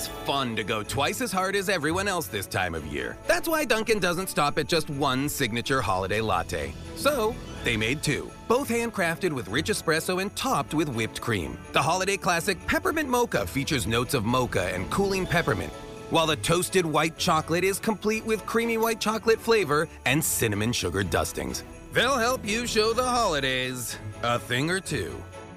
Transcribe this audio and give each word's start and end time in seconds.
It's 0.00 0.08
fun 0.08 0.56
to 0.56 0.64
go 0.64 0.82
twice 0.82 1.20
as 1.20 1.30
hard 1.30 1.54
as 1.54 1.68
everyone 1.68 2.08
else 2.08 2.26
this 2.26 2.46
time 2.46 2.74
of 2.74 2.86
year. 2.86 3.18
That's 3.26 3.46
why 3.46 3.66
Dunkin' 3.66 3.98
doesn't 3.98 4.30
stop 4.30 4.58
at 4.58 4.66
just 4.66 4.88
one 4.88 5.28
signature 5.28 5.82
holiday 5.82 6.22
latte. 6.22 6.72
So, 6.96 7.36
they 7.64 7.76
made 7.76 8.02
two, 8.02 8.30
both 8.48 8.70
handcrafted 8.70 9.30
with 9.30 9.48
rich 9.48 9.66
espresso 9.66 10.22
and 10.22 10.34
topped 10.34 10.72
with 10.72 10.88
whipped 10.88 11.20
cream. 11.20 11.58
The 11.74 11.82
holiday 11.82 12.16
classic 12.16 12.66
Peppermint 12.66 13.10
Mocha 13.10 13.46
features 13.46 13.86
notes 13.86 14.14
of 14.14 14.24
mocha 14.24 14.74
and 14.74 14.90
cooling 14.90 15.26
peppermint, 15.26 15.72
while 16.08 16.26
the 16.26 16.36
toasted 16.36 16.86
white 16.86 17.18
chocolate 17.18 17.62
is 17.62 17.78
complete 17.78 18.24
with 18.24 18.46
creamy 18.46 18.78
white 18.78 19.00
chocolate 19.00 19.38
flavor 19.38 19.86
and 20.06 20.24
cinnamon 20.24 20.72
sugar 20.72 21.04
dustings. 21.04 21.62
They'll 21.92 22.16
help 22.16 22.48
you 22.48 22.66
show 22.66 22.94
the 22.94 23.04
holidays 23.04 23.98
a 24.22 24.38
thing 24.38 24.70
or 24.70 24.80
two. 24.80 25.14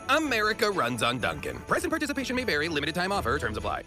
America 0.09 0.69
runs 0.69 1.01
on 1.01 1.19
Dunkin'. 1.19 1.59
Present 1.59 1.89
participation 1.89 2.35
may 2.35 2.43
vary, 2.43 2.67
limited 2.67 2.93
time 2.93 3.13
offer, 3.13 3.39
terms 3.39 3.55
apply. 3.55 3.83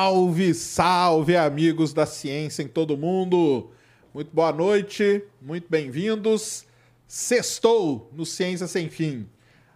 Salve, 0.00 0.54
salve, 0.54 1.36
amigos 1.36 1.92
da 1.92 2.06
ciência 2.06 2.62
em 2.62 2.66
todo 2.66 2.96
mundo. 2.96 3.70
Muito 4.14 4.34
boa 4.34 4.50
noite, 4.50 5.22
muito 5.42 5.66
bem-vindos. 5.68 6.64
Sextou 7.06 8.10
no 8.14 8.24
Ciência 8.24 8.66
Sem 8.66 8.88
Fim. 8.88 9.28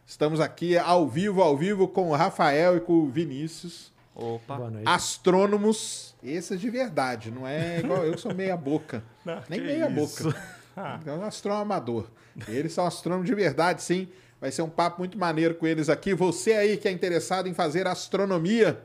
Estamos 0.06 0.40
aqui 0.40 0.78
ao 0.78 1.06
vivo, 1.06 1.42
ao 1.42 1.54
vivo 1.58 1.86
com 1.86 2.08
o 2.08 2.14
Rafael 2.14 2.78
e 2.78 2.80
com 2.80 2.94
o 2.94 3.10
Vinícius. 3.10 3.92
Opa. 4.14 4.56
Boa 4.56 4.70
noite. 4.70 4.88
Astrônomos, 4.88 6.16
esses 6.22 6.58
de 6.58 6.70
verdade, 6.70 7.30
não 7.30 7.46
é 7.46 7.80
igual 7.80 8.02
eu 8.02 8.14
que 8.14 8.20
sou 8.22 8.34
meia 8.34 8.56
boca. 8.56 9.04
Nem 9.50 9.60
que 9.60 9.66
meia 9.66 9.90
isso. 9.90 10.24
boca. 10.74 11.02
É 11.04 11.12
um 11.12 11.22
astrônomo 11.22 11.60
amador. 11.64 12.06
Eles 12.48 12.72
são 12.72 12.86
astrônomos 12.86 13.26
de 13.26 13.34
verdade, 13.34 13.82
sim. 13.82 14.08
Vai 14.40 14.50
ser 14.50 14.62
um 14.62 14.70
papo 14.70 15.00
muito 15.00 15.18
maneiro 15.18 15.54
com 15.54 15.66
eles 15.66 15.90
aqui. 15.90 16.14
Você 16.14 16.54
aí 16.54 16.78
que 16.78 16.88
é 16.88 16.90
interessado 16.90 17.46
em 17.46 17.52
fazer 17.52 17.86
astronomia, 17.86 18.82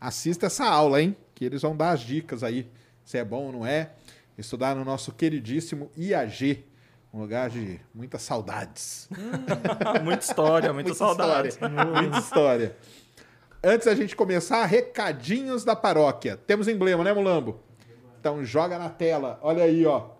assista 0.00 0.46
essa 0.46 0.64
aula, 0.66 1.00
hein? 1.02 1.16
Que 1.34 1.44
eles 1.44 1.62
vão 1.62 1.76
dar 1.76 1.90
as 1.90 2.00
dicas 2.00 2.42
aí, 2.42 2.68
se 3.04 3.16
é 3.18 3.24
bom 3.24 3.46
ou 3.46 3.52
não 3.52 3.66
é. 3.66 3.90
Estudar 4.36 4.74
no 4.76 4.84
nosso 4.84 5.12
queridíssimo 5.12 5.90
IAG, 5.96 6.64
um 7.12 7.20
lugar 7.20 7.50
de 7.50 7.80
muitas 7.94 8.22
saudades. 8.22 9.08
muita 10.04 10.24
história, 10.24 10.72
muita, 10.72 10.94
saudade. 10.94 11.48
História. 11.48 11.84
Muita 11.84 12.18
história. 12.18 12.76
Antes 13.62 13.86
da 13.86 13.94
gente 13.94 14.14
começar, 14.14 14.64
recadinhos 14.66 15.64
da 15.64 15.74
paróquia. 15.74 16.36
Temos 16.36 16.68
emblema, 16.68 17.02
né, 17.02 17.12
Mulambo? 17.12 17.60
Então 18.20 18.44
joga 18.44 18.78
na 18.78 18.88
tela. 18.88 19.38
Olha 19.42 19.64
aí, 19.64 19.84
ó. 19.84 20.10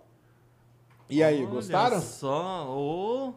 E 1.09 1.23
aí, 1.23 1.39
Olha 1.39 1.47
gostaram? 1.47 2.01
só, 2.01 2.67
ô. 2.69 3.34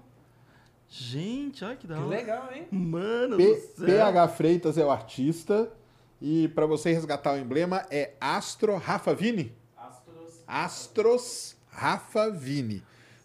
Gente, 0.90 1.64
olha 1.64 1.76
que 1.76 1.88
da 1.88 1.96
Que 1.96 2.02
hora. 2.02 2.10
legal, 2.10 2.50
hein? 2.54 2.68
Mano 2.72 3.38
P- 3.38 3.46
do 3.54 3.62
céu. 3.86 3.86
PH 3.86 4.28
Freitas 4.30 4.78
é 4.78 4.84
o 4.84 4.92
artista. 4.92 5.72
E 6.22 6.48
para 6.50 6.68
você 6.68 6.92
resgatar 6.92 7.34
o 7.34 7.40
emblema 7.40 7.84
é 7.90 8.12
Astro 8.22 8.78
Rafa 8.78 9.16
Vini. 9.16 9.54
Astros 10.48 11.56
Rafa 11.70 12.30
Vini. 12.30 12.84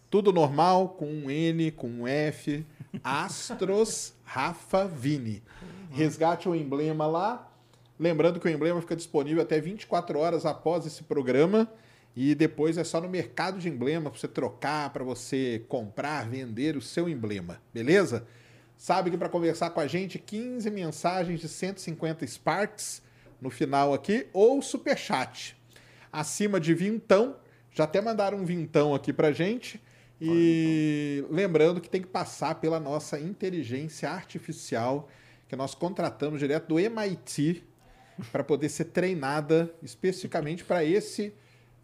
Tudo 0.09 0.33
normal, 0.33 0.91
com 0.91 1.07
um 1.07 1.31
N, 1.31 1.71
com 1.73 1.89
um 1.89 2.07
F. 2.07 2.65
Astros 3.05 4.15
Rafa 4.25 4.87
Vini. 4.87 5.43
Resgate 5.91 6.49
o 6.49 6.55
emblema 6.55 7.07
lá. 7.07 7.53
Lembrando 7.99 8.41
que 8.41 8.47
o 8.47 8.51
emblema 8.51 8.81
fica 8.81 8.97
disponível 8.97 9.43
até 9.43 9.61
24 9.61 10.19
horas 10.19 10.47
após 10.47 10.87
esse 10.87 11.03
programa. 11.03 11.71
E 12.15 12.35
depois 12.35 12.79
é 12.79 12.85
só 12.85 12.99
no 12.99 13.11
mercado 13.11 13.59
de 13.59 13.69
emblema 13.69 14.09
para 14.11 14.19
você 14.19 14.29
trocar, 14.29 14.91
para 14.91 15.05
você 15.05 15.63
comprar, 15.69 16.27
vender 16.27 16.77
o 16.77 16.81
seu 16.81 17.11
emblema. 17.11 17.61
Beleza? 17.75 18.27
Sabe 18.77 19.11
que 19.11 19.17
para 19.17 19.29
conversar 19.29 19.71
com 19.71 19.81
a 19.81 19.87
gente, 19.87 20.19
15 20.19 20.71
mensagens 20.71 21.41
de 21.41 21.49
150 21.49 22.27
Sparks 22.27 23.03
no 23.41 23.51
final 23.51 23.95
aqui, 23.95 24.27
ou 24.33 24.61
superchat. 24.61 25.57
Acima 26.13 26.61
de 26.61 26.75
vintão, 26.75 27.37
já 27.71 27.85
até 27.85 28.01
mandaram 28.01 28.39
um 28.39 28.45
vintão 28.45 28.95
aqui 28.95 29.13
pra 29.13 29.33
gente. 29.33 29.83
E 30.21 31.25
lembrando 31.31 31.81
que 31.81 31.91
tem 31.91 32.01
que 32.01 32.09
passar 32.09 32.55
pela 32.57 32.81
nossa 32.81 33.21
inteligência 33.21 34.11
artificial, 34.11 35.09
que 35.49 35.57
nós 35.57 35.75
contratamos 35.75 36.41
direto 36.41 36.69
do 36.69 36.79
MIT, 36.81 37.63
para 38.33 38.43
poder 38.43 38.69
ser 38.69 38.87
treinada 38.87 39.75
especificamente 39.83 40.65
para 40.65 40.85
esse, 40.85 41.35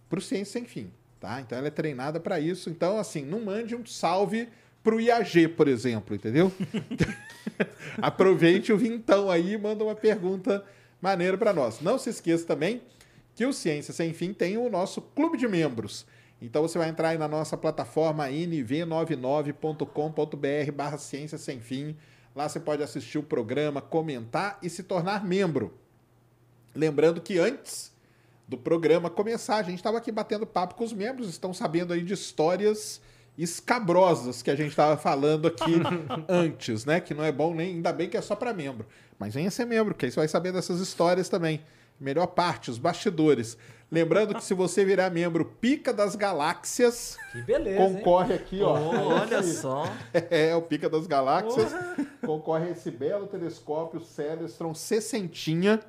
para 0.09 0.19
o 0.19 0.23
Ciência 0.23 0.61
Sem 0.61 0.65
Fim. 0.65 0.91
Tá? 1.21 1.41
Então 1.41 1.57
ela 1.57 1.69
é 1.69 1.71
treinada 1.71 2.19
para 2.19 2.41
isso. 2.41 2.71
Então, 2.71 2.99
assim, 2.99 3.25
não 3.25 3.45
mande 3.45 3.77
um 3.77 3.85
salve 3.87 4.49
pro 4.83 5.01
IAG, 5.01 5.49
por 5.49 5.69
exemplo, 5.69 6.15
entendeu? 6.15 6.51
Aproveite 8.01 8.73
o 8.73 8.79
vintão 8.79 9.31
aí 9.31 9.53
e 9.53 9.59
manda 9.59 9.85
uma 9.85 9.95
pergunta 9.95 10.65
maneira 11.01 11.39
para 11.39 11.53
nós. 11.53 11.81
Não 11.81 11.97
se 11.99 12.11
esqueça 12.11 12.45
também 12.47 12.83
que 13.35 13.47
o 13.47 13.53
Ciência 13.53 13.95
Sem 13.95 14.13
Fim 14.13 14.33
tem 14.33 14.57
o 14.57 14.69
nosso 14.69 15.01
clube 15.01 15.39
de 15.39 15.47
membros. 15.49 16.05
Então 16.41 16.63
você 16.63 16.79
vai 16.79 16.89
entrar 16.89 17.11
aí 17.11 17.19
na 17.19 17.29
nossa 17.29 17.57
plataforma 17.57 18.29
nv99.com.br 18.29 20.73
barra 20.75 20.99
Ciência 20.99 21.39
Sem 21.39 21.61
Fim. 21.61 21.97
Lá 22.35 22.49
você 22.49 22.59
pode 22.59 22.83
assistir 22.83 23.19
o 23.19 23.23
programa, 23.23 23.81
comentar 23.81 24.59
e 24.63 24.69
se 24.69 24.83
tornar 24.83 25.25
membro. 25.25 25.73
Lembrando 26.75 27.21
que 27.21 27.39
antes 27.39 27.93
do 28.49 28.59
programa 28.59 29.09
começar, 29.09 29.57
a 29.57 29.63
gente 29.63 29.77
estava 29.77 29.99
aqui 29.99 30.11
batendo 30.11 30.47
papo 30.47 30.75
com 30.75 30.85
os 30.85 30.93
membros, 30.93 31.29
estão 31.29 31.55
sabendo 31.55 31.93
aí 31.93 32.03
de 32.03 32.13
histórias 32.13 33.01
escabrosas 33.37 34.43
que 34.43 34.51
a 34.51 34.55
gente 34.57 34.71
estava 34.71 34.97
falando 34.97 35.49
aqui 35.49 35.81
antes, 36.29 36.85
né? 36.85 37.01
Que 37.01 37.15
não 37.15 37.25
é 37.25 37.33
bom 37.33 37.55
nem, 37.55 37.77
ainda 37.77 37.93
bem 37.93 38.09
que 38.09 38.17
é 38.17 38.21
só 38.21 38.37
para 38.37 38.53
membro. 38.53 38.87
Mas 39.19 39.35
venha 39.35 39.51
ser 39.51 39.65
membro, 39.65 39.95
que 39.95 40.05
aí 40.05 40.11
você 40.13 40.21
vai 40.21 40.29
saber 40.29 40.53
dessas 40.53 40.81
histórias 40.81 41.29
também. 41.29 41.63
Melhor 41.99 42.27
parte, 42.27 42.71
os 42.71 42.79
bastidores. 42.79 43.57
Lembrando 43.91 44.35
que 44.35 44.43
se 44.43 44.55
você 44.55 44.85
virar 44.85 45.11
membro 45.11 45.45
Pica 45.45 45.93
das 45.93 46.17
Galáxias, 46.17 47.19
Que 47.31 47.43
beleza, 47.43 47.83
hein? 47.83 47.95
concorre 47.95 48.35
aqui, 48.35 48.63
ó. 48.63 48.75
Ô, 48.77 49.09
olha 49.21 49.43
só. 49.43 49.85
É, 50.31 50.57
o 50.57 50.63
Pica 50.63 50.89
das 50.89 51.07
Galáxias. 51.07 51.71
Concorre 52.25 52.69
a 52.69 52.71
esse 52.71 52.91
belo 52.91 53.27
telescópio 53.27 54.01
Celestron 54.01 54.75
60. 54.75 55.81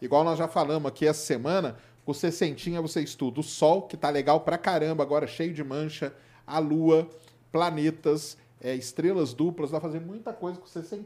Igual 0.00 0.24
nós 0.24 0.38
já 0.38 0.46
falamos 0.46 0.88
aqui 0.88 1.06
essa 1.06 1.24
semana, 1.24 1.76
com 2.04 2.14
60 2.14 2.80
você 2.80 3.00
estuda 3.00 3.40
o 3.40 3.42
Sol, 3.42 3.82
que 3.82 3.96
tá 3.96 4.10
legal 4.10 4.40
pra 4.40 4.56
caramba, 4.56 5.02
agora 5.02 5.26
cheio 5.26 5.52
de 5.52 5.64
mancha, 5.64 6.12
a 6.48 6.58
Lua, 6.58 7.08
planetas, 7.52 8.36
é, 8.60 8.74
estrelas 8.74 9.32
duplas, 9.32 9.70
dá 9.70 9.80
fazer 9.80 10.00
muita 10.00 10.32
coisa 10.32 10.58
com 10.58 10.66
60. 10.66 11.04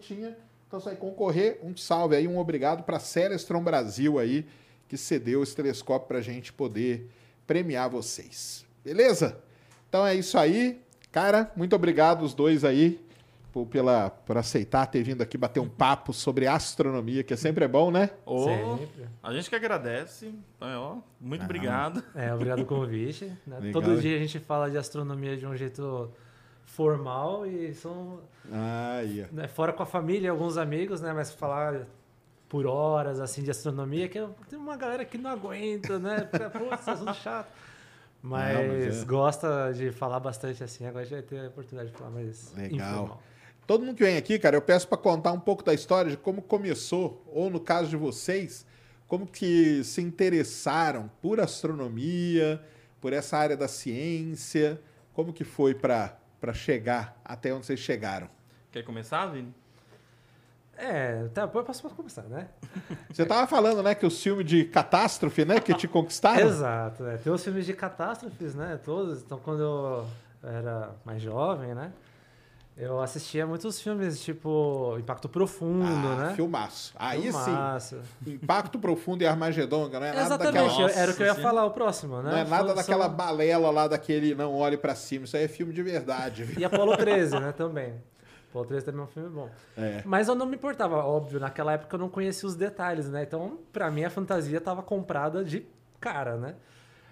Então 0.66 0.80
você 0.80 0.86
vai 0.86 0.96
concorrer. 0.96 1.58
Um 1.62 1.76
salve 1.76 2.16
aí, 2.16 2.26
um 2.26 2.38
obrigado 2.38 2.82
pra 2.82 2.98
Celestron 2.98 3.62
Brasil 3.62 4.18
aí, 4.18 4.46
que 4.88 4.96
cedeu 4.96 5.42
esse 5.42 5.54
telescópio 5.54 6.08
pra 6.08 6.20
gente 6.20 6.52
poder 6.52 7.10
premiar 7.46 7.90
vocês. 7.90 8.64
Beleza? 8.84 9.38
Então 9.88 10.06
é 10.06 10.14
isso 10.14 10.38
aí. 10.38 10.80
Cara, 11.10 11.52
muito 11.54 11.76
obrigado 11.76 12.22
os 12.22 12.32
dois 12.32 12.64
aí 12.64 12.98
por, 13.52 13.66
pela, 13.66 14.08
por 14.10 14.38
aceitar 14.38 14.86
ter 14.86 15.02
vindo 15.02 15.20
aqui 15.22 15.36
bater 15.36 15.60
um 15.60 15.68
papo 15.68 16.12
sobre 16.12 16.46
astronomia, 16.46 17.22
que 17.22 17.36
sempre 17.36 17.64
é 17.66 17.68
bom, 17.68 17.90
né? 17.90 18.10
Ô, 18.24 18.44
Sempre. 18.44 19.06
a 19.22 19.32
gente 19.32 19.50
que 19.50 19.54
agradece. 19.54 20.34
Ó, 20.60 20.96
muito 21.20 21.44
obrigado. 21.44 22.02
É, 22.14 22.32
obrigado 22.32 22.64
pelo 22.64 22.66
convite. 22.68 23.30
né? 23.46 23.70
Todo 23.72 24.00
dia 24.00 24.16
a 24.16 24.18
gente 24.18 24.40
fala 24.40 24.70
de 24.70 24.78
astronomia 24.78 25.36
de 25.36 25.46
um 25.46 25.54
jeito 25.54 26.10
formal 26.64 27.46
e 27.46 27.74
são 27.74 28.20
Aí, 28.50 29.26
né, 29.30 29.46
fora 29.46 29.72
com 29.72 29.82
a 29.82 29.86
família, 29.86 30.30
alguns 30.30 30.56
amigos, 30.56 31.00
né? 31.00 31.12
Mas 31.12 31.30
falar 31.32 31.86
por 32.48 32.66
horas 32.66 33.20
assim 33.20 33.42
de 33.42 33.50
astronomia, 33.50 34.08
que 34.08 34.18
eu- 34.18 34.34
tem 34.48 34.58
uma 34.58 34.76
galera 34.76 35.04
que 35.04 35.18
não 35.18 35.30
aguenta, 35.30 35.98
né? 35.98 36.20
Pô, 36.58 36.74
esse 36.74 36.90
assunto 36.90 37.14
chato. 37.14 37.48
Mas, 38.22 38.68
mas 38.68 39.02
é. 39.02 39.04
gosta 39.04 39.72
de 39.72 39.90
falar 39.90 40.20
bastante 40.20 40.62
assim, 40.62 40.86
agora 40.86 41.02
a 41.02 41.04
gente 41.04 41.14
vai 41.14 41.22
ter 41.22 41.44
a 41.44 41.48
oportunidade 41.48 41.90
de 41.90 41.98
falar 41.98 42.10
mais 42.10 42.54
Legal. 42.54 42.88
informal. 42.92 43.22
Todo 43.66 43.84
mundo 43.84 43.96
que 43.96 44.04
vem 44.04 44.16
aqui, 44.16 44.38
cara, 44.38 44.56
eu 44.56 44.62
peço 44.62 44.88
para 44.88 44.98
contar 44.98 45.32
um 45.32 45.40
pouco 45.40 45.62
da 45.62 45.72
história 45.72 46.10
de 46.10 46.16
como 46.16 46.42
começou, 46.42 47.24
ou 47.32 47.48
no 47.48 47.60
caso 47.60 47.88
de 47.88 47.96
vocês, 47.96 48.66
como 49.06 49.26
que 49.26 49.84
se 49.84 50.00
interessaram 50.00 51.10
por 51.20 51.40
astronomia, 51.40 52.60
por 53.00 53.12
essa 53.12 53.36
área 53.36 53.56
da 53.56 53.68
ciência, 53.68 54.80
como 55.12 55.32
que 55.32 55.44
foi 55.44 55.74
para 55.74 56.18
chegar 56.54 57.20
até 57.24 57.52
onde 57.54 57.66
vocês 57.66 57.78
chegaram. 57.78 58.28
Quer 58.70 58.82
começar, 58.82 59.26
Vini? 59.26 59.54
É, 60.76 61.28
tá, 61.28 61.42
eu 61.42 61.48
posso 61.48 61.82
posso 61.82 61.94
começar, 61.94 62.22
né? 62.22 62.48
Você 63.12 63.26
tava 63.26 63.46
falando, 63.46 63.82
né, 63.82 63.94
que 63.94 64.06
o 64.06 64.10
filme 64.10 64.42
de 64.42 64.64
catástrofe, 64.64 65.44
né, 65.44 65.60
que 65.60 65.74
te 65.74 65.86
conquistaram? 65.86 66.48
Exato, 66.48 67.06
é. 67.06 67.18
tem 67.18 67.32
os 67.32 67.44
filmes 67.44 67.66
de 67.66 67.74
catástrofes, 67.74 68.54
né? 68.54 68.80
Todos. 68.82 69.22
Então, 69.22 69.38
quando 69.38 69.62
eu 69.62 70.06
era 70.42 70.90
mais 71.04 71.22
jovem, 71.22 71.74
né? 71.74 71.92
Eu 72.74 73.00
assistia 73.00 73.46
muitos 73.46 73.80
filmes, 73.82 74.20
tipo 74.22 74.96
Impacto 74.98 75.28
Profundo, 75.28 75.84
Ah, 75.86 76.16
né? 76.28 76.34
filmaço. 76.34 76.94
Aí 76.98 77.22
Filmaço. 77.30 78.00
sim, 78.24 78.32
Impacto 78.32 78.78
Profundo 78.78 79.22
e 79.22 79.26
Armagedon, 79.26 79.88
não 79.88 79.96
é 80.02 80.12
nada 80.12 80.20
Exatamente, 80.22 80.68
daquela... 80.80 80.90
era 80.90 81.12
o 81.12 81.14
que 81.14 81.22
eu 81.22 81.26
ia 81.26 81.34
Sim. 81.34 81.42
falar, 81.42 81.66
o 81.66 81.70
próximo, 81.70 82.22
né? 82.22 82.30
Não 82.30 82.38
é 82.38 82.44
nada 82.44 82.74
daquela 82.74 83.08
balela 83.08 83.70
lá 83.70 83.86
daquele 83.86 84.34
Não 84.34 84.54
Olhe 84.54 84.78
Pra 84.78 84.94
Cima. 84.94 85.26
Isso 85.26 85.36
aí 85.36 85.44
é 85.44 85.48
filme 85.48 85.72
de 85.74 85.82
verdade. 85.82 86.44
viu? 86.44 86.58
E 86.60 86.64
Apolo 86.64 86.96
13, 86.96 87.38
né, 87.40 87.52
também. 87.52 87.94
Apolo 88.48 88.64
13 88.66 88.86
também 88.86 89.00
é 89.02 89.04
um 89.04 89.06
filme 89.06 89.28
bom. 89.28 89.50
É. 89.76 90.02
Mas 90.06 90.28
eu 90.28 90.34
não 90.34 90.46
me 90.46 90.56
importava, 90.56 90.96
óbvio, 91.04 91.38
naquela 91.38 91.72
época 91.74 91.94
eu 91.94 92.00
não 92.00 92.08
conhecia 92.08 92.48
os 92.48 92.54
detalhes, 92.54 93.06
né? 93.10 93.22
Então, 93.22 93.58
pra 93.70 93.90
mim, 93.90 94.04
a 94.04 94.10
fantasia 94.10 94.60
tava 94.62 94.82
comprada 94.82 95.44
de 95.44 95.66
cara, 96.00 96.36
né? 96.38 96.54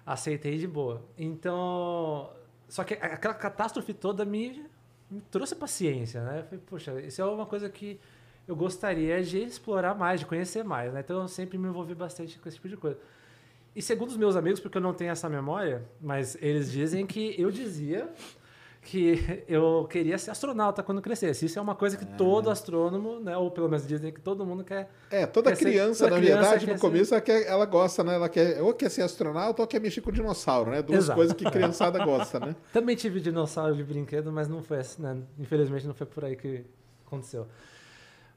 Aceitei 0.05 0.57
de 0.57 0.67
boa. 0.67 1.03
Então, 1.17 2.31
só 2.67 2.83
que 2.83 2.95
aquela 2.95 3.33
catástrofe 3.35 3.93
toda 3.93 4.25
me, 4.25 4.65
me 5.11 5.21
trouxe 5.29 5.53
paciência, 5.55 6.23
né? 6.23 6.43
Falei, 6.43 6.63
poxa, 6.65 6.99
isso 7.01 7.21
é 7.21 7.25
uma 7.25 7.45
coisa 7.45 7.69
que 7.69 7.99
eu 8.47 8.55
gostaria 8.55 9.21
de 9.21 9.39
explorar 9.39 9.93
mais, 9.93 10.21
de 10.21 10.25
conhecer 10.25 10.63
mais, 10.63 10.93
né? 10.93 11.01
Então, 11.01 11.21
eu 11.21 11.27
sempre 11.27 11.57
me 11.57 11.67
envolvi 11.67 11.93
bastante 11.93 12.39
com 12.39 12.47
esse 12.47 12.55
tipo 12.55 12.69
de 12.69 12.77
coisa. 12.77 12.97
E 13.75 13.81
segundo 13.81 14.09
os 14.09 14.17
meus 14.17 14.35
amigos, 14.35 14.59
porque 14.59 14.77
eu 14.77 14.81
não 14.81 14.93
tenho 14.93 15.11
essa 15.11 15.29
memória, 15.29 15.83
mas 15.99 16.37
eles 16.41 16.71
dizem 16.71 17.05
que 17.05 17.39
eu 17.39 17.51
dizia 17.51 18.09
que 18.81 19.43
eu 19.47 19.87
queria 19.89 20.17
ser 20.17 20.31
astronauta 20.31 20.81
quando 20.81 21.01
crescesse. 21.01 21.45
Isso 21.45 21.59
é 21.59 21.61
uma 21.61 21.75
coisa 21.75 21.95
que 21.95 22.05
todo 22.05 22.49
astrônomo, 22.49 23.19
né, 23.19 23.37
ou 23.37 23.51
pelo 23.51 23.69
menos 23.69 23.85
dizem 23.85 24.11
que 24.11 24.19
todo 24.19 24.45
mundo 24.45 24.63
quer. 24.63 24.89
É, 25.09 25.25
toda 25.25 25.51
Quer 25.51 25.55
ser- 25.57 25.65
criança, 25.65 26.03
toda 26.05 26.15
na 26.15 26.21
criança 26.21 26.41
verdade, 26.41 26.65
no 26.67 26.73
ser- 26.73 26.79
começo, 26.79 27.13
ela, 27.13 27.21
quer- 27.21 27.47
ela 27.47 27.65
gosta, 27.65 28.03
né? 28.03 28.15
Ela 28.15 28.27
quer, 28.29 28.61
ou 28.61 28.73
quer 28.73 28.89
ser 28.89 29.03
astronauta 29.03 29.61
ou 29.61 29.67
quer 29.67 29.79
mexer 29.79 30.01
com 30.01 30.11
dinossauro, 30.11 30.71
né? 30.71 30.81
Duas 30.81 30.99
Exato. 31.05 31.15
coisas 31.17 31.35
que 31.35 31.45
criançada 31.49 32.03
gosta, 32.03 32.39
né? 32.39 32.55
Também 32.73 32.95
tive 32.95 33.19
dinossauro 33.19 33.75
de 33.75 33.83
brinquedo, 33.83 34.31
mas 34.31 34.47
não 34.47 34.63
foi 34.63 34.79
assim, 34.79 35.01
né? 35.03 35.17
Infelizmente 35.39 35.85
não 35.85 35.93
foi 35.93 36.07
por 36.07 36.25
aí 36.25 36.35
que 36.35 36.65
aconteceu. 37.05 37.47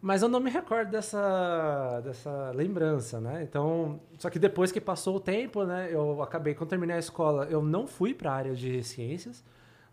Mas 0.03 0.21
eu 0.21 0.29
não 0.29 0.39
me 0.39 0.51
recordo 0.51 0.91
dessa, 0.91 2.01
dessa 2.05 2.51
lembrança, 2.55 3.19
né? 3.19 3.43
Então, 3.43 3.99
só 4.19 4.29
que 4.29 4.39
depois 4.39 4.71
que 4.71 4.79
passou 4.79 5.17
o 5.17 5.21
tempo, 5.21 5.65
né? 5.65 5.89
Eu 5.91 6.21
acabei, 6.23 6.55
quando 6.55 6.69
terminei 6.69 6.97
a 6.97 6.99
escola, 6.99 7.47
eu 7.51 7.63
não 7.63 7.87
fui 7.87 8.13
para 8.13 8.31
a 8.31 8.35
área 8.35 8.55
de 8.55 8.83
ciências, 8.83 9.43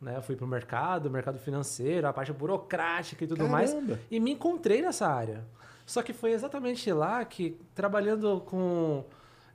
né? 0.02 0.18
Eu 0.18 0.22
fui 0.22 0.36
para 0.36 0.46
o 0.46 0.48
mercado, 0.48 1.10
mercado 1.12 1.38
financeiro, 1.38 2.08
a 2.08 2.14
parte 2.14 2.34
burocrática 2.34 3.24
e 3.24 3.28
tudo 3.28 3.48
mais. 3.48 3.72
Caramba. 3.72 4.00
E 4.10 4.20
me 4.20 4.32
encontrei 4.32 4.82
nessa 4.82 5.08
área. 5.08 5.46
Só 5.86 6.02
que 6.02 6.12
foi 6.14 6.32
exatamente 6.32 6.92
lá 6.92 7.24
que, 7.26 7.60
trabalhando 7.76 8.42
com 8.42 9.04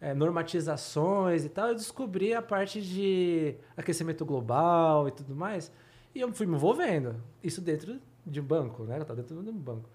é, 0.00 0.12
normatizações 0.14 1.44
e 1.44 1.48
tal, 1.48 1.69
eu 1.69 1.75
descobri 1.75 2.32
a 2.34 2.43
parte 2.43 2.81
de 2.81 3.54
aquecimento 3.76 4.25
global 4.25 5.08
e 5.08 5.10
tudo 5.10 5.34
mais. 5.34 5.72
E 6.14 6.20
eu 6.20 6.32
fui 6.32 6.46
me 6.46 6.54
envolvendo. 6.54 7.16
Isso 7.43 7.60
dentro 7.60 7.98
de 8.25 8.40
um 8.40 8.44
banco, 8.44 8.84
né? 8.84 8.98
Eu 8.98 9.04
tava 9.04 9.20
dentro 9.22 9.43
de 9.43 9.50
um 9.50 9.52
banco. 9.56 9.88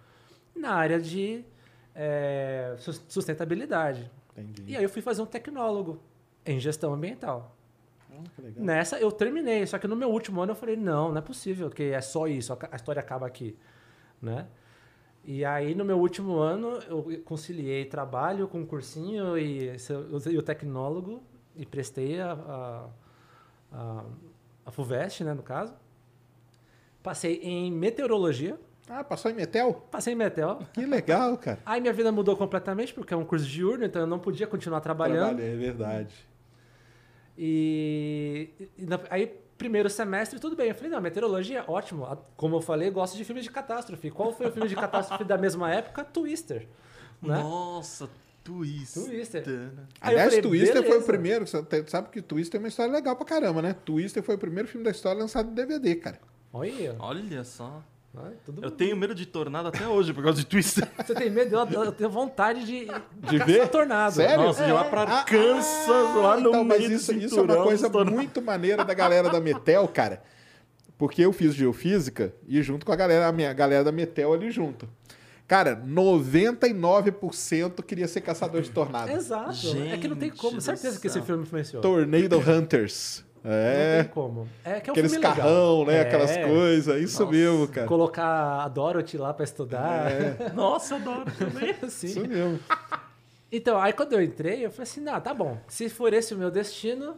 Na 0.55 0.73
área 0.73 0.99
de 0.99 1.43
é, 1.95 2.75
sus- 2.79 3.03
sustentabilidade. 3.07 4.09
Entendi. 4.37 4.63
E 4.71 4.77
aí 4.77 4.83
eu 4.83 4.89
fui 4.89 5.01
fazer 5.01 5.21
um 5.21 5.25
tecnólogo 5.25 5.99
em 6.45 6.59
gestão 6.59 6.93
ambiental. 6.93 7.55
Ah, 8.25 8.29
que 8.35 8.41
legal. 8.41 8.63
Nessa 8.63 8.99
eu 8.99 9.11
terminei, 9.11 9.65
só 9.65 9.77
que 9.77 9.87
no 9.87 9.95
meu 9.95 10.09
último 10.09 10.41
ano 10.41 10.51
eu 10.51 10.55
falei, 10.55 10.75
não, 10.75 11.09
não 11.09 11.17
é 11.17 11.21
possível 11.21 11.69
que 11.69 11.83
é 11.83 12.01
só 12.01 12.27
isso, 12.27 12.57
a 12.71 12.75
história 12.75 12.99
acaba 12.99 13.25
aqui, 13.27 13.57
né? 14.21 14.47
E 15.23 15.45
aí 15.45 15.75
no 15.75 15.85
meu 15.85 15.99
último 15.99 16.37
ano 16.37 16.79
eu 16.87 17.21
conciliei 17.25 17.85
trabalho 17.85 18.47
com 18.47 18.65
cursinho 18.65 19.37
e, 19.37 19.71
e 20.29 20.37
o 20.37 20.41
tecnólogo 20.41 21.21
e 21.55 21.65
prestei 21.65 22.19
a, 22.19 22.31
a, 22.33 22.87
a, 23.71 24.03
a 24.65 24.71
FUVEST, 24.71 25.23
né, 25.23 25.33
no 25.33 25.43
caso. 25.43 25.73
Passei 27.03 27.39
em 27.43 27.71
meteorologia, 27.71 28.59
Ah, 28.89 29.03
passou 29.03 29.31
em 29.31 29.33
Metel? 29.33 29.73
passei 29.91 30.13
em 30.13 30.15
meteor. 30.15 30.59
Que 30.73 30.85
legal, 30.85 31.37
cara. 31.37 31.59
Aí 31.65 31.79
minha 31.81 31.93
vida 31.93 32.11
mudou 32.11 32.35
completamente 32.37 32.93
porque 32.93 33.13
é 33.13 33.17
um 33.17 33.25
curso 33.25 33.45
diurno, 33.45 33.85
então 33.85 34.01
eu 34.01 34.07
não 34.07 34.19
podia 34.19 34.45
continuar 34.47 34.81
trabalhando. 34.81 35.39
É 35.41 35.55
verdade. 35.55 36.13
E, 37.37 38.49
e 38.77 38.85
na- 38.85 38.99
aí, 39.09 39.27
primeiro 39.57 39.89
semestre, 39.89 40.39
tudo 40.39 40.55
bem. 40.55 40.69
Eu 40.69 40.75
falei, 40.75 40.89
não, 40.91 41.01
meteorologia, 41.01 41.63
ótimo. 41.67 42.05
A- 42.05 42.17
Como 42.35 42.55
eu 42.57 42.61
falei, 42.61 42.89
gosto 42.89 43.17
de 43.17 43.23
filmes 43.25 43.43
de 43.43 43.51
catástrofe. 43.51 44.09
Qual 44.11 44.31
foi 44.33 44.47
o 44.47 44.51
filme 44.51 44.67
de 44.69 44.75
catástrofe 44.75 45.23
da 45.23 45.37
mesma 45.37 45.71
época? 45.73 46.03
Twister. 46.03 46.67
Né? 47.21 47.35
Nossa, 47.37 48.09
Twister. 48.43 49.03
Twister. 49.05 49.43
Aí 50.01 50.13
Aliás, 50.13 50.29
falei, 50.35 50.41
Twister 50.41 50.77
foi 50.77 50.85
o 50.85 50.89
beleza. 50.89 51.05
primeiro. 51.05 51.45
Sabe 51.87 52.09
que 52.09 52.21
Twister 52.21 52.59
é 52.59 52.63
uma 52.63 52.67
história 52.67 52.91
legal 52.91 53.15
pra 53.15 53.25
caramba, 53.25 53.61
né? 53.61 53.75
Twister 53.85 54.23
foi 54.23 54.35
o 54.35 54.39
primeiro 54.39 54.67
filme 54.67 54.83
da 54.83 54.91
história 54.91 55.19
lançado 55.19 55.49
em 55.51 55.53
DVD, 55.53 55.95
cara. 55.95 56.19
Olha, 56.53 56.95
Olha 56.99 57.43
só. 57.43 57.83
Tudo 58.45 58.63
Eu 58.63 58.69
bom. 58.69 58.75
tenho 58.75 58.95
medo 58.97 59.15
de 59.15 59.25
tornado 59.25 59.67
até 59.69 59.87
hoje 59.87 60.13
por 60.13 60.23
causa 60.23 60.39
de 60.39 60.45
Twister. 60.45 60.87
Você 61.05 61.13
tem 61.13 61.29
medo? 61.29 61.55
Eu, 61.55 61.83
eu 61.85 61.91
tenho 61.91 62.09
vontade 62.09 62.65
de, 62.65 62.87
De 63.29 63.37
ver? 63.39 63.67
tornado. 63.69 64.15
Sério? 64.15 64.45
Nossa, 64.45 64.65
de 64.65 64.71
lá 64.71 64.83
pra 64.83 65.03
Ah, 65.03 65.23
Kansas, 65.23 65.89
ah, 65.89 66.15
lá 66.17 66.37
no 66.37 66.49
então, 66.49 66.63
meio 66.63 66.81
mas 66.81 66.91
isso, 66.91 67.13
isso 67.13 67.39
é 67.39 67.43
uma 67.43 67.63
coisa 67.63 67.89
muito 68.03 68.41
maneira 68.41 68.83
da 68.83 68.93
galera 68.93 69.29
da 69.29 69.39
Metel, 69.39 69.87
cara. 69.87 70.21
Porque 70.97 71.21
eu 71.21 71.33
fiz 71.33 71.55
geofísica 71.55 72.33
e 72.47 72.61
junto 72.61 72.85
com 72.85 72.91
a 72.91 72.95
galera, 72.95 73.27
a 73.27 73.31
minha 73.31 73.51
galera 73.53 73.83
da 73.83 73.91
Metel 73.91 74.33
ali 74.33 74.51
junto. 74.51 74.87
Cara, 75.47 75.75
99% 75.75 77.83
queria 77.83 78.07
ser 78.07 78.21
caçador 78.21 78.61
de 78.61 78.71
tornado. 78.71 79.11
Exato. 79.11 79.57
é 79.91 79.97
que 79.97 80.07
não 80.07 80.15
tem 80.15 80.29
Gente 80.29 80.39
como. 80.39 80.61
Certeza 80.61 80.99
que 80.99 81.07
esse 81.07 81.21
filme 81.21 81.43
influenciou. 81.43 81.81
Tornado 81.81 82.39
Hunters. 82.39 83.25
Não 83.43 83.51
É. 83.51 84.03
tem 84.03 84.11
como. 84.13 84.47
É 84.63 84.79
que 84.79 84.89
é 84.89 84.91
um 84.91 84.93
Aqueles 84.93 85.11
filme 85.11 85.25
legal. 85.27 85.35
carrão, 85.35 85.85
né? 85.85 85.95
É, 85.97 86.01
Aquelas 86.01 86.37
coisas. 86.37 87.01
Isso 87.01 87.19
Nossa. 87.23 87.31
mesmo, 87.35 87.67
cara. 87.67 87.87
Colocar 87.87 88.61
a 88.63 88.67
Dorothy 88.67 89.17
lá 89.17 89.33
pra 89.33 89.43
estudar. 89.43 90.11
Nossa, 90.53 90.93
eu 90.93 90.97
adoro 90.99 91.31
também. 91.37 91.75
Assim. 91.81 92.07
Isso 92.07 92.27
mesmo. 92.27 92.59
Então, 93.51 93.79
aí 93.79 93.91
quando 93.93 94.13
eu 94.13 94.21
entrei, 94.21 94.65
eu 94.65 94.71
falei 94.71 94.83
assim, 94.83 95.01
não, 95.01 95.19
tá 95.19 95.33
bom. 95.33 95.57
Se 95.67 95.89
for 95.89 96.13
esse 96.13 96.33
o 96.33 96.37
meu 96.37 96.49
destino, 96.51 97.15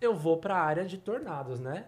eu 0.00 0.14
vou 0.14 0.36
pra 0.36 0.56
área 0.56 0.84
de 0.84 0.98
tornados, 0.98 1.58
né? 1.58 1.84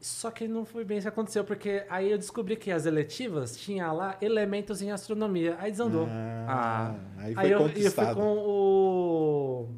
Só 0.00 0.32
que 0.32 0.48
não 0.48 0.64
foi 0.64 0.84
bem 0.84 0.98
isso 0.98 1.04
que 1.04 1.08
aconteceu, 1.08 1.44
porque 1.44 1.84
aí 1.88 2.10
eu 2.10 2.18
descobri 2.18 2.56
que 2.56 2.72
as 2.72 2.84
eletivas 2.86 3.56
tinha 3.56 3.92
lá 3.92 4.16
elementos 4.20 4.82
em 4.82 4.90
astronomia. 4.90 5.56
Aí 5.60 5.70
desandou. 5.70 6.08
Ah, 6.48 6.96
aí 7.18 7.32
foi 7.34 7.44
aí 7.44 7.50
eu, 7.52 7.60
eu 7.60 7.64
fui 7.66 7.74
conquistado. 7.74 8.16
com 8.16 8.36
o 8.36 9.68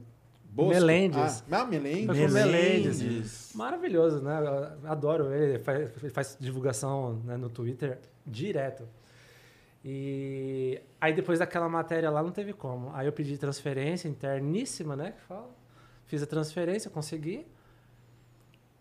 Bosco. 0.54 0.72
Melendes. 0.72 1.44
Ah, 1.50 1.62
ah, 1.62 1.64
Melendes. 1.64 2.06
Foi 2.06 2.16
com 2.16 2.30
o 2.30 2.32
Melendes. 2.32 3.02
Melendes. 3.02 3.52
Maravilhoso, 3.56 4.22
né? 4.22 4.38
Eu 4.82 4.90
adoro 4.90 5.32
ele. 5.34 5.54
Ele 5.54 5.58
faz, 5.58 5.90
ele 6.00 6.10
faz 6.10 6.36
divulgação 6.38 7.14
né, 7.24 7.36
no 7.36 7.48
Twitter 7.48 7.98
direto. 8.24 8.88
E 9.84 10.80
aí 11.00 11.12
depois 11.12 11.40
daquela 11.40 11.68
matéria 11.68 12.08
lá 12.08 12.22
não 12.22 12.30
teve 12.30 12.52
como. 12.52 12.94
Aí 12.94 13.04
eu 13.04 13.12
pedi 13.12 13.36
transferência 13.36 14.06
interníssima, 14.08 14.94
né? 14.94 15.10
Que 15.10 15.22
fala. 15.22 15.50
Fiz 16.06 16.22
a 16.22 16.26
transferência, 16.26 16.88
consegui. 16.88 17.44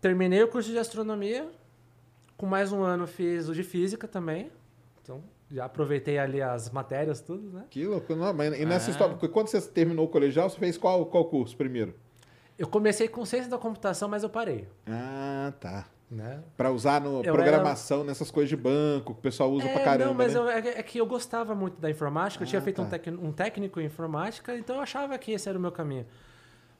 Terminei 0.00 0.44
o 0.44 0.48
curso 0.48 0.70
de 0.70 0.78
astronomia. 0.78 1.50
Com 2.36 2.46
mais 2.46 2.70
um 2.72 2.82
ano 2.82 3.06
fiz 3.08 3.48
o 3.48 3.54
de 3.54 3.64
física 3.64 4.06
também. 4.06 4.52
Então 5.02 5.22
já 5.50 5.64
aproveitei 5.66 6.18
ali 6.18 6.40
as 6.42 6.70
matérias, 6.70 7.20
tudo, 7.20 7.50
né? 7.50 7.64
Que 7.70 7.86
louco. 7.86 8.14
Não, 8.14 8.32
mas 8.32 8.58
e 8.58 8.64
nessa 8.64 8.90
Ah. 8.90 8.92
história, 8.92 9.16
quando 9.28 9.48
você 9.48 9.60
terminou 9.60 10.06
o 10.06 10.08
colegial, 10.08 10.48
você 10.50 10.58
fez 10.58 10.76
qual, 10.78 11.06
qual 11.06 11.24
curso 11.26 11.56
primeiro? 11.56 11.94
Eu 12.58 12.66
comecei 12.68 13.08
com 13.08 13.24
ciência 13.24 13.50
da 13.50 13.58
computação, 13.58 14.08
mas 14.08 14.22
eu 14.22 14.28
parei. 14.30 14.66
Ah, 14.86 15.52
tá. 15.60 15.86
Né? 16.10 16.42
Pra 16.56 16.70
usar 16.70 17.00
no 17.00 17.24
Eu 17.24 17.32
programação, 17.32 18.04
nessas 18.04 18.30
coisas 18.30 18.48
de 18.48 18.56
banco, 18.56 19.14
que 19.14 19.18
o 19.18 19.22
pessoal 19.22 19.50
usa 19.50 19.66
pra 19.68 19.80
caramba, 19.82 20.04
Não, 20.10 20.14
mas 20.14 20.34
né? 20.34 20.38
eu- 20.38 20.48
é, 20.48 20.58
é 20.78 20.82
que 20.82 20.98
eu 20.98 21.06
gostava 21.06 21.54
muito 21.54 21.80
da 21.80 21.90
informática, 21.90 22.44
eu 22.44 22.46
tinha 22.48 22.60
Ah, 22.60 22.62
feito 22.62 22.80
um, 22.82 22.84
tá. 22.84 22.98
tec- 22.98 23.18
um 23.20 23.32
técnico 23.32 23.80
em 23.80 23.86
informática, 23.86 24.56
então 24.56 24.76
eu 24.76 24.82
achava 24.82 25.18
que 25.18 25.32
esse 25.32 25.48
era 25.48 25.58
o 25.58 25.60
meu 25.60 25.72
caminho. 25.72 26.06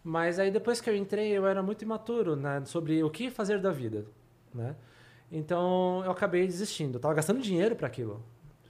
Mas 0.04 0.38
aí 0.38 0.50
depois 0.52 0.80
que 0.80 0.88
eu 0.88 0.94
entrei, 0.94 1.33
eu 1.33 1.47
era 1.47 1.62
muito 1.62 1.83
imaturo 1.83 2.37
né, 2.37 2.62
sobre 2.66 3.02
o 3.02 3.11
que 3.11 3.28
fazer 3.30 3.59
da 3.61 3.73
vida, 3.73 4.04
né? 4.54 4.76
Então 5.33 6.02
eu 6.04 6.11
acabei 6.12 6.47
desistindo. 6.47 6.97
Eu 6.97 7.00
tava 7.00 7.14
gastando 7.14 7.40
dinheiro 7.40 7.75
para 7.75 7.87
aquilo. 7.88 8.23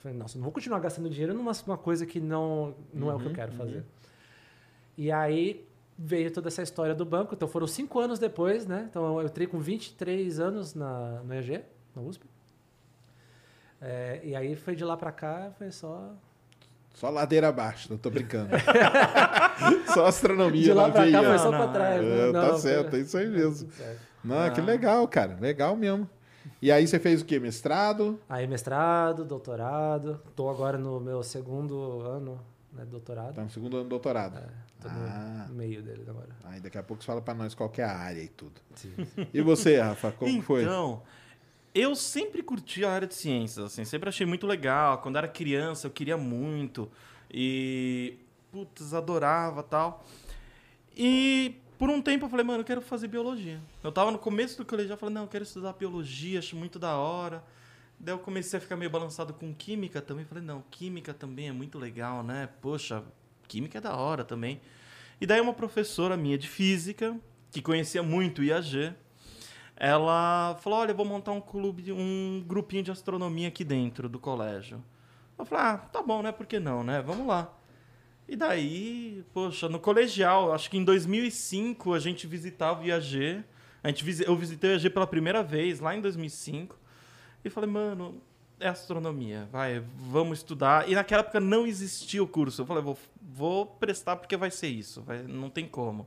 Eu 0.05 0.11
Falei, 0.11 0.19
nossa, 0.19 0.37
não 0.37 0.43
vou 0.45 0.53
continuar 0.53 0.81
gastando 0.81 1.09
dinheiro 1.09 1.33
numa 1.33 1.53
uma 1.67 1.79
coisa 1.79 2.05
que 2.05 2.21
não, 2.21 2.75
não 2.93 3.11
é 3.11 3.15
o 3.15 3.19
que 3.19 3.25
eu 3.25 3.29
Uhum, 3.31 3.35
quero 3.35 3.53
fazer. 3.53 3.85
E 4.99 5.11
aí 5.11 5.67
veio 5.99 6.31
toda 6.31 6.49
essa 6.49 6.63
história 6.63 6.95
do 6.95 7.05
banco. 7.07 7.35
Então 7.35 7.49
foram 7.49 7.67
cinco 7.67 7.99
anos 8.01 8.19
depois, 8.19 8.67
né? 8.67 8.87
Então 8.91 9.19
eu 9.19 9.27
entrei 9.27 9.47
com 9.47 9.59
23 9.59 10.39
anos 10.41 10.75
na, 10.75 11.23
no 11.23 11.35
EG, 11.35 11.63
na 11.97 12.03
USP. 12.03 12.27
É, 13.81 14.21
e 14.23 14.37
aí 14.37 14.55
foi 14.57 14.75
de 14.77 14.85
lá 14.85 14.97
pra 14.97 15.11
cá, 15.11 15.51
foi 15.59 15.71
só. 15.71 16.13
Só 16.95 17.09
ladeira 17.11 17.49
abaixo, 17.49 17.89
não 17.91 17.99
tô 17.99 18.09
brincando. 18.09 18.51
Só 19.93 20.07
astronomia 20.07 20.63
De 20.63 20.73
lá 20.73 20.87
na 20.89 20.93
pra 20.93 21.11
cá 21.11 21.23
foi 21.25 21.39
só 21.39 21.51
Não, 21.51 21.59
pra 21.59 21.67
não, 21.67 21.73
trás. 21.73 22.05
É, 22.05 22.27
né? 22.27 22.33
tá 22.33 22.49
Não, 22.49 22.59
certo, 22.59 22.95
é 22.97 23.01
isso 23.01 23.17
aí 23.19 23.29
mesmo. 23.29 23.67
tudo 23.67 23.73
certo. 23.73 24.01
Não, 24.23 24.51
que 24.53 24.61
Ah. 24.61 24.65
legal, 24.65 25.09
cara. 25.09 25.37
Legal 25.41 25.75
mesmo. 25.77 26.09
E 26.61 26.71
aí 26.73 26.87
você 26.87 26.99
fez 26.99 27.23
o 27.23 27.25
quê? 27.25 27.39
Mestrado? 27.39 28.19
Aí 28.29 28.47
mestrado, 28.47 29.25
doutorado. 29.25 30.21
Tô 30.37 30.49
agora 30.49 30.77
no 30.79 31.01
meu 31.01 31.23
segundo 31.23 32.01
ano, 32.03 32.41
né? 32.73 32.85
Doutorado. 32.85 33.35
Tá 33.35 33.43
no 33.43 33.51
segundo 33.51 33.77
ano 33.77 33.85
do 33.85 33.91
doutorado. 33.91 34.39
Tô 34.81 34.89
Ah. 34.89 35.47
no 35.49 35.55
meio 35.55 35.83
dele 35.83 36.05
agora. 36.09 36.29
Aí 36.45 36.61
daqui 36.61 36.77
a 36.79 36.83
pouco 36.83 37.03
você 37.03 37.07
fala 37.07 37.23
pra 37.23 37.33
nós 37.35 37.55
qual 37.55 37.69
que 37.71 37.81
é 37.81 37.85
a 37.85 37.97
área 37.97 38.21
e 38.23 38.29
tudo. 38.29 38.61
Sim. 38.75 38.93
E 39.33 39.41
você, 39.41 39.81
Rafa, 39.81 40.13
como 40.13 40.43
foi? 40.43 40.63
Então, 40.63 41.03
eu 41.75 41.95
sempre 41.97 42.43
curti 42.43 42.85
a 42.85 42.91
área 42.93 43.09
de 43.09 43.15
ciências, 43.15 43.65
assim, 43.65 43.85
sempre 43.85 44.09
achei 44.09 44.27
muito 44.27 44.47
legal. 44.47 44.99
Quando 44.99 45.17
era 45.17 45.27
criança, 45.29 45.87
eu 45.87 45.91
queria 45.91 46.17
muito. 46.17 46.91
E, 47.31 48.19
putz, 48.53 48.93
adorava 48.93 49.63
tal. 49.63 50.05
E 50.97 51.57
por 51.79 51.91
um 51.91 52.01
tempo 52.01 52.27
eu 52.27 52.29
falei, 52.29 52.45
mano, 52.45 52.61
eu 52.61 52.65
quero 52.65 52.81
fazer 52.81 53.09
biologia. 53.09 53.61
Eu 53.83 53.91
tava 53.91 54.11
no 54.11 54.19
começo 54.19 54.57
do 54.57 54.65
colegial, 54.65 54.95
eu 54.95 54.99
falei, 54.99 55.15
não, 55.15 55.23
eu 55.23 55.29
quero 55.29 55.45
estudar 55.45 55.73
biologia, 55.73 56.39
acho 56.39 56.57
muito 56.57 56.79
da 56.79 56.97
hora. 56.97 57.43
Daí 57.99 58.15
eu 58.15 58.19
comecei 58.19 58.59
a 58.59 58.61
ficar 58.61 58.77
meio 58.77 58.91
balançado 58.91 59.33
com 59.33 59.53
química 59.55 60.01
também. 60.01 60.25
Falei, 60.25 60.45
não, 60.45 60.63
química 60.71 61.15
também 61.15 61.49
é 61.49 61.53
muito 61.53 61.79
legal, 61.79 62.23
né? 62.23 62.49
Poxa, 62.61 63.03
química 63.49 63.79
é 63.79 63.81
da 63.81 63.97
hora 63.97 64.25
também. 64.25 64.61
E 65.21 65.27
daí 65.27 65.41
uma 65.41 65.55
professora 65.55 66.17
minha 66.17 66.37
de 66.37 66.49
física, 66.49 67.19
que 67.51 67.63
conhecia 67.63 68.03
muito 68.03 68.41
o 68.41 68.45
IAG, 68.45 68.95
ela 69.77 70.57
falou, 70.61 70.81
olha, 70.81 70.95
vou 70.95 71.07
montar 71.07 71.33
um 71.33 71.41
clube, 71.41 71.93
um 71.93 72.45
grupinho 72.47 72.83
de 72.83 72.91
astronomia 72.91 73.49
aqui 73.49 73.65
dentro 73.65 74.09
do 74.09 74.19
colégio. 74.19 74.83
Eu 75.39 75.45
falei, 75.45 75.65
ah, 75.65 75.79
tá 75.79 76.03
bom, 76.03 76.23
né? 76.23 76.31
Por 76.31 76.47
que 76.47 76.61
não, 76.61 76.85
né? 76.85 77.03
Vamos 77.03 77.27
lá. 77.27 77.53
E 78.29 78.37
daí, 78.37 79.25
poxa, 79.33 79.69
no 79.69 79.79
colegial, 79.79 80.53
acho 80.53 80.71
que 80.71 80.79
em 80.79 80.85
2005 80.85 81.93
a 81.93 81.99
gente 81.99 82.27
visitava 82.27 82.83
o 82.83 82.85
IAG. 82.85 83.45
A 83.83 83.89
gente, 83.89 84.25
eu 84.27 84.37
visitei 84.37 84.71
o 84.71 84.73
IAG 84.75 84.91
pela 84.91 85.07
primeira 85.07 85.43
vez, 85.43 85.81
lá 85.81 85.95
em 85.95 86.01
2005. 86.01 86.79
E 87.45 87.51
falei, 87.51 87.69
mano, 87.69 88.23
é 88.59 88.69
astronomia, 88.69 89.47
vai, 89.53 89.85
vamos 89.97 90.39
estudar. 90.39 90.89
E 90.89 90.95
naquela 90.95 91.21
época 91.21 91.39
não 91.39 91.67
existia 91.67 92.23
o 92.23 92.27
curso. 92.27 92.63
Eu 92.63 92.67
falei, 92.67 92.83
vou, 92.83 92.99
vou 93.21 93.67
prestar 93.67 94.17
porque 94.17 94.37
vai 94.37 94.51
ser 94.51 94.69
isso, 94.69 95.03
vai, 95.03 95.23
não 95.23 95.51
tem 95.51 95.69
como. 95.69 96.07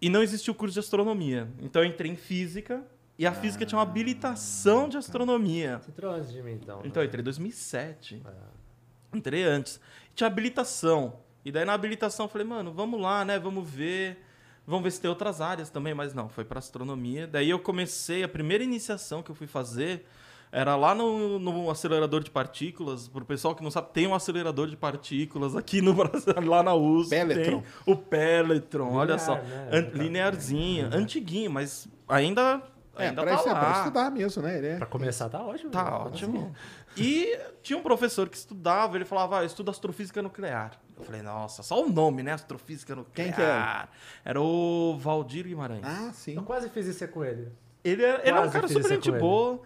E 0.00 0.08
não 0.08 0.22
existia 0.22 0.52
o 0.52 0.54
curso 0.54 0.74
de 0.74 0.80
astronomia. 0.80 1.48
Então 1.60 1.82
eu 1.82 1.88
entrei 1.88 2.10
em 2.10 2.16
física. 2.16 2.84
E 3.16 3.24
a 3.24 3.30
ah, 3.30 3.32
física 3.32 3.64
tinha 3.64 3.78
uma 3.78 3.84
habilitação 3.84 4.88
de 4.88 4.96
astronomia. 4.96 5.78
Você 5.78 5.90
entrou 5.92 6.12
antes 6.12 6.32
de 6.32 6.42
mim, 6.42 6.54
então. 6.54 6.82
Então, 6.84 7.00
eu 7.00 7.06
entrei 7.06 7.20
em 7.20 7.24
2007. 7.24 8.22
É. 8.26 9.16
Entrei 9.16 9.44
antes. 9.44 9.80
Tinha 10.14 10.26
habilitação. 10.26 11.20
E 11.44 11.52
daí 11.52 11.64
na 11.64 11.74
habilitação 11.74 12.26
eu 12.26 12.30
falei, 12.30 12.46
mano, 12.46 12.72
vamos 12.72 13.00
lá, 13.00 13.24
né? 13.24 13.38
Vamos 13.38 13.68
ver. 13.68 14.18
Vamos 14.66 14.84
ver 14.84 14.90
se 14.92 15.00
tem 15.00 15.10
outras 15.10 15.40
áreas 15.40 15.68
também. 15.70 15.92
Mas 15.92 16.14
não, 16.14 16.28
foi 16.28 16.44
para 16.44 16.58
astronomia. 16.58 17.26
Daí 17.26 17.50
eu 17.50 17.58
comecei, 17.58 18.22
a 18.22 18.28
primeira 18.28 18.64
iniciação 18.64 19.22
que 19.22 19.30
eu 19.30 19.34
fui 19.34 19.46
fazer 19.46 20.06
era 20.54 20.76
lá 20.76 20.94
no, 20.94 21.38
no 21.40 21.68
acelerador 21.68 22.22
de 22.22 22.30
partículas. 22.30 23.08
Para 23.08 23.24
o 23.24 23.26
pessoal 23.26 23.56
que 23.56 23.62
não 23.62 23.72
sabe, 23.72 23.88
tem 23.92 24.06
um 24.06 24.14
acelerador 24.14 24.68
de 24.68 24.76
partículas 24.76 25.56
aqui 25.56 25.82
no 25.82 25.92
Brasil, 25.92 26.32
lá 26.46 26.62
na 26.62 26.74
USP. 26.74 27.10
Peletron. 27.10 27.62
o 27.84 27.96
Peletron, 27.96 28.84
Linear, 28.84 29.00
olha 29.00 29.18
só. 29.18 29.34
Né? 29.34 29.68
An 29.72 29.98
linearzinho, 29.98 30.88
é. 30.92 30.96
antiguinho, 30.96 31.50
mas 31.50 31.88
ainda 32.08 32.62
é, 32.96 33.08
ainda 33.08 33.22
pra, 33.22 33.36
tá 33.36 33.52
lá. 33.52 33.60
pra 33.60 33.78
estudar 33.78 34.10
mesmo, 34.10 34.42
né? 34.42 34.58
Ele 34.58 34.66
é... 34.68 34.76
Pra 34.76 34.86
começar 34.86 35.28
tá 35.28 35.42
ótimo. 35.42 35.70
Tá 35.70 35.84
né? 35.84 35.90
ótimo. 35.90 36.56
E 36.96 37.38
tinha 37.62 37.78
um 37.78 37.82
professor 37.82 38.28
que 38.28 38.36
estudava, 38.36 38.96
ele 38.96 39.04
falava, 39.04 39.40
ah, 39.40 39.44
estuda 39.44 39.70
astrofísica 39.70 40.22
nuclear. 40.22 40.78
Eu 40.96 41.04
falei, 41.04 41.22
nossa, 41.22 41.62
só 41.62 41.82
o 41.82 41.88
nome, 41.88 42.22
né? 42.22 42.32
Astrofísica 42.32 42.94
nuclear. 42.94 43.14
Quem 43.14 43.32
que 43.34 43.42
era? 43.42 43.88
Era 44.24 44.40
o 44.40 44.96
Valdir 44.98 45.46
Guimarães. 45.46 45.82
Ah, 45.84 46.12
sim. 46.12 46.36
Eu 46.36 46.42
quase 46.42 46.68
fiz 46.68 46.86
isso 46.86 47.06
com 47.08 47.24
ele. 47.24 47.52
Ele 47.82 48.02
é, 48.02 48.20
ele 48.24 48.38
é 48.38 48.40
um 48.40 48.50
cara 48.50 48.68
super 48.68 48.88
gente 48.88 49.10
boa. 49.10 49.60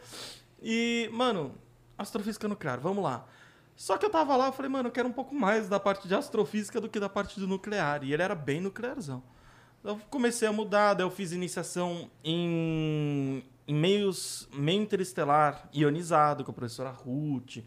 E, 0.63 1.09
mano, 1.13 1.55
astrofísica 1.97 2.49
nuclear, 2.49 2.81
vamos 2.81 3.05
lá. 3.05 3.27
Só 3.77 3.97
que 3.97 4.05
eu 4.05 4.11
tava 4.11 4.35
lá, 4.37 4.47
eu 4.47 4.53
falei, 4.53 4.69
mano, 4.69 4.89
eu 4.89 4.93
quero 4.93 5.09
um 5.09 5.13
pouco 5.13 5.33
mais 5.33 5.69
da 5.69 5.79
parte 5.79 6.09
de 6.09 6.15
astrofísica 6.15 6.81
do 6.81 6.89
que 6.89 6.99
da 6.99 7.09
parte 7.09 7.39
do 7.39 7.47
nuclear. 7.47 8.03
E 8.03 8.13
ele 8.13 8.23
era 8.23 8.35
bem 8.35 8.61
nuclearzão. 8.61 9.23
Eu 9.85 9.99
comecei 10.11 10.49
a 10.49 10.53
mudar, 10.53 10.95
daí 10.95 11.07
eu 11.07 11.11
fiz 11.11 11.33
iniciação 11.33 12.11
em, 12.25 13.45
em 13.67 13.75
meios, 13.75 14.49
meio 14.53 14.83
interestelar 14.83 15.69
ionizado 15.73 16.45
com 16.45 16.51
a 16.51 16.55
professora 16.55 16.91
Ruth. 16.91 17.59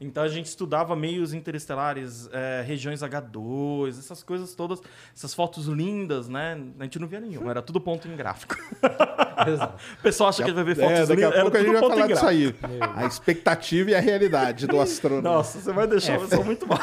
Então 0.00 0.22
a 0.22 0.28
gente 0.28 0.46
estudava 0.46 0.94
meios 0.94 1.32
interestelares, 1.32 2.28
é, 2.32 2.62
regiões 2.64 3.00
H2, 3.00 3.98
essas 3.98 4.22
coisas 4.22 4.54
todas, 4.54 4.80
essas 5.14 5.34
fotos 5.34 5.66
lindas, 5.66 6.28
né? 6.28 6.56
A 6.78 6.84
gente 6.84 7.00
não 7.00 7.08
via 7.08 7.20
nenhuma, 7.20 7.50
era 7.50 7.60
tudo 7.60 7.80
ponto 7.80 8.06
em 8.06 8.16
gráfico. 8.16 8.56
Exato. 9.46 9.82
O 9.98 10.02
pessoal 10.02 10.30
acha 10.30 10.44
que 10.44 10.52
vai 10.52 10.64
ver 10.64 10.76
fotos 10.76 10.92
é, 10.92 11.06
daqui 11.06 11.14
lindas. 11.22 11.38
A 11.38 11.42
pouco 11.42 11.56
a 11.56 11.60
gente 11.60 11.72
vai 11.72 11.80
falar 11.80 12.06
disso 12.06 12.26
aí. 12.26 12.54
A 12.94 13.06
expectativa 13.06 13.90
e 13.90 13.94
a 13.94 14.00
realidade 14.00 14.66
do 14.68 14.80
astrônomo. 14.80 15.22
Nossa, 15.22 15.60
você 15.60 15.72
vai 15.72 15.86
deixar 15.86 16.14
é. 16.14 16.18
pessoa 16.18 16.44
muito 16.44 16.66
mal. 16.66 16.78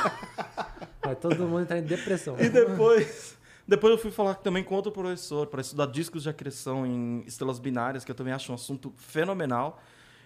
Vai 1.02 1.16
todo 1.16 1.38
mundo 1.48 1.62
entrar 1.62 1.78
em 1.78 1.84
depressão. 1.84 2.36
E 2.38 2.50
depois. 2.50 3.38
Depois 3.68 3.92
eu 3.92 3.98
fui 3.98 4.12
falar 4.12 4.36
também 4.36 4.64
com 4.64 4.76
outro 4.76 4.92
professor 4.92 5.48
para 5.48 5.60
estudar 5.60 5.88
discos 5.88 6.24
de 6.24 6.30
acreção 6.30 6.86
em 6.86 7.24
estrelas 7.26 7.58
binárias, 7.58 8.06
que 8.06 8.12
eu 8.12 8.16
também 8.16 8.32
acho 8.32 8.52
um 8.52 8.56
assunto 8.56 8.94
fenomenal. 8.96 9.82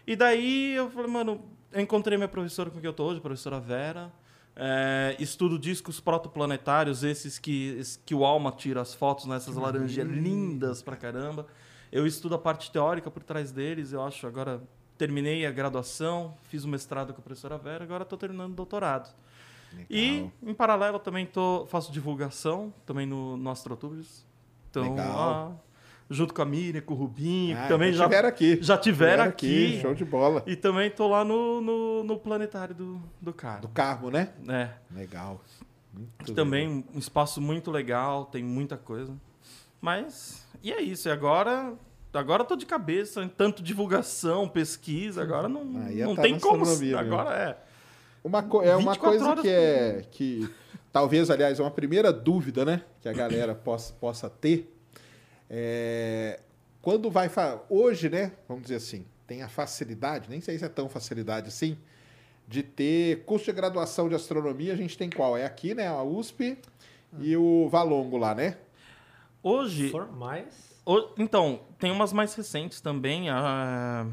E 0.05 0.15
daí 0.15 0.73
eu 0.75 0.89
falei, 0.89 1.09
mano, 1.09 1.41
eu 1.71 1.81
encontrei 1.81 2.17
minha 2.17 2.27
professora 2.27 2.69
com 2.69 2.77
quem 2.77 2.85
eu 2.85 2.91
estou 2.91 3.09
hoje, 3.09 3.19
a 3.19 3.21
professora 3.21 3.59
Vera. 3.59 4.11
É, 4.55 5.15
estudo 5.19 5.57
discos 5.57 6.01
protoplanetários, 6.01 7.01
esses 7.01 7.39
que, 7.39 7.81
que 8.05 8.13
o 8.13 8.25
Alma 8.25 8.51
tira 8.51 8.81
as 8.81 8.93
fotos 8.93 9.25
nessas 9.25 9.55
né, 9.55 9.61
laranjas 9.61 10.05
lindas 10.05 10.81
pra 10.81 10.97
caramba. 10.97 11.47
Eu 11.91 12.05
estudo 12.05 12.35
a 12.35 12.37
parte 12.37 12.69
teórica 12.69 13.09
por 13.09 13.23
trás 13.23 13.53
deles, 13.53 13.93
eu 13.93 14.03
acho. 14.03 14.27
Agora 14.27 14.61
terminei 14.97 15.45
a 15.45 15.51
graduação, 15.51 16.35
fiz 16.49 16.65
o 16.65 16.67
mestrado 16.67 17.13
com 17.13 17.21
a 17.21 17.23
professora 17.23 17.57
Vera, 17.57 17.85
agora 17.85 18.03
estou 18.03 18.17
terminando 18.19 18.51
o 18.51 18.55
doutorado. 18.55 19.09
Legal. 19.71 19.87
E, 19.89 20.31
em 20.41 20.53
paralelo, 20.53 20.99
também 20.99 21.25
tô, 21.25 21.65
faço 21.67 21.91
divulgação 21.91 22.73
também 22.85 23.05
no, 23.05 23.37
no 23.37 23.49
Astrotubes. 23.49 24.25
Então, 24.69 24.91
Legal. 24.91 25.57
Ah, 25.57 25.69
junto 26.09 26.33
com 26.33 26.41
a 26.41 26.45
Miriam, 26.45 26.81
com 26.81 26.93
o 26.93 26.97
Rubinho, 26.97 27.57
ah, 27.57 27.63
que 27.63 27.67
também 27.67 27.93
já 27.93 28.05
tiveram 28.05 28.29
aqui. 28.29 28.59
Já 28.61 28.77
tiveram 28.77 29.23
aqui. 29.23 29.67
aqui. 29.67 29.81
Show 29.81 29.93
de 29.93 30.05
bola. 30.05 30.43
E 30.45 30.55
também 30.55 30.89
tô 30.89 31.07
lá 31.07 31.23
no, 31.23 31.61
no, 31.61 32.03
no 32.03 32.17
planetário 32.17 32.75
do, 32.75 33.01
do 33.21 33.33
Carmo. 33.33 33.61
Do 33.61 33.67
Carmo, 33.69 34.09
né? 34.09 34.33
É. 34.47 34.69
Legal. 34.91 35.41
Muito 35.93 36.33
também 36.33 36.67
legal. 36.67 36.83
um 36.93 36.99
espaço 36.99 37.41
muito 37.41 37.71
legal, 37.71 38.25
tem 38.25 38.43
muita 38.43 38.77
coisa. 38.77 39.15
Mas, 39.81 40.45
e 40.61 40.71
é 40.71 40.81
isso. 40.81 41.07
E 41.07 41.11
agora 41.11 41.75
Agora 42.11 42.41
eu 42.41 42.47
tô 42.47 42.55
de 42.55 42.65
cabeça 42.65 43.29
tanto 43.37 43.61
divulgação, 43.61 44.47
pesquisa, 44.49 45.21
agora 45.21 45.47
não, 45.47 45.63
não 45.63 46.15
tá 46.15 46.23
tem 46.23 46.39
como. 46.39 46.65
Agora 46.97 47.35
é. 47.35 47.68
Uma 48.23 48.47
é 48.63 48.75
uma 48.75 48.95
coisa 48.95 49.35
que 49.35 49.47
é 49.47 50.05
que 50.11 50.49
talvez, 50.91 51.29
aliás, 51.29 51.59
é 51.59 51.63
uma 51.63 51.71
primeira 51.71 52.11
dúvida, 52.11 52.65
né, 52.65 52.83
que 53.01 53.07
a 53.07 53.13
galera 53.13 53.55
possa, 53.55 53.93
possa 53.93 54.29
ter 54.29 54.75
é, 55.49 56.39
quando 56.81 57.09
vai. 57.09 57.29
Hoje, 57.69 58.09
né? 58.09 58.31
Vamos 58.47 58.63
dizer 58.63 58.75
assim, 58.75 59.05
tem 59.25 59.41
a 59.41 59.49
facilidade, 59.49 60.29
nem 60.29 60.39
sei 60.39 60.57
se 60.57 60.65
é 60.65 60.69
tão 60.69 60.87
facilidade 60.87 61.47
assim, 61.47 61.77
de 62.47 62.61
ter 62.61 63.23
curso 63.25 63.45
de 63.45 63.51
graduação 63.51 64.07
de 64.07 64.15
astronomia. 64.15 64.73
A 64.73 64.75
gente 64.77 64.97
tem 64.97 65.09
qual? 65.09 65.35
É 65.35 65.45
aqui, 65.45 65.73
né? 65.73 65.87
A 65.87 66.03
USP 66.03 66.57
e 67.19 67.35
o 67.35 67.67
Valongo 67.69 68.17
lá, 68.17 68.35
né? 68.35 68.57
Hoje. 69.41 69.89
For 69.89 70.11
mais? 70.11 70.69
Então, 71.17 71.61
tem 71.77 71.91
umas 71.91 72.13
mais 72.13 72.33
recentes 72.33 72.81
também. 72.81 73.29
A... 73.29 74.07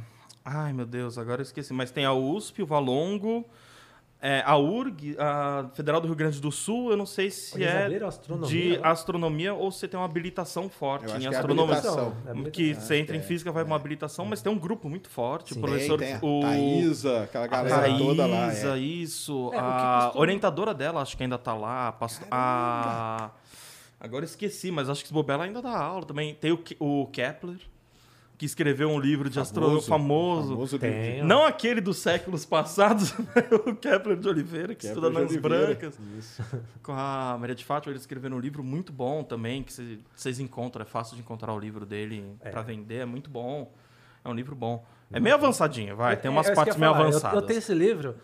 Ai, 0.44 0.72
meu 0.72 0.86
Deus, 0.86 1.18
agora 1.18 1.40
eu 1.40 1.44
esqueci. 1.44 1.72
Mas 1.72 1.90
tem 1.90 2.04
a 2.04 2.12
USP, 2.12 2.62
o 2.62 2.66
Valongo. 2.66 3.44
É, 4.20 4.42
a 4.46 4.56
URG, 4.56 5.14
a 5.18 5.68
Federal 5.75 6.00
do 6.00 6.06
Rio 6.06 6.16
Grande 6.16 6.40
do 6.40 6.50
Sul, 6.50 6.90
eu 6.90 6.96
não 6.96 7.04
sei 7.04 7.30
se 7.30 7.62
é 7.62 8.02
astronomia, 8.02 8.49
de 8.49 8.70
né? 8.70 8.80
astronomia 8.82 9.54
ou 9.54 9.70
se 9.70 9.87
tem 9.87 10.00
uma 10.00 10.06
habilitação 10.06 10.70
forte 10.70 11.14
em 11.14 11.26
é 11.26 11.28
astronomia. 11.28 11.76
É 11.76 12.50
que 12.50 12.75
você 12.75 12.96
entra 12.96 13.14
em 13.14 13.20
física 13.20 13.52
vai 13.52 13.62
uma 13.62 13.76
habilitação, 13.76 14.25
mas 14.25 14.40
tem 14.40 14.50
um 14.50 14.58
grupo 14.58 14.88
muito 14.88 15.11
forte. 15.11 15.52
Sim, 15.52 15.61
o 15.61 15.62
professor. 15.62 15.99
Tem, 15.99 16.18
tem 16.18 16.28
o... 16.28 16.40
Thaísa, 16.40 17.23
aquela 17.25 17.46
galera 17.46 17.82
Thaísa, 17.82 17.99
toda 17.99 18.26
lá. 18.26 18.52
É. 18.52 18.78
isso. 18.78 19.50
a 19.54 20.12
orientadora 20.14 20.73
dela, 20.73 21.02
acho 21.02 21.16
que 21.16 21.23
ainda 21.23 21.37
está 21.37 21.52
lá. 21.54 21.94
A... 22.30 23.30
Agora 24.00 24.25
esqueci, 24.25 24.70
mas 24.70 24.88
acho 24.88 25.04
que 25.04 25.12
Bobela 25.12 25.44
ainda 25.44 25.61
dá 25.61 25.76
aula 25.76 26.06
também. 26.06 26.35
Tem 26.35 26.52
o, 26.52 26.64
o 26.80 27.06
Kepler 27.08 27.58
que 28.38 28.45
escreveu 28.45 28.90
um 28.90 29.00
livro 29.00 29.31
de 29.31 29.40
astronomia 29.40 29.81
famoso. 29.83 30.50
famoso 30.50 30.78
Tem, 30.78 31.23
não 31.23 31.45
aquele 31.45 31.81
dos 31.81 31.99
séculos 31.99 32.45
passados, 32.45 33.14
o 33.66 33.75
Kepler 33.75 34.16
de 34.16 34.28
Oliveira, 34.28 34.75
que 34.75 34.87
Kepler 34.87 35.05
estuda 35.05 35.11
nas 35.11 35.37
brancas. 35.37 35.99
Isso. 36.19 36.43
Com 36.83 36.93
a 36.93 37.37
Maria 37.38 37.55
de 37.55 37.64
Fátima, 37.64 37.93
ele 37.93 37.99
escreveu 37.99 38.31
um 38.31 38.38
livro 38.38 38.62
muito 38.62 38.93
bom 38.93 39.25
também, 39.25 39.62
que 39.62 39.73
vocês 40.14 40.38
encontram, 40.38 40.83
é 40.83 40.87
fácil 40.87 41.16
de 41.16 41.23
encontrar 41.23 41.52
o 41.52 41.59
livro 41.59 41.87
dele 41.87 42.37
é. 42.40 42.50
para 42.50 42.62
vender, 42.62 42.97
é 42.97 43.07
muito 43.07 43.31
bom. 43.31 43.73
É 44.25 44.28
um 44.28 44.35
livro 44.35 44.57
bom. 44.57 44.85
É 45.12 45.21
meio 45.21 45.37
avançadinho, 45.37 45.95
vai. 45.95 46.16
Tem 46.16 46.28
umas 46.28 46.49
é, 46.49 46.55
partes 46.55 46.76
meio 46.76 46.90
avançadas. 46.93 47.33
Eu, 47.33 47.40
eu, 47.40 47.47
tenho 47.47 47.59
esse 47.59 47.73
livro, 47.73 48.16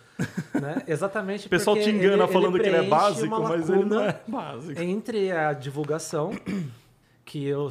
né? 0.52 0.82
Exatamente 0.88 1.46
O 1.46 1.50
pessoal 1.50 1.76
te 1.76 1.88
engana 1.88 2.24
ele, 2.24 2.32
falando 2.32 2.56
ele 2.56 2.64
que 2.64 2.68
ele 2.68 2.84
é 2.84 2.88
básico, 2.88 3.40
mas 3.40 3.70
ele 3.70 3.84
não 3.84 4.00
é 4.00 4.20
básico. 4.26 4.80
Entre 4.80 5.30
a 5.30 5.52
divulgação 5.52 6.32
que 7.24 7.44
eu 7.46 7.68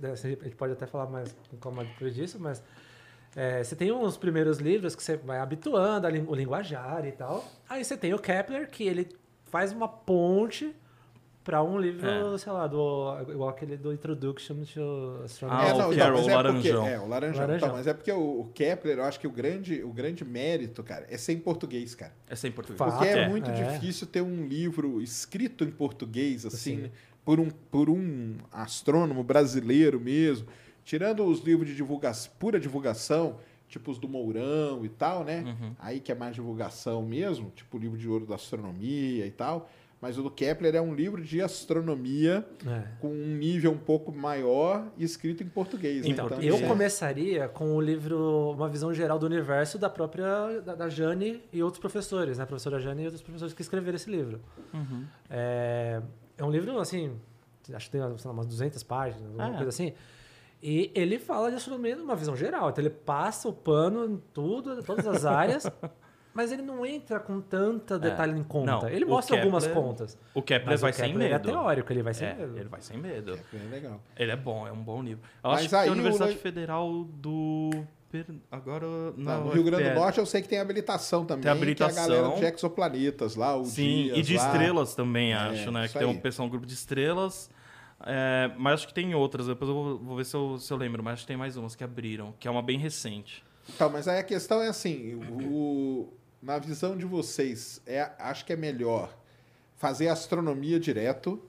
né, 0.00 0.12
a 0.12 0.14
gente 0.16 0.56
pode 0.56 0.72
até 0.72 0.86
falar 0.86 1.06
mais 1.06 1.34
como 1.60 1.82
depois 1.84 2.14
disso, 2.14 2.38
mas 2.40 2.62
é, 3.34 3.62
você 3.64 3.74
tem 3.74 3.90
uns 3.92 4.16
primeiros 4.16 4.58
livros 4.58 4.94
que 4.94 5.02
você 5.02 5.16
vai 5.16 5.38
habituando 5.38 6.06
o 6.28 6.34
linguajar 6.34 7.04
e 7.06 7.12
tal. 7.12 7.44
Aí 7.68 7.84
você 7.84 7.96
tem 7.96 8.12
o 8.14 8.18
Kepler, 8.18 8.70
que 8.70 8.84
ele 8.84 9.08
faz 9.46 9.72
uma 9.72 9.88
ponte 9.88 10.74
pra 11.44 11.60
um 11.60 11.76
livro, 11.76 12.06
É. 12.06 12.38
sei 12.38 12.52
lá, 12.52 12.68
do, 12.68 13.16
igual 13.28 13.48
aquele 13.48 13.76
do 13.76 13.92
Introduction 13.92 14.62
to 14.64 15.22
Astronomy. 15.24 15.60
Ah, 15.60 15.68
É, 15.68 15.74
o 15.74 15.78
não, 15.78 15.96
Carol, 15.96 15.96
então, 15.96 16.12
mas 16.22 16.28
é 16.28 16.34
Laranjão. 16.36 16.76
porque, 16.82 16.94
é, 16.94 17.00
o 17.00 17.08
laranjão. 17.08 17.40
Laranjão. 17.40 17.56
Então, 17.68 17.76
mas 17.78 17.86
é 17.88 17.94
porque 17.94 18.12
o, 18.12 18.40
o 18.42 18.44
Kepler, 18.54 18.98
eu 18.98 19.04
acho 19.04 19.18
que 19.18 19.26
o 19.26 19.30
grande, 19.30 19.82
o 19.82 19.92
grande 19.92 20.24
mérito, 20.24 20.84
cara, 20.84 21.04
é 21.10 21.16
ser 21.18 21.32
em 21.32 21.40
português, 21.40 21.96
cara. 21.96 22.12
É 22.28 22.36
sem 22.36 22.52
português. 22.52 22.78
Fato. 22.78 22.92
Porque 22.98 23.08
é, 23.08 23.22
É. 23.24 23.28
muito 23.28 23.50
É. 23.50 23.54
difícil 23.72 24.06
ter 24.06 24.20
um 24.22 24.46
livro 24.46 25.02
escrito 25.02 25.64
em 25.64 25.70
português, 25.72 26.46
assim, 26.46 26.84
Sim. 26.84 26.90
Né? 27.22 27.24
por, 27.24 27.40
um, 27.40 27.48
por 27.50 27.88
um 27.90 28.36
astrônomo 28.50 29.22
brasileiro 29.22 30.00
mesmo. 30.00 30.46
Tirando 30.84 31.24
os 31.24 31.40
livros 31.40 31.68
de 31.68 31.76
divulgação, 31.76 32.32
pura 32.38 32.58
divulgação, 32.58 33.36
tipo 33.68 33.90
os 33.90 33.98
do 33.98 34.08
Mourão 34.08 34.84
e 34.84 34.88
tal, 34.88 35.22
né? 35.24 35.44
Uhum. 35.46 35.72
Aí 35.78 36.00
que 36.00 36.10
é 36.10 36.14
mais 36.14 36.34
divulgação 36.34 37.02
mesmo, 37.02 37.50
tipo 37.54 37.76
o 37.76 37.80
livro 37.80 37.96
de 37.96 38.08
ouro 38.08 38.26
da 38.26 38.34
astronomia 38.34 39.24
e 39.26 39.30
tal. 39.30 39.70
Mas 40.00 40.18
o 40.18 40.22
do 40.24 40.30
Kepler 40.32 40.74
é 40.74 40.80
um 40.80 40.92
livro 40.92 41.22
de 41.22 41.40
astronomia 41.40 42.44
É. 42.66 42.82
com 43.00 43.06
um 43.12 43.36
nível 43.36 43.70
um 43.70 43.78
pouco 43.78 44.10
maior 44.10 44.90
e 44.98 45.04
escrito 45.04 45.44
em 45.44 45.48
português. 45.48 46.04
Então, 46.04 46.28
né? 46.28 46.38
Eu 46.40 46.56
é- 46.56 46.66
começaria 46.66 47.46
com 47.46 47.76
o 47.76 47.80
livro 47.80 48.50
Uma 48.50 48.68
Visão 48.68 48.92
Geral 48.92 49.16
do 49.16 49.26
Universo 49.26 49.78
da 49.78 49.88
própria 49.88 50.60
da, 50.60 50.74
da 50.74 50.88
Jane 50.88 51.40
e 51.52 51.62
outros 51.62 51.80
professores, 51.80 52.36
né? 52.38 52.42
A 52.42 52.46
professora 52.48 52.80
Jane 52.80 53.02
e 53.02 53.04
outros 53.04 53.22
professores 53.22 53.54
que 53.54 53.62
escreveram 53.62 53.94
esse 53.94 54.10
livro. 54.10 54.40
Uhum. 54.74 55.04
É, 55.30 56.02
é 56.38 56.44
um 56.44 56.50
livro, 56.50 56.78
assim, 56.78 57.16
acho 57.74 57.86
que 57.90 57.92
tem 57.98 58.00
sei 58.18 58.28
lá, 58.28 58.32
umas 58.32 58.46
200 58.46 58.82
páginas, 58.82 59.26
alguma 59.26 59.48
É. 59.48 59.52
coisa 59.56 59.68
assim. 59.68 59.92
E 60.62 60.90
ele 60.94 61.18
fala 61.18 61.50
de 61.50 61.56
astronomia 61.56 61.96
numa 61.96 62.14
visão 62.14 62.36
geral. 62.36 62.70
Então 62.70 62.82
ele 62.82 62.90
passa 62.94 63.48
o 63.48 63.52
pano 63.52 64.04
em 64.04 64.22
tudo, 64.32 64.78
em 64.78 64.82
todas 64.82 65.06
as 65.08 65.24
áreas, 65.24 65.64
mas 66.32 66.52
ele 66.52 66.62
não 66.62 66.86
entra 66.86 67.18
com 67.18 67.40
tanta 67.40 67.98
detalhe 67.98 68.38
em 68.38 68.44
conta. 68.44 68.70
Não, 68.70 68.88
ele 68.88 69.04
o 69.04 69.08
mostra 69.08 69.36
algumas 69.36 69.66
Kepler- 69.66 69.84
contas. 69.84 70.16
O 70.32 70.40
Kepler 70.40 70.70
Mas 70.70 70.80
vai 70.80 70.92
o 70.92 70.94
sem 70.94 71.06
Kepler 71.12 71.30
medo. 71.32 71.48
é 71.48 71.52
teórico, 71.52 71.92
ele 71.92 72.02
vai 72.04 72.14
sem 72.14 72.28
É, 72.28 72.34
medo. 72.34 72.56
ele 72.58 72.68
vai 72.68 72.80
sem 72.80 72.96
medo. 72.96 73.32
É 73.52 73.68
legal. 73.70 74.00
Ele 74.16 74.30
é 74.30 74.36
bom, 74.36 74.66
é 74.66 74.70
um 74.72 74.82
bom 74.82 75.02
livro. 75.02 75.24
Eu 75.42 75.50
Mas 75.50 75.60
acho 75.60 75.68
que 75.68 75.74
aí 75.74 75.88
a 75.88 75.90
o 75.90 75.94
Universidade 75.94 76.32
Le- 76.34 76.38
Federal 76.38 77.04
do... 77.04 77.70
Per- 78.12 78.26
Agora... 78.50 78.86
Não, 78.86 79.12
Não, 79.16 79.44
no 79.46 79.50
Rio 79.52 79.64
Grande 79.64 79.88
do. 79.88 79.94
Norte 79.94 80.18
eu 80.20 80.26
sei 80.26 80.42
que 80.42 80.48
tem 80.48 80.58
habilitação 80.58 81.24
também, 81.24 81.42
Tem 81.44 81.50
habilitação. 81.50 81.94
que 81.94 81.98
é 81.98 82.02
a 82.14 82.22
galera 82.22 82.50
de 82.50 82.56
exoplanetas 82.56 83.34
lá, 83.34 83.56
o 83.56 83.64
Sim, 83.64 84.04
Dias 84.04 84.18
e 84.18 84.22
de 84.22 84.36
lá. 84.36 84.46
estrelas 84.46 84.94
também, 84.94 85.32
É, 85.32 85.36
acho, 85.36 85.70
né? 85.72 85.88
Que 85.88 85.98
tem 85.98 86.06
um 86.06 86.20
pessoal, 86.20 86.46
um 86.46 86.50
grupo 86.50 86.66
de 86.66 86.74
estrelas. 86.74 87.48
É, 88.04 88.50
mas 88.58 88.74
acho 88.74 88.88
que 88.88 88.94
tem 88.94 89.14
outras, 89.14 89.46
depois 89.46 89.68
eu 89.68 89.74
vou, 89.74 89.98
vou 89.98 90.16
ver 90.16 90.24
se 90.26 90.34
eu, 90.36 90.58
se 90.58 90.70
eu 90.72 90.76
lembro, 90.76 91.02
mas 91.02 91.14
acho 91.14 91.22
que 91.22 91.28
tem 91.28 91.36
mais 91.36 91.56
umas 91.56 91.74
que 91.74 91.82
abriram, 91.84 92.34
que 92.38 92.46
é 92.46 92.50
uma 92.50 92.62
bem 92.62 92.76
recente. 92.78 93.42
Então, 93.74 93.88
mas 93.88 94.06
aí 94.08 94.18
a 94.18 94.22
questão 94.24 94.60
é 94.60 94.68
assim, 94.68 95.14
o, 95.40 96.12
na 96.42 96.58
visão 96.58 96.96
de 96.96 97.06
vocês, 97.06 97.80
é, 97.86 98.10
acho 98.18 98.44
que 98.44 98.52
é 98.52 98.56
melhor 98.56 99.16
fazer 99.76 100.08
astronomia 100.08 100.78
direto 100.80 101.40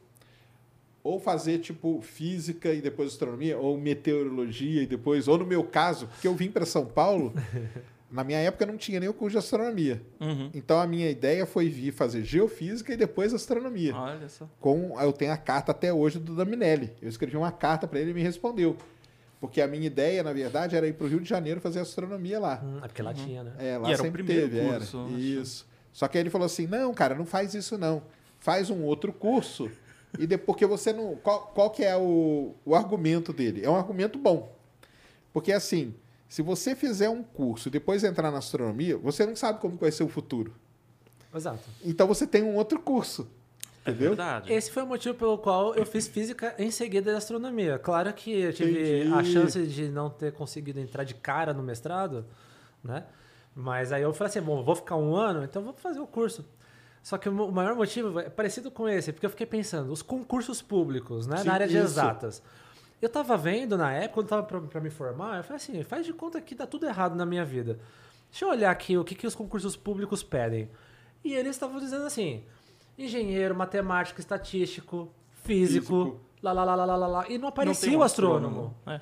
ou 1.03 1.19
fazer 1.19 1.59
tipo 1.59 2.01
física 2.01 2.73
e 2.73 2.81
depois 2.81 3.09
astronomia 3.09 3.57
ou 3.57 3.77
meteorologia 3.77 4.81
e 4.81 4.87
depois, 4.87 5.27
ou 5.27 5.37
no 5.37 5.45
meu 5.45 5.63
caso, 5.63 6.07
porque 6.07 6.27
eu 6.27 6.33
vim 6.33 6.49
para 6.49 6.65
São 6.65 6.85
Paulo, 6.85 7.33
na 8.09 8.23
minha 8.23 8.39
época 8.39 8.65
não 8.65 8.77
tinha 8.77 8.99
nem 8.99 9.09
o 9.09 9.13
curso 9.13 9.33
de 9.33 9.37
astronomia. 9.39 10.01
Uhum. 10.19 10.49
Então 10.53 10.79
a 10.79 10.87
minha 10.87 11.09
ideia 11.09 11.45
foi 11.45 11.67
vir 11.67 11.91
fazer 11.91 12.23
geofísica 12.23 12.93
e 12.93 12.97
depois 12.97 13.33
astronomia. 13.33 13.93
Olha 13.93 14.29
só. 14.29 14.47
com 14.59 14.97
eu 15.01 15.11
tenho 15.11 15.33
a 15.33 15.37
carta 15.37 15.71
até 15.71 15.91
hoje 15.91 16.19
do 16.19 16.35
Daminelli. 16.35 16.91
Eu 17.01 17.09
escrevi 17.09 17.35
uma 17.35 17.51
carta 17.51 17.85
para 17.85 17.99
ele 17.99 18.09
e 18.09 18.11
ele 18.11 18.19
me 18.19 18.23
respondeu. 18.23 18.77
Porque 19.41 19.59
a 19.59 19.67
minha 19.67 19.85
ideia, 19.85 20.23
na 20.23 20.31
verdade, 20.31 20.73
era 20.73 20.87
ir 20.87 20.93
para 20.93 21.05
o 21.05 21.09
Rio 21.09 21.19
de 21.19 21.27
Janeiro 21.27 21.59
fazer 21.59 21.81
astronomia 21.81 22.39
lá. 22.39 22.61
Hum, 22.63 22.77
é 22.77 22.87
porque 22.87 23.01
lá 23.01 23.13
tinha, 23.13 23.43
né? 23.43 23.51
É, 23.59 23.77
lá 23.77 23.89
E 23.89 23.91
era 23.91 24.01
o 24.01 24.05
sempre 24.05 24.23
primeiro 24.23 24.49
teve, 24.49 24.69
curso, 24.69 25.05
era. 25.09 25.19
Isso. 25.19 25.67
Só 25.91 26.07
que 26.07 26.17
aí 26.17 26.23
ele 26.23 26.29
falou 26.29 26.45
assim: 26.45 26.65
"Não, 26.65 26.93
cara, 26.93 27.13
não 27.13 27.25
faz 27.25 27.53
isso 27.53 27.77
não. 27.77 28.01
Faz 28.39 28.69
um 28.69 28.83
outro 28.83 29.11
curso 29.11 29.69
e 30.17 30.27
depois 30.27 30.45
porque 30.45 30.65
você 30.65 30.93
não 30.93 31.15
qual, 31.15 31.47
qual 31.47 31.69
que 31.69 31.83
é 31.83 31.95
o, 31.95 32.53
o 32.65 32.75
argumento 32.75 33.33
dele? 33.33 33.63
É 33.63 33.69
um 33.69 33.75
argumento 33.75 34.17
bom. 34.19 34.55
Porque 35.31 35.51
assim, 35.51 35.95
se 36.29 36.41
você 36.41 36.75
fizer 36.75 37.09
um 37.09 37.23
curso 37.23 37.67
e 37.67 37.71
depois 37.71 38.03
entrar 38.03 38.31
na 38.31 38.37
astronomia, 38.37 38.97
você 38.97 39.25
não 39.25 39.35
sabe 39.35 39.59
como 39.59 39.77
vai 39.77 39.91
ser 39.91 40.03
o 40.03 40.09
futuro. 40.09 40.53
Exato. 41.33 41.63
Então 41.83 42.07
você 42.07 42.27
tem 42.27 42.43
um 42.43 42.55
outro 42.55 42.79
curso. 42.79 43.27
É 43.85 43.89
Entendeu? 43.89 44.09
verdade. 44.09 44.53
Esse 44.53 44.71
foi 44.71 44.83
o 44.83 44.87
motivo 44.87 45.15
pelo 45.15 45.37
qual 45.37 45.75
eu 45.75 45.85
fiz 45.85 46.07
física 46.07 46.55
em 46.57 46.71
seguida 46.71 47.11
de 47.11 47.17
astronomia. 47.17 47.77
Claro 47.77 48.13
que 48.13 48.31
eu 48.31 48.53
tive 48.53 49.01
Entendi. 49.01 49.13
a 49.13 49.23
chance 49.23 49.67
de 49.67 49.89
não 49.89 50.09
ter 50.09 50.31
conseguido 50.31 50.79
entrar 50.79 51.03
de 51.03 51.13
cara 51.13 51.53
no 51.53 51.61
mestrado, 51.61 52.25
né? 52.83 53.03
Mas 53.53 53.91
aí 53.91 54.01
eu 54.01 54.13
falei 54.13 54.29
assim, 54.29 54.41
bom, 54.41 54.63
vou 54.63 54.75
ficar 54.75 54.95
um 54.95 55.15
ano, 55.15 55.43
então 55.43 55.61
vou 55.61 55.73
fazer 55.73 55.99
o 55.99 56.07
curso. 56.07 56.45
Só 57.03 57.17
que 57.17 57.27
o 57.27 57.51
maior 57.51 57.75
motivo 57.75 58.17
é 58.19 58.29
parecido 58.29 58.71
com 58.71 58.87
esse, 58.87 59.11
porque 59.11 59.25
eu 59.25 59.29
fiquei 59.29 59.45
pensando, 59.45 59.91
os 59.91 60.01
concursos 60.01 60.61
públicos, 60.61 61.27
né, 61.27 61.37
Sim, 61.37 61.47
na 61.47 61.53
área 61.53 61.67
de 61.67 61.75
isso. 61.75 61.83
exatas. 61.85 62.41
Eu 63.01 63.09
tava 63.09 63.35
vendo 63.35 63.77
na 63.77 63.91
época, 63.91 64.13
quando 64.13 64.27
tava 64.29 64.43
pra, 64.43 64.61
pra 64.61 64.79
me 64.79 64.89
formar, 64.89 65.35
eu 65.37 65.43
falei 65.43 65.57
assim, 65.57 65.83
faz 65.83 66.05
de 66.05 66.13
conta 66.13 66.39
que 66.39 66.55
dá 66.55 66.65
tudo 66.65 66.85
errado 66.85 67.15
na 67.15 67.25
minha 67.25 67.43
vida. 67.43 67.77
Deixa 68.31 68.45
eu 68.45 68.49
olhar 68.49 68.71
aqui 68.71 68.97
o 68.97 69.03
que, 69.03 69.15
que 69.15 69.27
os 69.27 69.35
concursos 69.35 69.75
públicos 69.75 70.23
pedem. 70.23 70.69
E 71.25 71.33
eles 71.33 71.51
estavam 71.51 71.77
dizendo 71.77 72.05
assim, 72.05 72.41
engenheiro, 72.97 73.53
matemático, 73.53 74.21
estatístico, 74.21 75.11
físico, 75.43 75.85
Físico. 76.05 76.21
lá, 76.41 76.53
lá, 76.53 76.63
lá, 76.63 76.75
lá, 76.85 76.95
lá, 76.95 77.07
lá, 77.07 77.25
e 77.27 77.33
não 77.33 77.41
Não 77.41 77.47
aparecia 77.49 77.89
tem 77.89 77.97
o 77.97 77.99
um 77.99 78.03
astrônomo. 78.03 78.73
É. 78.87 79.01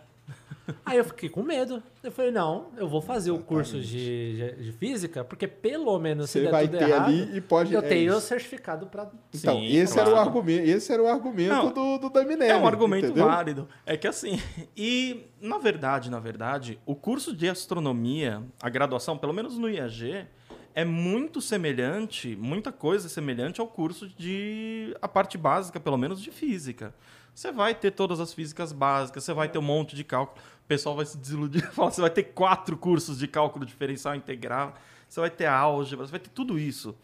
Aí 0.86 0.98
eu 0.98 1.04
fiquei 1.04 1.30
com 1.30 1.42
medo. 1.44 1.82
Eu 2.04 2.12
falei, 2.12 2.32
não, 2.32 2.68
eu 2.78 2.88
vou 2.88 3.02
fazer 3.02 3.32
o 3.32 3.40
curso 3.40 3.80
de, 3.80 4.36
de, 4.36 4.64
de 4.64 4.72
física, 4.72 5.24
porque 5.24 5.48
pelo 5.48 5.98
menos 6.00 6.30
se 6.30 6.40
Você 6.40 6.46
der 6.46 6.52
vai 6.52 6.68
tudo 6.68 6.78
ter 6.78 6.90
errado, 6.90 7.06
ali 7.08 7.38
e 7.38 7.42
pode 7.42 7.74
eu 7.74 7.80
é 7.80 7.88
tenho 7.88 8.16
o 8.16 8.22
certificado 8.22 8.88
pra... 8.88 9.10
Então, 9.34 9.60
Sim, 9.60 9.68
esse 9.68 10.00
era 10.00 10.10
o 10.10 10.14
claro. 10.14 10.28
argumento, 10.30 10.70
esse 10.70 10.92
era 10.92 11.04
o 11.04 11.08
argumento 11.08 11.54
Não, 11.54 11.72
do, 11.72 11.98
do 11.98 12.10
Daminelli. 12.10 12.52
É 12.52 12.58
um 12.58 12.68
argumento 12.68 13.06
entendeu? 13.06 13.26
válido. 13.26 13.68
É 13.86 13.96
que 13.96 14.08
assim, 14.08 14.42
e 14.76 15.28
na 15.40 15.58
verdade, 15.58 16.10
na 16.10 16.20
verdade, 16.20 16.80
o 16.86 16.96
curso 16.96 17.36
de 17.36 17.50
astronomia, 17.50 18.44
a 18.62 18.70
graduação, 18.70 19.18
pelo 19.18 19.34
menos 19.34 19.58
no 19.58 19.70
IAG, 19.70 20.28
é 20.74 20.86
muito 20.86 21.42
semelhante, 21.42 22.36
muita 22.36 22.72
coisa 22.72 23.10
semelhante 23.10 23.62
ao 23.62 23.68
curso 23.68 24.08
de 24.08 24.96
a 25.02 25.08
parte 25.08 25.38
básica, 25.38 25.80
pelo 25.80 25.98
menos 25.98 26.22
de 26.22 26.32
física. 26.32 26.94
Você 27.34 27.52
vai 27.52 27.74
ter 27.74 27.92
todas 27.92 28.20
as 28.20 28.34
físicas 28.34 28.72
básicas, 28.72 29.24
você 29.24 29.34
vai 29.34 29.48
ter 29.50 29.58
um 29.58 29.64
monte 29.64 29.96
de 29.96 30.04
cálculo. 30.04 30.42
O 30.64 30.68
pessoal 30.68 30.96
vai 30.96 31.06
se 31.06 31.18
desiludir, 31.18 31.70
fala, 31.72 31.92
você 31.92 32.02
vai 32.02 32.10
ter 32.10 32.24
quatro 32.24 32.78
cursos 32.78 33.18
de 33.18 33.28
cálculo 33.28 33.66
diferencial 33.66 34.16
integral, 34.16 34.76
você 35.08 35.20
vai 35.20 35.30
ter 35.30 35.46
álgebra, 35.46 36.06
você 36.06 36.12
vai 36.12 36.20
ter 36.20 36.30
tudo 36.30 36.60
isso 36.60 36.96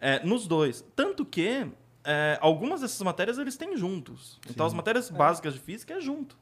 é, 0.00 0.24
nos 0.24 0.46
dois. 0.46 0.84
Tanto 0.94 1.24
que 1.24 1.66
é, 2.04 2.38
algumas 2.40 2.80
dessas 2.80 3.00
matérias 3.02 3.38
eles 3.38 3.56
têm 3.56 3.76
juntos. 3.76 4.38
Então 4.48 4.66
as 4.66 4.74
matérias 4.74 5.10
básicas 5.10 5.54
de 5.54 5.60
física 5.60 5.94
é 5.94 6.00
junto. 6.00 6.36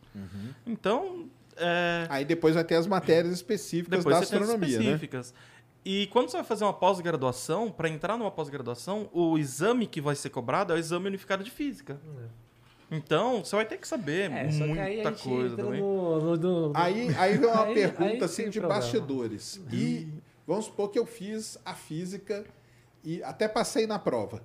Então, 0.66 1.28
é, 1.56 2.06
Aí 2.08 2.24
depois 2.24 2.54
vai 2.54 2.64
ter 2.64 2.76
as 2.76 2.86
matérias 2.86 3.32
específicas 3.32 3.98
depois 3.98 4.16
da 4.16 4.24
você 4.24 4.30
tem 4.30 4.42
as 4.42 4.48
astronomia, 4.48 4.78
né? 4.78 4.98
E 5.84 6.06
quando 6.08 6.28
você 6.30 6.36
vai 6.36 6.44
fazer 6.46 6.64
uma 6.64 6.72
pós-graduação, 6.72 7.70
para 7.70 7.88
entrar 7.88 8.16
numa 8.16 8.30
pós-graduação, 8.30 9.08
o 9.12 9.36
exame 9.36 9.86
que 9.86 10.00
vai 10.00 10.14
ser 10.14 10.30
cobrado 10.30 10.72
é 10.72 10.76
o 10.76 10.78
exame 10.78 11.08
unificado 11.08 11.42
de 11.42 11.50
física. 11.50 12.00
Então, 12.90 13.42
você 13.44 13.56
vai 13.56 13.64
ter 13.64 13.78
que 13.78 13.88
saber 13.88 14.30
É, 14.30 14.44
muita 14.52 14.82
aí 14.82 15.02
coisa 15.18 15.56
também. 15.56 15.80
no, 15.80 16.36
no- 16.36 16.68
no- 16.68 16.72
Aí, 16.74 17.12
aí 17.16 17.38
vem 17.38 17.48
uma 17.48 17.64
Aí- 17.64 17.74
pergunta 17.74 18.04
aí 18.04 18.22
assim 18.24 18.50
de 18.50 18.60
problema. 18.60 18.80
bastidores. 18.80 19.60
E 19.72 20.08
vamos 20.46 20.66
supor 20.66 20.90
que 20.90 20.98
eu 20.98 21.06
fiz 21.06 21.58
a 21.64 21.74
física 21.74 22.44
e 23.02 23.22
até 23.24 23.48
passei 23.48 23.86
na 23.86 23.98
prova. 23.98 24.42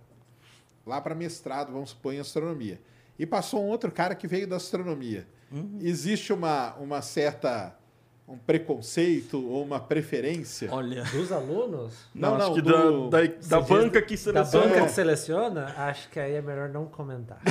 Lá 0.86 1.02
para 1.02 1.14
mestrado, 1.14 1.72
vamos 1.74 1.90
supor, 1.90 2.14
em 2.14 2.20
astronomia. 2.20 2.80
E 3.20 3.26
passou 3.26 3.62
um 3.64 3.68
outro 3.68 3.92
cara 3.92 4.16
que 4.16 4.28
veio 4.28 4.48
da 4.48 4.56
astronomia. 4.56 5.28
Uhum. 5.52 5.80
Existe 5.82 6.32
uma, 6.32 6.74
uma 6.76 7.02
certa 7.02 7.78
um 8.28 8.38
preconceito 8.38 9.38
ou 9.50 9.64
uma 9.64 9.80
preferência? 9.80 10.70
Olha, 10.72 11.04
dos 11.06 11.32
alunos, 11.32 11.94
Não, 12.14 12.32
não, 12.32 12.38
não, 12.38 12.46
acho 12.46 12.54
que 12.56 12.62
do- 12.62 13.10
da, 13.10 13.22
da, 13.22 13.28
da 13.48 13.62
banca 13.62 14.02
que 14.02 14.16
da 14.16 14.44
seleciona. 14.44 14.68
banca 14.68 14.82
que 14.84 14.90
seleciona, 14.92 15.74
acho 15.78 16.10
que 16.10 16.20
aí 16.20 16.34
é 16.34 16.42
melhor 16.42 16.70
não 16.70 16.86
comentar. 16.86 17.40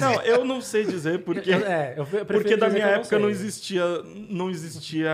Não, 0.00 0.22
eu 0.22 0.44
não 0.44 0.60
sei 0.60 0.84
dizer 0.84 1.22
porque. 1.22 1.52
é, 1.52 1.94
Porque 2.26 2.56
da 2.56 2.68
minha 2.68 2.86
época 2.86 3.18
não, 3.18 3.26
sei. 3.26 3.34
existia, 3.34 3.84
não 4.28 4.50
existia 4.50 5.12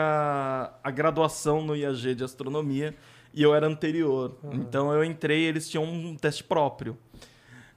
a 0.82 0.90
graduação 0.90 1.60
no 1.60 1.74
IAG 1.76 2.14
de 2.14 2.24
astronomia 2.24 2.94
e 3.34 3.42
eu 3.42 3.54
era 3.54 3.66
anterior. 3.66 4.36
Então 4.52 4.92
eu 4.94 5.04
entrei 5.04 5.40
e 5.40 5.44
eles 5.46 5.68
tinham 5.68 5.84
um 5.84 6.16
teste 6.16 6.44
próprio. 6.44 6.96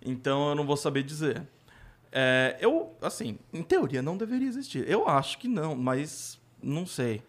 Então 0.01 0.49
eu 0.49 0.55
não 0.55 0.65
vou 0.65 0.77
saber 0.77 1.03
dizer. 1.03 1.41
É, 2.11 2.57
eu, 2.59 2.95
assim, 3.01 3.37
em 3.53 3.61
teoria 3.63 4.01
não 4.01 4.17
deveria 4.17 4.47
existir. 4.47 4.87
Eu 4.89 5.07
acho 5.07 5.37
que 5.37 5.47
não, 5.47 5.75
mas 5.75 6.39
não 6.61 6.85
sei. 6.85 7.21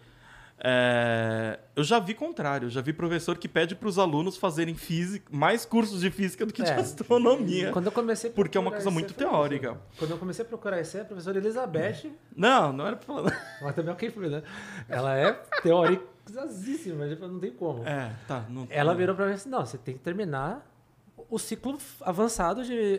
É, 0.63 1.59
eu 1.75 1.83
já 1.83 1.99
vi 1.99 2.13
contrário, 2.13 2.69
já 2.69 2.83
vi 2.83 2.93
professor 2.93 3.39
que 3.39 3.49
pede 3.49 3.75
para 3.75 3.89
os 3.89 3.99
alunos 3.99 4.37
fazerem 4.37 4.75
física, 4.75 5.25
mais 5.35 5.65
cursos 5.65 6.03
de 6.03 6.11
física 6.11 6.45
do 6.45 6.53
que 6.53 6.63
de 6.63 6.71
É. 6.71 6.75
astronomia. 6.75 7.73
Quando 7.73 7.87
eu 7.87 7.93
comecei 7.93 8.29
a 8.31 8.33
Porque 8.35 8.59
é 8.59 8.61
uma 8.61 8.71
coisa 8.71 8.91
muito 8.91 9.15
teórica. 9.15 9.71
isso. 9.71 9.99
Quando 9.99 10.11
eu 10.11 10.19
comecei 10.19 10.45
a 10.45 10.49
procurar 10.49 10.79
IC, 10.81 11.01
a 11.01 11.05
professora 11.07 11.39
Elizabeth, 11.39 12.13
Não, 12.37 12.75
não 12.75 12.87
era 12.87 12.97
pra 12.97 13.07
falar. 13.07 13.33
mas 13.63 13.75
também 13.75 13.95
é 13.99 14.11
foi, 14.11 14.29
né? 14.29 14.43
Ela 14.87 15.17
é 15.17 15.33
teoricíssima, 15.63 17.09
tipo, 17.09 17.27
não 17.27 17.41
tem 17.41 17.53
como. 17.53 17.87
É, 17.89 18.13
tá. 18.29 18.45
Não, 18.51 18.67
Ela 18.69 18.95
virou 18.95 19.17
pra 19.17 19.27
mim 19.27 19.33
assim, 19.33 19.49
não, 19.49 19.65
você 19.65 19.79
tem 19.79 19.95
que 19.95 20.01
terminar 20.01 20.67
o 21.29 21.39
ciclo 21.39 21.79
avançado 22.01 22.65
de. 22.65 22.99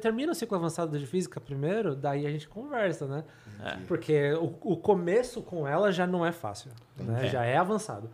Termina 0.00 0.32
o 0.32 0.34
ciclo 0.34 0.56
avançado 0.56 0.98
de 0.98 1.06
física 1.06 1.40
primeiro, 1.40 1.94
daí 1.94 2.26
a 2.26 2.30
gente 2.30 2.48
conversa, 2.48 3.06
né? 3.06 3.24
É. 3.64 3.76
Porque 3.86 4.32
o, 4.34 4.54
o, 4.62 4.76
começo 4.76 5.42
com 5.42 5.66
ela 5.66 5.90
já 5.90 6.06
não 6.06 6.24
é 6.24 6.32
fácil, 6.32 6.70
né? 6.96 7.26
É. 7.26 7.28
Já 7.28 7.44
é 7.44 7.56
avançado. 7.56 8.10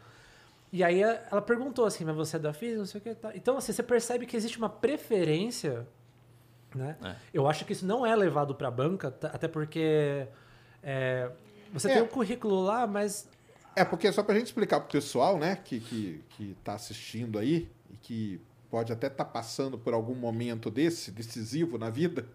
E 0.73 0.83
aí 0.83 1.03
ela 1.03 1.43
perguntou 1.43 1.85
assim, 1.85 2.05
mas 2.05 2.17
você 2.17 2.37
é 2.37 2.39
da 2.39 2.53
física, 2.53 2.79
não 2.79 2.87
sei 2.87 3.01
o 3.01 3.03
que. 3.03 3.15
Tá. 3.15 3.33
Então, 3.35 3.57
assim, 3.57 3.73
você 3.73 3.83
percebe 3.83 4.25
que 4.25 4.37
existe 4.37 4.57
uma 4.59 4.71
preferência, 4.71 5.87
né? 6.75 6.97
É. 7.05 7.15
Eu 7.35 7.49
acho 7.49 7.65
que 7.65 7.73
isso 7.73 7.85
não 7.85 8.07
é 8.07 8.15
levado 8.15 8.55
para 8.55 8.69
a 8.69 8.71
banca, 8.71 9.09
até 9.09 9.49
porque 9.49 10.27
é, 10.83 11.31
você 11.73 11.91
é. 11.91 11.95
tem 11.95 12.03
um 12.03 12.09
currículo 12.09 12.63
lá, 12.63 12.87
mas... 12.87 13.29
É, 13.75 13.85
porque 13.85 14.11
só 14.13 14.23
para 14.23 14.35
a 14.35 14.39
gente 14.39 14.47
explicar 14.47 14.81
para 14.81 14.89
o 14.89 14.93
pessoal, 14.93 15.39
né, 15.39 15.57
que, 15.57 15.81
que, 15.81 16.25
que 16.31 16.57
tá 16.63 16.75
assistindo 16.75 17.39
aí, 17.39 17.71
e 17.91 17.97
que 17.97 18.41
pode 18.73 18.91
até 18.91 19.09
estar 19.09 19.27
tá 19.27 19.31
passando 19.31 19.77
por 19.77 19.93
algum 19.93 20.15
momento 20.15 20.71
desse, 20.71 21.11
decisivo 21.11 21.77
na 21.77 21.91
vida, 21.91 22.27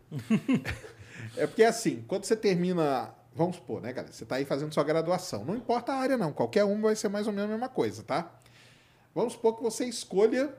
é 1.36 1.48
porque, 1.48 1.64
assim, 1.64 2.06
quando 2.08 2.26
você 2.26 2.36
termina 2.36 3.12
Vamos 3.34 3.58
supor, 3.58 3.80
né, 3.80 3.94
galera? 3.94 4.12
Você 4.12 4.24
está 4.24 4.38
aí 4.38 4.46
fazendo 4.46 4.74
sua 4.74 4.84
graduação. 4.84 5.46
Não 5.46 5.56
importa 5.56 5.94
a 5.94 5.98
área, 5.98 6.18
não. 6.18 6.34
Qualquer 6.34 6.64
uma 6.64 6.82
vai 6.88 6.96
ser 6.96 7.08
mais 7.08 7.28
ou 7.28 7.34
menos 7.34 7.52
a 7.52 7.54
mesma 7.54 7.70
coisa, 7.70 8.02
tá? 8.02 8.32
Vamos 9.14 9.34
supor 9.34 9.56
que 9.56 9.62
você 9.62 9.86
escolha 9.86 10.52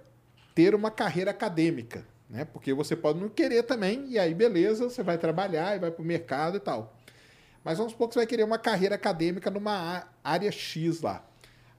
ter 0.55 0.77
uma 0.77 0.89
carreira 0.89 1.33
acadêmica, 1.33 2.07
né? 2.31 2.45
Porque 2.45 2.73
você 2.73 2.95
pode 2.95 3.19
não 3.19 3.29
querer 3.29 3.65
também, 3.65 4.11
e 4.11 4.17
aí 4.17 4.33
beleza, 4.33 4.89
você 4.89 5.03
vai 5.03 5.19
trabalhar 5.19 5.75
e 5.75 5.81
vai 5.81 5.91
para 5.91 6.01
o 6.01 6.05
mercado 6.07 6.57
e 6.57 6.61
tal. 6.61 6.97
Mas 7.65 7.79
vamos 7.79 7.95
supor 7.95 8.07
que 8.07 8.15
você 8.15 8.21
vai 8.21 8.27
querer 8.29 8.45
uma 8.45 8.59
carreira 8.59 8.95
acadêmica 8.95 9.51
numa 9.51 10.07
área 10.23 10.53
X 10.53 11.01
lá. 11.01 11.28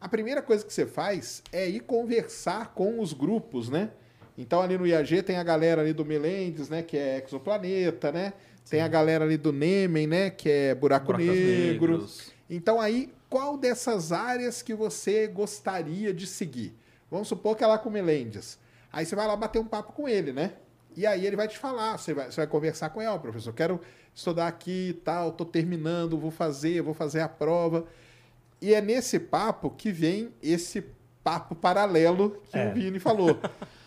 A 0.01 0.07
primeira 0.07 0.41
coisa 0.41 0.65
que 0.65 0.73
você 0.73 0.85
faz 0.85 1.43
é 1.51 1.67
ir 1.67 1.81
conversar 1.81 2.73
com 2.73 2.99
os 2.99 3.11
grupos, 3.13 3.69
né? 3.69 3.91
Então 4.37 4.61
ali 4.61 4.77
no 4.77 4.87
IAG 4.87 5.21
tem 5.23 5.35
a 5.35 5.43
galera 5.43 5.81
ali 5.81 5.91
do 5.91 6.05
Melendes, 6.05 6.69
né? 6.69 6.81
Que 6.81 6.97
é 6.97 7.23
exoplaneta, 7.25 8.11
né? 8.11 8.33
Tem 8.69 8.81
a 8.81 8.87
galera 8.87 9.25
ali 9.25 9.35
do 9.35 9.51
Nemen, 9.51 10.07
né? 10.07 10.29
Que 10.29 10.49
é 10.49 10.75
buraco 10.75 11.11
negro. 11.17 11.33
Negros. 11.33 12.31
Então 12.49 12.79
aí, 12.79 13.11
qual 13.29 13.57
dessas 13.57 14.11
áreas 14.11 14.61
que 14.61 14.73
você 14.73 15.27
gostaria 15.27 16.13
de 16.13 16.25
seguir? 16.25 16.73
Vamos 17.11 17.27
supor 17.27 17.57
que 17.57 17.63
é 17.63 17.67
lá 17.67 17.77
com 17.77 17.89
o 17.89 17.91
Melendes. 17.91 18.57
Aí 18.93 19.05
você 19.05 19.15
vai 19.15 19.27
lá 19.27 19.35
bater 19.35 19.59
um 19.59 19.65
papo 19.65 19.91
com 19.91 20.07
ele, 20.07 20.31
né? 20.31 20.53
E 20.95 21.05
aí 21.05 21.25
ele 21.25 21.35
vai 21.35 21.47
te 21.47 21.57
falar, 21.57 21.97
você 21.97 22.13
vai, 22.13 22.31
você 22.31 22.37
vai 22.37 22.47
conversar 22.47 22.89
com 22.89 23.01
ele, 23.01 23.09
ó, 23.09 23.15
oh, 23.15 23.19
professor, 23.19 23.53
quero 23.53 23.79
estudar 24.13 24.47
aqui 24.47 24.89
e 24.89 24.93
tal, 24.93 25.31
tô 25.31 25.45
terminando, 25.45 26.17
vou 26.17 26.31
fazer, 26.31 26.81
vou 26.81 26.93
fazer 26.93 27.21
a 27.21 27.29
prova. 27.29 27.85
E 28.61 28.73
é 28.73 28.81
nesse 28.81 29.19
papo 29.19 29.69
que 29.69 29.91
vem 29.91 30.33
esse 30.41 30.83
papo 31.23 31.55
paralelo 31.55 32.41
que 32.51 32.57
é. 32.57 32.69
o 32.69 32.73
Vini 32.73 32.99
falou. 32.99 33.39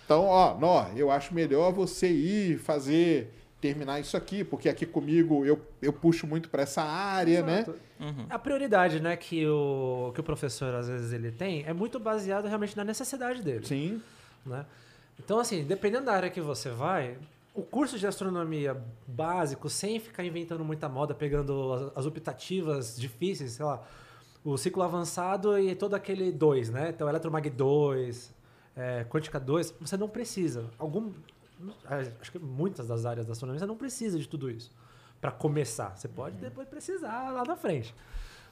Então, 0.05 0.27
ó, 0.27 0.59
nó, 0.59 0.89
eu 0.95 1.11
acho 1.11 1.33
melhor 1.33 1.73
você 1.73 2.09
ir 2.11 2.59
fazer 2.59 3.33
terminar 3.61 4.01
isso 4.01 4.17
aqui, 4.17 4.43
porque 4.43 4.69
aqui 4.69 4.85
comigo 4.85 5.47
eu, 5.47 5.65
eu 5.81 5.93
puxo 5.93 6.27
muito 6.27 6.51
para 6.51 6.65
essa 6.65 6.83
área, 6.83 7.43
né? 7.43 7.61
Exato. 7.61 7.79
né? 8.01 8.09
Uhum. 8.11 8.27
A 8.29 8.39
prioridade, 8.39 9.01
né, 9.01 9.17
que 9.17 9.47
o, 9.47 10.11
que 10.13 10.21
o 10.21 10.25
professor 10.25 10.75
às 10.75 10.89
vezes 10.89 11.13
ele 11.13 11.31
tem 11.31 11.65
é 11.65 11.73
muito 11.73 12.01
baseado 12.01 12.47
realmente 12.47 12.77
na 12.77 12.83
necessidade 12.83 13.41
dele. 13.41 13.65
Sim. 13.65 14.03
Né? 14.45 14.67
Então, 15.19 15.39
assim, 15.39 15.63
dependendo 15.63 16.07
da 16.07 16.13
área 16.13 16.29
que 16.29 16.41
você 16.41 16.71
vai, 16.71 17.17
o 17.55 17.63
curso 17.63 17.99
de 17.99 18.07
astronomia 18.07 18.77
básico, 19.07 19.71
sem 19.71 20.01
ficar 20.01 20.25
inventando 20.25 20.65
muita 20.65 20.89
moda, 20.89 21.15
pegando 21.15 21.73
as, 21.73 21.99
as 21.99 22.07
optativas 22.07 22.99
difíceis, 22.99 23.53
sei 23.53 23.65
lá, 23.65 23.81
o 24.45 24.57
ciclo 24.57 24.83
avançado 24.83 25.59
e 25.59 25.75
todo 25.75 25.95
aquele 25.95 26.33
2, 26.33 26.71
né? 26.71 26.91
Então, 26.91 27.09
Eletromag 27.09 27.49
2, 27.51 28.35
é, 28.77 29.05
Quântica 29.05 29.39
2, 29.39 29.75
você 29.81 29.97
não 29.97 30.09
precisa. 30.09 30.69
Algum, 30.79 31.13
acho 32.21 32.33
que 32.33 32.39
muitas 32.39 32.89
das 32.89 33.07
áreas 33.07 33.27
da 33.27 33.33
astronomia 33.33 33.61
você 33.61 33.67
não 33.67 33.77
precisa 33.77 34.19
de 34.19 34.29
tudo 34.29 34.51
isso 34.51 34.71
para 35.21 35.31
começar. 35.31 35.97
Você 35.97 36.09
pode 36.09 36.35
uhum. 36.37 36.43
depois 36.43 36.69
precisar 36.69 37.31
lá 37.31 37.45
na 37.45 37.55
frente, 37.55 37.95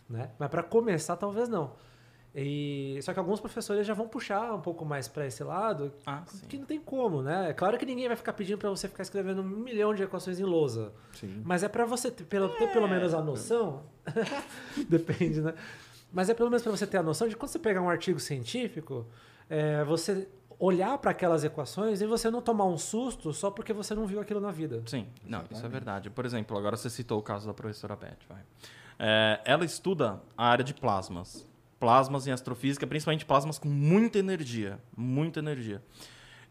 né? 0.08 0.30
Mas 0.38 0.48
para 0.48 0.62
começar 0.62 1.16
talvez 1.16 1.48
não. 1.48 1.72
E 2.34 2.98
só 3.02 3.12
que 3.12 3.18
alguns 3.18 3.40
professores 3.40 3.84
já 3.86 3.92
vão 3.92 4.06
puxar 4.06 4.54
um 4.54 4.60
pouco 4.60 4.84
mais 4.84 5.08
para 5.08 5.26
esse 5.26 5.42
lado, 5.42 5.92
ah, 6.06 6.22
que 6.48 6.56
não 6.56 6.64
tem 6.64 6.78
como, 6.78 7.22
né? 7.22 7.50
É 7.50 7.52
claro 7.52 7.76
que 7.76 7.84
ninguém 7.84 8.06
vai 8.06 8.16
ficar 8.16 8.32
pedindo 8.32 8.56
para 8.56 8.70
você 8.70 8.88
ficar 8.88 9.02
escrevendo 9.02 9.42
um 9.42 9.44
milhão 9.44 9.92
de 9.92 10.04
equações 10.04 10.38
em 10.38 10.44
lousa. 10.44 10.92
Sim. 11.12 11.42
Mas 11.44 11.64
é 11.64 11.68
para 11.68 11.84
você 11.84 12.10
ter 12.10 12.24
pelo, 12.24 12.48
ter 12.50 12.72
pelo 12.72 12.86
é. 12.86 12.90
menos 12.90 13.14
a 13.14 13.20
noção. 13.20 13.82
Depende, 14.88 15.40
né? 15.40 15.54
Mas 16.12 16.28
é 16.28 16.34
pelo 16.34 16.50
menos 16.50 16.62
para 16.62 16.70
você 16.70 16.86
ter 16.86 16.98
a 16.98 17.02
noção 17.02 17.26
de 17.26 17.36
quando 17.36 17.50
você 17.50 17.58
pegar 17.58 17.82
um 17.82 17.90
artigo 17.90 18.20
científico, 18.20 19.06
é, 19.48 19.82
você 19.84 20.28
olhar 20.60 20.98
para 20.98 21.10
aquelas 21.10 21.42
equações 21.42 22.00
e 22.00 22.06
você 22.06 22.30
não 22.30 22.42
tomar 22.42 22.66
um 22.66 22.76
susto 22.76 23.32
só 23.32 23.50
porque 23.50 23.72
você 23.72 23.94
não 23.94 24.06
viu 24.06 24.20
aquilo 24.20 24.40
na 24.40 24.52
vida. 24.52 24.82
Sim, 24.86 25.08
não, 25.24 25.42
isso 25.50 25.64
é 25.64 25.68
verdade. 25.68 26.10
Por 26.10 26.26
exemplo, 26.26 26.56
agora 26.56 26.76
você 26.76 26.90
citou 26.90 27.18
o 27.18 27.22
caso 27.22 27.46
da 27.46 27.54
professora 27.54 27.96
Beth. 27.96 28.18
É, 28.98 29.40
ela 29.44 29.64
estuda 29.64 30.20
a 30.36 30.46
área 30.46 30.62
de 30.62 30.74
plasmas. 30.74 31.48
Plasmas 31.80 32.26
em 32.26 32.30
astrofísica, 32.30 32.86
principalmente 32.86 33.24
plasmas 33.24 33.58
com 33.58 33.68
muita 33.68 34.18
energia. 34.18 34.78
Muita 34.96 35.40
energia. 35.40 35.82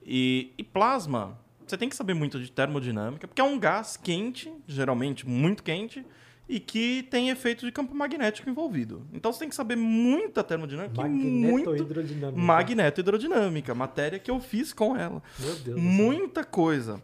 E, 0.03 0.51
e 0.57 0.63
plasma, 0.63 1.39
você 1.65 1.77
tem 1.77 1.87
que 1.87 1.95
saber 1.95 2.15
muito 2.15 2.39
de 2.39 2.51
termodinâmica, 2.51 3.27
porque 3.27 3.39
é 3.39 3.43
um 3.43 3.59
gás 3.59 3.95
quente, 3.95 4.51
geralmente 4.67 5.27
muito 5.27 5.61
quente, 5.63 6.03
e 6.49 6.59
que 6.59 7.03
tem 7.11 7.29
efeito 7.29 7.63
de 7.63 7.71
campo 7.71 7.93
magnético 7.93 8.49
envolvido. 8.49 9.05
Então 9.13 9.31
você 9.31 9.39
tem 9.39 9.49
que 9.49 9.55
saber 9.55 9.75
muita 9.75 10.43
termodinâmica 10.43 10.99
Magneto 10.99 11.75
hidrodinâmica. 11.75 12.41
Magneto 12.41 13.01
hidrodinâmica, 13.01 13.75
matéria 13.75 14.17
que 14.17 14.31
eu 14.31 14.39
fiz 14.39 14.73
com 14.73 14.97
ela. 14.97 15.21
Meu 15.37 15.55
Deus. 15.57 15.79
Muita 15.79 16.43
coisa. 16.43 16.99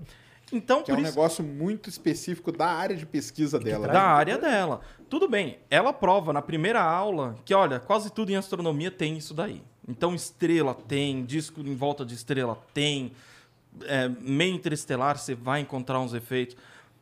Então, 0.51 0.83
que 0.83 0.91
é 0.91 0.93
um 0.93 0.97
isso... 0.97 1.09
negócio 1.09 1.43
muito 1.43 1.89
específico 1.89 2.51
da 2.51 2.67
área 2.67 2.95
de 2.95 3.05
pesquisa 3.05 3.59
dela. 3.59 3.87
Da 3.87 3.93
né? 3.93 3.99
área 3.99 4.37
dela. 4.37 4.81
Tudo 5.09 5.27
bem, 5.27 5.59
ela 5.69 5.91
prova 5.91 6.31
na 6.31 6.41
primeira 6.41 6.81
aula 6.81 7.35
que, 7.43 7.53
olha, 7.53 7.79
quase 7.79 8.11
tudo 8.11 8.31
em 8.31 8.35
astronomia 8.35 8.91
tem 8.91 9.17
isso 9.17 9.33
daí. 9.33 9.61
Então, 9.87 10.15
estrela 10.15 10.73
tem, 10.73 11.23
disco 11.25 11.61
em 11.61 11.75
volta 11.75 12.05
de 12.05 12.15
estrela 12.15 12.59
tem, 12.73 13.11
é, 13.83 14.07
meio 14.07 14.55
interestelar 14.55 15.17
você 15.17 15.35
vai 15.35 15.61
encontrar 15.61 15.99
uns 15.99 16.13
efeitos. 16.13 16.55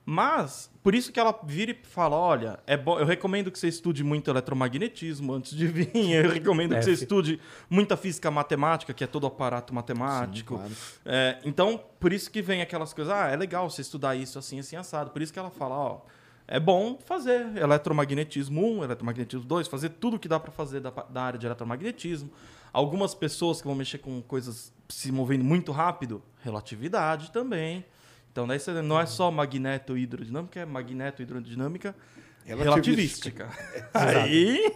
Mas, 0.05 0.69
por 0.83 0.93
isso 0.93 1.13
que 1.13 1.19
ela 1.19 1.39
vira 1.45 1.71
e 1.71 1.79
fala: 1.81 2.17
olha, 2.17 2.59
é 2.67 2.75
bom, 2.75 2.99
eu 2.99 3.05
recomendo 3.05 3.49
que 3.49 3.57
você 3.57 3.69
estude 3.69 4.03
muito 4.03 4.29
eletromagnetismo 4.29 5.33
antes 5.33 5.55
de 5.55 5.65
vir. 5.65 5.89
Eu 5.95 6.29
recomendo 6.29 6.75
é, 6.75 6.79
que 6.79 6.85
você 6.85 6.91
estude 6.91 7.39
muita 7.69 7.95
física 7.95 8.29
matemática, 8.29 8.93
que 8.93 9.01
é 9.01 9.07
todo 9.07 9.25
aparato 9.25 9.73
matemático. 9.73 10.55
Sim, 10.55 10.59
claro. 10.59 10.73
é, 11.05 11.39
então, 11.45 11.81
por 11.99 12.11
isso 12.11 12.29
que 12.29 12.41
vem 12.41 12.61
aquelas 12.61 12.93
coisas: 12.93 13.13
ah, 13.13 13.29
é 13.29 13.37
legal 13.37 13.69
você 13.69 13.81
estudar 13.81 14.15
isso 14.17 14.37
assim, 14.37 14.59
assim, 14.59 14.75
assado. 14.75 15.11
Por 15.11 15.21
isso 15.21 15.31
que 15.31 15.39
ela 15.39 15.49
fala: 15.49 15.75
ó. 15.75 16.01
É 16.45 16.59
bom 16.59 16.99
fazer 17.05 17.55
eletromagnetismo 17.55 18.79
1, 18.79 18.83
eletromagnetismo 18.83 19.45
2, 19.45 19.65
fazer 19.69 19.91
tudo 19.91 20.19
que 20.19 20.27
dá 20.27 20.37
para 20.37 20.51
fazer 20.51 20.81
da, 20.81 20.89
da 20.89 21.23
área 21.23 21.39
de 21.39 21.45
eletromagnetismo. 21.45 22.29
Algumas 22.73 23.15
pessoas 23.15 23.61
que 23.61 23.67
vão 23.67 23.75
mexer 23.75 23.99
com 23.99 24.21
coisas 24.21 24.73
se 24.89 25.09
movendo 25.09 25.45
muito 25.45 25.71
rápido, 25.71 26.21
relatividade 26.43 27.31
também. 27.31 27.85
Então, 28.33 28.47
daí 28.47 28.59
você 28.59 28.73
não 28.81 28.99
é 28.99 29.05
só 29.05 29.29
magneto 29.29 29.95
hidrodinâmica, 29.95 30.59
é 30.59 30.65
magneto 30.65 31.21
hidrodinâmica 31.21 31.95
relativística. 32.43 33.47
aí, 33.93 34.75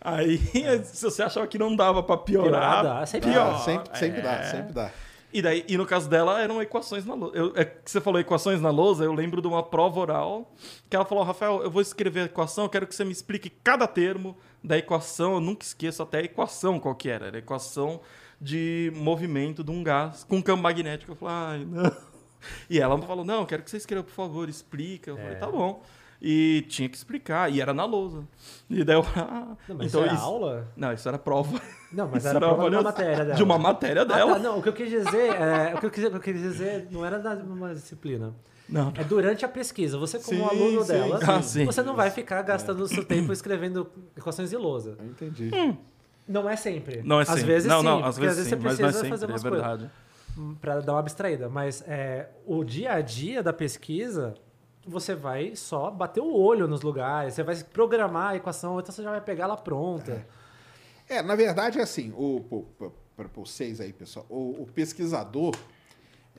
aí 0.00 0.38
se 0.84 1.04
você 1.04 1.22
achava 1.22 1.46
que 1.46 1.56
não 1.56 1.76
dava 1.76 2.02
para 2.02 2.16
piorar, 2.16 2.82
dá, 2.82 3.06
sempre, 3.06 3.30
pior. 3.30 3.52
Dá, 3.52 3.58
sempre, 3.58 3.96
sempre 3.98 4.18
é. 4.18 4.22
dá, 4.22 4.42
sempre 4.42 4.72
dá. 4.72 4.90
E 5.32 5.40
daí, 5.40 5.64
e 5.68 5.76
no 5.76 5.86
caso 5.86 6.10
dela, 6.10 6.42
eram 6.42 6.60
equações 6.60 7.06
na 7.06 7.14
lousa. 7.14 7.36
Eu, 7.36 7.52
é, 7.54 7.64
que 7.64 7.88
você 7.88 8.00
falou 8.00 8.18
equações 8.18 8.60
na 8.60 8.70
lousa, 8.70 9.04
eu 9.04 9.12
lembro 9.12 9.40
de 9.40 9.46
uma 9.46 9.62
prova 9.62 10.00
oral 10.00 10.52
que 10.88 10.96
ela 10.96 11.04
falou, 11.04 11.22
Rafael, 11.22 11.62
eu 11.62 11.70
vou 11.70 11.80
escrever 11.80 12.22
a 12.22 12.24
equação, 12.24 12.64
eu 12.64 12.68
quero 12.68 12.88
que 12.88 12.94
você 12.96 13.04
me 13.04 13.12
explique 13.12 13.48
cada 13.48 13.86
termo 13.86 14.36
da 14.64 14.76
equação, 14.76 15.34
eu 15.34 15.40
nunca 15.40 15.64
esqueço 15.64 16.02
até 16.02 16.18
a 16.18 16.22
equação 16.22 16.80
qual 16.80 16.96
que 16.96 17.08
era. 17.08 17.26
Era 17.28 17.36
a 17.36 17.38
equação 17.38 18.00
de 18.40 18.92
movimento 18.96 19.62
de 19.62 19.70
um 19.70 19.84
gás 19.84 20.24
com 20.24 20.42
campo 20.42 20.64
magnético. 20.64 21.12
Eu 21.12 21.16
falei, 21.16 21.34
ai, 21.36 21.64
não. 21.64 22.09
E 22.68 22.80
ela 22.80 23.00
falou: 23.02 23.24
Não, 23.24 23.44
quero 23.44 23.62
que 23.62 23.70
você 23.70 23.76
escreva, 23.76 24.02
por 24.02 24.12
favor, 24.12 24.48
explica. 24.48 25.10
Eu 25.10 25.18
é. 25.18 25.22
falei: 25.22 25.36
Tá 25.36 25.46
bom. 25.46 25.82
E 26.22 26.66
tinha 26.68 26.86
que 26.86 26.96
explicar, 26.96 27.50
e 27.50 27.62
era 27.62 27.72
na 27.72 27.86
lousa. 27.86 28.24
E 28.68 28.84
daí 28.84 28.96
eu. 28.96 29.04
Ah, 29.16 29.56
não, 29.68 29.76
mas 29.76 29.86
então, 29.86 29.86
isso 29.86 29.98
era 30.00 30.14
isso... 30.14 30.22
aula? 30.22 30.68
Não, 30.76 30.92
isso 30.92 31.08
era 31.08 31.18
prova. 31.18 31.60
Não, 31.90 32.08
mas 32.08 32.24
era, 32.24 32.36
era 32.36 32.46
prova 32.46 32.70
de 32.70 32.76
uma 32.76 32.82
matéria 32.82 33.24
dela. 33.24 33.34
De 33.34 33.42
uma 33.42 33.58
matéria 33.58 34.04
dela. 34.04 34.32
Ah, 34.32 34.34
tá, 34.34 34.40
não, 34.40 34.58
o 34.58 34.62
que 34.62 34.68
eu 34.68 34.72
quis 34.72 34.90
dizer, 34.90 35.34
é, 35.34 35.74
o 35.74 35.78
que 35.78 35.86
eu 35.86 35.90
quis, 35.90 36.04
o 36.04 36.10
que 36.10 36.16
eu 36.16 36.20
quis 36.20 36.40
dizer 36.40 36.88
não 36.90 37.04
era 37.04 37.18
da 37.18 37.34
uma 37.34 37.74
disciplina. 37.74 38.34
Não. 38.68 38.92
É 38.96 39.02
durante 39.02 39.44
a 39.44 39.48
pesquisa. 39.48 39.98
Você, 39.98 40.18
como 40.18 40.38
sim, 40.38 40.56
aluno 40.56 40.82
sim, 40.82 40.92
dela, 40.92 41.18
ah, 41.26 41.42
sim. 41.42 41.64
você 41.64 41.82
não 41.82 41.96
vai 41.96 42.10
ficar 42.10 42.42
gastando 42.42 42.82
o 42.82 42.88
seu 42.88 43.04
tempo 43.04 43.32
escrevendo 43.32 43.90
equações 44.16 44.50
de 44.50 44.56
lousa. 44.56 44.96
Eu 44.98 45.06
entendi. 45.06 45.50
Hum. 45.52 45.76
Não 46.28 46.48
é 46.48 46.54
sempre. 46.54 47.02
Não 47.02 47.20
é 47.20 47.24
sempre. 47.24 47.40
Às 47.40 47.46
vezes 47.46 47.68
não, 47.68 47.80
sim. 47.80 47.84
Não, 47.84 48.04
às 48.04 48.16
vezes, 48.16 48.36
vezes 48.36 48.50
sim, 48.50 48.56
você 48.56 48.62
precisa 48.62 48.82
mas 48.82 48.94
não 48.94 49.00
é 49.00 49.02
sempre, 49.02 49.10
fazer 49.10 49.26
umas 49.26 49.44
é 49.44 49.50
verdade. 49.50 49.78
coisas 49.78 50.09
para 50.60 50.80
dar 50.80 50.92
uma 50.92 51.00
abstraída. 51.00 51.48
Mas 51.48 51.82
é, 51.86 52.28
o 52.46 52.64
dia 52.64 52.92
a 52.92 53.00
dia 53.00 53.42
da 53.42 53.52
pesquisa, 53.52 54.34
você 54.86 55.14
vai 55.14 55.54
só 55.56 55.90
bater 55.90 56.20
o 56.20 56.32
olho 56.32 56.66
nos 56.66 56.82
lugares, 56.82 57.34
você 57.34 57.42
vai 57.42 57.56
programar 57.64 58.30
a 58.30 58.36
equação, 58.36 58.78
então 58.80 58.92
você 58.92 59.02
já 59.02 59.10
vai 59.10 59.20
pegar 59.20 59.44
ela 59.44 59.56
pronta. 59.56 60.26
É, 61.08 61.16
é 61.16 61.22
na 61.22 61.34
verdade 61.34 61.78
é 61.78 61.82
assim, 61.82 62.12
para 63.16 63.28
vocês 63.34 63.80
aí, 63.80 63.92
pessoal, 63.92 64.26
o, 64.28 64.62
o 64.62 64.66
pesquisador, 64.66 65.54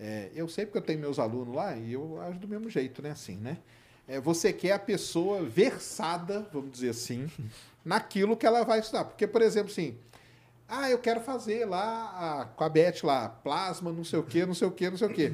É, 0.03 0.31
eu 0.33 0.47
sei 0.47 0.65
porque 0.65 0.79
eu 0.79 0.81
tenho 0.81 0.99
meus 0.99 1.19
alunos 1.19 1.53
lá 1.53 1.75
e 1.77 1.93
eu 1.93 2.19
acho 2.21 2.39
do 2.39 2.47
mesmo 2.47 2.69
jeito, 2.71 3.03
né? 3.03 3.11
Assim, 3.11 3.35
né? 3.35 3.59
É, 4.07 4.19
você 4.19 4.51
quer 4.51 4.71
a 4.71 4.79
pessoa 4.79 5.43
versada, 5.43 6.49
vamos 6.51 6.71
dizer 6.71 6.89
assim, 6.89 7.29
naquilo 7.85 8.35
que 8.35 8.45
ela 8.45 8.63
vai 8.63 8.79
estudar. 8.79 9.05
Porque, 9.05 9.27
por 9.27 9.43
exemplo, 9.43 9.71
assim, 9.71 9.95
ah, 10.71 10.89
eu 10.89 10.97
quero 10.97 11.19
fazer 11.19 11.65
lá 11.65 11.81
a, 12.41 12.45
com 12.45 12.63
a 12.63 12.69
Beth 12.69 13.03
lá, 13.03 13.27
plasma, 13.27 13.91
não 13.91 14.05
sei 14.05 14.17
o 14.19 14.23
quê, 14.23 14.45
não 14.45 14.53
sei 14.53 14.67
o 14.69 14.71
quê, 14.71 14.89
não 14.89 14.97
sei 14.97 15.07
o 15.07 15.13
quê. 15.13 15.33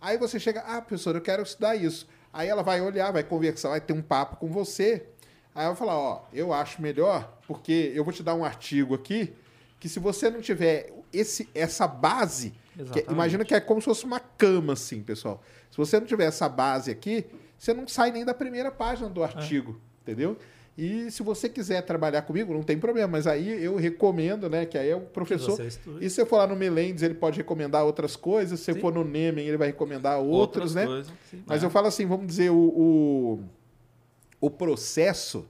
Aí 0.00 0.16
você 0.16 0.40
chega, 0.40 0.60
ah, 0.60 0.80
professor, 0.80 1.14
eu 1.14 1.20
quero 1.20 1.42
estudar 1.42 1.76
isso. 1.76 2.08
Aí 2.32 2.48
ela 2.48 2.62
vai 2.62 2.80
olhar, 2.80 3.12
vai 3.12 3.22
conversar, 3.22 3.68
vai 3.68 3.82
ter 3.82 3.92
um 3.92 4.00
papo 4.00 4.36
com 4.36 4.48
você. 4.48 5.06
Aí 5.54 5.64
ela 5.64 5.74
vai 5.74 5.76
falar, 5.76 5.98
ó, 5.98 6.24
eu 6.32 6.54
acho 6.54 6.80
melhor, 6.80 7.38
porque 7.46 7.92
eu 7.94 8.02
vou 8.02 8.14
te 8.14 8.22
dar 8.22 8.34
um 8.34 8.42
artigo 8.42 8.94
aqui, 8.94 9.34
que 9.78 9.90
se 9.90 10.00
você 10.00 10.30
não 10.30 10.40
tiver 10.40 10.90
esse, 11.12 11.48
essa 11.54 11.86
base, 11.86 12.54
que, 12.72 12.80
Exatamente. 12.80 13.12
imagina 13.12 13.44
que 13.44 13.54
é 13.54 13.60
como 13.60 13.82
se 13.82 13.84
fosse 13.84 14.06
uma 14.06 14.20
cama, 14.20 14.72
assim, 14.72 15.02
pessoal. 15.02 15.42
Se 15.70 15.76
você 15.76 16.00
não 16.00 16.06
tiver 16.06 16.24
essa 16.24 16.48
base 16.48 16.90
aqui, 16.90 17.26
você 17.58 17.74
não 17.74 17.86
sai 17.86 18.10
nem 18.10 18.24
da 18.24 18.32
primeira 18.32 18.70
página 18.70 19.08
do 19.10 19.22
artigo, 19.22 19.78
entendeu? 20.00 20.38
E 20.80 21.10
se 21.10 21.24
você 21.24 21.48
quiser 21.48 21.82
trabalhar 21.82 22.22
comigo, 22.22 22.54
não 22.54 22.62
tem 22.62 22.78
problema, 22.78 23.08
mas 23.08 23.26
aí 23.26 23.64
eu 23.64 23.74
recomendo, 23.74 24.48
né, 24.48 24.64
que 24.64 24.78
aí 24.78 24.88
é 24.90 24.94
o 24.94 25.00
professor. 25.00 25.56
você. 25.56 25.80
E 26.00 26.08
se 26.08 26.14
você 26.14 26.24
for 26.24 26.36
lá 26.36 26.46
no 26.46 26.54
Melendes, 26.54 27.02
ele 27.02 27.14
pode 27.14 27.36
recomendar 27.36 27.84
outras 27.84 28.14
coisas, 28.14 28.60
se 28.60 28.66
você 28.72 28.78
for 28.78 28.94
no 28.94 29.02
Nemen, 29.02 29.44
ele 29.44 29.56
vai 29.56 29.66
recomendar 29.66 30.20
outras, 30.20 30.76
né? 30.76 30.86
coisas. 30.86 31.12
Mas 31.44 31.64
É. 31.64 31.66
eu 31.66 31.70
falo 31.70 31.88
assim, 31.88 32.06
vamos 32.06 32.28
dizer, 32.28 32.50
o, 32.50 32.56
o, 32.56 33.40
o 34.40 34.48
processo, 34.48 35.44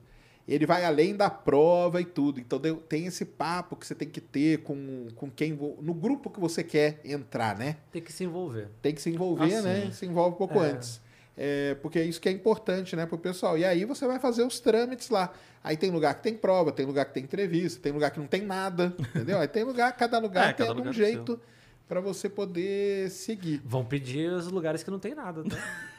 ele 0.48 0.64
vai 0.64 0.82
além 0.86 1.14
da 1.14 1.28
prova 1.28 2.00
e 2.00 2.06
tudo. 2.06 2.40
Então 2.40 2.58
tem 2.88 3.04
esse 3.04 3.26
papo 3.26 3.76
que 3.76 3.86
você 3.86 3.94
tem 3.94 4.08
que 4.08 4.22
ter 4.22 4.62
com, 4.62 5.08
com 5.14 5.30
quem... 5.30 5.52
No 5.82 5.92
grupo 5.92 6.30
que 6.30 6.40
você 6.40 6.64
quer 6.64 7.02
entrar, 7.04 7.54
né? 7.54 7.76
Tem 7.92 8.00
que 8.00 8.10
se 8.14 8.24
envolver. 8.24 8.68
Tem 8.80 8.94
que 8.94 9.02
se 9.02 9.10
envolver, 9.10 9.54
Ah, 9.56 9.60
né? 9.60 9.90
Se 9.92 10.06
envolve 10.06 10.36
um 10.36 10.38
pouco 10.38 10.58
É. 10.62 10.70
antes. 10.70 11.06
É, 11.40 11.76
porque 11.76 12.00
é 12.00 12.02
isso 12.02 12.20
que 12.20 12.28
é 12.28 12.32
importante, 12.32 12.96
né, 12.96 13.06
pro 13.06 13.16
pessoal. 13.16 13.56
E 13.56 13.64
aí 13.64 13.84
você 13.84 14.04
vai 14.06 14.18
fazer 14.18 14.42
os 14.42 14.58
trâmites 14.58 15.08
lá. 15.08 15.32
Aí 15.62 15.76
tem 15.76 15.90
lugar 15.90 16.14
que 16.14 16.22
tem 16.24 16.34
prova, 16.34 16.72
tem 16.72 16.84
lugar 16.84 17.04
que 17.04 17.14
tem 17.14 17.22
entrevista, 17.22 17.80
tem 17.80 17.92
lugar 17.92 18.10
que 18.10 18.18
não 18.18 18.26
tem 18.26 18.42
nada, 18.42 18.92
entendeu? 19.14 19.38
Aí 19.38 19.46
tem 19.46 19.62
lugar, 19.62 19.96
cada 19.96 20.18
lugar 20.18 20.50
É, 20.50 20.52
tem 20.52 20.66
cada 20.66 20.74
um 20.74 20.78
lugar 20.78 20.92
jeito 20.92 21.40
para 21.88 22.00
você 22.00 22.28
poder 22.28 23.10
seguir. 23.10 23.62
Vão 23.64 23.84
pedir 23.84 24.30
os 24.30 24.48
lugares 24.50 24.82
que 24.82 24.90
não 24.90 24.98
tem 24.98 25.14
nada, 25.14 25.42
tá? 25.44 25.56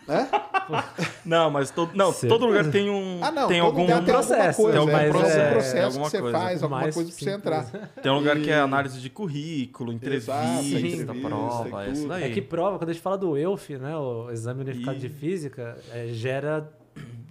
Né? 0.07 0.29
Não, 1.25 1.49
mas 1.49 1.71
todo, 1.71 1.95
não, 1.95 2.11
Certeza. 2.11 2.27
todo 2.33 2.45
lugar 2.45 2.69
tem 2.71 2.89
um. 2.89 3.19
Ah, 3.23 3.31
não, 3.31 3.47
tem 3.47 3.59
algum. 3.59 3.85
tem 3.87 4.03
processo, 4.05 4.61
coisa, 4.61 4.71
tem 4.71 4.79
algum 4.79 4.97
é, 4.97 5.09
processo, 5.09 5.85
alguma 5.85 6.05
que 6.05 6.11
você 6.11 6.21
coisa. 6.21 6.37
faz, 6.37 6.63
alguma 6.63 6.81
Mais 6.81 6.95
coisa 6.95 7.11
pra 7.11 7.19
você 7.19 7.29
entrar. 7.31 7.63
Tem 8.03 8.11
um 8.11 8.15
lugar 8.15 8.35
que 8.37 8.49
é 8.51 8.55
E- 8.55 8.59
análise 8.59 8.99
de 9.01 9.09
currículo, 9.09 9.91
entrevista, 9.91 10.31
Exato, 10.31 10.65
entrevista, 10.65 11.13
prova, 11.15 11.87
e 11.87 11.91
isso 11.91 12.07
daí. 12.07 12.23
É 12.23 12.29
que 12.29 12.41
prova, 12.41 12.77
quando 12.77 12.89
a 12.89 12.93
gente 12.93 13.01
fala 13.01 13.17
do 13.17 13.35
EUF, 13.37 13.77
né, 13.77 13.95
o 13.97 14.29
Exame 14.31 14.61
Unificado 14.61 14.97
E- 14.97 14.99
de 15.01 15.09
Física, 15.09 15.75
é, 15.91 16.07
gera 16.09 16.71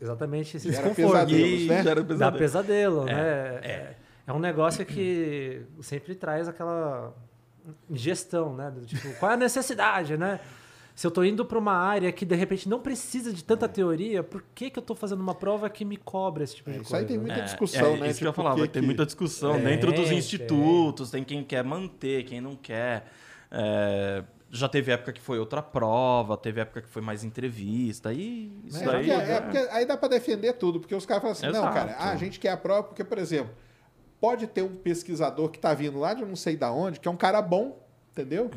exatamente 0.01 0.57
esse 0.57 0.71
Gera 0.73 0.89
desconforto. 0.89 1.33
né? 1.33 1.83
gera 1.83 2.03
Dá 2.03 2.33
pesadelo. 2.33 2.39
pesadelo, 2.39 3.09
É, 3.09 3.15
né? 3.15 3.61
É. 3.63 3.95
é 4.27 4.33
um 4.33 4.39
negócio 4.41 4.85
que 4.85 5.63
sempre 5.81 6.15
traz 6.17 6.49
aquela 6.49 7.13
ingestão, 7.91 8.55
né? 8.55 8.73
Tipo, 8.87 9.13
qual 9.19 9.33
é 9.33 9.35
a 9.35 9.39
necessidade, 9.39 10.17
né? 10.17 10.41
Se 10.95 11.07
eu 11.07 11.13
tô 11.13 11.23
indo 11.23 11.45
para 11.45 11.57
uma 11.59 11.75
área 11.75 12.11
que 12.11 12.25
de 12.25 12.35
repente 12.35 12.69
não 12.69 12.81
precisa 12.81 13.33
de 13.33 13.45
tanta 13.45 13.69
teoria, 13.69 14.21
por 14.23 14.43
que, 14.53 14.69
que 14.69 14.79
eu 14.79 14.83
tô 14.83 14.97
fazendo 14.97 15.21
uma 15.21 15.35
prova 15.35 15.71
que 15.71 15.85
me 15.85 15.97
cobra 15.97 16.43
esse 16.43 16.57
tipo 16.57 16.71
É, 16.71 16.73
de 16.73 16.81
isso 16.81 16.91
coisa? 16.91 17.05
aí 17.05 17.09
tem 17.09 17.17
muita 17.19 17.39
É, 17.39 17.43
discussão, 17.45 17.95
é, 17.95 17.97
né? 17.99 18.11
Isso 18.11 18.19
que 18.19 18.25
eu 18.25 18.29
ia 18.31 18.33
falar, 18.33 18.57
que 18.57 18.67
que- 18.69 18.81
muita 18.81 19.07
discussão 19.07 19.53
Tem, 19.55 19.63
dentro 19.65 19.93
dos 19.93 20.09
tem. 20.09 20.19
institutos, 20.19 21.11
tem 21.13 21.23
quem 21.23 21.45
quer 21.45 21.63
manter, 21.63 22.25
quem 22.25 22.41
não 22.41 22.57
quer. 22.57 23.07
É, 23.51 24.25
já 24.51 24.69
teve 24.69 24.91
época 24.91 25.13
que 25.13 25.21
foi 25.21 25.39
outra 25.39 25.63
prova, 25.63 26.37
teve 26.37 26.61
época 26.63 26.83
que 26.83 26.89
foi 26.89 27.01
mais 27.03 27.23
entrevista, 27.23 28.13
e 28.13 28.51
isso 28.67 28.83
É, 28.83 28.87
daí. 28.87 29.11
é 29.11 29.17
né? 29.19 29.41
porque 29.43 29.59
aí 29.71 29.87
dá 29.87 29.97
para 29.97 30.09
defender 30.09 30.55
tudo, 30.55 30.81
porque 30.81 30.95
os 30.97 31.07
caras 31.07 31.21
falam 31.23 31.33
assim, 31.33 31.47
não, 31.47 31.53
Exato. 31.69 31.75
cara, 31.75 31.97
ah, 31.99 32.11
a 32.11 32.17
gente 32.17 32.41
quer 32.41 32.51
a 32.51 32.57
prova, 32.57 32.83
porque, 32.85 33.05
por 33.05 33.19
exemplo, 33.19 33.53
pode 34.21 34.47
ter 34.47 34.63
um 34.63 34.75
pesquisador 34.77 35.49
que 35.51 35.59
tá 35.59 35.73
vindo 35.75 35.99
lá 35.99 36.15
de 36.15 36.23
eu 36.23 36.29
não 36.29 36.37
sei 36.37 36.57
da 36.57 36.71
onde, 36.73 36.99
que 37.01 37.09
é 37.09 37.11
um 37.11 37.17
cara 37.17 37.41
bom, 37.41 37.79
entendeu? 38.13 38.51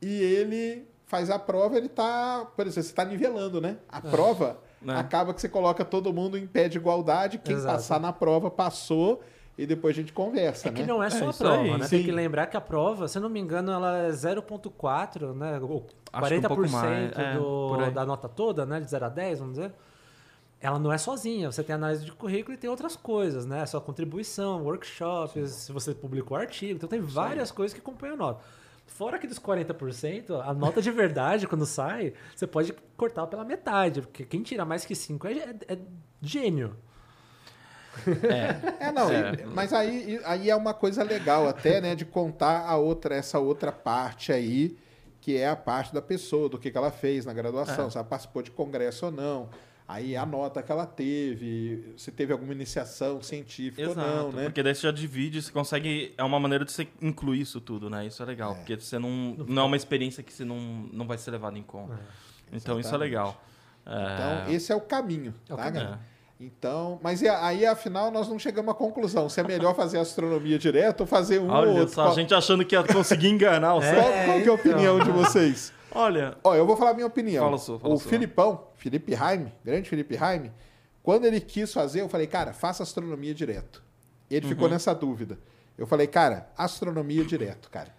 E 0.00 0.22
ele 0.22 0.86
faz 1.06 1.30
a 1.30 1.38
prova, 1.38 1.76
ele 1.76 1.88
tá, 1.88 2.46
por 2.56 2.66
exemplo, 2.66 2.88
você 2.88 2.94
tá 2.94 3.04
nivelando, 3.04 3.60
né? 3.60 3.76
A 3.88 4.00
prova 4.00 4.58
Né? 4.80 4.94
acaba 4.96 5.32
que 5.32 5.40
você 5.40 5.48
coloca 5.48 5.84
todo 5.84 6.12
mundo 6.12 6.36
em 6.36 6.46
pé 6.46 6.68
de 6.68 6.76
igualdade, 6.78 7.38
quem 7.38 7.54
Exato. 7.56 7.74
passar 7.76 8.00
na 8.00 8.12
prova 8.12 8.50
passou, 8.50 9.22
e 9.56 9.64
depois 9.66 9.94
a 9.96 10.00
gente 10.00 10.12
conversa, 10.12 10.68
É 10.68 10.72
que 10.72 10.82
né? 10.82 10.88
não 10.88 11.02
é 11.02 11.08
só 11.10 11.26
É 11.26 11.28
a 11.28 11.32
prova, 11.32 11.62
aí, 11.62 11.78
né? 11.78 11.84
sim. 11.86 11.96
Tem 11.98 12.04
que 12.06 12.12
lembrar 12.12 12.46
que 12.48 12.56
a 12.56 12.60
prova, 12.60 13.06
se 13.06 13.16
eu 13.16 13.22
não 13.22 13.28
me 13.28 13.38
engano, 13.40 13.70
ela 13.70 13.98
é 13.98 14.10
0,4, 14.10 15.32
né? 15.34 15.58
Ou 15.62 15.86
Acho 16.12 16.28
que 16.28 16.34
um 16.36 16.40
40% 16.42 16.48
pouco 16.48 16.68
mais, 16.70 17.12
é, 17.16 17.34
do- 17.38 17.90
da 17.92 18.04
nota 18.04 18.28
toda, 18.28 18.66
né? 18.66 18.80
De 18.80 18.90
0 18.90 19.06
a 19.06 19.08
10, 19.08 19.38
vamos 19.38 19.54
dizer. 19.56 19.72
Ela 20.64 20.78
não 20.78 20.90
é 20.90 20.96
sozinha. 20.96 21.52
Você 21.52 21.62
tem 21.62 21.74
análise 21.74 22.06
de 22.06 22.12
currículo 22.12 22.54
e 22.54 22.56
tem 22.56 22.70
outras 22.70 22.96
coisas, 22.96 23.44
né? 23.44 23.66
Sua 23.66 23.82
contribuição, 23.82 24.64
workshops, 24.64 25.50
se 25.50 25.70
você 25.72 25.94
publicou 25.94 26.34
artigo. 26.38 26.72
Então 26.76 26.88
tem 26.88 27.02
várias 27.02 27.50
coisas 27.50 27.74
que 27.74 27.80
acompanham 27.80 28.14
a 28.14 28.16
nota. 28.16 28.40
Fora 28.86 29.16
aqueles 29.16 29.38
40%, 29.38 30.40
a 30.42 30.54
nota 30.54 30.80
de 30.80 30.90
verdade, 30.90 31.46
quando 31.46 31.66
sai, 31.66 32.14
você 32.34 32.46
pode 32.46 32.72
cortar 32.96 33.26
pela 33.26 33.44
metade. 33.44 34.00
Porque 34.00 34.24
quem 34.24 34.42
tira 34.42 34.64
mais 34.64 34.86
que 34.86 34.94
5 34.94 35.26
é, 35.26 35.32
é- 35.32 35.74
é 35.74 35.78
gênio. 36.22 36.74
É, 38.80 38.90
não, 38.90 39.10
É. 39.10 39.44
mas 39.46 39.70
aí, 39.72 40.18
aí 40.24 40.48
é 40.48 40.56
uma 40.56 40.72
coisa 40.72 41.04
legal 41.04 41.46
até, 41.46 41.78
né, 41.80 41.94
de 41.94 42.04
contar 42.06 42.66
a 42.66 42.76
outra, 42.76 43.14
essa 43.14 43.38
outra 43.38 43.70
parte 43.70 44.32
aí, 44.32 44.76
que 45.20 45.36
é 45.36 45.48
a 45.48 45.54
parte 45.56 45.92
da 45.94 46.00
pessoa, 46.02 46.48
do 46.48 46.58
que, 46.58 46.70
que 46.70 46.76
ela 46.78 46.90
fez 46.90 47.24
na 47.26 47.32
graduação, 47.34 47.88
se 47.90 47.96
ela 47.96 48.04
participou 48.06 48.42
de 48.42 48.50
congresso 48.50 49.06
ou 49.06 49.12
não, 49.12 49.48
aí 49.86 50.16
a 50.16 50.24
nota 50.24 50.62
que 50.62 50.70
ela 50.72 50.86
teve, 50.86 51.92
se 51.96 52.10
teve 52.10 52.32
alguma 52.32 52.52
iniciação 52.52 53.22
científica 53.22 53.82
Exato, 53.82 54.00
ou 54.00 54.16
não, 54.24 54.32
né? 54.32 54.44
porque 54.44 54.62
daí 54.62 54.74
você 54.74 54.82
já 54.82 54.90
divide, 54.90 55.42
você 55.42 55.52
consegue. 55.52 56.12
É 56.16 56.22
uma 56.24 56.38
maneira 56.40 56.64
de 56.64 56.72
você 56.72 56.88
incluir 57.00 57.40
isso 57.40 57.60
tudo, 57.60 57.88
né? 57.90 58.06
Isso 58.06 58.22
é 58.22 58.26
legal, 58.26 58.54
porque 58.54 58.76
você 58.76 58.98
não. 58.98 59.36
Não 59.46 59.62
é 59.62 59.66
uma 59.66 59.76
experiência 59.76 60.22
que 60.22 60.32
você 60.32 60.44
não, 60.44 60.56
não 60.92 61.06
vai 61.06 61.18
ser 61.18 61.30
levado 61.30 61.56
em 61.58 61.62
conta. 61.62 61.98
Então 62.52 62.78
isso 62.80 62.94
é 62.94 62.98
legal. 62.98 63.40
É, 63.86 63.90
Então, 64.44 64.54
esse 64.54 64.72
é 64.72 64.74
o 64.74 64.80
caminho, 64.80 65.34
É 65.48 65.52
o 65.52 65.56
tá, 65.56 65.64
caminho. 65.64 65.84
galera? 65.84 66.14
Então, 66.40 66.98
mas 67.02 67.22
e 67.22 67.28
aí, 67.28 67.64
afinal, 67.64 68.10
nós 68.10 68.28
não 68.28 68.38
chegamos 68.38 68.70
à 68.70 68.74
conclusão 68.74 69.28
se 69.28 69.38
é 69.40 69.44
melhor 69.44 69.74
fazer 69.74 69.98
astronomia 69.98 70.58
direto 70.58 71.02
ou 71.02 71.06
fazer 71.06 71.38
um 71.38 71.44
ou 71.48 71.52
Olha 71.52 71.70
outro. 71.70 71.94
só, 71.94 72.02
Qual, 72.04 72.12
a 72.12 72.14
gente 72.14 72.34
achando 72.34 72.64
que 72.64 72.74
ia 72.74 72.82
conseguir 72.82 73.28
enganar 73.28 73.74
o 73.76 73.82
É. 73.82 73.94
qual- 73.94 74.04
qual 74.04 74.24
que 74.24 74.30
é 74.30 74.34
a 74.34 74.40
então. 74.40 74.54
opinião 74.54 74.98
de 74.98 75.10
vocês? 75.12 75.72
Olha, 75.92 76.36
Ó, 76.42 76.54
eu 76.56 76.66
vou 76.66 76.76
falar 76.76 76.90
a 76.90 76.94
minha 76.94 77.06
opinião. 77.06 77.44
Fala 77.44 77.56
sua, 77.56 77.78
fala 77.78 77.94
o 77.94 77.98
sua. 77.98 78.10
Filipão, 78.10 78.66
Felipe 78.84 79.14
Raime, 79.14 79.50
grande 79.64 79.88
Felipe 79.88 80.14
Raime, 80.14 80.52
quando 81.02 81.24
ele 81.24 81.40
quis 81.40 81.72
fazer, 81.72 82.02
eu 82.02 82.08
falei, 82.08 82.26
cara, 82.26 82.52
faça 82.52 82.82
astronomia 82.82 83.32
direto. 83.34 83.82
Ele 84.30 84.44
Uhum. 84.44 84.52
ficou 84.52 84.68
nessa 84.68 84.94
dúvida. 84.94 85.38
Eu 85.78 85.86
falei, 85.86 86.06
cara, 86.06 86.50
astronomia 86.56 87.24
direto, 87.24 87.70
cara. 87.70 87.94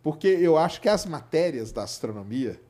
Porque 0.00 0.28
eu 0.28 0.56
acho 0.56 0.80
que 0.80 0.88
as 0.88 1.04
matérias 1.04 1.72
da 1.72 1.82
astronomia, 1.82 2.60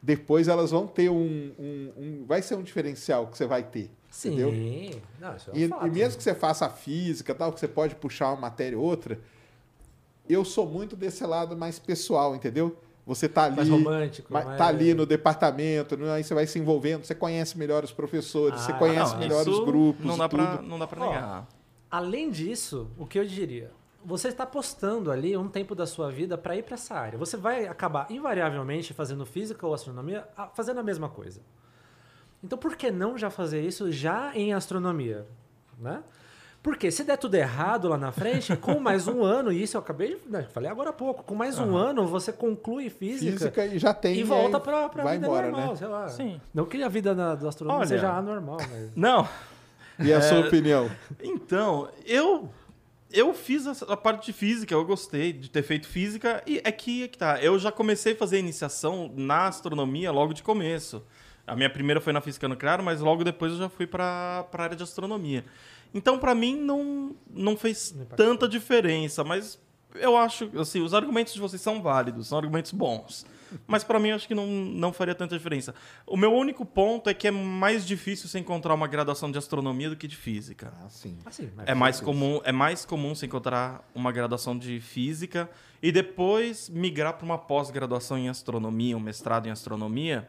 depois 0.00 0.46
elas 0.46 0.70
vão 0.70 0.86
ter 0.86 1.10
um, 1.10 1.52
um- 1.58 1.92
um- 1.96 2.24
Vai 2.28 2.42
ser 2.42 2.54
um 2.54 2.62
diferencial 2.62 3.26
que 3.26 3.36
você 3.36 3.44
vai 3.44 3.64
ter. 3.64 3.90
Sim. 4.08 4.28
Entendeu? 4.40 4.52
Não, 5.20 5.34
isso 5.36 5.50
é 5.50 5.52
um 5.52 5.56
E, 5.56 5.68
fato. 5.68 5.86
e 5.86 5.90
mesmo 5.90 6.16
que 6.16 6.22
você 6.22 6.34
faça 6.34 6.66
a 6.66 6.70
física, 6.70 7.34
tal, 7.34 7.52
que 7.52 7.58
você 7.58 7.66
pode 7.68 7.96
puxar 7.96 8.28
uma 8.28 8.40
matéria 8.42 8.78
ou 8.78 8.84
outra, 8.84 9.18
eu 10.28 10.44
sou 10.44 10.64
muito 10.64 10.94
desse 10.94 11.24
lado 11.26 11.56
mais 11.56 11.80
pessoal, 11.80 12.36
entendeu? 12.36 12.76
Você 13.10 13.28
tá 13.28 13.46
ali, 13.46 13.56
Mais 13.56 13.68
romântico, 13.68 14.28
mas 14.32 14.44
mais- 14.44 14.56
tá 14.56 14.68
ali 14.68 14.94
no 14.94 15.04
departamento, 15.04 15.96
né? 15.96 16.12
aí 16.12 16.22
você 16.22 16.32
vai 16.32 16.46
se 16.46 16.60
envolvendo, 16.60 17.04
você 17.04 17.12
conhece 17.14 17.58
melhor 17.58 17.82
os 17.82 17.90
professores, 17.90 18.60
você 18.60 18.70
Ah, 18.70 18.76
conhece 18.78 19.12
não, 19.14 19.18
melhor 19.18 19.48
os 19.48 19.58
grupos, 19.64 20.06
Não 20.06 20.16
dá, 20.16 20.28
pra, 20.28 20.56
tudo. 20.58 20.68
não 20.68 20.78
dá 20.78 20.86
pra 20.86 21.04
Ó, 21.04 21.08
negar. 21.12 21.48
Além 21.90 22.30
disso, 22.30 22.88
o 22.96 23.04
que 23.04 23.18
eu 23.18 23.24
diria? 23.24 23.72
Você 24.04 24.28
está 24.28 24.46
postando 24.46 25.10
ali 25.10 25.36
um 25.36 25.48
tempo 25.48 25.74
da 25.74 25.86
sua 25.88 26.08
vida 26.08 26.38
para 26.38 26.54
ir 26.56 26.62
para 26.62 26.74
essa 26.74 26.94
área. 26.94 27.18
Você 27.18 27.36
vai 27.36 27.66
acabar 27.66 28.06
invariavelmente 28.12 28.94
fazendo 28.94 29.26
física 29.26 29.66
ou 29.66 29.74
astronomia, 29.74 30.24
fazendo 30.54 30.78
a 30.78 30.82
mesma 30.84 31.08
coisa. 31.08 31.40
Então, 32.44 32.56
por 32.56 32.76
que 32.76 32.92
não 32.92 33.18
já 33.18 33.28
fazer 33.28 33.60
isso 33.60 33.90
já 33.90 34.30
em 34.36 34.52
astronomia, 34.54 35.26
né? 35.78 36.02
Porque 36.62 36.90
se 36.90 37.02
der 37.04 37.16
tudo 37.16 37.34
errado 37.36 37.88
lá 37.88 37.96
na 37.96 38.12
frente, 38.12 38.54
com 38.56 38.78
mais 38.78 39.08
um 39.08 39.22
ano, 39.24 39.50
e 39.50 39.62
isso 39.62 39.76
eu 39.76 39.80
acabei 39.80 40.16
de 40.16 40.30
né, 40.30 40.46
falei 40.52 40.70
agora 40.70 40.90
há 40.90 40.92
pouco, 40.92 41.22
com 41.22 41.34
mais 41.34 41.58
um 41.58 41.74
ano 41.76 42.06
você 42.06 42.32
conclui 42.32 42.90
física, 42.90 43.32
Física 43.32 43.66
e 43.66 43.78
já 43.78 43.94
tem. 43.94 44.16
e 44.18 44.22
volta 44.22 44.60
para 44.60 44.84
a 44.84 44.88
vai 44.88 45.14
vida 45.14 45.26
embora, 45.26 45.50
normal, 45.50 45.70
né? 45.70 45.76
sei 45.76 45.86
lá. 45.88 46.08
Sim. 46.08 46.40
Não 46.52 46.66
que 46.66 46.82
a 46.82 46.88
vida 46.88 47.14
na, 47.14 47.34
do 47.34 47.48
astronômico 47.48 47.80
Olha. 47.86 47.88
seja 47.88 48.12
anormal, 48.12 48.58
mas... 48.70 48.90
Não, 48.96 49.26
E 49.98 50.12
a 50.12 50.16
É. 50.18 50.20
sua 50.20 50.40
opinião? 50.40 50.90
Então, 51.22 51.88
eu 52.06 52.48
eu 53.12 53.34
fiz 53.34 53.66
a, 53.66 53.92
a 53.92 53.96
parte 53.96 54.26
de 54.26 54.32
física, 54.32 54.72
eu 54.74 54.84
gostei 54.84 55.32
de 55.32 55.50
ter 55.50 55.62
feito 55.62 55.88
física 55.88 56.42
e 56.46 56.60
é 56.62 56.70
que, 56.70 57.04
é 57.04 57.08
que 57.08 57.18
tá. 57.18 57.40
Eu 57.42 57.58
já 57.58 57.72
comecei 57.72 58.12
a 58.12 58.16
fazer 58.16 58.38
iniciação 58.38 59.10
na 59.16 59.46
astronomia 59.48 60.12
logo 60.12 60.32
de 60.34 60.42
começo. 60.42 61.02
A 61.46 61.56
minha 61.56 61.68
primeira 61.70 62.00
foi 62.00 62.12
na 62.12 62.20
física 62.20 62.46
nuclear, 62.46 62.80
mas 62.82 63.00
logo 63.00 63.24
depois 63.24 63.52
eu 63.52 63.58
já 63.58 63.68
fui 63.68 63.84
para 63.86 64.46
a 64.52 64.62
área 64.62 64.76
de 64.76 64.82
astronomia. 64.84 65.44
Então, 65.92 66.18
para 66.18 66.34
mim 66.34 66.56
não 66.56 67.16
não 67.32 67.56
fez 67.56 67.92
Não 67.96 68.04
tanta 68.06 68.48
diferença, 68.48 69.24
mas 69.24 69.58
eu 69.94 70.16
acho, 70.16 70.50
assim, 70.58 70.80
os 70.80 70.94
argumentos 70.94 71.34
de 71.34 71.40
vocês 71.40 71.60
são 71.60 71.82
válidos, 71.82 72.28
são 72.28 72.38
argumentos 72.38 72.72
bons. 72.72 73.26
Mas 73.66 73.82
pra 73.82 73.98
mim, 73.98 74.10
eu 74.10 74.16
acho 74.16 74.28
que 74.28 74.34
não, 74.34 74.46
não 74.46 74.92
faria 74.92 75.14
tanta 75.14 75.36
diferença. 75.36 75.74
O 76.06 76.16
meu 76.16 76.32
único 76.32 76.64
ponto 76.64 77.10
é 77.10 77.14
que 77.14 77.26
é 77.26 77.30
mais 77.30 77.84
difícil 77.84 78.28
você 78.28 78.38
encontrar 78.38 78.74
uma 78.74 78.86
graduação 78.86 79.30
de 79.30 79.38
astronomia 79.38 79.90
do 79.90 79.96
que 79.96 80.06
de 80.06 80.16
física. 80.16 80.72
Ah, 80.80 80.88
sim. 80.88 81.18
Assim, 81.24 81.50
mas 81.56 81.66
É 81.68 81.74
mais 81.74 82.00
comum, 82.00 82.40
é 82.44 82.52
mais 82.52 82.84
comum 82.84 83.14
você 83.14 83.26
encontrar 83.26 83.88
uma 83.94 84.12
graduação 84.12 84.56
de 84.56 84.80
física 84.80 85.50
e 85.82 85.90
depois 85.90 86.68
migrar 86.68 87.14
para 87.14 87.24
uma 87.24 87.38
pós-graduação 87.38 88.18
em 88.18 88.28
astronomia, 88.28 88.96
um 88.96 89.00
mestrado 89.00 89.46
em 89.46 89.50
astronomia. 89.50 90.28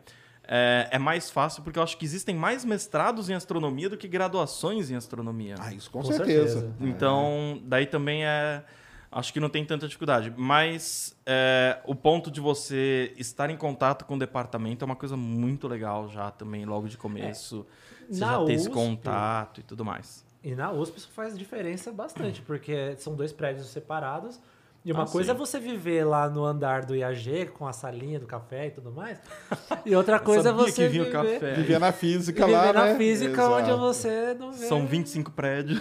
É, 0.54 0.90
é 0.92 1.00
mais 1.00 1.32
fácil 1.32 1.64
porque 1.64 1.80
eu 1.80 1.84
acho 1.84 1.96
que 1.96 2.04
existem 2.04 2.36
mais 2.36 2.66
mestrados 2.66 3.30
em 3.30 3.34
astronomia 3.34 3.90
do 3.90 3.96
que 3.96 4.06
graduações 4.06 4.92
em 4.92 4.96
astronomia. 4.98 5.56
Ah, 5.58 5.74
isso 5.74 5.90
com, 5.90 6.02
Com 6.02 6.12
certeza. 6.12 6.60
certeza. 6.60 6.76
Então, 6.82 7.62
daí 7.64 7.86
também 7.86 8.26
é. 8.26 8.62
Acho 9.10 9.32
que 9.32 9.40
não 9.40 9.50
tem 9.50 9.66
tanta 9.66 9.88
dificuldade. 9.88 10.34
Mas 10.36 11.16
é, 11.26 11.80
o 11.86 11.96
ponto 11.96 12.30
de 12.30 12.42
você 12.42 13.14
estar 13.18 13.50
em 13.50 13.56
contato 13.56 14.04
com 14.04 14.16
o 14.16 14.20
departamento 14.20 14.84
é 14.84 14.86
uma 14.86 14.96
coisa 14.96 15.16
muito 15.16 15.70
legal 15.70 16.10
já 16.10 16.30
também, 16.32 16.66
logo 16.66 16.90
de 16.90 16.98
começo. 16.98 17.66
Você 18.10 18.20
Na 18.20 18.40
já 18.40 18.46
ter 18.46 18.54
esse 18.54 18.68
USP, 18.68 18.74
contato 18.74 19.62
e 19.62 19.64
tudo 19.64 19.86
mais. 19.86 20.26
E 20.44 20.54
na 20.54 20.70
USP 20.72 20.98
isso 20.98 21.10
faz 21.14 21.38
diferença 21.38 21.94
bastante, 21.94 22.42
porque 22.42 22.96
são 22.98 23.16
dois 23.16 23.32
prédios 23.32 23.68
separados. 23.68 24.38
E 24.84 24.92
uma 24.92 25.04
Ah, 25.04 25.08
coisa 25.08 25.32
sim. 25.32 25.36
é 25.36 25.38
você 25.38 25.60
viver 25.60 26.04
lá 26.06 26.28
no 26.28 26.44
andar 26.44 26.86
do 26.86 26.96
IAG 26.96 27.52
com 27.58 27.68
a 27.68 27.74
salinha 27.74 28.20
do 28.20 28.26
café 28.26 28.68
e 28.68 28.72
tudo 28.72 28.92
mais. 28.92 29.20
E 29.86 29.96
outra 29.96 30.20
coisa 30.20 30.50
é 30.50 30.52
sabia 30.52 30.66
você 30.66 30.84
que 30.84 30.88
vinha 30.90 31.04
o 31.04 31.06
viver, 31.06 31.18
café. 31.40 31.54
Viver 31.54 31.80
na 31.80 31.92
física 31.92 32.46
viver 32.46 32.58
lá, 32.58 32.74
na 32.74 32.86
né? 32.86 32.96
física 32.96 33.48
onde 33.50 33.70
Exato. 33.70 33.78
você 33.80 34.34
não 34.40 34.52
vê. 34.52 34.66
São 34.66 34.86
25 34.88 35.32
prédios. 35.32 35.80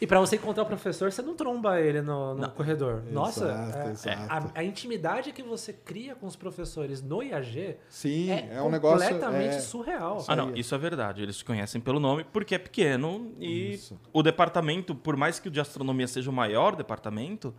E 0.00 0.06
pra 0.06 0.20
você 0.20 0.36
encontrar 0.36 0.62
o 0.62 0.66
professor, 0.66 1.10
você 1.10 1.22
não 1.22 1.34
tromba 1.34 1.80
ele 1.80 2.02
no, 2.02 2.34
no 2.34 2.50
corredor. 2.50 3.02
Nossa, 3.10 3.44
Exato, 3.46 3.78
é- 3.78 3.90
exato. 3.92 4.52
A, 4.54 4.60
a 4.60 4.64
intimidade 4.64 5.32
que 5.32 5.42
você 5.42 5.72
cria 5.72 6.14
com 6.14 6.26
os 6.26 6.36
professores 6.36 7.02
no 7.02 7.22
IAG 7.22 7.76
Sim, 7.88 8.30
é, 8.30 8.56
é, 8.56 8.62
um 8.62 8.70
negócio. 8.70 9.08
completamente 9.08 9.56
é, 9.56 9.60
surreal. 9.60 10.24
Ah, 10.28 10.36
não, 10.36 10.54
isso 10.54 10.74
é 10.74 10.78
verdade. 10.78 11.22
Eles 11.22 11.38
te 11.38 11.44
conhecem 11.44 11.80
pelo 11.80 11.98
nome 11.98 12.24
porque 12.24 12.54
é 12.54 12.58
pequeno 12.58 13.32
e 13.38 13.74
Isso. 13.74 13.98
o 14.12 14.22
departamento, 14.22 14.94
por 14.94 15.16
mais 15.16 15.38
que 15.38 15.48
o 15.48 15.50
de 15.50 15.60
astronomia 15.60 16.06
seja 16.06 16.30
o 16.30 16.32
maior 16.32 16.76
departamento, 16.76 17.54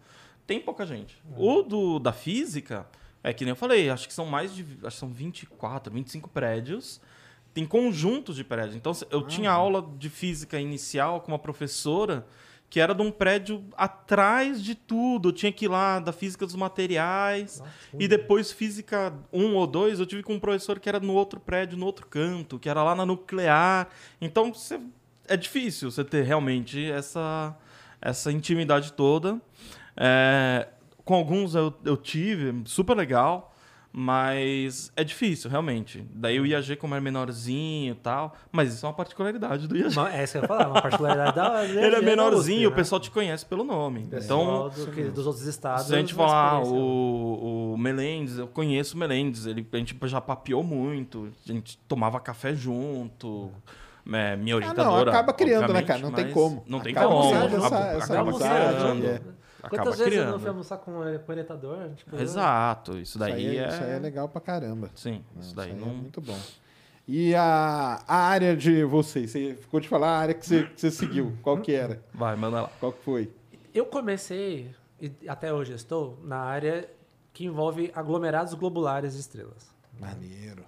tem 0.45 0.59
pouca 0.59 0.85
gente. 0.85 1.21
O 1.35 1.61
do, 1.61 1.99
da 1.99 2.13
física, 2.13 2.87
é 3.23 3.33
que 3.33 3.43
nem 3.43 3.51
eu 3.51 3.55
falei, 3.55 3.89
acho 3.89 4.07
que 4.07 4.13
são 4.13 4.25
mais 4.25 4.53
de. 4.55 4.63
Acho 4.83 4.95
que 4.95 4.99
são 4.99 5.09
24, 5.09 5.93
25 5.93 6.29
prédios. 6.29 7.01
Tem 7.57 7.65
conjuntos 7.65 8.35
de 8.35 8.43
prédios. 8.43 8.75
Então, 8.75 8.91
eu 9.09 9.23
tinha 9.25 9.49
aula 9.49 9.83
de 9.97 10.09
física 10.11 10.59
inicial 10.59 11.21
com 11.21 11.31
uma 11.31 11.39
professora 11.39 12.23
que 12.69 12.79
era 12.79 12.93
de 12.93 13.01
um 13.01 13.09
prédio 13.09 13.63
atrás 13.75 14.61
de 14.61 14.75
tudo. 14.75 15.29
Eu 15.29 15.33
tinha 15.33 15.51
que 15.51 15.65
ir 15.65 15.67
lá 15.67 15.99
da 15.99 16.11
física 16.11 16.45
dos 16.45 16.53
materiais. 16.53 17.63
E 17.97 18.07
depois, 18.07 18.51
física 18.51 19.11
1 19.33 19.55
ou 19.55 19.65
2, 19.65 19.99
eu 19.99 20.05
tive 20.05 20.21
com 20.21 20.35
um 20.35 20.39
professor 20.39 20.79
que 20.79 20.87
era 20.87 20.99
no 20.99 21.13
outro 21.13 21.39
prédio, 21.39 21.75
no 21.79 21.85
outro 21.87 22.05
canto, 22.05 22.59
que 22.59 22.69
era 22.69 22.83
lá 22.83 22.93
na 22.93 23.07
nuclear. 23.07 23.87
Então, 24.21 24.53
você- 24.53 24.79
é 25.27 25.35
difícil 25.35 25.89
você 25.89 26.03
ter 26.03 26.23
realmente 26.25 26.91
essa, 26.91 27.57
essa 27.99 28.31
intimidade 28.31 28.93
toda. 28.93 29.41
É, 29.95 30.67
com 31.03 31.15
alguns 31.15 31.55
eu, 31.55 31.73
eu 31.83 31.97
tive, 31.97 32.61
super 32.65 32.95
legal. 32.95 33.55
Mas 33.91 34.91
é 34.95 35.03
difícil, 35.03 35.49
realmente. 35.49 36.05
Daí 36.13 36.39
o 36.39 36.45
IAG, 36.45 36.75
como 36.75 36.93
é 36.95 36.99
menorzinho 37.01 37.93
e 37.93 37.95
tal. 37.95 38.35
Mas 38.51 38.73
isso 38.73 38.85
é 38.85 38.89
uma 38.89 38.93
particularidade 38.95 39.67
do 39.67 39.75
IAG. 39.75 39.97
Uma- 39.97 40.13
É 40.13 40.23
isso 40.23 40.33
que 40.33 40.37
eu 40.37 40.41
ia 40.43 40.47
falar, 40.47 40.67
uma 40.67 40.81
particularidade 40.81 41.35
da 41.35 41.65
Ele 41.65 41.95
é 41.95 42.01
menorzinho, 42.01 42.57
USP, 42.59 42.67
o 42.67 42.69
né? 42.69 42.75
pessoal 42.75 43.01
te 43.01 43.09
conhece 43.11 43.45
pelo 43.45 43.63
nome. 43.63 44.01
Pessoal 44.07 44.67
Então, 44.69 44.85
do 44.85 44.91
que- 44.91 45.03
dos 45.05 45.25
outros 45.25 45.45
estados. 45.47 45.87
se 45.87 45.95
a 45.95 45.97
gente 45.97 46.13
a 46.13 46.17
falar 46.17 46.61
experiência. 46.61 46.77
o, 46.83 47.73
o 47.73 47.77
Melendes, 47.77 48.37
eu 48.37 48.47
conheço 48.47 48.95
o 48.95 48.99
Melendes, 48.99 49.45
ele, 49.45 49.65
a 49.71 49.77
gente 49.77 49.97
já 50.03 50.21
papeou 50.21 50.63
muito, 50.63 51.29
a 51.47 51.51
gente 51.51 51.77
tomava 51.87 52.19
café 52.19 52.53
junto. 52.53 53.51
é, 54.13 54.35
minha 54.37 54.55
Ah, 54.55 54.59
não, 54.59 54.67
orientadora. 54.67 55.11
acaba 55.11 55.33
criando, 55.33 55.73
né, 55.73 55.81
cara? 55.81 55.99
Não 55.99 56.11
tem 56.11 56.31
como. 56.31 56.63
Não 56.67 56.79
tem 56.79 56.91
Acaba 56.93 57.07
como. 57.13 57.29
criando 57.29 57.55
essa- 57.57 57.67
Acaba- 57.67 57.91
essa 57.97 58.13
acaba 58.13 58.33
criando. 58.33 59.05
é. 59.05 59.21
Acaba 59.63 59.83
Quantas 59.83 59.99
vezes 59.99 60.13
eu 60.13 60.19
não 60.19 60.25
criando. 60.25 60.39
fui 60.39 60.49
almoçar 60.49 60.77
com, 60.77 60.91
o- 60.91 61.21
orientador? 61.29 61.89
Tipo, 61.95 62.15
Exato, 62.21 62.91
isso 62.93 63.01
Isso 63.01 63.19
daí 63.19 63.33
aí, 63.33 63.57
é. 63.57 63.67
isso 63.67 63.83
aí 63.83 63.91
é 63.91 63.99
legal 63.99 64.29
pra 64.29 64.39
caramba. 64.39 64.89
Sim, 64.95 65.23
isso 65.39 65.55
daí 65.55 65.71
aí 65.71 65.75
não. 65.79 65.89
é 65.89 65.93
muito 65.93 66.21
bom. 66.21 66.37
E 67.07 67.33
a, 67.35 68.03
a 68.07 68.15
área 68.17 68.55
de 68.55 68.83
vocês? 68.83 69.31
Você 69.31 69.55
ficou 69.55 69.79
de 69.79 69.87
falar 69.87 70.09
a 70.09 70.17
área 70.19 70.33
que 70.33 70.45
você, 70.45 70.63
que 70.65 70.79
você 70.81 70.91
seguiu. 70.91 71.37
Qual 71.41 71.57
que 71.59 71.73
era? 71.73 72.01
Vai, 72.13 72.35
manda 72.35 72.63
lá. 72.63 72.71
Qual 72.79 72.91
que 72.91 73.01
foi? 73.03 73.31
Eu 73.73 73.85
comecei, 73.85 74.69
e 75.01 75.11
até 75.27 75.53
hoje 75.53 75.73
estou, 75.73 76.19
na 76.23 76.37
área 76.37 76.87
que 77.33 77.45
envolve 77.45 77.91
aglomerados 77.95 78.53
globulares 78.55 79.13
de 79.13 79.19
estrelas. 79.21 79.73
Maneiro. 79.99 80.63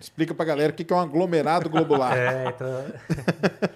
Explica 0.00 0.34
pra 0.34 0.44
galera 0.44 0.72
o 0.72 0.74
que 0.74 0.92
é 0.92 0.96
um 0.96 1.00
aglomerado 1.00 1.68
globular. 1.70 2.16
É, 2.16 2.48
então... 2.48 2.84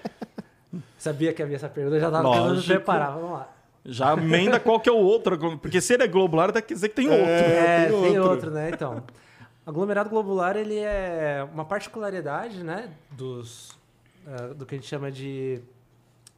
Sabia 0.98 1.32
que 1.32 1.42
havia 1.42 1.56
essa 1.56 1.68
pergunta, 1.68 1.96
eu 1.96 2.00
já 2.00 2.06
estava 2.08 2.32
tentando 2.32 2.62
preparar. 2.64 3.12
Vamos 3.12 3.30
lá. 3.32 3.48
Já 3.88 4.14
emenda 4.14 4.58
qual 4.58 4.80
que 4.80 4.88
é 4.88 4.92
o 4.92 4.96
outro, 4.96 5.38
porque 5.58 5.80
se 5.80 5.94
ele 5.94 6.02
é 6.02 6.08
globular, 6.08 6.52
quer 6.52 6.74
dizer 6.74 6.88
que 6.88 6.96
tem 6.96 7.08
outro. 7.08 7.24
É, 7.24 7.86
tem 7.86 8.02
tem, 8.02 8.18
outro. 8.18 8.30
outro. 8.32 8.50
né? 8.50 8.70
Então, 8.70 9.02
aglomerado 9.64 10.10
globular 10.10 10.56
ele 10.56 10.78
é 10.78 11.46
uma 11.52 11.64
particularidade, 11.64 12.64
né, 12.64 12.90
dos 13.12 13.76
eh, 14.26 14.54
do 14.54 14.66
que 14.66 14.74
a 14.74 14.78
gente 14.78 14.88
chama 14.88 15.10
de 15.10 15.62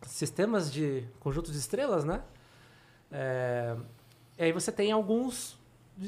sistemas 0.02 0.70
de 0.70 1.04
conjuntos 1.18 1.52
de 1.52 1.58
estrelas, 1.58 2.04
né? 2.04 2.22
É, 3.11 3.74
e 4.37 4.44
aí 4.44 4.52
você 4.52 4.70
tem 4.70 4.92
alguns, 4.92 5.58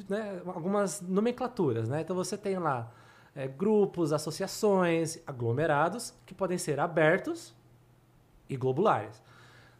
né, 0.08 0.42
algumas 0.46 1.00
nomenclaturas, 1.00 1.88
né? 1.88 2.02
Então 2.02 2.14
você 2.14 2.36
tem 2.36 2.58
lá 2.58 2.92
eh, 3.34 3.48
grupos, 3.48 4.12
associações, 4.12 5.18
aglomerados 5.26 6.12
que 6.26 6.34
podem 6.34 6.58
ser 6.58 6.78
abertos 6.78 7.54
e 8.46 8.56
globulares. 8.58 9.22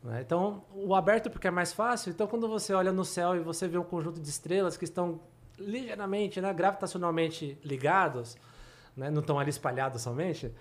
Né? 0.03 0.23
Então, 0.23 0.65
o 0.75 0.95
aberto 0.95 1.31
porque 1.31 1.49
é 1.49 1.51
mais 1.51 1.73
fácil. 1.73 2.11
Então, 2.11 2.27
quando 2.27 2.49
você 2.49 2.73
olha 2.73 2.93
no 2.93 3.05
céu 3.05 3.37
e 3.37 3.41
você 3.41 3.69
vê 3.69 3.79
um 3.79 3.85
conjunto 3.85 4.21
de 4.21 4.29
estrelas 4.29 4.77
que 4.77 4.85
estão 4.85 5.21
ligeiramente, 5.59 6.41
né, 6.41 6.53
gravitacionalmente 6.55 7.59
ligados, 7.63 8.37
né, 8.97 9.11
não 9.11 9.21
estão 9.21 9.39
ali 9.39 9.51
espalhados 9.51 10.01
somente, 10.01 10.53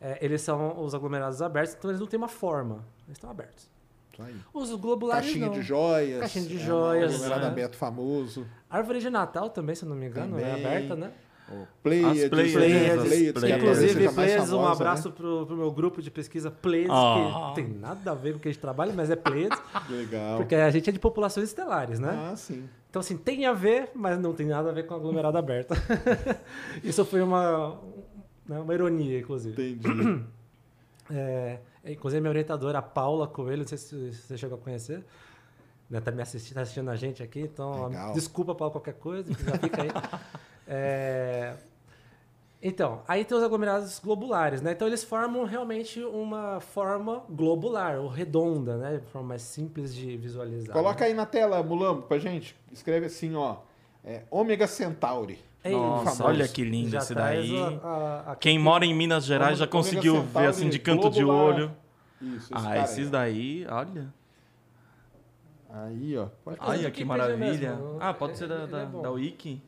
é, 0.00 0.18
eles 0.20 0.42
são 0.42 0.82
os 0.82 0.94
aglomerados 0.94 1.40
abertos, 1.40 1.74
então 1.74 1.90
eles 1.90 2.00
não 2.00 2.06
têm 2.06 2.18
uma 2.18 2.28
forma, 2.28 2.84
eles 3.06 3.16
estão 3.16 3.30
abertos. 3.30 3.70
Aí. 4.18 4.36
Os 4.52 4.72
globulares 4.74 5.26
Caixinha 5.26 5.46
não. 5.46 5.54
de 5.54 5.62
joias. 5.62 6.20
Caixinha 6.20 6.46
de 6.46 6.56
é, 6.56 6.60
joias, 6.60 7.14
aglomerado 7.14 7.42
né? 7.42 7.48
aberto 7.48 7.76
famoso. 7.76 8.46
Árvore 8.70 9.00
de 9.00 9.10
Natal 9.10 9.50
também, 9.50 9.74
se 9.74 9.84
eu 9.84 9.88
não 9.88 9.96
me 9.96 10.06
engano, 10.06 10.38
é 10.38 10.50
Também. 10.50 10.66
aberta, 10.66 10.94
né? 10.94 11.12
As 11.46 11.68
Pleiades, 11.82 12.22
né? 12.22 12.28
Pleiades, 12.30 12.52
que 12.52 13.08
Pleiades. 13.08 13.32
talvez 13.34 13.56
Inclusive, 13.62 14.08
Pleiades, 14.14 14.52
um 14.52 14.66
abraço 14.66 15.08
né? 15.10 15.14
pro, 15.16 15.46
pro 15.46 15.56
meu 15.56 15.70
grupo 15.70 16.00
de 16.00 16.10
pesquisa 16.10 16.50
Pleiades, 16.50 16.90
Ah. 16.90 17.52
que 17.54 17.62
tem 17.62 17.70
nada 17.74 18.10
a 18.12 18.14
ver 18.14 18.32
com 18.32 18.38
o 18.38 18.40
que 18.40 18.48
a 18.48 18.50
gente 18.52 18.60
trabalha, 18.60 18.92
mas 18.94 19.10
é 19.10 19.16
Pleiades, 19.16 19.60
Legal. 19.90 20.38
porque 20.38 20.54
a 20.54 20.70
gente 20.70 20.88
é 20.88 20.92
de 20.92 20.98
populações 20.98 21.48
estelares, 21.48 21.98
né? 22.00 22.30
Ah, 22.32 22.36
sim. 22.36 22.66
Então, 22.88 23.00
assim, 23.00 23.16
tem 23.16 23.44
a 23.44 23.52
ver, 23.52 23.90
mas 23.94 24.18
não 24.18 24.32
tem 24.32 24.46
nada 24.46 24.70
a 24.70 24.72
ver 24.72 24.86
com 24.86 24.94
aglomerado 24.94 25.36
aberto. 25.36 25.74
Isso 26.82 27.04
foi 27.04 27.20
uma, 27.20 27.78
né, 28.48 28.58
uma 28.60 28.72
ironia, 28.72 29.18
inclusive. 29.18 29.70
Entendi. 29.72 30.24
É, 31.10 31.58
inclusive, 31.84 32.18
minha 32.22 32.30
orientadora, 32.30 32.78
a 32.78 32.82
Paula 32.82 33.26
Coelho, 33.28 33.58
não 33.60 33.66
sei 33.68 33.76
se 33.76 34.10
você 34.14 34.38
chegou 34.38 34.56
a 34.56 34.60
conhecer, 34.60 35.04
né, 35.90 36.00
tá 36.00 36.10
me 36.10 36.22
assistindo, 36.22 36.54
tá 36.54 36.62
assistindo 36.62 36.88
a 36.88 36.96
gente 36.96 37.22
aqui, 37.22 37.40
então 37.40 37.88
Legal. 37.88 38.14
desculpa, 38.14 38.54
Paula, 38.54 38.72
qualquer 38.72 38.94
coisa, 38.94 39.30
já 39.30 39.58
fica 39.58 39.82
aí. 39.82 39.90
É, 40.66 41.54
então, 42.62 43.02
aí 43.06 43.24
tem 43.24 43.36
os 43.36 43.44
aglomerados 43.44 43.98
globulares, 43.98 44.62
né? 44.62 44.72
Então 44.72 44.88
eles 44.88 45.04
formam 45.04 45.44
realmente 45.44 46.02
uma 46.02 46.60
forma 46.60 47.22
globular, 47.28 47.98
ou 47.98 48.08
redonda, 48.08 48.76
né? 48.78 48.96
De 48.98 49.06
forma 49.08 49.28
mais 49.28 49.42
simples 49.42 49.94
de 49.94 50.16
visualizar. 50.16 50.72
Coloca 50.72 51.00
né? 51.00 51.06
aí 51.08 51.14
na 51.14 51.26
tela, 51.26 51.62
Mulambo, 51.62 52.02
pra 52.02 52.18
gente. 52.18 52.56
Escreve 52.72 53.06
assim, 53.06 53.34
ó. 53.34 53.56
É, 54.02 54.22
Ômega 54.30 54.66
Centauri. 54.66 55.38
Ei, 55.62 55.72
Nossa, 55.72 56.04
famoso. 56.12 56.24
olha 56.24 56.48
que 56.48 56.62
lindo 56.62 56.90
já 56.90 56.98
esse 56.98 57.14
daí. 57.14 57.56
a- 57.58 57.66
a- 57.82 58.32
a- 58.32 58.36
Quem 58.36 58.58
mora 58.58 58.84
em 58.84 58.94
Minas 58.94 59.24
Gerais 59.24 59.58
já 59.58 59.66
conseguiu 59.66 60.16
Centauri 60.22 60.46
ver 60.46 60.50
assim 60.50 60.68
de 60.68 60.78
canto 60.78 61.08
de 61.10 61.22
globular. 61.22 61.54
olho. 61.54 61.76
Isso, 62.20 62.54
esse 62.54 62.66
Ah, 62.66 62.78
esses 62.84 63.06
aí. 63.06 63.10
daí, 63.10 63.66
olha. 63.70 64.14
Aí, 65.70 66.16
ó. 66.16 66.28
Olha 66.60 66.90
que 66.90 67.04
maravilha. 67.04 67.74
mesmo? 67.74 67.96
Ah, 68.00 68.14
pode 68.14 68.36
ser 68.38 68.46
da, 68.46 68.64
da, 68.66 68.82
é 68.82 68.86
bom. 68.86 69.02
da 69.02 69.10
Wiki? 69.10 69.60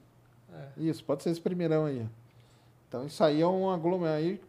Isso, 0.77 1.05
pode 1.05 1.23
ser 1.23 1.31
esse 1.31 1.41
primeirão 1.41 1.87
aí. 1.87 2.07
Então 2.89 3.05
isso 3.07 3.23
aí 3.25 3.41
é 3.41 3.47
um 3.47 3.71
aglomerado. 3.71 4.19
Aí, 4.19 4.41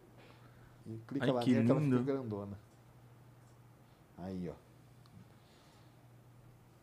e 0.86 0.98
clica 1.06 1.26
Ai, 1.26 1.32
lá 1.32 1.40
que 1.40 1.52
nele 1.52 1.64
que 1.66 1.70
ela 1.70 1.80
lindo. 1.80 1.98
fica 1.98 2.12
grandona. 2.12 2.58
Aí, 4.18 4.48
ó. 4.48 4.54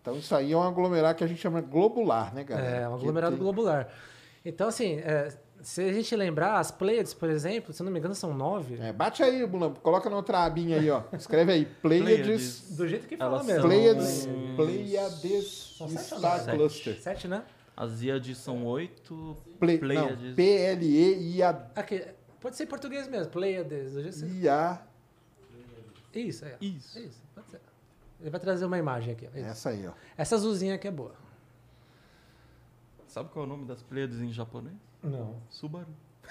Então 0.02 0.16
isso 0.18 0.36
aí 0.36 0.52
é 0.52 0.58
um 0.58 0.62
aglomerado 0.62 1.18
que 1.18 1.24
a 1.24 1.28
gente 1.28 1.40
chama 1.42 1.62
globular, 1.62 2.34
né, 2.34 2.44
galera? 2.44 2.68
É, 2.78 2.90
um 2.90 2.94
aglomerado 2.96 3.36
tem- 3.36 3.44
globular. 3.44 3.90
Então, 4.46 4.68
assim, 4.68 5.00
é, 5.00 5.36
se 5.64 5.82
a 5.82 5.92
gente 5.92 6.16
lembrar, 6.16 6.60
as 6.60 6.70
Pleiades, 6.70 7.12
por 7.16 7.28
exemplo, 7.28 7.74
se 7.74 7.82
eu 7.82 7.86
não 7.86 7.92
me 7.92 7.98
engano, 7.98 8.14
são 8.14 8.32
nove. 8.32 8.78
É, 8.80 8.94
bate 8.94 9.24
aí, 9.24 9.44
Mulambo. 9.48 9.80
Coloca 9.80 10.08
na 10.08 10.16
outra 10.18 10.44
abinha 10.46 10.78
aí, 10.80 10.88
ó. 10.92 11.02
Escreve 11.14 11.52
aí. 11.52 11.66
Pleiades. 11.66 12.76
Do 12.78 12.88
jeito 12.88 13.08
que 13.08 13.18
fala 13.18 13.38
Elas 13.38 13.48
mesmo. 13.48 13.62
são- 13.62 13.70
Pleiades. 13.72 14.28
Pleiades 14.56 15.76
São 15.78 15.88
sete 15.90 16.04
Star? 16.20 16.46
Cluster. 16.52 17.02
Sete, 17.02 17.28
né? 17.28 17.44
As 17.76 18.02
Íades 18.02 18.38
são 18.38 18.66
oito. 18.66 19.14
Não, 19.16 19.58
Pleiades. 19.60 20.36
P-L-E-I-A. 20.36 21.50
Aqui, 21.76 22.06
pode 22.40 22.56
ser 22.56 22.64
em 22.64 22.68
português 22.68 23.08
mesmo, 23.08 23.32
Pleiades. 23.32 23.96
hoje 23.96 24.12
sim. 24.14 24.42
I-A. 24.42 24.82
Isso, 26.14 26.46
é. 26.46 26.56
Isso. 26.62 26.98
Isso, 27.00 27.22
pode 27.34 27.50
ser. 27.50 27.60
Ele 28.22 28.30
vai 28.30 28.40
trazer 28.40 28.66
uma 28.66 28.78
imagem 28.78 29.14
aqui. 29.14 29.26
Isso. 29.26 29.38
Essa 29.38 29.70
aí, 29.70 29.86
ó. 29.86 29.92
Essa 30.18 30.36
azulzinha 30.36 30.76
aqui 30.76 30.88
é 30.88 30.92
boa. 30.92 31.14
Sabe 33.08 33.30
qual 33.30 33.44
é 33.44 33.48
o 33.48 33.50
nome 33.50 33.66
das 33.66 33.82
Pleiades 33.84 34.20
em 34.22 34.32
japonês? 34.32 34.76
Não. 35.04 35.36
Subaru. 35.50 35.88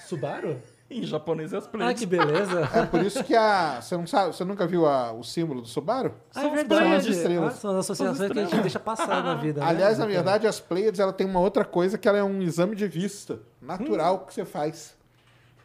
Subaru? 0.07 0.61
Em 0.91 1.03
japonês 1.03 1.53
é 1.53 1.57
as 1.57 1.65
Ah, 1.65 1.69
Pleiades. 1.69 2.01
que 2.01 2.07
beleza. 2.07 2.69
É 2.75 2.85
por 2.87 3.01
isso 3.03 3.25
que 3.25 3.35
a. 3.35 3.81
Você 3.81 3.97
não 3.97 4.07
sabe, 4.07 4.35
você 4.37 4.45
nunca 4.45 4.67
viu 4.67 4.87
a- 4.87 5.13
o 5.13 5.25
símbolo 5.25 5.63
do 5.63 5.67
Subaru? 5.67 6.13
Ah, 6.35 6.41
é 6.41 6.43
São 6.43 6.51
as 6.51 6.57
verdade. 6.57 6.81
Pleiades 6.83 7.17
estrelas. 7.17 7.55
Ah, 7.55 7.57
são 7.57 7.71
as 7.71 7.77
associações 7.79 8.33
que 8.33 8.39
a 8.39 8.45
gente 8.45 8.61
deixa 8.61 8.79
passar 8.79 9.25
na 9.25 9.35
vida. 9.35 9.61
né? 9.61 9.67
Aliás, 9.67 9.99
na 9.99 10.07
verdade, 10.07 10.47
as 10.47 10.61
Pleiades 10.61 11.01
ela 11.01 11.13
tem 11.13 11.27
uma 11.27 11.41
outra 11.41 11.65
coisa 11.65 11.97
que 11.97 12.07
ela 12.07 12.19
é 12.19 12.23
um 12.23 12.43
exame 12.43 12.77
de 12.77 12.87
vista 12.87 13.41
natural 13.63 14.21
que 14.27 14.35
você 14.35 14.45
faz. 14.45 14.95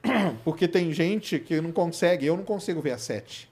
Porque 0.46 0.68
tem 0.68 0.92
gente 0.94 1.38
que 1.38 1.60
não 1.60 1.72
consegue, 1.74 2.26
eu 2.26 2.38
não 2.38 2.44
consigo 2.46 2.82
ver 2.82 2.92
a 2.92 2.98
7. 2.98 3.50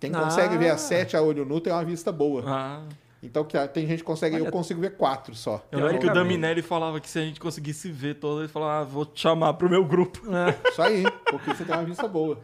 Quem 0.00 0.10
Ah. 0.14 0.20
consegue 0.22 0.56
ver 0.56 0.70
a 0.70 0.78
7 0.78 1.16
a 1.16 1.22
olho 1.22 1.44
nu 1.44 1.60
tem 1.60 1.72
uma 1.72 1.84
vista 1.84 2.10
boa. 2.10 2.42
Ah, 2.46 2.82
Então 3.22 3.44
que 3.44 3.58
tem 3.68 3.86
gente 3.86 3.98
que 3.98 4.04
consegue, 4.04 4.36
eu 4.36 4.42
Olha- 4.42 4.52
consigo 4.52 4.80
ver 4.80 4.96
4 4.96 5.34
só. 5.34 5.64
eu 5.72 5.80
lembro 5.80 5.98
que 6.00 6.06
o. 6.06 6.14
Daminelli 6.14 6.62
falava 6.62 7.00
que 7.00 7.08
se 7.10 7.18
a 7.18 7.22
gente 7.22 7.40
conseguisse 7.40 7.90
ver 7.90 8.14
todo, 8.14 8.40
ele 8.42 8.48
falava, 8.48 8.82
ah, 8.82 8.84
vou 8.84 9.04
te 9.04 9.20
chamar 9.22 9.54
pro 9.54 9.68
meu 9.68 9.84
grupo. 9.84 10.20
É. 10.32 10.72
Só 10.72 10.82
aí, 10.82 11.02
porque 11.28 11.52
você 11.52 11.64
tem 11.64 11.74
uma 11.74 11.84
vista 11.84 12.06
boa. 12.06 12.38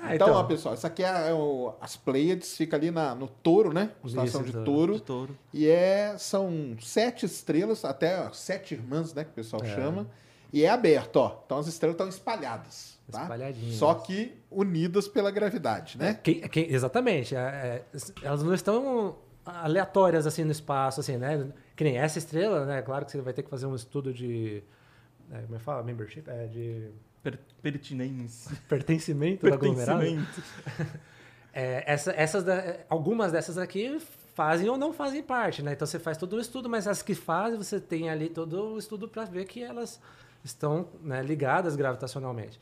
Ah, 0.00 0.14
Então, 0.14 0.30
ó, 0.32 0.44
pessoal, 0.44 0.74
isso 0.74 0.86
aqui 0.86 1.02
é, 1.02 1.30
é 1.30 1.32
o- 1.32 1.72
as 1.80 1.96
Pleiades, 1.96 2.56
fica 2.56 2.76
ali 2.76 2.90
na, 2.90 3.14
no 3.14 3.26
touro, 3.26 3.72
né? 3.72 3.90
Isso, 4.04 4.42
de 4.44 4.52
touro. 4.52 4.64
touro. 4.64 4.94
De 4.94 5.00
touro. 5.02 5.38
E 5.52 5.66
é, 5.66 6.14
são 6.18 6.76
sete 6.80 7.24
estrelas, 7.26 7.84
até 7.84 8.20
ó, 8.20 8.30
sete 8.32 8.74
irmãs, 8.74 9.14
né? 9.14 9.24
Que 9.24 9.30
o 9.30 9.34
pessoal 9.34 9.62
É. 9.64 9.74
chama. 9.74 10.06
E 10.52 10.62
é 10.64 10.68
aberto, 10.68 11.16
ó. 11.16 11.40
Então 11.44 11.58
as 11.58 11.66
estrelas 11.66 11.94
estão 11.94 12.08
espalhadas. 12.08 12.94
Tá? 13.10 13.22
Espalhadinhas. 13.22 13.74
Só 13.76 13.94
que 13.94 14.32
unidas 14.50 15.08
pela 15.08 15.30
gravidade, 15.30 15.98
né? 15.98 16.18
Quem- 16.22 16.40
quem- 16.42 16.70
exatamente. 16.72 17.34
é- 17.34 17.38
é, 17.38 17.84
elas 18.22 18.42
não 18.42 18.54
estão 18.54 19.16
aleatórias 19.44 20.26
assim 20.26 20.44
no 20.44 20.52
espaço, 20.52 21.00
assim, 21.00 21.16
né? 21.16 21.48
Que 21.76 21.84
nem 21.84 21.96
essa 21.98 22.18
estrela, 22.18 22.64
né? 22.64 22.82
Claro 22.82 23.04
que 23.04 23.12
você 23.12 23.20
vai 23.20 23.32
ter 23.32 23.42
que 23.42 23.50
fazer 23.50 23.66
um 23.66 23.74
estudo 23.74 24.12
de. 24.12 24.62
é, 25.30 25.40
como 25.42 25.54
é 25.54 25.58
que 25.58 25.64
fala? 25.64 25.82
Membership? 25.82 26.24
É, 26.28 26.46
de 26.46 26.90
Per 27.22 27.38
pertinência. 27.62 28.56
pertencimento, 28.68 29.46
do 29.46 29.52
aglomerado. 29.54 30.00
Pertencimento. 30.00 30.42
É, 31.56 31.84
essa- 31.86 32.10
essas 32.16 32.42
da- 32.42 32.78
algumas 32.88 33.30
dessas 33.30 33.56
aqui 33.58 34.00
fazem 34.34 34.68
ou 34.68 34.76
não 34.76 34.92
fazem 34.92 35.22
parte, 35.22 35.62
né? 35.62 35.72
Então 35.74 35.86
você 35.86 36.00
faz 36.00 36.18
todo 36.18 36.32
o 36.32 36.40
estudo, 36.40 36.68
mas 36.68 36.88
as 36.88 37.00
que 37.00 37.14
fazem, 37.14 37.56
você 37.56 37.78
tem 37.78 38.10
ali 38.10 38.28
todo 38.28 38.72
o 38.74 38.76
estudo 38.78 39.06
para 39.06 39.24
ver 39.24 39.44
que 39.44 39.62
elas 39.62 40.00
estão 40.42 40.88
né, 41.00 41.22
ligadas 41.22 41.76
gravitacionalmente. 41.76 42.60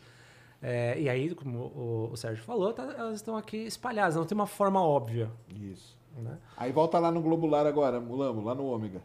É, 0.61 1.01
e 1.01 1.09
aí, 1.09 1.35
como 1.35 1.59
o, 1.59 2.11
o 2.13 2.17
Sérgio 2.19 2.45
falou, 2.45 2.75
tá- 2.75 2.95
elas 2.99 3.17
estão 3.17 3.35
aqui 3.35 3.57
espalhadas, 3.65 4.15
não 4.15 4.27
tem 4.27 4.37
uma 4.37 4.47
forma 4.47 4.85
óbvia. 4.85 5.31
Isso. 5.49 5.97
Né? 6.17 6.39
Aí 6.57 6.73
volta 6.73 6.99
lá 6.99 7.11
no 7.11 7.23
globular 7.23 7.67
agora, 7.67 8.01
Mulamo, 8.01 8.43
lá 8.43 8.55
no 8.55 8.67
ômega. 8.67 9.03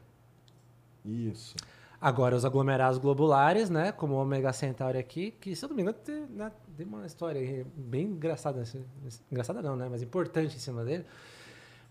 Isso. 1.06 1.56
Agora, 2.00 2.36
os 2.36 2.46
aglomerados 2.46 3.00
globulares, 3.00 3.70
né? 3.70 3.92
Como 3.92 4.14
o 4.14 4.22
Omega 4.22 4.54
Centauri 4.54 5.00
aqui, 5.00 5.32
que, 5.32 5.56
se 5.56 5.66
eu 5.66 5.70
não 5.70 5.76
me 5.76 5.82
engano, 5.82 5.98
tem, 5.98 6.28
né, 6.30 6.52
tem 6.76 6.86
uma 6.86 7.06
história 7.08 7.66
bem 7.76 8.06
engraçada. 8.06 8.64
Engraçada 9.32 9.62
não, 9.64 9.76
né? 9.76 9.88
Mas 9.90 10.04
importante 10.04 10.56
em 10.56 10.60
cima 10.60 10.86
dele. 10.86 11.06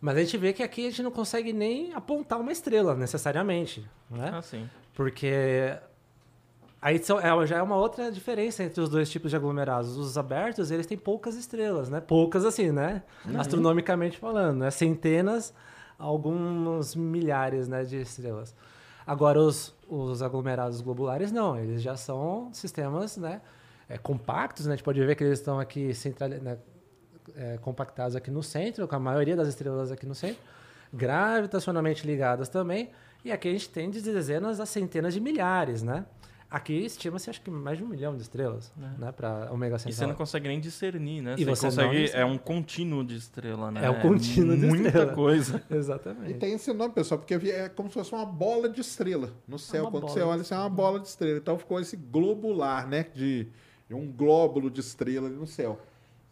Mas 0.00 0.16
a 0.16 0.20
gente 0.20 0.36
vê 0.36 0.52
que 0.52 0.62
aqui 0.62 0.86
a 0.86 0.90
gente 0.90 1.02
não 1.02 1.10
consegue 1.10 1.52
nem 1.52 1.92
apontar 1.92 2.38
uma 2.40 2.52
estrela, 2.52 2.94
necessariamente. 2.94 3.88
Né? 4.08 4.30
Ah, 4.32 4.42
sim. 4.42 4.68
Porque 4.94 5.76
aí 6.80 7.02
são- 7.02 7.18
é- 7.20 7.46
já 7.46 7.58
é 7.58 7.62
uma 7.62 7.76
outra 7.76 8.10
diferença 8.10 8.62
entre 8.62 8.80
os 8.80 8.88
dois 8.88 9.10
tipos 9.10 9.30
de 9.30 9.36
aglomerados. 9.36 9.96
Os 9.96 10.16
abertos, 10.16 10.70
eles 10.70 10.86
têm 10.86 10.96
poucas 10.98 11.34
estrelas, 11.36 11.88
né? 11.88 12.00
Poucas 12.00 12.44
assim, 12.44 12.70
né? 12.70 13.02
Astronomicamente 13.38 14.18
falando, 14.18 14.58
né? 14.58 14.70
Centenas, 14.70 15.52
alguns 15.98 16.94
milhares 16.94 17.68
né, 17.68 17.84
de 17.84 18.00
estrelas. 18.00 18.54
Agora, 19.06 19.40
os, 19.40 19.74
os 19.88 20.22
aglomerados 20.22 20.80
globulares, 20.80 21.30
não. 21.32 21.58
Eles 21.58 21.80
já 21.82 21.96
são 21.96 22.50
sistemas 22.52 23.16
né, 23.16 23.40
é, 23.88 23.96
compactos, 23.96 24.66
né? 24.66 24.72
A 24.72 24.76
gente 24.76 24.84
pode 24.84 25.04
ver 25.04 25.14
que 25.14 25.22
eles 25.24 25.38
estão 25.38 25.58
aqui 25.60 25.94
central, 25.94 26.28
né, 26.28 26.58
é, 27.36 27.58
compactados 27.58 28.16
aqui 28.16 28.30
no 28.30 28.42
centro, 28.42 28.86
com 28.88 28.96
a 28.96 28.98
maioria 29.00 29.36
das 29.36 29.48
estrelas 29.48 29.90
aqui 29.92 30.06
no 30.06 30.14
centro, 30.14 30.40
gravitacionalmente 30.92 32.06
ligadas 32.06 32.48
também, 32.48 32.90
e 33.24 33.30
aqui 33.32 33.48
a 33.48 33.52
gente 33.52 33.68
tem 33.68 33.90
de 33.90 34.00
dezenas 34.00 34.60
a 34.60 34.66
centenas 34.66 35.14
de 35.14 35.20
milhares, 35.20 35.82
né? 35.82 36.04
Aqui 36.48 36.74
estima-se 36.84 37.28
acho 37.28 37.40
que 37.40 37.50
mais 37.50 37.76
de 37.76 37.82
um 37.84 37.88
milhão 37.88 38.14
de 38.16 38.22
estrelas, 38.22 38.72
né, 38.98 39.10
para 39.10 39.50
Omega 39.52 39.74
E 39.76 39.78
você 39.80 39.86
não 39.88 39.92
Centauri. 39.92 40.16
consegue 40.16 40.48
nem 40.48 40.60
discernir, 40.60 41.20
né? 41.20 41.34
E 41.36 41.44
você 41.44 41.68
você 41.70 41.82
consegue. 41.82 42.10
É 42.12 42.24
um 42.24 42.38
contínuo 42.38 43.04
de 43.04 43.16
estrela, 43.16 43.70
né? 43.70 43.84
É 43.84 43.90
um 43.90 44.00
contínuo 44.00 44.56
de 44.56 44.66
Muita 44.66 44.88
estrela. 44.88 45.12
coisa. 45.12 45.62
E 45.68 45.74
Exatamente. 45.74 46.34
tem 46.34 46.52
esse 46.54 46.72
nome, 46.72 46.94
pessoal, 46.94 47.18
porque 47.18 47.34
é 47.50 47.68
como 47.68 47.88
se 47.88 47.94
fosse 47.94 48.12
uma 48.12 48.24
bola 48.24 48.68
de 48.68 48.80
estrela 48.80 49.32
no 49.48 49.58
céu. 49.58 49.84
uma 49.84 49.90
Quando 49.90 50.02
bola 50.02 50.14
você 50.14 50.20
olha, 50.22 50.40
isso 50.42 50.54
é 50.54 50.56
uma 50.58 50.68
bola 50.70 51.00
de 51.00 51.08
estrela. 51.08 51.38
Então 51.38 51.58
ficou 51.58 51.80
esse 51.80 51.96
globular, 51.96 52.86
né? 52.88 53.06
De, 53.14 53.48
de 53.88 53.94
um 53.94 54.06
glóbulo 54.10 54.70
de 54.70 54.80
estrela 54.80 55.26
ali 55.26 55.36
no 55.36 55.46
céu. 55.48 55.80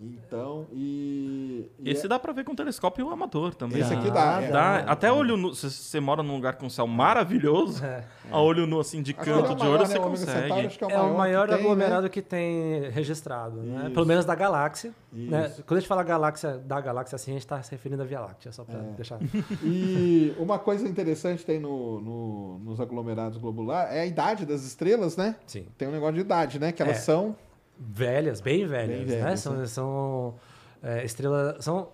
Então, 0.01 0.67
e. 0.73 1.71
e 1.79 1.91
Esse 1.91 2.07
é- 2.07 2.09
dá 2.09 2.19
pra 2.19 2.33
ver 2.33 2.43
com 2.45 2.55
telescópio 2.55 3.09
amador 3.11 3.55
também. 3.55 3.81
Esse 3.81 3.95
né? 3.95 4.01
aqui 4.01 4.11
dá. 4.11 4.43
é. 4.43 4.51
Dá, 4.51 4.77
até 4.81 5.11
olho 5.11 5.37
nu. 5.37 5.55
Se 5.55 5.71
você 5.71 6.01
mora 6.01 6.21
num 6.23 6.35
lugar 6.35 6.57
com 6.57 6.69
céu 6.69 6.87
maravilhoso, 6.87 7.83
É. 7.85 8.05
a 8.31 8.41
olho 8.41 8.67
nu, 8.67 8.81
assim, 8.81 9.01
de 9.01 9.13
é 9.13 9.15
canto 9.15 9.53
o 9.53 9.55
de 9.55 9.61
maior, 9.63 9.75
olho, 9.79 9.83
né? 9.83 9.87
você 9.95 9.99
consegue. 10.01 10.53
acho 10.67 10.79
que 10.79 10.85
É 10.85 10.99
o 11.01 11.17
maior 11.17 11.47
que 11.49 11.55
tem, 11.55 11.63
aglomerado 11.65 12.03
né? 12.03 12.09
que 12.09 12.21
tem 12.21 12.91
registrado, 12.91 13.63
né? 13.63 13.83
Isso. 13.85 13.91
Pelo 13.93 14.05
menos 14.07 14.25
da 14.25 14.35
galáxia. 14.35 14.93
Né? 15.13 15.49
Quando 15.65 15.79
a 15.79 15.81
gente 15.81 15.89
fala 15.89 16.03
galáxia, 16.03 16.59
da 16.59 16.81
galáxia 16.81 17.15
assim, 17.15 17.31
a 17.31 17.35
gente 17.35 17.43
está 17.45 17.63
se 17.63 17.71
referindo 17.71 18.03
à 18.03 18.05
Via 18.05 18.19
Láctea, 18.21 18.51
só 18.51 18.65
para 18.65 18.81
É. 18.81 18.83
deixar. 18.97 19.19
E 19.63 20.35
uma 20.39 20.59
coisa 20.59 20.89
interessante 20.89 21.47
tem 21.47 21.61
no, 21.61 22.01
no- 22.01 22.59
nos 22.59 22.81
aglomerados 22.81 23.39
globulares 23.39 23.95
é 23.95 24.01
a 24.01 24.07
idade 24.07 24.45
das 24.45 24.65
estrelas, 24.65 25.17
né? 25.17 25.37
Sim. 25.47 25.67
Tem 25.79 25.87
um 25.87 25.93
negócio 25.93 26.15
de 26.17 26.21
idade, 26.21 26.59
né? 26.59 26.73
Que 26.73 26.83
elas 26.83 26.97
É. 26.97 27.01
são. 27.01 27.37
Velhas, 27.79 28.41
bem 28.41 28.67
velhas, 28.67 28.99
Bem 28.99 29.07
né? 29.17 29.25
velhas, 29.25 29.41
São, 29.41 29.53
né? 29.55 29.67
são 29.67 30.35
é, 30.83 31.05
estrelas. 31.05 31.65
São, 31.65 31.89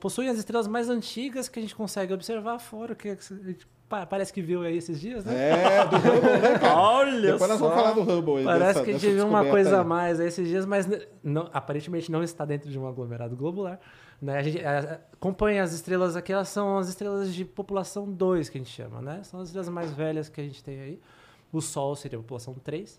possuem 0.00 0.28
as 0.28 0.38
estrelas 0.38 0.66
mais 0.66 0.88
antigas 0.88 1.48
que 1.48 1.58
a 1.58 1.62
gente 1.62 1.74
consegue 1.76 2.12
observar 2.12 2.58
fora, 2.58 2.94
que 2.94 3.08
a 3.10 3.14
gente 3.14 3.66
pa- 3.88 4.04
parece 4.04 4.32
que 4.32 4.42
viu 4.42 4.62
aí 4.62 4.76
esses 4.76 5.00
dias, 5.00 5.24
né? 5.24 5.32
É, 5.50 5.86
do 5.86 5.96
Hubble, 5.96 6.30
né, 6.42 6.58
cara? 6.58 6.76
Olha 6.82 7.32
Depois 7.32 7.50
nós 7.50 7.58
só. 7.58 7.68
vamos 7.68 7.82
falar 7.82 7.92
do 7.94 8.00
Hubble 8.02 8.38
aí. 8.38 8.44
Parece 8.44 8.64
dessa- 8.66 8.84
que 8.84 8.90
a 8.90 8.98
gente 8.98 9.12
viu 9.14 9.26
uma 9.28 9.44
coisa 9.44 9.80
a 9.80 9.84
mais 9.84 10.18
aí 10.18 10.26
esses 10.26 10.48
dias, 10.48 10.66
mas 10.66 10.88
não- 11.22 11.48
aparentemente 11.52 12.10
não 12.10 12.22
está 12.22 12.44
dentro 12.44 12.68
de 12.68 12.78
um 12.78 12.86
aglomerado 12.88 13.36
globular. 13.36 13.78
Né? 14.20 14.38
A 14.38 14.42
gente 14.42 14.58
é, 14.58 15.00
acompanha 15.12 15.62
as 15.62 15.72
estrelas 15.72 16.16
aqui, 16.16 16.32
elas 16.32 16.48
são 16.48 16.78
as 16.78 16.88
estrelas 16.88 17.32
de 17.32 17.44
população 17.44 18.10
2, 18.10 18.48
que 18.48 18.58
a 18.58 18.60
gente 18.60 18.72
chama, 18.72 19.00
né? 19.00 19.20
São 19.22 19.40
as 19.40 19.48
estrelas 19.48 19.68
mais 19.68 19.92
velhas 19.92 20.28
que 20.28 20.40
a 20.40 20.44
gente 20.44 20.64
tem 20.64 20.80
aí. 20.80 21.00
O 21.52 21.60
Sol 21.60 21.94
seria 21.94 22.18
a 22.18 22.22
população 22.22 22.54
3, 22.54 22.98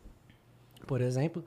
por 0.85 1.01
exemplo. 1.01 1.43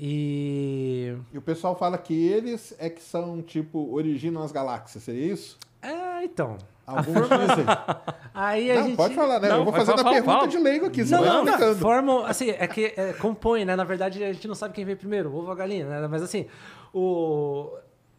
E. 0.00 1.16
E 1.32 1.38
o 1.38 1.42
pessoal 1.42 1.74
fala 1.76 1.98
que 1.98 2.14
eles 2.14 2.72
é 2.78 2.88
que 2.88 3.02
são, 3.02 3.42
tipo, 3.42 3.92
originam 3.92 4.42
as 4.42 4.52
galáxias, 4.52 5.02
seria 5.02 5.32
isso? 5.32 5.58
É, 5.82 6.24
então. 6.24 6.56
Alguns 6.86 7.28
dizem. 7.28 7.66
Aí 8.32 8.70
a 8.70 8.76
Não, 8.76 8.82
gente. 8.84 8.96
pode 8.96 9.14
falar, 9.14 9.40
né? 9.40 9.48
Não, 9.48 9.58
eu 9.58 9.64
vou 9.64 9.72
fazendo 9.72 9.98
fala, 9.98 10.10
a 10.10 10.12
pergunta 10.12 10.36
fala. 10.36 10.48
de 10.48 10.58
leigo 10.58 10.86
aqui, 10.86 11.04
você 11.04 11.14
Não, 11.14 11.20
vai 11.22 11.28
não, 11.30 11.44
não. 11.44 11.76
Formam, 11.76 12.24
assim, 12.24 12.50
é 12.50 12.66
que 12.66 12.94
é, 12.96 13.12
compõe, 13.14 13.64
né? 13.64 13.74
Na 13.74 13.84
verdade, 13.84 14.22
a 14.22 14.32
gente 14.32 14.46
não 14.46 14.54
sabe 14.54 14.72
quem 14.72 14.84
veio 14.84 14.96
primeiro, 14.96 15.28
o 15.30 15.36
ovo 15.36 15.46
ou 15.46 15.52
a 15.52 15.54
galinha, 15.56 15.86
né? 15.86 16.06
Mas 16.06 16.22
assim, 16.22 16.46
o. 16.94 17.76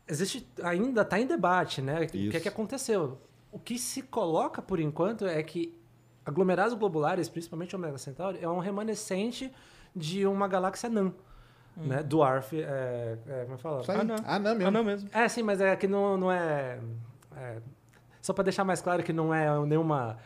Existe. 0.07 0.45
Ainda 0.63 1.01
está 1.01 1.19
em 1.19 1.25
debate, 1.25 1.82
né? 1.82 2.01
O 2.03 2.07
que 2.07 2.17
é 2.17 2.21
Isso. 2.21 2.41
que 2.41 2.47
aconteceu? 2.49 3.17
O 3.51 3.57
que 3.57 3.80
se 3.80 4.01
coloca 4.03 4.61
por 4.61 4.80
enquanto 4.80 5.25
é 5.25 5.41
que 5.41 5.73
aglomerados 6.25 6.73
globulares, 6.73 7.30
principalmente 7.30 7.75
o 7.75 7.80
Omega 7.80 7.97
Centauri, 7.97 8.38
é 8.41 8.47
um 8.49 8.59
remanescente 8.59 9.51
de 9.95 10.27
uma 10.27 10.47
galáxia 10.47 10.89
anã. 11.86 11.95
Né? 11.97 12.03
Dwarf, 12.03 12.53
é, 12.55 13.17
é, 13.27 13.45
como 13.45 13.55
é. 13.55 13.99
Ah, 13.99 14.03
não. 14.03 14.15
Ah, 14.25 14.39
não 14.39 14.55
mesmo. 14.55 14.71
Não 14.71 14.84
mesmo. 14.84 15.09
É, 15.13 15.27
sim, 15.27 15.43
mas 15.43 15.61
é 15.61 15.75
que 15.75 15.88
não, 15.88 16.17
não 16.17 16.32
é, 16.32 16.80
é- 17.38 17.57
Só 18.21 18.34
para 18.34 18.43
deixar 18.45 18.63
mais 18.63 18.82
claro 18.82 19.01
que 19.03 19.13
não 19.13 19.34
é 19.34 19.47
nenhuma. 19.65 20.17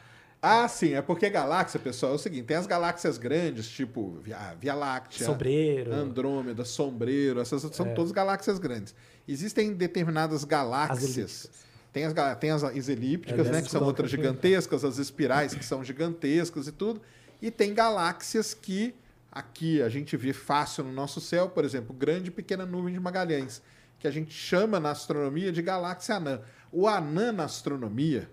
Ah, 0.41 0.67
sim, 0.67 0.93
é 0.93 1.01
porque 1.01 1.29
galáxia, 1.29 1.79
pessoal, 1.79 2.11
é 2.11 2.15
o 2.15 2.17
seguinte: 2.17 2.45
tem 2.45 2.57
as 2.57 2.67
galáxias 2.67 3.17
grandes, 3.17 3.67
tipo 3.69 4.19
Via, 4.21 4.55
Via 4.59 4.73
Láctea, 4.75 5.25
Sombreiro. 5.25 5.93
Andrômeda, 5.93 6.65
Sombreiro, 6.65 7.39
essas 7.39 7.61
são 7.73 7.85
É. 7.85 7.93
todas 7.93 8.11
galáxias 8.11 8.59
grandes. 8.59 8.93
Existem 9.25 9.73
determinadas 9.73 10.43
galáxias. 10.43 11.17
elípticas. 11.17 11.63
Tem 11.93 12.03
as, 12.05 12.13
tem 12.39 12.49
as 12.51 12.63
iselípticas, 12.75 13.47
É, 13.47 13.51
né? 13.51 13.61
Que 13.61 13.69
são 13.69 13.83
outras 13.83 14.09
gigantescas, 14.09 14.83
as 14.83 14.97
espirais 14.97 15.53
que 15.53 15.63
são 15.63 15.83
gigantescas 15.83 16.67
e 16.67 16.71
tudo. 16.71 16.99
E 17.41 17.51
tem 17.51 17.73
galáxias 17.73 18.53
que 18.53 18.95
aqui 19.33 19.81
a 19.81 19.89
gente 19.89 20.15
vê 20.15 20.31
fácil 20.31 20.83
no 20.83 20.91
nosso 20.93 21.19
céu, 21.19 21.49
por 21.49 21.65
exemplo, 21.65 21.93
grande 21.93 22.27
e 22.27 22.31
pequena 22.31 22.65
nuvem 22.65 22.93
de 22.93 22.99
Magalhães, 22.99 23.61
que 23.99 24.07
a 24.07 24.11
gente 24.11 24.31
chama 24.31 24.79
na 24.79 24.91
astronomia 24.91 25.51
de 25.51 25.61
galáxia 25.61 26.15
anã. 26.15 26.41
O 26.71 26.87
anã 26.87 27.31
na 27.31 27.45
astronomia, 27.45 28.29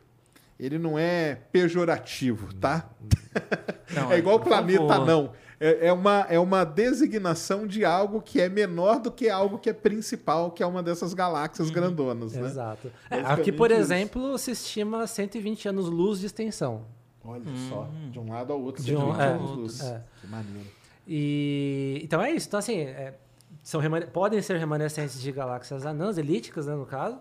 ele 0.59 0.79
não 0.79 0.99
é 0.99 1.37
pejorativo, 1.53 2.53
tá? 2.55 2.91
Não, 3.95 4.13
é 4.13 4.19
igual 4.19 4.39
por 4.39 4.47
planeta 4.49 4.87
favor. 4.87 5.05
não. 5.07 5.33
É, 5.59 5.89
é 5.89 5.93
uma, 5.93 6.21
é 6.31 6.39
uma 6.39 6.63
designação 6.65 7.67
de 7.67 7.85
algo 7.85 8.23
que 8.23 8.41
é 8.41 8.49
menor 8.49 9.01
do 9.01 9.11
que 9.11 9.29
algo 9.29 9.59
que 9.59 9.69
é 9.69 9.73
principal, 9.73 10.53
que 10.53 10.63
é 10.63 10.67
uma 10.67 10.81
dessas 10.81 11.13
galáxias 11.13 11.69
Uhum. 11.69 11.75
grandonas, 11.75 12.33
né? 12.35 12.47
Exato. 12.47 12.87
É, 13.11 13.17
Basicamente 13.17 13.41
aqui, 13.41 13.53
por 13.53 13.71
isso. 13.73 13.81
exemplo, 13.81 14.39
se 14.39 14.53
estima 14.53 15.07
120 15.09 15.69
anos-luz 15.69 16.21
de 16.21 16.27
extensão. 16.27 16.87
Olha 17.25 17.43
só, 17.69 17.89
de 18.13 18.19
um 18.21 18.31
lado 18.31 18.53
ao 18.53 18.61
outro, 18.61 18.83
De 18.83 18.95
um- 18.95 19.01
120 19.13 19.21
é, 19.21 19.27
anos-luz. 19.33 19.81
é. 19.81 20.03
Que 20.21 20.27
maneiro. 20.29 20.69
E 21.07 22.01
então 22.05 22.21
é 22.23 22.31
isso. 22.31 22.47
Então, 22.49 22.59
assim, 22.59 22.79
é, 22.81 23.15
são 23.63 23.81
podem 24.13 24.41
ser 24.43 24.57
remanescentes 24.59 25.21
de 25.21 25.33
galáxias 25.33 25.85
anãs, 25.87 26.19
elípticas, 26.19 26.67
né, 26.67 26.75
no 26.75 26.87
caso. 26.87 27.19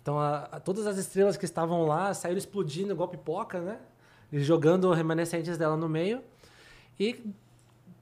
Então, 0.00 0.18
a- 0.18 0.48
a- 0.52 0.60
todas 0.60 0.86
as 0.86 0.96
estrelas 0.98 1.36
que 1.36 1.44
estavam 1.44 1.84
lá 1.86 2.12
saíram 2.12 2.38
explodindo 2.38 2.92
igual 2.92 3.08
pipoca, 3.08 3.60
né? 3.60 3.78
E 4.32 4.40
jogando 4.40 4.90
remanescentes 4.92 5.56
dela 5.56 5.76
no 5.76 5.88
meio. 5.88 6.20
E 6.98 7.22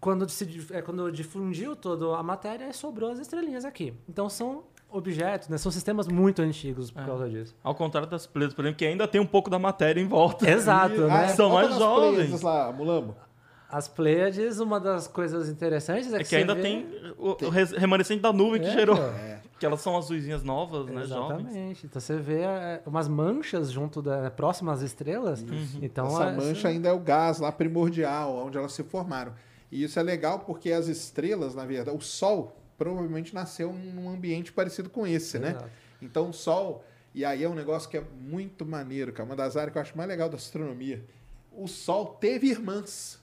quando, 0.00 0.28
se, 0.28 0.66
é, 0.72 0.80
quando 0.80 1.10
difundiu 1.12 1.76
toda 1.76 2.16
a 2.16 2.22
matéria, 2.22 2.72
sobrou 2.72 3.10
as 3.10 3.18
estrelinhas 3.18 3.64
aqui. 3.64 3.92
Então, 4.08 4.28
são 4.30 4.62
objetos, 4.90 5.48
né? 5.48 5.58
São 5.58 5.70
sistemas 5.70 6.08
muito 6.08 6.40
antigos 6.42 6.90
por 6.90 7.04
causa 7.04 7.28
disso. 7.28 7.54
Ao 7.62 7.74
contrário 7.74 8.08
das 8.08 8.26
Pleiades, 8.26 8.54
por 8.56 8.64
exemplo, 8.64 8.78
que 8.78 8.86
ainda 8.86 9.06
tem 9.06 9.20
um 9.20 9.26
pouco 9.26 9.50
da 9.50 9.58
matéria 9.58 10.00
em 10.00 10.08
volta. 10.08 10.48
Exato, 10.50 10.94
E- 10.94 10.98
né? 11.06 11.28
São 11.28 11.50
mais 11.50 11.68
nas 11.70 11.78
jovens. 11.78 12.40
Lá, 12.42 12.72
Mulambo. 12.72 13.14
As 13.72 13.86
Pleiades, 13.88 14.58
uma 14.58 14.80
das 14.80 15.06
coisas 15.06 15.48
interessantes 15.48 16.12
é 16.12 16.16
que, 16.18 16.22
É 16.22 16.24
que 16.24 16.36
ainda 16.36 16.54
vê- 16.54 16.62
tem 16.62 16.86
o, 17.18 17.36
remanescente 17.78 18.20
da 18.20 18.32
nuvem 18.32 18.60
que 18.60 18.66
É, 18.68 18.72
gerou. 18.72 18.96
cara. 18.96 19.40
Que 19.58 19.66
elas 19.66 19.80
são 19.80 19.96
azuisinhas 19.96 20.42
novas, 20.42 20.86
né? 20.86 21.04
Jovens. 21.04 21.40
Exatamente. 21.46 21.86
Então 21.86 22.00
você 22.00 22.16
vê 22.16 22.40
é, 22.40 22.82
umas 22.86 23.06
manchas 23.08 23.70
junto 23.70 24.00
da 24.00 24.30
próximas 24.30 24.78
às 24.78 24.86
estrelas. 24.86 25.44
Então 25.82 26.06
Essa 26.06 26.24
é- 26.30 26.32
mancha 26.36 26.68
ainda 26.68 26.88
é 26.88 26.92
o 26.92 26.98
gás 26.98 27.38
lá 27.38 27.52
primordial, 27.52 28.34
onde 28.46 28.56
elas 28.56 28.72
se 28.72 28.82
formaram. 28.82 29.32
E 29.70 29.84
isso 29.84 30.00
é 30.00 30.02
legal 30.02 30.40
porque 30.40 30.72
as 30.72 30.88
estrelas, 30.88 31.54
na 31.54 31.64
verdade, 31.66 31.96
o 31.96 32.00
Sol 32.00 32.56
provavelmente 32.78 33.34
nasceu 33.34 33.72
num 33.72 34.08
ambiente 34.10 34.50
parecido 34.50 34.88
com 34.88 35.06
esse, 35.06 35.38
né? 35.38 35.50
Exato. 35.50 35.70
Então 36.02 36.30
o 36.30 36.32
Sol, 36.32 36.82
e 37.14 37.24
aí 37.24 37.44
é 37.44 37.48
um 37.48 37.54
negócio 37.54 37.88
que 37.88 37.98
é 37.98 38.02
muito 38.18 38.64
maneiro, 38.64 39.12
que 39.12 39.20
é 39.20 39.24
uma 39.24 39.36
das 39.36 39.56
áreas 39.56 39.72
que 39.72 39.78
eu 39.78 39.82
acho 39.82 39.96
mais 39.96 40.08
legal 40.08 40.28
da 40.30 40.36
astronomia. 40.36 41.04
O 41.52 41.68
Sol 41.68 42.06
teve 42.18 42.48
irmãs 42.48 43.19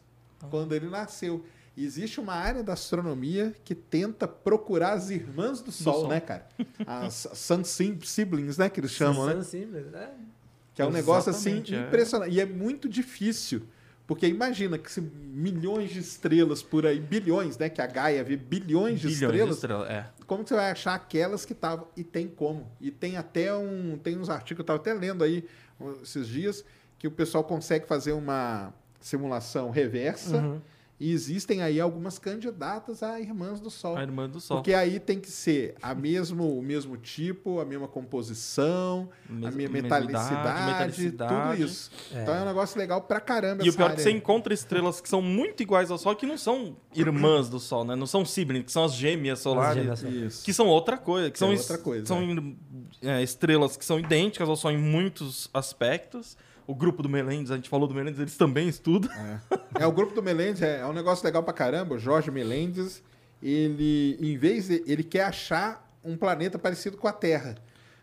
quando 0.50 0.74
ele 0.74 0.88
nasceu. 0.90 1.46
E 1.76 1.86
existe 1.86 2.20
uma 2.20 2.34
área 2.34 2.64
da 2.64 2.74
astronomia 2.74 3.54
que 3.64 3.76
tenta 3.76 4.28
procurar 4.28 4.94
as 4.94 5.10
irmãs 5.12 5.62
do 5.62 5.72
Sol, 5.72 6.02
Sol. 6.02 6.08
né, 6.10 6.20
cara? 6.20 6.48
As 6.86 7.28
Sun 7.36 7.64
Sim- 7.64 8.00
Siblings, 8.02 8.58
né, 8.58 8.68
que 8.68 8.80
eles 8.80 8.92
chamam, 8.92 9.28
né? 9.28 9.34
São 9.34 9.44
simples, 9.44 9.86
né? 9.92 10.10
Que 10.74 10.82
é 10.82 10.86
um 10.86 10.92
negócio 10.92 11.30
assim 11.30 11.64
é. 11.72 11.88
impressionante. 11.88 12.34
E 12.34 12.42
é 12.42 12.46
muito 12.46 12.90
difícil. 12.90 13.64
Porque 14.08 14.26
imagina 14.26 14.78
que 14.78 14.90
se 14.90 15.02
milhões 15.02 15.90
de 15.90 16.00
estrelas 16.00 16.64
por 16.64 16.86
aí, 16.86 16.98
bilhões, 17.00 17.58
né? 17.58 17.68
Que 17.70 17.82
a 17.82 17.88
Gaia 17.88 18.24
vê 18.24 18.38
bilhões 18.38 19.02
de 19.02 19.08
Bilhões 19.08 19.10
de 19.10 19.26
estrelas. 19.26 19.56
estrelas. 19.56 19.90
É. 19.90 20.10
Como 20.26 20.44
que 20.44 20.50
você 20.50 20.56
vai 20.56 20.72
achar 20.72 20.96
aquelas 20.96 21.46
que 21.46 21.52
estavam? 21.54 21.88
E 21.96 22.04
tem 22.04 22.28
como. 22.28 22.72
E 22.80 22.90
tem 22.90 23.18
até 23.18 23.54
um. 23.54 23.98
Tem 23.98 24.18
uns 24.18 24.30
artigos, 24.30 24.60
eu 24.60 24.64
estava 24.64 24.80
até 24.80 24.94
lendo 24.94 25.24
aí 25.24 25.44
esses 26.02 26.26
dias, 26.28 26.64
que 26.98 27.06
o 27.06 27.12
pessoal 27.12 27.44
consegue 27.44 27.86
fazer 27.86 28.14
uma 28.14 28.74
simulação 29.08 29.70
reversa. 29.72 30.38
Uhum. 30.38 30.62
E 30.99 31.12
existem 31.12 31.62
aí 31.62 31.80
algumas 31.80 32.18
candidatas 32.18 33.03
a 33.03 33.22
irmãs 33.22 33.60
do 33.60 33.70
Sol. 33.70 33.95
A 33.95 34.01
irmã 34.01 34.28
do 34.28 34.39
Sol. 34.41 34.58
Porque 34.58 34.74
aí 34.74 34.99
tem 34.99 35.20
que 35.20 35.30
ser 35.30 35.76
a 35.80 35.93
mesmo, 35.93 36.58
o 36.58 36.60
mesmo 36.64 36.97
tipo, 36.97 37.60
a 37.60 37.66
mesma 37.66 37.88
composição, 37.88 39.08
a 39.30 39.32
minha 39.32 39.51
mesma 39.51 39.74
metalicidade, 39.84 40.34
idade, 40.41 40.72
metalicidade. 40.72 41.51
tudo 41.62 41.64
isso. 41.70 41.91
É. 42.12 42.24
Então 42.24 42.34
é 42.34 42.41
um 42.41 42.45
negócio 42.45 42.80
legal 42.80 42.99
pra 43.01 43.20
caramba 43.20 43.64
E 43.64 43.70
o 43.70 43.74
pior 43.76 43.91
é 43.91 43.95
que 43.95 44.01
você 44.01 44.10
encontra 44.10 44.51
estrelas 44.55 44.99
que 44.99 45.08
são 45.08 45.22
muito 45.22 45.62
iguais 45.62 45.91
ao 45.91 45.99
Sol, 45.99 46.16
que 46.16 46.26
não 46.26 46.36
são 46.36 46.76
irmãs 46.95 47.47
do 47.47 47.60
Sol, 47.60 47.86
né? 47.86 47.95
Não 47.95 48.08
são 48.08 48.26
siblings, 48.26 48.66
que 48.66 48.72
são 48.72 48.84
as 48.84 48.93
gêmeas 48.95 49.38
solares. 49.38 49.84
gêmeas 49.84 49.99
solares. 49.99 50.24
Isso. 50.34 50.45
Que 50.45 50.51
são 50.51 50.66
outra 50.66 50.97
coisa. 50.97 51.30
Que 51.30 51.38
são, 51.38 51.51
é 51.51 51.53
es- 51.53 51.60
outra 51.62 51.78
coisa, 51.78 52.08
São 52.08 52.55
é, 53.03 53.22
estrelas 53.22 53.78
que 53.78 53.86
são 53.86 53.99
idênticas 53.99 54.49
ao 54.49 54.55
Sol 54.55 54.72
em 54.72 54.78
muitos 54.80 55.47
aspectos. 55.53 56.36
O 56.68 56.76
grupo 56.76 57.01
do 57.01 57.07
Melendes, 57.07 57.49
a 57.49 57.55
gente 57.55 57.70
falou 57.70 57.88
do 57.88 57.95
Melendes, 57.95 58.20
eles 58.20 58.36
também 58.38 58.68
estudam. 58.68 59.09
É, 59.80 59.86
o 59.88 59.91
grupo 59.91 60.13
do 60.13 60.22
Melendes 60.22 60.61
é, 60.61 60.82
é 60.82 60.86
um 60.86 60.91
negócio 60.93 61.26
legal 61.26 61.41
pra 61.41 61.53
caramba. 61.53 61.95
O 61.95 61.99
Jorge 61.99 62.30
Melendes, 62.30 63.01
ele, 63.41 64.18
em 64.22 64.38
vez 64.38 64.68
de. 64.68 64.84
Ele 64.86 65.03
quer 65.03 65.24
achar 65.24 65.88
um 66.03 66.18
planeta 66.18 66.59
parecido 66.59 66.97
com 66.97 67.07
a 67.07 67.13
Terra. 67.13 67.55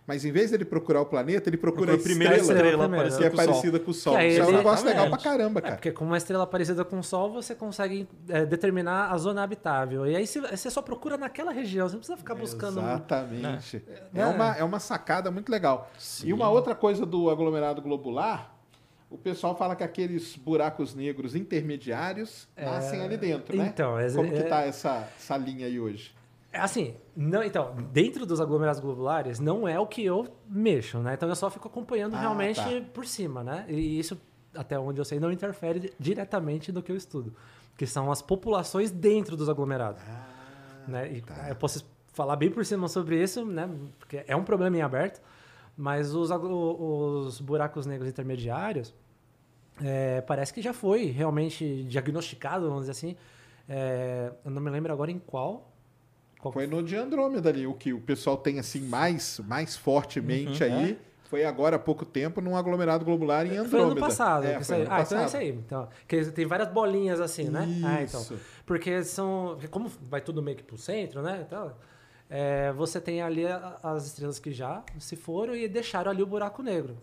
Mas 0.07 0.23
em 0.23 0.31
vez 0.31 0.51
dele 0.51 0.67
procurar 0.67 1.01
o 1.01 1.07
planeta, 1.07 1.49
ele 1.49 1.57
procura, 1.57 1.93
Procura 1.93 2.01
a 2.03 2.05
primeira 2.05 2.37
estrela, 2.37 2.61
estrela 2.61 2.83
primeiro. 2.89 3.07
que 3.09 3.11
parecida 3.17 3.27
é 3.27 3.31
com 3.31 3.35
o 3.37 3.39
Sol. 3.39 3.47
parecida 3.55 3.81
com 3.81 3.91
o 3.91 3.95
Sol. 3.95 4.21
Isso 4.21 4.41
é 4.41 4.47
um 4.47 4.53
negócio 4.53 4.87
legal 4.87 5.09
pra 5.09 5.17
caramba, 5.19 5.61
É, 5.61 5.63
cara. 5.63 5.75
porque 5.77 5.93
com 5.93 6.05
uma 6.05 6.19
estrela 6.19 6.47
parecida 6.47 6.85
com 6.85 6.99
o 6.99 7.03
Sol, 7.03 7.33
você 7.33 7.55
consegue 7.55 8.07
é, 8.29 8.45
determinar 8.45 9.11
a 9.13 9.17
zona 9.17 9.43
habitável. 9.43 10.07
E 10.07 10.15
aí 10.15 10.27
você- 10.27 10.43
você 10.43 10.71
só 10.71 10.83
procura 10.83 11.17
naquela 11.17 11.53
região, 11.53 11.89
você 11.89 11.95
não 11.95 12.01
precisa 12.01 12.19
ficar 12.19 12.35
buscando. 12.35 12.81
Exatamente. 12.81 13.83
É, 14.15 14.21
É. 14.21 14.27
uma, 14.27 14.55
é 14.57 14.63
uma 14.63 14.79
sacada 14.79 15.31
muito 15.31 15.51
legal. 15.51 15.91
E 16.23 16.35
uma 16.35 16.51
outra 16.51 16.75
coisa 16.75 17.07
do 17.07 17.31
aglomerado 17.31 17.81
globular, 17.81 18.54
o 19.15 19.19
pessoal 19.19 19.57
fala 19.57 19.77
que 19.77 19.85
aqueles 19.85 20.37
buracos 20.37 20.95
negros 20.95 21.35
intermediários 21.35 22.49
nascem 22.57 23.01
ali 23.01 23.17
dentro, 23.17 23.57
né? 23.57 23.67
Então, 23.73 23.99
é- 23.99 24.11
Como 24.11 24.31
que 24.31 24.39
é- 24.39 24.43
tá 24.43 24.63
essa, 24.63 25.09
essa 25.17 25.37
linha 25.37 25.67
aí 25.67 25.79
hoje? 25.79 26.13
É 26.53 26.59
Assim, 26.61 26.95
não, 27.17 27.43
então, 27.43 27.75
dentro 27.93 28.25
dos 28.27 28.41
aglomerados 28.41 28.81
globulares, 28.81 29.41
não 29.41 29.67
é 29.67 29.79
o 29.79 29.87
que 29.87 30.05
eu 30.05 30.29
mexo, 30.49 30.99
né? 30.99 31.15
Então 31.15 31.29
eu 31.29 31.35
só 31.35 31.51
fico 31.51 31.67
acompanhando 31.69 32.15
Ah, 32.15 32.21
realmente 32.21 32.57
tá. 32.61 32.87
por 32.93 33.05
cima, 33.07 33.43
né? 33.43 33.65
E 33.69 33.99
isso, 33.99 34.21
até 34.55 34.79
onde 34.79 35.01
eu 35.01 35.05
sei, 35.05 35.19
não 35.19 35.33
interfere 35.33 35.93
diretamente 35.99 36.71
no 36.71 36.81
que 36.83 36.93
eu 36.93 36.97
estudo. 36.97 37.35
Que 37.77 37.87
são 37.87 38.11
as 38.13 38.23
populações 38.23 38.91
dentro 38.93 39.37
dos 39.37 39.49
aglomerados. 39.49 40.01
né? 40.87 41.11
E 41.13 41.21
tá. 41.23 41.49
Eu 41.49 41.57
posso 41.57 41.85
falar 42.13 42.37
bem 42.37 42.51
por 42.51 42.65
cima 42.65 42.87
sobre 42.89 43.21
isso, 43.21 43.45
né? 43.45 43.69
Porque 43.99 44.23
é 44.27 44.37
um 44.37 44.45
problema 44.45 44.77
em 44.77 44.83
aberto. 44.83 45.21
Mas 45.77 46.15
os, 46.15 46.31
os 46.31 47.41
buracos 47.41 47.85
negros 47.85 48.09
intermediários, 48.09 48.95
é, 49.83 50.21
parece 50.21 50.53
que 50.53 50.63
já 50.63 50.73
foi 50.73 51.07
realmente 51.07 51.85
diagnosticado, 51.85 52.69
vamos 52.69 52.83
dizer 52.83 52.93
assim. 52.93 53.17
É, 53.69 54.31
eu 54.45 54.51
não 54.51 54.61
me 54.61 54.71
lembro 54.71 54.93
agora 54.93 55.11
em 55.11 55.19
qual. 55.19 55.73
qual 56.41 56.53
Foi 56.53 56.67
no 56.67 56.83
de 56.83 56.97
Andrômeda 56.97 57.49
ali, 57.49 57.67
o 57.67 57.75
que 57.75 57.93
o 57.93 58.01
pessoal 58.01 58.37
tem 58.37 58.59
assim 58.59 58.81
mais, 58.81 59.41
mais 59.47 59.77
fortemente 59.77 60.63
aí. 60.63 60.99
Foi 61.25 61.45
agora 61.45 61.77
há 61.77 61.79
pouco 61.79 62.05
tempo 62.05 62.41
num 62.41 62.55
aglomerado 62.55 63.05
globular 63.05 63.47
em 63.47 63.57
Andrômeda. 63.57 63.71
Foi 63.71 63.81
ano 63.81 63.97
passado. 63.97 64.45
É, 64.45 64.63
foi 64.63 64.83
ano 64.83 64.87
ah, 64.91 65.01
então 65.01 65.19
é 65.19 65.23
passado. 65.23 65.27
isso 65.27 65.37
aí. 65.37 65.49
Então, 65.49 65.89
que 66.07 66.25
tem 66.27 66.47
várias 66.47 66.69
bolinhas 66.69 67.21
assim, 67.21 67.49
né? 67.49 67.67
Ah, 67.85 68.03
então. 68.03 68.21
Isso. 68.21 68.39
Porque 68.65 69.03
são. 69.03 69.59
Como 69.71 69.91
vai 70.03 70.21
tudo 70.21 70.43
meio 70.43 70.57
que 70.57 70.63
pro 70.63 70.79
centro, 70.79 71.23
né? 71.23 71.45
Então, 71.45 71.73
é, 72.29 72.73
você 72.73 73.01
tem 73.01 73.23
ali 73.23 73.45
as 73.83 74.07
estrelas 74.07 74.39
que 74.39 74.53
já 74.53 74.83
se 74.99 75.17
foram 75.17 75.57
e 75.57 75.67
deixaram 75.67 76.11
ali 76.11 76.23
o 76.23 76.27
buraco 76.27 76.63
negro, 76.63 76.97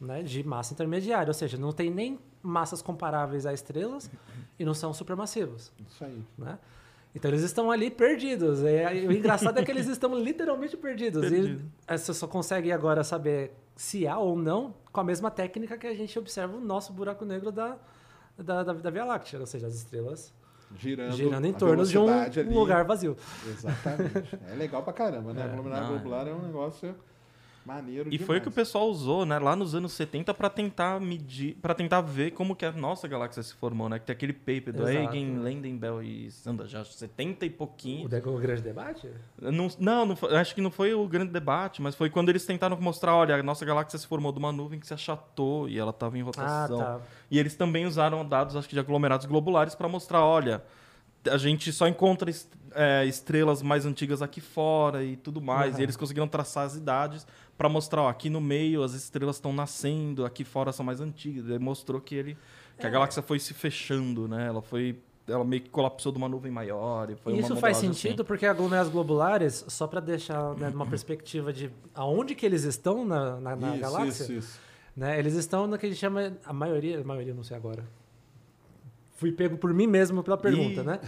né? 0.00 0.22
De 0.22 0.42
massa 0.44 0.72
intermediária. 0.74 1.28
Ou 1.30 1.34
seja, 1.34 1.56
não 1.56 1.72
tem 1.72 1.90
nem 1.90 2.18
massas 2.42 2.80
comparáveis 2.82 3.46
a 3.46 3.52
estrelas 3.52 4.10
e 4.58 4.64
não 4.64 4.74
são 4.74 4.92
supermassivos, 4.92 5.72
Isso 5.88 6.04
aí. 6.04 6.22
né? 6.38 6.58
Então 7.14 7.30
eles 7.30 7.42
estão 7.42 7.70
ali 7.70 7.90
perdidos. 7.90 8.60
E 8.60 8.84
aí, 8.84 9.08
o 9.08 9.12
engraçado 9.12 9.58
é 9.58 9.64
que 9.64 9.70
eles 9.70 9.86
estão 9.86 10.14
literalmente 10.14 10.76
perdidos. 10.76 11.22
Perdido. 11.22 11.62
E 11.62 11.70
eh, 11.94 11.96
você 11.96 12.12
só 12.12 12.26
consegue 12.26 12.70
agora 12.70 13.02
saber 13.02 13.52
se 13.74 14.06
há 14.06 14.18
ou 14.18 14.36
não 14.36 14.74
com 14.92 15.00
a 15.00 15.04
mesma 15.04 15.30
técnica 15.30 15.78
que 15.78 15.86
a 15.86 15.94
gente 15.94 16.18
observa 16.18 16.56
o 16.56 16.60
nosso 16.60 16.92
buraco 16.92 17.24
negro 17.24 17.50
da, 17.50 17.78
da, 18.36 18.62
da, 18.62 18.72
da 18.74 18.90
Via 18.90 19.04
Láctea, 19.04 19.40
ou 19.40 19.46
seja, 19.46 19.66
as 19.66 19.74
estrelas 19.74 20.32
Girando, 20.76 21.12
girando 21.16 21.46
em 21.46 21.52
torno 21.52 21.86
de 21.86 21.96
um 21.96 22.08
ali. 22.08 22.42
lugar 22.52 22.84
vazio. 22.84 23.16
Exatamente. 23.46 24.38
É 24.50 24.54
legal 24.54 24.82
pra 24.82 24.92
caramba, 24.92 25.32
né? 25.32 25.40
É. 25.46 25.50
Aglomerado 25.50 25.82
Não, 25.82 25.88
é. 25.88 25.92
globular 25.94 26.28
é 26.28 26.32
um 26.34 26.42
negócio 26.42 26.94
maneiro 27.66 28.08
E 28.12 28.18
foi 28.18 28.38
o 28.38 28.40
que 28.40 28.46
o 28.48 28.50
demais. 28.50 28.54
pessoal 28.68 28.88
usou, 28.88 29.26
né, 29.26 29.38
lá 29.38 29.56
nos 29.56 29.74
anos 29.74 29.92
70 29.92 30.32
para 30.32 30.48
tentar 30.48 31.00
medir, 31.00 31.56
para 31.60 31.74
tentar 31.74 32.00
ver 32.00 32.30
como 32.30 32.54
que 32.54 32.64
a 32.64 32.72
nossa 32.72 33.08
galáxia 33.08 33.42
se 33.42 33.52
formou, 33.54 33.88
né? 33.88 33.98
Que 33.98 34.06
tem 34.06 34.12
aquele 34.14 34.32
paper 34.32 34.72
do 34.72 34.88
Exato. 34.88 35.14
Eigen, 35.14 35.38
Landenbell 35.38 36.02
e 36.02 36.30
Sanda, 36.30 36.66
já 36.66 36.84
70 36.84 37.44
e 37.44 37.48
O, 37.48 37.52
pouquinho. 37.52 38.08
de- 38.08 38.16
o 38.28 38.38
grande 38.38 38.62
debate? 38.62 39.10
Não, 39.40 39.68
não, 39.78 40.06
não 40.06 40.16
foi- 40.16 40.36
acho 40.36 40.54
que 40.54 40.60
não 40.60 40.70
foi 40.70 40.94
o 40.94 41.06
grande 41.08 41.32
debate, 41.32 41.82
mas 41.82 41.94
foi 41.94 42.08
quando 42.08 42.28
eles 42.28 42.46
tentaram 42.46 42.76
mostrar, 42.80 43.14
olha, 43.14 43.34
a 43.34 43.42
nossa 43.42 43.64
galáxia 43.64 43.98
se 43.98 44.06
formou 44.06 44.30
de 44.32 44.38
uma 44.38 44.52
nuvem 44.52 44.78
que 44.78 44.86
se 44.86 44.94
achatou 44.94 45.68
e 45.68 45.78
ela 45.78 45.90
estava 45.90 46.16
em 46.16 46.20
Ah, 46.20 46.24
rotação. 46.24 46.78
tá. 46.78 47.00
E 47.30 47.38
eles 47.38 47.54
também 47.56 47.84
usaram 47.86 48.24
dados, 48.26 48.54
acho 48.54 48.68
que 48.68 48.74
de 48.74 48.80
aglomerados 48.80 49.26
globulares, 49.26 49.74
para 49.74 49.88
mostrar, 49.88 50.24
olha, 50.24 50.62
a 51.28 51.36
gente 51.36 51.72
só 51.72 51.88
encontra 51.88 52.30
est- 52.30 52.52
é, 52.72 53.04
estrelas 53.06 53.62
mais 53.62 53.86
antigas 53.86 54.20
aqui 54.22 54.40
fora 54.40 55.02
e 55.02 55.16
tudo 55.16 55.40
mais. 55.40 55.74
Uhum. 55.74 55.80
E 55.80 55.82
eles 55.82 55.96
conseguiram 55.96 56.28
traçar 56.28 56.66
as 56.66 56.76
idades 56.76 57.26
para 57.56 57.68
mostrar, 57.68 58.02
ó, 58.02 58.08
aqui 58.08 58.28
no 58.28 58.40
meio 58.40 58.82
as 58.82 58.92
estrelas 58.92 59.36
estão 59.36 59.52
nascendo, 59.52 60.24
aqui 60.24 60.44
fora 60.44 60.72
são 60.72 60.84
mais 60.84 61.00
antigas. 61.00 61.46
Ele 61.48 61.58
mostrou 61.58 62.00
que 62.00 62.14
ele 62.14 62.36
que 62.78 62.84
É. 62.84 62.88
a 62.88 62.90
galáxia 62.92 63.22
foi 63.22 63.38
se 63.38 63.54
fechando, 63.54 64.28
né? 64.28 64.46
Ela 64.46 64.60
foi 64.62 64.98
ela 65.28 65.44
meio 65.44 65.60
que 65.62 65.70
colapsou 65.70 66.12
de 66.12 66.18
uma 66.18 66.28
nuvem 66.28 66.52
maior. 66.52 67.10
E 67.10 67.16
foi 67.16 67.32
E 67.32 67.36
uma 67.36 67.40
isso 67.40 67.56
faz 67.56 67.76
modelagem 67.78 67.92
sentido 67.94 68.20
assim. 68.20 68.26
porque 68.28 68.46
aglomerados 68.46 68.92
globulares, 68.92 69.64
só 69.66 69.86
para 69.88 69.98
deixar 69.98 70.54
né, 70.54 70.70
numa 70.70 70.86
perspectiva 70.90 71.52
de 71.52 71.68
aonde 71.94 72.34
que 72.34 72.46
eles 72.46 72.62
estão 72.62 73.04
na, 73.04 73.40
na, 73.40 73.56
na 73.56 73.70
isso, 73.72 73.80
galáxia, 73.80 74.22
Isso, 74.22 74.32
isso. 74.34 74.60
né? 74.96 75.18
Eles 75.18 75.34
estão 75.34 75.66
no 75.66 75.76
que 75.78 75.86
a 75.86 75.88
gente 75.88 75.98
chama, 75.98 76.32
a 76.44 76.52
maioria, 76.52 77.00
a 77.00 77.04
maioria 77.04 77.34
não 77.34 77.42
sei 77.42 77.56
agora, 77.56 77.82
fui 79.16 79.32
pego 79.32 79.56
por 79.56 79.72
mim 79.74 79.86
mesmo 79.86 80.22
pela 80.22 80.36
pergunta, 80.36 80.82
Ih. 80.82 80.84
né? 80.84 81.00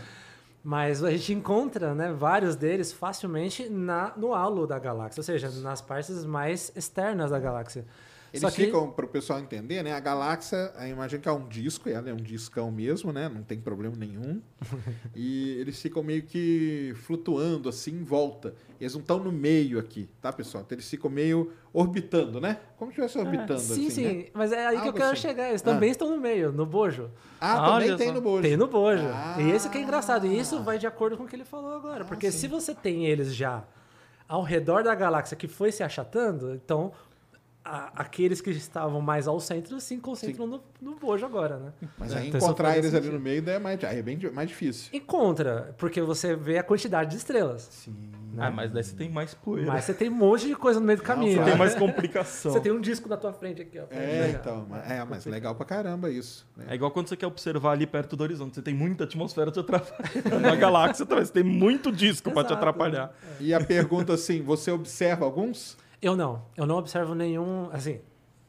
Mas 0.68 1.02
a 1.02 1.10
gente 1.10 1.32
encontra 1.32 1.94
né, 1.94 2.12
vários 2.12 2.54
deles 2.54 2.92
facilmente 2.92 3.70
na, 3.70 4.12
no 4.14 4.34
halo 4.34 4.66
da 4.66 4.78
galáxia, 4.78 5.18
ou 5.18 5.24
seja, 5.24 5.48
nas 5.62 5.80
partes 5.80 6.26
mais 6.26 6.70
externas 6.76 7.30
da 7.30 7.40
galáxia. 7.40 7.86
Eles 8.32 8.42
Só 8.42 8.50
que- 8.50 8.66
ficam, 8.66 8.90
para 8.90 9.06
o 9.06 9.08
pessoal 9.08 9.38
entender, 9.40 9.82
né? 9.82 9.92
A 9.92 10.00
galáxia, 10.00 10.70
eu 10.80 10.88
imagino 10.88 11.22
que 11.22 11.28
é 11.28 11.32
um 11.32 11.48
disco, 11.48 11.88
ela 11.88 12.10
é 12.10 12.12
um 12.12 12.16
discão 12.18 12.70
mesmo, 12.70 13.10
né? 13.12 13.28
Não 13.28 13.42
tem 13.42 13.58
problema 13.58 13.96
nenhum. 13.96 14.42
e 15.16 15.52
eles 15.58 15.80
ficam 15.80 16.02
meio 16.02 16.22
que 16.22 16.92
flutuando 17.04 17.68
assim 17.68 17.92
em 17.92 18.04
volta. 18.04 18.54
Eles 18.80 18.92
não 18.94 19.00
estão 19.00 19.18
no 19.18 19.32
meio 19.32 19.78
aqui, 19.78 20.08
tá, 20.20 20.32
pessoal? 20.32 20.62
Então 20.64 20.76
eles 20.76 20.88
ficam 20.88 21.10
meio 21.10 21.50
orbitando, 21.72 22.40
né? 22.40 22.58
Como 22.76 22.92
se 22.92 23.00
estivesse 23.00 23.18
orbitando 23.26 23.60
Sim, 23.60 23.86
assim, 23.86 23.90
sim, 23.90 24.04
né? 24.18 24.24
mas 24.34 24.52
é 24.52 24.66
aí 24.66 24.76
que 24.76 24.82
eu 24.82 24.86
Algo 24.88 24.98
quero 24.98 25.12
assim. 25.12 25.22
chegar. 25.22 25.48
Eles 25.48 25.62
Ah. 25.62 25.64
também 25.64 25.90
estão 25.90 26.10
no 26.10 26.20
meio, 26.20 26.52
no 26.52 26.66
bojo. 26.66 27.10
Ah, 27.40 27.54
também 27.56 27.72
Olha 27.88 27.96
tem 27.96 28.08
só. 28.08 28.14
no 28.14 28.20
bojo. 28.20 28.42
Tem 28.42 28.56
no 28.56 28.66
bojo. 28.68 29.06
Ah. 29.06 29.36
E 29.40 29.50
esse 29.50 29.68
que 29.70 29.78
é 29.78 29.80
engraçado. 29.80 30.26
E 30.26 30.38
isso 30.38 30.62
vai 30.62 30.78
de 30.78 30.86
acordo 30.86 31.16
com 31.16 31.24
o 31.24 31.26
que 31.26 31.34
ele 31.34 31.44
falou 31.44 31.74
agora. 31.74 32.04
porque 32.04 32.30
se 32.30 32.46
você 32.46 32.74
tem 32.74 33.06
eles 33.06 33.34
já 33.34 33.64
ao 34.28 34.42
redor 34.42 34.84
da 34.84 34.94
galáxia 34.94 35.34
que 35.36 35.48
foi 35.48 35.72
se 35.72 35.82
achatando, 35.82 36.54
então 36.54 36.92
a- 37.68 37.92
aqueles 37.96 38.40
que 38.40 38.50
estavam 38.50 39.00
mais 39.00 39.28
ao 39.28 39.38
centro 39.38 39.78
se 39.80 39.96
concentram 39.98 40.46
no, 40.46 40.62
no 40.80 40.96
bojo 40.96 41.24
agora, 41.26 41.58
né? 41.58 41.72
Mas 41.98 42.12
É, 42.12 42.18
aí 42.18 42.28
então 42.28 42.40
encontrar 42.40 42.76
eles 42.78 42.94
ali 42.94 43.08
no 43.10 43.20
meio 43.20 43.42
daí 43.42 43.56
é 43.56 43.58
mais, 43.58 43.84
aí 43.84 43.98
é 43.98 44.02
bem 44.02 44.18
mais 44.32 44.48
difícil. 44.48 44.88
Encontra, 44.92 45.74
porque 45.76 46.00
você 46.00 46.34
vê 46.34 46.58
a 46.58 46.62
quantidade 46.62 47.10
de 47.10 47.16
estrelas. 47.16 47.68
Sim. 47.70 47.94
Ah, 48.38 48.50
mas 48.50 48.70
daí 48.70 48.84
você 48.84 48.94
tem 48.94 49.10
mais 49.10 49.34
poeira. 49.34 49.72
Mas 49.72 49.84
você 49.84 49.92
tem 49.92 50.08
um 50.08 50.14
monte 50.14 50.46
de 50.46 50.54
coisa 50.54 50.78
no 50.78 50.86
meio 50.86 50.98
do 50.98 51.02
caminho. 51.02 51.38
Tem 51.42 51.52
né? 51.52 51.54
mais 51.56 51.74
complicação. 51.74 52.52
Você 52.52 52.60
tem 52.60 52.70
um 52.70 52.80
disco 52.80 53.08
na 53.08 53.16
tua 53.16 53.32
frente 53.32 53.60
aqui, 53.62 53.78
ó. 53.80 53.84
É, 53.90 54.30
então. 54.30 54.66
É, 54.88 55.04
mas 55.04 55.26
legal 55.26 55.54
pra 55.56 55.66
caramba 55.66 56.08
isso. 56.10 56.46
né? 56.56 56.66
É 56.68 56.74
igual 56.74 56.90
quando 56.90 57.08
você 57.08 57.16
quer 57.16 57.26
observar 57.26 57.72
ali 57.72 57.86
perto 57.86 58.16
do 58.16 58.22
horizonte. 58.22 58.54
Você 58.54 58.62
tem 58.62 58.74
muita 58.74 59.04
atmosfera 59.04 59.50
te 59.50 59.58
atrapalhando. 59.58 59.98
Na 60.40 60.54
galáxia 60.54 61.04
também. 61.04 61.24
Você 61.24 61.32
tem 61.32 61.42
muito 61.42 61.90
disco 61.90 62.30
pra 62.30 62.42
te 62.44 62.52
Exato. 62.52 62.54
atrapalhar. 62.54 63.12
E 63.40 63.52
a 63.52 63.60
pergunta 63.60 64.14
assim, 64.14 64.40
você 64.40 64.70
observa 64.70 65.24
alguns? 65.24 65.76
Eu 66.00 66.16
não. 66.16 66.42
Eu 66.56 66.66
não 66.66 66.76
observo 66.76 67.14
nenhum. 67.14 67.68
Assim, 67.72 68.00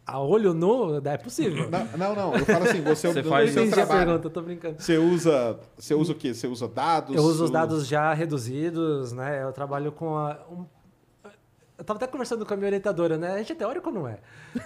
a 0.06 0.20
olho 0.20 0.54
nu 0.54 0.97
é 1.04 1.18
possível. 1.18 1.70
Não, 1.70 1.86
não, 1.97 2.16
não. 2.16 2.36
Eu 2.36 2.45
falo 2.45 2.66
assim, 2.66 2.82
você, 2.82 3.08
Você 3.12 3.22
no 3.22 3.30
faz- 3.30 3.52
seu 3.52 3.64
Entendi 3.64 3.80
a 3.82 3.86
trabalho. 3.86 4.06
pergunta, 4.08 4.30
tô 4.30 4.41
brincando. 4.41 4.82
Você 4.82 4.97
usa, 4.97 5.60
você 5.78 5.93
usa 5.95 6.12
o 6.12 6.16
quê? 6.16 6.34
Você 6.34 6.47
usa 6.47 6.68
dados? 6.68 7.16
Eu 7.16 7.24
uso 7.24 7.45
os 7.45 7.52
dados 7.52 7.88
já 7.88 8.14
reduzidos, 8.14 9.12
né? 9.14 9.43
Eu 9.43 9.52
trabalho 9.52 9.91
com 9.91 10.16
a. 10.16 10.38
um- 10.52 10.66
Eu 11.78 11.86
tava 11.86 11.97
até 11.97 12.08
conversando 12.08 12.45
com 12.45 12.54
a 12.54 12.58
minha 12.58 12.68
orientadora, 12.68 13.18
né? 13.18 13.32
A 13.34 13.38
gente 13.38 13.54
é 13.54 13.56
teórico 13.56 13.88
ou 13.89 13.95
não 13.95 14.08
é? 14.08 14.20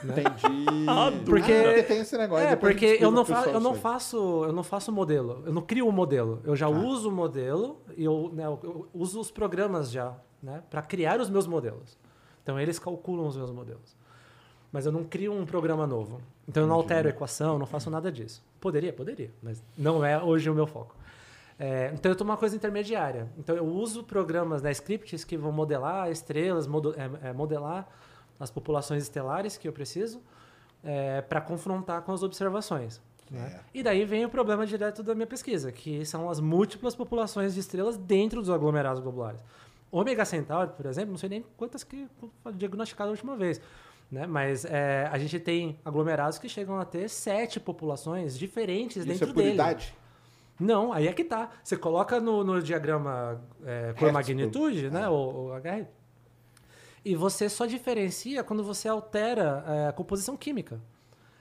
Entendi. 0.04 0.66
Ah, 0.90 1.12
Porque- 1.24 1.52
Ah, 1.54 1.84
tem 1.84 2.00
esse 2.00 2.18
negócio. 2.18 2.46
É, 2.48 2.56
porque 2.56 2.98
eu 3.00 3.12
não, 3.12 3.24
fa 3.24 3.46
eu, 3.50 3.60
não 3.60 3.76
faço, 3.76 4.18
eu 4.46 4.52
não 4.52 4.64
faço 4.64 4.92
modelo, 4.92 5.44
eu 5.46 5.54
não 5.54 5.62
crio 5.62 5.88
um 5.88 5.92
modelo. 5.92 6.42
Eu 6.44 6.56
já 6.56 6.68
Tá. 6.70 6.76
uso 6.76 7.10
o 7.10 7.12
modelo 7.12 7.80
e 7.96 8.04
eu, 8.04 8.32
né, 8.34 8.46
eu- 8.46 8.60
eu 8.64 8.88
uso 8.94 9.20
os 9.20 9.30
programas 9.30 9.92
já, 9.92 10.14
né? 10.42 10.64
Para 10.72 10.82
criar 10.82 11.20
os 11.22 11.30
meus 11.30 11.46
modelos. 11.46 11.98
Então 12.44 12.60
eles 12.60 12.78
calculam 12.78 13.26
os 13.28 13.38
meus 13.38 13.52
modelos. 13.52 13.96
Mas 14.72 14.86
eu 14.86 14.92
não 14.92 15.04
crio 15.04 15.32
um 15.34 15.46
programa 15.46 15.88
novo. 15.88 16.20
Então 16.48 16.64
eu 16.64 16.68
não 16.68 16.76
altero 16.76 17.08
a 17.08 17.12
equação, 17.12 17.58
não 17.58 17.66
faço 17.66 17.90
nada 17.90 18.12
disso. 18.12 18.44
Poderia, 18.60 18.92
poderia, 18.92 19.32
mas 19.42 19.64
não 19.78 20.04
é 20.04 20.22
hoje 20.22 20.50
o 20.50 20.54
meu 20.54 20.66
foco. 20.68 20.96
É, 21.60 21.92
então 21.94 22.12
eu 22.12 22.16
tô 22.16 22.24
uma 22.24 22.36
coisa 22.38 22.56
intermediária. 22.56 23.28
Então 23.38 23.56
eu 23.56 23.66
uso 23.66 24.04
programas, 24.04 24.62
né, 24.62 24.72
scripts 24.72 25.24
que 25.24 25.38
vão 25.38 25.52
modelar 25.52 26.10
estrelas, 26.12 26.66
modo- 26.68 26.96
é, 26.98 27.30
é, 27.30 27.34
modelar 27.34 27.88
as 28.40 28.50
populações 28.50 29.04
estelares 29.04 29.58
que 29.58 29.68
eu 29.68 29.72
preciso 29.74 30.22
para 31.30 31.40
confrontar 31.40 32.02
com 32.02 32.12
as 32.12 32.24
observações. 32.24 33.00
né? 33.32 33.54
É. 33.56 33.60
E 33.74 33.82
daí 33.84 34.04
vem 34.04 34.26
o 34.26 34.30
problema 34.30 34.66
direto 34.66 35.02
da 35.02 35.16
minha 35.16 35.28
pesquisa, 35.28 35.72
que 35.72 36.04
são 36.06 36.30
as 36.30 36.40
múltiplas 36.42 36.94
populações 36.96 37.54
de 37.54 37.60
estrelas 37.62 37.96
dentro 37.96 38.42
dos 38.42 38.50
aglomerados 38.50 39.02
globulares. 39.02 39.40
Ômega 39.94 40.26
Centauri, 40.26 40.72
por 40.76 40.88
exemplo, 40.88 41.12
não 41.12 41.20
sei 41.20 41.30
nem 41.30 41.46
quantas 41.56 41.84
que 41.84 42.08
foram 42.44 42.58
diagnosticadas 42.58 43.10
a 43.10 43.12
última 43.12 43.38
vez. 43.38 43.62
Né? 44.12 44.26
Mas 44.26 44.66
é, 44.66 45.08
a 45.12 45.20
gente 45.20 45.40
tem 45.40 45.80
aglomerados 45.86 46.40
que 46.40 46.50
chegam 46.50 46.80
a 46.80 46.84
ter 46.84 47.08
sete 47.08 47.60
populações 47.60 48.38
diferentes 48.38 48.98
Isso 48.98 49.08
dentro 49.08 49.30
é 49.30 49.34
por 49.34 49.44
dele. 49.44 49.54
idade? 49.54 49.96
Não, 50.60 50.92
aí 50.92 51.08
é 51.08 51.14
que 51.14 51.24
tá. 51.24 51.52
Você 51.64 51.78
coloca 51.78 52.20
no, 52.20 52.44
no 52.44 52.60
diagrama 52.60 53.40
é, 53.64 53.94
Hertz, 53.96 54.12
magnitude, 54.12 54.90
né? 54.90 55.04
ah. 55.04 55.12
O, 55.12 55.50
o 55.50 55.58
HR. 55.58 55.86
E 57.06 57.16
você 57.16 57.48
só 57.48 57.68
diferencia 57.68 58.44
quando 58.44 58.64
você 58.64 58.88
altera 58.88 59.64
é, 59.68 59.88
a 59.90 59.92
composição 59.92 60.36
química. 60.36 60.82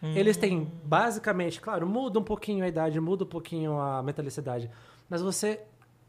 Eles 0.03 0.36
têm, 0.36 0.68
basicamente, 0.82 1.61
claro, 1.61 1.86
muda 1.86 2.18
um 2.18 2.24
pouquinho 2.24 2.64
a 2.64 2.68
idade, 2.68 2.98
muda 2.98 3.22
um 3.22 3.26
pouquinho 3.26 3.78
a 3.78 4.03
metalicidade. 4.03 4.68
Mas 5.09 5.22
você 5.22 5.61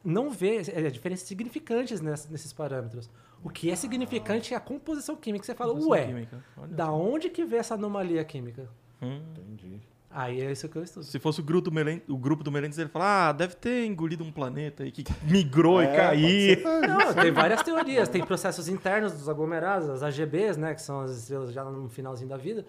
não 0.04 0.30
vê 0.30 0.58
é, 0.74 0.90
diferenças 0.90 1.28
significantes 1.28 2.02
ness- 2.02 2.28
nesses 2.30 2.52
parâmetros. 2.54 3.10
O 3.44 3.50
que 3.50 3.70
é 3.70 3.76
significante 3.76 4.54
é 4.54 4.58
a 4.58 4.60
composição 4.60 5.16
química. 5.16 5.46
Você 5.46 5.54
fala, 5.54 5.74
ué, 5.74 6.06
Química. 6.08 6.44
Olha 6.58 6.68
da 6.68 6.86
só. 6.86 6.96
onde 6.96 7.30
que 7.30 7.44
vê 7.46 7.58
essa 7.58 7.74
anomalia 7.76 8.24
química? 8.24 8.70
Hum. 9.02 9.22
Entendi. 9.32 9.80
Aí 10.16 10.42
é 10.42 10.52
isso 10.52 10.70
que 10.70 10.76
eu 10.78 10.84
estudo. 10.84 11.04
Se 11.04 11.18
fosse 11.18 11.40
o 11.40 11.44
grupo 11.44 11.70
do 11.70 11.72
Melendes, 11.72 12.08
o 12.08 12.16
grupo 12.16 12.44
do 12.44 12.52
Melendes, 12.52 12.78
ele 12.78 12.88
fala, 12.88 13.30
ah, 13.30 13.32
deve 13.32 13.56
ter 13.56 13.86
engolido 13.86 14.24
um 14.24 14.32
planeta 14.32 14.84
aí 14.84 14.92
que 14.92 15.04
migrou 15.24 15.82
e 15.82 15.86
É, 15.88 15.96
caiu. 15.96 16.22
pode 16.62 16.82
ser. 16.86 16.88
Não, 16.88 17.14
tem 17.16 17.32
várias 17.32 17.64
teorias. 17.64 18.08
Tem 18.08 18.24
processos 18.24 18.68
internos 18.68 19.12
dos 19.12 19.28
aglomerados, 19.28 19.90
as 19.90 20.04
AGBs, 20.04 20.56
né? 20.58 20.76
Que 20.76 20.82
são 20.84 21.02
as 21.02 21.12
estrelas 21.18 21.52
já 21.52 21.64
no 21.66 21.90
finalzinho 21.90 22.30
da 22.30 22.38
vida. 22.38 22.64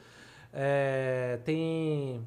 É, 0.53 1.39
tem 1.45 2.24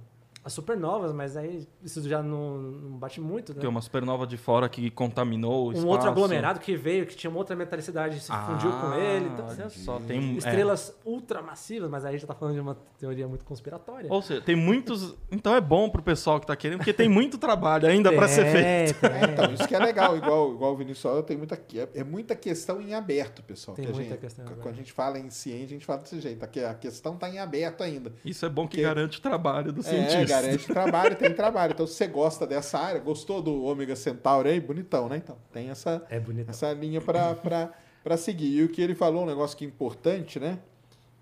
as 0.48 0.54
supernovas, 0.54 1.12
mas 1.12 1.36
aí 1.36 1.68
isso 1.84 2.02
já 2.08 2.24
não, 2.24 2.58
não 2.58 2.98
bate 2.98 3.20
muito, 3.20 3.54
né? 3.54 3.60
Tem 3.60 3.70
uma 3.70 3.82
supernova 3.82 4.26
de 4.26 4.38
fora 4.38 4.70
que 4.70 4.90
contaminou 4.90 5.66
o 5.66 5.68
Um 5.68 5.72
espaço. 5.74 5.88
outro 5.90 6.10
aglomerado 6.10 6.60
que 6.62 6.74
veio, 6.74 7.06
que 7.06 7.18
tinha 7.18 7.30
uma 7.30 7.40
outra 7.40 7.54
metalicidade 7.54 8.16
e 8.16 8.20
se 8.22 8.32
fundiu 8.32 8.72
com 8.72 8.88
Ah, 8.94 8.98
ele. 8.98 9.26
Então, 9.26 9.46
olha 9.46 9.70
só, 9.70 10.00
tem 10.00 10.20
um- 10.20 10.36
é. 10.36 10.38
estrelas 10.38 10.96
ultramassivas, 11.06 11.90
mas 11.90 12.06
aí 12.06 12.16
a 12.16 12.18
gente 12.18 12.26
tá 12.26 12.34
falando 12.34 12.56
de 12.56 12.62
uma 12.62 12.78
teoria 12.98 13.28
muito 13.28 13.44
conspiratória. 13.44 14.10
Ou 14.12 14.22
seja, 14.22 14.40
tem 14.42 14.56
muitos. 14.56 15.16
Então 15.30 15.54
é 15.54 15.60
bom 15.60 15.90
pro 15.90 16.02
pessoal 16.02 16.40
que 16.40 16.48
tá 16.48 16.56
querendo, 16.56 16.78
porque 16.78 16.94
tem 16.94 17.10
muito 17.10 17.38
trabalho 17.38 17.86
ainda 17.88 18.12
pra 18.14 18.28
ser 18.30 18.46
feito. 18.46 19.00
tem, 19.02 19.10
É, 19.10 19.24
então, 19.34 19.54
isso 19.54 19.68
que 19.68 19.76
é 19.76 19.80
legal, 19.80 20.16
igual, 20.16 20.54
igual 20.54 20.74
o 20.74 20.78
Vinícius 20.78 21.02
falou, 21.04 21.24
tem 21.24 21.36
muita, 21.36 21.56
é, 21.56 22.00
é 22.00 22.04
muita 22.06 22.36
questão 22.36 22.82
em 22.82 22.94
aberto, 22.94 23.44
pessoal. 23.44 23.76
Tem 23.76 23.84
que 23.86 23.92
a 23.92 23.94
muita 23.94 24.12
gente- 24.12 24.20
questão 24.22 24.46
Quando 24.46 24.60
aberto. 24.62 24.74
a 24.74 24.78
gente 24.78 24.94
fala 24.94 25.20
em 25.20 25.30
ciência, 25.30 25.66
a 25.66 25.70
gente 25.70 25.86
fala 25.86 26.00
desse 26.00 26.22
jeito. 26.22 26.44
A 26.44 26.74
questão 26.74 27.18
tá 27.18 27.30
em 27.30 27.40
aberto 27.40 27.82
ainda. 27.84 28.14
Isso 28.24 28.46
é 28.46 28.50
bom 28.50 28.64
que 28.68 28.78
Porque- 28.78 28.84
garante 28.84 29.20
o 29.20 29.22
trabalho 29.22 29.74
do 29.74 29.82
É, 29.82 29.84
cientista. 29.84 30.37
Garante 30.42 30.68
trabalho, 30.68 31.16
tem 31.16 31.34
trabalho. 31.34 31.74
Então, 31.74 31.88
se 31.88 31.94
você 31.94 32.08
gosta 32.08 32.46
dessa 32.46 32.78
área, 32.78 33.00
gostou 33.00 33.42
do 33.42 33.64
Ômega 33.64 33.96
Centauri 33.96 34.50
aí, 34.50 34.60
bonitão, 34.60 35.10
né? 35.10 35.18
Então, 35.18 35.38
tem 35.52 35.70
essa, 35.70 36.06
É 36.10 36.22
essa 36.48 36.72
linha 36.74 37.02
para 37.02 38.18
seguir. 38.18 38.58
E 38.58 38.64
o 38.64 38.70
que 38.70 38.82
ele 38.82 38.96
falou, 38.96 39.24
um 39.24 39.28
negócio 39.28 39.58
que 39.58 39.66
é 39.66 39.68
importante, 39.68 40.40
né? 40.40 40.60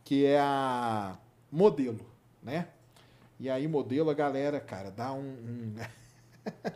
Que 0.03 0.25
é 0.25 0.39
a 0.39 1.17
modelo, 1.51 2.05
né? 2.43 2.67
E 3.39 3.49
aí, 3.49 3.67
modelo, 3.67 4.09
a 4.09 4.13
galera, 4.13 4.59
cara, 4.59 4.89
dá 4.89 5.11
um. 5.11 5.19
um... 5.19 5.75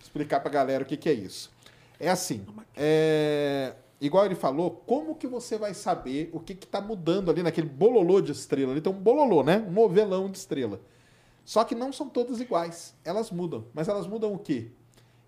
Explicar 0.00 0.40
pra 0.40 0.50
galera 0.50 0.82
o 0.82 0.86
que, 0.86 0.96
que 0.96 1.08
é 1.08 1.12
isso. 1.12 1.52
É 1.98 2.08
assim, 2.08 2.44
é... 2.74 3.74
igual 4.00 4.24
ele 4.24 4.34
falou, 4.34 4.70
como 4.86 5.14
que 5.14 5.26
você 5.26 5.58
vai 5.58 5.74
saber 5.74 6.30
o 6.32 6.40
que 6.40 6.54
que 6.54 6.66
tá 6.66 6.80
mudando 6.80 7.30
ali 7.30 7.42
naquele 7.42 7.68
bololô 7.68 8.20
de 8.20 8.32
estrela? 8.32 8.72
Ali 8.72 8.80
tem 8.80 8.92
um 8.92 8.98
bololô, 8.98 9.44
né? 9.44 9.64
Um 9.68 9.70
novelão 9.70 10.30
de 10.30 10.38
estrela. 10.38 10.80
Só 11.44 11.64
que 11.64 11.74
não 11.74 11.92
são 11.92 12.08
todas 12.08 12.40
iguais. 12.40 12.94
Elas 13.04 13.30
mudam. 13.30 13.66
Mas 13.74 13.88
elas 13.88 14.06
mudam 14.06 14.32
o 14.32 14.38
quê? 14.38 14.70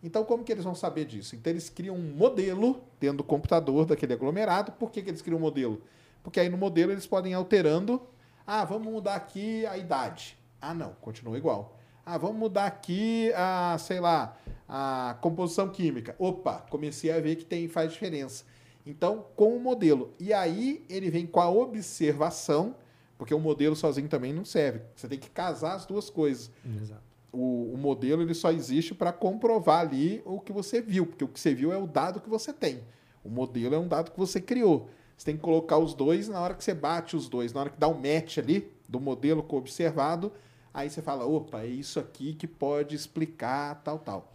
Então, 0.02 0.24
como 0.24 0.42
que 0.42 0.50
eles 0.50 0.64
vão 0.64 0.74
saber 0.74 1.04
disso? 1.04 1.36
Então, 1.36 1.52
eles 1.52 1.70
criam 1.70 1.94
um 1.94 2.14
modelo 2.14 2.82
dentro 2.98 3.18
do 3.18 3.24
computador 3.24 3.86
daquele 3.86 4.12
aglomerado. 4.12 4.72
Por 4.72 4.90
que, 4.90 5.00
que 5.00 5.10
eles 5.10 5.22
criam 5.22 5.38
um 5.38 5.42
modelo? 5.42 5.82
Porque 6.22 6.40
aí 6.40 6.48
no 6.48 6.56
modelo 6.56 6.92
eles 6.92 7.06
podem 7.06 7.32
ir 7.32 7.34
alterando. 7.34 8.00
Ah, 8.46 8.64
vamos 8.64 8.92
mudar 8.92 9.14
aqui 9.14 9.64
a 9.66 9.76
idade. 9.76 10.36
Ah, 10.60 10.74
não, 10.74 10.94
continua 11.00 11.36
igual. 11.38 11.78
Ah, 12.04 12.18
vamos 12.18 12.36
mudar 12.36 12.66
aqui 12.66 13.32
a, 13.34 13.76
sei 13.78 14.00
lá, 14.00 14.36
a 14.68 15.16
composição 15.20 15.68
química. 15.68 16.16
Opa, 16.18 16.64
comecei 16.68 17.12
a 17.12 17.20
ver 17.20 17.36
que 17.36 17.44
tem 17.44 17.68
faz 17.68 17.92
diferença. 17.92 18.44
Então, 18.84 19.26
com 19.36 19.56
o 19.56 19.60
modelo. 19.60 20.12
E 20.18 20.32
aí 20.32 20.84
ele 20.88 21.10
vem 21.10 21.26
com 21.26 21.40
a 21.40 21.48
observação, 21.48 22.74
porque 23.22 23.32
o 23.32 23.38
modelo 23.38 23.76
sozinho 23.76 24.08
também 24.08 24.32
não 24.32 24.44
serve. 24.44 24.80
Você 24.96 25.06
tem 25.06 25.16
que 25.16 25.30
casar 25.30 25.74
as 25.76 25.86
duas 25.86 26.10
coisas 26.10 26.50
Exato. 26.82 27.00
o, 27.30 27.72
o 27.72 27.78
modelo 27.78 28.20
ele 28.20 28.34
só 28.34 28.50
existe 28.50 28.96
para 28.96 29.12
comprovar 29.12 29.78
ali 29.78 30.20
o 30.24 30.40
que 30.40 30.52
você 30.52 30.82
viu, 30.82 31.06
porque 31.06 31.22
o 31.22 31.28
que 31.28 31.38
você 31.38 31.54
viu 31.54 31.72
é 31.72 31.76
o 31.76 31.86
dado 31.86 32.20
que 32.20 32.28
você 32.28 32.52
tem. 32.52 32.82
O 33.22 33.28
modelo 33.28 33.76
é 33.76 33.78
um 33.78 33.86
dado 33.86 34.10
que 34.10 34.18
você 34.18 34.40
criou. 34.40 34.90
Você 35.16 35.26
tem 35.26 35.36
que 35.36 35.40
colocar 35.40 35.78
os 35.78 35.94
dois 35.94 36.28
na 36.28 36.40
hora 36.40 36.52
que 36.52 36.64
você 36.64 36.74
bate 36.74 37.14
os 37.14 37.28
dois, 37.28 37.52
na 37.52 37.60
hora 37.60 37.70
que 37.70 37.78
dá 37.78 37.86
o 37.86 37.94
match 37.94 38.38
ali 38.38 38.72
do 38.88 38.98
modelo 38.98 39.40
com 39.40 39.54
o 39.54 39.60
observado, 39.60 40.32
aí 40.74 40.90
você 40.90 41.00
fala, 41.00 41.24
opa, 41.24 41.62
é 41.62 41.68
isso 41.68 42.00
aqui 42.00 42.34
que 42.34 42.48
pode 42.48 42.96
explicar 42.96 43.84
tal, 43.84 44.00
tal. 44.00 44.32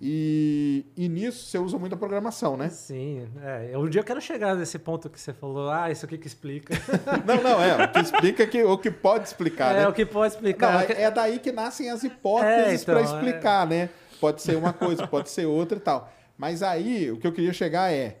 E, 0.00 0.86
e 0.96 1.08
nisso 1.08 1.46
você 1.46 1.58
usa 1.58 1.76
muita 1.78 1.96
programação, 1.96 2.56
né? 2.56 2.68
Sim, 2.68 3.26
é. 3.42 3.76
Um 3.76 3.88
dia 3.88 4.00
eu 4.00 4.04
quero 4.04 4.20
chegar 4.20 4.54
nesse 4.54 4.78
ponto 4.78 5.10
que 5.10 5.20
você 5.20 5.32
falou, 5.32 5.70
ah, 5.70 5.90
isso 5.90 6.04
aqui 6.06 6.16
que 6.16 6.26
explica. 6.26 6.74
Não, 7.26 7.42
não, 7.42 7.60
é. 7.62 7.84
O 7.84 7.92
que 7.92 7.98
explica 8.00 8.46
que, 8.46 8.62
o 8.62 8.78
que 8.78 8.90
pode 8.90 9.24
explicar, 9.26 9.74
é, 9.74 9.80
né? 9.80 9.88
o 9.88 9.92
que 9.92 10.06
pode 10.06 10.32
Não, 10.34 10.38
explicar. 10.38 10.90
é, 10.90 11.02
é 11.02 11.10
daí 11.10 11.38
que 11.40 11.50
nascem 11.50 11.90
as 11.90 12.04
É, 12.04 12.06
hipóteses 12.06 12.82
então, 12.82 12.94
para 12.94 13.02
explicar, 13.04 13.66
né? 13.66 13.90
Pode 14.20 14.40
ser 14.42 14.56
uma 14.56 14.72
coisa, 14.72 15.06
pode 15.06 15.30
ser 15.30 15.46
outra 15.46 15.78
e 15.78 15.80
tal. 15.80 16.12
Mas 16.36 16.62
aí, 16.62 17.10
o 17.10 17.18
que 17.18 17.26
eu 17.26 17.32
queria 17.32 17.52
chegar 17.52 17.92
é, 17.92 18.18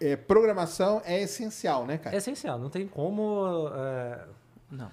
é 0.00 0.16
programação 0.16 1.00
é 1.04 1.22
essencial, 1.22 1.86
né, 1.86 1.94
É 1.94 1.98
cara? 1.98 2.16
essencial, 2.16 2.58
não 2.58 2.68
tem 2.68 2.86
como. 2.86 3.70
é, 3.74 4.18
Não, 4.70 4.90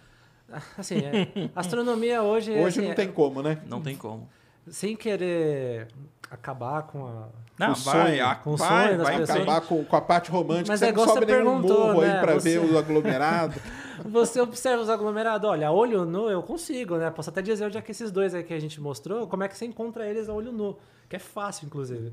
assim, 0.77 0.99
é, 0.99 1.49
astronomia 1.55 2.21
hoje. 2.21 2.51
Hoje 2.51 2.79
assim, 2.79 2.81
não 2.83 2.91
é- 2.91 2.95
tem 2.95 3.11
como, 3.11 3.41
né? 3.41 3.57
não 3.67 3.81
tem 3.81 3.95
como. 3.97 4.29
Sem 4.69 4.95
querer 4.95 5.87
acabar 6.29 6.83
com 6.83 7.05
a. 7.05 7.27
Não, 7.59 7.71
O 7.73 7.75
vai, 7.75 8.07
sonho, 8.07 8.25
a- 8.25 8.35
com 8.35 8.53
o 8.53 8.57
vai, 8.57 8.85
sonho 8.87 8.97
das 8.97 9.07
vai, 9.07 9.17
pessoas. 9.19 9.39
Acabar 9.41 9.61
com, 9.61 9.85
com 9.85 9.95
a 9.95 10.01
parte 10.01 10.31
romântica. 10.31 10.71
Mas 10.71 10.79
você 10.79 10.85
é 10.85 10.91
não 10.91 10.93
igual 10.93 11.07
sobe 11.07 11.25
você 11.27 11.31
nenhum 11.31 11.45
perguntou, 11.61 11.87
morro 11.87 12.01
aí 12.01 12.07
né? 12.09 12.19
pra 12.21 12.33
Você- 12.33 12.59
ver 12.59 12.73
o 12.73 12.77
aglomerado. 12.77 13.59
Você 14.05 14.41
observa 14.41 14.81
os 14.81 14.89
aglomerados, 14.89 15.47
olha, 15.47 15.67
a 15.67 15.71
olho 15.71 16.03
nu 16.03 16.27
eu 16.29 16.41
consigo, 16.41 16.97
né? 16.97 17.09
Posso 17.11 17.29
até 17.29 17.41
dizer 17.43 17.65
onde 17.65 17.77
é 17.77 17.81
que 17.81 17.91
esses 17.91 18.11
dois 18.11 18.33
aí 18.33 18.43
que 18.43 18.53
a 18.53 18.59
gente 18.59 18.81
mostrou, 18.81 19.27
como 19.27 19.43
é 19.43 19.47
que 19.47 19.55
você 19.55 19.65
encontra 19.65 20.05
eles 20.05 20.27
a 20.27 20.33
olho 20.33 20.51
nu, 20.51 20.77
que 21.07 21.15
é 21.15 21.19
fácil, 21.19 21.67
inclusive. 21.67 22.11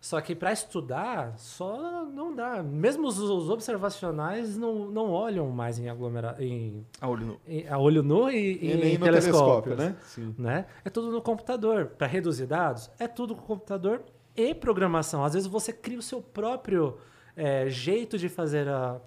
Só 0.00 0.20
que 0.20 0.34
para 0.36 0.52
estudar, 0.52 1.34
só 1.36 2.04
não 2.04 2.34
dá. 2.34 2.62
Mesmo 2.62 3.08
os, 3.08 3.18
os 3.18 3.50
observacionais 3.50 4.56
não, 4.56 4.86
não 4.90 5.10
olham 5.10 5.48
mais 5.50 5.78
em 5.78 5.88
aglomerado, 5.88 6.42
em, 6.42 6.86
A 7.00 7.08
olho 7.08 7.26
nu. 7.26 7.40
em- 7.46 7.66
a 7.68 7.76
olho 7.78 8.02
nu 8.02 8.30
e, 8.30 8.58
E 8.62 8.72
em 8.72 8.76
nem 8.76 8.98
no 8.98 9.04
telescópio, 9.04 9.74
né? 9.74 9.96
Sim. 10.02 10.34
né? 10.38 10.66
É 10.84 10.90
tudo 10.90 11.10
no 11.10 11.20
computador. 11.20 11.86
Para 11.86 12.06
reduzir 12.06 12.46
dados, 12.46 12.88
é 13.00 13.08
tudo 13.08 13.34
com 13.34 13.42
computador 13.42 14.02
e 14.36 14.54
programação. 14.54 15.24
Às 15.24 15.32
vezes 15.34 15.48
você 15.48 15.72
cria 15.72 15.98
o 15.98 16.02
seu 16.02 16.20
próprio 16.22 16.98
é, 17.36 17.68
jeito 17.68 18.16
de 18.16 18.28
fazer 18.28 18.68
a, 18.68 19.00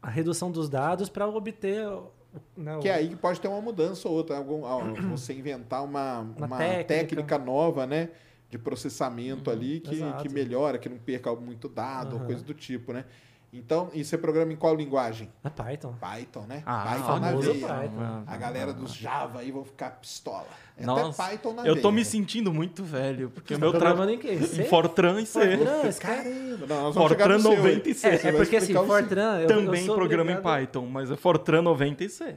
a 0.00 0.08
redução 0.08 0.50
dos 0.52 0.68
dados 0.68 1.08
para 1.08 1.26
obter. 1.26 1.86
o- 1.88 2.12
né, 2.56 2.78
Que 2.80 2.88
é 2.88 2.94
aí 2.94 3.08
que 3.08 3.16
pode 3.16 3.40
ter 3.40 3.48
uma 3.48 3.60
mudança 3.60 4.08
ou 4.08 4.14
outra. 4.14 4.36
Algum, 4.36 4.62
você 5.10 5.32
inventar 5.32 5.82
uma, 5.82 6.20
Uma 6.20 6.46
uma 6.46 6.58
técnica. 6.58 6.84
técnica. 6.84 7.38
nova, 7.38 7.86
né? 7.86 8.10
De 8.48 8.58
processamento 8.58 9.50
ali 9.50 9.80
que, 9.80 9.94
exato. 9.96 10.22
que 10.22 10.28
melhora, 10.32 10.78
que 10.78 10.88
não 10.88 10.98
perca 10.98 11.34
muito 11.34 11.68
dado, 11.68 12.12
ou 12.12 12.18
Aham. 12.18 12.26
coisa 12.26 12.44
do 12.44 12.54
tipo, 12.54 12.92
né? 12.92 13.04
Então, 13.52 13.88
e 13.94 14.04
você 14.04 14.18
programa 14.18 14.52
em 14.52 14.56
qual 14.56 14.74
linguagem? 14.74 15.30
É 15.42 15.48
Python. 15.48 15.94
Python, 15.98 16.44
né? 16.46 16.62
Ah, 16.66 16.84
Python 16.94 17.18
na 17.20 17.32
veia. 17.32 17.66
Python. 17.66 18.22
A 18.26 18.36
galera 18.36 18.72
dos 18.72 18.92
Java 18.94 19.38
aí 19.40 19.50
vão 19.50 19.64
ficar 19.64 19.90
pistola. 19.92 20.46
É 20.76 20.84
Nossa, 20.84 21.22
até 21.22 21.32
Python 21.32 21.54
na 21.54 21.64
eu 21.66 21.74
tô 21.76 21.82
veia. 21.88 21.92
me 21.92 22.04
sentindo 22.04 22.52
muito 22.52 22.84
velho, 22.84 23.30
porque 23.30 23.54
o 23.54 23.58
meu 23.58 23.72
trabalho 23.72 24.10
em 24.10 24.18
quê? 24.18 24.36
C? 24.42 24.64
Fortran 24.64 25.20
e 25.22 25.26
C. 25.26 25.56
Fortran, 25.56 25.92
Caramba, 25.98 26.66
não, 26.68 26.92
Fortran 26.92 27.34
no 27.38 27.40
seu 27.42 27.50
aí. 27.52 27.56
90 27.58 27.88
e 27.88 27.94
C. 27.94 28.08
É, 28.08 28.18
Você 28.18 28.28
é 28.28 28.32
porque 28.32 28.56
assim, 28.56 28.74
Fortran. 28.74 29.36
eu- 29.36 29.40
eu 29.42 29.46
Também 29.48 29.86
sou 29.86 29.94
programa 29.94 30.32
em 30.32 30.40
Python, 30.42 30.86
mas 30.86 31.10
é 31.10 31.16
Fortran 31.16 31.62
90 31.62 32.04
e 32.04 32.08
C. 32.10 32.36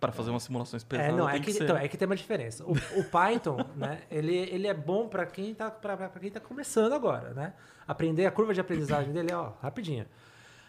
Para 0.00 0.12
fazer 0.12 0.30
umas 0.30 0.44
simulações 0.44 0.82
É, 0.82 0.86
pesadas. 0.86 1.16
não, 1.16 1.28
é 1.28 1.40
que, 1.40 1.52
ser. 1.52 1.64
então, 1.64 1.76
é 1.76 1.88
que 1.88 1.96
tem 1.96 2.06
uma 2.06 2.14
diferença. 2.14 2.64
O, 2.64 2.72
o 2.72 3.04
Python, 3.04 3.58
né, 3.74 4.02
ele, 4.10 4.36
ele 4.36 4.66
é 4.68 4.74
bom 4.74 5.08
para 5.08 5.26
quem 5.26 5.52
tá 5.54 5.70
pra, 5.70 5.96
pra 5.96 6.20
quem 6.20 6.30
tá 6.30 6.38
começando 6.38 6.92
agora, 6.92 7.34
né? 7.34 7.52
Aprender 7.86 8.24
a 8.26 8.30
curva 8.30 8.54
de 8.54 8.60
aprendizagem 8.60 9.12
dele, 9.12 9.32
ó, 9.32 9.52
rapidinho. 9.60 10.06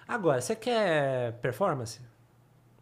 Agora, 0.07 0.41
você 0.41 0.55
quer 0.55 1.33
performance? 1.33 2.01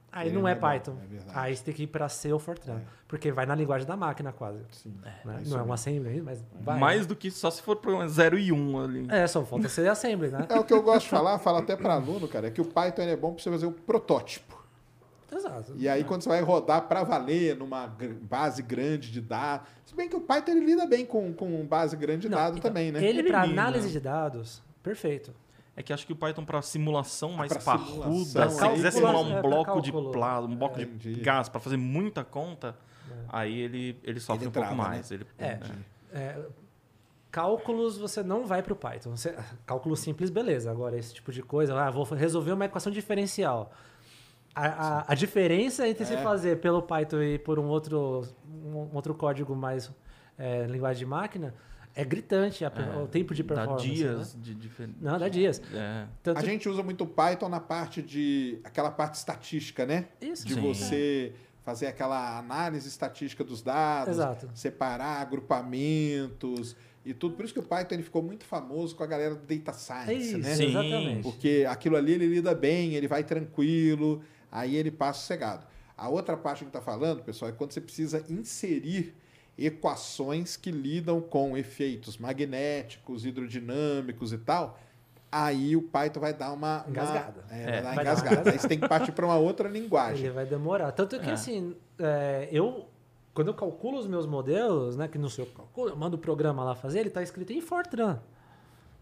Aí 0.09 0.29
É, 0.29 0.31
não 0.31 0.47
é, 0.47 0.53
é 0.53 0.55
Python. 0.55 0.97
é 1.03 1.05
verdade. 1.05 1.31
Aí 1.37 1.55
você 1.55 1.63
tem 1.65 1.73
que 1.73 1.83
ir 1.83 1.87
para 1.87 2.07
C 2.07 2.31
ou 2.31 2.39
Fortran, 2.39 2.79
porque 3.09 3.29
vai 3.29 3.45
na 3.45 3.53
linguagem 3.53 3.85
da 3.85 3.97
máquina 3.97 4.31
quase. 4.31 4.63
Sim, 4.71 4.97
né? 5.01 5.41
Não 5.45 5.59
é 5.59 5.63
um 5.63 5.73
assembly, 5.73 6.21
mas 6.21 6.41
vai. 6.61 6.79
Mais 6.79 7.05
do 7.05 7.13
que 7.15 7.29
só 7.29 7.51
se 7.51 7.61
for 7.61 7.75
programa 7.75 8.07
0 8.07 8.39
e 8.39 8.51
1 8.53 8.55
um 8.55 8.81
ali. 8.81 9.05
É, 9.09 9.27
só 9.27 9.43
falta 9.45 9.67
ser 9.67 9.89
assembly, 9.89 10.29
né? 10.29 10.47
É 10.49 10.57
o 10.57 10.63
que 10.63 10.73
eu 10.73 10.81
gosto 10.81 11.01
de 11.03 11.09
falar, 11.09 11.37
falo 11.39 11.57
até 11.57 11.75
para 11.75 11.93
aluno, 11.95 12.25
cara, 12.27 12.47
é 12.47 12.51
que 12.51 12.61
o 12.61 12.65
Python 12.65 13.01
é 13.01 13.17
bom 13.17 13.33
para 13.33 13.43
você 13.43 13.51
fazer 13.51 13.65
um 13.65 13.73
protótipo. 13.73 14.56
Exato. 15.31 15.73
E 15.77 15.89
aí, 15.89 16.03
quando 16.03 16.21
você 16.21 16.29
vai 16.29 16.41
rodar 16.41 16.87
para 16.87 17.03
valer 17.03 17.55
numa 17.55 17.87
base 18.21 18.61
grande 18.61 19.11
de 19.11 19.19
dados. 19.19 19.67
Se 19.85 19.95
bem 19.95 20.07
que 20.07 20.15
o 20.15 20.21
Python 20.21 20.51
ele 20.51 20.65
lida 20.65 20.85
bem 20.85 21.05
com, 21.05 21.33
com 21.33 21.65
base 21.65 21.95
grande 21.97 22.21
de 22.21 22.29
dados 22.29 22.57
então, 22.57 22.69
também, 22.69 22.91
né? 22.91 22.99
Ele, 22.99 23.19
Ele 23.19 23.29
para 23.29 23.41
análise 23.41 23.89
de 23.89 23.99
dados, 23.99 24.61
perfeito. 24.81 25.33
É 25.75 25.83
que 25.83 25.93
acho 25.93 26.07
que 26.07 26.13
o 26.13 26.15
Python 26.15 26.43
para 26.43 26.61
simulação 26.61 27.33
mais 27.33 27.55
parruda, 27.57 28.49
simulação, 28.49 28.49
se 28.49 28.55
você 28.57 28.65
aí 28.65 28.73
quiser 28.73 28.91
simular 28.91 29.15
é, 29.15 29.19
um 29.19 29.29
pra 29.29 29.41
bloco 29.41 29.81
de 29.81 29.91
plasma, 29.91 30.49
um 30.49 30.55
bloco 30.55 30.81
Entendi. 30.81 31.13
de 31.13 31.21
gás 31.21 31.49
para 31.49 31.59
fazer 31.59 31.77
muita 31.77 32.23
conta, 32.23 32.75
aí 33.29 33.59
ele, 33.59 33.99
ele 34.03 34.19
sofre 34.19 34.43
Ele 34.43 34.49
um 34.49 34.51
pouco 34.51 34.69
trava, 34.69 34.83
né? 34.83 34.89
mais. 34.89 35.11
Ele, 35.11 35.25
É. 35.37 35.59
É, 36.11 36.39
cálculos 37.29 37.97
você 37.97 38.23
não 38.23 38.45
vai 38.45 38.63
para 38.63 38.73
o 38.73 38.75
Python. 38.75 39.11
Você, 39.15 39.37
cálculo 39.65 39.95
simples, 39.95 40.31
beleza. 40.31 40.71
Agora, 40.71 40.97
esse 40.97 41.13
tipo 41.13 41.31
de 41.31 41.43
coisa, 41.43 41.79
ah, 41.79 41.91
vou 41.91 42.03
resolver 42.05 42.53
uma 42.53 42.65
equação 42.65 42.91
diferencial. 42.91 43.71
A, 44.57 44.67
a, 44.99 45.11
a 45.11 45.15
diferença 45.15 45.87
entre 45.87 46.03
se 46.05 46.13
É. 46.15 46.17
fazer 46.17 46.59
pelo 46.59 46.81
Python 46.81 47.21
e 47.21 47.37
por 47.37 47.59
um 47.59 47.65
outro, 47.67 48.23
um 48.65 48.89
outro 48.95 49.13
código 49.13 49.55
mais 49.55 49.91
é, 50.37 50.65
linguagem 50.65 50.99
de 50.99 51.05
máquina 51.05 51.53
é 51.95 52.03
gritante 52.05 52.63
a 52.65 52.69
per- 52.69 52.97
o 52.97 53.07
tempo 53.07 53.33
de 53.33 53.41
Dá 53.43 53.55
performance. 53.55 53.87
dias 53.89 54.35
né? 54.35 54.41
de 54.43 54.53
diferença. 54.55 54.97
Não, 55.01 55.17
dá 55.17 55.27
dias. 55.29 55.61
É. 55.73 56.05
Tanto 56.21 56.37
A 56.37 56.41
gente 56.43 56.67
usa 56.69 56.83
muito 56.83 57.03
o 57.03 57.07
Python 57.07 57.49
na 57.49 57.59
parte 57.59 58.01
de. 58.01 58.59
aquela 58.63 58.91
parte 58.91 59.15
estatística, 59.15 59.85
né? 59.85 60.05
Isso. 60.21 60.45
De 60.45 60.53
Sim. 60.55 60.61
você 60.61 61.33
fazer 61.63 61.87
aquela 61.87 62.37
análise 62.39 62.87
estatística 62.87 63.43
dos 63.43 63.61
dados, 63.61 64.15
Exato. 64.15 64.49
separar 64.53 65.21
agrupamentos 65.21 66.75
e 67.05 67.13
tudo. 67.13 67.35
Por 67.35 67.45
isso 67.45 67.53
que 67.53 67.59
o 67.59 67.63
Python 67.63 67.95
ele 67.95 68.03
ficou 68.03 68.21
muito 68.21 68.45
famoso 68.45 68.95
com 68.95 69.03
a 69.03 69.07
galera 69.07 69.35
do 69.35 69.41
Data 69.45 69.71
É 69.71 69.73
Science, 69.73 70.13
isso, 70.29 70.37
né? 70.37 70.55
Sim. 70.55 70.69
exatamente. 70.69 71.23
Porque 71.23 71.65
aquilo 71.67 71.95
ali 71.95 72.13
ele 72.13 72.27
lida 72.27 72.53
bem, 72.53 72.93
ele 72.93 73.07
vai 73.07 73.23
tranquilo, 73.23 74.21
aí 74.51 74.75
ele 74.75 74.91
passa 74.91 75.19
sossegado. 75.21 75.65
A 75.97 76.09
outra 76.09 76.37
parte 76.37 76.59
que 76.63 76.69
está 76.69 76.81
falando, 76.81 77.23
pessoal, 77.23 77.49
é 77.49 77.53
quando 77.53 77.71
você 77.71 77.81
precisa 77.81 78.23
inserir 78.29 79.15
equações 79.57 80.55
que 80.55 80.71
lidam 80.71 81.19
com 81.19 81.57
efeitos 81.57 82.17
magnéticos, 82.17 83.25
hidrodinâmicos 83.25 84.31
e 84.31 84.37
tal. 84.37 84.79
Aí 85.31 85.75
o 85.75 85.81
Python 85.81 86.19
vai 86.21 86.33
dar 86.33 86.51
uma 86.53 86.81
uma- 86.83 86.89
Engasgada. 86.89 87.43
é, 87.49 87.61
É, 87.61 87.65
vai 87.65 87.65
dar 87.65 87.71
vai 87.71 87.81
dar 87.81 87.81
uma 87.81 88.01
engasgada. 88.01 88.31
engasgada. 88.35 88.51
Aí 88.51 88.59
você 88.59 88.67
tem 88.67 88.79
que 88.79 88.87
partir 88.87 89.11
para 89.11 89.25
uma 89.25 89.35
outra 89.37 89.67
linguagem. 89.67 90.25
Ele 90.25 90.33
vai 90.33 90.45
demorar. 90.45 90.91
Tanto 90.93 91.19
que, 91.19 91.29
É. 91.29 91.33
assim, 91.33 91.75
é, 91.99 92.47
eu, 92.51 92.85
quando 93.33 93.49
eu 93.49 93.53
calculo 93.53 93.97
os 93.97 94.07
meus 94.07 94.25
modelos, 94.25 94.95
né, 94.95 95.07
que 95.07 95.17
no 95.17 95.29
seu 95.29 95.45
cálculo, 95.47 95.89
eu 95.89 95.95
mando 95.97 96.15
o 96.15 96.19
programa 96.19 96.63
lá 96.63 96.75
fazer, 96.75 96.99
ele 96.99 97.09
está 97.09 97.21
escrito 97.21 97.51
em 97.51 97.59
Fortran. 97.59 98.19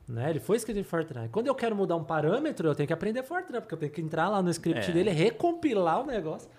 Né? 0.07 0.29
Ele 0.29 0.39
foi 0.39 0.57
escrito 0.57 0.79
em 0.79 0.83
Fortran. 0.83 1.27
Quando 1.29 1.47
eu 1.47 1.55
quero 1.55 1.75
mudar 1.75 1.95
um 1.95 2.03
parâmetro, 2.03 2.67
eu 2.67 2.75
tenho 2.75 2.85
que 2.87 2.93
aprender 2.93 3.23
Fortran, 3.23 3.59
porque 3.61 3.73
eu 3.73 3.79
tenho 3.79 3.91
que 3.91 4.01
entrar 4.01 4.29
lá 4.29 4.41
no 4.41 4.49
script 4.51 4.89
É. 4.89 4.93
dele, 4.93 5.09
recompilar 5.09 6.01
o 6.01 6.05
negócio. 6.05 6.49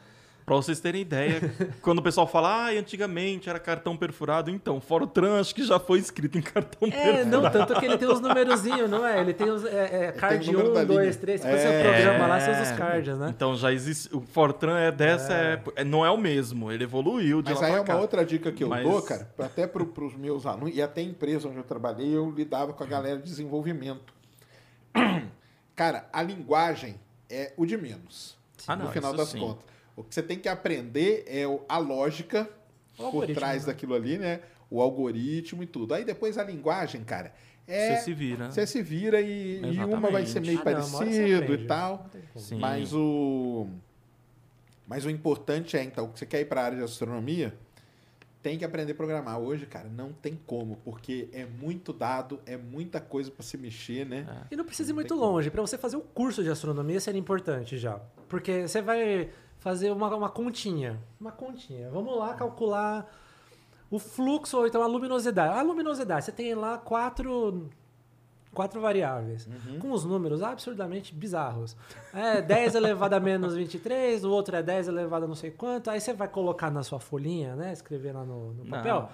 Pra 0.46 0.54
vocês 0.54 0.78
terem 0.78 1.00
ideia, 1.02 1.40
quando 1.82 1.98
o 1.98 2.02
pessoal 2.02 2.24
fala, 2.24 2.66
ah, 2.66 2.70
antigamente 2.70 3.50
era 3.50 3.58
cartão 3.58 3.96
perfurado, 3.96 4.48
então, 4.48 4.80
Fortran 4.80 5.40
acho 5.40 5.52
que 5.52 5.64
já 5.64 5.80
foi 5.80 5.98
escrito 5.98 6.38
em 6.38 6.40
cartão 6.40 6.86
É, 6.88 6.92
perfurado. 6.92 7.30
não, 7.30 7.50
tanto 7.50 7.80
que 7.80 7.84
ele 7.84 7.98
tem 7.98 8.06
os 8.08 8.20
numerozinhos, 8.20 8.88
não 8.88 9.04
é? 9.04 9.20
Ele 9.20 9.34
tem 9.34 9.50
os 9.50 9.64
é, 9.64 10.06
é, 10.06 10.12
card 10.12 10.48
o 10.48 10.52
número 10.52 10.72
da 10.72 10.82
1, 10.82 10.86
2, 10.86 11.00
linha. 11.00 11.14
3. 11.20 11.40
Quando 11.40 11.52
É. 11.52 11.58
você 11.58 11.82
programa 11.82 12.26
lá, 12.28 12.38
você 12.40 12.50
usa 12.52 12.62
os 12.62 12.70
cards, 12.78 13.18
né? 13.18 13.32
Então 13.36 13.56
já 13.56 13.72
existe. 13.72 14.14
O 14.16 14.20
Fortran 14.20 14.78
é 14.78 14.92
dessa 14.92 15.32
época. 15.32 15.80
é, 15.80 15.82
Não 15.82 16.06
é 16.06 16.10
o 16.12 16.16
mesmo, 16.16 16.70
ele 16.70 16.84
evoluiu 16.84 17.42
de 17.42 17.50
Mas 17.50 17.60
lá 17.60 17.66
aí 17.66 17.72
é 17.72 17.76
uma 17.80 17.84
cá. 17.84 17.96
outra 17.96 18.24
dica 18.24 18.52
que 18.52 18.62
eu 18.62 18.68
Mas- 18.68 18.84
dou, 18.88 19.02
cara, 19.02 19.28
até 19.40 19.66
para 19.66 19.82
os 19.82 20.14
meus 20.14 20.46
alunos, 20.46 20.76
e 20.76 20.80
até 20.80 21.00
a 21.00 21.04
empresa 21.04 21.48
onde 21.48 21.56
eu 21.58 21.64
trabalhei, 21.64 22.16
eu 22.16 22.30
lidava 22.30 22.72
com 22.72 22.84
a 22.84 22.86
galera 22.86 23.16
de 23.18 23.24
desenvolvimento. 23.24 24.14
Cara, 25.74 26.08
a 26.12 26.22
linguagem 26.22 26.94
é 27.28 27.52
o 27.56 27.66
de 27.66 27.76
menos, 27.76 28.36
Ah, 28.66 28.76
no 28.76 28.84
não, 28.84 28.92
final 28.92 29.12
das 29.12 29.28
sim. 29.28 29.40
contas. 29.40 29.75
O 29.96 30.04
que 30.04 30.14
você 30.14 30.22
tem 30.22 30.38
que 30.38 30.48
aprender 30.48 31.24
é 31.26 31.42
a 31.68 31.78
lógica 31.78 32.48
O 32.98 33.10
por 33.10 33.26
trás 33.28 33.66
né? 33.66 33.72
daquilo 33.72 33.94
ali, 33.94 34.18
né? 34.18 34.40
O 34.70 34.80
algoritmo 34.82 35.62
e 35.62 35.66
tudo. 35.66 35.94
Aí 35.94 36.04
depois 36.04 36.36
a 36.36 36.44
linguagem, 36.44 37.02
cara, 37.02 37.32
é... 37.66 37.96
Você 37.96 38.04
se 38.04 38.14
vira. 38.14 38.50
Você 38.50 38.66
se 38.66 38.82
vira 38.82 39.20
e, 39.20 39.60
e 39.60 39.84
uma 39.84 40.10
vai 40.10 40.24
ser 40.26 40.40
meio 40.40 40.54
Ah, 40.54 40.56
não, 40.58 40.64
parecido 40.64 41.44
aprende. 41.44 41.64
e 41.64 41.66
tal. 41.66 42.10
Não. 42.34 42.40
Sim. 42.40 42.58
Mas 42.58 42.92
o 42.92 43.66
mas 44.86 45.04
o 45.04 45.10
importante 45.10 45.76
é, 45.76 45.82
então, 45.82 46.08
que 46.08 46.18
você 46.18 46.26
quer 46.26 46.40
ir 46.42 46.44
para 46.44 46.60
a 46.60 46.64
área 46.64 46.78
de 46.78 46.84
astronomia, 46.84 47.52
tem 48.40 48.56
que 48.56 48.64
aprender 48.64 48.92
a 48.92 48.94
programar. 48.94 49.36
Hoje, 49.40 49.66
cara, 49.66 49.88
não 49.88 50.12
tem 50.12 50.38
como, 50.46 50.76
porque 50.84 51.28
é 51.32 51.44
muito 51.44 51.92
dado, 51.92 52.38
é 52.46 52.56
muita 52.56 53.00
coisa 53.00 53.28
para 53.28 53.42
se 53.42 53.58
mexer, 53.58 54.06
né? 54.06 54.24
E 54.48 54.54
não 54.54 54.64
precisa 54.64 54.90
ir 54.90 54.92
Não 54.92 54.96
muito 55.00 55.14
longe. 55.16 55.50
Para 55.50 55.60
você 55.60 55.76
fazer 55.76 55.96
o 55.96 56.00
curso 56.00 56.44
de 56.44 56.50
astronomia 56.50 57.00
seria 57.00 57.18
importante 57.18 57.76
já. 57.76 57.98
Porque 58.28 58.68
você 58.68 58.80
vai 58.80 59.28
fazer 59.66 59.90
uma, 59.90 60.14
uma 60.14 60.28
continha. 60.28 60.96
Uma 61.20 61.32
continha. 61.32 61.90
Vamos 61.90 62.16
lá 62.16 62.34
calcular 62.34 63.12
o 63.90 63.98
fluxo 63.98 64.58
ou 64.58 64.64
então 64.64 64.80
a 64.80 64.86
luminosidade. 64.86 65.58
A 65.58 65.60
luminosidade, 65.60 66.24
você 66.24 66.30
tem 66.30 66.54
lá 66.54 66.78
quatro, 66.78 67.68
quatro 68.54 68.80
variáveis. 68.80 69.48
Com 69.80 69.90
os 69.90 70.04
números 70.04 70.40
absurdamente 70.40 71.12
bizarros. 71.12 71.76
É 72.14 72.40
10 72.40 72.76
elevado 72.78 73.14
a 73.14 73.18
menos 73.18 73.56
23, 73.56 74.24
o 74.24 74.30
outro 74.30 74.54
é 74.54 74.62
10 74.62 74.86
elevado 74.86 75.24
a 75.24 75.28
não 75.28 75.34
sei 75.34 75.50
quanto. 75.50 75.90
Aí 75.90 76.00
você 76.00 76.12
vai 76.12 76.28
colocar 76.28 76.70
na 76.70 76.84
sua 76.84 77.00
folhinha, 77.00 77.56
né? 77.56 77.72
Escrever 77.72 78.12
lá 78.12 78.24
no, 78.24 78.52
no 78.52 78.64
Não. 78.66 79.08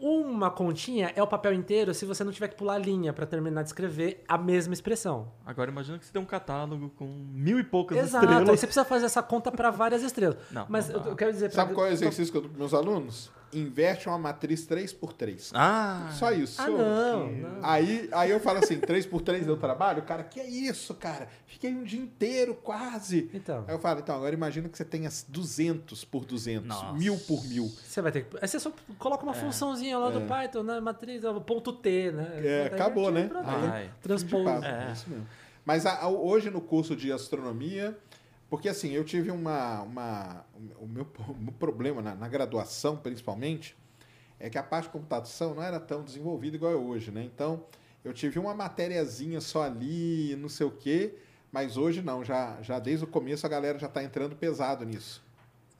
Uma 0.00 0.50
continha 0.50 1.12
é 1.14 1.22
o 1.22 1.26
papel 1.26 1.52
inteiro 1.52 1.92
se 1.92 2.04
você 2.06 2.24
não 2.24 2.32
tiver 2.32 2.48
que 2.48 2.56
pular 2.56 2.78
linha 2.78 3.12
para 3.12 3.26
terminar 3.26 3.62
de 3.62 3.68
escrever 3.68 4.24
a 4.26 4.38
mesma 4.38 4.72
expressão. 4.72 5.30
Agora 5.44 5.70
imagina 5.70 5.98
que 5.98 6.06
você 6.06 6.12
tem 6.12 6.20
um 6.22 6.26
catálogo 6.26 6.90
com 6.96 7.06
mil 7.32 7.58
e 7.60 7.64
poucas 7.64 7.98
Exato, 7.98 8.24
aí 8.26 8.32
estrelas. 8.32 8.60
você 8.60 8.66
precisa 8.66 8.84
fazer 8.84 9.06
essa 9.06 9.22
conta 9.22 9.52
para 9.52 9.70
várias 9.70 10.02
estrelas. 10.02 10.36
Não, 10.50 10.66
Mas 10.68 10.88
não 10.88 11.04
eu 11.06 11.14
quero 11.16 11.32
dizer... 11.32 11.50
Sabe 11.52 11.68
pra- 11.68 11.74
qual 11.74 11.86
é 11.86 11.90
o 11.90 11.92
exercício 11.92 12.32
que 12.32 12.38
eu 12.38 12.42
dou 12.42 12.50
para 12.50 12.58
meus 12.58 12.72
alunos? 12.74 13.30
Inverte 13.52 14.08
uma 14.08 14.16
matriz 14.18 14.64
3x3. 14.66 15.50
Ah, 15.54 16.08
Só 16.12 16.30
isso. 16.30 16.60
Ah, 16.62 16.68
não, 16.68 17.32
não. 17.32 17.58
Aí, 17.62 18.08
aí 18.12 18.30
eu 18.30 18.38
falo 18.38 18.58
assim, 18.58 18.78
3x3 18.78 19.44
deu 19.44 19.56
trabalho? 19.56 20.02
O 20.02 20.04
cara, 20.06 20.22
que 20.22 20.38
é 20.38 20.48
isso, 20.48 20.94
cara? 20.94 21.26
Fiquei 21.46 21.74
um 21.74 21.82
dia 21.82 22.00
inteiro 22.00 22.54
quase. 22.54 23.28
Então. 23.34 23.64
Aí 23.66 23.74
eu 23.74 23.78
falo, 23.80 23.98
então, 24.00 24.14
agora 24.14 24.32
imagina 24.34 24.68
que 24.68 24.76
você 24.78 24.84
tenha 24.84 25.08
200 25.28 26.04
por 26.04 26.24
200, 26.24 26.68
Nossa. 26.68 26.92
mil 26.92 27.18
por 27.26 27.44
mil. 27.44 27.66
Você 27.66 28.00
vai 28.00 28.12
ter 28.12 28.24
que. 28.24 28.36
Aí 28.40 28.46
você 28.46 28.60
só 28.60 28.72
coloca 28.98 29.24
uma 29.24 29.34
funçãozinha 29.34 29.98
lá 29.98 30.10
do 30.10 30.20
Python, 30.22 30.62
né? 30.62 30.78
Matriz, 30.80 31.22
ponto 31.44 31.72
T, 31.72 32.12
né? 32.12 32.32
É, 32.36 32.68
Daí 32.68 32.74
acabou, 32.78 33.10
né? 33.10 33.28
Transpôs. 34.00 34.44
papo, 34.44 34.64
É. 34.64 34.92
isso 34.92 35.10
mesmo. 35.10 35.26
Mas 35.64 35.84
a- 35.86 36.00
a- 36.02 36.08
hoje 36.08 36.50
no 36.50 36.60
curso 36.60 36.96
de 36.96 37.12
astronomia, 37.12 37.96
porque 38.50 38.68
assim, 38.68 38.90
eu 38.90 39.04
tive 39.04 39.30
uma. 39.30 39.82
uma 39.82 40.44
o 40.78 40.86
meu, 40.86 41.06
problema 41.58 42.02
na, 42.02 42.14
na 42.14 42.28
graduação, 42.28 42.96
principalmente, 42.96 43.76
é 44.38 44.50
que 44.50 44.58
a 44.58 44.62
parte 44.62 44.86
de 44.86 44.90
computação 44.90 45.54
não 45.54 45.62
era 45.62 45.78
tão 45.78 46.02
desenvolvida 46.02 46.56
igual 46.56 46.72
é 46.72 46.76
hoje, 46.76 47.10
né? 47.12 47.22
Então, 47.22 47.64
eu 48.04 48.12
tive 48.12 48.38
uma 48.38 48.54
matériazinha 48.54 49.40
só 49.40 49.62
ali, 49.62 50.34
não 50.36 50.48
sei 50.48 50.66
o 50.66 50.70
quê, 50.70 51.14
mas 51.52 51.76
hoje 51.76 52.02
não, 52.02 52.24
já, 52.24 52.60
já 52.62 52.78
desde 52.78 53.04
o 53.04 53.08
começo 53.08 53.46
a 53.46 53.48
galera 53.48 53.78
já 53.78 53.86
está 53.86 54.02
entrando 54.02 54.34
pesado 54.34 54.84
nisso. 54.84 55.22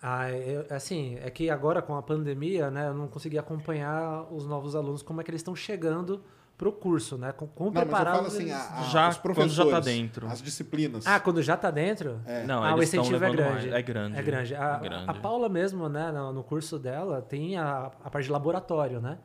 Ah, 0.03 0.31
eu- 0.31 0.67
assim, 0.71 1.17
é 1.21 1.31
que 1.31 1.51
agora 1.51 1.83
com 1.83 1.95
a 1.95 2.03
pandemia, 2.03 2.71
né, 2.71 2.89
eu 2.89 2.95
não 2.95 3.07
consegui 3.09 3.37
acompanhar 3.39 4.33
os 4.33 4.47
novos 4.47 4.75
alunos, 4.75 5.03
como 5.03 5.21
é 5.21 5.25
que 5.25 5.31
eles 5.31 5.41
estão 5.41 5.55
chegando 5.55 6.23
pro 6.61 6.71
curso, 6.71 7.17
né? 7.17 7.33
Com, 7.33 7.47
com 7.47 7.71
Não, 7.71 7.87
mas 7.87 8.27
assim, 8.27 8.43
eles- 8.43 8.53
a, 8.53 8.81
a, 8.81 8.83
Já 8.83 9.09
os 9.09 9.17
quando 9.17 9.23
professores, 9.23 9.55
já 9.55 9.71
tá 9.71 9.81
dentro. 9.81 10.27
as 10.27 10.43
disciplinas. 10.43 11.07
Ah, 11.07 11.19
quando 11.19 11.43
já 11.43 11.57
tá 11.57 11.71
dentro? 11.71 12.21
É. 12.27 12.45
Não, 12.45 12.63
ah, 12.63 12.75
o 12.75 12.83
incentivo 12.83 13.17
é 13.17 13.19
levando 13.19 13.37
grande. 13.39 13.53
mais. 13.55 13.73
É 13.73 13.83
grande. 13.83 14.19
É 14.19 14.23
grande. 14.23 14.55
A, 14.55 14.75
É 14.77 14.79
grande. 14.87 15.05
a 15.11 15.15
Paula 15.15 15.49
mesmo, 15.49 15.89
né, 15.89 16.13
no, 16.13 16.35
no 16.35 16.45
curso 16.45 16.79
dela, 16.79 17.23
tem 17.23 17.57
a, 17.57 17.87
a 18.05 18.11
parte 18.11 18.27
de 18.27 18.31
laboratório, 18.31 19.01
né? 19.01 19.17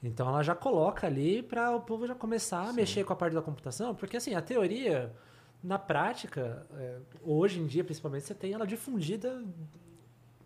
Então 0.00 0.28
ela 0.28 0.40
já 0.44 0.54
coloca 0.54 1.04
ali 1.04 1.42
para 1.42 1.74
o 1.74 1.80
povo 1.80 2.06
já 2.06 2.14
começar 2.14 2.68
a 2.68 2.72
mexer 2.72 3.02
com 3.02 3.12
a 3.12 3.16
parte 3.16 3.34
da 3.34 3.42
computação, 3.42 3.92
porque 3.92 4.16
assim, 4.16 4.36
a 4.36 4.40
teoria, 4.40 5.12
na 5.60 5.80
prática, 5.80 6.64
é, 6.76 6.98
hoje 7.24 7.58
em 7.58 7.66
dia 7.66 7.82
principalmente, 7.82 8.24
você 8.24 8.34
tem 8.34 8.52
ela 8.52 8.64
difundida 8.68 9.42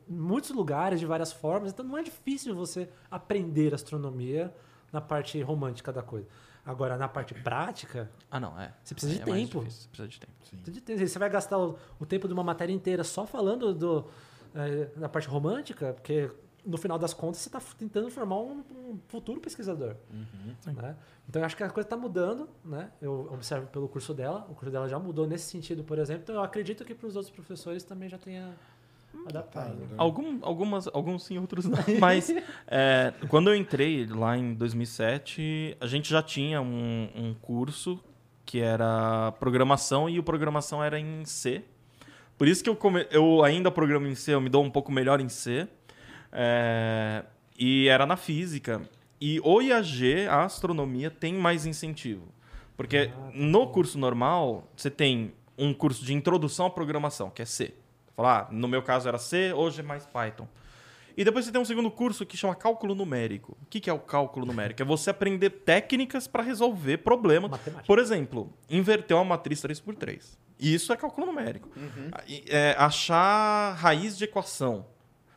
em 0.08 0.14
muitos 0.16 0.48
lugares, 0.48 0.98
de 0.98 1.04
várias 1.04 1.30
formas, 1.30 1.72
então 1.72 1.84
não 1.84 1.98
é 1.98 2.02
difícil 2.02 2.54
você 2.54 2.88
aprender 3.10 3.74
astronomia 3.74 4.50
na 4.92 5.00
parte 5.00 5.40
romântica 5.42 5.92
da 5.92 6.02
coisa. 6.02 6.28
Agora, 6.64 6.96
na 6.96 7.08
parte 7.08 7.34
prática, 7.34 8.10
Ah, 8.30 8.38
não, 8.38 8.58
é. 8.60 8.72
Você 8.84 8.94
precisa 8.94 9.14
de 9.14 9.22
é 9.22 9.24
tempo. 9.24 9.60
Você 9.62 9.88
precisa 9.88 10.08
de 10.08 10.20
tempo. 10.20 10.32
de 10.70 10.80
ter- 10.80 11.08
Você 11.08 11.18
vai 11.18 11.28
gastar 11.30 11.58
o, 11.58 11.76
o 11.98 12.06
tempo 12.06 12.28
de 12.28 12.34
uma 12.34 12.44
matéria 12.44 12.72
inteira 12.72 13.02
só 13.02 13.26
falando 13.26 13.74
do, 13.74 14.08
eh, 14.54 14.84
da 14.96 15.08
parte 15.08 15.26
romântica, 15.28 15.92
porque 15.94 16.30
no 16.64 16.78
final 16.78 16.96
das 16.96 17.12
contas 17.12 17.38
você 17.40 17.48
está 17.48 17.60
tentando 17.76 18.08
formar 18.10 18.38
um, 18.38 18.62
um 18.70 19.00
futuro 19.08 19.40
pesquisador. 19.40 19.96
né? 20.82 20.96
Então 21.28 21.42
eu 21.42 21.46
acho 21.46 21.56
que 21.56 21.64
a 21.64 21.70
coisa 21.70 21.86
está 21.86 21.96
mudando, 21.96 22.48
né? 22.64 22.92
Eu 23.00 23.28
observo 23.32 23.66
pelo 23.66 23.88
curso 23.88 24.14
dela, 24.14 24.46
o 24.48 24.54
curso 24.54 24.70
dela 24.70 24.88
já 24.88 24.98
mudou 25.00 25.26
nesse 25.26 25.46
sentido, 25.50 25.82
por 25.82 25.98
exemplo. 25.98 26.22
Então 26.22 26.36
eu 26.36 26.42
acredito 26.42 26.84
que 26.84 26.94
para 26.94 27.08
os 27.08 27.16
outros 27.16 27.34
professores 27.34 27.82
também 27.82 28.08
já 28.08 28.18
tenha 28.18 28.54
adaptado. 29.26 29.74
indo. 29.74 29.94
Algum, 29.96 30.38
algumas, 30.42 30.86
alguns 30.88 31.24
sim, 31.24 31.38
outros 31.38 31.64
não. 31.64 31.78
Mas 32.00 32.34
é, 32.66 33.12
quando 33.28 33.50
eu 33.50 33.56
entrei 33.56 34.06
lá 34.06 34.36
em 34.36 34.54
2007, 34.54 35.76
a 35.80 35.86
gente 35.86 36.10
já 36.10 36.22
tinha 36.22 36.60
um, 36.60 37.08
um 37.14 37.34
curso 37.34 38.02
que 38.44 38.60
era 38.60 39.32
programação 39.32 40.08
e 40.08 40.18
o 40.18 40.22
programação 40.22 40.82
era 40.82 40.98
em 40.98 41.24
C. 41.24 41.62
Por 42.36 42.48
isso 42.48 42.62
que 42.62 42.68
eu, 42.68 42.76
come, 42.76 43.06
eu 43.10 43.44
ainda 43.44 43.70
programo 43.70 44.06
em 44.06 44.14
C, 44.14 44.34
eu 44.34 44.40
me 44.40 44.48
dou 44.48 44.64
um 44.64 44.70
pouco 44.70 44.90
melhor 44.90 45.20
em 45.20 45.28
C. 45.28 45.68
É, 46.32 47.24
e 47.58 47.88
era 47.88 48.06
na 48.06 48.16
física. 48.16 48.82
E 49.20 49.40
o 49.44 49.60
IAG, 49.60 50.26
a 50.28 50.44
astronomia, 50.44 51.10
tem 51.10 51.34
mais 51.34 51.64
incentivo. 51.64 52.26
Porque 52.76 53.10
no 53.32 53.68
curso 53.68 53.98
normal, 53.98 54.68
você 54.76 54.90
tem 54.90 55.32
um 55.56 55.72
curso 55.72 56.04
de 56.04 56.12
introdução 56.12 56.66
à 56.66 56.70
programação, 56.70 57.30
que 57.30 57.42
é 57.42 57.44
C. 57.44 57.74
Falar, 58.16 58.48
ah, 58.48 58.52
no 58.52 58.68
meu 58.68 58.82
caso 58.82 59.08
era 59.08 59.18
C, 59.18 59.52
hoje 59.52 59.80
é 59.80 59.82
mais 59.82 60.06
Python. 60.06 60.46
E 61.16 61.24
depois 61.24 61.44
você 61.44 61.52
tem 61.52 61.60
um 61.60 61.64
segundo 61.64 61.90
curso 61.90 62.24
que 62.24 62.36
chama 62.36 62.54
cálculo 62.54 62.94
numérico. 62.94 63.56
O 63.62 63.66
que, 63.66 63.88
é 63.88 63.92
o 63.92 63.98
cálculo 63.98 64.46
numérico? 64.46 64.80
É 64.82 64.84
você 64.84 65.10
aprender 65.10 65.50
técnicas 65.50 66.26
para 66.26 66.42
resolver 66.42 66.98
problemas. 66.98 67.50
Matemática. 67.50 67.86
Por 67.86 67.98
exemplo, 67.98 68.52
inverter 68.68 69.16
uma 69.16 69.24
matriz 69.24 69.60
3x3. 69.62 70.38
Isso 70.58 70.92
é 70.92 70.96
cálculo 70.96 71.26
numérico. 71.26 71.68
E, 72.26 72.44
é, 72.48 72.74
achar 72.78 73.74
raiz 73.74 74.16
de 74.16 74.24
equação. 74.24 74.86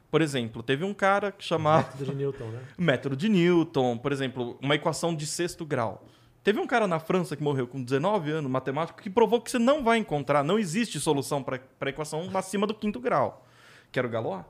Por 0.10 0.22
exemplo, 0.22 0.64
teve 0.64 0.86
um 0.86 0.94
cara 0.94 1.32
que 1.32 1.44
chamava 1.44 1.88
Método 1.88 2.06
de 2.06 2.16
Newton, 2.16 2.46
né? 2.46 2.62
método 2.78 3.16
de 3.18 3.30
Newton, 3.30 3.98
por 3.98 4.12
exemplo, 4.14 4.58
uma 4.62 4.76
equação 4.76 5.14
de 5.14 5.26
sexto 5.26 5.66
grau. 5.66 6.06
Teve 6.46 6.60
um 6.60 6.68
cara 6.68 6.88
na 6.88 7.00
França 7.00 7.36
que 7.36 7.42
morreu 7.42 7.66
com 7.66 7.84
19 7.84 8.30
anos, 8.30 8.52
matemático, 8.52 9.02
que 9.02 9.10
provou 9.10 9.42
que 9.42 9.50
você 9.50 9.58
não 9.58 9.84
vai 9.84 9.98
encontrar, 9.98 10.44
não 10.44 10.60
existe 10.60 11.00
solução 11.00 11.42
para 11.42 11.60
a 11.82 11.90
equação 11.90 12.30
acima 12.36 12.68
do 12.68 12.76
quinto 12.76 13.00
grau, 13.00 13.44
que 13.92 13.98
era 13.98 14.08
o 14.08 14.12
Galois. 14.12 14.46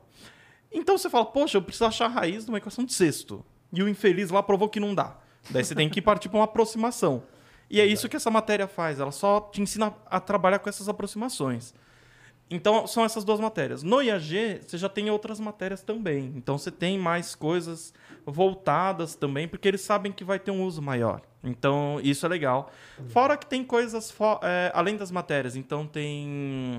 Então 0.70 0.98
você 0.98 1.10
fala, 1.10 1.24
poxa, 1.24 1.58
eu 1.58 1.62
preciso 1.62 1.86
achar 1.86 2.08
a 2.08 2.10
raiz 2.10 2.44
de 2.44 2.52
uma 2.52 2.58
equação 2.58 2.84
de 2.84 2.94
sexto. 2.94 3.46
E 3.72 3.82
o 3.82 3.88
infeliz 3.88 4.30
lá 4.30 4.44
provou 4.44 4.68
que 4.68 4.78
não 4.78 4.94
dá. 4.94 5.16
Daí 5.50 5.64
você 5.64 5.74
tem 5.74 5.90
que 5.90 6.02
partir 6.02 6.28
para 6.28 6.40
uma 6.40 6.44
aproximação. 6.44 7.24
E 7.70 7.80
é 7.80 7.86
isso 7.86 8.10
que 8.10 8.18
essa 8.18 8.30
matéria 8.30 8.68
faz, 8.68 9.00
ela 9.00 9.14
só 9.14 9.40
te 9.40 9.62
ensina 9.62 9.94
a 10.08 10.20
trabalhar 10.20 10.60
com 10.60 10.68
essas 10.68 10.90
aproximações. 10.90 11.74
Então, 12.50 12.86
são 12.86 13.06
essas 13.06 13.24
duas 13.24 13.40
matérias. 13.40 13.82
No 13.82 14.02
IAG, 14.02 14.62
você 14.68 14.78
já 14.78 14.90
tem 14.90 15.10
outras 15.10 15.40
matérias 15.40 15.82
também. 15.82 16.34
Então, 16.36 16.58
você 16.58 16.70
tem 16.70 17.00
mais 17.00 17.34
coisas 17.34 17.94
voltadas 18.26 19.16
também, 19.16 19.48
porque 19.48 19.68
eles 19.68 19.82
sabem 19.82 20.12
que 20.12 20.26
vai 20.26 20.38
ter 20.38 20.52
um 20.52 20.64
uso 20.64 20.82
maior. 20.82 21.22
Então, 21.46 22.00
isso 22.04 22.26
é 22.26 22.30
legal. 22.30 22.72
Fora 23.10 23.38
que 23.38 23.46
tem 23.46 23.64
coisas 23.64 24.10
fo- 24.12 24.40
é, 24.44 24.72
além 24.74 24.98
das 24.98 25.12
matérias. 25.12 25.56
Então, 25.56 25.86
tem. 25.86 26.78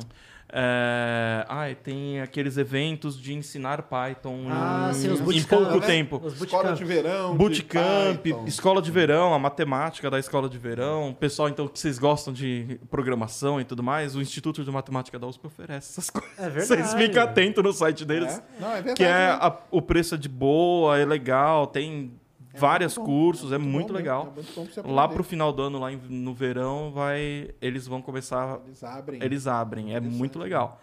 É, 0.49 1.45
ai, 1.49 1.75
tem 1.75 2.21
aqueles 2.21 2.57
eventos 2.57 3.21
de 3.21 3.35
ensinar 3.35 3.83
Python 3.83 4.47
Ah, 4.49 4.91
em, 4.91 4.95
sim, 4.95 5.09
os 5.11 5.21
em 5.35 5.43
pouco 5.43 5.81
né? 5.81 5.87
tempo. 5.87 6.21
Os 6.25 6.35
Escola 6.41 6.63
bootcamp. 6.71 6.77
de 6.79 6.85
verão. 6.85 7.33
de 7.33 7.37
Bootcamp, 7.39 8.23
Python. 8.23 8.45
escola 8.47 8.81
de 8.81 8.91
verão, 8.93 9.35
a 9.35 9.41
matemática 9.41 10.09
da 10.09 10.21
escola 10.21 10.49
de 10.49 10.57
verão. 10.57 11.17
Pessoal, 11.19 11.49
então, 11.49 11.67
que 11.67 11.77
vocês 11.79 11.99
gostam 11.99 12.33
de 12.33 12.79
programação 12.89 13.61
e 13.61 13.65
tudo 13.65 13.83
mais, 13.83 14.15
o 14.15 14.21
Instituto 14.23 14.63
de 14.63 14.71
Matemática 14.71 15.19
da 15.19 15.27
USP 15.27 15.49
oferece 15.49 15.91
essas 15.99 16.11
coisas. 16.11 16.39
É 16.39 16.43
verdade. 16.49 16.67
Vocês 16.67 16.95
ficam 16.95 17.25
atentos 17.25 17.65
no 17.65 17.73
site 17.73 18.05
deles. 18.05 18.33
É? 18.39 18.61
Não, 18.61 18.71
é 18.71 18.75
verdade. 18.77 18.95
Que 18.97 19.05
é 19.05 19.09
né? 19.09 19.31
a- 19.41 19.57
o 19.69 19.83
preço 19.83 20.15
é 20.15 20.19
de 20.19 20.29
boa, 20.29 20.97
é 20.97 21.05
legal, 21.05 21.67
tem 21.67 22.13
vários 22.59 22.97
muito 22.97 23.09
bom, 23.09 23.17
cursos, 23.17 23.53
é 23.53 23.59
muito 23.59 23.73
muito 23.73 23.89
bom 23.89 23.95
legal. 23.95 24.33
é 24.37 24.81
Lá 24.91 25.05
aprender. 25.05 25.15
pro 25.15 25.25
final 25.25 25.53
do 25.53 25.63
ano, 25.63 25.79
lá 25.79 25.93
em- 25.93 26.01
no 26.09 26.33
verão, 26.35 26.91
vai, 26.93 27.51
eles 27.61 27.87
vão 27.87 28.01
começar 28.03 28.61
Eles 28.67 28.83
abrem. 28.85 29.23
eles 29.23 29.47
abrem. 29.47 29.95
É 29.95 30.01
muito 30.01 30.39
legal. 30.39 30.81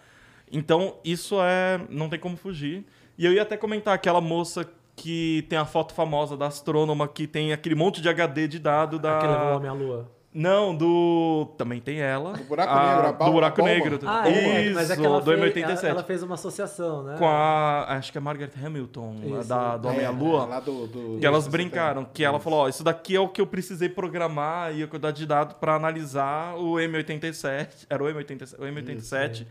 Então, 0.51 0.95
isso 1.03 1.35
é. 1.41 1.81
Não 1.89 2.07
tem 2.09 2.19
como 2.19 2.37
fugir. 2.37 2.85
E 3.17 3.25
eu 3.25 3.33
ia 3.33 3.41
até 3.41 3.57
comentar 3.57 3.93
aquela 3.93 4.21
moça 4.21 4.69
que 4.95 5.45
tem 5.49 5.57
a 5.57 5.65
foto 5.65 5.93
famosa 5.93 6.37
da 6.37 6.45
astrônoma 6.47 7.07
que 7.07 7.25
tem 7.25 7.51
aquele 7.51 7.73
monte 7.75 8.01
de 8.01 8.09
HD 8.09 8.47
de 8.47 8.59
dado 8.59 8.99
da. 8.99 9.19
Levou 9.19 9.47
o 9.53 9.55
homem 9.57 9.69
à 9.69 9.73
lua. 9.73 10.11
Não, 10.33 10.75
do. 10.75 11.47
Também 11.57 11.79
tem 11.79 11.99
ela. 11.99 12.33
Do 12.33 12.43
buraco 12.45 12.73
negro, 12.75 13.07
a 13.07 13.11
do 13.11 13.31
buraco 13.31 13.61
a 13.61 13.65
negro. 13.65 13.99
Ah, 14.05 14.27
é, 14.27 14.65
Isso, 14.65 14.73
mas 14.73 14.89
é 14.89 14.95
que 14.97 15.05
ela 15.05 15.21
do 15.21 15.25
fez, 15.25 15.53
M87. 15.53 15.69
ela, 15.79 15.89
ela 15.89 16.03
fez 16.03 16.23
uma 16.23 16.33
associação, 16.33 17.03
né? 17.03 17.15
Com 17.19 17.27
a. 17.27 17.85
Acho 17.89 18.11
que 18.11 18.17
é 18.17 18.21
Margaret 18.21 18.51
Hamilton, 18.63 19.15
Isso. 19.39 19.47
da, 19.47 19.77
do 19.77 19.87
É, 19.87 19.91
Homem-à-Lua. 19.91 20.45
lá 20.45 20.59
do, 20.59 20.87
do, 20.87 21.19
Que 21.19 21.25
elas 21.25 21.47
brincaram, 21.47 22.03
que 22.03 22.23
ela 22.23 22.39
falou, 22.39 22.61
ó, 22.61 22.67
isso 22.67 22.83
daqui 22.83 23.15
é 23.15 23.19
o 23.19 23.27
que 23.29 23.39
eu 23.41 23.45
precisei 23.45 23.89
programar 23.89 24.75
e 24.75 24.81
a 24.81 24.87
quantidade 24.87 25.17
de 25.17 25.25
dados 25.27 25.55
para 25.59 25.75
analisar 25.75 26.55
o 26.55 26.73
M87, 26.75 27.85
era 27.89 28.03
o 28.03 28.07
M87, 28.07 28.55
o 28.57 28.63
M87. 28.63 29.45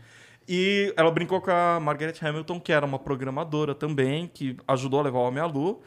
E 0.47 0.93
ela 0.97 1.09
brincou 1.09 1.39
com 1.39 1.51
a 1.51 1.79
Margaret 1.79 2.15
Hamilton, 2.21 2.59
que 2.59 2.73
era 2.73 2.85
uma 2.85 2.99
programadora 2.99 3.73
também, 3.73 4.27
que 4.27 4.57
ajudou 4.67 4.99
a 4.99 5.03
levar 5.03 5.19
o 5.19 5.23
homem 5.23 5.41
à 5.41 5.45
lua. 5.45 5.79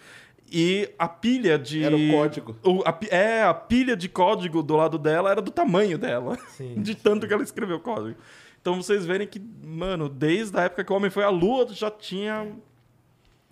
E 0.51 0.89
a 0.99 1.09
pilha 1.09 1.59
de. 1.59 1.83
Era 1.83 1.97
o 1.97 2.11
código. 2.11 2.57
o- 2.65 2.83
a 2.87 2.97
é, 3.11 3.43
a 3.43 3.53
pilha 3.55 3.97
de 3.97 4.09
código 4.09 4.63
do 4.63 4.77
lado 4.77 4.97
dela 4.99 5.31
era 5.31 5.43
do 5.43 5.51
tamanho 5.51 5.99
dela. 5.99 6.39
Sim. 6.51 6.75
De 6.83 6.95
tanto 6.95 7.27
que 7.27 7.33
ela 7.35 7.43
escreveu 7.43 7.81
código. 7.81 8.17
Então 8.61 8.81
vocês 8.83 9.05
verem 9.07 9.27
que, 9.27 9.41
mano, 9.65 10.09
desde 10.09 10.57
a 10.59 10.63
época 10.63 10.85
que 10.85 10.93
o 10.93 10.97
homem 10.97 11.11
foi 11.11 11.25
à 11.25 11.31
lua, 11.31 11.67
já 11.71 11.91
tinha 11.91 12.53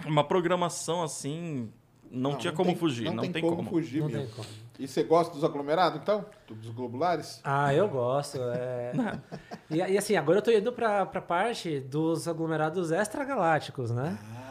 uma 0.06 0.24
programação 0.24 1.02
assim. 1.02 1.68
Não, 2.10 2.36
tinha 2.36 2.52
como 2.52 2.70
tem- 2.70 2.76
fugir, 2.78 3.10
não, 3.12 3.28
tem, 3.28 3.42
como. 3.42 3.64
fugir 3.68 4.00
Não 4.00 4.08
mesmo. 4.08 4.22
tem 4.26 4.34
como. 4.34 4.48
E 4.78 4.86
você 4.88 5.02
gosta 5.02 5.34
dos 5.34 5.42
aglomerados, 5.44 6.00
então? 6.00 6.24
Dos 6.48 6.70
globulares? 6.70 7.40
Ah, 7.44 7.72
eu 7.74 7.88
gosto. 7.88 8.38
é. 8.40 8.92
e, 9.70 9.76
e 9.78 9.98
assim, 9.98 10.14
agora 10.16 10.38
eu 10.38 10.42
tô 10.42 10.50
indo 10.52 10.72
pra, 10.72 11.06
pra 11.06 11.20
parte 11.20 11.80
dos 11.80 12.26
aglomerados 12.28 12.90
extragalácticos, 12.92 13.90
né? 13.90 14.16
Ah, 14.36 14.43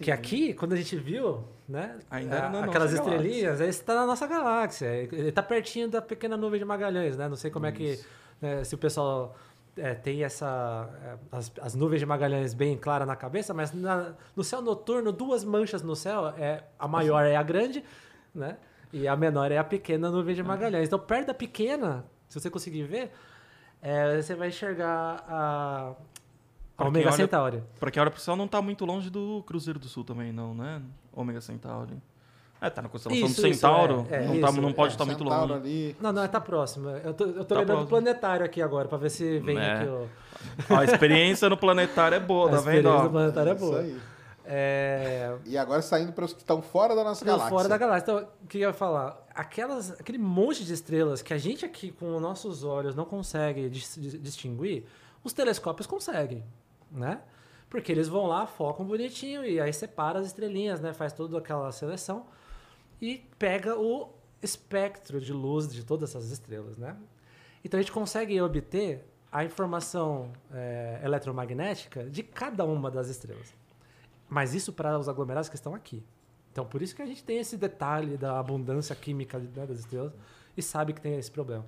isso 0.00 0.04
Que 0.04 0.10
aqui, 0.10 0.54
quando 0.54 0.72
a 0.72 0.76
gente 0.76 0.96
viu, 0.96 1.44
né? 1.68 1.98
Ainda 2.10 2.36
era 2.36 2.46
a- 2.46 2.50
na 2.50 2.64
aquelas 2.64 2.92
estrelinhas, 2.92 3.60
esse 3.60 3.82
tá 3.84 3.94
na 3.94 4.06
nossa 4.06 4.26
galáxia. 4.26 4.86
Ele 4.88 5.30
tá 5.32 5.42
pertinho 5.42 5.88
da 5.88 6.00
pequena 6.02 6.36
nuvem 6.36 6.58
de 6.58 6.64
Magalhães, 6.64 7.16
né? 7.16 7.28
Não 7.28 7.36
sei 7.36 7.50
como 7.50 7.66
é 7.66 7.72
que. 7.72 8.00
né, 8.40 8.64
se 8.64 8.74
o 8.74 8.78
pessoal 8.78 9.36
é, 9.76 9.94
tem 9.94 10.24
essa. 10.24 10.88
é, 11.04 11.36
as, 11.36 11.52
as 11.60 11.74
nuvens 11.74 12.00
de 12.00 12.06
Magalhães 12.06 12.54
bem 12.54 12.76
claras 12.76 13.06
na 13.06 13.14
cabeça, 13.14 13.52
mas 13.54 13.72
na- 13.72 14.14
no 14.34 14.42
céu 14.42 14.60
noturno, 14.62 15.12
duas 15.12 15.44
manchas 15.44 15.82
no 15.82 15.94
céu. 15.94 16.28
É, 16.38 16.64
a 16.78 16.88
maior 16.88 17.24
é 17.24 17.36
a 17.36 17.42
grande, 17.42 17.84
né? 18.34 18.56
E 18.92 19.06
a 19.06 19.14
menor 19.16 19.52
é 19.52 19.58
a 19.58 19.64
pequena 19.64 20.10
nuvem 20.10 20.34
de 20.34 20.42
Magalhães. 20.42 20.86
Então, 20.88 20.98
perto 20.98 21.28
da 21.28 21.34
pequena, 21.34 22.04
se 22.28 22.40
você 22.40 22.50
conseguir 22.50 22.82
ver, 22.82 23.12
é, 23.80 24.20
você 24.20 24.34
vai 24.34 24.48
enxergar 24.48 25.24
a. 25.28 25.92
A 26.80 26.84
Pra 26.84 26.88
Omega 26.88 27.08
olha- 27.08 27.16
Centauri. 27.16 27.62
Pra 27.78 27.90
quem 27.90 28.00
olha 28.00 28.10
pro 28.10 28.20
céu, 28.20 28.34
não 28.36 28.48
tá 28.48 28.62
muito 28.62 28.84
longe 28.86 29.10
do 29.10 29.42
Cruzeiro 29.46 29.78
do 29.78 29.86
Sul 29.86 30.02
também, 30.02 30.32
não, 30.32 30.54
né? 30.54 30.80
Ômega 31.12 31.40
Centauri. 31.40 31.94
É, 32.62 32.68
tá 32.70 32.82
na 32.82 32.88
constelação 32.88 33.26
Isso, 33.26 33.40
do 33.40 33.48
isso, 33.48 33.60
Centauro. 33.60 34.06
é, 34.10 34.16
é, 34.16 34.26
não, 34.26 34.40
tá- 34.40 34.48
isso, 34.50 34.60
não 34.60 34.72
pode 34.72 34.92
É, 34.92 34.94
estar 34.94 35.04
muito 35.06 35.24
longe. 35.24 35.52
ali. 35.54 35.96
Não, 36.00 36.12
não, 36.12 36.26
tá 36.28 36.40
próximo. 36.40 36.88
Eu 36.90 37.14
tô, 37.14 37.24
eu 37.24 37.44
tô 37.44 37.54
Tá 37.54 37.60
lembrando 37.60 37.80
do 37.82 37.86
planetário 37.86 38.44
aqui 38.44 38.60
agora, 38.62 38.86
pra 38.88 38.98
ver 38.98 39.10
se 39.10 39.38
vem 39.40 39.58
É. 39.58 39.72
aqui 39.72 39.88
o. 39.88 40.08
Ó, 40.70 40.76
a 40.76 40.84
experiência 40.84 41.48
no 41.48 41.56
planetário 41.56 42.16
é 42.16 42.20
boa, 42.20 42.48
A 42.48 42.50
tá 42.52 42.56
vendo? 42.60 42.68
experiência 42.78 42.98
ó? 43.00 43.02
do 43.04 43.10
planetário 43.10 43.50
é 43.50 43.54
Isso 43.54 43.64
boa. 43.64 43.80
aí. 43.80 44.00
É. 44.44 45.36
E 45.46 45.56
agora 45.56 45.80
saindo 45.80 46.12
para 46.12 46.24
os 46.24 46.32
que 46.32 46.40
estão 46.40 46.60
fora 46.60 46.94
da 46.94 47.04
nossa 47.04 47.24
Não, 47.24 47.32
galáxia. 47.34 47.56
Fora 47.56 47.68
da 47.68 47.78
galáxia. 47.78 48.02
Então, 48.12 48.28
o 48.42 48.46
que 48.46 48.58
eu 48.58 48.62
ia 48.68 48.72
falar? 48.72 49.26
Aquelas, 49.34 49.92
aquele 49.98 50.18
monte 50.18 50.64
de 50.64 50.72
estrelas 50.72 51.22
que 51.22 51.32
a 51.32 51.38
gente 51.38 51.64
aqui 51.64 51.90
com 51.92 52.16
os 52.16 52.20
nossos 52.22 52.64
olhos 52.64 52.94
não 52.94 53.04
consegue 53.04 53.68
dis- 53.70 53.96
dis- 53.98 54.20
distinguir, 54.20 54.84
os 55.22 55.32
telescópios 55.32 55.86
conseguem, 55.86 56.42
né? 56.90 57.20
Porque 57.68 57.92
eles 57.92 58.08
vão 58.08 58.26
lá, 58.26 58.46
focam 58.46 58.84
bonitinho 58.84 59.44
e 59.44 59.60
aí 59.60 59.72
separa 59.72 60.18
as 60.18 60.26
estrelinhas, 60.26 60.80
né? 60.80 60.92
Faz 60.92 61.12
toda 61.12 61.38
aquela 61.38 61.70
seleção 61.70 62.26
e 63.00 63.18
pega 63.38 63.78
o 63.78 64.10
espectro 64.42 65.20
de 65.20 65.32
luz 65.32 65.72
de 65.72 65.84
todas 65.84 66.10
essas 66.10 66.30
estrelas, 66.30 66.76
né? 66.76 66.96
Então 67.64 67.78
a 67.78 67.82
gente 67.82 67.92
consegue 67.92 68.40
obter 68.40 69.04
a 69.30 69.44
informação 69.44 70.32
é, 70.52 71.00
eletromagnética 71.04 72.04
de 72.04 72.22
cada 72.22 72.64
uma 72.64 72.90
das 72.90 73.08
estrelas. 73.08 73.54
Mas 74.28 74.54
isso 74.54 74.72
para 74.72 74.98
os 74.98 75.08
aglomerados 75.08 75.48
que 75.48 75.54
estão 75.54 75.74
aqui. 75.74 76.04
Então, 76.52 76.64
por 76.64 76.82
isso 76.82 76.94
que 76.96 77.02
a 77.02 77.06
gente 77.06 77.22
tem 77.22 77.38
esse 77.38 77.56
detalhe 77.56 78.16
da 78.16 78.38
abundância 78.38 78.94
química 78.94 79.38
né, 79.38 79.66
das 79.66 79.80
estrelas 79.80 80.12
e 80.56 80.62
sabe 80.62 80.92
que 80.92 81.00
tem 81.00 81.16
esse 81.16 81.30
problema. 81.30 81.64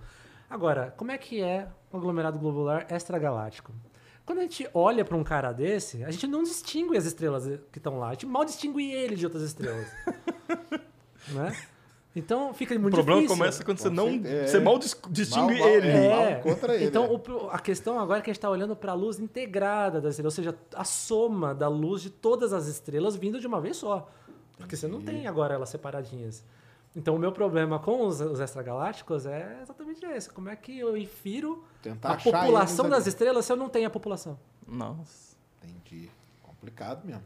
Agora, 0.50 0.92
como 0.96 1.12
é 1.12 1.18
que 1.18 1.40
é 1.40 1.68
o 1.90 1.96
aglomerado 1.96 2.38
globular 2.38 2.86
extragaláctico? 2.92 3.72
Quando 4.24 4.38
a 4.38 4.42
gente 4.42 4.68
olha 4.72 5.04
para 5.04 5.16
um 5.16 5.24
cara 5.24 5.52
desse, 5.52 6.04
a 6.04 6.10
gente 6.10 6.26
não 6.26 6.42
distingue 6.42 6.96
as 6.96 7.04
estrelas 7.04 7.44
que 7.72 7.78
estão 7.78 7.98
lá. 7.98 8.08
A 8.08 8.12
gente 8.12 8.26
mal 8.26 8.44
distingue 8.44 8.90
ele 8.92 9.16
de 9.16 9.24
outras 9.26 9.42
estrelas. 9.42 9.86
né? 11.28 11.56
Então, 12.14 12.52
fica 12.52 12.74
O 12.76 12.78
muito 12.80 12.94
problema 12.94 13.22
difícil. 13.22 13.38
começa 13.38 13.64
quando 13.64 13.78
você 13.78 13.88
Com 13.88 13.94
não. 13.94 14.10
certeza. 14.10 14.48
Você 14.48 14.60
mal 14.60 14.78
dis- 14.78 15.00
distingue 15.08 15.58
Mal, 15.58 15.66
mal, 15.66 15.68
ele. 15.68 15.88
é. 15.88 16.06
É. 16.06 16.34
mal 16.34 16.42
contra 16.42 16.74
ele, 16.76 16.84
então, 16.84 17.04
é. 17.06 17.08
o 17.08 17.50
a 17.50 17.58
questão 17.58 17.98
agora 17.98 18.18
é 18.18 18.22
que 18.22 18.28
a 18.30 18.32
gente 18.32 18.38
está 18.38 18.50
olhando 18.50 18.76
para 18.76 18.92
a 18.92 18.94
luz 18.94 19.18
integrada 19.18 19.98
das 20.00 20.12
estrelas, 20.12 20.38
ou 20.38 20.44
seja, 20.44 20.58
a 20.74 20.84
soma 20.84 21.54
da 21.54 21.68
luz 21.68 22.02
de 22.02 22.10
todas 22.10 22.52
as 22.52 22.66
estrelas 22.66 23.16
vindo 23.16 23.40
de 23.40 23.46
uma 23.46 23.60
vez 23.62 23.78
só. 23.78 24.10
Porque 24.58 24.76
você 24.76 24.86
não 24.86 25.00
tem 25.00 25.26
agora 25.26 25.54
elas 25.54 25.70
separadinhas. 25.70 26.44
Então, 26.94 27.14
o 27.14 27.18
meu 27.18 27.32
problema 27.32 27.78
com 27.78 28.06
os, 28.06 28.20
os 28.20 28.38
extragalácticos 28.38 29.24
é 29.24 29.60
exatamente 29.62 30.04
esse. 30.04 30.28
Como 30.28 30.48
é 30.48 30.56
que 30.56 30.78
eu 30.78 30.96
infiro 30.96 31.64
Tentar 31.82 32.12
a 32.12 32.16
população 32.16 32.88
das 32.88 33.00
ali. 33.00 33.08
estrelas 33.08 33.46
se 33.46 33.52
eu 33.52 33.56
não 33.56 33.68
tenho 33.68 33.86
a 33.86 33.90
população? 33.90 34.38
Nossa. 34.66 35.34
Entendi. 35.62 36.10
Complicado 36.42 37.06
mesmo. 37.06 37.22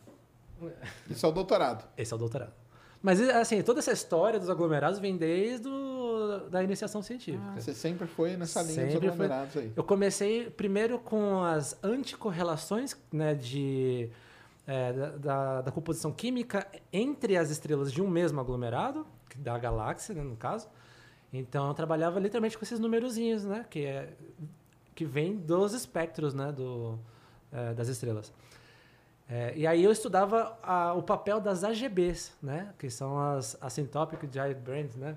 Isso 1.11 1.27
é 1.27 1.29
o 1.29 1.33
doutorado. 1.33 1.85
Esse 1.97 2.13
é 2.13 2.17
o 2.17 2.19
doutorado. 2.19 2.53
Mas, 3.03 3.21
assim, 3.21 3.61
toda 3.63 3.81
essa 3.81 3.93
história 3.93 4.39
dos 4.39 4.49
aglomerados 4.49 4.99
vem 4.99 5.17
desde 5.17 5.69
o, 5.69 6.49
da 6.51 6.63
iniciação 6.63 7.03
científica. 7.03 7.45
Você 7.61 7.75
sempre 7.75 8.07
foi 8.07 8.37
nessa 8.37 8.63
linha 8.63 8.75
Sempre 8.75 8.93
dos 8.95 9.01
foi. 9.01 9.09
aglomerados 9.11 9.57
aí. 9.57 9.73
Eu 9.77 9.85
comecei 9.85 10.49
primeiro 10.51 10.99
com 10.99 11.43
as 11.43 11.77
anticorrelações 11.85 12.97
né, 13.13 13.35
de, 13.35 14.09
é, 14.67 14.93
da, 14.93 15.11
da, 15.11 15.63
da 15.63 15.71
composição 15.73 16.11
química 16.13 16.67
entre 16.93 17.37
as 17.37 17.51
estrelas 17.51 17.93
de 17.93 18.01
um 18.01 18.09
mesmo 18.09 18.41
aglomerado, 18.41 19.07
da 19.37 19.59
galáxia, 19.59 20.15
né, 20.15 20.23
no 20.23 20.37
caso. 20.37 20.69
Então 21.33 21.67
eu 21.69 21.75
trabalhava 21.75 22.19
literalmente 22.21 22.57
com 22.57 22.65
esses 22.65 22.79
numerozinhos, 22.79 23.45
né? 23.45 23.65
Que, 23.69 23.85
é, 23.85 24.09
que 24.95 25.05
vem 25.05 25.37
dos 25.37 25.73
espectros 25.75 26.33
né, 26.35 26.53
do, 26.53 26.99
é, 27.53 27.75
das 27.75 27.89
estrelas. 27.89 28.33
É, 29.29 29.53
e 29.57 29.67
aí 29.67 29.83
eu 29.83 29.91
estudava 29.91 30.57
a- 30.63 30.95
o 30.95 31.03
papel 31.03 31.41
das 31.41 31.65
AGBs, 31.65 32.33
né? 32.41 32.69
Que 32.79 32.89
são 32.89 33.19
as 33.19 33.57
Asymptotic 33.61 34.21
Giant 34.33 34.57
Brands, 34.59 34.95
né? 34.97 35.17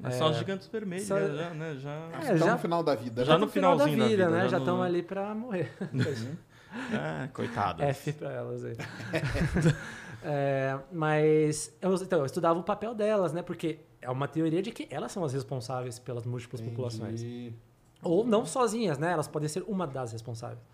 Mas 0.00 0.14
É, 0.14 0.18
são 0.18 0.30
os 0.30 0.36
gigantes 0.38 0.66
vermelhos, 0.66 1.06
só- 1.06 1.14
né? 1.20 1.34
Já, 1.36 1.50
né? 1.50 1.74
Já... 1.76 1.90
É, 1.90 2.32
Estão 2.32 2.38
já- 2.38 2.52
no 2.54 2.58
final 2.58 2.82
da 2.82 2.94
vida. 2.94 3.24
já 3.24 3.34
né? 3.34 3.38
no 3.38 3.48
final 3.48 3.76
da 3.76 3.84
finalzinho 3.84 3.98
da 4.02 4.08
vida, 4.08 4.24
vida, 4.26 4.36
né? 4.36 4.42
já 4.44 4.48
Já 4.48 4.58
no- 4.58 4.64
estão 4.64 4.82
ali 4.82 5.02
para 5.02 5.34
morrer. 5.34 5.70
É, 6.90 7.28
coitado. 7.28 7.82
F 7.84 8.12
pra 8.14 8.32
elas 8.32 8.64
aí. 8.64 8.76
É, 10.26 10.80
mas 10.90 11.76
eu, 11.82 11.94
então, 11.96 12.20
eu 12.20 12.24
estudava 12.24 12.58
o 12.58 12.62
papel 12.62 12.94
delas, 12.94 13.34
né? 13.34 13.42
Porque 13.42 13.80
é 14.00 14.10
uma 14.10 14.26
teoria 14.26 14.62
de 14.62 14.70
que 14.70 14.88
elas 14.90 15.12
são 15.12 15.22
as 15.22 15.34
responsáveis 15.34 15.98
pelas 15.98 16.24
múltiplas 16.24 16.62
populações. 16.62 17.22
Entendi. 17.22 17.54
Ou 18.02 18.24
não 18.24 18.46
sozinhas, 18.46 18.96
né? 18.96 19.12
Elas 19.12 19.28
podem 19.28 19.48
ser 19.50 19.62
uma 19.68 19.86
das 19.86 20.12
responsáveis. 20.12 20.64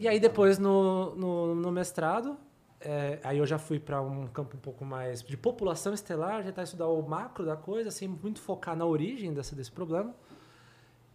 E 0.00 0.08
aí 0.08 0.18
depois 0.18 0.58
no, 0.58 1.14
no, 1.14 1.54
no 1.54 1.70
mestrado, 1.70 2.36
é, 2.80 3.20
aí 3.22 3.38
eu 3.38 3.46
já 3.46 3.56
fui 3.56 3.78
para 3.78 4.02
um 4.02 4.26
campo 4.26 4.56
um 4.56 4.60
pouco 4.60 4.84
mais 4.84 5.22
de 5.22 5.36
população 5.36 5.94
estelar, 5.94 6.42
tentar 6.42 6.64
estudar 6.64 6.88
o 6.88 7.00
macro 7.08 7.46
da 7.46 7.56
coisa, 7.56 7.88
assim, 7.88 8.08
muito 8.08 8.40
focar 8.40 8.74
na 8.74 8.84
origem 8.84 9.32
desse, 9.32 9.54
desse 9.54 9.70
problema. 9.70 10.12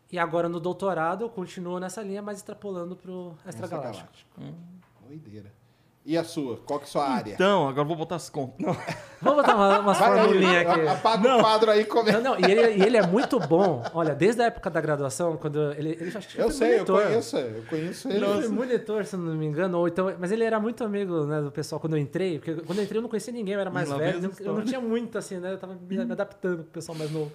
E 0.10 0.18
agora 0.18 0.48
no 0.48 0.60
doutorado 0.60 1.26
eu 1.26 1.30
continuo 1.30 1.80
nessa 1.80 2.02
linha, 2.02 2.22
mas 2.22 2.38
extrapolando 2.38 2.96
para 2.96 3.12
o 3.12 3.36
extragaláctico. 3.46 4.10
Extragaláctico. 4.40 4.80
Doideira. 5.06 5.59
E 6.06 6.18
a 6.18 6.24
sua? 6.24 6.58
Qual 6.66 6.80
que 6.80 6.86
é 6.86 6.88
a 6.88 6.92
sua 6.92 7.08
área? 7.08 7.34
Então, 7.34 7.68
agora 7.68 7.82
eu 7.84 7.88
vou 7.88 7.96
botar 7.96 8.16
as 8.16 8.30
contas. 8.30 8.66
Não. 8.66 8.74
Vamos 9.22 9.42
botar 9.44 9.56
uma, 9.56 9.80
umas 9.80 10.02
aí, 10.02 10.20
formulinhas 10.22 10.68
aqui. 10.68 10.82
a- 10.88 10.92
Apaga 10.94 11.36
o 11.36 11.40
quadro 11.42 11.72
aí 11.72 11.82
e 11.82 11.86
come... 11.86 12.12
Não, 12.14 12.22
não, 12.22 12.40
e 12.40 12.46
ele, 12.50 12.78
e 12.78 12.82
ele 12.84 12.96
é 12.98 13.06
muito 13.06 13.38
bom. 13.38 13.84
Olha, 13.94 14.16
desde 14.16 14.42
a 14.42 14.46
época 14.46 14.70
da 14.70 14.80
graduação, 14.80 15.36
quando 15.36 15.74
ele, 15.74 15.90
ele 16.00 16.10
já 16.10 16.20
Eu 16.36 16.44
foi 16.46 16.52
sei, 16.54 16.68
eu 16.68 16.74
monitor. 16.78 17.04
conheço, 17.04 17.38
eu 17.38 17.64
conheço 17.70 18.08
ele. 18.10 18.26
Ele 18.26 18.42
foi 18.44 18.48
monitor, 18.48 19.06
se 19.06 19.18
não 19.18 19.36
me 19.36 19.46
engano, 19.46 19.78
ou 19.78 19.88
então, 19.90 20.12
mas 20.18 20.32
ele 20.32 20.46
era 20.46 20.58
muito 20.60 20.84
amigo 20.86 21.26
né, 21.26 21.42
do 21.42 21.52
pessoal 21.52 21.82
quando 21.82 21.98
eu 21.98 22.00
entrei, 22.02 22.40
porque 22.40 22.56
quando 22.62 22.78
eu 22.80 22.86
entrei 22.86 22.98
eu 22.98 23.02
não 23.04 23.10
conhecia 23.10 23.34
ninguém, 23.34 23.56
eu 23.56 23.60
era 23.60 23.70
mais 23.70 23.90
Lá 23.90 23.98
velho, 23.98 24.24
eu, 24.40 24.46
eu 24.46 24.54
não 24.54 24.64
tinha 24.64 24.80
muito 24.80 25.18
assim, 25.18 25.38
né? 25.38 25.52
Eu 25.54 25.58
tava 25.58 25.74
me, 25.76 26.06
me 26.06 26.12
adaptando 26.14 26.58
com 26.64 26.70
o 26.70 26.72
pessoal 26.72 26.98
mais 26.98 27.12
novo. 27.12 27.32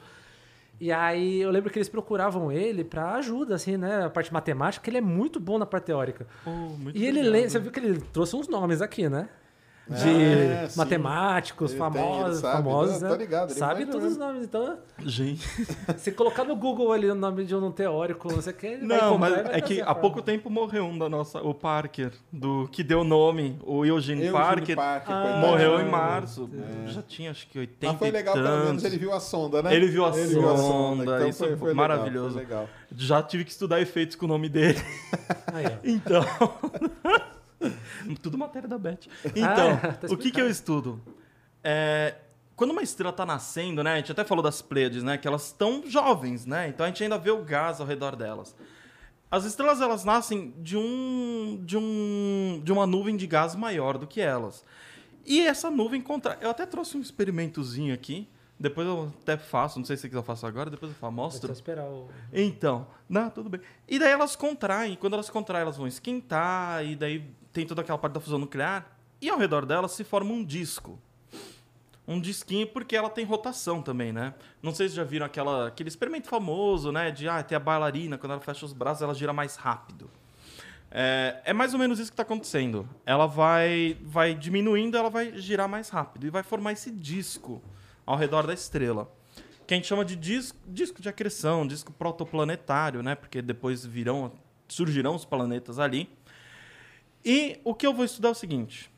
E 0.81 0.91
aí 0.93 1.41
eu 1.41 1.51
lembro 1.51 1.71
que 1.71 1.79
eles 1.79 1.89
procuravam 1.89 2.51
ele 2.51 2.85
pra 2.85 3.15
ajuda, 3.15 3.55
assim, 3.55 3.77
né? 3.77 4.05
A 4.05 4.11
parte 4.11 4.33
matemática, 4.33 4.89
ele 4.91 4.99
é 4.99 5.01
muito 5.01 5.39
bom 5.39 5.59
na 5.59 5.67
parte 5.67 5.85
teórica. 5.87 6.27
Oh, 6.47 6.77
E 6.95 7.07
ele 7.07 7.23
lê, 7.23 7.49
você 7.49 7.59
viu 7.59 7.71
que 7.71 7.81
ele 7.81 8.01
trouxe 8.13 8.37
uns 8.37 8.49
nomes 8.49 8.83
aqui, 8.83 9.09
né? 9.09 9.29
De 9.87 10.09
É, 10.09 10.67
sim. 10.69 10.79
matemáticos, 10.79 11.73
Ele 11.73 11.81
tem, 11.81 11.93
famosos, 11.93 12.39
sabe, 12.39 12.57
famosos, 12.57 13.01
né? 13.03 13.09
né? 13.09 13.15
Tô 13.15 13.21
ligado, 13.21 13.51
sabe 13.53 13.87
todos 13.87 14.13
os 14.13 14.17
nomes. 14.17 14.45
Então, 14.45 14.79
Gente. 15.05 15.47
se 15.99 16.11
colocar 16.13 16.45
no 16.45 16.57
Google 16.57 16.91
ali 16.91 17.11
o 17.11 17.15
nome 17.15 17.45
de 17.45 17.55
um 17.55 17.71
teórico, 17.71 18.33
não 18.33 18.41
sei 18.41 18.53
o 18.53 18.57
que, 18.57 18.67
ele 18.67 18.87
vai 18.87 18.99
Não, 18.99 19.19
mas 19.19 19.35
é 19.35 19.61
que 19.61 19.83
há 19.83 19.95
pouco 19.95 20.17
fórmula. 20.17 20.23
tempo 20.23 20.49
morreu 20.49 20.87
um 20.87 20.97
da 20.97 21.07
nossa, 21.09 21.43
o 21.43 21.53
Parker, 21.53 22.13
do 22.33 22.67
que 22.73 22.83
deu 22.83 23.01
o 23.01 23.05
nome, 23.05 23.59
o 23.63 23.85
Eugene 23.85 24.25
Eugene 24.25 24.33
Parker, 24.33 24.77
Parker, 24.77 25.15
Ah, 25.15 25.37
morreu 25.41 25.79
em 25.79 25.89
março. 25.89 26.49
Já 26.87 27.03
tinha 27.03 27.31
acho 27.31 27.47
que 27.49 27.59
80 27.59 27.87
Mas 27.87 27.99
foi 27.99 28.11
legal, 28.11 28.35
pelo 28.35 28.65
menos 28.65 28.85
ele 28.85 28.97
viu 28.97 29.13
a 29.13 29.21
sonda, 29.21 29.63
né? 29.63 29.75
Ele 29.75 29.87
viu 29.89 30.07
a 30.07 30.17
Ele 30.17 30.27
viu 30.29 30.49
a 30.51 30.57
sonda, 30.57 30.63
sonda, 30.63 31.17
então 31.17 31.29
isso 31.29 31.45
foi, 31.47 31.57
foi 31.57 31.75
maravilhoso. 31.75 32.39
Legal, 32.39 32.67
foi 32.67 32.67
legal. 32.67 32.69
Já 32.97 33.23
tive 33.23 33.45
que 33.45 33.51
estudar 33.51 33.81
efeitos 33.83 34.17
com 34.17 34.25
o 34.25 34.29
nome 34.29 34.49
dele. 34.49 34.81
Aí, 35.53 35.67
ó. 35.67 35.71
Então. 35.85 36.25
Tudo 38.23 38.39
matéria 38.39 38.69
da 38.69 38.79
Beth. 38.79 39.01
Então, 39.35 39.71
é, 39.71 39.93
tá 39.93 40.07
o 40.09 40.17
que, 40.17 40.31
que 40.31 40.41
eu 40.41 40.49
estudo? 40.49 41.01
É, 41.63 42.17
quando 42.57 42.71
uma 42.71 42.83
estrela 42.83 43.11
está 43.11 43.27
nascendo, 43.27 43.83
né? 43.83 43.95
A 43.95 43.97
gente 43.97 44.13
até 44.13 44.25
falou 44.25 44.43
das 44.43 44.63
Pleiades, 44.63 45.03
né? 45.03 45.19
Que 45.19 45.27
elas 45.27 45.47
estão 45.47 45.83
jovens, 45.87 46.47
né? 46.47 46.69
Então 46.69 46.85
a 46.85 46.89
gente 46.89 47.03
ainda 47.03 47.19
vê 47.19 47.31
o 47.31 47.43
gás 47.43 47.81
ao 47.81 47.87
redor 47.87 48.17
delas. 48.17 48.55
As 49.31 49.45
estrelas 49.45 49.81
elas 49.81 50.05
nascem 50.05 50.55
de 50.59 50.77
um 50.77 51.61
de 51.65 51.77
um 51.77 52.61
de 52.63 52.73
uma 52.73 52.87
nuvem 52.87 53.17
de 53.17 53.27
gás 53.27 53.55
maior 53.55 53.99
do 53.99 54.07
que 54.07 54.21
elas. 54.21 54.65
E 55.27 55.41
essa 55.41 55.71
nuvem 55.71 56.01
contra, 56.01 56.39
eu 56.41 56.51
até 56.51 56.67
trouxe 56.67 56.97
um 56.97 57.01
experimentozinho 57.01 57.95
aqui. 57.95 58.29
Depois 58.59 58.87
eu 58.87 59.13
até 59.23 59.37
faço, 59.37 59.79
não 59.79 59.85
sei 59.85 59.97
se 59.97 60.03
você 60.03 60.09
quiser 60.09 60.21
eu 60.21 60.23
faço 60.23 60.47
agora, 60.47 60.71
depois 60.71 60.93
eu 60.93 60.97
faço, 60.97 61.13
mostro. 61.13 61.49
só 61.49 61.53
esperar 61.53 61.87
o... 61.87 62.09
Então, 62.33 62.87
não, 63.09 63.29
tudo 63.29 63.51
bem. 63.51 63.61
E 63.89 63.99
daí 63.99 64.13
elas 64.13 64.37
contraem, 64.37 64.95
quando 64.95 65.15
elas 65.15 65.29
contraem, 65.29 65.63
elas 65.63 65.77
vão 65.77 65.89
esquentar, 65.89 66.85
e 66.87 66.95
daí 66.95 67.35
tem 67.55 67.65
toda 67.65 67.81
aquela 67.81 67.97
parte 67.97 68.15
da 68.15 68.21
fusão 68.21 68.39
nuclear, 68.39 68.85
e 69.23 69.31
ao 69.31 69.39
redor 69.39 69.65
delas 69.65 69.93
se 69.93 70.05
forma 70.05 70.33
um 70.33 70.45
disco. 70.45 70.99
Um 72.07 72.21
disquinho, 72.21 72.67
porque 72.67 72.95
ela 72.95 73.09
tem 73.09 73.25
rotação 73.25 73.81
também, 73.81 74.13
né? 74.13 74.35
Não 74.63 74.75
sei 74.75 74.91
se 74.91 74.95
já 74.95 75.05
viram 75.05 75.25
aquela, 75.25 75.69
aquele 75.69 75.89
experimento 75.89 76.29
famoso, 76.29 76.93
né? 76.93 77.11
De, 77.11 77.27
ah, 77.27 77.43
ter 77.43 77.55
a 77.55 77.61
bailarina, 77.61 78.19
quando 78.19 78.33
ela 78.33 78.41
fecha 78.43 78.67
os 78.67 78.75
braços, 78.75 79.03
ela 79.03 79.15
gira 79.15 79.33
mais 79.33 79.57
rápido. 79.57 80.11
É, 80.91 81.41
é 81.47 81.53
mais 81.53 81.73
ou 81.73 81.79
menos 81.79 81.99
isso 81.99 82.11
que 82.11 82.15
está 82.15 82.25
acontecendo. 82.25 82.87
Ela 83.07 83.27
vai, 83.27 83.97
vai 84.03 84.35
diminuindo, 84.35 84.97
ela 84.97 85.09
vai 85.09 85.39
girar 85.39 85.69
mais 85.69 85.89
rápido 85.89 86.27
e 86.27 86.31
vai 86.31 86.43
formar 86.43 86.73
esse 86.73 86.91
disco 86.91 87.63
ao 88.05 88.17
redor 88.17 88.47
da 88.47 88.53
estrela. 88.53 89.11
Que 89.67 89.73
a 89.73 89.77
gente 89.77 89.87
chama 89.87 90.05
de 90.05 90.17
disco, 90.17 90.59
disco 90.67 91.01
de 91.01 91.09
acreção, 91.09 91.67
disco 91.67 91.91
protoplanetário, 91.93 93.03
né? 93.03 93.15
Porque 93.15 93.41
depois 93.41 93.87
virão, 93.87 94.33
surgirão 94.69 95.15
os 95.15 95.25
planetas 95.25 95.79
ali. 95.79 96.11
E 97.25 97.59
o 97.65 97.75
que 97.75 97.87
eu 97.87 97.95
vou 97.95 98.05
estudar 98.05 98.29
é 98.29 98.33
o 98.33 98.35
seguinte: 98.35 98.91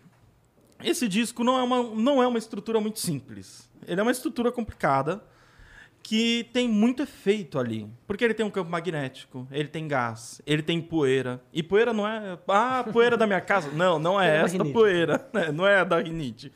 esse 0.83 1.07
disco 1.09 1.45
não 1.45 1.59
é 1.59 1.63
uma, 1.63 1.83
não 1.95 2.23
é 2.23 2.27
uma 2.27 2.39
estrutura 2.39 2.81
muito 2.81 2.99
simples. 3.01 3.69
Ele 3.87 4.01
é 4.01 4.03
uma 4.03 4.13
estrutura 4.13 4.51
complicada 4.51 5.23
que 6.03 6.49
tem 6.53 6.69
muito 6.69 7.03
efeito 7.03 7.59
ali. 7.59 7.89
Porque 8.07 8.25
ele 8.25 8.35
tem 8.35 8.45
um 8.47 8.51
campo 8.51 8.71
magnético, 8.71 9.47
ele 9.51 9.69
tem 9.69 9.87
gás, 9.89 10.41
ele 10.47 10.63
tem 10.63 10.81
poeira. 10.81 11.43
E 11.53 11.63
poeira 11.63 11.93
não 11.93 12.07
é. 12.07 12.39
Ah, 12.49 12.85
poeira 12.93 13.17
da 13.17 13.27
minha 13.27 13.41
casa. 13.41 13.71
Não, 13.71 13.99
não 13.99 14.21
é, 14.21 14.39
É 14.39 14.43
essa 14.43 14.65
poeira. 14.65 15.29
né? 15.33 15.53
Não 15.53 15.67
é 15.67 15.85
da 15.85 16.01
rinite. 16.01 16.53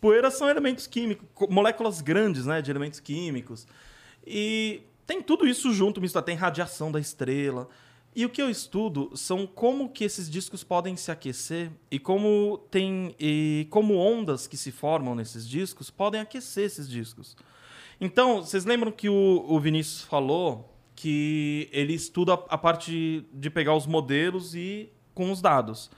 Poeira 0.00 0.30
são 0.30 0.48
elementos 0.48 0.86
químicos, 0.86 1.26
co- 1.34 1.46
moléculas 1.50 2.00
grandes 2.00 2.46
né, 2.46 2.62
de 2.62 2.70
elementos 2.70 3.00
químicos. 3.00 3.66
E 4.26 4.82
tem 5.06 5.20
tudo 5.22 5.46
isso 5.46 5.70
junto, 5.72 6.00
misturado. 6.00 6.24
Tem 6.26 6.36
radiação 6.36 6.90
da 6.90 6.98
estrela. 6.98 7.68
E 8.14 8.24
o 8.24 8.28
que 8.28 8.42
eu 8.42 8.50
estudo 8.50 9.12
são 9.14 9.46
como 9.46 9.88
que 9.88 10.02
esses 10.02 10.28
discos 10.28 10.64
podem 10.64 10.96
se 10.96 11.12
aquecer 11.12 11.70
e 11.90 11.98
como 11.98 12.58
tem 12.70 13.14
e 13.20 13.68
como 13.70 13.96
ondas 13.96 14.48
que 14.48 14.56
se 14.56 14.72
formam 14.72 15.14
nesses 15.14 15.48
discos 15.48 15.90
podem 15.90 16.20
aquecer 16.20 16.64
esses 16.64 16.88
discos. 16.88 17.36
Então, 18.00 18.42
vocês 18.42 18.64
lembram 18.64 18.90
que 18.90 19.08
o, 19.08 19.44
o 19.46 19.60
Vinícius 19.60 20.02
falou 20.02 20.74
que 20.96 21.68
ele 21.72 21.94
estuda 21.94 22.34
a 22.34 22.58
parte 22.58 23.24
de 23.32 23.48
pegar 23.48 23.74
os 23.74 23.86
modelos 23.86 24.54
e 24.54 24.90
com 25.14 25.30
os 25.30 25.40
dados. 25.40 25.90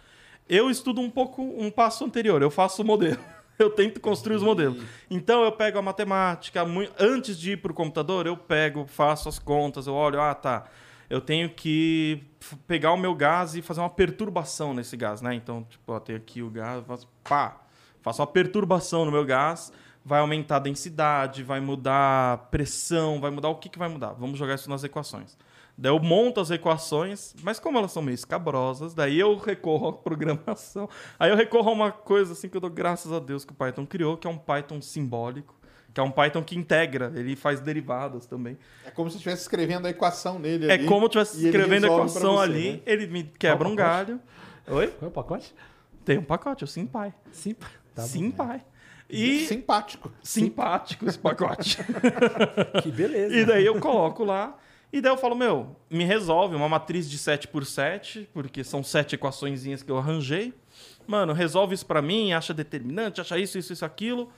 Eu 0.48 0.70
estudo 0.70 1.00
um 1.00 1.08
pouco 1.08 1.42
um 1.42 1.70
passo 1.70 2.04
anterior, 2.04 2.42
eu 2.42 2.50
faço 2.50 2.82
o 2.82 2.84
modelo. 2.84 3.18
Eu 3.58 3.68
tento 3.70 4.00
construir 4.00 4.36
os 4.36 4.42
modelos. 4.42 4.82
Então 5.08 5.44
eu 5.44 5.52
pego 5.52 5.78
a 5.78 5.82
matemática, 5.82 6.62
antes 6.98 7.38
de 7.38 7.52
ir 7.52 7.58
para 7.58 7.70
o 7.70 7.74
computador, 7.74 8.26
eu 8.26 8.36
pego, 8.36 8.86
faço 8.86 9.28
as 9.28 9.38
contas, 9.38 9.86
eu 9.86 9.92
olho, 9.94 10.20
ah, 10.20 10.34
tá. 10.34 10.64
Eu 11.12 11.20
tenho 11.20 11.50
que 11.50 12.24
pegar 12.66 12.90
o 12.90 12.96
meu 12.96 13.14
gás 13.14 13.54
e 13.54 13.60
fazer 13.60 13.80
uma 13.80 13.90
perturbação 13.90 14.72
nesse 14.72 14.96
gás, 14.96 15.20
né? 15.20 15.34
Então, 15.34 15.62
tipo, 15.68 15.92
ó, 15.92 16.00
tem 16.00 16.16
aqui 16.16 16.40
o 16.40 16.48
gás, 16.48 16.82
faço, 16.86 17.06
pá, 17.22 17.60
faço 18.00 18.22
uma 18.22 18.26
perturbação 18.26 19.04
no 19.04 19.12
meu 19.12 19.22
gás, 19.22 19.70
vai 20.02 20.20
aumentar 20.20 20.56
a 20.56 20.60
densidade, 20.60 21.42
vai 21.42 21.60
mudar 21.60 22.32
a 22.32 22.36
pressão, 22.38 23.20
vai 23.20 23.30
mudar 23.30 23.50
o 23.50 23.56
que, 23.56 23.68
que 23.68 23.78
vai 23.78 23.90
mudar. 23.90 24.14
Vamos 24.14 24.38
jogar 24.38 24.54
isso 24.54 24.70
nas 24.70 24.84
equações. 24.84 25.36
Daí 25.76 25.92
eu 25.92 25.98
monto 26.00 26.40
as 26.40 26.50
equações, 26.50 27.34
mas 27.42 27.60
como 27.60 27.76
elas 27.76 27.92
são 27.92 28.02
meio 28.02 28.14
escabrosas, 28.14 28.94
daí 28.94 29.20
eu 29.20 29.36
recorro 29.36 29.88
à 29.88 29.92
programação. 30.02 30.88
Aí 31.18 31.30
eu 31.30 31.36
recorro 31.36 31.68
a 31.68 31.72
uma 31.74 31.92
coisa 31.92 32.32
assim 32.32 32.48
que 32.48 32.56
eu 32.56 32.60
dou 32.60 32.70
graças 32.70 33.12
a 33.12 33.18
Deus 33.18 33.44
que 33.44 33.52
o 33.52 33.54
Python 33.54 33.84
criou, 33.84 34.16
que 34.16 34.26
é 34.26 34.30
um 34.30 34.38
Python 34.38 34.80
simbólico, 34.80 35.54
que 35.92 36.00
é 36.00 36.02
um 36.02 36.10
Python 36.10 36.42
que 36.42 36.56
integra, 36.56 37.12
ele 37.14 37.36
faz 37.36 37.60
derivadas 37.60 38.26
também. 38.26 38.56
É 38.84 38.90
como 38.90 39.10
se 39.10 39.16
estivesse 39.16 39.42
escrevendo 39.42 39.86
a 39.86 39.90
equação 39.90 40.38
nele 40.38 40.70
É 40.70 40.74
ali, 40.74 40.86
como 40.86 41.04
eu 41.04 41.06
estivesse 41.06 41.44
escrevendo 41.44 41.84
a 41.84 41.88
equação 41.88 42.36
você, 42.36 42.42
ali, 42.42 42.72
né? 42.72 42.80
ele 42.86 43.06
me 43.06 43.24
quebra 43.24 43.68
um 43.68 43.76
galho. 43.76 44.20
Oi? 44.68 44.92
Foi 44.98 45.08
o 45.08 45.10
pacote? 45.10 45.54
Tem 46.04 46.18
um 46.18 46.24
pacote, 46.24 46.64
o 46.64 46.66
SimPy. 46.66 47.12
Sim. 47.30 47.54
Tá. 47.94 48.02
SimPy. 48.02 48.62
E 49.12 49.44
Simpático. 49.46 50.10
simpático 50.22 51.06
esse 51.06 51.18
pacote. 51.18 51.76
Que 52.82 52.90
beleza. 52.90 53.36
E 53.36 53.44
daí 53.44 53.66
eu 53.66 53.78
coloco 53.78 54.24
lá. 54.24 54.56
E 54.90 55.02
daí 55.02 55.12
eu 55.12 55.18
falo, 55.18 55.34
meu, 55.34 55.76
me 55.90 56.04
resolve 56.04 56.56
uma 56.56 56.68
matriz 56.68 57.08
de 57.10 57.18
7 57.18 57.48
por 57.48 57.66
7 57.66 58.28
porque 58.32 58.64
são 58.64 58.82
sete 58.82 59.14
equaçõezinhas 59.14 59.82
que 59.82 59.90
eu 59.90 59.98
arranjei. 59.98 60.54
Mano, 61.06 61.34
resolve 61.34 61.74
isso 61.74 61.84
pra 61.84 62.00
mim, 62.00 62.32
acha 62.32 62.54
determinante, 62.54 63.20
acha 63.20 63.38
isso, 63.38 63.58
isso, 63.58 63.72
isso, 63.72 63.84
aquilo. 63.84 64.30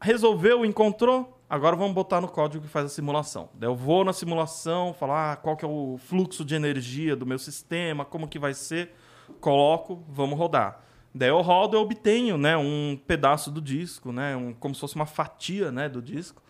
Resolveu, 0.00 0.64
encontrou. 0.64 1.36
Agora 1.48 1.76
vamos 1.76 1.92
botar 1.92 2.20
no 2.20 2.28
código 2.28 2.64
que 2.64 2.70
faz 2.70 2.86
a 2.86 2.88
simulação. 2.88 3.48
Daí 3.54 3.68
eu 3.68 3.74
vou 3.74 4.04
na 4.04 4.12
simulação, 4.12 4.94
falar 4.94 5.32
ah, 5.32 5.36
qual 5.36 5.56
que 5.56 5.64
é 5.64 5.68
o 5.68 5.98
fluxo 5.98 6.44
de 6.44 6.54
energia 6.54 7.16
do 7.16 7.26
meu 7.26 7.38
sistema, 7.38 8.04
como 8.04 8.28
que 8.28 8.38
vai 8.38 8.54
ser. 8.54 8.94
Coloco, 9.40 10.02
vamos 10.08 10.38
rodar. 10.38 10.80
Daí 11.14 11.28
eu 11.28 11.40
rodo 11.40 11.76
e 11.76 11.80
obtenho 11.80 12.38
né, 12.38 12.56
um 12.56 12.98
pedaço 13.06 13.50
do 13.50 13.60
disco, 13.60 14.12
né, 14.12 14.36
um, 14.36 14.54
como 14.54 14.74
se 14.74 14.80
fosse 14.80 14.94
uma 14.94 15.06
fatia 15.06 15.72
né, 15.72 15.88
do 15.88 16.00
disco. 16.00 16.40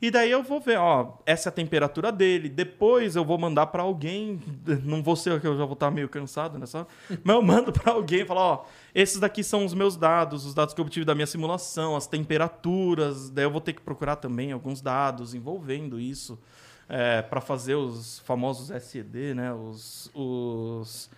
E 0.00 0.10
daí 0.10 0.30
eu 0.30 0.42
vou 0.42 0.60
ver, 0.60 0.78
ó, 0.78 1.14
essa 1.24 1.48
é 1.48 1.50
a 1.50 1.52
temperatura 1.52 2.12
dele. 2.12 2.48
Depois 2.48 3.16
eu 3.16 3.24
vou 3.24 3.38
mandar 3.38 3.66
pra 3.68 3.82
alguém, 3.82 4.40
não 4.84 5.02
vou 5.02 5.16
ser 5.16 5.40
que 5.40 5.46
eu 5.46 5.56
já 5.56 5.64
vou 5.64 5.72
estar 5.72 5.90
meio 5.90 6.08
cansado 6.08 6.58
nessa, 6.58 6.86
mas 7.24 7.36
eu 7.36 7.42
mando 7.42 7.72
pra 7.72 7.92
alguém 7.92 8.20
e 8.20 8.26
falo, 8.26 8.40
ó, 8.40 8.64
esses 8.94 9.18
daqui 9.18 9.42
são 9.42 9.64
os 9.64 9.72
meus 9.72 9.96
dados, 9.96 10.44
os 10.44 10.52
dados 10.52 10.74
que 10.74 10.80
eu 10.80 10.84
obtive 10.84 11.04
da 11.04 11.14
minha 11.14 11.26
simulação, 11.26 11.96
as 11.96 12.06
temperaturas. 12.06 13.30
Daí 13.30 13.44
eu 13.44 13.50
vou 13.50 13.60
ter 13.60 13.72
que 13.72 13.80
procurar 13.80 14.16
também 14.16 14.52
alguns 14.52 14.82
dados 14.82 15.34
envolvendo 15.34 15.98
isso 15.98 16.38
é, 16.88 17.22
para 17.22 17.40
fazer 17.40 17.74
os 17.74 18.18
famosos 18.20 18.70
SED, 18.82 19.34
né? 19.34 19.52
Os, 19.52 20.10
os 20.14 21.10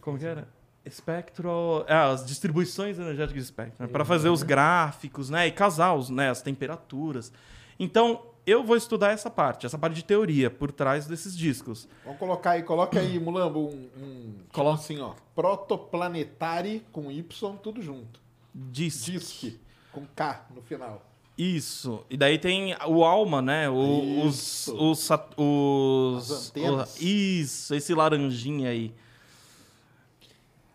como 0.00 0.18
que 0.18 0.24
era? 0.24 0.48
Espectro, 0.84 1.84
é, 1.86 1.94
as 1.94 2.24
distribuições 2.24 2.98
energéticas 2.98 3.34
de 3.34 3.40
espectro, 3.40 3.84
né? 3.84 3.92
para 3.92 4.04
fazer 4.04 4.30
os 4.30 4.42
gráficos, 4.42 5.28
né, 5.28 5.46
e 5.46 5.52
casar 5.52 5.94
os, 5.94 6.08
né, 6.08 6.30
as 6.30 6.40
temperaturas. 6.40 7.32
Então, 7.80 8.20
eu 8.46 8.62
vou 8.62 8.76
estudar 8.76 9.10
essa 9.10 9.30
parte, 9.30 9.64
essa 9.66 9.78
parte 9.78 9.94
de 9.94 10.04
teoria 10.04 10.50
por 10.50 10.70
trás 10.70 11.06
desses 11.06 11.36
discos. 11.36 11.88
Vamos 12.04 12.18
colocar 12.18 12.50
aí, 12.52 12.62
coloca 12.62 13.00
aí, 13.00 13.18
Mulambo, 13.18 13.60
um, 13.68 13.88
um 14.00 14.34
Coloca. 14.52 14.78
assim, 14.80 15.00
ó, 15.00 15.14
protoplanetari 15.34 16.84
com 16.92 17.10
Y, 17.10 17.22
tudo 17.62 17.80
junto. 17.82 18.20
Disc. 18.54 19.10
Disc, 19.10 19.58
com 19.92 20.04
K 20.14 20.46
no 20.54 20.60
final. 20.62 21.02
Isso. 21.38 22.04
E 22.10 22.16
daí 22.16 22.38
tem 22.38 22.74
o 22.86 23.02
alma, 23.04 23.40
né? 23.40 23.68
O- 23.70 24.26
os, 24.26 24.34
Isso. 24.68 24.74
os, 24.76 25.08
os, 25.38 26.30
As 26.30 26.48
antenas. 26.50 26.96
o- 27.00 27.02
isso, 27.04 27.74
esse 27.74 27.94
laranjinha 27.94 28.68
aí. 28.70 28.92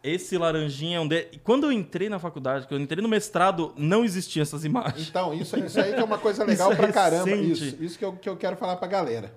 Esse 0.05 0.37
laranjinha 0.37 0.97
é 0.97 0.99
um 0.99 1.07
de... 1.07 1.23
Quando 1.43 1.63
eu 1.63 1.71
entrei 1.71 2.09
na 2.09 2.19
faculdade, 2.19 2.67
quando 2.67 2.79
eu 2.79 2.83
entrei 2.83 3.01
no 3.01 3.09
mestrado, 3.09 3.73
não 3.75 4.05
existiam 4.05 4.43
essas 4.43 4.63
imagens. 4.63 5.09
Então, 5.09 5.33
isso, 5.33 5.57
isso 5.57 5.79
aí 5.79 5.93
que 5.93 5.99
é 5.99 6.03
uma 6.03 6.19
coisa 6.19 6.43
legal 6.45 6.71
Isso 6.71 6.79
é 6.79 6.83
pra 6.83 6.93
caramba. 6.93 7.25
recente. 7.25 7.51
Isso, 7.51 7.83
isso 7.83 7.97
que 7.97 8.05
eu, 8.05 8.13
que 8.13 8.29
eu 8.29 8.37
quero 8.37 8.55
falar 8.55 8.75
pra 8.75 8.87
galera. 8.87 9.33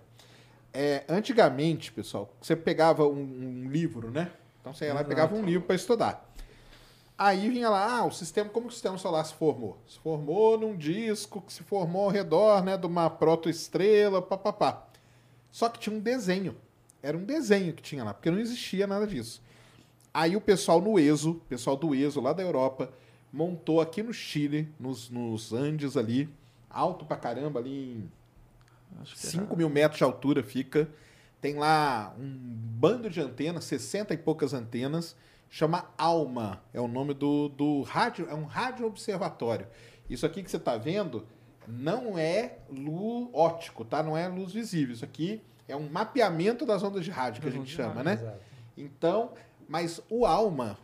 É, 0.70 1.04
antigamente, 1.08 1.90
pessoal, 1.90 2.30
você 2.38 2.54
pegava 2.54 3.06
um, 3.08 3.64
um 3.64 3.70
livro, 3.70 4.10
né? 4.10 4.30
Então 4.60 4.74
você 4.74 4.84
ia 4.84 4.92
lá 4.92 5.00
e 5.00 5.04
pegava 5.04 5.34
um 5.34 5.42
livro 5.42 5.66
para 5.66 5.74
estudar. 5.74 6.30
Aí 7.16 7.48
vinha 7.48 7.70
lá, 7.70 8.00
ah, 8.00 8.04
o 8.04 8.12
sistema, 8.12 8.50
como 8.50 8.66
que 8.66 8.72
o 8.72 8.74
sistema 8.74 8.98
solar 8.98 9.24
se 9.24 9.32
formou? 9.32 9.78
Se 9.88 9.98
formou 9.98 10.58
num 10.58 10.76
disco 10.76 11.40
que 11.40 11.52
se 11.52 11.62
formou 11.62 12.04
ao 12.04 12.10
redor, 12.10 12.62
né, 12.62 12.76
de 12.76 12.86
uma 12.86 13.08
protoestrela, 13.08 14.20
papapá. 14.20 14.86
Só 15.50 15.70
que 15.70 15.78
tinha 15.78 15.96
um 15.96 15.98
desenho. 15.98 16.54
Era 17.02 17.16
um 17.16 17.24
desenho 17.24 17.72
que 17.72 17.82
tinha 17.82 18.04
lá, 18.04 18.12
porque 18.12 18.30
não 18.30 18.38
existia 18.38 18.86
nada 18.86 19.06
disso. 19.06 19.42
Aí 20.18 20.34
o 20.34 20.40
pessoal 20.40 20.80
no 20.80 20.98
ESO, 20.98 21.34
pessoal 21.48 21.76
do 21.76 21.94
ESO 21.94 22.20
lá 22.20 22.32
da 22.32 22.42
Europa, 22.42 22.90
montou 23.32 23.80
aqui 23.80 24.02
no 24.02 24.12
Chile, 24.12 24.68
nos, 24.76 25.08
nos 25.08 25.52
Andes 25.52 25.97
ali, 25.97 26.28
alto 26.68 27.05
pra 27.05 27.16
caramba, 27.16 27.60
ali 27.60 27.93
em 27.93 28.10
Acho 29.01 29.14
que 29.14 29.20
5 29.20 29.56
mil 29.56 29.70
metros 29.70 29.98
de 29.98 30.02
altura 30.02 30.43
fica. 30.43 30.88
Tem 31.40 31.55
lá 31.55 32.12
um 32.18 32.36
bando 32.36 33.09
de 33.09 33.20
antenas, 33.20 33.62
60 33.66 34.12
e 34.12 34.16
poucas 34.16 34.52
antenas. 34.52 35.14
Chama 35.48 35.88
ALMA, 35.97 36.60
é 36.74 36.80
o 36.80 36.88
nome 36.88 37.14
do, 37.14 37.48
do 37.51 37.82
rádio, 37.82 38.26
é 38.28 38.34
um 38.34 38.44
rádio 38.44 38.86
observatório. 38.86 39.68
Isso 40.10 40.26
aqui 40.26 40.43
que 40.43 40.51
você 40.51 40.56
está 40.56 40.76
vendo 40.76 41.28
não 41.64 42.18
é 42.18 42.59
luz 42.68 43.28
óptico, 43.32 43.84
tá? 43.84 44.02
Não 44.02 44.16
é 44.16 44.26
luz 44.26 44.52
visível. 44.52 44.97
Isso 44.97 45.05
aqui 45.05 45.40
é 45.68 45.76
um 45.76 45.88
mapeamento 45.88 46.66
das 46.66 46.82
ondas 46.82 47.05
de 47.05 47.10
rádio 47.12 47.40
que 47.40 47.48
a 47.48 47.52
gente 47.52 47.70
chama, 47.70 48.02
né? 48.02 48.36
Então, 48.76 49.32
mas 49.69 50.01
o 50.11 50.24
ALMA, 50.27 50.77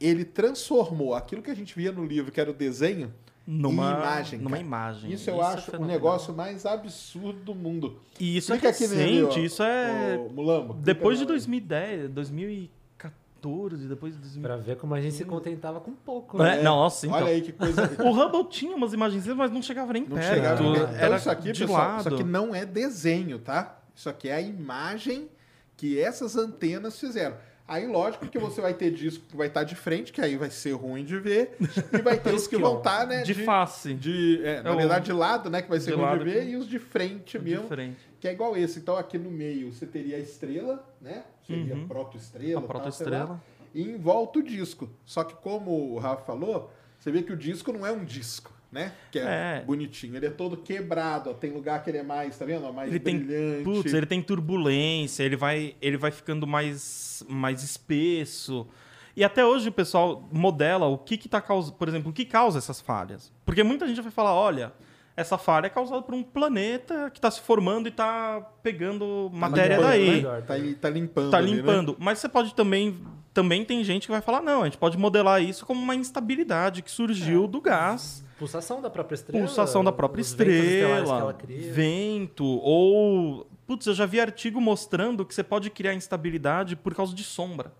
ele 0.00 0.24
transformou 0.24 1.14
aquilo 1.14 1.42
que 1.42 1.50
a 1.50 1.54
gente 1.54 1.74
via 1.76 1.92
no 1.92 2.04
livro, 2.04 2.32
que 2.32 2.40
era 2.40 2.50
o 2.50 2.54
desenho, 2.54 3.12
Numa 3.46 3.90
em 3.90 3.94
imagem. 3.94 4.38
Numa 4.38 4.50
cara. 4.52 4.62
imagem. 4.62 5.12
Isso 5.12 5.28
eu 5.28 5.42
é 5.42 5.46
acho 5.46 5.68
o 5.68 5.72
fenomenal. 5.72 5.94
negócio 5.96 6.32
mais 6.34 6.64
absurdo 6.64 7.40
do 7.40 7.54
mundo. 7.54 8.00
E 8.20 8.36
isso 8.36 8.52
é 8.52 8.56
aqui 8.56 8.86
nele, 8.86 9.20
recente, 9.26 9.40
ó, 9.40 9.42
isso 9.42 9.62
é. 9.64 10.16
Mulambo. 10.32 10.74
Depois 10.74 11.18
de 11.18 11.24
nela 11.24 11.34
aí. 11.36 11.38
2010, 11.38 12.10
2014, 12.10 13.88
depois 13.88 14.14
de 14.14 14.20
2000. 14.20 14.42
Pra 14.42 14.56
ver 14.56 14.76
como 14.76 14.94
a 14.94 15.00
gente 15.00 15.14
se 15.14 15.24
contentava 15.24 15.80
com 15.80 15.92
pouco, 15.92 16.40
É, 16.42 16.56
né? 16.56 16.62
Nossa, 16.62 17.06
então. 17.06 17.18
Olha 17.18 17.26
aí 17.32 17.42
que 17.42 17.52
coisa. 17.52 17.90
O 18.04 18.12
Hubble 18.12 18.44
tinha 18.48 18.76
umas 18.76 18.92
imagens, 18.92 19.26
mas 19.26 19.50
não 19.50 19.60
chegava 19.62 19.92
nem 19.92 20.02
Não 20.04 20.16
perto. 20.16 20.34
chegava. 20.34 20.62
Então, 20.62 20.88
Era 20.94 21.16
isso 21.16 21.30
aqui, 21.30 21.52
de 21.52 21.60
pessoal, 21.60 21.78
lado. 21.88 21.98
isso 22.00 22.08
aqui 22.14 22.24
não 22.24 22.54
é 22.54 22.64
desenho, 22.64 23.38
tá? 23.38 23.76
Isso 23.94 24.08
aqui 24.08 24.28
é 24.28 24.34
a 24.34 24.40
imagem 24.40 25.28
que 25.76 25.98
essas 25.98 26.36
antenas 26.36 26.98
fizeram. 26.98 27.36
Aí, 27.66 27.86
lógico 27.86 28.26
que 28.26 28.38
você 28.38 28.60
vai 28.60 28.74
ter 28.74 28.90
disco 28.90 29.24
que 29.28 29.36
vai 29.36 29.46
estar 29.46 29.64
de 29.64 29.74
frente, 29.74 30.12
que 30.12 30.20
aí 30.20 30.36
vai 30.36 30.50
ser 30.50 30.72
ruim 30.72 31.04
de 31.04 31.18
ver, 31.18 31.56
e 31.92 32.02
vai 32.02 32.18
ter 32.18 32.34
os 32.34 32.46
que 32.46 32.56
vão 32.56 32.78
estar, 32.78 33.06
né? 33.06 33.22
De 33.22 33.32
face. 33.34 33.94
De, 33.94 34.44
é, 34.44 34.62
na 34.62 34.72
o- 34.72 34.76
verdade, 34.76 35.06
de 35.06 35.12
lado, 35.12 35.48
né? 35.48 35.62
Que 35.62 35.68
vai 35.70 35.80
ser 35.80 35.90
de 35.92 35.96
ruim 35.96 36.02
lado 36.04 36.18
de 36.24 36.30
ver, 36.30 36.44
que- 36.44 36.50
e 36.50 36.56
os 36.56 36.68
de 36.68 36.78
frente 36.78 37.38
mesmo, 37.38 37.62
De 37.62 37.68
frente. 37.68 37.96
que 38.20 38.28
é 38.28 38.32
igual 38.32 38.56
esse. 38.56 38.78
Então, 38.78 38.96
aqui 38.96 39.16
no 39.16 39.30
meio 39.30 39.72
você 39.72 39.86
teria 39.86 40.16
a 40.16 40.20
estrela, 40.20 40.86
né? 41.00 41.24
Seria 41.46 41.74
Uhum. 41.74 41.88
proto-estrela. 41.88 42.60
A 42.60 42.62
proto-estrela. 42.64 43.40
E 43.74 43.80
em 43.82 43.96
volta 43.96 44.40
o 44.40 44.42
disco. 44.42 44.90
Só 45.04 45.24
que, 45.24 45.34
como 45.36 45.70
o 45.94 45.98
Rafa 45.98 46.24
falou, 46.24 46.70
você 46.98 47.10
vê 47.10 47.22
que 47.22 47.32
o 47.32 47.36
disco 47.36 47.72
não 47.72 47.86
é 47.86 47.90
um 47.92 48.04
disco, 48.04 48.51
né? 48.72 48.92
Que 49.10 49.18
é, 49.18 49.22
É. 49.60 49.64
bonitinho. 49.64 50.16
Ele 50.16 50.26
é 50.26 50.30
todo 50.30 50.56
quebrado, 50.56 51.30
ó. 51.30 51.34
Tem 51.34 51.50
lugar 51.52 51.84
que 51.84 51.90
ele 51.90 51.98
é 51.98 52.02
mais, 52.02 52.36
tá 52.38 52.44
vendo? 52.46 52.64
ó, 52.66 52.72
Mais 52.72 52.88
Ele 52.88 52.98
tem, 52.98 53.18
brilhante. 53.18 53.64
putz, 53.64 53.92
ele 53.92 54.06
tem 54.06 54.22
turbulência, 54.22 55.22
ele 55.22 55.36
vai, 55.36 55.74
ele 55.80 55.96
vai 55.96 56.10
ficando 56.10 56.46
mais, 56.46 57.22
mais 57.28 57.62
espesso. 57.62 58.66
E 59.14 59.22
até 59.22 59.44
hoje 59.44 59.68
o 59.68 59.72
pessoal 59.72 60.26
modela 60.32 60.86
o 60.86 60.96
que 60.96 61.18
que 61.18 61.28
tá 61.28 61.40
causando, 61.40 61.74
por 61.76 61.86
exemplo, 61.86 62.10
o 62.10 62.12
que 62.14 62.24
causa 62.24 62.58
essas 62.58 62.80
falhas. 62.80 63.30
Porque 63.44 63.62
muita 63.62 63.86
gente 63.86 64.00
vai 64.00 64.10
falar, 64.10 64.32
olha, 64.34 64.72
essa 65.14 65.36
falha 65.36 65.66
é 65.66 65.68
causada 65.68 66.00
por 66.00 66.14
um 66.14 66.22
planeta 66.22 67.10
que 67.10 67.18
está 67.18 67.30
se 67.30 67.42
formando 67.42 67.86
e 67.86 67.90
está 67.90 68.40
pegando 68.62 69.30
matéria 69.30 69.76
limpando, 69.76 69.88
daí. 69.90 70.22
né? 70.22 70.40
Tá, 70.40 70.56
tá 70.80 70.88
limpando. 70.88 71.30
Tá 71.30 71.36
ali, 71.36 71.50
né? 71.50 71.56
limpando. 71.58 71.96
Mas 71.98 72.18
você 72.20 72.28
pode 72.28 72.54
também. 72.54 72.98
Também 73.34 73.64
tem 73.64 73.82
gente 73.82 74.06
que 74.06 74.12
vai 74.12 74.20
falar, 74.20 74.42
não, 74.42 74.60
a 74.60 74.64
gente 74.66 74.76
pode 74.76 74.98
modelar 74.98 75.42
isso 75.42 75.64
como 75.64 75.80
uma 75.80 75.94
instabilidade 75.94 76.82
que 76.82 76.90
É. 76.90 76.92
surgiu 76.92 77.46
do 77.46 77.62
gás. 77.62 78.22
Pulsação 78.42 78.82
da 78.82 78.90
própria 78.90 79.14
estrela. 79.14 79.46
Pulsação 79.46 79.84
da 79.84 79.92
própria 79.92 80.20
estrela, 80.20 81.36
vento, 81.70 82.44
ou. 82.44 83.46
Putz, 83.68 83.86
eu 83.86 83.94
já 83.94 84.04
vi 84.04 84.20
artigo 84.20 84.60
mostrando 84.60 85.24
que 85.24 85.32
você 85.32 85.44
pode 85.44 85.70
criar 85.70 85.94
instabilidade 85.94 86.74
por 86.74 86.92
causa 86.92 87.14
de 87.14 87.22
sombra. 87.22 87.72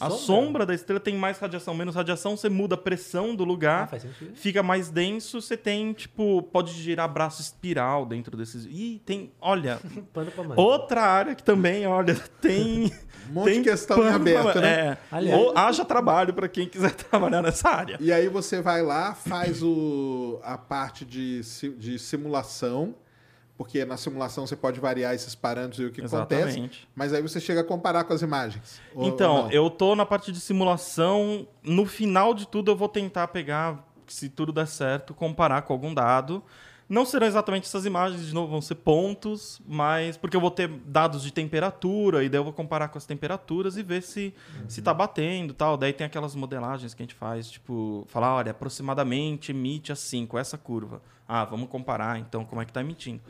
A 0.00 0.10
sombra 0.10 0.64
da 0.66 0.74
estrela 0.74 1.00
tem 1.00 1.16
mais 1.16 1.38
radiação, 1.38 1.74
menos 1.74 1.94
radiação, 1.94 2.36
você 2.36 2.48
muda 2.48 2.74
a 2.74 2.78
pressão 2.78 3.34
do 3.34 3.44
Ah, 3.44 3.46
lugar, 3.46 3.88
faz 3.88 4.02
sentido. 4.02 4.34
fica 4.36 4.62
mais 4.62 4.90
denso, 4.90 5.40
você 5.40 5.56
tem, 5.56 5.92
tipo, 5.92 6.42
pode 6.42 6.72
girar 6.72 7.08
braço 7.12 7.40
espiral 7.42 8.04
dentro 8.06 8.36
desses. 8.36 8.64
Ih, 8.66 9.00
tem. 9.04 9.32
Olha, 9.40 9.78
Pano 10.12 10.30
pra 10.30 10.44
mãe. 10.44 10.58
outra 10.58 11.02
área 11.02 11.34
que 11.34 11.42
também, 11.42 11.86
olha, 11.86 12.14
tem. 12.40 12.92
Um 13.26 13.32
monte 13.32 13.44
tem 13.52 13.62
de 13.62 13.70
questão 13.70 13.96
pano 13.96 14.16
aberto, 14.16 14.52
pra- 14.52 14.60
né? 14.60 14.68
É. 14.70 14.98
Aliás- 15.10 15.40
Ou 15.40 15.56
haja 15.56 15.82
trabalho 15.82 16.34
para 16.34 16.46
quem 16.46 16.68
quiser 16.68 16.92
trabalhar 16.92 17.40
nessa 17.40 17.70
área. 17.70 17.96
E 17.98 18.12
aí 18.12 18.28
você 18.28 18.60
vai 18.60 18.82
lá, 18.82 19.14
faz 19.14 19.62
o, 19.62 20.38
a 20.44 20.58
parte 20.58 21.06
de, 21.06 21.40
de 21.78 21.98
simulação, 21.98 22.94
porque 23.56 23.84
na 23.84 23.96
simulação 23.96 24.46
você 24.46 24.56
pode 24.56 24.80
variar 24.80 25.14
esses 25.14 25.34
parâmetros 25.34 25.80
e 25.80 25.84
o 25.84 25.92
que 25.92 26.00
acontece. 26.00 26.42
Exatamente. 26.42 26.88
Mas 26.94 27.12
aí 27.12 27.22
você 27.22 27.40
chega 27.40 27.60
a 27.60 27.64
comparar 27.64 28.04
com 28.04 28.12
as 28.12 28.20
imagens. 28.20 28.80
Então, 28.96 29.48
eu 29.50 29.70
tô 29.70 29.94
na 29.94 30.04
parte 30.04 30.32
de 30.32 30.40
simulação. 30.40 31.46
No 31.62 31.86
final 31.86 32.34
de 32.34 32.48
tudo, 32.48 32.70
eu 32.70 32.76
vou 32.76 32.88
tentar 32.88 33.28
pegar, 33.28 33.86
se 34.08 34.28
tudo 34.28 34.52
der 34.52 34.66
certo, 34.66 35.14
comparar 35.14 35.62
com 35.62 35.72
algum 35.72 35.94
dado. 35.94 36.42
Não 36.86 37.06
serão 37.06 37.26
exatamente 37.26 37.66
essas 37.66 37.86
imagens, 37.86 38.26
de 38.26 38.34
novo, 38.34 38.50
vão 38.50 38.60
ser 38.60 38.74
pontos, 38.74 39.60
mas 39.66 40.18
porque 40.18 40.36
eu 40.36 40.40
vou 40.40 40.50
ter 40.50 40.68
dados 40.68 41.22
de 41.22 41.32
temperatura, 41.32 42.22
e 42.22 42.28
daí 42.28 42.38
eu 42.38 42.44
vou 42.44 42.52
comparar 42.52 42.88
com 42.88 42.98
as 42.98 43.06
temperaturas 43.06 43.78
e 43.78 43.82
ver 43.82 44.02
se, 44.02 44.34
se 44.68 44.82
tá 44.82 44.92
batendo 44.92 45.52
e 45.52 45.54
tal. 45.54 45.78
Daí 45.78 45.94
tem 45.94 46.06
aquelas 46.06 46.34
modelagens 46.34 46.92
que 46.92 47.02
a 47.02 47.04
gente 47.04 47.14
faz, 47.14 47.50
tipo, 47.50 48.04
falar, 48.08 48.34
olha, 48.34 48.50
aproximadamente 48.50 49.50
emite 49.50 49.92
assim, 49.92 50.26
com 50.26 50.38
essa 50.38 50.58
curva. 50.58 51.00
Ah, 51.26 51.44
vamos 51.44 51.70
comparar, 51.70 52.18
então, 52.18 52.44
como 52.44 52.60
é 52.60 52.66
que 52.66 52.72
tá 52.72 52.82
emitindo. 52.82 53.22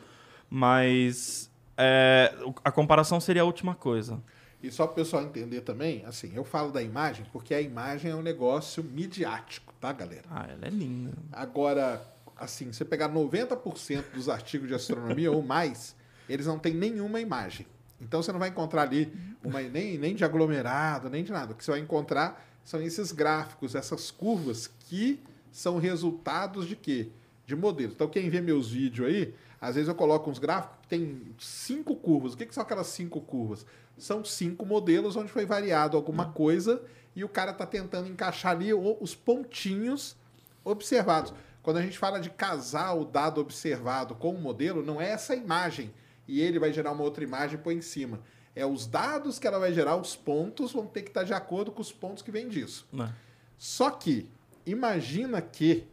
Mas 0.49 1.49
é, 1.77 2.33
a 2.63 2.71
comparação 2.71 3.19
seria 3.19 3.41
a 3.41 3.45
última 3.45 3.75
coisa. 3.75 4.21
E 4.61 4.71
só 4.71 4.87
para 4.87 4.93
o 4.93 4.95
pessoal 4.95 5.23
entender 5.23 5.61
também, 5.61 6.03
assim, 6.05 6.31
eu 6.35 6.43
falo 6.43 6.71
da 6.71 6.81
imagem 6.81 7.25
porque 7.31 7.53
a 7.53 7.61
imagem 7.61 8.11
é 8.11 8.15
um 8.15 8.21
negócio 8.21 8.83
midiático, 8.83 9.73
tá, 9.79 9.91
galera? 9.93 10.23
Ah, 10.29 10.47
ela 10.49 10.65
é 10.65 10.69
linda. 10.69 11.13
Agora, 11.31 12.01
assim, 12.35 12.71
você 12.71 12.83
pegar 12.83 13.09
90% 13.09 14.05
dos 14.13 14.27
artigos 14.27 14.67
de 14.67 14.73
astronomia 14.73 15.31
ou 15.31 15.43
mais, 15.43 15.95
eles 16.27 16.47
não 16.47 16.57
têm 16.57 16.73
nenhuma 16.73 17.19
imagem. 17.19 17.67
Então 18.01 18.21
você 18.21 18.31
não 18.31 18.39
vai 18.39 18.49
encontrar 18.49 18.83
ali 18.83 19.13
uma, 19.43 19.61
nem, 19.61 19.97
nem 19.97 20.15
de 20.15 20.25
aglomerado, 20.25 21.09
nem 21.09 21.23
de 21.23 21.31
nada. 21.31 21.53
O 21.53 21.55
que 21.55 21.63
você 21.63 21.71
vai 21.71 21.79
encontrar 21.79 22.43
são 22.63 22.81
esses 22.81 23.11
gráficos, 23.11 23.75
essas 23.75 24.09
curvas 24.11 24.67
que 24.67 25.19
são 25.51 25.77
resultados 25.77 26.67
de 26.67 26.75
quê? 26.75 27.09
De 27.45 27.55
modelos. 27.55 27.93
Então 27.93 28.07
quem 28.07 28.29
vê 28.29 28.41
meus 28.41 28.71
vídeos 28.71 29.07
aí, 29.07 29.33
às 29.65 29.75
vezes 29.75 29.87
eu 29.87 29.95
coloco 29.95 30.29
uns 30.29 30.37
gráficos 30.37 30.77
que 30.83 30.87
tem 30.87 31.21
cinco 31.39 31.95
curvas. 31.95 32.33
O 32.33 32.37
que, 32.37 32.45
que 32.45 32.53
são 32.53 32.61
aquelas 32.61 32.87
cinco 32.87 33.19
curvas? 33.19 33.65
São 33.97 34.23
cinco 34.23 34.65
modelos 34.65 35.15
onde 35.15 35.31
foi 35.31 35.45
variado 35.45 35.97
alguma 35.97 36.31
coisa 36.31 36.83
e 37.15 37.23
o 37.23 37.29
cara 37.29 37.51
está 37.51 37.65
tentando 37.65 38.07
encaixar 38.07 38.51
ali 38.51 38.73
os 38.73 39.15
pontinhos 39.15 40.15
observados. 40.63 41.33
Quando 41.63 41.77
a 41.77 41.81
gente 41.81 41.97
fala 41.97 42.19
de 42.19 42.29
casar 42.29 42.93
o 42.93 43.03
dado 43.03 43.41
observado 43.41 44.13
com 44.13 44.35
o 44.35 44.39
modelo, 44.39 44.83
não 44.83 45.01
é 45.01 45.09
essa 45.09 45.35
imagem 45.35 45.91
e 46.27 46.39
ele 46.39 46.59
vai 46.59 46.71
gerar 46.71 46.91
uma 46.91 47.03
outra 47.03 47.23
imagem 47.23 47.57
e 47.57 47.61
põe 47.61 47.75
em 47.75 47.81
cima. 47.81 48.21
É 48.55 48.65
os 48.65 48.85
dados 48.85 49.39
que 49.39 49.47
ela 49.47 49.57
vai 49.57 49.73
gerar, 49.73 49.95
os 49.95 50.15
pontos 50.15 50.71
vão 50.71 50.85
ter 50.85 51.01
que 51.01 51.09
estar 51.09 51.23
de 51.23 51.33
acordo 51.33 51.71
com 51.71 51.81
os 51.81 51.91
pontos 51.91 52.21
que 52.21 52.31
vêm 52.31 52.47
disso. 52.47 52.87
Né? 52.93 53.11
Só 53.57 53.89
que, 53.89 54.29
imagina 54.63 55.41
que 55.41 55.87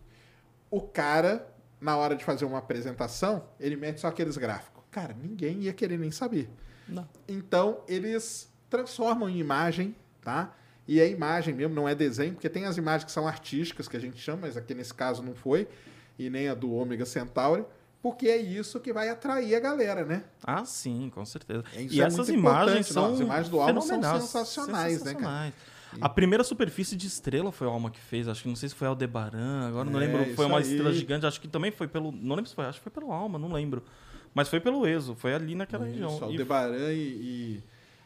o 0.71 0.81
cara, 0.81 1.52
na 1.83 1.97
hora 1.97 2.15
de 2.15 2.25
fazer 2.25 2.45
uma 2.45 2.59
apresentação, 2.59 3.45
ele 3.59 3.77
mete 3.77 4.01
só 4.01 4.07
aqueles 4.07 4.37
gráficos. 4.37 4.83
Cara, 4.91 5.15
ninguém 5.21 5.63
ia 5.63 5.73
querer 5.73 5.99
nem 5.99 6.13
saber. 6.13 6.49
Não. 6.89 7.09
Então, 7.27 7.81
eles 7.89 8.49
transformam 8.71 9.29
em 9.29 9.39
imagem, 9.39 9.95
tá? 10.23 10.55
E 10.87 11.01
é 11.01 11.11
imagem 11.11 11.55
mesmo, 11.55 11.75
não 11.75 11.89
é 11.89 11.95
desenho, 11.95 12.35
porque 12.35 12.49
tem 12.49 12.67
as 12.67 12.77
imagens 12.77 13.05
que 13.05 13.13
são 13.13 13.27
artísticas, 13.27 13.89
que 13.89 13.97
a 13.97 14.01
gente 14.01 14.19
chama, 14.19 14.43
mas 14.43 14.57
aqui 14.57 14.75
nesse 14.75 14.95
caso 14.95 15.23
não 15.23 15.35
foi, 15.35 15.69
e 16.19 16.31
nem 16.31 16.49
a 16.49 16.55
do 16.55 16.73
Ômega 16.73 17.05
Centauri, 17.05 17.65
porque 18.01 18.29
é 18.29 18.37
isso 18.37 18.79
que 18.81 18.93
vai 18.93 19.09
atrair 19.09 19.55
a 19.55 19.61
galera, 19.61 20.05
né? 20.05 20.25
Ah, 20.43 20.65
sim, 20.65 21.11
com 21.13 21.25
certeza. 21.25 21.65
Isso 21.77 21.95
e 21.95 22.01
é 22.01 22.05
essas 22.05 22.29
muito 22.29 22.39
imagens 22.39 22.95
não, 22.95 23.05
são 23.05 23.15
as 23.15 23.21
imagens 23.21 23.49
do 23.49 23.61
álbum 23.61 23.81
são 23.81 23.89
fenomenais, 23.89 24.23
sensacionais, 24.23 25.03
né, 25.05 25.15
cara? 25.15 25.53
A 26.01 26.09
primeira 26.09 26.43
superfície 26.45 26.97
de 26.97 27.07
estrela 27.07 27.53
foi 27.53 27.67
o 27.67 27.71
Alma 27.71 27.91
que 27.91 28.01
fez, 28.01 28.27
acho 28.29 28.43
que 28.43 28.49
não 28.49 28.57
sei 28.57 28.69
se 28.69 28.75
foi 28.75 28.89
Aldebaran, 28.89 29.69
agora 29.69 29.89
não 29.91 30.01
É, 30.01 30.07
lembro, 30.07 30.35
foi 30.35 30.47
uma 30.47 30.59
aí. 30.59 30.63
estrela 30.63 30.93
gigante, 30.93 31.27
acho 31.27 31.41
que 31.41 31.49
também 31.49 31.71
foi 31.71 31.87
pelo, 31.87 32.11
não 32.13 32.35
lembro 32.35 32.49
se 32.49 32.55
foi, 32.55 32.65
acho 32.65 32.79
que 32.79 32.85
foi 32.85 32.93
pelo 32.93 33.13
Alma, 33.13 33.39
não 33.39 33.53
lembro. 33.53 33.83
Mas 34.35 34.49
foi 34.49 34.61
pelo 34.61 34.87
ESO, 34.87 35.15
foi 35.15 35.35
ali 35.35 35.55
naquela 35.55 35.85
região. 35.85 36.09
Isso, 36.11 36.21
E- 36.23 36.25
Aldebaran 36.25 36.93
e, 36.93 36.97
e 36.97 37.63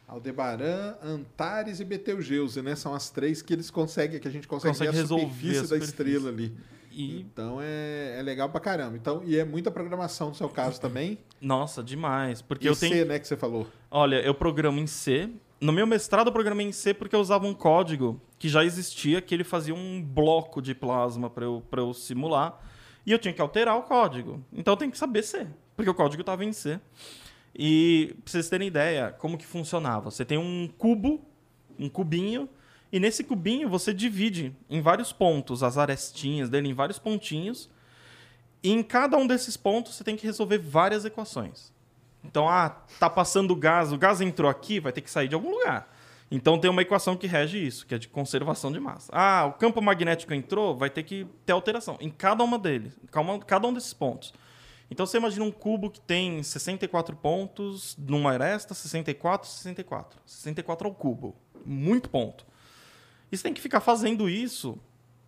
Aldebaran, 0.08 0.94
Antares 1.02 1.80
e 1.80 1.84
Betelgeuse, 1.84 2.62
né? 2.62 2.74
São 2.74 2.94
as 2.94 3.10
três 3.10 3.42
que 3.42 3.52
eles 3.52 3.70
conseguem, 3.70 4.18
que 4.20 4.28
a 4.28 4.30
gente 4.30 4.46
consegue, 4.48 4.72
Consegue 4.72 4.90
ver 4.92 4.96
a 4.98 5.00
resolver 5.00 5.24
superfície 5.24 5.58
a 5.58 5.60
da 5.60 5.66
superfície. 5.66 5.90
estrela 5.92 6.28
ali. 6.30 6.56
e 6.90 7.20
Então 7.20 7.58
é, 7.60 8.16
é 8.18 8.22
legal 8.22 8.48
pra 8.48 8.60
caramba. 8.60 8.96
Então, 8.96 9.22
e 9.24 9.36
é 9.36 9.44
muita 9.44 9.70
programação 9.70 10.28
no 10.30 10.34
seu 10.34 10.48
caso 10.48 10.80
também. 10.80 11.18
nossa, 11.40 11.82
demais, 11.82 12.40
porque 12.42 12.66
E 12.66 12.68
eu 12.70 12.74
C, 12.74 12.88
tenho 12.88 13.06
né, 13.06 13.18
que 13.18 13.26
você 13.28 13.36
falou. 13.36 13.66
Olha, 13.90 14.16
eu 14.16 14.34
programo 14.34 14.78
em 14.80 14.86
C. 14.86 15.28
No 15.60 15.72
meu 15.72 15.86
mestrado 15.86 16.28
eu 16.28 16.32
programei 16.32 16.66
em 16.66 16.72
C 16.72 16.92
porque 16.92 17.16
eu 17.16 17.20
usava 17.20 17.46
um 17.46 17.54
código 17.54 18.20
que 18.38 18.48
já 18.48 18.64
existia, 18.64 19.22
que 19.22 19.34
ele 19.34 19.44
fazia 19.44 19.74
um 19.74 20.02
bloco 20.02 20.60
de 20.60 20.74
plasma 20.74 21.30
para 21.30 21.44
eu, 21.44 21.62
eu 21.72 21.94
simular. 21.94 22.60
E 23.06 23.12
eu 23.12 23.18
tinha 23.18 23.32
que 23.32 23.40
alterar 23.40 23.76
o 23.76 23.82
código. 23.82 24.44
Então 24.52 24.74
eu 24.74 24.76
tenho 24.76 24.90
que 24.90 24.98
saber 24.98 25.22
C, 25.22 25.46
porque 25.76 25.88
o 25.88 25.94
código 25.94 26.20
estava 26.20 26.44
em 26.44 26.52
C. 26.52 26.80
E 27.54 28.14
pra 28.22 28.32
vocês 28.32 28.48
terem 28.48 28.68
ideia, 28.68 29.12
como 29.18 29.38
que 29.38 29.46
funcionava? 29.46 30.10
Você 30.10 30.24
tem 30.24 30.36
um 30.36 30.68
cubo, 30.76 31.24
um 31.78 31.88
cubinho, 31.88 32.48
e 32.92 33.00
nesse 33.00 33.24
cubinho 33.24 33.68
você 33.68 33.94
divide 33.94 34.54
em 34.68 34.80
vários 34.82 35.12
pontos, 35.12 35.62
as 35.62 35.78
arestinhas 35.78 36.50
dele 36.50 36.68
em 36.68 36.74
vários 36.74 36.98
pontinhos. 36.98 37.70
E 38.62 38.70
em 38.72 38.82
cada 38.82 39.16
um 39.16 39.26
desses 39.26 39.56
pontos 39.56 39.94
você 39.94 40.04
tem 40.04 40.16
que 40.16 40.26
resolver 40.26 40.58
várias 40.58 41.04
equações. 41.04 41.72
Então, 42.24 42.48
ah, 42.48 42.70
tá 42.98 43.08
passando 43.08 43.54
gás, 43.54 43.92
o 43.92 43.98
gás 43.98 44.20
entrou 44.20 44.50
aqui, 44.50 44.80
vai 44.80 44.92
ter 44.92 45.00
que 45.00 45.10
sair 45.10 45.28
de 45.28 45.34
algum 45.34 45.50
lugar. 45.50 45.92
Então 46.28 46.58
tem 46.58 46.68
uma 46.68 46.82
equação 46.82 47.16
que 47.16 47.26
rege 47.28 47.64
isso, 47.64 47.86
que 47.86 47.94
é 47.94 47.98
de 47.98 48.08
conservação 48.08 48.72
de 48.72 48.80
massa. 48.80 49.12
Ah, 49.14 49.46
o 49.46 49.52
campo 49.52 49.80
magnético 49.80 50.34
entrou, 50.34 50.76
vai 50.76 50.90
ter 50.90 51.04
que 51.04 51.24
ter 51.44 51.52
alteração 51.52 51.96
em 52.00 52.10
cada 52.10 52.42
uma 52.42 52.58
deles, 52.58 52.98
cada- 53.46 53.68
um 53.68 53.72
desses 53.72 53.94
pontos. 53.94 54.34
Então 54.90 55.06
você 55.06 55.18
imagina 55.18 55.44
um 55.44 55.52
cubo 55.52 55.88
que 55.88 56.00
tem 56.00 56.42
64 56.42 57.14
pontos 57.14 57.96
numa 57.98 58.32
aresta, 58.32 58.74
64, 58.74 59.48
64. 59.48 60.18
64 60.26 60.88
ao 60.88 60.94
cubo. 60.94 61.36
Muito 61.64 62.10
ponto. 62.10 62.44
E 63.30 63.36
você 63.36 63.44
tem 63.44 63.54
que 63.54 63.60
ficar 63.60 63.80
fazendo 63.80 64.28
isso 64.28 64.78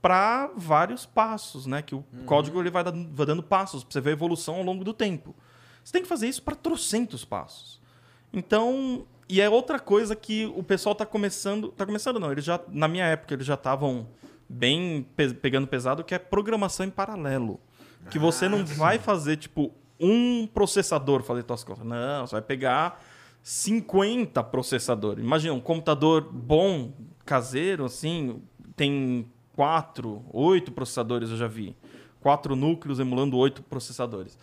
para 0.03 0.51
vários 0.57 1.07
passos, 1.07 1.65
né? 1.67 1.81
Que 1.83 1.95
o 1.95 2.05
código 2.27 2.61
ele 2.61 2.71
vai 2.71 2.83
dando, 2.85 3.09
vai 3.15 3.27
dando 3.27 3.43
passos 3.43 3.83
para 3.85 3.93
você 3.93 4.01
ver 4.01 4.11
a 4.11 4.13
evolução 4.15 4.57
ao 4.57 4.63
longo 4.63 4.83
do 4.85 4.93
tempo. 4.93 5.35
Você 5.89 5.93
tem 5.93 6.03
que 6.03 6.09
fazer 6.09 6.29
isso 6.29 6.43
para 6.43 6.55
trocentos 6.55 7.25
passos. 7.25 7.81
Então, 8.31 9.07
e 9.27 9.41
é 9.41 9.49
outra 9.49 9.79
coisa 9.81 10.15
que 10.15 10.45
o 10.55 10.63
pessoal 10.63 10.93
está 10.93 11.07
começando, 11.07 11.69
tá 11.69 11.87
começando 11.87 12.21
não, 12.21 12.31
eles 12.31 12.45
já 12.45 12.61
na 12.71 12.87
minha 12.87 13.07
época 13.07 13.33
eles 13.33 13.47
já 13.47 13.55
estavam 13.55 14.07
bem 14.47 15.07
pe- 15.17 15.33
pegando 15.33 15.67
pesado, 15.67 16.05
que 16.05 16.15
é 16.15 16.19
programação 16.19 16.85
em 16.85 16.91
paralelo. 16.91 17.59
Que 18.11 18.19
você 18.19 18.51
não 18.51 18.67
vai 18.67 18.99
fazer 18.99 19.39
tipo 19.39 19.73
um 19.99 20.47
processador 20.47 21.23
fazer 21.23 21.43
suas 21.47 21.65
contas. 21.65 21.87
Não, 21.87 22.27
você 22.27 22.33
vai 22.33 22.43
pegar 22.43 23.03
50 23.43 24.45
processadores. 24.45 25.25
Imagina, 25.25 25.55
um 25.55 25.61
computador 25.61 26.21
bom, 26.31 26.93
caseiro, 27.25 27.87
assim, 27.87 28.43
tem 28.77 29.27
quatro, 29.57 30.23
oito 30.35 30.71
processadores 30.71 31.31
eu 31.31 31.39
já 31.39 31.49
vi. 31.49 31.75
Quatro 32.21 32.55
núcleos 32.55 33.01
emulando 33.01 33.39
oito 33.39 33.63
processadores. 33.63 34.37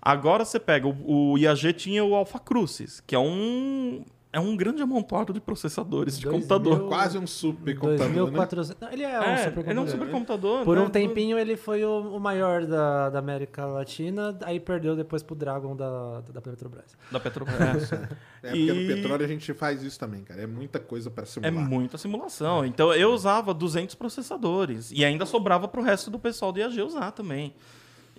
Agora 0.00 0.44
você 0.44 0.58
pega, 0.60 0.86
o, 0.86 1.32
o 1.32 1.38
IAG 1.38 1.72
tinha 1.74 2.04
o 2.04 2.14
Alpha 2.14 2.38
Crucis, 2.38 3.02
que 3.06 3.14
é 3.14 3.18
um 3.18 4.04
é 4.30 4.38
um 4.38 4.54
grande 4.54 4.82
amontoado 4.82 5.32
de 5.32 5.40
processadores 5.40 6.18
de 6.18 6.24
Dois 6.24 6.34
computador. 6.36 6.86
Quase 6.86 7.16
um 7.16 7.26
supercomputador, 7.26 8.30
né? 8.30 8.36
2400. 8.36 8.76
Não, 8.78 8.92
ele 8.92 9.02
é 9.02 9.18
um 9.18 9.22
É, 9.22 9.36
supercomputador. 9.38 9.70
ele 9.70 9.78
é 9.78 9.82
um 9.82 9.86
supercomputador. 9.88 10.64
Por 10.64 10.76
né? 10.76 10.82
um 10.82 10.90
tempinho 10.90 11.38
ele 11.38 11.56
foi 11.56 11.82
o, 11.82 12.14
o 12.16 12.20
maior 12.20 12.66
da, 12.66 13.08
da 13.08 13.18
América 13.18 13.64
Latina, 13.64 14.38
aí 14.42 14.60
perdeu 14.60 14.94
depois 14.94 15.22
pro 15.22 15.34
Dragon 15.34 15.74
da, 15.74 16.20
da 16.30 16.42
Petrobras. 16.42 16.94
Da 17.10 17.18
Petrobras. 17.18 17.90
É, 18.40 18.50
porque 18.50 18.58
E- 18.70 18.72
no 18.72 18.94
petróleo 18.94 19.24
a 19.24 19.28
gente 19.28 19.52
faz 19.52 19.82
isso 19.82 19.98
também, 19.98 20.22
cara. 20.22 20.40
É 20.42 20.46
muita 20.46 20.78
coisa 20.78 21.10
para 21.10 21.24
É 21.24 21.26
simular. 21.26 21.68
muita 21.68 21.98
simulação. 21.98 22.64
Então 22.64 22.92
eu 22.94 23.10
usava 23.12 23.52
200 23.52 23.96
processadores 23.96 24.92
e 24.92 25.04
ainda 25.04 25.26
sobrava 25.26 25.66
para 25.66 25.80
o 25.80 25.82
resto 25.82 26.08
do 26.08 26.18
pessoal 26.20 26.52
do 26.52 26.60
IAG 26.60 26.80
usar 26.82 27.10
também. 27.10 27.52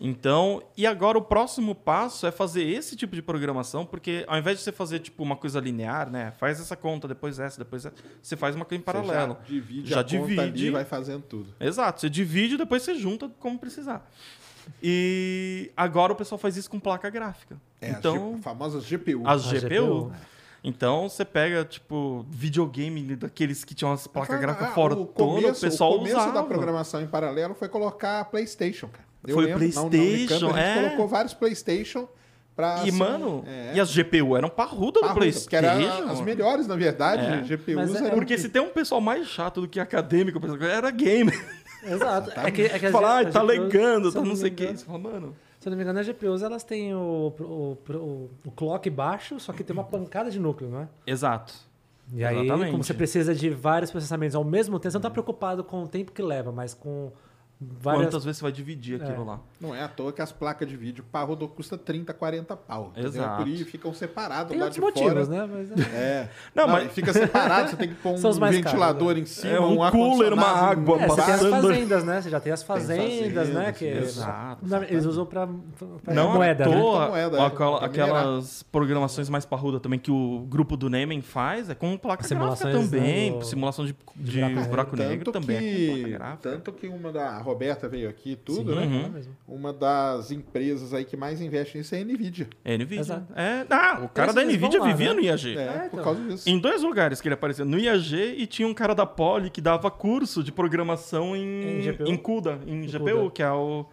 Então, 0.01 0.63
e 0.77 0.87
agora 0.87 1.17
o 1.17 1.21
próximo 1.21 1.75
passo 1.75 2.25
é 2.25 2.31
fazer 2.31 2.63
esse 2.63 2.95
tipo 2.95 3.15
de 3.15 3.21
programação, 3.21 3.85
porque 3.85 4.23
ao 4.27 4.37
invés 4.37 4.57
de 4.57 4.63
você 4.63 4.71
fazer 4.71 4.99
tipo 4.99 5.21
uma 5.21 5.35
coisa 5.35 5.59
linear, 5.59 6.09
né? 6.09 6.31
Faz 6.37 6.59
essa 6.59 6.75
conta, 6.75 7.05
depois 7.05 7.37
essa, 7.37 7.57
depois 7.57 7.85
essa, 7.85 7.95
você 8.21 8.37
faz 8.37 8.55
uma 8.55 8.63
coisa 8.63 8.81
em 8.81 8.85
Você 8.85 8.85
paralelo. 8.85 9.37
Já 9.41 9.45
divide 9.45 9.89
Já 9.89 9.99
a 9.99 10.03
conta 10.03 10.15
ali 10.17 10.51
divide. 10.51 10.67
e 10.67 10.69
vai 10.69 10.85
fazendo 10.85 11.23
tudo. 11.23 11.53
Exato, 11.59 11.99
você 11.99 12.09
divide 12.09 12.55
e 12.55 12.57
depois 12.57 12.81
você 12.81 12.95
junta 12.95 13.29
como 13.39 13.59
precisar. 13.59 14.09
E 14.81 15.69
agora 15.75 16.13
o 16.13 16.15
pessoal 16.15 16.39
faz 16.39 16.55
isso 16.55 16.69
com 16.69 16.79
placa 16.79 17.09
gráfica. 17.09 17.57
É, 17.81 17.89
então, 17.89 18.35
as 18.35 18.43
famosas 18.43 18.85
GPU. 18.85 19.23
as 19.25 19.47
A 19.47 19.53
GPU. 19.53 19.67
GPU. 19.67 20.11
Então 20.63 21.09
você 21.09 21.25
pega, 21.25 21.65
tipo, 21.65 22.25
videogame 22.29 23.15
daqueles 23.15 23.63
que 23.65 23.73
tinham 23.73 23.91
as 23.91 24.07
placas 24.07 24.39
gráficas 24.39 24.69
ah, 24.69 24.71
fora 24.71 24.93
o 24.93 25.05
toda, 25.05 25.13
começo, 25.13 25.57
o 25.65 25.69
pessoal 25.69 25.91
o 25.93 25.97
começo 25.99 26.15
usava. 26.17 26.31
da 26.33 26.43
programação 26.43 27.01
em 27.01 27.07
paralelo 27.07 27.53
foi 27.53 27.69
colocar 27.69 28.25
PlayStation, 28.25 28.87
cara. 28.87 29.08
Eu 29.27 29.35
Foi 29.35 29.45
lembro, 29.45 29.59
na 29.59 29.89
PlayStation, 29.89 30.45
Unicamp, 30.45 30.59
a 30.59 30.65
gente 30.65 30.77
é. 30.77 30.83
colocou 30.83 31.07
vários 31.07 31.33
PlayStation 31.33 32.07
pra... 32.55 32.77
E, 32.85 32.89
assim, 32.89 32.91
mano, 32.91 33.43
é, 33.45 33.73
e 33.75 33.79
as 33.79 33.93
GPU 33.93 34.35
eram 34.37 34.49
parrudas 34.49 35.01
do 35.01 35.07
parruda, 35.07 35.19
PlayStation. 35.19 35.49
Porque 35.49 35.55
eram 35.55 36.09
as 36.09 36.21
melhores, 36.21 36.67
na 36.67 36.75
verdade, 36.75 37.23
É. 37.25 37.43
GPUs 37.43 37.75
Mas 37.75 37.95
é- 37.95 38.05
eram... 38.05 38.17
Porque 38.17 38.37
se 38.37 38.49
tem 38.49 38.61
um 38.61 38.69
pessoal 38.69 39.01
mais 39.01 39.27
chato 39.27 39.61
do 39.61 39.67
que 39.67 39.79
acadêmico, 39.79 40.39
era 40.63 40.89
gamer. 40.91 41.37
Exato. 41.83 42.31
É 42.39 42.51
que, 42.51 42.63
é 42.63 42.79
que 42.79 42.85
as 42.85 42.91
Fala, 42.91 43.15
ai, 43.15 43.25
as 43.25 43.33
tá 43.33 43.41
GPUs, 43.41 43.57
legando, 43.57 44.11
tá 44.11 44.21
não 44.21 44.35
sei 44.35 44.49
o 44.49 44.53
que. 44.53 44.67
Você 44.67 44.85
fala, 44.85 44.99
mano. 44.99 45.35
Se 45.59 45.67
eu 45.67 45.71
não 45.71 45.77
me 45.77 45.83
engano, 45.83 45.99
as 45.99 46.05
GPUs 46.05 46.41
elas 46.41 46.63
têm 46.63 46.93
o, 46.93 47.33
o, 47.37 47.77
o, 47.93 48.29
o 48.45 48.51
clock 48.51 48.89
baixo, 48.89 49.39
só 49.39 49.51
que 49.51 49.63
tem 49.63 49.73
uma 49.73 49.83
pancada 49.83 50.31
de 50.31 50.39
núcleo, 50.39 50.69
não 50.69 50.81
é? 50.81 50.87
Exato. 51.05 51.53
E 52.13 52.23
aí, 52.23 52.45
Exatamente. 52.45 52.71
como 52.71 52.83
você 52.83 52.93
precisa 52.93 53.35
de 53.35 53.49
vários 53.49 53.91
processamentos 53.91 54.35
ao 54.35 54.43
mesmo 54.43 54.79
tempo, 54.79 54.91
você 54.91 54.97
não 54.97 55.01
tá 55.01 55.09
preocupado 55.09 55.63
com 55.63 55.83
o 55.83 55.87
tempo 55.87 56.11
que 56.11 56.21
leva, 56.21 56.51
mas 56.51 56.73
com 56.73 57.11
várias... 57.59 58.05
Quantas 58.05 58.23
vezes 58.23 58.37
você 58.37 58.43
vai 58.43 58.51
dividir 58.51 59.01
aquilo 59.01 59.23
É. 59.23 59.25
lá? 59.25 59.39
Não 59.59 59.75
é 59.75 59.83
à 59.83 59.87
toa 59.87 60.13
que 60.13 60.21
as 60.21 60.31
placas 60.31 60.67
de 60.67 60.77
vídeo 60.77 61.03
parrudo 61.11 61.47
custa 61.47 61.77
30, 61.77 62.13
40 62.13 62.55
pau. 62.55 62.87
entendeu? 62.91 63.09
Exato. 63.09 63.37
Por 63.43 63.45
aí 63.47 63.63
ficam 63.65 63.93
separados 63.93 64.49
Tem 64.51 64.57
lá 64.59 64.65
outros 64.65 64.75
de 64.75 64.81
motivos, 64.81 65.27
fora. 65.27 65.47
né? 65.47 65.49
Mas, 65.51 65.71
é. 65.93 65.97
É. 65.97 66.29
Não, 66.55 66.65
Não, 66.67 66.73
mas- 66.73 66.85
e 66.85 66.89
fica 66.89 67.11
separado, 67.13 67.69
você 67.69 67.75
tem 67.75 67.89
que 67.89 67.95
pôr 67.95 68.11
um 68.15 68.31
ventilador 68.49 69.07
caros, 69.09 69.21
em 69.21 69.25
cima, 69.25 69.53
É, 69.53 69.59
um 69.59 69.83
um 69.85 69.91
cooler, 69.91 70.33
uma 70.33 70.47
água 70.47 71.01
É, 71.01 71.07
você 71.07 71.21
tem 71.21 71.33
as 71.33 71.39
passando. 71.41 71.67
fazendas, 71.67 72.03
né? 72.03 72.21
Você 72.21 72.29
já 72.29 72.39
tem 72.39 72.51
as 72.53 72.63
fazendas, 72.63 73.49
né? 73.49 73.53
fazendas, 73.65 73.77
Que 73.77 73.85
exato, 73.85 74.65
eles 74.87 75.05
usam 75.05 75.25
pra, 75.25 75.47
pra 76.03 76.13
Não 76.13 76.33
moeda, 76.33 76.65
à 76.65 76.69
né? 76.69 76.75
moeda, 76.77 77.37
é, 77.37 77.45
aquela- 77.45 77.85
aquelas 77.85 78.63
programações 78.63 79.29
mais 79.29 79.45
parrudas 79.45 79.81
também 79.81 79.99
que 79.99 80.11
o 80.11 80.45
grupo 80.47 80.77
do 80.77 80.89
Nemen 80.89 81.21
faz 81.21 81.69
é 81.69 81.75
com 81.75 81.97
placa 81.97 82.23
gráfica 82.23 82.27
simulações 82.27 82.89
também. 82.89 83.37
do- 83.37 83.45
Simulação 83.45 83.85
de, 83.85 83.95
de 84.15 84.41
buraco 84.69 84.95
negro 84.95 85.31
também 85.31 86.13
é 86.15 86.37
tanto 86.41 86.71
que 86.71 86.87
uma 86.87 87.11
da 87.11 87.39
Roberta 87.49 87.87
veio 87.89 88.09
aqui 88.09 88.31
e 88.31 88.35
tudo, 88.35 88.71
Sim, 88.73 88.79
né? 88.79 88.85
Uhum. 88.85 89.09
mesmo. 89.11 89.35
Uma 89.47 89.73
das 89.73 90.31
empresas 90.31 90.93
aí 90.93 91.03
que 91.05 91.17
mais 91.17 91.41
investe 91.41 91.77
nisso 91.77 91.93
é 91.95 91.99
a 92.01 92.03
Nvidia. 92.05 92.47
É 92.63 92.77
NVIDIA. 92.77 92.99
Exato. 93.01 93.33
É, 93.35 93.65
ah, 93.69 94.01
o 94.03 94.09
cara 94.09 94.31
da 94.33 94.43
NVIDIA 94.43 94.79
lá, 94.79 94.87
vivia 94.87 95.09
né? 95.09 95.13
no 95.15 95.21
IAG. 95.21 95.57
É, 95.57 95.61
É, 95.61 95.67
por 95.79 95.85
então. 95.99 96.03
causa 96.03 96.21
disso. 96.27 96.49
Em 96.49 96.59
dois 96.59 96.81
lugares 96.83 97.19
que 97.21 97.27
ele 97.27 97.33
aparecia, 97.35 97.65
no 97.65 97.77
IAG 97.77 98.15
e 98.37 98.45
tinha 98.47 98.67
um 98.67 98.73
cara 98.73 98.93
da 98.95 99.05
Poli 99.05 99.49
que 99.49 99.59
dava 99.61 99.89
curso 99.91 100.43
de 100.43 100.51
programação 100.51 101.35
em, 101.35 101.79
Em 101.79 101.81
GPU? 101.91 102.03
em 102.07 102.17
CUDA, 102.17 102.59
em 102.67 102.81
GPU, 102.85 102.99
CUDA. 102.99 103.31
que 103.31 103.43
é 103.43 103.51
o, 103.51 103.85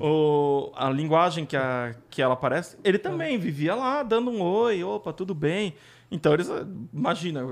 o- 0.00 0.70
a 0.74 0.90
linguagem 0.90 1.44
que, 1.44 1.56
a, 1.56 1.94
que 2.08 2.20
ela 2.22 2.34
aparece. 2.34 2.76
Ele 2.84 2.98
também 2.98 3.38
vivia 3.38 3.74
lá, 3.74 4.02
dando 4.02 4.30
um 4.30 4.40
oi, 4.42 4.82
opa, 4.84 5.12
tudo 5.12 5.34
bem. 5.34 5.74
Então 6.12 6.34
eles, 6.34 6.50
imagina, 6.92 7.44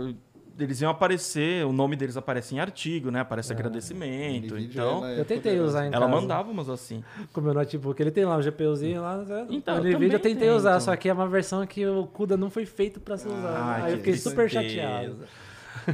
eles 0.59 0.81
iam 0.81 0.91
aparecer, 0.91 1.65
o 1.65 1.73
nome 1.73 1.95
deles 1.97 2.17
aparece 2.17 2.55
em 2.55 2.61
artigo, 2.61 3.11
né? 3.11 3.21
Aparece 3.21 3.53
agradecimento. 3.53 4.55
Nvidia, 4.55 4.83
Então, 4.83 5.07
é 5.07 5.13
Eu 5.21 5.25
tentei 5.25 5.53
poderosa. 5.53 5.69
usar 5.69 5.85
em 5.87 5.93
ela 5.95 6.07
casa. 6.07 6.21
mandava 6.21 6.51
umas 6.51 6.69
assim. 6.69 7.05
Com 7.33 7.41
o 7.41 7.45
meu 7.45 7.55
notebook. 7.55 8.01
Ele 8.03 8.11
tem 8.11 8.25
lá 8.25 8.37
um 8.37 8.43
GPUzinho 8.43 9.01
lá. 9.03 9.19
né? 9.19 9.47
Então, 9.51 9.77
o 9.81 9.87
eu 9.87 9.97
NVIDIA 9.99 10.17
eu 10.17 10.21
tentei 10.21 10.51
usar, 10.51 10.73
tento. 10.73 10.83
só 10.83 10.97
que 10.97 11.09
é 11.09 11.13
uma 11.13 11.29
versão 11.29 11.67
que 11.67 11.87
o 11.87 12.07
CUDA 12.09 12.37
não 12.37 12.51
foi 12.51 12.67
feito 12.67 13.01
pra 13.01 13.17
ser 13.17 13.29
usado. 13.29 13.57
Ai, 13.57 13.83
Aí 13.83 13.93
eu 13.93 13.99
que 13.99 14.05
fiquei 14.05 14.17
super 14.17 14.51
chateado. 14.51 15.19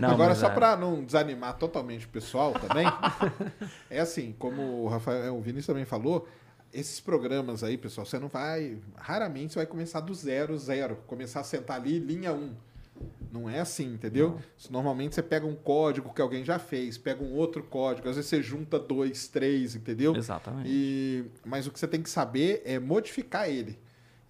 Não, 0.01 0.11
Agora, 0.11 0.35
só 0.35 0.47
é. 0.49 0.51
pra 0.51 0.77
não 0.77 1.05
desanimar 1.05 1.57
totalmente 1.59 2.07
o 2.07 2.09
pessoal 2.09 2.53
também, 2.55 2.87
é 3.91 4.01
assim, 4.01 4.35
como 4.39 4.63
o 4.83 4.89
Rafael, 4.89 5.37
o 5.37 5.41
Vinícius 5.41 5.67
também 5.67 5.85
falou, 5.85 6.27
esses 6.73 6.99
programas 7.01 7.63
aí, 7.63 7.77
pessoal, 7.77 8.05
você 8.05 8.19
não 8.19 8.27
vai. 8.29 8.79
Raramente 8.97 9.53
você 9.53 9.59
vai 9.61 9.67
começar 9.67 10.01
do 10.01 10.13
zero, 10.13 10.57
zero. 10.59 10.97
Começar 11.07 11.41
a 11.41 11.45
sentar 11.45 11.77
ali, 11.77 11.99
linha 12.01 12.33
1. 12.33 12.51
Não 13.33 13.49
é 13.51 13.61
assim, 13.61 13.95
entendeu? 13.95 14.39
Isso, 14.57 14.73
Normalmente 14.73 15.15
você 15.15 15.23
pega 15.23 15.47
um 15.47 15.55
código 15.55 16.13
que 16.15 16.23
alguém 16.23 16.45
já 16.45 16.59
fez, 16.59 16.97
pega 16.97 17.23
um 17.23 17.35
outro 17.35 17.63
código, 17.63 18.09
às 18.09 18.17
vezes 18.17 18.29
você 18.29 18.43
junta 18.43 18.79
dois, 18.79 19.29
três, 19.29 19.75
entendeu? 19.75 20.15
Exatamente. 20.17 20.69
E, 20.69 21.25
mas 21.45 21.67
o 21.67 21.71
que 21.71 21.79
você 21.79 21.89
tem 21.89 22.03
que 22.03 22.11
saber 22.11 22.63
é 22.65 22.79
modificar 22.79 23.49
ele. 23.49 23.79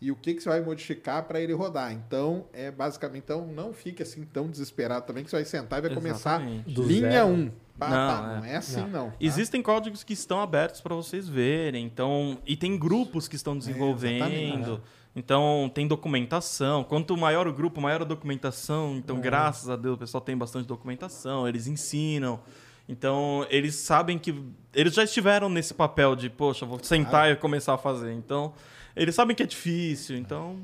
E 0.00 0.10
o 0.10 0.16
que, 0.16 0.34
que 0.34 0.42
você 0.42 0.48
vai 0.50 0.60
modificar 0.60 1.24
para 1.24 1.40
ele 1.40 1.54
rodar. 1.54 1.92
Então, 1.92 2.44
é 2.52 2.70
basicamente, 2.70 3.22
então 3.24 3.46
não 3.46 3.72
fique 3.72 4.02
assim 4.02 4.24
tão 4.24 4.50
desesperado 4.50 5.06
também 5.06 5.24
que 5.24 5.30
você 5.30 5.36
vai 5.36 5.44
sentar 5.44 5.78
e 5.78 5.82
vai 5.82 5.94
começar 5.94 6.40
Exatamente. 6.40 6.74
Do 6.74 6.82
linha 6.82 7.10
zero. 7.10 7.26
1. 7.28 7.50
Pá, 7.78 7.88
Não, 7.88 7.96
pá, 7.96 8.32
é. 8.32 8.36
não 8.36 8.44
é 8.44 8.56
assim, 8.56 8.86
não. 8.86 9.10
tá? 9.10 9.16
Existem 9.20 9.60
códigos 9.62 10.04
que 10.04 10.12
estão 10.12 10.40
abertos 10.40 10.80
para 10.80 10.94
vocês 10.94 11.26
verem, 11.28 11.84
então 11.86 12.38
e 12.46 12.56
tem 12.56 12.78
grupos 12.78 13.26
que 13.26 13.34
estão 13.34 13.56
desenvolvendo. 13.56 14.24
exatamente. 14.24 14.82
Então 15.16 15.70
tem 15.72 15.86
documentação. 15.86 16.82
Quanto 16.82 17.16
maior 17.16 17.46
o 17.46 17.52
grupo, 17.52 17.80
maior 17.80 18.02
a 18.02 18.04
documentação. 18.04 18.96
Então, 18.96 19.20
graças 19.20 19.70
a 19.70 19.76
Deus, 19.76 19.94
o 19.94 19.98
pessoal 19.98 20.20
tem 20.20 20.36
bastante 20.36 20.66
documentação. 20.66 21.46
Eles 21.46 21.66
ensinam. 21.66 22.40
Então, 22.88 23.46
eles 23.48 23.76
sabem 23.76 24.18
que 24.18 24.34
eles 24.74 24.92
já 24.92 25.04
estiveram 25.04 25.48
nesse 25.48 25.72
papel 25.72 26.14
de, 26.16 26.28
poxa, 26.28 26.66
vou 26.66 26.78
sentar 26.82 27.30
e 27.30 27.36
começar 27.36 27.74
a 27.74 27.78
fazer. 27.78 28.12
Então, 28.12 28.52
eles 28.94 29.14
sabem 29.14 29.34
que 29.34 29.42
é 29.42 29.46
difícil. 29.46 30.16
Então, 30.16 30.58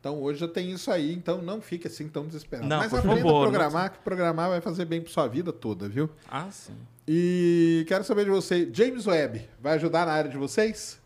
Então 0.00 0.22
hoje 0.22 0.38
já 0.40 0.48
tem 0.48 0.70
isso 0.70 0.90
aí, 0.90 1.12
então 1.12 1.42
não 1.42 1.60
fique 1.60 1.86
assim 1.88 2.08
tão 2.08 2.26
desesperado. 2.26 2.68
Não, 2.68 2.78
Mas 2.78 2.94
aprenda 2.94 3.16
favor, 3.16 3.46
a 3.46 3.50
programar, 3.50 3.92
que 3.92 3.98
programar 3.98 4.48
vai 4.50 4.60
fazer 4.60 4.84
bem 4.84 5.00
para 5.00 5.12
sua 5.12 5.26
vida 5.26 5.52
toda, 5.52 5.88
viu? 5.88 6.08
ah, 6.30 6.48
sim. 6.50 6.76
E 7.08 7.84
quero 7.86 8.02
saber 8.04 8.24
de 8.24 8.30
você, 8.30 8.68
James 8.72 9.06
Webb, 9.06 9.48
vai 9.60 9.74
ajudar 9.74 10.06
na 10.06 10.12
área 10.12 10.30
de 10.30 10.36
vocês? 10.36 11.00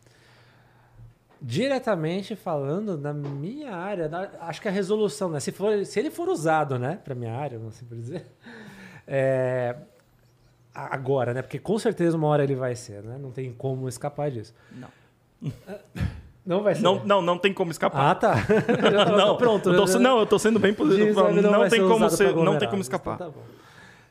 Diretamente 1.42 2.36
falando, 2.36 2.98
na 2.98 3.12
minha 3.14 3.74
área, 3.74 4.08
na- 4.08 4.28
acho 4.40 4.60
que 4.60 4.68
a 4.68 4.70
resolução, 4.70 5.30
né? 5.30 5.40
Se, 5.40 5.50
for, 5.52 5.84
se 5.86 5.98
ele 5.98 6.10
for 6.10 6.28
usado, 6.28 6.78
né? 6.78 6.98
Pra 7.02 7.14
minha 7.14 7.34
área, 7.34 7.58
não 7.58 7.70
sei 7.70 7.88
por 7.88 7.96
dizer. 7.96 8.26
é, 9.08 9.74
agora, 10.74 11.32
né? 11.32 11.40
Porque 11.42 11.58
com 11.58 11.78
certeza 11.78 12.16
uma 12.16 12.26
hora 12.28 12.44
ele 12.44 12.54
vai 12.54 12.74
ser, 12.76 13.02
né? 13.02 13.16
Não 13.18 13.30
tem 13.30 13.52
como 13.52 13.88
escapar 13.88 14.30
disso. 14.30 14.54
Não. 14.72 14.88
Não 16.44 16.62
vai 16.62 16.74
ser. 16.74 16.82
Não, 16.82 17.04
não, 17.04 17.20
não 17.20 17.38
tem 17.38 17.52
como 17.52 17.70
escapar. 17.70 18.10
Ah, 18.10 18.14
tá. 18.14 18.34
Não, 19.16 19.36
pronto. 19.36 19.70
eu 19.70 19.76
tô, 19.76 19.92
né? 19.92 19.98
não, 19.98 20.18
eu 20.20 20.26
tô 20.26 20.38
sendo 20.38 20.58
bem 20.58 20.72
positivo. 20.72 21.22
Não, 21.30 21.60
vai 21.60 21.68
tem 21.68 21.80
ser 21.82 21.86
como 21.86 22.10
ser, 22.10 22.24
não 22.24 22.28
tem 22.28 22.34
como 22.34 22.40
aglomerados, 22.48 22.80
escapar. 22.80 23.14
então 23.16 23.30
tá 23.30 23.38
bom. 23.38 23.44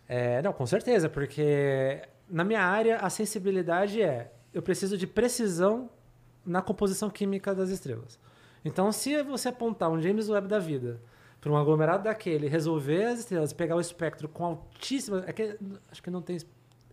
É, 0.08 0.42
não, 0.44 0.54
com 0.54 0.66
certeza, 0.66 1.10
porque 1.10 2.02
na 2.30 2.44
minha 2.44 2.62
área 2.62 2.98
a 2.98 3.10
sensibilidade 3.10 4.02
é 4.02 4.32
eu 4.54 4.62
preciso 4.62 4.96
de 4.98 5.08
precisão 5.08 5.90
na 6.50 6.62
composição 6.62 7.10
química 7.10 7.54
das 7.56 7.70
estrelas. 7.70 8.20
Então, 8.66 8.92
se 8.92 9.22
você 9.24 9.50
apontar 9.50 9.90
um 9.90 10.02
James 10.02 10.30
Webb 10.30 10.48
da 10.48 10.60
vida 10.60 11.00
para 11.40 11.52
um 11.52 11.56
aglomerado 11.58 12.04
daquele, 12.04 12.48
resolver 12.48 13.06
as 13.06 13.20
estrelas, 13.20 13.54
pegar 13.54 13.76
o 13.76 13.80
espectro 13.80 14.28
com 14.28 14.44
altíssima, 14.44 15.24
é 15.26 15.32
que, 15.32 15.58
acho 15.90 16.04
que 16.04 16.10
não 16.10 16.22
tem, 16.22 16.38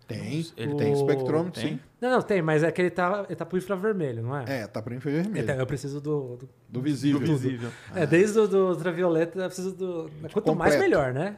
Tem, 0.07 0.47
Ele 0.57 0.75
tem 0.77 0.93
O- 0.93 0.97
espectrômetro, 0.97 1.61
tem? 1.61 1.73
sim. 1.75 1.81
não, 2.01 2.11
não 2.11 2.23
tem, 2.23 2.41
mas 2.41 2.63
é 2.63 2.71
que 2.71 2.81
ele 2.81 2.91
tá, 2.91 3.25
ele 3.27 3.35
tá 3.35 3.45
pro 3.45 3.59
infravermelho, 3.59 4.23
não 4.23 4.37
é? 4.37 4.45
É, 4.63 4.67
tá 4.69 4.81
para 4.81 4.95
infravermelho. 4.95 5.43
Então, 5.43 5.57
eu 5.57 5.67
preciso 5.67 6.01
do, 6.01 6.37
do 6.37 6.49
do 6.69 6.81
visível. 6.81 7.19
Do 7.19 7.27
visível. 7.27 7.71
É, 7.93 8.07
desde 8.07 8.39
o 8.39 8.47
do 8.47 8.69
ultravioleta, 8.69 9.37
eu 9.41 9.47
preciso 9.47 9.73
do. 9.75 10.09
Quanto 10.33 10.55
mais, 10.55 10.75
completo. 10.75 10.79
melhor, 10.79 11.13
né? 11.13 11.37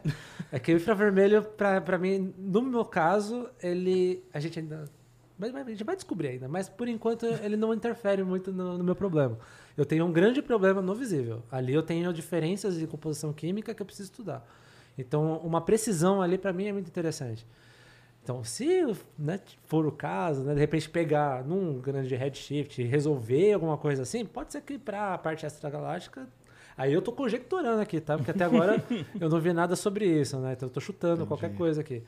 É 0.51 0.59
que 0.59 0.71
o 0.71 0.75
infravermelho, 0.75 1.41
pra, 1.43 1.81
pra 1.81 1.97
mim, 1.97 2.31
no 2.37 2.61
meu 2.61 2.85
caso, 2.85 3.49
ele. 3.63 4.23
A 4.31 4.39
gente 4.39 4.59
ainda 4.59 4.85
Mas 5.39 5.51
vai- 5.53 5.61
a 5.61 5.65
gente 5.69 5.83
vai 5.85 5.95
descobrir 5.95 6.27
ainda. 6.27 6.49
Mas 6.49 6.67
por 6.67 6.87
enquanto 6.89 7.25
ele 7.25 7.55
não 7.55 7.73
interfere 7.73 8.23
muito 8.23 8.51
no, 8.51 8.77
no 8.77 8.83
meu 8.83 8.95
problema. 8.95 9.39
Eu 9.77 9.85
tenho 9.85 10.05
um 10.05 10.11
grande 10.11 10.41
problema 10.41 10.81
no 10.81 10.93
visível. 10.93 11.41
Ali 11.49 11.73
eu 11.73 11.81
tenho 11.81 12.11
diferenças 12.11 12.75
de 12.77 12.85
composição 12.85 13.31
química 13.31 13.73
que 13.73 13.81
eu 13.81 13.85
preciso 13.85 14.11
estudar. 14.11 14.45
Então, 14.97 15.37
uma 15.37 15.61
precisão 15.61 16.21
ali 16.21 16.37
para 16.37 16.51
mim 16.51 16.67
é 16.67 16.73
muito 16.73 16.89
interessante. 16.89 17.47
Então, 18.21 18.43
se 18.43 18.85
né, 19.17 19.39
for 19.65 19.85
o 19.85 19.91
caso, 19.93 20.43
né, 20.43 20.53
de 20.53 20.59
repente 20.59 20.89
pegar 20.89 21.43
num 21.45 21.79
grande 21.79 22.13
redshift 22.15 22.81
e 22.81 22.83
resolver 22.85 23.53
alguma 23.53 23.77
coisa 23.77 24.03
assim, 24.03 24.25
pode 24.25 24.51
ser 24.51 24.61
que 24.61 24.77
para 24.77 25.13
a 25.13 25.17
parte 25.17 25.45
extragaláctica. 25.45 26.27
Aí 26.77 26.91
eu 26.93 27.01
tô 27.01 27.13
conjecturando 27.13 27.81
aqui, 27.81 28.01
tá? 28.01 28.17
Porque 28.17 28.31
até 28.31 28.43
agora 28.43 28.83
eu 29.19 29.29
não 29.29 29.39
vi 29.39 29.53
nada 29.53 29.75
sobre 29.77 30.05
isso, 30.05 30.37
né? 30.37 30.51
Então 30.53 30.67
eu 30.67 30.73
tô 30.73 30.81
chutando 30.81 31.25
qualquer 31.25 31.51
coisa 31.57 31.79
aqui. 31.79 32.03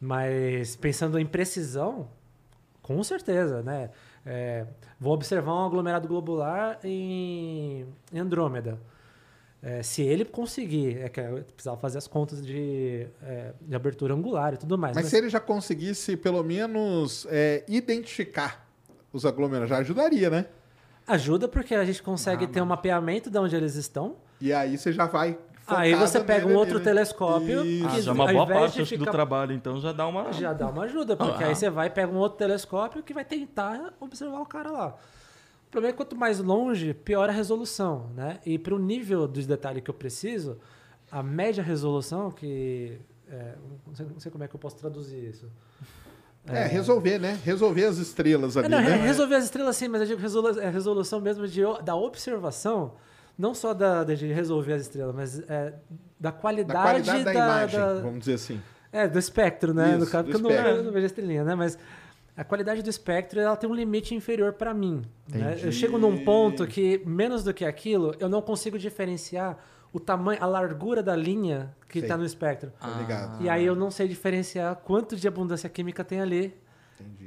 Mas 0.00 0.74
pensando 0.74 1.18
em 1.18 1.26
precisão, 1.26 2.08
com 2.82 3.02
certeza, 3.04 3.62
né? 3.62 3.90
É, 4.26 4.66
vou 4.98 5.14
observar 5.14 5.52
um 5.54 5.64
aglomerado 5.66 6.06
globular 6.08 6.78
em, 6.84 7.86
Andrômeda. 8.14 8.78
É, 9.62 9.80
se 9.82 10.02
ele 10.02 10.24
conseguir, 10.24 10.98
é 10.98 11.08
que 11.08 11.20
eu 11.20 11.44
precisava 11.54 11.76
fazer 11.76 11.98
as 11.98 12.08
contas 12.08 12.44
de, 12.44 13.06
é, 13.22 13.52
de 13.60 13.74
abertura 13.76 14.12
angular 14.12 14.54
e 14.54 14.56
tudo 14.56 14.76
mais. 14.76 14.94
Mas 14.96 15.04
mas- 15.04 15.10
se 15.10 15.16
ele 15.16 15.28
já 15.28 15.38
conseguisse, 15.38 16.16
pelo 16.16 16.42
menos, 16.42 17.26
é, 17.30 17.64
identificar 17.68 18.68
os 19.12 19.24
aglomerados, 19.24 19.68
já 19.70 19.78
ajudaria, 19.78 20.28
né? 20.30 20.46
Ajuda 21.06 21.46
porque 21.48 21.74
a 21.74 21.84
gente 21.84 22.02
consegue 22.02 22.44
Ah, 22.44 22.48
ter 22.48 22.60
um 22.60 22.66
mapeamento 22.66 23.30
de 23.30 23.38
onde 23.38 23.54
eles 23.54 23.74
estão. 23.76 24.16
E 24.40 24.52
aí 24.52 24.76
você 24.76 24.92
já 24.92 25.06
vai. 25.06 25.38
Aí 25.66 25.94
você 25.94 26.20
pega 26.20 26.46
um 26.46 26.54
outro 26.54 26.76
ali, 26.76 26.84
né? 26.84 26.90
telescópio 26.92 27.64
Isso. 27.64 27.86
Ah, 27.86 27.90
que 27.90 28.00
já 28.02 28.10
é 28.10 28.14
uma 28.14 28.32
boa 28.32 28.46
parte 28.46 28.82
acho, 28.82 28.94
do 28.96 28.98
ficar- 29.00 29.10
trabalho, 29.12 29.52
então 29.52 29.80
já 29.80 29.92
dá 29.92 30.06
uma. 30.06 30.32
Já 30.32 30.52
dá 30.52 30.68
uma 30.68 30.84
ajuda, 30.84 31.16
porque 31.16 31.44
Ah. 31.44 31.48
aí 31.48 31.54
você 31.54 31.70
vai 31.70 31.88
pega 31.88 32.12
um 32.12 32.16
outro 32.16 32.38
telescópio 32.38 33.02
que 33.02 33.14
vai 33.14 33.24
tentar 33.24 33.94
observar 34.00 34.40
o 34.40 34.46
cara 34.46 34.70
lá. 34.70 34.88
O 35.68 35.70
problema 35.70 35.90
é 35.90 35.92
que 35.92 35.96
quanto 35.96 36.16
mais 36.16 36.38
longe, 36.40 36.92
pior 36.92 37.28
a 37.28 37.32
resolução, 37.32 38.10
né? 38.14 38.38
E 38.44 38.58
para 38.58 38.74
o 38.74 38.78
nível 38.78 39.26
dos 39.26 39.46
detalhes 39.46 39.82
que 39.82 39.88
eu 39.90 39.94
preciso, 39.94 40.58
a 41.10 41.22
média 41.22 41.62
resolução, 41.62 42.30
que... 42.30 42.98
é, 43.30 43.54
não, 43.86 43.94
sei, 43.94 44.06
não 44.06 44.20
sei 44.20 44.30
como 44.32 44.44
é 44.44 44.48
que 44.48 44.54
eu 44.54 44.60
posso 44.60 44.76
traduzir 44.76 45.16
isso. 45.30 45.46
É, 46.46 46.66
resolver, 46.66 47.18
né? 47.18 47.38
Resolver 47.44 47.84
as 47.84 47.98
estrelas 47.98 48.56
ali, 48.56 48.66
É, 48.66 48.68
não, 48.68 48.80
né? 48.82 48.96
resolver 48.96 49.36
as 49.36 49.44
estrelas 49.44 49.76
sim, 49.76 49.86
mas 49.88 50.00
eu 50.02 50.08
digo 50.08 50.20
resolu 50.20 50.58
é 50.60 50.68
resolução 50.68 51.20
mesmo 51.20 51.46
de, 51.46 51.62
da 51.84 51.94
observação, 51.94 52.94
não 53.42 53.52
só 53.54 53.74
da, 53.74 54.04
de 54.04 54.32
resolver 54.32 54.74
as 54.74 54.82
estrelas, 54.82 55.14
mas 55.14 55.38
é, 55.40 55.74
da 56.20 56.30
Da 56.30 56.32
qualidade, 56.32 57.02
qualidade 57.02 57.24
da, 57.24 57.32
da- 57.32 57.38
imagem, 57.46 57.80
da- 57.80 57.94
vamos 57.94 58.20
dizer 58.20 58.34
assim. 58.34 58.60
É, 58.92 59.08
do 59.08 59.18
espectro, 59.18 59.74
né? 59.74 59.96
no 59.96 60.02
Isso, 60.04 60.12
caso, 60.12 60.24
do 60.28 60.32
porque 60.32 60.46
eu 60.46 60.62
não, 60.62 60.68
eu 60.68 60.82
não 60.84 60.92
vejo 60.92 61.04
a 61.04 61.06
estrelinha, 61.06 61.42
né? 61.42 61.54
Mas 61.54 61.76
a 62.36 62.44
qualidade 62.44 62.82
do 62.82 62.88
espectro 62.90 63.40
ela 63.40 63.56
tem 63.56 63.68
um 63.68 63.74
limite 63.74 64.14
inferior 64.14 64.52
para 64.52 64.72
mim. 64.72 65.02
né? 65.28 65.58
Eu 65.62 65.72
chego 65.72 65.98
num 65.98 66.24
ponto 66.24 66.66
que, 66.66 67.02
menos 67.04 67.42
do 67.42 67.52
que 67.52 67.64
aquilo, 67.64 68.14
eu 68.20 68.28
não 68.28 68.40
consigo 68.40 68.78
diferenciar 68.78 69.58
o 69.92 69.98
tamanho, 70.00 70.42
a 70.42 70.46
largura 70.46 71.02
da 71.02 71.14
linha 71.16 71.74
que 71.88 71.98
está 71.98 72.16
no 72.16 72.24
espectro. 72.24 72.72
Ligado. 72.98 73.42
E 73.42 73.48
aí 73.48 73.64
eu 73.66 73.74
não 73.74 73.90
sei 73.90 74.06
diferenciar 74.08 74.76
quanto 74.76 75.16
de 75.16 75.26
abundância 75.26 75.68
química 75.68 76.02
tem 76.04 76.20
ali. 76.20 76.54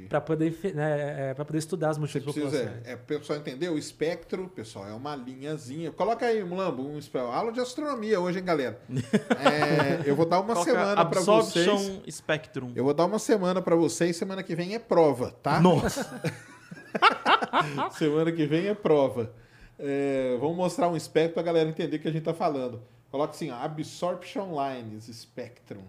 Para 0.08 0.20
poder, 0.20 0.56
né, 0.74 1.30
é, 1.30 1.34
pra 1.34 1.44
poder 1.44 1.58
estudar 1.58 1.90
as 1.90 1.96
Você 1.96 2.18
múltiplas 2.18 2.34
precisa, 2.34 2.58
populações. 2.64 2.86
é, 2.86 2.92
é, 2.92 2.94
o 2.94 2.98
pessoal 2.98 3.38
entender, 3.38 3.68
o 3.68 3.76
espectro, 3.78 4.48
pessoal, 4.48 4.86
é 4.88 4.92
uma 4.92 5.16
linhazinha. 5.16 5.90
Coloca 5.90 6.24
aí, 6.26 6.44
Mulambo, 6.44 6.82
um 6.82 6.98
espectro. 6.98 7.30
Aula 7.32 7.50
de 7.52 7.60
astronomia 7.60 8.20
hoje, 8.20 8.38
hein, 8.38 8.44
galera? 8.44 8.80
É, 9.36 10.08
eu 10.08 10.14
vou 10.14 10.26
dar 10.26 10.40
uma 10.40 10.52
é? 10.54 10.64
semana 10.64 11.04
para 11.04 11.18
Absorption 11.18 11.76
vocês. 11.76 12.14
Spectrum. 12.14 12.72
Eu 12.74 12.84
vou 12.84 12.94
dar 12.94 13.04
uma 13.04 13.18
semana 13.18 13.60
para 13.60 13.74
vocês, 13.76 14.16
semana 14.16 14.42
que 14.42 14.54
vem 14.54 14.74
é 14.74 14.78
prova, 14.78 15.30
tá? 15.42 15.60
Nossa. 15.60 16.06
Semana 17.98 18.32
que 18.32 18.46
vem 18.46 18.66
é 18.68 18.74
prova. 18.74 19.32
É, 19.78 20.36
vamos 20.40 20.56
mostrar 20.56 20.88
um 20.88 20.96
espectro 20.96 21.34
para 21.34 21.42
a 21.42 21.44
galera 21.44 21.68
entender 21.68 21.96
o 21.96 22.00
que 22.00 22.08
a 22.08 22.12
gente 22.12 22.24
tá 22.24 22.32
falando. 22.34 22.80
Coloca 23.10 23.32
assim, 23.34 23.50
ó, 23.50 23.56
Absorption 23.56 24.48
Lines, 24.54 25.04
Spectrum. 25.04 25.82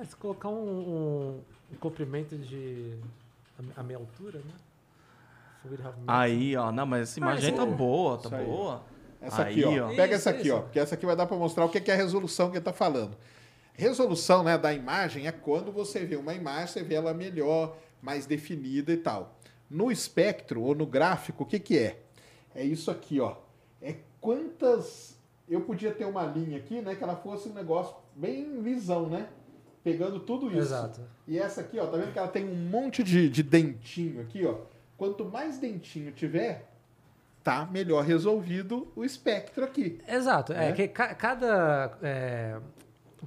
É, 0.00 0.04
se 0.04 0.16
colocar 0.16 0.48
um, 0.48 0.54
um- 0.54 1.40
um 1.76 1.78
comprimento 1.78 2.36
de. 2.36 2.94
a, 3.76 3.80
a 3.80 3.82
minha 3.82 3.98
altura, 3.98 4.38
né? 4.38 4.54
Aí, 6.06 6.56
ó. 6.56 6.70
Não, 6.70 6.86
mas 6.86 7.02
essa 7.02 7.18
imagem 7.18 7.48
isso 7.50 7.56
tá 7.56 7.66
boa, 7.66 8.18
tá 8.18 8.28
boa. 8.30 8.82
Essa 9.20 9.44
Aí, 9.44 9.64
aqui, 9.64 9.78
ó. 9.80 9.86
ó. 9.86 9.88
Pega 9.88 10.04
Isso, 10.04 10.14
essa 10.14 10.30
aqui, 10.30 10.46
isso. 10.48 10.56
ó. 10.56 10.60
Porque 10.60 10.78
essa 10.78 10.94
aqui 10.94 11.06
vai 11.06 11.16
dar 11.16 11.26
para 11.26 11.36
mostrar 11.36 11.64
o 11.64 11.68
que 11.68 11.80
que 11.80 11.90
é 11.90 11.94
a 11.94 11.96
resolução 11.96 12.50
que 12.50 12.56
ele 12.56 12.64
tá 12.64 12.72
falando. 12.72 13.16
Resolução 13.74 14.42
né, 14.42 14.56
da 14.56 14.72
imagem 14.72 15.26
é 15.26 15.32
quando 15.32 15.72
você 15.72 16.04
vê 16.04 16.16
uma 16.16 16.32
imagem, 16.34 16.68
você 16.68 16.82
vê 16.82 16.94
ela 16.94 17.12
melhor, 17.12 17.76
mais 18.00 18.24
definida 18.26 18.92
e 18.92 18.96
tal. 18.96 19.36
No 19.68 19.90
espectro 19.90 20.62
ou 20.62 20.74
no 20.74 20.86
gráfico, 20.86 21.42
o 21.42 21.46
que, 21.46 21.58
que 21.58 21.78
é? 21.78 22.00
É 22.54 22.64
isso 22.64 22.90
aqui, 22.90 23.20
ó. 23.20 23.36
É 23.82 23.96
quantas. 24.20 25.16
Eu 25.48 25.60
podia 25.60 25.92
ter 25.92 26.04
uma 26.04 26.24
linha 26.24 26.58
aqui, 26.58 26.80
né? 26.80 26.94
Que 26.94 27.02
ela 27.02 27.16
fosse 27.16 27.48
um 27.48 27.52
negócio 27.52 27.96
bem 28.14 28.60
lisão, 28.60 29.08
né? 29.08 29.28
Pegando 29.86 30.18
tudo 30.18 30.48
isso. 30.48 30.58
Exato. 30.58 31.00
E 31.28 31.38
essa 31.38 31.60
aqui, 31.60 31.78
ó, 31.78 31.86
tá 31.86 31.96
vendo 31.96 32.12
que 32.12 32.18
ela 32.18 32.26
tem 32.26 32.44
um 32.44 32.56
monte 32.56 33.04
de, 33.04 33.28
de 33.28 33.40
dentinho 33.44 34.20
aqui, 34.20 34.44
ó. 34.44 34.56
Quanto 34.98 35.24
mais 35.24 35.58
dentinho 35.58 36.10
tiver, 36.10 36.68
tá 37.44 37.64
melhor 37.70 38.02
resolvido 38.04 38.88
o 38.96 39.04
espectro 39.04 39.62
aqui. 39.64 40.00
Exato. 40.08 40.52
É, 40.52 40.56
Né? 40.56 40.72
que 40.72 40.88
ca- 40.88 41.14
cada 41.14 41.96
é, 42.02 42.56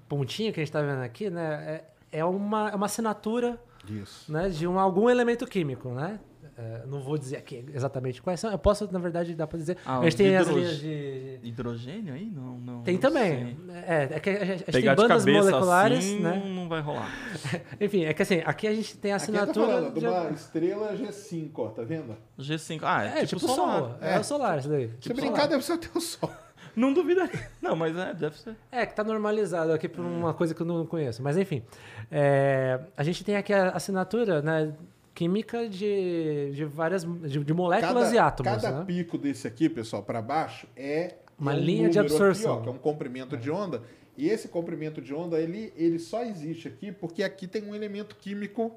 pontinho 0.09 0.51
que 0.51 0.59
a 0.59 0.61
gente 0.63 0.67
está 0.69 0.81
vendo 0.81 1.01
aqui, 1.01 1.29
né, 1.29 1.81
é, 2.11 2.19
é 2.19 2.25
uma, 2.25 2.71
é 2.71 2.75
uma 2.75 2.87
assinatura 2.87 3.57
Isso. 3.87 4.29
né, 4.29 4.49
de 4.49 4.67
um, 4.67 4.77
algum 4.77 5.09
elemento 5.09 5.47
químico, 5.47 5.87
né? 5.93 6.19
É, 6.61 6.85
não 6.87 6.99
vou 6.99 7.17
dizer 7.17 7.37
aqui 7.37 7.63
exatamente 7.73 8.21
quais 8.21 8.37
são. 8.37 8.51
Eu 8.51 8.59
posso, 8.59 8.91
na 8.91 8.99
verdade, 8.99 9.33
dá 9.33 9.47
para 9.47 9.57
dizer. 9.57 9.77
Ah, 9.85 9.99
a 9.99 10.03
gente 10.03 10.17
tem 10.17 10.35
as 10.35 10.45
linhas 10.49 10.77
de. 10.77 11.39
Hidrogênio 11.41 12.13
aí? 12.13 12.25
Não, 12.29 12.57
não. 12.59 12.81
Tem 12.83 12.95
não 12.95 13.01
também. 13.01 13.57
É, 13.87 14.09
é 14.11 14.19
que 14.19 14.29
a 14.29 14.33
gente, 14.45 14.63
a 14.67 14.71
gente 14.71 14.83
tem 14.85 14.95
bandas 14.95 15.25
moleculares, 15.25 15.99
assim, 15.99 16.19
né? 16.19 16.43
não, 16.45 16.67
vai 16.67 16.81
rolar. 16.81 17.09
Enfim, 17.79 18.03
é 18.03 18.13
que 18.13 18.21
assim, 18.23 18.41
aqui 18.45 18.67
a 18.67 18.73
gente 18.73 18.97
tem 18.97 19.13
a 19.13 19.15
Aqui 19.15 19.31
tá 19.31 19.31
assinatura. 19.41 19.67
falando 19.67 19.93
de 19.93 19.99
de- 20.01 20.07
uma 20.07 20.29
estrela 20.31 20.93
G5, 20.97 21.51
ó, 21.59 21.67
tá 21.69 21.83
vendo? 21.83 22.17
G5. 22.37 22.79
Ah, 22.83 23.05
é, 23.05 23.07
É, 23.21 23.25
tipo, 23.25 23.39
tipo, 23.39 23.53
solar. 23.53 23.77
solar. 23.79 23.97
É. 24.01 24.19
o 24.19 24.23
solar, 24.25 24.59
isso 24.59 24.67
daí. 24.69 24.89
Se 24.89 24.95
Tipo 24.97 25.15
brincar, 25.15 25.35
solar. 25.35 25.47
deve 25.47 25.63
ser 25.63 25.73
até 25.73 25.87
o 25.95 26.01
Sol. 26.01 26.29
Não 26.75 26.93
duvidaria. 26.93 27.47
Não, 27.61 27.73
mas 27.75 27.95
é, 27.97 28.13
deve 28.13 28.37
ser. 28.37 28.55
É, 28.69 28.85
que 28.85 28.93
tá 28.93 29.03
normalizado 29.03 29.71
aqui 29.71 29.87
por 29.87 30.03
uma 30.03 30.33
coisa 30.33 30.53
que 30.53 30.61
eu 30.61 30.65
não 30.65 30.85
conheço. 30.85 31.21
Mas 31.23 31.37
enfim, 31.37 31.63
é, 32.11 32.79
a 32.97 33.03
gente 33.03 33.23
tem 33.23 33.35
aqui 33.37 33.53
a 33.53 33.69
assinatura 33.71 34.41
né, 34.41 34.73
química 35.19 35.67
de, 35.67 36.51
de 36.53 36.63
várias 36.63 37.03
de, 37.03 37.43
de 37.43 37.53
moléculas 37.53 38.13
e 38.13 38.17
átomos. 38.17 38.53
cada 38.53 38.79
né? 38.79 38.85
pico 38.85 39.17
desse 39.17 39.45
aqui, 39.45 39.67
pessoal, 39.67 40.01
para 40.01 40.21
baixo, 40.21 40.65
é 40.77 41.15
Uma 41.37 41.51
é 41.51 41.57
um 41.57 41.59
linha 41.59 41.89
de 41.89 41.99
absorção. 41.99 42.53
Aqui, 42.53 42.61
ó, 42.61 42.63
que 42.63 42.69
é 42.69 42.71
um 42.71 42.77
comprimento 42.77 43.35
de 43.35 43.51
onda. 43.51 43.83
E 44.15 44.29
esse 44.29 44.47
comprimento 44.47 45.01
de 45.01 45.13
onda, 45.13 45.37
ele, 45.37 45.73
ele 45.75 45.99
só 45.99 46.23
existe 46.23 46.69
aqui 46.69 46.89
porque 46.89 47.21
aqui 47.21 47.47
tem 47.47 47.65
um 47.65 47.75
elemento 47.75 48.15
químico, 48.15 48.73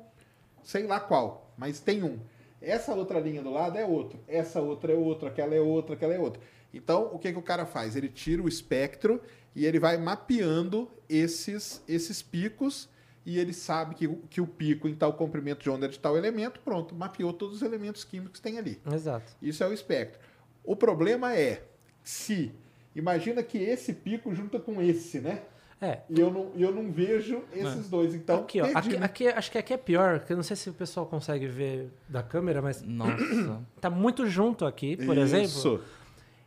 sei 0.65 0.85
lá 0.85 0.99
qual, 0.99 1.55
mas 1.57 1.79
tem 1.79 2.03
um. 2.03 2.19
Essa 2.61 2.93
outra 2.93 3.21
linha 3.21 3.41
do 3.41 3.51
lado 3.53 3.79
é 3.79 3.87
outro. 3.87 4.19
Essa 4.27 4.61
outra 4.61 4.93
é 4.93 4.97
outra, 4.97 5.29
aquela 5.29 5.55
é 5.55 5.61
outra, 5.61 5.95
aquela 5.95 6.13
é 6.13 6.19
outra. 6.19 6.43
Então, 6.75 7.09
o 7.13 7.21
que, 7.21 7.33
que 7.33 7.39
o 7.39 7.43
cara 7.43 7.65
faz? 7.65 7.95
Ele 7.95 8.09
tira 8.09 8.43
o 8.43 8.49
espectro 8.49 9.21
e 9.55 9.65
ele 9.65 9.79
vai 9.79 9.97
mapeando 9.97 10.91
esses, 11.09 11.85
esses 11.87 12.21
picos 12.21 12.89
e 13.25 13.39
ele 13.39 13.53
sabe 13.53 13.95
que, 13.95 14.07
o- 14.07 14.17
que 14.29 14.41
o 14.41 14.47
pico 14.47 14.89
em 14.89 14.95
tal 14.95 15.13
comprimento 15.15 15.63
de 15.63 15.71
onda 15.71 15.87
é 15.87 15.89
de 15.89 15.99
tal 15.99 16.17
elemento, 16.17 16.61
pronto, 16.61 16.95
mapeou 16.95 17.33
todos 17.33 17.57
os 17.57 17.63
elementos 17.63 18.05
químicos 18.05 18.41
que 18.41 18.43
tem 18.43 18.59
ali. 18.59 18.81
Exato. 18.93 19.33
Isso 19.41 19.63
é 19.63 19.69
o 19.69 19.73
espectro. 19.73 20.21
O 20.65 20.75
problema 20.77 21.35
é 21.37 21.63
se 22.03 22.53
imagina 22.95 23.43
que 23.43 23.59
esse 23.59 23.93
pico 23.93 24.35
junta 24.35 24.59
com 24.59 24.81
esse, 24.83 25.21
né? 25.21 25.43
É. 25.81 26.01
E 26.09 26.21
eu 26.21 26.31
não, 26.31 26.53
eu 26.57 26.73
não 26.73 26.93
vejo 26.93 27.43
esses 27.53 27.89
dois. 27.91 28.15
Então, 28.15 28.41
Aqui, 28.41 28.61
ó. 28.61 28.65
perdi, 28.65 28.79
Aqui, 28.79 28.97
né? 28.99 29.05
aqui- 29.07 29.27
acho 29.29 29.51
que 29.51 29.59
aqui 29.59 29.73
é 29.75 29.77
pior, 29.77 30.21
que 30.21 30.33
eu 30.33 30.37
não 30.37 30.45
sei 30.45 30.55
se 30.55 30.71
o 30.71 30.73
pessoal 30.73 31.07
consegue 31.07 31.49
ver 31.49 31.91
da 32.09 32.23
câmera, 32.23 32.63
mas 32.63 32.83
Nossa. 32.83 33.61
tá 33.81 33.91
muito 33.91 34.27
junto 34.29 34.65
aqui, 34.65 34.97
por 34.97 35.19
exemplo. 35.19 35.47
Isso. 35.47 35.81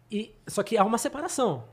E, 0.10 0.34
só 0.48 0.64
que 0.64 0.78
há 0.78 0.86
uma 0.86 0.98
separação. 0.98 1.66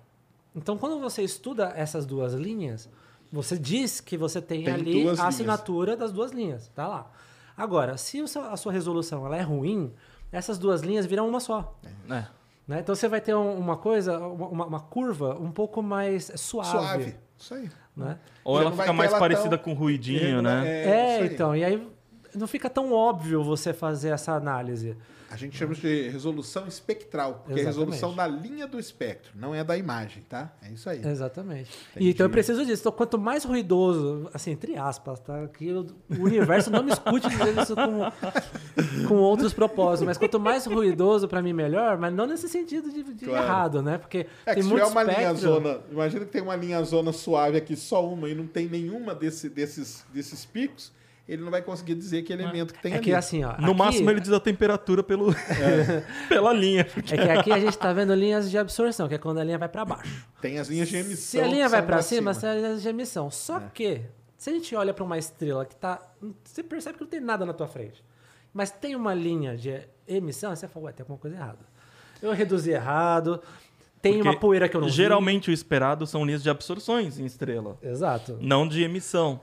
Então, 0.56 0.76
quando 0.76 0.98
você 1.00 1.22
estuda 1.22 1.72
essas 1.76 2.04
duas 2.04 2.34
linhas, 2.34 2.90
você 3.32 3.58
diz 3.58 4.00
que 4.00 4.16
você 4.16 4.40
tem, 4.40 4.64
Tem 4.64 4.74
ali 4.74 4.90
a 4.90 4.94
linhas. 4.94 5.20
assinatura 5.20 5.96
das 5.96 6.12
duas 6.12 6.30
linhas. 6.32 6.68
Tá 6.74 6.86
lá. 6.86 7.10
Agora, 7.56 7.96
se 7.96 8.26
seu- 8.28 8.42
a 8.44 8.56
sua 8.56 8.72
resolução 8.72 9.24
ela 9.26 9.36
é 9.36 9.42
ruim, 9.42 9.92
essas 10.30 10.58
duas 10.58 10.82
linhas 10.82 11.06
viram 11.06 11.28
uma 11.28 11.40
só. 11.40 11.76
É. 12.10 12.24
né? 12.68 12.78
Então 12.80 12.94
você 12.94 13.08
vai 13.08 13.20
ter 13.20 13.34
um- 13.34 13.58
uma 13.58 13.76
coisa, 13.76 14.18
uma, 14.18 14.64
uma 14.66 14.80
curva 14.80 15.36
um 15.40 15.50
pouco 15.50 15.82
mais 15.82 16.30
suave. 16.36 16.70
Suave. 16.70 17.16
Isso 17.36 17.54
aí. 17.54 17.68
Né? 17.96 18.16
Ou 18.44 18.60
ela 18.60 18.70
fica 18.70 18.92
mais 18.92 19.10
ela 19.10 19.18
parecida 19.18 19.58
tão 19.58 19.64
com 19.64 19.72
ruidinho, 19.74 20.20
irregular- 20.22 20.62
né? 20.62 20.84
É, 20.84 21.16
aí. 21.22 21.26
então, 21.34 21.54
e 21.56 21.64
aí 21.64 21.88
não 22.34 22.46
fica 22.46 22.70
tão 22.70 22.92
óbvio 22.92 23.42
você 23.42 23.72
fazer 23.74 24.10
essa 24.10 24.32
análise. 24.32 24.96
A 25.32 25.36
gente 25.36 25.56
chama 25.56 25.74
de 25.74 26.08
resolução 26.10 26.66
espectral, 26.68 27.36
porque 27.44 27.52
é 27.52 27.64
a 27.64 27.68
Exatamente. 27.70 27.92
resolução 27.94 28.14
da 28.14 28.26
linha 28.26 28.66
do 28.66 28.78
espectro, 28.78 29.32
não 29.34 29.54
é 29.54 29.64
da 29.64 29.76
imagem, 29.78 30.22
tá? 30.28 30.52
É 30.62 30.70
isso 30.70 30.90
aí. 30.90 31.00
Exatamente. 31.02 31.70
Entendi. 31.92 32.10
Então 32.10 32.26
eu 32.26 32.30
preciso 32.30 32.66
disso. 32.66 32.82
Então, 32.82 32.92
quanto 32.92 33.18
mais 33.18 33.42
ruidoso, 33.44 34.28
assim, 34.34 34.50
entre 34.50 34.76
aspas, 34.76 35.20
tá? 35.20 35.48
Que 35.48 35.72
o 35.72 35.86
o 36.10 36.22
universo 36.24 36.70
não 36.70 36.82
me 36.82 36.92
escute 36.92 37.28
dizer 37.30 37.56
isso 37.58 37.74
com, 37.74 39.08
com 39.08 39.16
outros 39.16 39.54
propósitos, 39.54 40.06
mas 40.06 40.18
quanto 40.18 40.38
mais 40.38 40.66
ruidoso, 40.66 41.26
pra 41.26 41.40
mim, 41.40 41.54
melhor, 41.54 41.96
mas 41.96 42.12
não 42.12 42.26
nesse 42.26 42.48
sentido 42.48 42.90
de, 42.90 43.02
de 43.02 43.24
Claro. 43.24 43.44
errado, 43.44 43.82
né? 43.82 43.96
Porque 43.98 44.26
É 44.44 44.52
tem 44.54 44.62
se 44.62 44.68
muito 44.68 44.82
tiver 44.84 44.92
uma 44.92 45.02
linha 45.02 45.32
espectro. 45.32 45.40
zona, 45.48 45.80
imagina 45.90 46.24
que 46.26 46.30
tem 46.30 46.42
uma 46.42 46.56
linha 46.56 46.82
zona 46.84 47.10
suave 47.12 47.56
aqui, 47.56 47.74
só 47.74 48.06
uma, 48.06 48.28
e 48.28 48.34
não 48.34 48.46
tem 48.46 48.68
nenhuma 48.68 49.14
desse, 49.14 49.48
desses, 49.48 50.04
desses 50.12 50.44
picos, 50.44 50.92
ele 51.28 51.42
não 51.42 51.50
vai 51.50 51.62
conseguir 51.62 51.94
dizer 51.94 52.22
que 52.22 52.32
elemento 52.32 52.74
que 52.74 52.82
tem 52.82 52.92
É 52.92 52.96
ali. 52.96 53.04
que 53.04 53.12
assim, 53.14 53.44
ó. 53.44 53.56
No 53.58 53.68
aqui- 53.70 53.74
máximo 53.78 54.10
ele 54.10 54.20
diz 54.20 54.32
a 54.32 54.40
temperatura 54.40 55.02
pelo, 55.02 55.32
pela 56.28 56.52
linha. 56.52 56.86
É 56.96 57.02
que 57.16 57.30
aqui 57.30 57.52
a 57.52 57.58
gente 57.60 57.76
tá 57.78 57.92
vendo 57.92 58.14
linhas 58.14 58.50
de 58.50 58.58
absorção, 58.58 59.08
que 59.08 59.14
é 59.14 59.18
quando 59.18 59.38
a 59.38 59.44
linha 59.44 59.58
vai 59.58 59.68
pra 59.68 59.84
baixo. 59.84 60.26
Tem 60.40 60.58
as 60.58 60.68
linhas 60.68 60.88
de 60.88 60.96
emissão. 60.96 61.16
Se 61.16 61.40
a 61.40 61.46
linha 61.46 61.68
vai 61.68 61.80
são 61.80 61.86
pra 61.86 62.02
cima, 62.02 62.34
tem 62.34 62.48
as 62.50 62.56
linhas 62.56 62.82
de 62.82 62.88
emissão. 62.88 63.30
Só 63.30 63.60
que, 63.60 64.02
se 64.36 64.50
a 64.50 64.52
gente 64.52 64.74
olha 64.74 64.92
pra 64.92 65.04
uma 65.04 65.16
estrela 65.18 65.64
que 65.64 65.76
tá. 65.76 66.00
Você 66.44 66.62
percebe 66.62 66.98
que 66.98 67.04
não 67.04 67.10
tem 67.10 67.20
nada 67.20 67.46
na 67.46 67.52
tua 67.52 67.66
frente. 67.68 68.02
Mas 68.52 68.70
tem 68.70 68.94
uma 68.96 69.14
linha 69.14 69.56
de 69.56 69.80
emissão, 70.06 70.50
aí 70.50 70.56
você 70.56 70.68
fala, 70.68 70.86
ué, 70.86 70.92
tem 70.92 71.02
alguma 71.04 71.18
coisa 71.18 71.36
errada. 71.36 71.60
Eu 72.20 72.32
reduzi 72.32 72.70
errado, 72.70 73.40
tem 74.02 74.14
Porque 74.14 74.28
uma 74.28 74.38
poeira 74.38 74.68
que 74.68 74.76
eu 74.76 74.80
não 74.80 74.88
vi. 74.88 74.92
Geralmente 74.94 75.50
o 75.50 75.52
esperado 75.52 76.06
são 76.06 76.24
linhas 76.24 76.42
de 76.42 76.50
absorções 76.50 77.18
em 77.18 77.24
estrela, 77.24 77.78
Exato. 77.82 78.36
não 78.40 78.68
de 78.68 78.82
emissão. 78.82 79.40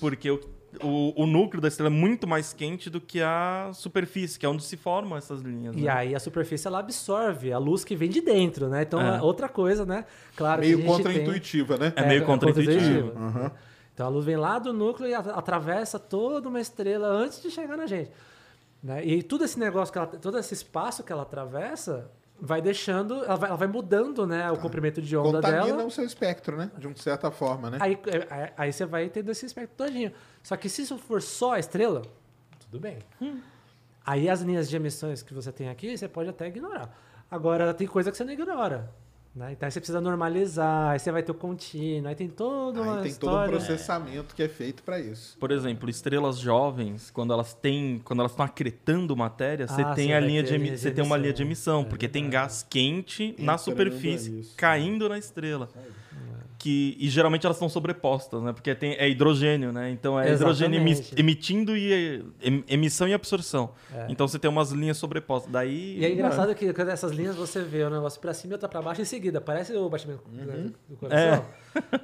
Porque 0.00 0.30
o, 0.30 0.40
o, 0.82 1.22
o 1.22 1.26
núcleo 1.26 1.60
da 1.60 1.68
estrela 1.68 1.88
é 1.92 1.96
muito 1.96 2.26
mais 2.26 2.52
quente 2.52 2.90
do 2.90 3.00
que 3.00 3.20
a 3.22 3.70
superfície, 3.72 4.38
que 4.38 4.44
é 4.44 4.48
onde 4.48 4.62
se 4.62 4.76
formam 4.76 5.16
essas 5.16 5.40
linhas. 5.40 5.74
E 5.76 5.80
né? 5.82 5.90
aí 5.90 6.14
a 6.14 6.20
superfície 6.20 6.66
ela 6.66 6.78
absorve 6.80 7.52
a 7.52 7.58
luz 7.58 7.84
que 7.84 7.96
vem 7.96 8.10
de 8.10 8.20
dentro, 8.20 8.68
né? 8.68 8.82
Então 8.82 9.00
É. 9.00 9.16
é 9.16 9.22
outra 9.22 9.48
coisa, 9.48 9.86
né? 9.86 10.04
Claro 10.36 10.60
Meio 10.60 10.76
que 10.78 10.82
a 10.82 10.86
gente 10.86 10.96
tem- 10.96 11.04
contra-intuitiva, 11.04 11.76
né? 11.78 11.92
É 11.96 12.06
meio 12.06 12.24
contra-intuitivo. 12.26 13.12
Aham. 13.16 13.50
Então 13.94 14.06
a 14.06 14.10
luz 14.10 14.24
vem 14.24 14.36
lá 14.36 14.58
do 14.58 14.72
núcleo 14.72 15.08
e 15.08 15.14
atra- 15.14 15.34
atravessa 15.34 15.98
toda 15.98 16.48
uma 16.48 16.60
estrela 16.60 17.08
antes 17.08 17.42
de 17.42 17.50
chegar 17.50 17.76
na 17.76 17.86
gente. 17.86 18.10
Né? 18.82 19.04
E 19.04 19.22
todo 19.24 19.44
esse 19.44 19.58
negócio, 19.58 19.90
que 19.92 19.98
ela, 19.98 20.06
todo 20.06 20.38
esse 20.38 20.54
espaço 20.54 21.02
que 21.02 21.10
ela 21.12 21.22
atravessa, 21.22 22.08
vai 22.40 22.62
deixando, 22.62 23.24
ela 23.24 23.36
vai, 23.36 23.48
ela 23.48 23.56
vai 23.56 23.68
mudando 23.68 24.26
né, 24.26 24.50
o 24.50 24.56
comprimento 24.56 25.02
de 25.02 25.16
onda 25.16 25.38
Contamina 25.38 25.64
dela. 25.64 25.84
o 25.84 25.90
seu 25.90 26.04
espectro, 26.04 26.56
né? 26.56 26.70
De 26.78 26.86
uma 26.86 26.96
certa 26.96 27.30
forma, 27.30 27.70
né? 27.70 27.78
Aí, 27.80 27.98
aí, 28.30 28.52
aí 28.56 28.72
você 28.72 28.86
vai 28.86 29.08
tendo 29.08 29.30
esse 29.30 29.44
espectro 29.46 29.76
todinho. 29.76 30.12
Só 30.42 30.56
que 30.56 30.68
se 30.68 30.82
isso 30.82 30.96
for 30.98 31.20
só 31.20 31.54
a 31.54 31.58
estrela, 31.58 32.02
tudo 32.60 32.80
bem. 32.80 32.98
Aí 34.06 34.28
as 34.28 34.40
linhas 34.40 34.68
de 34.68 34.76
emissões 34.76 35.22
que 35.22 35.34
você 35.34 35.52
tem 35.52 35.68
aqui, 35.68 35.96
você 35.96 36.08
pode 36.08 36.30
até 36.30 36.46
ignorar. 36.46 36.96
Agora, 37.30 37.74
tem 37.74 37.86
coisa 37.86 38.10
que 38.10 38.16
você 38.16 38.24
não 38.24 38.32
ignora. 38.32 38.90
Né? 39.38 39.52
Então 39.52 39.66
aí 39.66 39.70
você 39.70 39.78
precisa 39.78 40.00
normalizar, 40.00 40.90
aí 40.90 40.98
você 40.98 41.12
vai 41.12 41.22
ter 41.22 41.30
o 41.30 41.34
contínuo, 41.34 42.08
aí 42.08 42.14
tem 42.16 42.28
toda 42.28 42.82
uma 42.82 42.96
Aí 42.96 43.02
tem 43.04 43.14
todo 43.14 43.30
um 43.30 43.34
história. 43.34 43.50
processamento 43.56 44.34
que 44.34 44.42
é 44.42 44.48
feito 44.48 44.82
para 44.82 44.98
isso. 44.98 45.38
Por 45.38 45.52
exemplo, 45.52 45.88
estrelas 45.88 46.38
jovens, 46.40 47.08
quando 47.10 47.32
elas 47.32 47.54
têm, 47.54 48.00
quando 48.04 48.18
elas 48.18 48.32
estão 48.32 48.44
acretando 48.44 49.16
matéria, 49.16 49.68
você 49.68 49.80
Ah, 49.82 49.94
tem 49.94 50.08
você 50.08 50.12
a 50.14 50.18
vai 50.18 50.28
linha 50.28 50.42
de, 50.42 50.52
a 50.52 50.56
emi- 50.56 50.64
linha 50.64 50.74
de 50.74 50.80
você 50.82 50.90
tem 50.90 51.04
uma 51.04 51.16
linha 51.16 51.32
de 51.32 51.42
emissão. 51.42 51.78
emissão, 51.78 51.88
porque 51.88 52.08
tem 52.08 52.28
gás 52.28 52.66
quente 52.68 53.36
na 53.38 53.56
superfície, 53.56 54.40
isso. 54.40 54.56
caindo 54.56 55.08
na 55.08 55.16
estrela. 55.18 55.68
Que, 56.60 56.96
e 56.98 57.08
geralmente 57.08 57.46
elas 57.46 57.56
estão 57.56 57.68
sobrepostas, 57.68 58.42
né? 58.42 58.52
Porque 58.52 58.74
tem, 58.74 58.94
é 58.94 59.08
hidrogênio, 59.08 59.70
né? 59.72 59.90
Então 59.92 60.18
é 60.18 60.32
hidrogênio 60.32 60.80
emi- 60.80 60.90
Exatamente. 60.90 61.20
emitindo 61.20 61.76
e 61.76 62.24
em- 62.42 62.64
emissão 62.66 63.06
e 63.06 63.14
absorção. 63.14 63.70
Então 64.08 64.26
você 64.26 64.40
tem 64.40 64.50
umas 64.50 64.72
linhas 64.72 64.96
sobrepostas. 64.96 65.52
Daí 65.52 65.98
E 66.00 66.04
é 66.04 66.10
engraçado 66.12 66.52
que 66.56 66.72
quando 66.74 66.88
essas 66.88 67.12
linhas 67.12 67.36
você 67.36 67.62
vê 67.62 67.84
o 67.84 67.90
negócio 67.90 68.20
pra 68.20 68.34
cima 68.34 68.52
e 68.52 68.54
outra 68.54 68.68
pra 68.68 68.82
baixo 68.82 69.00
em 69.00 69.04
seguida. 69.04 69.40
Parece 69.40 69.72
o 69.72 69.88
batimento 69.88 70.22
do- 70.28 70.74
do 70.88 70.96
coração. 70.96 71.46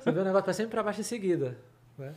Você 0.01 0.13
vê 0.13 0.21
o 0.21 0.25
negócio 0.25 0.45
pra 0.45 0.53
cima 0.53 0.69
e 0.69 0.71
pra 0.71 0.83
baixo 0.85 1.01
em 1.01 1.05
seguida. 1.05 1.59
né? 1.99 2.15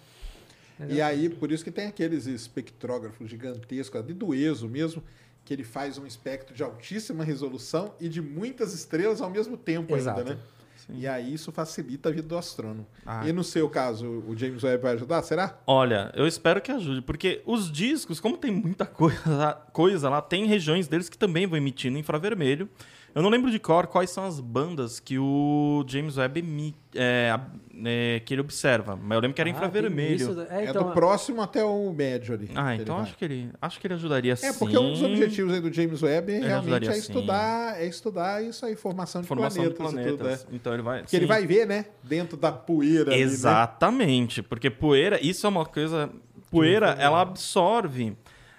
E 0.89 1.01
aí, 1.01 1.27
por 1.29 1.51
isso 1.51 1.63
que 1.63 1.71
tem 1.71 1.87
aqueles 1.87 2.27
espectrógrafos 2.27 3.27
gigantescos, 3.27 3.99
ali 3.99 4.13
do 4.13 4.31
ESO 4.35 4.67
mesmo, 4.69 5.01
que 5.43 5.51
ele 5.51 5.63
faz 5.63 5.97
um 5.97 6.05
espectro 6.05 6.53
de 6.53 6.61
altíssima 6.61 7.23
resolução 7.23 7.95
e 7.99 8.07
de 8.07 8.21
muitas 8.21 8.75
estrelas 8.75 9.21
ao 9.21 9.29
mesmo 9.31 9.57
tempo 9.57 9.95
Exato. 9.95 10.19
ainda, 10.19 10.33
né? 10.35 10.39
E 10.89 11.05
aí 11.05 11.33
isso 11.33 11.51
facilita 11.51 12.09
a 12.09 12.11
vida 12.11 12.27
do 12.27 12.37
astrônomo. 12.37 12.87
Ah. 13.05 13.27
E 13.27 13.33
no 13.33 13.43
seu 13.43 13.69
caso, 13.69 14.07
o 14.27 14.35
James 14.35 14.63
Webb 14.63 14.83
vai 14.83 14.93
ajudar? 14.93 15.21
Será? 15.21 15.59
Olha, 15.67 16.11
eu 16.15 16.25
espero 16.25 16.61
que 16.61 16.71
ajude, 16.71 17.01
porque 17.01 17.41
os 17.45 17.71
discos, 17.71 18.19
como 18.19 18.37
tem 18.37 18.51
muita 18.51 18.85
coisa, 18.85 19.53
coisa 19.73 20.09
lá, 20.09 20.21
tem 20.21 20.45
regiões 20.45 20.87
deles 20.87 21.09
que 21.09 21.17
também 21.17 21.45
vão 21.45 21.57
emitindo 21.57 21.97
infravermelho. 21.97 22.69
Eu 23.15 23.21
não 23.23 23.29
lembro 23.29 23.49
de 23.49 23.57
cor 23.57 23.87
quais 23.87 24.11
são 24.11 24.25
as 24.25 24.39
bandas 24.39 24.99
que 24.99 25.17
o 25.17 25.83
James 25.87 26.17
Webb 26.17 26.39
emi- 26.39 26.75
é, 26.93 27.35
é, 27.83 28.19
que 28.23 28.33
ele 28.33 28.41
observa, 28.41 28.95
mas 28.95 29.15
eu 29.15 29.21
lembro 29.21 29.33
que 29.33 29.41
era 29.41 29.49
Ah, 29.49 29.53
infravermelho. 29.53 30.41
É, 30.49 30.65
É, 30.65 30.69
então, 30.69 30.83
do 30.83 30.91
próximo 30.91 31.41
até 31.41 31.63
o 31.63 31.91
médio 31.91 32.35
ali. 32.35 32.49
Ah, 32.53 32.75
então 32.75 32.95
ele 32.97 33.03
acho 33.03 33.17
que 33.17 33.25
ele 33.25 33.49
acho 33.59 33.79
que 33.79 33.87
ele 33.87 33.93
ajudaria 33.95 34.35
sim. 34.35 34.45
É, 34.47 34.53
porque 34.53 34.77
um 34.77 34.91
dos 34.91 35.01
objetivos 35.01 35.51
aí 35.53 35.61
do 35.61 35.73
James 35.73 36.01
Webb 36.03 36.31
realmente 36.31 36.53
ajudaria 36.53 36.89
é 36.89 36.93
sim. 36.93 36.99
estudar, 36.99 37.81
é 37.81 37.85
estudar 37.87 38.43
isso 38.43 38.65
aí, 38.65 38.75
formação 38.75 39.21
de 39.21 39.27
formação 39.27 39.63
de 39.67 39.73
planetas, 39.73 39.93
planetas. 39.95 40.13
e 40.13 40.17
tudo, 40.43 40.51
né? 40.51 40.55
Então 40.57 40.73
ele 40.73 40.83
vai. 40.83 40.99
Porque 41.01 41.15
ele 41.15 41.25
sim. 41.25 41.29
vai 41.29 41.47
ver, 41.47 41.65
né? 41.65 41.85
Dentro 42.03 42.37
da 42.37 42.51
poeira 42.51 43.11
ali, 43.11 43.19
né? 43.19 43.21
Exatamente, 43.21 44.43
porque 44.43 44.69
poeira, 44.69 45.19
isso 45.25 45.45
é 45.45 45.49
uma 45.49 45.65
coisa. 45.65 46.09
Poeira, 46.51 46.95
ela 46.99 47.21
absorve. 47.21 48.15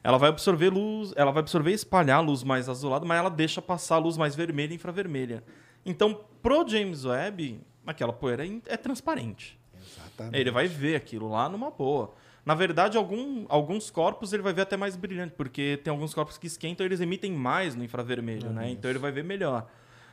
Ela 0.08 0.16
vai 0.16 0.30
absorver 0.30 0.70
luz, 0.70 1.12
ela 1.16 1.30
vai 1.30 1.40
absorver 1.40 1.70
e 1.70 1.74
espalhar 1.74 2.16
a 2.16 2.22
luz 2.22 2.42
mais 2.42 2.66
azulada, 2.66 3.04
mas 3.04 3.18
ela 3.18 3.28
deixa 3.28 3.60
passar 3.60 3.96
a 3.96 3.98
luz 3.98 4.16
mais 4.16 4.34
vermelha 4.34 4.72
e 4.72 4.76
infravermelha. 4.76 5.44
Então, 5.84 6.18
pro 6.40 6.66
James 6.66 7.04
Webb, 7.04 7.60
aquela 7.86 8.10
poeira 8.10 8.46
é 8.46 8.50
é 8.68 8.76
transparente. 8.78 9.60
Exatamente. 9.78 10.34
Ele 10.40 10.50
vai 10.50 10.66
ver 10.66 10.96
aquilo 10.96 11.28
lá 11.28 11.46
numa 11.50 11.70
boa. 11.70 12.14
Na 12.42 12.54
verdade, 12.54 12.96
algum- 12.96 13.44
alguns 13.50 13.90
corpos 13.90 14.32
ele 14.32 14.42
vai 14.42 14.54
ver 14.54 14.62
até 14.62 14.78
mais 14.78 14.96
brilhante, 14.96 15.34
porque 15.36 15.78
tem 15.84 15.90
alguns 15.90 16.14
corpos 16.14 16.38
que 16.38 16.46
esquentam 16.46 16.86
eles 16.86 17.00
emitem 17.02 17.32
mais 17.32 17.74
no 17.74 17.84
infravermelho, 17.84 18.48
né? 18.50 18.70
Então 18.70 18.90
ele 18.90 18.98
vai 18.98 19.12
ver 19.12 19.24
melhor. 19.24 19.66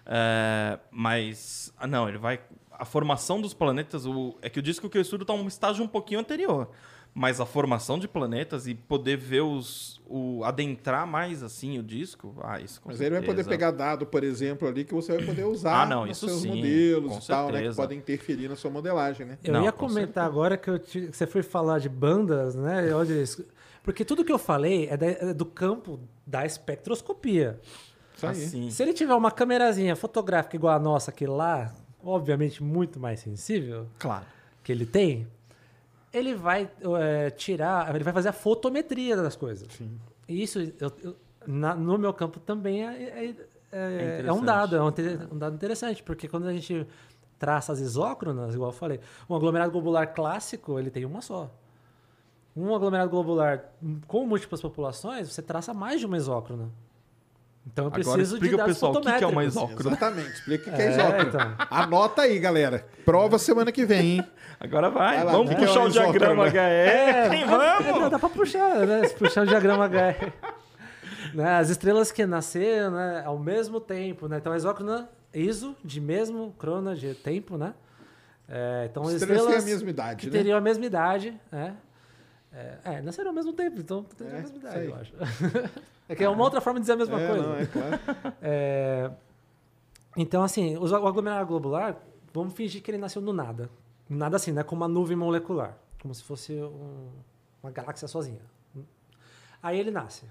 É, 0.05 0.77
mas, 0.91 1.73
ah, 1.77 1.88
não, 1.88 2.09
ele 2.09 2.17
vai. 2.17 2.41
A 2.69 2.84
formação 2.84 3.39
dos 3.39 3.53
planetas, 3.53 4.05
o, 4.05 4.38
é 4.41 4.49
que 4.49 4.59
o 4.59 4.61
disco 4.61 4.89
que 4.89 4.97
eu 4.97 5.01
estudo 5.01 5.22
está 5.22 5.34
um 5.34 5.47
estágio 5.47 5.85
um 5.85 5.88
pouquinho 5.88 6.19
anterior. 6.19 6.69
Mas 7.18 7.40
a 7.40 7.46
formação 7.46 7.98
de 7.98 8.10
planetas 8.10 8.68
e 8.68 8.76
poder 8.76 9.16
ver 9.16 9.40
os. 9.42 9.96
O, 10.08 10.44
adentrar 10.44 11.08
mais 11.08 11.42
assim 11.42 11.80
o 11.80 11.84
disco, 11.84 12.36
ah, 12.44 12.60
isso 12.60 12.80
com 12.82 12.90
Mas 12.90 13.00
ele 13.02 13.12
vai 13.12 13.22
poder 13.22 13.38
certeza. 13.44 13.50
pegar 13.50 13.72
dado, 13.72 14.06
por 14.06 14.24
exemplo, 14.24 14.68
ali 14.68 14.84
que 14.84 14.94
você 14.94 15.16
vai 15.16 15.26
poder 15.26 15.46
usar 15.46 15.82
Ah, 15.82 15.86
não, 15.88 16.06
nos 16.06 16.18
isso 16.18 16.28
seus 16.28 16.42
sim, 16.42 16.50
modelos 16.50 17.24
e 17.24 17.28
tal, 17.28 17.46
né? 17.46 17.52
Que 17.54 17.58
certeza. 17.60 17.82
podem 17.82 17.98
interferir 17.98 18.48
na 18.50 18.56
sua 18.56 18.70
modelagem, 18.70 19.26
né? 19.26 19.40
Eu 19.44 19.54
Não, 19.54 19.64
ia 19.64 19.72
com 19.72 19.88
comentar 19.88 20.26
agora 20.26 20.58
que, 20.58 20.70
eu 20.70 20.78
te- 20.78 21.08
que 21.08 21.16
você 21.18 21.26
foi 21.26 21.42
falar 21.42 21.80
de 21.80 21.88
bandas, 21.90 22.54
né? 22.54 22.84
Porque 23.82 24.04
tudo 24.06 24.24
que 24.26 24.32
eu 24.32 24.38
falei 24.38 24.88
é, 24.90 24.98
da- 24.98 25.08
é 25.08 25.34
do 25.34 25.46
campo 25.46 26.00
da 26.28 26.46
espectroscopia. 26.46 27.60
Isso 28.16 28.28
aí. 28.28 28.32
Assim. 28.32 28.70
Se 28.70 28.84
ele 28.84 28.94
tiver 28.94 29.14
uma 29.16 29.32
câmerazinha 29.32 29.96
fotográfica 29.96 30.56
igual 30.56 30.76
a 30.76 30.80
nossa 30.80 31.12
aqui 31.12 31.26
lá, 31.26 31.74
obviamente 32.04 32.62
muito 32.62 33.00
mais 33.00 33.22
sensível 33.22 33.88
Claro. 33.98 34.26
que 34.64 34.72
ele 34.72 34.86
tem, 34.86 35.28
ele 36.18 36.34
vai 36.36 36.70
é, 37.00 37.30
tirar, 37.32 37.94
ele 37.94 38.04
vai 38.04 38.14
fazer 38.14 38.30
a 38.30 38.34
fotometria 38.34 39.16
das 39.16 39.36
coisas. 39.36 39.68
E 40.28 40.42
isso 40.44 40.60
eu- 40.80 40.92
eu- 41.04 41.16
na- 41.46 41.76
no 41.76 41.98
meu 41.98 42.14
campo 42.14 42.40
também 42.40 42.86
é, 42.88 43.04
é- 43.04 43.26
é- 43.26 44.22
é 44.28 44.32
um 44.32 44.40
interessante. 44.40 44.46
dado, 44.46 44.76
é 44.76 44.82
um, 44.84 44.92
te- 44.92 45.20
um 45.32 45.38
dado 45.38 45.56
interessante, 45.56 46.02
porque 46.04 46.28
quando 46.28 46.48
a 46.48 46.54
gente 46.54 46.88
traça 47.38 47.74
as 47.74 47.80
isócronas, 47.80 48.56
igual 48.56 48.70
eu 48.72 48.76
falei, 48.76 49.00
um 49.30 49.36
aglomerado 49.36 49.72
globular 49.72 50.08
clássico, 50.14 50.80
ele 50.80 50.90
tem 50.90 51.04
uma 51.06 51.22
só. 51.22 51.52
Um 52.56 52.74
aglomerado 52.74 53.10
globular 53.10 53.66
com 54.08 54.26
múltiplas 54.26 54.62
populações, 54.62 55.32
você 55.32 55.42
traça 55.42 55.74
mais 55.74 56.00
de 56.00 56.06
uma 56.06 56.16
isócrona. 56.16 56.70
Então 57.68 57.86
eu 57.86 57.88
Agora 57.88 58.04
preciso 58.04 58.36
explica 58.36 58.52
de 58.52 58.58
dados 58.58 58.74
pessoal 58.74 58.92
o 58.94 59.02
que 59.02 59.12
que 59.18 59.24
é 59.24 59.28
uma 59.28 59.44
isócrona. 59.44 59.96
Exatamente. 59.96 60.30
Explica 60.34 60.70
o 60.70 60.74
que 60.74 60.82
é 60.82 60.86
É, 60.86 60.92
isócrono. 60.92 61.30
então. 61.30 61.56
Anota 61.70 62.22
aí, 62.22 62.40
galera. 62.40 62.86
Prova 63.04 63.40
semana 63.40 63.72
que 63.72 63.86
vem, 63.86 64.18
hein? 64.18 64.28
Agora 64.60 64.90
vai. 64.90 65.16
Vai 65.18 65.26
lá, 65.26 65.32
vamos 65.32 65.50
que 65.50 65.56
que 65.56 65.64
é 65.64 65.68
puxar 65.68 65.80
uma 65.80 65.88
o 65.88 65.92
diagrama 65.92 66.44
isócrona? 66.48 66.68
HE. 66.68 66.72
É, 66.72 67.46
vamos! 67.46 68.02
dá, 68.02 68.10
dá 68.10 68.20
pra 68.20 68.30
puxar, 68.30 68.86
né? 68.88 69.08
Se 69.08 69.16
puxar 69.16 69.44
o 69.44 69.48
diagrama 69.48 69.86
H. 69.86 70.16
né? 71.34 71.58
As 71.58 71.70
estrelas 71.70 72.12
que 72.12 72.26
nasceram 72.26 72.92
né, 72.92 73.24
ao 73.26 73.38
mesmo 73.38 73.80
tempo, 73.82 74.28
né? 74.28 74.38
Então 74.38 74.54
a 74.54 74.58
isócrona, 74.58 75.10
iso, 75.34 75.76
de 75.84 76.00
mesmo, 76.00 76.54
crona, 76.58 76.96
de 76.96 77.14
tempo, 77.16 77.58
né? 77.58 77.74
É, 78.48 78.88
então 78.90 79.04
as 79.04 79.14
Estrelas 79.14 79.42
estrelas 79.42 79.64
têm 79.64 79.74
a 79.74 79.76
mesma 79.76 79.90
idade, 79.90 80.22
que 80.22 80.28
né? 80.28 80.32
teriam 80.38 80.58
a 80.58 80.62
mesma 80.62 80.86
idade, 80.86 81.34
né? 81.52 81.74
É, 82.56 82.77
é, 82.86 83.02
nasceram 83.02 83.30
ao 83.32 83.36
mesmo 83.36 83.52
tempo, 83.53 83.82
então 83.82 84.03
tem 84.03 84.27
É, 84.27 84.32
a 84.32 84.41
mesma 84.41 84.57
idade, 84.57 84.86
eu 84.86 84.95
acho. 84.95 85.14
é 86.07 86.15
que 86.15 86.23
é 86.23 86.30
uma 86.30 86.44
outra 86.44 86.61
forma 86.61 86.80
de 86.80 86.84
dizer 86.84 86.94
a 86.94 86.98
mesma 86.98 87.22
É, 87.22 87.27
coisa. 87.27 87.44
não, 87.48 87.56
é 87.57 87.65
claro. 87.65 87.99
É, 88.41 89.11
Então, 90.15 90.41
assim, 90.44 90.77
o 90.77 90.86
aglomerado 91.07 91.45
globular, 91.48 91.98
vamos 92.34 92.53
fingir 92.53 92.82
que 92.82 92.90
ele 92.90 92.98
nasceu 92.98 93.22
do 93.22 93.34
nada. 93.34 93.69
Nada 94.10 94.38
assim, 94.38 94.52
né? 94.53 94.64
Como 94.64 94.82
uma 94.82 94.88
nuvem 94.88 95.18
molecular. 95.18 95.77
Como 96.02 96.14
se 96.15 96.23
fosse 96.23 96.53
um- 96.53 97.10
uma 97.61 97.72
galáxia 97.72 98.07
sozinha. 98.07 98.40
Aí 99.61 99.77
ele 99.80 99.91
nasce. 99.91 100.26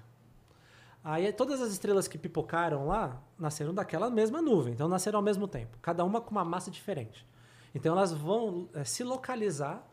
Aí 1.03 1.31
todas 1.33 1.61
as 1.61 1.71
estrelas 1.71 2.07
que 2.07 2.17
pipocaram 2.17 2.87
lá 2.87 3.21
nasceram 3.37 3.73
daquela 3.73 4.09
mesma 4.09 4.41
nuvem, 4.41 4.73
então 4.73 4.87
nasceram 4.87 5.19
ao 5.19 5.23
mesmo 5.23 5.47
tempo, 5.47 5.77
cada 5.79 6.03
uma 6.03 6.19
com 6.19 6.31
uma 6.31 6.43
massa 6.43 6.71
diferente. 6.71 7.27
Então 7.75 7.93
elas 7.95 8.11
vão 8.11 8.67
é, 8.73 8.83
se 8.83 9.03
localizar 9.03 9.85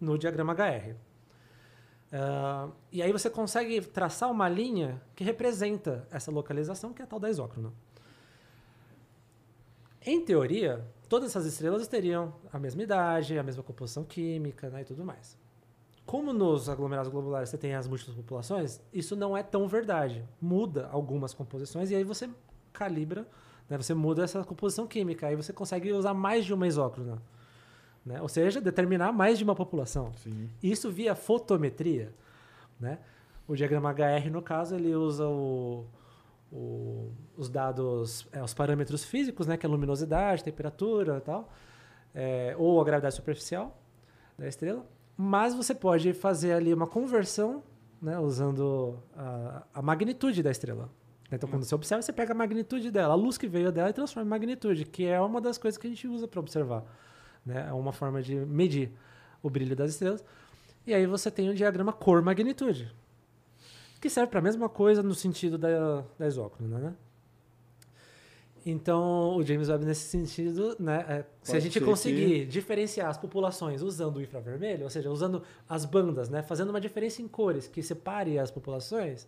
no 0.00 0.18
diagrama 0.18 0.52
HR. 0.54 0.96
Uh, 2.12 2.70
e 2.92 3.02
aí 3.02 3.10
você 3.10 3.30
consegue 3.30 3.80
traçar 3.80 4.30
uma 4.30 4.46
linha 4.46 5.00
que 5.16 5.24
representa 5.24 6.06
essa 6.10 6.30
localização, 6.30 6.92
que 6.92 7.00
é 7.00 7.04
a 7.04 7.08
tal 7.08 7.18
da 7.18 7.30
isócrona. 7.30 7.72
Em 10.04 10.20
teoria, 10.22 10.84
todas 11.08 11.30
essas 11.30 11.46
estrelas 11.46 11.88
teriam 11.88 12.34
a 12.52 12.58
mesma 12.58 12.82
idade, 12.82 13.38
a 13.38 13.42
mesma 13.42 13.62
composição 13.62 14.04
química 14.04 14.68
né, 14.68 14.82
e 14.82 14.84
tudo 14.84 15.04
mais. 15.04 15.38
Como 16.04 16.32
nos 16.32 16.68
aglomerados 16.68 17.10
globulares 17.10 17.48
você 17.48 17.56
tem 17.56 17.74
as 17.74 17.88
múltiplas 17.88 18.16
populações, 18.16 18.80
isso 18.92 19.16
não 19.16 19.34
é 19.36 19.42
tão 19.42 19.66
verdade. 19.66 20.28
Muda 20.40 20.88
algumas 20.92 21.32
composições 21.32 21.90
e 21.90 21.94
aí 21.94 22.04
você 22.04 22.28
calibra, 22.72 23.26
né, 23.70 23.78
você 23.78 23.94
muda 23.94 24.24
essa 24.24 24.44
composição 24.44 24.86
química, 24.86 25.28
aí 25.28 25.36
você 25.36 25.52
consegue 25.52 25.92
usar 25.92 26.12
mais 26.12 26.44
de 26.44 26.52
uma 26.52 26.66
isócrona. 26.66 27.22
Né? 28.04 28.20
Ou 28.20 28.28
seja, 28.28 28.60
determinar 28.60 29.12
mais 29.12 29.38
de 29.38 29.44
uma 29.44 29.54
população. 29.54 30.12
Sim. 30.16 30.48
Isso 30.62 30.90
via 30.90 31.14
fotometria. 31.14 32.12
Né? 32.78 32.98
O 33.46 33.54
diagrama 33.54 33.90
HR, 33.90 34.30
no 34.30 34.42
caso, 34.42 34.74
ele 34.74 34.94
usa 34.94 35.26
o, 35.26 35.86
o, 36.52 37.10
os 37.36 37.48
dados, 37.48 38.28
é, 38.32 38.42
os 38.42 38.52
parâmetros 38.52 39.04
físicos, 39.04 39.46
né, 39.46 39.56
que 39.56 39.64
é 39.64 39.68
a 39.68 39.70
luminosidade, 39.70 40.44
temperatura 40.44 41.16
e 41.16 41.20
tal, 41.20 41.52
é, 42.14 42.54
ou 42.58 42.80
a 42.80 42.84
gravidade 42.84 43.14
superficial 43.14 43.80
da 44.38 44.46
estrela, 44.46 44.84
mas 45.16 45.54
você 45.54 45.74
pode 45.74 46.12
fazer 46.12 46.52
ali 46.52 46.72
uma 46.72 46.86
conversão 46.86 47.62
né, 48.00 48.18
usando 48.18 48.98
a, 49.16 49.62
a, 49.74 49.82
magnitude 49.82 50.42
da 50.42 50.50
estrela. 50.50 50.90
Então, 51.30 51.48
quando 51.48 51.64
você 51.64 51.74
observa, 51.74 52.02
você 52.02 52.12
pega 52.12 52.32
a 52.32 52.34
magnitude 52.34 52.90
dela, 52.90 53.14
a 53.14 53.16
luz 53.16 53.38
que 53.38 53.48
veio 53.48 53.72
dela 53.72 53.88
e 53.88 53.92
transforma 53.92 54.26
em 54.26 54.30
magnitude, 54.30 54.84
que 54.84 55.06
é 55.06 55.18
uma 55.18 55.40
das 55.40 55.56
coisas 55.56 55.78
que 55.78 55.86
a 55.86 55.90
gente 55.90 56.06
usa 56.06 56.28
para 56.28 56.40
observar. 56.40 56.84
Né? 57.44 57.66
É 57.68 57.72
uma 57.72 57.92
forma 57.92 58.22
de 58.22 58.34
medir 58.34 58.90
o 59.42 59.50
brilho 59.50 59.74
das 59.74 59.90
estrelas. 59.90 60.24
E 60.86 60.94
aí 60.94 61.06
você 61.06 61.30
tem 61.30 61.48
o 61.48 61.54
diagrama 61.54 61.92
cor-magnitude, 61.92 62.92
que 64.00 64.10
serve 64.10 64.30
para 64.30 64.40
a 64.40 64.42
mesma 64.42 64.68
coisa 64.68 65.02
no 65.02 65.14
sentido 65.14 65.56
da, 65.56 66.04
da 66.18 66.26
isócrona, 66.26 66.78
né? 66.78 66.94
Então, 68.64 69.36
o 69.36 69.42
James 69.42 69.68
Webb, 69.68 69.84
nesse 69.84 70.08
sentido, 70.08 70.76
né, 70.78 71.04
é, 71.08 71.24
se 71.42 71.56
a 71.56 71.60
gente 71.60 71.80
conseguir 71.80 72.40
que... 72.40 72.46
diferenciar 72.46 73.08
as 73.08 73.18
populações 73.18 73.82
usando 73.82 74.18
o 74.18 74.22
infravermelho, 74.22 74.84
ou 74.84 74.90
seja, 74.90 75.10
usando 75.10 75.42
as 75.68 75.84
bandas, 75.84 76.28
né, 76.28 76.42
fazendo 76.42 76.70
uma 76.70 76.80
diferença 76.80 77.20
em 77.20 77.26
cores 77.26 77.66
que 77.66 77.82
separe 77.82 78.38
as 78.38 78.52
populações, 78.52 79.26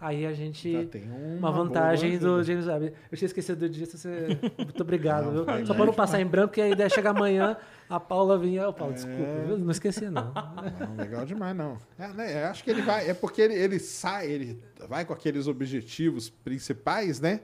Aí 0.00 0.26
a 0.26 0.32
gente. 0.32 0.86
tem 0.90 1.04
uma, 1.04 1.50
uma 1.50 1.52
vantagem 1.52 2.18
do 2.18 2.42
James 2.42 2.66
Webb. 2.66 2.92
Eu 3.10 3.16
tinha 3.16 3.26
esquecido 3.26 3.60
do 3.60 3.68
dia, 3.68 3.86
você. 3.86 4.38
Muito 4.58 4.82
obrigado, 4.82 5.30
não, 5.30 5.44
viu? 5.44 5.66
Só 5.66 5.74
para 5.74 5.86
não 5.86 5.94
passar 5.94 6.20
em 6.20 6.26
branco, 6.26 6.52
que 6.54 6.60
a 6.60 6.68
ideia 6.68 6.88
chega 6.88 7.10
amanhã, 7.10 7.56
a 7.88 7.98
Paula 7.98 8.36
vinha. 8.38 8.68
Ô, 8.68 8.72
Paulo, 8.72 8.92
é... 8.92 8.96
desculpa, 8.96 9.40
viu? 9.46 9.58
Não 9.58 9.70
esqueci, 9.70 10.10
não. 10.10 10.32
Não, 10.78 10.96
legal 10.96 11.24
demais, 11.24 11.56
não. 11.56 11.78
É, 11.98 12.08
né, 12.08 12.44
acho 12.44 12.64
que 12.64 12.70
ele 12.70 12.82
vai. 12.82 13.08
É 13.08 13.14
porque 13.14 13.40
ele, 13.40 13.54
ele 13.54 13.78
sai, 13.78 14.30
ele 14.30 14.62
vai 14.88 15.04
com 15.04 15.12
aqueles 15.12 15.46
objetivos 15.46 16.28
principais, 16.28 17.20
né? 17.20 17.40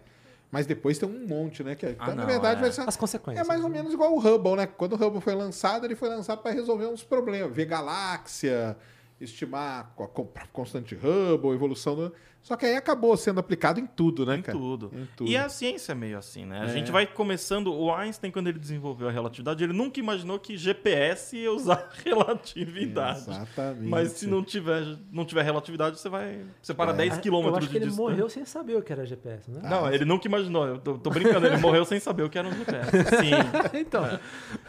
Mas 0.50 0.66
depois 0.66 0.98
tem 0.98 1.08
um 1.08 1.26
monte, 1.26 1.62
né? 1.62 1.74
Que, 1.74 1.86
é, 1.86 1.90
então, 1.92 2.08
ah, 2.08 2.14
na 2.14 2.24
verdade, 2.24 2.58
é. 2.58 2.62
vai 2.62 2.72
ser. 2.72 2.82
As 2.82 2.96
consequências. 2.96 3.44
É 3.44 3.48
mais 3.48 3.62
ou 3.62 3.68
né? 3.68 3.78
menos 3.78 3.94
igual 3.94 4.12
o 4.12 4.18
Hubble, 4.18 4.56
né? 4.56 4.66
Quando 4.66 4.94
o 4.94 4.96
Hubble 4.96 5.20
foi 5.20 5.34
lançado, 5.34 5.86
ele 5.86 5.94
foi 5.94 6.08
lançado 6.08 6.42
para 6.42 6.50
resolver 6.50 6.86
uns 6.86 7.04
problemas. 7.04 7.54
Ver 7.54 7.66
galáxia, 7.66 8.76
estimar 9.20 9.94
a 9.96 10.46
constante 10.52 10.94
Hubble, 10.94 11.50
evolução 11.52 11.94
do. 11.94 12.12
Só 12.42 12.56
que 12.56 12.64
aí 12.66 12.74
acabou 12.74 13.16
sendo 13.16 13.38
aplicado 13.38 13.78
em 13.78 13.86
tudo, 13.86 14.24
né, 14.24 14.36
em 14.36 14.42
cara? 14.42 14.56
Tudo. 14.58 14.90
Em 14.94 15.06
tudo. 15.16 15.30
E 15.30 15.36
a 15.36 15.48
ciência 15.48 15.92
é 15.92 15.94
meio 15.94 16.16
assim, 16.18 16.44
né? 16.46 16.60
A 16.62 16.64
É. 16.64 16.68
gente 16.68 16.90
vai 16.90 17.06
começando. 17.06 17.72
O 17.72 17.94
Einstein, 17.94 18.30
quando 18.30 18.48
ele 18.48 18.58
desenvolveu 18.58 19.08
a 19.08 19.10
relatividade, 19.12 19.62
ele 19.62 19.72
nunca 19.74 20.00
imaginou 20.00 20.38
que 20.38 20.56
GPS 20.56 21.36
ia 21.36 21.52
usar 21.52 21.88
relatividade. 22.04 23.20
Exatamente. 23.20 23.88
Mas 23.88 24.12
se 24.12 24.26
não 24.26 24.42
tiver, 24.42 24.82
não 25.12 25.24
tiver 25.24 25.42
relatividade, 25.42 25.98
você 25.98 26.08
vai. 26.08 26.40
Você 26.62 26.72
para 26.74 26.92
É. 26.92 26.94
10 26.94 27.16
Eu 27.16 27.20
quilômetros 27.22 27.58
acho 27.58 27.66
de 27.66 27.70
que 27.72 27.76
ele 27.78 27.86
distância. 27.86 28.10
morreu 28.10 28.28
sem 28.28 28.44
saber 28.44 28.76
o 28.76 28.82
que 28.82 28.92
era 28.92 29.04
GPS, 29.04 29.50
né? 29.50 29.60
Não, 29.68 29.92
ele 29.92 30.04
nunca 30.04 30.26
imaginou. 30.26 30.66
Eu 30.66 30.78
tô, 30.78 30.98
tô 30.98 31.10
brincando, 31.10 31.46
ele 31.46 31.58
morreu 31.58 31.84
sem 31.84 32.00
saber 32.00 32.22
o 32.22 32.30
que 32.30 32.38
era 32.38 32.48
um 32.48 32.52
GPS. 32.52 32.90
Sim. 33.20 33.78
então, 33.78 34.18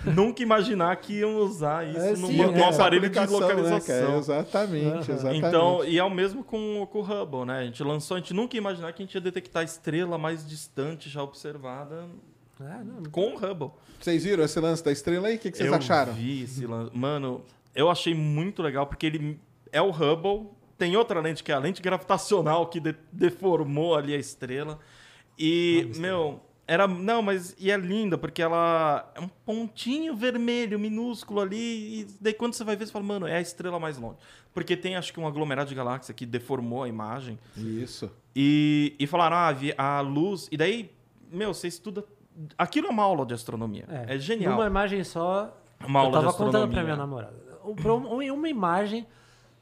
nunca 0.06 0.44
imaginar 0.44 0.96
que 0.98 1.14
iam 1.20 1.38
usar 1.38 1.88
isso 1.88 2.00
É, 2.00 2.12
num, 2.18 2.28
sim, 2.28 2.38
num 2.38 2.58
é. 2.58 2.70
aparelho 2.70 3.10
de 3.10 3.20
né, 3.20 3.26
cara? 3.28 3.32
localização. 3.32 4.18
Exatamente, 4.18 4.86
Aham. 4.88 5.00
exatamente. 5.14 5.46
Então, 5.48 5.86
e 5.86 5.98
é 5.98 6.04
o 6.04 6.10
mesmo 6.10 6.44
com, 6.44 6.88
com 6.92 7.00
o 7.00 7.02
Hubble, 7.02 7.46
né? 7.46 7.61
A 7.64 7.66
gente 7.66 7.84
lançou, 7.84 8.18
a 8.18 8.20
gente 8.20 8.34
nunca 8.34 8.56
ia 8.56 8.60
imaginar 8.60 8.92
que 8.94 9.02
a 9.02 9.06
gente 9.06 9.16
ia 9.16 9.22
detectar 9.22 9.62
a 9.62 9.66
estrela 9.66 10.18
mais 10.18 10.48
distante 10.48 11.10
já 11.10 11.22
observada 11.24 12.08
é, 12.60 12.84
não, 12.84 13.04
com 13.12 13.36
o 13.36 13.38
Hubble. 13.38 13.72
Vocês 14.00 14.24
viram 14.24 14.44
esse 14.44 14.60
lance 14.60 14.84
da 14.84 14.92
estrela 14.92 15.28
aí? 15.28 15.36
O 15.36 15.40
que, 15.40 15.52
que 15.52 15.58
vocês 15.58 15.70
eu 15.70 15.76
acharam? 15.76 16.14
vi 16.14 16.44
esse 16.44 16.66
lance. 16.66 16.96
Mano, 16.96 17.44
eu 17.76 17.90
achei 17.90 18.14
muito 18.14 18.62
legal, 18.62 18.86
porque 18.88 19.06
ele 19.06 19.40
é 19.72 19.82
o 19.82 19.90
Hubble, 19.92 20.50
tem 20.78 20.96
outra 20.96 21.20
lente 21.22 21.44
que 21.44 21.52
é 21.52 21.56
a 21.56 21.60
lente 21.60 21.82
gravitacional 21.82 22.68
que 22.68 22.80
de- 22.80 22.96
deformou 23.12 23.96
ali 23.96 24.14
a 24.14 24.18
estrela. 24.18 24.80
E, 25.38 25.90
Ah, 25.96 26.00
meu, 26.00 26.42
era. 26.68 26.88
Não, 26.88 27.22
mas. 27.22 27.56
E 27.60 27.72
é 27.72 27.78
linda, 27.78 28.18
porque 28.18 28.42
ela 28.42 29.10
é 29.16 29.20
um 29.20 29.28
pontinho 29.28 30.16
vermelho, 30.16 30.80
minúsculo 30.80 31.42
ali. 31.42 32.02
E 32.02 32.08
daí 32.20 32.34
quando 32.34 32.54
você 32.54 32.64
vai 32.64 32.76
ver, 32.76 32.86
você 32.86 32.92
fala, 32.92 33.06
mano, 33.06 33.28
é 33.28 33.38
a 33.38 33.42
estrela 33.42 33.80
mais 33.80 33.98
longe. 33.98 34.18
Porque 34.54 34.76
tem, 34.76 34.96
acho 34.96 35.14
que, 35.14 35.20
um 35.20 35.28
aglomerado 35.28 35.70
de 35.70 35.76
galáxia 35.76 36.14
que 36.14 36.26
deformou 36.26 36.84
a 36.84 36.88
imagem. 36.90 37.40
Isso. 37.56 38.12
E, 38.36 38.96
e 39.00 39.08
falaram, 39.08 39.38
ah, 39.38 39.56
a 39.78 40.02
luz. 40.02 40.48
E 40.52 40.58
daí, 40.58 40.92
meu, 41.32 41.54
você 41.54 41.68
estuda. 41.68 42.04
Aquilo 42.58 42.88
é 42.88 42.90
uma 42.90 43.04
aula 43.04 43.26
de 43.26 43.34
astronomia. 43.34 43.86
É, 44.08 44.18
genial. 44.18 44.54
Numa 44.54 44.68
imagem 44.68 45.04
só, 45.04 45.56
Uma 45.86 46.00
eu 46.00 46.06
aula 46.06 46.18
de 46.20 46.26
tava 46.26 46.38
contando 46.38 46.48
astronomia. 46.64 46.74
pra 46.76 46.84
minha 46.84 46.96
namorada. 46.96 47.36
Um- 47.64 48.22
Em 48.22 48.32
uma 48.32 48.50
imagem, 48.50 49.06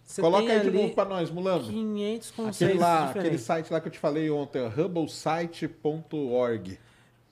você 0.04 0.22
Coloca 0.22 0.52
aí 0.52 0.62
de 0.62 0.70
ali 0.70 0.82
novo 0.82 0.94
pra 0.96 1.06
nós, 1.06 1.30
Mulano. 1.30 1.64
500 1.66 2.30
Aquele, 2.32 2.46
conceitos 2.48 2.80
lá, 2.82 3.10
aquele 3.10 3.38
site 3.38 3.72
lá 3.74 3.80
que 3.82 3.88
eu 3.88 3.92
te 3.92 4.00
falei 4.00 4.30
ontem, 4.32 4.62
hubblesite.org. 4.66 6.80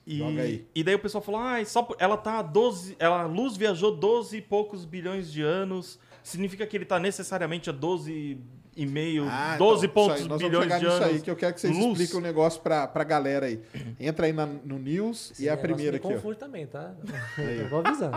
E, 0.08 0.20
Joga 0.20 0.42
aí. 0.42 0.66
e 0.74 0.84
daí 0.86 0.96
o 0.96 1.00
pessoal 1.00 1.22
falou: 1.22 1.42
ah, 1.42 1.64
só 1.66 1.84
por- 1.84 1.98
ela 2.00 2.16
tá 2.16 2.40
a 2.40 2.42
12. 2.42 2.96
Ela, 2.98 3.24
a 3.24 3.26
luz 3.26 3.58
viajou 3.58 3.94
12 3.96 4.38
e 4.38 4.42
poucos 4.42 4.86
bilhões 4.86 5.30
de 5.32 5.42
anos. 5.42 6.00
Significa 6.24 6.66
que 6.66 6.76
ele 6.78 6.86
tá 6.86 6.98
necessariamente 7.00 7.70
a 7.70 7.74
12 7.74 8.40
e 8.76 8.86
meio, 8.86 9.26
12 9.58 9.86
então, 9.88 9.94
pontos 9.94 10.22
aí, 10.22 10.28
nós 10.28 10.38
bilhões 10.42 10.54
vamos 10.54 10.64
chegar 10.66 10.78
de 10.80 10.86
nisso 10.86 10.98
anos. 11.04 11.16
aí, 11.16 11.22
que 11.22 11.32
eu 11.32 11.36
quero 11.36 11.54
que 11.56 11.60
vocês 11.62 11.76
luz. 11.76 11.92
expliquem 12.00 12.20
o 12.20 12.22
negócio 12.22 12.62
pra, 12.62 12.86
pra 12.88 13.04
galera 13.04 13.48
aí. 13.48 13.60
Entra 14.00 14.28
aí 14.28 14.34
na- 14.34 14.46
no 14.46 14.78
News 14.78 15.32
Esse 15.32 15.44
e 15.46 15.48
é 15.48 15.52
a 15.52 15.58
primeira 15.58 15.94
me 15.94 15.98
aqui, 15.98 16.08
ó. 16.08 16.12
confunde 16.12 16.38
também, 16.38 16.68
tá? 16.68 16.94
Aí. 17.38 17.60
Eu 17.60 17.70
vou 17.70 17.80
avisando. 17.84 18.12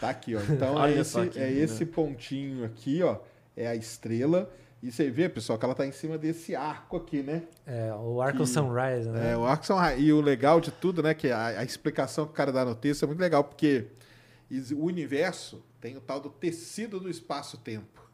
Tá 0.00 0.08
aqui, 0.10 0.36
ó. 0.36 0.40
Então 0.48 0.84
é 0.84 0.92
esse, 0.98 1.26
que 1.28 1.38
é 1.40 1.50
esse 1.52 1.84
pontinho 1.84 2.64
aqui, 2.64 3.02
ó. 3.02 3.16
É 3.56 3.66
a 3.66 3.74
estrela. 3.74 4.50
E 4.84 4.92
você 4.92 5.08
vê, 5.10 5.30
pessoal, 5.30 5.58
que 5.58 5.64
ela 5.64 5.74
tá 5.74 5.86
em 5.86 5.92
cima 5.92 6.18
desse 6.18 6.54
arco 6.54 6.98
aqui, 6.98 7.22
né? 7.22 7.44
É, 7.66 7.90
o 7.94 8.20
Arco 8.20 8.44
Sunrise, 8.46 9.08
né? 9.08 9.32
É, 9.32 9.36
o 9.36 9.46
arco 9.46 9.72
ra- 9.72 9.94
E 9.96 10.12
o 10.12 10.20
legal 10.20 10.60
de 10.60 10.70
tudo, 10.70 11.02
né? 11.02 11.14
Que 11.14 11.30
a, 11.30 11.46
a 11.60 11.64
explicação 11.64 12.26
que 12.26 12.32
o 12.32 12.34
cara 12.34 12.52
dá 12.52 12.66
no 12.66 12.74
texto 12.74 13.02
é 13.04 13.06
muito 13.06 13.18
legal, 13.20 13.42
porque 13.42 13.86
o 14.76 14.84
universo 14.84 15.64
tem 15.80 15.96
o 15.96 16.02
tal 16.02 16.20
do 16.20 16.28
tecido 16.28 17.00
do 17.00 17.08
espaço-tempo. 17.08 18.04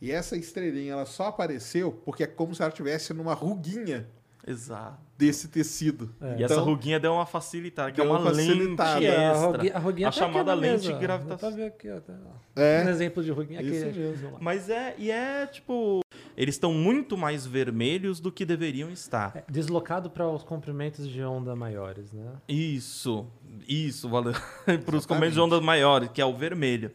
E 0.00 0.10
essa 0.10 0.38
estrelinha, 0.38 0.94
ela 0.94 1.04
só 1.04 1.26
apareceu 1.26 1.92
porque 2.04 2.22
é 2.22 2.26
como 2.26 2.54
se 2.54 2.62
ela 2.62 2.70
estivesse 2.70 3.12
numa 3.12 3.34
ruguinha 3.34 4.06
Exato. 4.46 4.98
desse 5.18 5.48
tecido. 5.48 6.14
E 6.38 6.44
essa 6.44 6.54
Então, 6.54 6.64
ruguinha 6.64 6.98
deu 7.00 7.12
uma 7.12 7.26
facilitada, 7.26 7.90
que 7.92 8.00
é 8.00 8.04
uma 8.04 8.18
uma 8.20 8.30
lente 8.30 8.48
facilitada. 8.52 9.00
Que 9.00 9.06
é 9.06 9.26
a 9.26 9.32
ruguinha, 9.34 9.74
a 9.74 9.78
ruguinha 9.78 10.08
a 10.08 10.12
tá 10.12 10.16
chamada 10.18 10.54
lente 10.54 10.92
gravitacional. 10.92 11.56
Ver 11.56 11.66
aqui, 11.66 11.90
ó. 11.90 12.00
tá- 12.00 12.14
É. 12.54 12.84
Um 12.84 12.88
exemplo 12.90 13.22
de 13.24 13.30
ruguinha 13.30 13.60
aqui. 13.60 13.70
Mesmo. 13.70 14.36
Mas 14.40 14.68
é, 14.70 14.94
e 14.98 15.10
é 15.10 15.46
tipo, 15.46 16.00
eles 16.36 16.54
estão 16.54 16.72
muito 16.72 17.16
mais 17.16 17.46
vermelhos 17.46 18.20
do 18.20 18.30
que 18.30 18.44
deveriam 18.44 18.90
estar. 18.90 19.34
É, 19.34 19.44
deslocado 19.50 20.10
para 20.10 20.28
os 20.28 20.42
comprimentos 20.42 21.08
de 21.08 21.22
onda 21.22 21.56
maiores, 21.56 22.12
né? 22.12 22.32
Isso, 22.46 23.26
isso, 23.66 24.08
valeu. 24.08 24.34
Para 24.84 24.96
os 24.96 25.06
comprimentos 25.06 25.34
de 25.34 25.40
ondas 25.40 25.62
maiores, 25.62 26.10
que 26.12 26.20
é 26.20 26.26
o 26.26 26.34
vermelho. 26.34 26.92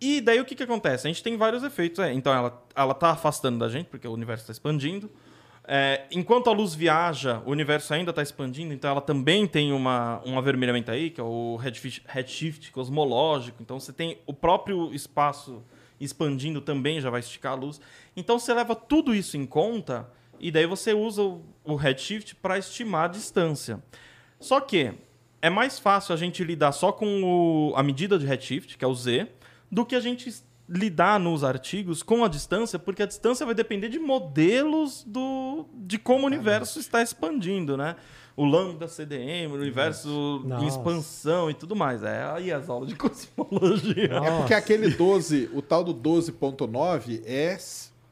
E 0.00 0.20
daí 0.20 0.40
o 0.40 0.44
que, 0.44 0.54
que 0.54 0.62
acontece? 0.62 1.06
A 1.06 1.10
gente 1.10 1.22
tem 1.22 1.36
vários 1.36 1.62
efeitos. 1.62 1.98
é, 2.00 2.12
então 2.12 2.32
ela, 2.32 2.66
ela 2.74 2.94
tá 2.94 3.10
afastando 3.10 3.58
da 3.58 3.68
gente, 3.68 3.86
porque 3.86 4.08
o 4.08 4.12
universo 4.12 4.42
está 4.42 4.52
expandindo. 4.52 5.10
É, 5.64 6.06
enquanto 6.10 6.50
a 6.50 6.52
luz 6.52 6.74
viaja, 6.74 7.40
o 7.46 7.50
universo 7.50 7.94
ainda 7.94 8.10
está 8.10 8.22
expandindo, 8.22 8.74
então 8.74 8.90
ela 8.90 9.00
também 9.00 9.46
tem 9.46 9.72
uma, 9.72 10.20
um 10.26 10.36
avermelhamento 10.36 10.90
aí, 10.90 11.10
que 11.10 11.20
é 11.20 11.24
o 11.24 11.56
redshift, 11.56 12.02
redshift 12.06 12.72
cosmológico. 12.72 13.62
Então 13.62 13.78
você 13.78 13.92
tem 13.92 14.18
o 14.26 14.34
próprio 14.34 14.92
espaço 14.92 15.62
expandindo 16.04 16.60
também, 16.60 17.00
já 17.00 17.10
vai 17.10 17.20
esticar 17.20 17.52
a 17.52 17.56
luz. 17.56 17.80
Então 18.16 18.38
você 18.38 18.52
leva 18.52 18.74
tudo 18.74 19.14
isso 19.14 19.36
em 19.36 19.46
conta 19.46 20.08
e 20.40 20.50
daí 20.50 20.66
você 20.66 20.92
usa 20.92 21.22
o, 21.22 21.74
redshift 21.76 22.34
para 22.36 22.58
estimar 22.58 23.04
a 23.04 23.08
distância. 23.08 23.82
Só 24.40 24.60
que 24.60 24.92
é 25.40 25.48
mais 25.50 25.78
fácil 25.78 26.12
a 26.14 26.16
gente 26.16 26.42
lidar 26.42 26.72
só 26.72 26.90
com 26.92 27.22
o- 27.22 27.76
a 27.76 27.82
medida 27.82 28.18
de 28.18 28.26
redshift, 28.26 28.76
que 28.76 28.84
é 28.84 28.88
o 28.88 28.94
Z, 28.94 29.28
do 29.70 29.84
que 29.86 29.94
a 29.94 30.00
gente 30.00 30.32
lidar 30.68 31.18
nos 31.20 31.44
artigos 31.44 32.02
com 32.02 32.24
a 32.24 32.28
distância, 32.28 32.78
porque 32.78 33.02
a 33.02 33.06
distância 33.06 33.44
vai 33.44 33.54
depender 33.54 33.88
de 33.88 33.98
modelos 33.98 35.04
do, 35.06 35.66
de 35.74 35.98
como 35.98 36.22
o 36.24 36.26
universo 36.26 36.78
está 36.78 37.02
expandindo, 37.02 37.76
né? 37.76 37.96
O 38.36 38.44
lambda 38.44 38.88
CDM, 38.88 39.52
o 39.52 39.54
universo 39.54 40.42
Nossa. 40.44 40.64
em 40.64 40.68
expansão 40.68 41.50
e 41.50 41.54
tudo 41.54 41.76
mais. 41.76 42.02
É 42.02 42.24
aí 42.24 42.52
as 42.52 42.68
aulas 42.68 42.88
de 42.88 42.94
cosmologia. 42.96 44.12
É 44.12 44.38
porque 44.38 44.54
aquele 44.54 44.90
12, 44.90 45.50
o 45.52 45.60
tal 45.60 45.84
do 45.84 45.94
12.9 45.94 47.22
é 47.26 47.58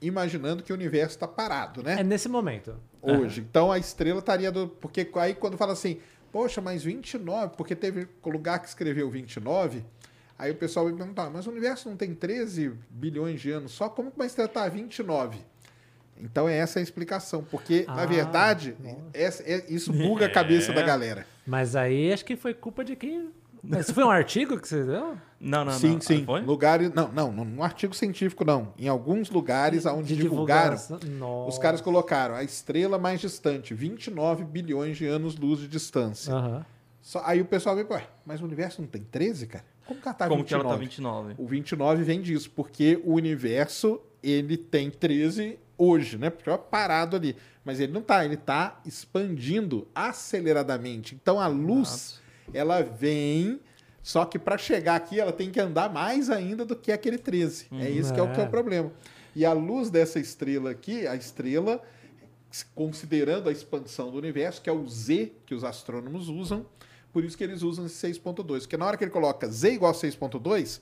imaginando 0.02 0.62
que 0.62 0.72
o 0.72 0.76
universo 0.76 1.16
está 1.16 1.28
parado, 1.28 1.82
né? 1.82 2.00
É 2.00 2.04
nesse 2.04 2.28
momento. 2.28 2.74
Hoje. 3.02 3.40
Então 3.48 3.72
a 3.72 3.78
estrela 3.78 4.18
estaria 4.18 4.52
do. 4.52 4.68
Porque 4.68 5.08
aí 5.14 5.34
quando 5.34 5.56
fala 5.56 5.72
assim, 5.72 5.98
poxa, 6.32 6.60
mas 6.60 6.82
29, 6.82 7.54
porque 7.56 7.74
teve 7.74 8.08
lugar 8.24 8.60
que 8.60 8.68
escreveu 8.68 9.10
29, 9.10 9.84
aí 10.38 10.50
o 10.50 10.54
pessoal 10.54 10.86
vai 10.86 10.94
perguntar, 10.94 11.30
mas 11.30 11.46
o 11.46 11.50
universo 11.50 11.88
não 11.88 11.96
tem 11.96 12.14
13 12.14 12.72
bilhões 12.90 13.40
de 13.40 13.50
anos 13.50 13.72
só? 13.72 13.88
Como 13.88 14.10
que 14.10 14.16
uma 14.16 14.26
estrela 14.26 14.48
está 14.48 14.64
a 14.64 14.68
29? 14.68 15.38
Então 16.22 16.48
é 16.48 16.56
essa 16.58 16.78
a 16.78 16.82
explicação, 16.82 17.42
porque 17.50 17.84
na 17.86 18.02
Ah, 18.02 18.06
verdade 18.06 18.76
essa- 19.12 19.42
é- 19.44 19.64
isso 19.68 19.92
buga 19.92 20.26
a 20.26 20.30
cabeça 20.30 20.72
É. 20.72 20.74
da 20.74 20.82
galera. 20.82 21.26
Mas 21.46 21.74
aí 21.76 22.12
acho 22.12 22.24
que 22.24 22.36
foi 22.36 22.54
culpa 22.54 22.84
de 22.84 22.94
quem. 22.96 23.30
Mas 23.62 23.86
Isso 23.86 23.94
foi 23.94 24.04
um 24.04 24.10
artigo 24.10 24.58
que 24.58 24.66
você 24.66 24.82
deu? 24.84 25.18
Não, 25.38 25.64
não, 25.66 25.72
sim, 25.72 25.92
não. 25.94 26.00
sim. 26.00 26.24
Foi? 26.24 26.40
Lugares, 26.40 26.90
não, 26.94 27.12
não, 27.12 27.30
não, 27.30 27.44
no 27.44 27.62
artigo 27.62 27.94
científico 27.94 28.42
não. 28.42 28.72
Em 28.78 28.88
alguns 28.88 29.28
lugares 29.28 29.84
onde 29.84 30.14
De 30.14 30.22
divulgaram, 30.22 30.76
divulgação. 30.76 31.46
os 31.46 31.58
caras 31.58 31.82
colocaram 31.82 32.34
a 32.34 32.42
estrela 32.42 32.96
mais 32.98 33.20
distante, 33.20 33.74
29 33.74 34.44
bilhões 34.44 34.96
de 34.96 35.06
anos-luz 35.06 35.60
de 35.60 35.68
distância. 35.68 36.32
Aham. 36.32 36.64
Só- 37.02 37.22
aí 37.24 37.40
o 37.40 37.44
pessoal 37.44 37.76
vê, 37.76 37.84
ué, 37.90 38.06
mas 38.24 38.40
o 38.40 38.44
universo 38.44 38.80
não 38.80 38.88
tem 38.88 39.02
13, 39.02 39.46
cara? 39.46 39.64
Como 39.86 40.00
que 40.00 40.06
ela 40.08 40.14
tá 40.14 40.28
Como 40.28 40.38
29? 40.42 40.62
que 40.62 40.66
ela 40.66 40.74
tá 40.74 40.80
29? 40.80 41.34
O 41.36 41.46
29 41.46 42.02
vem 42.02 42.20
disso, 42.22 42.50
porque 42.56 42.98
o 43.04 43.12
universo, 43.14 44.00
ele 44.22 44.56
tem 44.56 44.90
13 44.90 45.58
hoje, 45.80 46.18
né? 46.18 46.28
Porque 46.28 46.50
é 46.50 46.56
parado 46.58 47.16
ali. 47.16 47.34
Mas 47.64 47.80
ele 47.80 47.92
não 47.92 48.02
tá, 48.02 48.24
ele 48.24 48.36
tá 48.36 48.80
expandindo 48.84 49.88
aceleradamente. 49.94 51.14
Então 51.14 51.40
a 51.40 51.46
luz, 51.46 52.20
ela 52.52 52.82
vem, 52.82 53.58
só 54.02 54.24
que 54.26 54.38
para 54.38 54.58
chegar 54.58 54.96
aqui 54.96 55.18
ela 55.18 55.32
tem 55.32 55.50
que 55.50 55.58
andar 55.58 55.90
mais 55.92 56.28
ainda 56.28 56.64
do 56.64 56.76
que 56.76 56.92
aquele 56.92 57.16
13. 57.18 57.68
É 57.72 57.88
isso 57.90 58.12
que 58.12 58.20
é 58.20 58.22
o 58.22 58.30
que 58.32 58.38
é 58.40 58.42
o 58.42 58.46
É. 58.46 58.48
problema. 58.48 58.92
E 59.34 59.44
a 59.46 59.52
luz 59.52 59.88
dessa 59.90 60.18
estrela 60.18 60.70
aqui, 60.70 61.06
a 61.06 61.14
estrela, 61.14 61.82
considerando 62.74 63.48
a 63.48 63.52
expansão 63.52 64.10
do 64.10 64.18
universo, 64.18 64.60
que 64.60 64.68
é 64.68 64.72
o 64.72 64.86
Z 64.88 65.32
que 65.46 65.54
os 65.54 65.64
astrônomos 65.64 66.28
usam, 66.28 66.66
por 67.12 67.24
isso 67.24 67.36
que 67.38 67.44
eles 67.44 67.62
usam 67.62 67.86
esse 67.86 67.94
6.2. 67.96 68.60
Porque 68.60 68.76
na 68.76 68.86
hora 68.86 68.96
que 68.96 69.04
ele 69.04 69.10
coloca 69.10 69.48
Z 69.48 69.72
igual 69.72 69.92
a 69.92 69.94
6.2, 69.94 70.80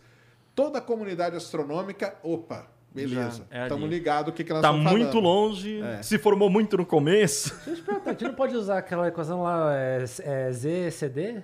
toda 0.54 0.78
a 0.78 0.82
comunidade 0.82 1.36
astronômica, 1.36 2.16
opa, 2.22 2.66
beleza, 3.06 3.46
é 3.50 3.62
estamos 3.64 3.84
ali. 3.84 3.94
ligados 3.94 4.30
o 4.32 4.34
que, 4.34 4.42
que 4.44 4.52
nós 4.52 4.62
Tá 4.62 4.68
estamos 4.70 4.90
muito 4.92 5.08
falando. 5.08 5.24
longe, 5.24 5.80
É. 5.82 6.02
se 6.02 6.18
formou 6.18 6.48
muito 6.50 6.76
no 6.76 6.86
começo. 6.86 7.54
Deixa 7.64 7.70
eu 7.70 7.76
te 7.76 7.82
perguntar, 7.82 8.10
a 8.10 8.12
gente 8.12 8.24
não 8.24 8.34
pode 8.34 8.56
usar 8.56 8.78
aquela 8.78 9.08
equação 9.08 9.42
lá, 9.42 9.74
é, 9.74 10.04
é 10.24 10.52
ZCD? 10.52 11.42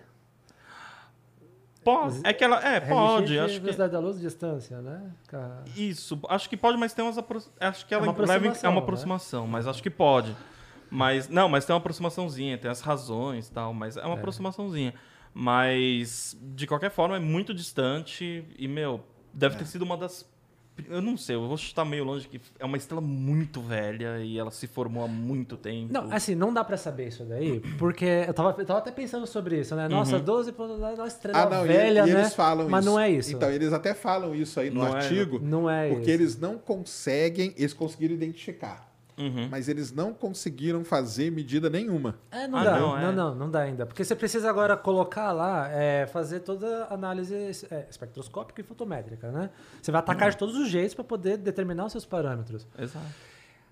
Pode, 1.84 2.20
é 2.24 2.32
que 2.32 2.42
ela. 2.42 2.66
É, 2.66 2.80
pode. 2.80 3.34
Redshift, 3.34 3.40
Acho 3.44 3.54
que. 3.54 3.60
velocidade 3.60 3.92
da 3.92 3.98
luz, 3.98 4.18
distância, 4.18 4.80
né? 4.80 5.02
Isso, 5.76 6.18
acho 6.30 6.48
que 6.48 6.56
pode, 6.56 6.78
mas 6.78 6.94
tem 6.94 7.04
umas 7.04 7.18
apro... 7.18 7.42
acho 7.60 7.84
que 7.86 7.92
ela 7.92 8.04
uma 8.04 8.12
leva 8.12 8.22
é 8.22 8.36
aproximação, 8.38 8.70
uma 8.70 8.76
né? 8.80 8.82
aproximação, 8.82 9.46
mas 9.46 9.66
acho 9.66 9.82
que 9.82 9.90
pode. 9.90 10.34
Mas 10.90 11.28
não, 11.28 11.46
mas 11.48 11.66
tem 11.66 11.74
uma 11.74 11.80
aproximaçãozinha, 11.80 12.56
tem 12.56 12.70
as 12.70 12.80
razões, 12.80 13.48
e 13.48 13.52
tal, 13.52 13.74
mas 13.74 13.98
é 13.98 14.04
uma 14.04 14.14
aproximaçãozinha. 14.14 14.94
Mas 15.34 16.34
de 16.54 16.66
qualquer 16.66 16.90
forma 16.90 17.16
é 17.16 17.20
muito 17.20 17.52
distante 17.52 18.44
e 18.56 18.66
meu, 18.66 19.02
deve 19.32 19.56
É. 19.56 19.58
ter 19.58 19.66
sido 19.66 19.82
uma 19.82 19.96
das 19.96 20.26
eu 20.88 21.00
não 21.00 21.16
sei, 21.16 21.36
eu 21.36 21.46
vou 21.46 21.56
chutar 21.56 21.84
meio 21.84 22.04
longe 22.04 22.26
que 22.28 22.40
é 22.58 22.64
uma 22.64 22.76
estrela 22.76 23.00
muito 23.00 23.60
velha 23.60 24.18
e 24.20 24.38
ela 24.38 24.50
se 24.50 24.66
formou 24.66 25.04
há 25.04 25.08
muito 25.08 25.56
tempo. 25.56 25.92
Não, 25.92 26.12
assim, 26.12 26.34
não 26.34 26.52
dá 26.52 26.64
pra 26.64 26.76
saber 26.76 27.08
isso 27.08 27.24
daí, 27.24 27.60
porque 27.78 28.04
eu 28.04 28.34
tava, 28.34 28.54
eu 28.60 28.66
tava 28.66 28.78
até 28.80 28.90
pensando 28.90 29.26
sobre 29.26 29.60
isso, 29.60 29.74
né? 29.76 29.88
Nossa, 29.88 30.18
12 30.18 30.52
pontos, 30.52 30.78
nossa, 30.80 31.06
estrela 31.06 31.42
Ah, 31.42 31.48
não, 31.50 31.64
e- 31.64 31.68
velha, 31.68 32.00
e, 32.06 32.12
né? 32.12 32.20
eles 32.20 32.34
falam 32.34 32.68
Mas 32.68 32.84
isso. 32.84 32.92
não 32.94 33.00
é 33.00 33.10
isso. 33.10 33.34
Então, 33.36 33.50
eles 33.50 33.72
até 33.72 33.94
falam 33.94 34.34
isso 34.34 34.58
aí 34.58 34.70
no 34.70 34.80
Não 34.80 34.88
é, 34.88 35.00
artigo, 35.02 35.40
não 35.42 35.70
é 35.70 35.88
porque 35.88 36.10
isso. 36.10 36.22
eles 36.22 36.38
não 36.38 36.58
conseguem, 36.58 37.54
eles 37.56 37.72
conseguiram 37.72 38.14
identificar, 38.14 38.92
Uhum. 39.16 39.48
mas 39.50 39.68
eles 39.68 39.92
não 39.92 40.12
conseguiram 40.12 40.84
fazer 40.84 41.30
medida 41.30 41.70
nenhuma. 41.70 42.16
É, 42.32 42.48
não 42.48 42.58
Ah, 42.58 42.64
dá. 42.64 42.78
não, 42.80 42.88
Não, 42.88 42.98
é. 42.98 43.12
não, 43.12 43.34
não, 43.34 43.50
dá 43.50 43.60
ainda. 43.60 43.86
Porque 43.86 44.04
você 44.04 44.14
precisa 44.16 44.50
agora 44.50 44.76
colocar 44.76 45.30
lá, 45.32 45.68
é, 45.70 46.06
fazer 46.06 46.40
toda 46.40 46.84
a 46.86 46.94
análise 46.94 47.34
é, 47.70 47.86
espectroscópica 47.88 48.60
e 48.60 48.64
fotométrica, 48.64 49.30
né? 49.30 49.50
Você 49.80 49.92
vai 49.92 50.00
atacar 50.00 50.30
de 50.30 50.36
todos 50.36 50.56
os 50.56 50.68
jeitos 50.68 50.94
para 50.94 51.04
poder 51.04 51.36
determinar 51.36 51.84
os 51.86 51.92
seus 51.92 52.04
parâmetros. 52.04 52.66
Exato. 52.78 53.06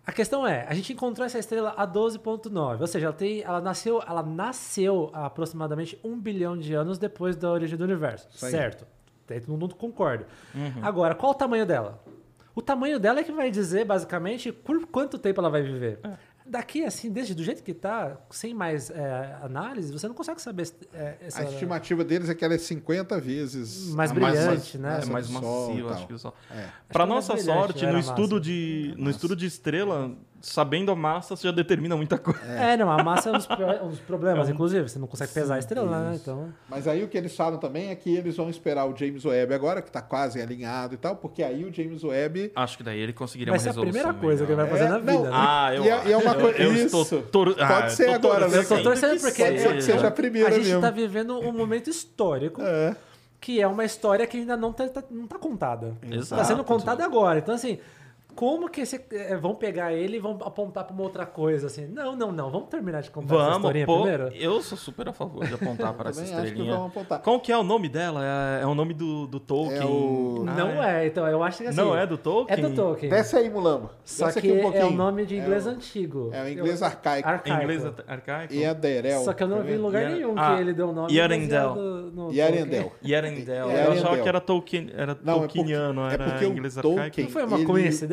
A 0.04 0.10
questão 0.12 0.44
é, 0.46 0.66
a 0.68 0.74
gente 0.74 0.92
encontrou 0.92 1.24
essa 1.24 1.38
estrela 1.38 1.74
a 1.76 1.86
12.9, 1.86 2.80
ou 2.80 2.86
seja, 2.88 3.06
ela, 3.06 3.14
tem, 3.14 3.40
ela, 3.42 3.60
nasceu, 3.60 4.02
ela 4.06 4.22
nasceu 4.22 5.10
aproximadamente 5.12 5.98
um 6.02 6.18
bilhão 6.18 6.56
de 6.56 6.74
anos 6.74 6.98
depois 6.98 7.36
da 7.36 7.50
origem 7.50 7.76
do 7.78 7.84
universo, 7.84 8.28
certo? 8.32 8.86
Todo 9.26 9.56
mundo 9.56 9.74
concorda. 9.74 10.26
Agora, 10.82 11.14
qual 11.14 11.32
o 11.32 11.34
tamanho 11.34 11.64
dela? 11.64 12.02
O 12.54 12.60
tamanho 12.60 12.98
dela 12.98 13.20
é 13.20 13.24
que 13.24 13.32
vai 13.32 13.50
dizer, 13.50 13.84
basicamente, 13.84 14.52
por 14.52 14.86
quanto 14.86 15.18
tempo 15.18 15.40
ela 15.40 15.48
vai 15.48 15.62
viver. 15.62 16.00
Daqui, 16.44 16.84
assim, 16.84 17.10
desde 17.10 17.34
do 17.34 17.42
jeito 17.44 17.62
que 17.62 17.72
tá, 17.72 18.18
sem 18.30 18.52
mais 18.52 18.90
é, 18.90 19.36
análise, 19.42 19.92
você 19.92 20.08
não 20.08 20.14
consegue 20.14 20.42
saber 20.42 20.68
é, 20.92 21.16
essa... 21.20 21.40
A 21.40 21.44
estimativa 21.44 22.04
deles 22.04 22.28
é 22.28 22.34
que 22.34 22.44
ela 22.44 22.54
é 22.54 22.58
50 22.58 23.20
vezes 23.20 23.94
Mais 23.94 24.10
brilhante, 24.10 24.76
né? 24.76 25.00
É 25.02 25.06
mais 25.06 25.30
tal. 25.30 25.88
acho 25.90 26.06
que 26.06 26.12
o 26.12 26.18
Sol. 26.18 26.34
É. 26.50 26.66
Que 26.90 26.96
é 26.96 26.98
mais 26.98 27.08
nossa 27.08 27.36
sorte, 27.36 27.86
no 27.86 27.92
massa. 27.92 28.10
estudo, 28.10 28.40
de, 28.40 28.92
no 28.98 29.08
estudo 29.08 29.36
de 29.36 29.46
estrela, 29.46 30.14
sabendo 30.42 30.90
a 30.90 30.96
massa, 30.96 31.36
você 31.36 31.46
já 31.46 31.52
determina 31.52 31.96
muita 31.96 32.18
coisa. 32.18 32.40
É, 32.44 32.76
não, 32.76 32.90
a 32.90 33.02
massa 33.02 33.28
é 33.28 33.32
um 33.32 33.36
dos, 33.36 33.46
pro- 33.46 33.84
um 33.84 33.88
dos 33.88 34.00
problemas, 34.00 34.48
inclusive. 34.50 34.88
Você 34.88 34.98
não 34.98 35.06
consegue 35.06 35.32
pesar 35.32 35.54
a 35.54 35.58
estrela, 35.60 35.88
né? 36.10 36.18
Então... 36.20 36.52
Mas 36.68 36.88
aí 36.88 37.02
o 37.04 37.08
que 37.08 37.16
eles 37.16 37.34
falam 37.34 37.58
também 37.58 37.90
é 37.90 37.94
que 37.94 38.14
eles 38.14 38.36
vão 38.36 38.50
esperar 38.50 38.84
o 38.86 38.96
James 38.96 39.24
Webb 39.24 39.54
agora, 39.54 39.80
que 39.80 39.88
está 39.88 40.02
quase 40.02 40.42
alinhado 40.42 40.94
e 40.94 40.96
tal, 40.96 41.14
porque 41.16 41.42
aí 41.42 41.64
o 41.64 41.72
James 41.72 42.02
Webb. 42.02 42.52
Acho 42.56 42.76
que 42.76 42.82
daí 42.82 42.98
ele 42.98 43.12
conseguiria 43.12 43.52
Vai 43.52 43.58
uma 43.58 43.62
ser 43.62 43.68
a 43.68 43.72
resolução. 43.72 43.92
primeira 44.02 44.18
coisa 44.20 44.44
que 44.44 44.52
ele 44.52 44.60
melhor. 44.62 44.70
vai 44.70 44.78
fazer 44.78 44.90
É, 44.90 44.92
na 44.92 44.98
vida, 44.98 45.12
não, 45.12 45.22
né? 45.24 45.30
Ah, 45.32 45.74
eu 45.74 45.84
E 45.84 45.88
é- 45.88 46.06
e 46.08 46.12
é 46.12 46.16
uma 46.16 46.30
acho. 46.32 46.40
coisa- 46.40 46.58
Eu 46.62 46.72
isso. 46.74 46.84
estou 47.02 47.22
tor- 47.22 47.54
Pode 47.54 47.62
ah, 47.62 47.88
ser 47.88 48.06
tô 48.06 48.12
agora, 48.28 48.48
né? 48.48 48.58
Eu 48.58 48.68
tô 48.68 48.82
torcendo 48.82 49.14
que 49.16 49.20
porque 49.20 49.44
Pode 49.44 49.60
ser 49.60 49.74
que 49.74 49.82
seja 49.82 50.08
a 50.08 50.10
primeira 50.10 50.48
a 50.48 50.52
gente 50.52 50.64
mesmo. 50.66 50.80
tá 50.80 50.90
vivendo 50.90 51.38
um 51.38 51.52
momento 51.52 51.88
histórico, 51.88 52.60
É. 52.62 52.96
que 53.40 53.60
é 53.60 53.66
uma 53.66 53.84
história 53.84 54.26
que 54.26 54.38
ainda 54.38 54.56
não 54.56 54.72
tá, 54.72 54.88
tá- 54.88 55.04
não 55.10 55.26
tá 55.28 55.38
contada. 55.38 55.96
Exato. 56.10 56.40
Tá 56.40 56.44
sendo 56.44 56.64
contada 56.64 57.04
agora. 57.04 57.38
Então, 57.38 57.54
assim, 57.54 57.78
como 58.34 58.68
que 58.68 58.80
esse, 58.80 59.00
é, 59.12 59.36
vão 59.36 59.54
pegar 59.54 59.92
ele 59.92 60.16
e 60.16 60.20
vão 60.20 60.38
apontar 60.44 60.84
pra 60.84 60.94
uma 60.94 61.02
outra 61.02 61.24
coisa, 61.26 61.66
assim? 61.66 61.86
Não, 61.86 62.16
não, 62.16 62.32
não. 62.32 62.50
Vamos 62.50 62.68
terminar 62.68 63.02
de 63.02 63.10
contar 63.10 63.34
essa 63.34 63.44
Vamos, 63.44 63.56
historinha 63.58 63.86
pô. 63.86 64.00
primeiro? 64.02 64.28
Eu 64.34 64.60
sou 64.62 64.76
super 64.76 65.08
a 65.08 65.12
favor 65.12 65.46
de 65.46 65.54
apontar 65.54 65.92
para 65.94 66.10
essa 66.10 66.22
acho 66.22 66.32
estrelinha. 66.32 66.74
vão 66.76 66.86
apontar. 66.86 67.20
Qual 67.20 67.38
que 67.40 67.52
é 67.52 67.56
o 67.58 67.62
nome 67.62 67.88
dela? 67.88 68.20
É, 68.24 68.62
é 68.62 68.66
o 68.66 68.74
nome 68.74 68.94
do, 68.94 69.26
do 69.26 69.38
Tolkien? 69.40 69.80
É 69.82 69.84
o- 69.84 70.44
Ah, 70.48 70.54
não 70.54 70.82
é. 70.82 71.06
então 71.06 71.26
eu 71.28 71.42
acho 71.42 71.58
que 71.62 71.68
assim... 71.68 71.76
Não 71.76 71.96
é 71.96 72.06
do 72.06 72.14
É 72.14 72.18
Tolkien? 72.18 72.60
do 72.70 72.74
Tolkien. 72.74 73.10
Desce 73.10 73.36
aí, 73.36 73.48
Mulambo. 73.50 73.90
Só 74.04 74.26
Desce 74.26 74.40
que 74.40 74.50
aqui 74.50 74.60
um 74.66 74.72
é 74.72 74.84
o 74.84 74.90
nome 74.90 75.24
de 75.26 75.36
inglês 75.36 75.66
é 75.66 75.70
o, 75.70 75.72
antigo. 75.74 76.30
É 76.32 76.42
o 76.42 76.48
inglês 76.48 76.80
Eu- 76.80 76.86
arcaico. 76.86 77.28
Arcaico. 77.28 77.62
inglês 77.62 77.84
arcaico? 78.06 78.52
E 78.54 78.64
é 78.64 78.74
Derel. 78.74 79.20
Só 79.22 79.32
que 79.32 79.42
eu 79.42 79.48
não 79.48 79.58
tá 79.58 79.62
vi 79.64 79.72
em 79.74 79.78
lugar 79.78 80.10
nenhum 80.10 80.34
ah, 80.36 80.54
que 80.56 80.60
ele 80.62 80.72
deu 80.72 80.88
o 80.88 80.92
nome 80.92 81.12
Yarendel. 81.14 81.76
Yarendel. 82.32 82.92
Yarendel. 83.04 83.70
É, 83.70 83.86
Eu 83.86 83.92
achava 83.92 84.18
que 84.18 84.28
era 84.28 84.40
Tolkien, 84.40 84.90
era 84.94 85.12
é 85.12 85.14
Tolkieniano, 85.14 86.08
é 86.08 86.14
era 86.14 86.44
inglês 86.44 86.78
arcaico. 86.78 87.20
Não 87.22 87.28
foi 87.28 87.44
uma 87.44 87.56
Ele- 87.56 87.64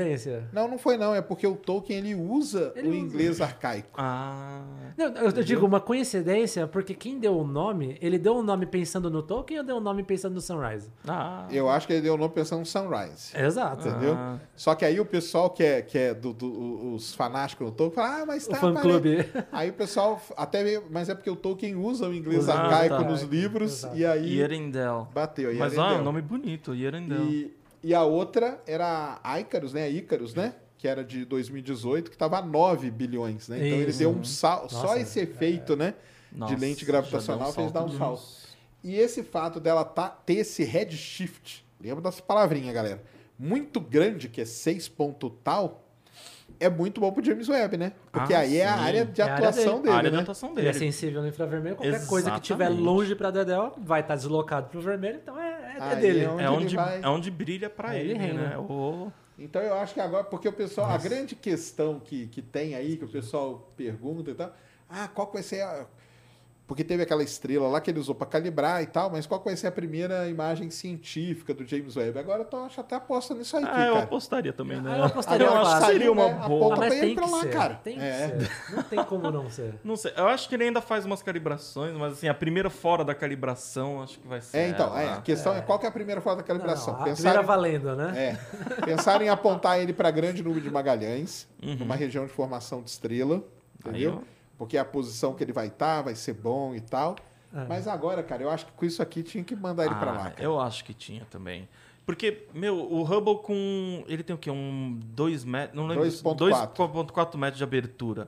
coincidência? 0.10 0.49
Não, 0.53 0.68
não 0.68 0.77
foi 0.77 0.98
não. 0.98 1.14
É 1.14 1.22
porque 1.22 1.45
o 1.45 1.56
Tolkien 1.56 1.99
ele 1.99 2.15
usa 2.15 2.72
Ele 2.76 2.88
o 2.88 2.91
usa. 2.91 2.99
inglês 2.99 3.41
arcaico. 3.41 3.90
Ah, 3.98 4.61
Não, 4.98 5.06
eu, 5.07 5.30
eu 5.31 5.44
digo 5.44 5.65
uma 5.65 5.80
coincidência 5.80 6.68
porque 6.68 6.94
quem 6.94 7.19
deu 7.19 7.38
o 7.38 7.45
nome, 7.45 7.98
ele 8.02 8.18
deu 8.18 8.36
o 8.38 8.44
nome 8.44 8.65
pensando 8.65 9.10
no 9.10 9.22
Tolkien 9.22 9.60
ou 9.60 9.65
deu 9.65 9.77
o 9.77 9.80
nome 9.80 10.03
pensando 10.03 10.34
no 10.36 10.41
Sunrise? 10.41 10.90
ah. 11.07 11.48
Eu 11.52 11.69
acho 11.69 11.88
que 11.88 11.94
ele 11.94 12.02
deu 12.02 12.14
o 12.14 12.18
nome 12.18 12.34
pensando 12.34 12.60
no 12.60 12.65
Sunrise. 12.65 13.31
Exato. 13.38 13.88
Entendeu? 13.88 14.14
Ah. 14.15 14.40
Só 14.56 14.76
que 14.76 14.86
aí 14.86 14.99
o 14.99 15.06
pessoal 15.06 15.49
que 15.49 15.64
é, 15.64 15.81
que 15.81 15.98
é 15.98 16.14
do, 16.14 16.34
do- 16.34 16.94
os 16.94 17.14
fanáticos 17.14 17.68
do 17.68 17.72
Tolkien 17.73 17.95
fala, 18.03 18.22
ah, 18.22 18.26
mas 18.26 18.45
O 18.48 18.49
tá. 18.52 18.57
fã-clube. 18.57 19.23
pare- 19.23 19.45
Aí 19.52 19.69
o 19.69 19.73
pessoal 19.73 20.22
até 20.38 20.81
mas 20.90 21.10
é 21.10 21.15
porque 21.15 21.30
o 21.30 21.36
Tolkien 21.36 21.76
usa 21.76 22.07
o 22.07 22.14
inglês 22.14 22.40
Usa- 22.44 22.53
arcaico 22.53 22.98
tá. 22.98 23.03
nos 23.03 23.22
livros 23.23 23.80
Exato. 23.80 23.98
e 23.98 24.06
aí 24.06 24.38
Yarendel. 24.40 25.07
bateu. 25.14 25.53
Mas 25.56 25.77
ah, 25.77 25.94
é 25.94 25.98
um 25.98 26.03
nome 26.03 26.22
bonito, 26.22 26.73
Yarendel. 26.76 27.23
E, 27.23 27.53
e 27.84 27.94
a 27.94 28.04
outra 28.04 28.62
era 28.68 29.20
a 29.24 29.40
Icarus, 29.40 29.74
né? 29.74 29.84
A 29.84 29.90
Icarus, 29.90 30.34
né? 30.34 30.56
Que 30.78 30.88
era 30.88 31.04
de 31.04 31.26
2018, 31.26 32.10
que 32.10 32.16
estava 32.16 32.38
a 32.38 32.42
9 32.42 32.90
bilhões, 32.92 33.48
né? 33.48 33.58
Então 33.58 33.80
ele 33.80 33.90
Isso. 33.90 34.00
deu 34.00 34.12
um 34.12 34.24
salto. 34.24 34.74
Só 34.74 34.96
esse 34.98 35.20
efeito, 35.20 35.76
né? 35.76 35.94
Nossa, 36.32 36.54
de 36.54 36.62
lente 36.62 36.86
gravitacional 36.86 37.48
deu 37.48 37.54
fez 37.54 37.72
dar 37.72 37.84
um 37.84 37.98
salto. 37.98 38.24
E 38.84 38.96
esse 38.96 39.24
fato 39.24 39.60
dela 39.60 39.84
tá, 39.84 40.08
ter 40.10 40.36
esse 40.36 40.64
redshift, 40.64 41.66
lembra 41.82 42.02
dessa 42.02 42.22
palavrinha, 42.22 42.72
galera? 42.72 43.04
Muito 43.38 43.80
grande, 43.80 44.30
que 44.30 44.42
é 44.42 44.46
6 44.46 44.88
ponto 44.90 45.30
tal, 45.30 45.89
é 46.60 46.69
muito 46.69 46.99
bom 46.99 47.11
pro 47.11 47.23
James 47.23 47.48
Webb, 47.48 47.77
né? 47.77 47.94
Porque 48.11 48.34
Ah, 48.34 48.40
aí 48.40 48.57
é 48.57 48.65
a 48.68 48.77
sim. 48.77 48.84
área 48.84 49.06
de 49.06 49.22
É 49.22 49.23
a 49.23 49.34
área 49.34 49.49
atuação 49.49 49.64
dele. 49.73 49.81
dele, 49.84 49.94
a 49.94 49.98
área 49.98 50.10
de 50.10 50.15
né? 50.18 50.22
atuação 50.22 50.49
Ele 50.49 50.56
dele. 50.57 50.69
é 50.69 50.73
sensível 50.73 51.22
no 51.22 51.27
infravermelho, 51.27 51.76
qualquer 51.76 52.06
coisa 52.07 52.31
que 52.31 52.38
estiver 52.40 52.65
Exatamente. 52.65 52.86
longe 52.86 53.15
pra 53.15 53.31
Dedel 53.31 53.73
vai 53.77 54.02
estar 54.02 54.15
deslocado 54.15 54.68
pro 54.69 54.81
vermelho, 54.81 55.19
então 55.22 55.40
é, 55.40 55.76
é, 55.77 55.81
Aí 55.84 55.95
dele. 56.02 56.23
é 56.26 56.30
onde 56.30 56.41
É 56.44 56.45
ele 56.48 56.56
onde, 56.65 56.76
vai- 56.76 57.02
é 57.02 57.07
onde 57.07 57.31
brilha 57.31 57.69
pra 57.69 57.90
Aí 57.90 58.02
ele, 58.02 58.14
ele 58.14 58.34
né? 58.34 58.57
O- 58.57 59.11
Então 59.38 59.61
eu 59.61 59.73
acho 59.76 59.94
que 59.94 60.02
agora, 60.02 60.23
porque 60.26 60.48
o 60.49 60.53
pessoal, 60.53 60.90
a 60.91 60.98
grande 60.98 61.34
questão 61.36 61.99
que, 61.99 62.27
que 62.27 62.41
tem 62.41 62.76
aí, 62.76 62.98
que 62.98 63.06
o 63.06 63.07
pessoal 63.10 63.72
pergunta 63.77 64.31
e 64.31 64.34
tal, 64.36 64.53
ah, 64.90 65.07
qual 65.07 65.27
que 65.27 65.34
vai 65.36 65.44
ser 65.44 65.61
a. 65.61 65.86
Porque 66.70 66.84
teve 66.84 67.02
aquela 67.02 67.24
estrela 67.24 67.68
lá 67.68 67.82
que 67.82 67.90
ele 67.90 68.00
usou 68.00 68.14
para 68.14 68.28
calibrar 68.28 68.84
e 68.84 68.86
tal, 68.86 69.10
mas 69.10 69.26
qual 69.26 69.41
vai 69.44 69.56
ser 69.58 69.66
a 69.66 69.72
primeira 69.72 70.28
imagem 70.30 70.70
científica 70.70 71.52
do 71.52 71.66
James 71.66 71.96
Webb? 71.96 72.20
Agora 72.20 72.41
eu 72.41 72.46
tô, 72.46 72.58
acho 72.58 72.80
até 72.80 72.96
aposta 72.96 73.34
nisso 73.34 73.58
aí, 73.58 73.64
Ah, 73.66 73.88
eu 73.88 73.94
cara. 73.94 74.04
apostaria 74.06 74.54
também, 74.54 74.80
né? 74.80 74.91
Ah, 74.94 74.98
eu 75.00 75.04
apostaria 75.06 75.48
eu 75.48 75.58
acho 75.58 75.80
que 75.80 75.86
seria 75.88 76.12
uma 76.12 76.28
Né? 76.28 76.34
boa. 76.48 76.68
Aponta 76.68 76.76
Ah, 76.76 76.78
mas 76.78 76.88
pra 76.90 76.96
ele 76.98 77.06
tem 77.08 77.16
pra 77.16 77.26
que 77.26 77.32
lá, 77.32 77.40
ser. 77.41 77.50
cara. 77.50 77.74
Tem 77.84 77.98
que 77.98 78.04
É. 78.06 78.28
ser. 78.28 78.76
Não 78.76 78.84
tem 78.84 79.04
como 79.04 79.32
não 79.32 79.50
ser. 79.50 79.74
Não 79.84 79.96
sei, 79.96 80.14
eu 80.16 80.28
acho 80.28 80.48
que 80.48 80.54
ele 80.54 80.66
ainda 80.66 80.80
faz 80.80 81.06
umas 81.06 81.24
calibrações, 81.24 81.91
mas 81.98 82.14
assim, 82.14 82.28
a 82.28 82.36
primeira 82.36 82.70
fora 82.70 83.04
da 83.04 83.16
calibração, 83.16 84.04
acho 84.04 84.20
que 84.20 84.28
vai 84.28 84.40
ser. 84.40 84.58
É, 84.60 84.68
então, 84.70 84.86
ela. 84.90 85.02
é, 85.02 85.14
a 85.14 85.22
questão 85.22 85.56
é. 85.56 85.62
qual 85.62 85.80
que 85.80 85.88
é 85.88 85.90
a 85.90 85.91
primeira 85.91 86.22
foto 86.22 86.38
da 86.38 86.44
calibração? 86.44 86.94
Não, 86.94 87.02
a 87.02 87.06
Pensar 87.06 87.16
primeira 87.16 87.41
em- 87.41 87.46
valendo, 87.48 87.96
né? 87.96 88.14
É. 88.16 88.82
Pensar 88.86 89.20
em 89.24 89.30
apontar 89.30 89.80
ele 89.80 89.91
para 89.91 90.12
grande 90.12 90.44
número 90.44 90.62
de 90.62 90.70
Magalhães, 90.70 91.48
Uhum. 91.64 91.78
numa 91.78 91.96
região 91.96 92.28
de 92.28 92.32
formação 92.32 92.84
de 92.84 92.91
estrela, 92.91 93.41
entendeu? 93.80 94.20
Aí. 94.22 94.39
Porque 94.60 94.77
a 94.77 94.84
posição 94.84 95.34
que 95.34 95.41
ele 95.44 95.53
vai 95.53 95.68
estar 95.68 96.02
vai 96.03 96.14
ser 96.14 96.34
bom 96.34 96.76
e 96.76 96.81
tal. 96.81 97.15
É. 97.56 97.65
Mas 97.65 97.88
agora, 97.88 98.22
cara, 98.22 98.44
eu 98.44 98.49
acho 98.49 98.65
que 98.65 98.72
com 98.73 98.86
isso 98.86 99.02
aqui 99.02 99.23
tinha 99.23 99.44
que 99.44 99.56
mandar 99.56 99.86
ele 99.86 99.95
para 99.95 100.11
Ah, 100.11 100.15
lá. 100.15 100.23
Cara. 100.31 100.36
Eu 100.44 100.60
acho 100.60 100.84
que 100.84 100.94
tinha 100.94 101.26
também. 101.31 101.68
Porque, 102.06 102.45
meu, 102.53 102.76
o 102.76 103.03
Hubble 103.03 103.38
com. 103.41 104.03
Ele 104.07 104.22
tem 104.22 104.36
o 104.36 104.40
quê? 104.40 104.52
Um 104.52 104.99
2 105.15 105.45
metros. 105.45 105.76
Não 105.77 105.88
lembro. 105.88 106.03
2.4. 106.06 106.73
2,4 106.76 107.38
metros 107.38 107.57
de 107.57 107.64
abertura. 107.64 108.27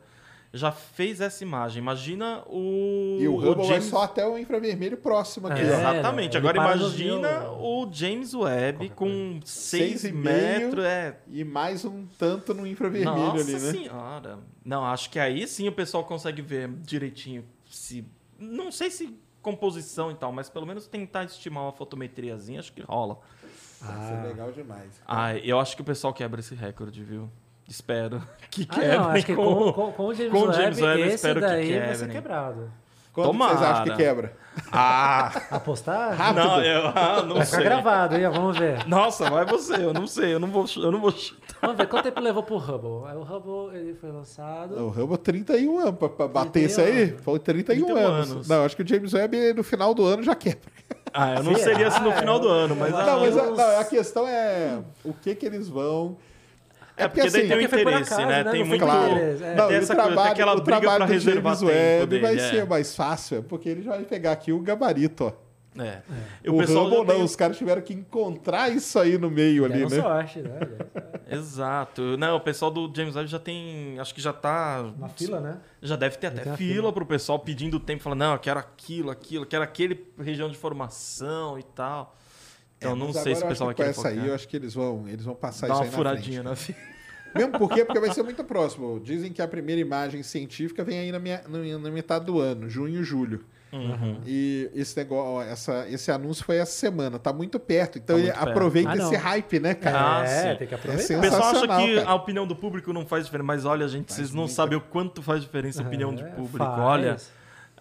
Já 0.54 0.70
fez 0.72 1.22
essa 1.22 1.44
imagem. 1.44 1.82
Imagina 1.82 2.44
o. 2.46 3.18
E 3.22 3.28
o 3.28 3.36
Hubble 3.38 3.56
vai 3.56 3.66
James- 3.68 3.86
só 3.86 4.04
até 4.04 4.28
o 4.28 4.38
infravermelho 4.38 4.98
próximo 4.98 5.48
aqui. 5.48 5.62
É. 5.62 5.64
Exatamente. 5.64 6.36
ele 6.36 6.46
Agora 6.48 6.58
imagina 6.76 7.50
o 7.54 7.88
James 7.92 8.34
Webb 8.34 8.90
com 8.90 9.40
6 9.46 10.02
Seis 10.02 10.04
e 10.04 10.12
metros. 10.12 10.84
É. 10.84 11.18
E 11.30 11.44
mais 11.46 11.86
um 11.86 12.06
tanto 12.18 12.54
no 12.54 12.68
infravermelho 12.68 13.16
Nossa 13.16 13.42
ali, 13.44 13.54
né? 13.54 13.60
senhora. 13.72 14.40
Não, 14.66 14.84
acho 14.86 15.10
que 15.10 15.20
aí 15.20 15.48
sim 15.48 15.68
o 15.70 15.72
pessoal 15.72 16.04
consegue 16.04 16.42
ver 16.42 16.68
direitinho 16.82 17.46
se. 17.70 18.06
Não 18.38 18.72
sei 18.74 18.92
se 18.92 19.18
composição 19.42 20.12
e 20.12 20.16
tal, 20.16 20.32
mas 20.34 20.50
pelo 20.50 20.66
menos 20.66 20.86
tentar 20.86 21.24
estimar 21.24 21.64
uma 21.64 21.72
fotometriazinha, 21.72 22.60
acho 22.60 22.74
que 22.74 22.82
rola. 22.82 23.18
Ah. 23.82 24.08
ser 24.22 24.28
legal 24.28 24.52
demais. 24.52 25.02
Ah, 25.08 25.36
eu 25.38 25.60
acho 25.60 25.76
que 25.76 25.82
o 25.82 25.86
pessoal 25.86 26.14
quebra 26.14 26.40
esse 26.42 26.54
recorde, 26.54 27.04
viu? 27.04 27.30
Espero 27.72 28.22
que 28.52 28.68
Ah, 28.70 28.76
quebre. 28.76 28.98
não, 28.98 29.10
acho 29.10 29.26
que 29.26 29.36
com, 29.36 29.74
com, 29.74 29.92
com 29.94 30.06
o 30.08 30.14
James 30.14 30.32
com 30.32 30.42
Webb, 30.42 30.56
James 30.56 30.82
Webb, 30.82 31.02
esse 31.04 31.16
espero 31.16 31.40
que 31.42 31.48
daí 31.48 31.80
vai 31.80 31.96
ser 31.96 32.10
quebrado. 32.10 32.72
Quando 33.14 33.32
que 33.32 33.38
vocês 33.38 33.62
acham 33.62 33.84
que 33.84 33.90
Tomara. 33.90 33.96
quebra? 33.98 34.34
Ah, 34.72 35.42
Apostar? 35.52 36.14
Rápido. 36.16 36.46
não, 36.46 36.64
eu 36.64 36.88
ah, 36.88 37.22
não 37.28 37.36
vai 37.36 37.46
ficar 37.46 37.58
sei. 37.58 37.64
gravado, 37.66 38.16
hein? 38.16 38.30
Vamos 38.30 38.58
ver. 38.58 38.88
Nossa, 38.88 39.30
vai 39.30 39.46
você, 39.46 39.76
eu 39.76 39.94
não 39.94 40.08
sei, 40.08 40.34
eu 40.34 40.40
não 40.40 40.48
vou, 40.50 40.66
eu 40.78 40.92
não 40.92 41.00
vou. 41.02 41.14
Vamos 41.62 41.78
ver 41.78 41.88
quanto 41.88 42.06
tempo 42.06 42.20
levou 42.22 42.42
pro 42.44 42.56
Hubble. 42.58 43.10
Aí 43.10 43.18
o 43.18 43.22
Hubble 43.24 43.78
ele 43.78 43.94
foi 43.96 44.12
lançado. 44.12 44.76
O 44.78 44.90
Hubble 44.90 45.18
31 45.18 45.80
anos. 45.80 45.96
Pra, 45.98 46.08
pra 46.10 46.28
bater 46.28 46.64
isso 46.64 46.80
aí, 46.80 47.08
31 47.08 47.18
foi 47.24 47.40
31, 47.40 47.86
31 47.86 47.98
anos. 47.98 48.32
anos. 48.32 48.48
Não, 48.48 48.64
acho 48.66 48.76
que 48.78 48.84
o 48.84 48.88
James 48.88 49.14
Webb 49.14 49.54
no 49.56 49.64
final 49.64 49.94
do 49.94 50.06
ano 50.06 50.24
já 50.24 50.36
quebra. 50.36 50.72
Ah, 51.14 51.36
eu 51.36 51.44
não 51.44 51.54
Será? 51.56 51.66
seria 51.66 51.88
assim 51.90 52.04
no 52.04 52.14
final 52.14 52.40
do 52.40 52.48
ano, 52.48 52.76
mas 52.78 52.94
ah, 52.94 53.06
Não, 53.06 53.20
mas 53.20 53.38
a, 53.38 53.44
não, 53.52 53.80
a 53.80 53.84
questão 53.84 54.26
é 54.26 54.80
o 55.04 55.14
que 55.14 55.36
que 55.36 55.46
eles 55.46 55.68
vão... 55.68 56.18
É 57.04 57.08
porque 57.08 57.30
daí 57.30 57.32
tem 57.32 57.46
o 57.46 57.48
Porque 57.50 57.68
foi 57.68 57.84
por 57.84 57.92
interesse, 57.92 58.14
acaso, 58.14 58.28
né? 58.30 58.44
né? 58.44 58.52
Tem 58.52 58.60
Não 58.62 58.68
muito. 58.68 58.82
Claro. 58.84 59.12
interesse, 59.12 59.44
é. 59.44 59.56
Não, 59.56 59.68
Tem 59.68 59.78
o 59.78 59.80
essa 59.80 59.96
coisa, 59.96 60.04
tem 60.04 60.14
trabalho, 60.14 60.32
aquela 60.32 60.54
o 60.54 60.62
briga 60.62 60.80
trabalho 60.82 61.06
do 61.06 61.12
reservar 61.12 61.56
James 61.56 61.60
tempo 61.60 61.72
Webb 61.72 62.20
vai 62.20 62.36
dele, 62.36 62.48
é. 62.48 62.50
ser 62.52 62.66
mais 62.66 62.96
fácil, 62.96 63.38
é 63.38 63.42
porque 63.42 63.70
ele 63.70 63.82
já 63.84 63.92
vai 63.92 64.04
pegar 64.04 64.32
aqui 64.34 64.52
o 64.52 64.60
gabarito, 64.60 65.26
ó. 65.26 65.34
É. 65.82 66.02
E 66.44 66.50
O, 66.50 66.56
o 66.56 66.58
pessoal 66.58 66.84
Hubble 66.84 66.98
já 66.98 67.04
não, 67.06 67.16
tem- 67.16 67.24
os 67.24 67.34
caras 67.34 67.58
tiveram 67.58 67.82
que 67.82 67.94
encontrar 67.94 68.70
isso 68.70 69.00
aí 69.00 69.18
no 69.18 69.32
meio 69.32 69.64
ali, 69.64 69.76
Deram 69.86 69.90
né? 69.90 70.02
sorte, 70.02 70.40
né? 70.42 70.60
Exato. 71.32 72.18
Não, 72.18 72.36
o 72.36 72.42
pessoal 72.42 72.70
do 72.70 72.92
James 72.94 73.16
Webb 73.16 73.30
já 73.30 73.40
tem. 73.40 73.98
Acho 73.98 74.14
que 74.14 74.22
já 74.22 74.34
tá. 74.34 74.82
Uma 74.98 75.08
fila, 75.08 75.40
né? 75.40 75.58
Já 75.82 75.96
deve 75.96 76.18
ter 76.18 76.28
até 76.28 76.42
tem 76.42 76.52
uma 76.52 76.58
fila, 76.58 76.74
fila. 76.76 76.92
pro 76.94 77.06
pessoal 77.06 77.40
pedindo 77.40 77.80
tempo, 77.80 78.04
falando, 78.04 78.20
não, 78.20 78.34
eu 78.34 78.40
quero 78.40 78.60
aquilo, 78.60 79.10
aquilo, 79.10 79.44
eu 79.46 79.48
quero 79.48 79.64
aquele 79.64 80.06
região 80.20 80.50
de 80.50 80.58
formação 80.58 81.58
e 81.58 81.64
tal. 81.64 82.18
Então 82.82 82.94
É, 82.94 82.96
não 82.96 83.14
sei 83.14 83.36
se 83.36 83.44
o 83.44 83.48
pessoal 83.48 83.68
vai 83.68 83.76
querer 83.76 83.94
com 83.94 84.00
essa 84.02 84.10
aí, 84.10 84.28
eu 84.28 84.34
acho 84.34 84.48
que 84.48 84.56
eles 84.58 84.74
vão, 84.74 85.08
eles 85.08 85.24
vão 85.24 85.36
passar 85.36 85.68
Dá 85.68 85.74
isso 85.76 85.84
uma 85.84 85.90
aí 85.90 85.92
furadinha 85.96 86.42
na 86.42 86.50
na 86.50 86.56
frente. 86.56 86.80
fila. 86.80 86.92
Mesmo 87.36 87.52
porque, 87.60 87.86
porque 87.86 88.00
vai 88.02 88.12
ser 88.12 88.24
muito 88.24 88.44
próximo. 88.44 89.00
Dizem 89.00 89.32
que 89.32 89.42
a 89.42 89.48
primeira 89.48 89.80
imagem 89.80 90.22
científica 90.24 90.84
vem 90.84 90.98
aí 91.00 91.12
na, 91.12 91.20
minha, 91.20 91.42
na, 91.48 91.60
na 91.80 91.92
metade 91.92 92.26
do 92.26 92.40
ano, 92.40 92.68
junho, 92.70 93.04
julho. 93.04 93.46
Uhum. 93.72 94.20
E 94.26 94.70
esse 94.76 94.98
negócio, 94.98 95.50
essa, 95.50 95.88
esse 95.88 96.12
anúncio 96.12 96.44
foi 96.44 96.58
essa 96.58 96.74
semana, 96.74 97.18
tá 97.20 97.32
muito 97.32 97.58
perto. 97.58 98.00
Então 98.00 98.16
Tá 98.18 98.20
ele 98.20 98.28
muito 98.32 98.38
perto. 98.38 98.50
aproveita 98.50 98.90
Ah, 98.92 98.98
esse 98.98 99.16
hype, 99.16 99.60
né, 99.62 99.74
cara? 99.76 100.18
Ah, 100.20 100.24
é, 100.26 100.52
sim. 100.52 100.58
tem 100.58 100.68
que 100.68 100.74
É 100.74 100.78
aproveitar. 100.78 101.18
O 101.18 101.22
pessoal 101.22 101.44
acha 101.44 101.62
que 101.62 101.96
cara. 101.96 102.10
a 102.10 102.16
opinião 102.16 102.46
do 102.48 102.56
público 102.56 102.92
não 102.92 103.06
faz 103.06 103.24
diferença, 103.26 103.46
mas 103.48 103.64
olha, 103.64 103.88
gente, 103.88 104.12
vocês 104.12 104.32
não 104.32 104.40
muita- 104.42 104.54
sabem 104.56 104.78
o 104.78 104.82
quanto 104.82 105.22
faz 105.22 105.42
diferença 105.42 105.82
a 105.84 105.86
opinião 105.88 106.14
de 106.14 106.24
É, 106.24 106.28
público. 106.28 106.58
faz. 106.58 106.80
Olha, 106.80 107.18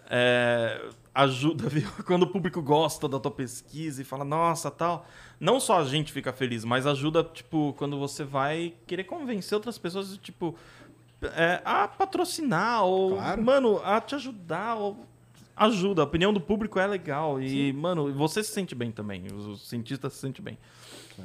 é, 0.09 0.79
ajuda, 1.13 1.67
viu? 1.69 1.87
Quando 2.05 2.23
o 2.23 2.27
público 2.27 2.61
gosta 2.61 3.07
da 3.07 3.19
tua 3.19 3.31
pesquisa 3.31 4.01
e 4.01 4.05
fala, 4.05 4.23
nossa, 4.23 4.69
tal. 4.71 5.05
Não 5.39 5.59
só 5.59 5.79
a 5.79 5.85
gente 5.85 6.11
fica 6.13 6.31
feliz, 6.31 6.63
mas 6.63 6.85
ajuda, 6.85 7.23
tipo, 7.23 7.73
quando 7.77 7.97
você 7.97 8.23
vai 8.23 8.73
querer 8.85 9.03
convencer 9.05 9.55
outras 9.55 9.77
pessoas, 9.77 10.17
tipo, 10.17 10.55
é, 11.23 11.61
a 11.65 11.87
patrocinar, 11.87 12.83
ou, 12.83 13.15
Claro. 13.15 13.41
mano, 13.43 13.81
a 13.83 13.99
te 13.99 14.15
ajudar, 14.15 14.75
ou 14.75 15.05
ajuda. 15.55 16.01
A 16.01 16.05
opinião 16.05 16.31
do 16.33 16.39
público 16.39 16.79
é 16.79 16.85
legal. 16.87 17.41
E, 17.41 17.73
mano, 17.73 18.13
você 18.13 18.43
se 18.43 18.51
sente 18.51 18.73
bem 18.75 18.91
também. 18.91 19.25
Os 19.33 19.67
cientistas 19.67 20.13
se 20.13 20.19
sentem 20.19 20.43
bem. 20.43 20.57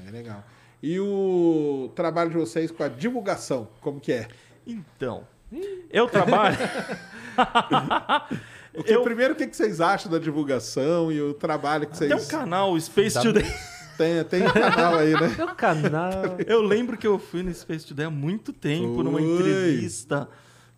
É 0.06 0.10
legal. 0.10 0.42
E 0.82 0.98
o 1.00 1.90
trabalho 1.94 2.30
de 2.30 2.36
vocês 2.36 2.70
com 2.70 2.82
a 2.82 2.88
divulgação, 2.88 3.68
como 3.80 3.98
que 4.00 4.12
é? 4.12 4.28
Então, 4.66 5.26
eu 5.90 6.06
trabalho. 6.08 6.56
Porque, 8.76 8.94
eu 8.94 9.02
primeiro, 9.02 9.34
o 9.34 9.36
que 9.36 9.46
que 9.46 9.56
vocês 9.56 9.80
acham 9.80 10.10
da 10.10 10.18
divulgação 10.18 11.10
e 11.10 11.20
o 11.20 11.32
trabalho 11.34 11.86
que 11.86 11.96
vocês... 11.96 12.10
tem 12.10 12.20
um 12.20 12.26
canal, 12.28 12.78
Space 12.80 13.20
Today. 13.20 13.44
Tem, 13.96 14.22
tem 14.24 14.46
um 14.46 14.52
canal 14.52 14.96
aí, 14.96 15.14
né? 15.14 15.34
Meu 15.38 15.54
canal. 15.54 16.10
Eu 16.46 16.60
lembro 16.60 16.98
que 16.98 17.06
eu 17.06 17.18
fui 17.18 17.42
no 17.42 17.50
Space 17.54 17.86
Today 17.86 18.04
há 18.04 18.10
muito 18.10 18.52
tempo, 18.52 19.02
numa 19.02 19.18
entrevista. 19.22 20.28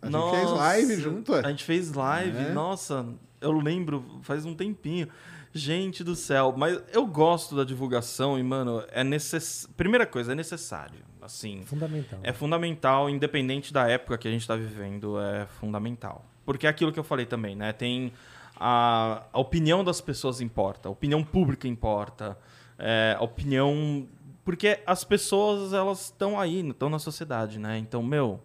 A 0.01 0.09
gente 0.09 0.31
fez 0.31 0.49
live 0.51 0.95
junto, 1.01 1.35
é. 1.35 1.45
A 1.45 1.49
gente 1.49 1.65
fez 1.65 1.91
live, 1.91 2.37
É. 2.37 2.53
nossa, 2.53 3.05
eu 3.41 3.51
lembro, 3.51 4.21
faz 4.21 4.45
um 4.45 4.55
tempinho. 4.55 5.09
Gente 5.51 6.01
do 6.01 6.15
céu, 6.15 6.53
mas 6.55 6.79
eu 6.93 7.05
gosto 7.05 7.57
da 7.57 7.65
divulgação 7.65 8.39
e, 8.39 8.43
mano, 8.43 8.83
é 8.89 9.03
necessário. 9.03 9.75
Primeira 9.75 10.05
coisa, 10.05 10.31
é 10.31 10.35
necessário. 10.35 10.99
Assim, 11.21 11.63
Fundamental. 11.65 12.19
é 12.23 12.31
fundamental, 12.31 13.09
independente 13.09 13.73
da 13.73 13.85
época 13.85 14.17
que 14.17 14.27
a 14.29 14.31
gente 14.31 14.41
está 14.41 14.55
vivendo, 14.55 15.19
é 15.19 15.45
fundamental. 15.59 16.23
Porque 16.49 16.65
é 16.65 16.69
aquilo 16.71 16.91
que 16.91 16.97
eu 16.97 17.03
falei 17.03 17.27
também, 17.27 17.55
né? 17.55 17.71
Tem 17.71 18.11
a, 18.59 19.21
a 19.31 19.39
opinião 19.39 19.83
das 19.83 20.01
pessoas 20.01 20.41
importa, 20.41 20.89
a 20.89 20.91
opinião 20.91 21.23
pública 21.23 21.67
importa, 21.67 22.35
é, 22.79 23.15
a 23.15 23.23
opinião. 23.23 24.07
Porque 24.43 24.79
as 24.83 25.03
pessoas, 25.03 25.73
elas 25.73 26.05
estão 26.05 26.39
aí, 26.39 26.67
estão 26.67 26.89
na 26.89 26.97
sociedade, 26.97 27.59
né? 27.59 27.77
Então, 27.77 28.01
meu, 28.01 28.41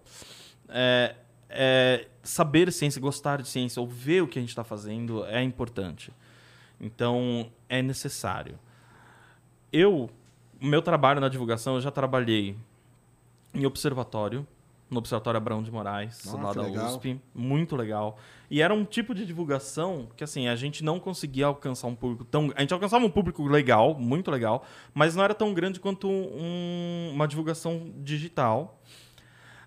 é, 0.68 1.14
é, 1.48 2.06
saber 2.22 2.70
ciência, 2.70 3.01
gostar 3.01 3.40
de 3.40 3.48
ciência, 3.48 3.81
ou 3.81 3.89
ver 3.89 4.22
o 4.22 4.28
que 4.28 4.39
a 4.39 4.43
gente 4.43 4.51
está 4.51 4.64
fazendo 4.64 5.24
é 5.24 5.43
importante. 5.43 6.12
Então, 6.78 7.51
é 7.70 7.81
necessário. 7.81 8.59
Eu, 9.72 10.10
meu 10.60 10.82
trabalho 10.82 11.22
na 11.22 11.31
divulgação, 11.31 11.76
eu 11.76 11.81
já 11.81 11.90
trabalhei 11.90 12.55
em 13.55 13.64
observatório, 13.64 14.47
no 14.95 14.99
Observatório 15.01 15.37
Abraão 15.37 15.62
de 15.62 15.71
Moraes, 15.71 16.25
Nossa, 16.25 16.39
lá 16.39 16.51
que 16.51 16.57
da 16.57 16.62
legal. 16.62 16.87
USP. 16.87 17.21
Muito 17.35 17.77
legal. 17.77 18.19
E 18.51 18.62
era 18.62 18.73
um 18.73 18.85
tipo 18.85 19.15
de 19.15 19.27
divulgação 19.27 20.09
que, 20.16 20.25
assim, 20.25 20.49
a 20.49 20.57
gente 20.57 20.83
não 20.83 20.99
conseguia 20.99 21.47
alcançar 21.47 21.87
um 21.89 21.95
público 21.95 22.25
tão... 22.25 22.53
A 22.57 22.61
gente 22.61 22.73
alcançava 22.73 23.05
um 23.05 23.11
público 23.11 23.47
legal, 23.47 23.95
muito 23.99 24.31
legal, 24.31 24.65
mas 24.95 25.15
não 25.15 25.23
era 25.25 25.35
tão 25.35 25.53
grande 25.53 25.81
quanto 25.81 26.09
um- 26.09 27.11
uma 27.12 27.27
divulgação 27.29 27.93
digital. 27.99 28.81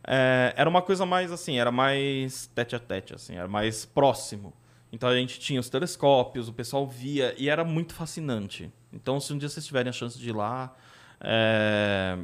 É, 0.05 0.53
era 0.55 0.69
uma 0.69 0.81
coisa 0.81 1.05
mais, 1.05 1.31
assim, 1.31 1.59
era 1.59 1.71
mais 1.71 2.47
tete 2.55 2.75
a 2.75 2.79
tete, 2.79 3.13
assim, 3.13 3.35
era 3.35 3.47
mais 3.47 3.85
próximo. 3.85 4.53
Então 4.91 5.09
a 5.09 5.15
gente 5.15 5.37
tinha 5.37 5.59
os 5.59 5.69
telescópios, 5.69 6.47
o 6.47 6.53
pessoal 6.53 6.87
via, 6.87 7.35
e 7.37 7.49
era 7.49 7.65
muito 7.65 7.93
fascinante. 7.93 8.71
Então, 8.93 9.19
se 9.19 9.33
um 9.33 9.37
dia 9.37 9.49
vocês 9.49 9.65
tiverem 9.65 9.89
a 9.89 9.93
chance 9.93 10.17
de 10.17 10.29
ir 10.29 10.33
lá, 10.33 10.73
é, 11.19 12.17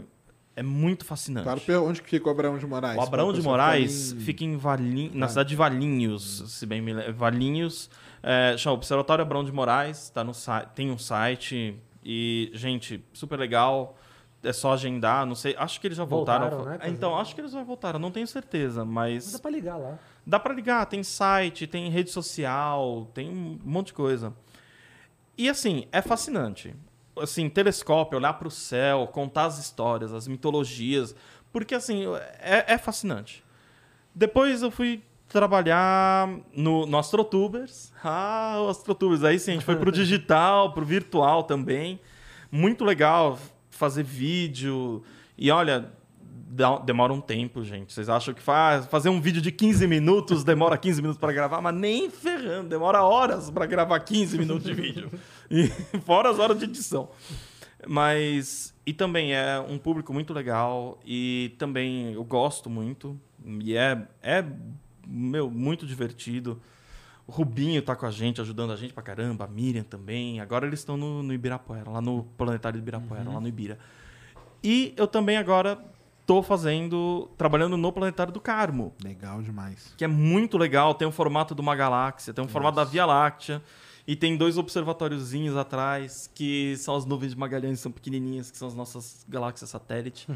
é 0.55 0.61
muito 0.63 1.03
fascinante. 1.05 1.43
Claro, 1.65 1.85
onde 1.85 2.01
que 2.01 2.09
fica 2.09 2.27
o 2.27 2.31
Abraão 2.31 2.57
de 2.57 2.65
Moraes? 2.65 2.97
O 2.97 3.01
Abraão 3.01 3.31
de 3.31 3.37
pessoa 3.37 3.53
Moraes 3.53 4.13
fica 4.19 4.43
em 4.43 4.55
Valinhos, 4.57 5.15
na 5.15 5.25
Ah. 5.25 5.29
cidade 5.29 5.49
de 5.49 5.55
Valinhos, 5.55 6.43
se 6.47 6.65
bem 6.65 6.81
me 6.81 6.93
lembro. 6.93 7.13
Valinhos, 7.13 7.89
é, 8.21 8.55
chama 8.57 8.75
Observatório 8.75 9.21
Abraão 9.23 9.43
de 9.43 9.51
Moraes, 9.51 10.09
tá 10.09 10.23
no 10.23 10.31
tem 10.75 10.91
um 10.91 10.97
site 10.97 11.75
e, 12.03 12.51
gente, 12.53 13.03
super 13.13 13.37
legal. 13.39 13.97
É 14.45 14.51
só 14.51 14.73
agendar, 14.73 15.25
não 15.25 15.35
sei. 15.35 15.55
Acho 15.57 15.79
que 15.79 15.87
eles 15.87 15.97
já 15.97 16.03
voltaram. 16.03 16.49
Voltaram, 16.49 16.77
né, 16.77 16.79
É, 16.85 16.89
então, 16.89 17.17
acho 17.17 17.33
que 17.33 17.39
eles 17.39 17.53
já 17.53 17.63
voltaram, 17.63 17.97
não 17.97 18.11
tenho 18.11 18.27
certeza, 18.27 18.83
Mas 18.83 19.23
mas 19.23 19.31
dá 19.31 19.39
pra 19.39 19.49
ligar 19.51 19.77
lá. 19.77 19.97
dá 20.27 20.37
pra 20.37 20.53
ligar. 20.53 20.85
Tem 20.85 21.01
site, 21.01 21.65
tem 21.65 21.89
rede 21.89 22.11
social, 22.11 23.07
tem 23.13 23.29
um 23.29 23.57
monte 23.63 23.87
de 23.87 23.93
coisa. 23.93 24.33
E 25.37 25.47
assim, 25.49 25.87
é 25.93 26.01
fascinante. 26.01 26.75
Assim, 27.19 27.49
telescópio, 27.49 28.17
olhar 28.17 28.33
para 28.33 28.47
o 28.47 28.51
céu, 28.51 29.07
contar 29.11 29.45
as 29.45 29.59
histórias, 29.59 30.13
as 30.13 30.27
mitologias, 30.27 31.15
porque 31.51 31.75
assim, 31.75 32.05
é, 32.39 32.73
é 32.73 32.77
fascinante. 32.77 33.43
Depois 34.13 34.61
eu 34.61 34.71
fui 34.71 35.03
trabalhar 35.27 36.29
no, 36.55 36.85
no 36.85 36.97
Astrotubers. 36.97 37.91
Ah, 38.05 38.57
o 38.59 38.67
Astrotubers. 38.67 39.23
Aí 39.23 39.39
sim, 39.39 39.51
a 39.51 39.53
gente 39.53 39.65
foi 39.65 39.77
pro 39.77 39.91
digital, 39.91 40.71
pro 40.75 40.83
virtual 40.83 41.43
também. 41.43 42.01
Muito 42.51 42.83
legal 42.83 43.39
fazer 43.69 44.03
vídeo. 44.03 45.01
E 45.37 45.49
olha, 45.49 45.89
dá- 46.53 46.77
demora 46.79 47.11
um 47.11 47.19
tempo, 47.21 47.63
gente. 47.63 47.91
Vocês 47.93 48.07
acham 48.09 48.33
que 48.33 48.41
faz, 48.41 48.85
fazer 48.85 49.09
um 49.09 49.19
vídeo 49.19 49.41
de 49.41 49.51
15 49.51 49.87
minutos 49.87 50.43
demora 50.43 50.77
15 50.77 51.01
minutos 51.01 51.19
para 51.19 51.33
gravar? 51.33 51.61
Mas 51.61 51.75
nem 51.75 52.09
ferrando, 52.09 52.69
demora 52.69 53.01
horas 53.01 53.49
para 53.49 53.65
gravar 53.65 53.99
15 53.99 54.37
minutos 54.37 54.63
de 54.63 54.73
vídeo. 54.73 55.11
E 55.49 55.67
fora 56.05 56.29
as 56.29 56.39
horas 56.39 56.57
de 56.57 56.65
edição. 56.65 57.09
Mas. 57.87 58.73
E 58.85 58.93
também 58.93 59.33
é 59.33 59.59
um 59.59 59.77
público 59.77 60.13
muito 60.13 60.33
legal. 60.33 60.99
E 61.05 61.55
também 61.57 62.13
eu 62.13 62.23
gosto 62.23 62.69
muito. 62.69 63.19
E 63.61 63.75
é, 63.75 64.07
é 64.21 64.43
meu, 65.07 65.49
muito 65.49 65.85
divertido. 65.85 66.61
O 67.25 67.31
Rubinho 67.31 67.81
tá 67.81 67.95
com 67.95 68.05
a 68.05 68.11
gente, 68.11 68.41
ajudando 68.41 68.71
a 68.71 68.75
gente 68.75 68.93
pra 68.93 69.01
caramba. 69.01 69.45
A 69.45 69.47
Miriam 69.47 69.83
também. 69.83 70.39
Agora 70.41 70.67
eles 70.67 70.79
estão 70.79 70.97
no, 70.97 71.23
no 71.23 71.33
Ibirapuera, 71.33 71.89
lá 71.89 72.01
no 72.01 72.23
Planetário 72.37 72.77
de 72.77 72.83
Ibirapuera, 72.83 73.29
lá 73.29 73.39
no 73.39 73.47
Ibira. 73.47 73.79
E 74.61 74.93
eu 74.95 75.07
também 75.07 75.37
agora 75.37 75.77
tô 76.25 76.41
fazendo, 76.41 77.29
trabalhando 77.37 77.77
no 77.77 77.91
Planetário 77.91 78.31
do 78.31 78.39
Carmo, 78.39 78.93
Legal 79.03 79.41
demais. 79.41 79.93
que 79.97 80.03
é 80.03 80.07
muito 80.07 80.57
legal. 80.57 80.93
Tem 80.93 81.07
o 81.07 81.11
formato 81.11 81.53
de 81.53 81.61
uma 81.61 81.75
galáxia, 81.75 82.33
tem 82.33 82.43
o 82.43 82.47
formato 82.47 82.75
da 82.75 82.83
Via 82.83 83.05
Láctea. 83.05 83.61
E 84.05 84.17
tem 84.17 84.35
dois 84.35 84.57
observatóriozinhos 84.57 85.55
atrás, 85.55 86.29
que 86.35 86.75
são 86.75 86.93
as 86.93 87.05
nuvens 87.05 87.31
de 87.31 87.37
Magalhães, 87.37 87.79
são 87.79 87.89
pequenininhas, 87.89 88.51
que 88.51 88.57
são 88.57 88.67
as 88.67 88.75
nossas 88.75 89.25
galáxias 89.29 89.69
satélite. 89.69 90.27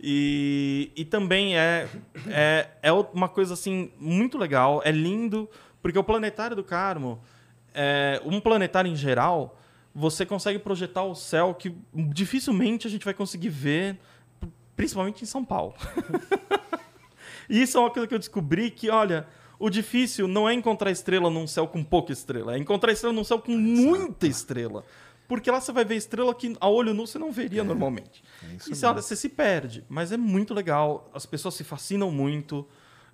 E, 0.00 0.90
e 0.96 1.04
também 1.04 1.56
é, 1.56 1.88
é, 2.26 2.68
é 2.82 2.92
uma 2.92 3.28
coisa 3.28 3.54
assim 3.54 3.92
muito 3.96 4.36
legal, 4.36 4.82
é 4.84 4.90
lindo, 4.90 5.48
porque 5.80 5.96
o 5.96 6.02
planetário 6.02 6.56
do 6.56 6.64
Carmo, 6.64 7.20
é, 7.72 8.20
um 8.24 8.40
planetário 8.40 8.90
em 8.90 8.96
geral, 8.96 9.56
você 9.94 10.26
consegue 10.26 10.58
projetar 10.58 11.04
o 11.04 11.14
céu 11.14 11.54
que 11.54 11.72
dificilmente 11.94 12.88
a 12.88 12.90
gente 12.90 13.04
vai 13.04 13.14
conseguir 13.14 13.50
ver, 13.50 14.00
principalmente 14.76 15.22
em 15.22 15.26
São 15.26 15.44
Paulo. 15.44 15.74
E 17.48 17.60
isso 17.60 17.76
é 17.76 17.80
uma 17.80 17.90
coisa 17.90 18.06
que 18.06 18.14
eu 18.14 18.18
descobri 18.18 18.70
que, 18.70 18.88
olha, 18.88 19.26
o 19.58 19.68
difícil 19.68 20.26
não 20.26 20.48
é 20.48 20.54
encontrar 20.54 20.90
estrela 20.90 21.28
num 21.28 21.46
céu 21.46 21.66
com 21.66 21.82
pouca 21.84 22.12
estrela, 22.12 22.54
é 22.54 22.58
encontrar 22.58 22.92
estrela 22.92 23.12
num 23.12 23.24
céu 23.24 23.38
com 23.38 23.52
muita 23.52 24.26
estrela. 24.26 24.84
Porque 25.28 25.50
lá 25.50 25.60
você 25.60 25.72
vai 25.72 25.84
ver 25.84 25.96
estrela 25.96 26.34
que 26.34 26.56
a 26.60 26.68
olho 26.68 26.94
nu 26.94 27.06
você 27.06 27.18
não 27.18 27.30
veria 27.32 27.62
normalmente. 27.64 28.22
é 28.50 28.54
isso 28.54 28.72
e 28.72 28.74
você, 28.74 28.86
olha, 28.86 29.02
você 29.02 29.16
se 29.16 29.28
perde. 29.28 29.84
Mas 29.88 30.12
é 30.12 30.16
muito 30.16 30.54
legal, 30.54 31.10
as 31.12 31.26
pessoas 31.26 31.54
se 31.54 31.64
fascinam 31.64 32.10
muito. 32.10 32.66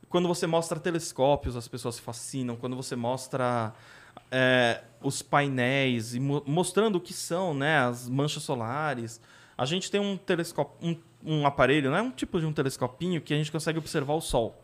Quando 0.08 0.28
você 0.28 0.46
mostra 0.46 0.78
telescópios, 0.78 1.56
as 1.56 1.66
pessoas 1.66 1.96
se 1.96 2.00
fascinam. 2.00 2.54
Quando 2.54 2.76
você 2.76 2.94
mostra 2.94 3.72
é, 4.30 4.82
os 5.02 5.22
painéis 5.22 6.14
e 6.14 6.20
mo- 6.20 6.42
mostrando 6.46 6.96
o 6.96 7.00
que 7.00 7.12
são 7.12 7.54
né, 7.54 7.78
as 7.78 8.08
manchas 8.08 8.42
solares. 8.42 9.20
A 9.56 9.64
gente 9.64 9.90
tem 9.90 10.00
um 10.00 10.16
telescópio, 10.16 10.76
um, 10.88 10.96
um 11.24 11.46
aparelho, 11.46 11.90
né, 11.90 12.00
um 12.00 12.10
tipo 12.10 12.38
de 12.40 12.46
um 12.46 12.52
telescopinho 12.52 13.20
que 13.20 13.34
a 13.34 13.36
gente 13.36 13.50
consegue 13.52 13.78
observar 13.78 14.14
o 14.14 14.20
Sol. 14.20 14.62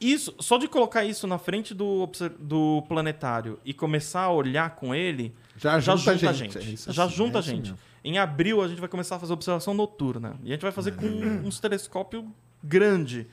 Isso, 0.00 0.34
só 0.40 0.58
de 0.58 0.68
colocar 0.68 1.04
isso 1.04 1.26
na 1.26 1.38
frente 1.38 1.72
do, 1.72 2.08
do 2.38 2.82
planetário 2.86 3.58
e 3.64 3.72
começar 3.72 4.22
a 4.22 4.30
olhar 4.30 4.74
com 4.76 4.94
ele, 4.94 5.34
Já 5.56 5.80
já 5.80 5.96
junta 5.96 6.12
junta 6.18 6.30
a 6.30 6.32
gente. 6.34 6.60
gente. 6.60 6.90
É 6.90 6.92
já 6.92 7.04
assim, 7.04 7.14
junta 7.14 7.38
é 7.38 7.40
a 7.40 7.42
gente. 7.42 7.70
mesmo. 7.70 7.78
Em 8.04 8.18
abril 8.18 8.62
a 8.62 8.68
gente 8.68 8.78
vai 8.78 8.88
começar 8.88 9.16
a 9.16 9.18
fazer 9.18 9.32
observação 9.32 9.72
noturna. 9.72 10.36
E 10.44 10.48
a 10.48 10.52
gente 10.52 10.62
vai 10.62 10.70
fazer 10.70 10.92
com 10.92 11.06
uns 11.06 11.58
telescópios 11.58 12.24
grande. 12.62 13.26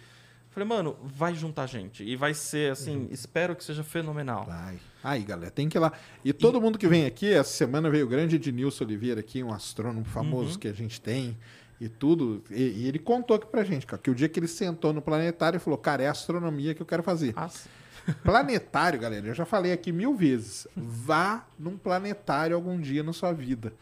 Falei, 0.51 0.69
mano, 0.69 0.95
vai 1.03 1.35
juntar 1.35 1.65
gente. 1.68 2.03
E 2.03 2.15
vai 2.15 2.34
ser, 2.34 2.72
assim, 2.72 3.07
espero 3.11 3.55
que 3.55 3.64
seja 3.64 3.84
fenomenal. 3.84 4.45
Vai. 4.45 4.80
Aí, 5.03 5.22
galera, 5.23 5.51
tem 5.51 5.68
que 5.68 5.77
ir 5.77 5.81
lá. 5.81 5.91
E 6.23 6.31
todo 6.31 6.61
mundo 6.61 6.77
que 6.77 6.88
vem 6.88 7.05
aqui, 7.05 7.34
essa 7.34 7.51
semana 7.51 7.89
veio 7.89 8.05
o 8.05 8.07
grande 8.07 8.35
Ednilson 8.35 8.84
Oliveira 8.85 9.19
aqui, 9.19 9.43
um 9.43 9.51
astrônomo 9.51 10.05
famoso 10.05 10.57
que 10.57 10.68
a 10.68 10.73
gente 10.73 11.01
tem 11.01 11.35
e 11.80 11.90
tudo. 11.90 12.44
E, 12.50 12.62
e 12.62 12.88
ele 12.88 13.00
contou 13.00 13.36
aqui 13.36 13.48
pra 13.48 13.64
gente, 13.64 13.86
cara, 13.86 14.02
que 14.02 14.10
o 14.10 14.16
dia 14.16 14.30
que 14.30 14.40
ele 14.40 14.48
sentou 14.48 14.94
no 14.94 15.02
planetário, 15.02 15.58
ele 15.58 15.64
falou, 15.64 15.78
cara, 15.78 16.04
é 16.04 16.08
a 16.08 16.12
astronomia 16.12 16.74
que 16.74 16.82
eu 16.82 16.86
quero 16.86 17.04
fazer. 17.04 17.34
Ah, 17.36 17.50
sim. 17.50 17.70
Planetário, 18.24 19.00
galera, 19.00 19.28
eu 19.28 19.34
já 19.34 19.45
falei 19.45 19.72
aqui 19.72 19.91
mil 19.91 20.14
vezes. 20.14 20.68
Vá 20.76 21.45
num 21.58 21.78
planetário 21.78 22.56
algum 22.56 22.80
dia 22.80 23.02
na 23.02 23.14
sua 23.14 23.32
vida. 23.32 23.74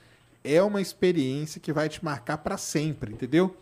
É 0.43 0.61
uma 0.61 0.79
experiência 0.81 1.59
que 1.59 1.73
vai 1.73 1.89
te 1.89 2.03
marcar 2.03 2.37
pra 2.37 2.57
sempre, 2.57 3.13
entendeu? 3.13 3.55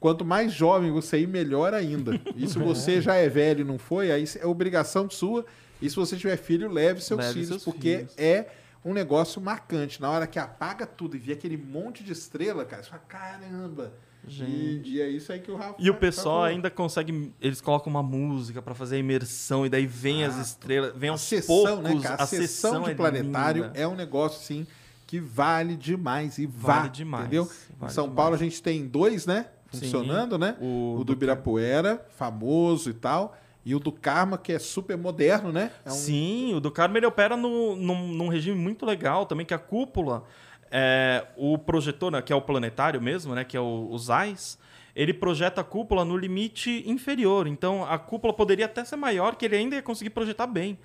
Quanto 0.00 0.24
mais 0.24 0.52
jovem 0.52 0.90
você 0.92 1.18
ir, 1.18 1.26
melhor 1.26 1.74
ainda. 1.74 2.20
E 2.36 2.46
se 2.48 2.58
você 2.58 3.00
já 3.02 3.16
é 3.16 3.28
velho 3.28 3.60
e 3.62 3.64
não 3.64 3.78
foi, 3.78 4.10
aí 4.10 4.24
é 4.40 4.46
obrigação 4.46 5.10
sua. 5.10 5.44
E 5.80 5.90
se 5.90 5.96
você 5.96 6.16
tiver 6.16 6.36
filho, 6.36 6.70
leve 6.70 7.00
seus 7.02 7.18
Leve 7.18 7.32
filhos, 7.34 7.48
seus 7.48 7.64
porque 7.64 7.98
filhos. 7.98 8.14
é 8.16 8.46
um 8.84 8.92
negócio 8.92 9.40
marcante. 9.40 10.00
Na 10.00 10.10
hora 10.10 10.26
que 10.26 10.38
apaga 10.38 10.86
tudo 10.86 11.16
e 11.16 11.18
vê 11.18 11.32
aquele 11.32 11.56
monte 11.56 12.02
de 12.04 12.12
estrela, 12.12 12.64
cara, 12.64 12.82
você 12.82 12.90
fala, 12.90 13.02
caramba. 13.08 13.92
Gente. 14.26 14.90
e 14.90 15.00
é 15.00 15.08
isso 15.08 15.32
aí 15.32 15.38
que 15.40 15.50
o 15.50 15.56
Rafa 15.56 15.76
E 15.78 15.88
o 15.88 15.92
Rafa 15.92 16.00
pessoal 16.00 16.34
falou. 16.34 16.44
ainda 16.48 16.70
consegue. 16.70 17.32
Eles 17.40 17.60
colocam 17.60 17.88
uma 17.90 18.02
música 18.02 18.60
pra 18.60 18.74
fazer 18.74 18.96
a 18.96 18.98
imersão, 18.98 19.64
e 19.64 19.70
daí 19.70 19.86
vem 19.86 20.24
Ah, 20.24 20.28
as 20.28 20.36
estrelas, 20.48 20.92
vem 20.96 21.08
a 21.08 21.12
aos 21.12 21.20
sessão, 21.22 21.54
poucos. 21.82 21.82
né, 21.94 22.00
cara? 22.02 22.22
A, 22.22 22.26
sessão 22.26 22.82
de 22.82 22.90
é 22.90 22.94
planetário 22.94 23.64
linda. 23.66 23.78
é 23.78 23.86
um 23.86 23.94
negócio, 23.94 24.40
assim, 24.40 24.66
que 25.06 25.18
vale 25.20 25.76
demais 25.76 26.36
e 26.36 26.46
Vale 26.46 26.82
vá, 26.82 26.88
demais, 26.88 27.24
entendeu? 27.24 27.44
vale 27.78 27.90
em 27.92 27.94
São 27.94 28.04
demais. 28.04 28.16
Paulo 28.16 28.34
a 28.34 28.38
gente 28.38 28.62
tem 28.62 28.86
dois, 28.86 29.24
né? 29.24 29.46
Sim. 29.72 29.80
Funcionando, 29.80 30.36
né? 30.36 30.56
O 30.60 30.94
O, 30.94 30.98
do 30.98 31.04
do 31.04 31.12
Ibirapuera, 31.12 32.04
famoso 32.16 32.90
e 32.90 32.94
tal. 32.94 33.34
E 33.68 33.74
o 33.74 33.78
do 33.78 33.92
Karma, 33.92 34.38
que 34.38 34.50
é 34.50 34.58
super 34.58 34.96
moderno, 34.96 35.52
né? 35.52 35.70
É 35.84 35.90
um- 35.90 35.92
Sim, 35.92 36.54
o 36.54 36.60
do 36.60 36.70
Carmo 36.70 36.96
ele 36.96 37.04
opera 37.04 37.36
no, 37.36 37.76
num, 37.76 38.08
num 38.14 38.28
regime 38.28 38.56
muito 38.56 38.86
legal 38.86 39.26
também, 39.26 39.44
que 39.44 39.52
a 39.52 39.58
cúpula, 39.58 40.24
é, 40.70 41.26
o 41.36 41.58
projetor, 41.58 42.10
né, 42.10 42.22
que 42.22 42.32
é 42.32 42.36
o 42.36 42.40
planetário 42.40 42.98
mesmo, 43.02 43.34
né, 43.34 43.44
que 43.44 43.58
é 43.58 43.60
o, 43.60 43.88
o 43.90 43.98
ZAIS, 43.98 44.58
ele 44.96 45.12
projeta 45.12 45.60
a 45.60 45.64
cúpula 45.64 46.02
no 46.02 46.16
limite 46.16 46.82
inferior. 46.86 47.46
Então 47.46 47.84
a 47.84 47.98
cúpula 47.98 48.32
poderia 48.32 48.64
até 48.64 48.82
ser 48.86 48.96
maior, 48.96 49.36
que 49.36 49.44
ele 49.44 49.56
ainda 49.56 49.76
ia 49.76 49.82
conseguir 49.82 50.10
projetar 50.10 50.46
bem. 50.46 50.78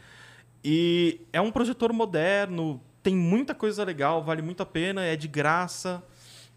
E 0.61 1.21
é 1.31 1.39
um 1.39 1.51
projetor 1.51 1.93
moderno, 1.93 2.81
tem 3.01 3.15
muita 3.15 3.55
coisa 3.55 3.83
legal, 3.85 4.21
vale 4.23 4.41
muito 4.41 4.61
a 4.61 4.65
pena, 4.65 5.03
é 5.03 5.15
de 5.15 5.27
graça. 5.29 6.03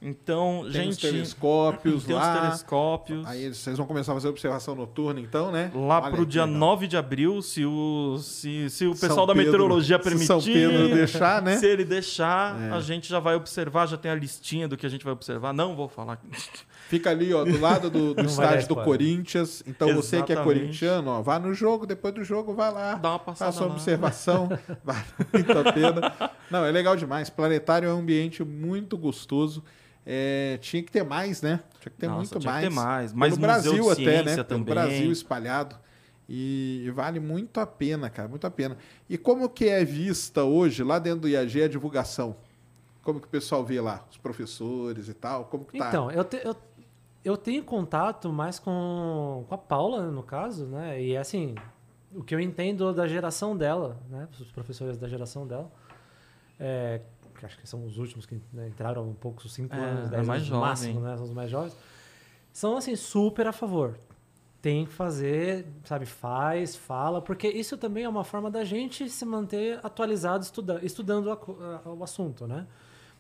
Então, 0.01 0.59
Tem 0.61 0.89
os 0.91 0.97
gente, 0.97 1.01
telescópios 1.01 2.05
tem 2.05 2.15
os 2.15 2.21
lá. 2.21 2.41
telescópios. 2.43 3.27
Aí 3.27 3.53
vocês 3.53 3.79
vão 3.79 3.87
começar 3.87 4.13
a 4.13 4.15
fazer 4.15 4.29
observação 4.29 4.75
noturna, 4.75 5.19
então, 5.19 5.51
né? 5.51 5.71
Lá 5.75 6.03
pro 6.03 6.19
que 6.25 6.33
dia 6.33 6.45
legal. 6.45 6.59
9 6.59 6.87
de 6.87 6.97
abril, 6.99 7.41
se 7.41 7.65
o, 7.65 8.19
se, 8.21 8.69
se 8.69 8.87
o 8.87 8.95
pessoal 8.95 9.27
da 9.27 9.33
Pedro- 9.33 9.53
meteorologia 9.53 9.97
se 9.97 10.03
permitir. 10.05 10.27
São 10.27 10.41
Pedro 10.43 10.89
deixar, 10.95 11.41
né? 11.41 11.57
Se 11.59 11.67
ele 11.67 11.83
deixar, 11.85 12.61
É. 12.61 12.71
a 12.73 12.81
gente 12.81 13.09
já 13.09 13.19
vai 13.19 13.35
observar, 13.37 13.87
já 13.87 13.97
tem 13.97 14.11
a 14.11 14.15
listinha 14.15 14.69
do 14.69 14.77
que 14.77 14.85
a 14.85 14.89
gente 14.89 15.03
vai 15.03 15.15
observar. 15.15 15.55
Não 15.55 15.75
vou 15.75 15.89
falar. 15.89 16.21
Fica 16.89 17.11
ali, 17.11 17.33
ó, 17.33 17.43
do 17.45 17.59
lado 17.59 17.91
do, 17.91 18.15
do 18.15 18.23
estádio 18.27 18.69
do. 18.69 18.77
Corinthians. 18.77 19.63
Então 19.67 19.93
você 19.95 20.23
que 20.23 20.31
é 20.31 20.35
Exatamente. 20.37 20.61
corintiano, 20.61 21.11
ó, 21.11 21.23
vá 21.23 21.39
no 21.39 21.53
jogo, 21.55 21.87
depois 21.87 22.13
do 22.15 22.23
jogo, 22.23 22.55
vai 22.55 22.71
lá. 22.71 22.95
Dá 22.97 23.11
uma 23.13 23.19
passada 23.19 23.51
Faça 23.51 23.65
uma 23.65 23.73
observação. 23.75 24.49
vale 24.85 25.05
muito 25.33 25.59
a 25.59 25.73
pena. 25.73 26.31
Não, 26.51 26.65
é 26.65 26.71
legal 26.71 26.95
demais. 26.95 27.29
Planetário 27.31 27.89
é 27.89 27.95
um 27.95 27.99
ambiente 27.99 28.45
muito 28.45 28.97
gostoso. 28.99 29.65
É, 30.09 30.57
tinha 30.61 30.83
que 30.85 30.93
ter 30.93 31.03
mais, 31.05 31.43
né? 31.43 31.61
Tinha 31.81 31.91
que 31.91 31.99
ter 31.99 32.07
Nossa, 32.07 32.19
muito 32.19 32.39
tinha 32.39 32.41
que 32.41 32.47
mais. 32.47 32.69
ter 32.69 32.75
mais. 32.75 33.13
Mais 33.13 33.33
museu 33.37 33.43
Brasil 33.43 33.91
até, 33.91 34.23
né? 34.23 34.45
também. 34.45 34.65
Brasil 34.65 35.11
espalhado. 35.11 35.77
E, 36.29 36.83
e 36.85 36.91
vale 36.91 37.19
muito 37.21 37.59
a 37.59 37.67
pena, 37.67 38.09
cara, 38.09 38.29
muito 38.29 38.47
a 38.47 38.51
pena. 38.51 38.77
E 39.09 39.19
como 39.19 39.49
que 39.49 39.67
é 39.69 39.85
vista 39.85 40.45
hoje, 40.45 40.83
lá 40.85 40.99
dentro 41.01 41.21
do 41.23 41.29
IAG, 41.29 41.63
a 41.65 41.69
divulgação? 41.69 42.37
Como 43.03 43.21
que 43.21 43.27
o 43.27 43.31
pessoal 43.31 43.65
vê 43.65 43.81
lá? 43.81 44.05
Os 44.11 44.17
professores 44.17 45.09
e 45.09 45.15
tal? 45.15 45.45
Como 45.47 45.65
que 45.65 45.79
tá? 45.79 45.89
Então, 45.89 46.11
eu, 46.11 46.25
te- 46.25 46.41
eu, 46.45 46.57
eu 47.25 47.37
tenho 47.37 47.63
contato 47.65 48.33
mais 48.33 48.59
com, 48.59 49.45
com 49.49 49.55
a 49.55 49.59
Paula, 49.59 50.11
no 50.11 50.23
caso, 50.23 50.67
né? 50.67 51.01
E 51.01 51.17
assim, 51.17 51.55
o 52.13 52.23
que 52.25 52.35
eu 52.35 52.41
entendo 52.41 52.93
da 52.93 53.07
geração 53.07 53.57
dela, 53.57 53.97
né? 54.11 54.29
Os 54.41 54.51
professores 54.51 54.97
da 54.99 55.09
geração 55.09 55.47
dela. 55.47 55.71
É, 56.59 57.01
que 57.37 57.47
acho 57.47 57.59
que 57.59 57.69
são 57.69 57.85
os 57.85 57.99
últimos 57.99 58.27
que 58.27 58.41
né, 58.53 58.69
entraram 58.69 59.09
um 59.09 59.15
pouco, 59.15 59.43
os 59.45 59.53
5 59.55 59.75
É, 59.75 59.79
anos, 59.79 60.07
é 60.09 60.17
10 60.17 60.27
mais 60.27 60.41
anos 60.43 60.51
no 60.51 60.55
jovem. 60.57 60.69
máximo, 60.69 61.01
né? 61.01 61.17
São 61.17 61.25
os 61.27 61.33
mais 61.33 61.51
jovens. 61.51 61.77
São, 62.53 62.77
assim, 62.77 62.97
super 62.97 63.47
a 63.47 63.53
favor. 63.53 63.97
Tem 64.63 64.85
que 64.87 64.93
fazer, 64.93 65.67
sabe, 65.85 66.07
faz, 66.07 66.75
fala, 66.75 67.21
porque 67.23 67.47
isso 67.47 67.77
também 67.77 68.05
é 68.05 68.09
uma 68.09 68.25
forma 68.25 68.51
da 68.51 68.65
gente 68.65 69.09
se 69.09 69.25
manter 69.25 69.79
atualizado 69.85 70.43
estuda, 70.43 70.81
estudando 70.83 71.31
a 71.31 71.35
a- 71.35 71.91
o 71.93 72.03
assunto, 72.03 72.47
né? 72.47 72.67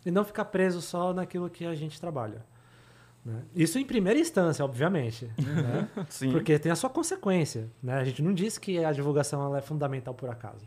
E 0.04 0.10
não 0.10 0.24
ficar 0.24 0.46
preso 0.46 0.80
só 0.80 1.12
naquilo 1.12 1.48
que 1.50 1.64
a 1.66 1.74
gente 1.74 2.00
trabalha. 2.00 2.44
né? 3.24 3.42
Isso 3.54 3.76
em 3.78 3.84
primeira 3.84 4.18
instância, 4.20 4.64
obviamente. 4.64 5.26
né? 5.38 5.88
Sim. 6.08 6.30
Porque 6.32 6.58
tem 6.58 6.70
a 6.72 6.76
sua 6.76 6.88
consequência. 6.88 7.68
Né? 7.82 7.94
A 7.94 8.04
gente 8.04 8.22
não 8.22 8.32
disse 8.32 8.58
que 8.60 8.84
a 8.84 8.92
divulgação 8.92 9.54
é 9.56 9.60
fundamental 9.60 10.14
por 10.14 10.30
acaso. 10.30 10.64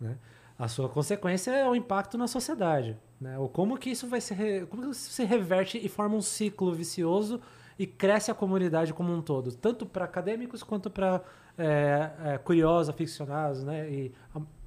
Né? 0.00 0.16
A 0.58 0.68
sua 0.68 0.88
consequência 0.88 1.50
é 1.50 1.68
o 1.68 1.74
impacto 1.74 2.16
na 2.16 2.26
sociedade, 2.26 2.96
né? 3.20 3.38
Ou 3.38 3.48
como 3.48 3.76
que 3.76 3.90
isso 3.90 4.06
vai 4.08 4.20
se 4.20 4.32
re... 4.32 4.66
como 4.66 4.90
isso 4.90 5.10
se 5.10 5.24
reverte 5.24 5.78
e 5.78 5.88
forma 5.88 6.16
um 6.16 6.22
ciclo 6.22 6.72
vicioso 6.72 7.40
e 7.78 7.86
cresce 7.86 8.30
a 8.30 8.34
comunidade 8.34 8.94
como 8.94 9.12
um 9.12 9.20
todo, 9.20 9.52
tanto 9.52 9.84
para 9.84 10.06
acadêmicos 10.06 10.62
quanto 10.62 10.88
para 10.88 11.20
é, 11.58 12.10
é, 12.24 12.38
curiosos, 12.38 12.88
aficionados, 12.88 13.62
né? 13.64 13.90
E 13.90 14.12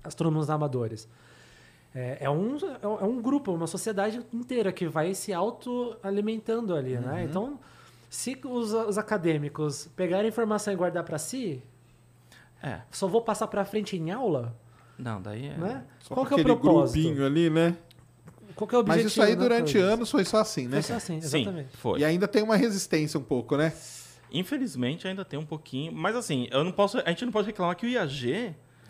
astrônomos 0.03 0.49
amadores. 0.49 1.10
É, 1.94 2.18
é 2.22 2.30
um, 2.30 2.56
é 2.84 3.03
um 3.03 3.20
grupo, 3.20 3.52
uma 3.52 3.66
sociedade 3.66 4.22
inteira 4.32 4.72
que 4.72 4.88
vai 4.88 5.16
se 5.16 5.34
autoalimentando 5.34 6.76
ali, 6.76 6.98
né? 6.99 7.24
Então, 7.24 7.60
se 8.11 8.40
os, 8.45 8.74
os 8.74 8.98
acadêmicos 8.99 9.88
pegarem 9.95 10.30
informação 10.30 10.72
e 10.72 10.76
guardar 10.76 11.03
para 11.03 11.18
si, 11.18 11.64
É. 12.61 12.82
só 12.91 13.07
vou 13.07 13.22
passar 13.24 13.48
para 13.48 13.66
frente 13.66 13.98
em 13.98 14.11
aula, 14.11 14.53
Não, 15.00 15.22
daí 15.22 15.48
é. 15.48 15.58
né? 15.58 15.84
Só 16.02 16.14
Qual 16.14 16.26
que 16.26 16.34
é 16.34 16.38
o 16.38 16.40
aquele 16.42 16.56
propósito? 16.56 17.02
grupinho 17.02 17.26
ali, 17.26 17.50
né? 17.50 17.76
Qual 18.56 18.68
que 18.68 18.76
é 18.76 18.78
o 18.78 18.82
objetivo? 18.82 19.04
Mas 19.06 19.12
isso 19.14 19.22
aí 19.22 19.36
né, 19.36 19.42
durante 19.42 19.78
anos 19.78 20.12
foi 20.12 20.26
só 20.26 20.38
assim, 20.40 20.66
né? 20.68 20.82
Foi 20.82 20.82
só 20.82 20.96
assim, 20.96 21.22
Sim, 21.22 21.38
exatamente. 21.42 21.78
foi. 21.78 22.00
E 22.02 22.06
ainda 22.06 22.28
tem 22.28 22.44
uma 22.44 22.58
resistência 22.58 23.18
um 23.20 23.24
pouco, 23.24 23.56
né? 23.56 23.72
Infelizmente 24.32 25.08
ainda 25.08 25.24
tem 25.26 25.40
um 25.40 25.46
pouquinho. 25.46 25.92
Mas 25.94 26.16
assim, 26.16 26.48
eu 26.52 26.64
não 26.64 26.72
posso, 26.72 27.00
a 27.06 27.10
gente 27.10 27.26
não 27.26 27.32
pode 27.32 27.48
reclamar 27.48 27.76
que 27.76 27.86
o 27.86 27.90
IAG. 27.90 28.28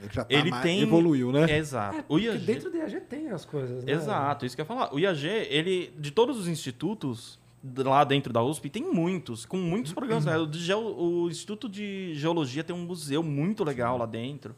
Ele 0.02 0.14
já 0.14 0.24
tá 0.24 0.34
Ele 0.34 0.50
mais- 0.50 0.64
tem- 0.64 0.82
evoluiu, 0.82 1.32
né? 1.32 1.58
Exato. 1.58 1.98
É, 1.98 2.00
o 2.00 2.04
porque 2.04 2.26
IAG. 2.26 2.40
dentro 2.46 2.72
do 2.72 2.78
IAG 2.78 3.02
tem 3.02 3.30
as 3.30 3.46
coisas, 3.46 3.84
né? 3.84 3.92
Exato, 3.92 4.46
isso 4.46 4.56
que 4.56 4.62
eu 4.62 4.64
ia 4.64 4.68
falar. 4.68 4.94
O 4.94 5.00
IAG, 5.00 5.26
ele, 5.28 5.94
de 5.98 6.10
todos 6.12 6.38
os 6.38 6.48
institutos 6.48 7.38
lá 7.78 8.04
dentro 8.06 8.32
da 8.32 8.42
USP, 8.42 8.70
tem 8.70 8.84
muitos, 8.84 9.46
com 9.46 9.58
muitos 9.58 9.92
programas. 9.94 10.26
né? 10.26 10.38
O, 10.38 10.52
geo- 10.54 10.96
o 10.98 11.30
Instituto 11.30 11.68
de 11.68 12.14
Geologia 12.16 12.64
tem 12.64 12.74
um 12.76 12.86
museu 12.86 13.22
muito 13.22 13.64
legal 13.64 13.98
lá 13.98 14.06
dentro. 14.06 14.56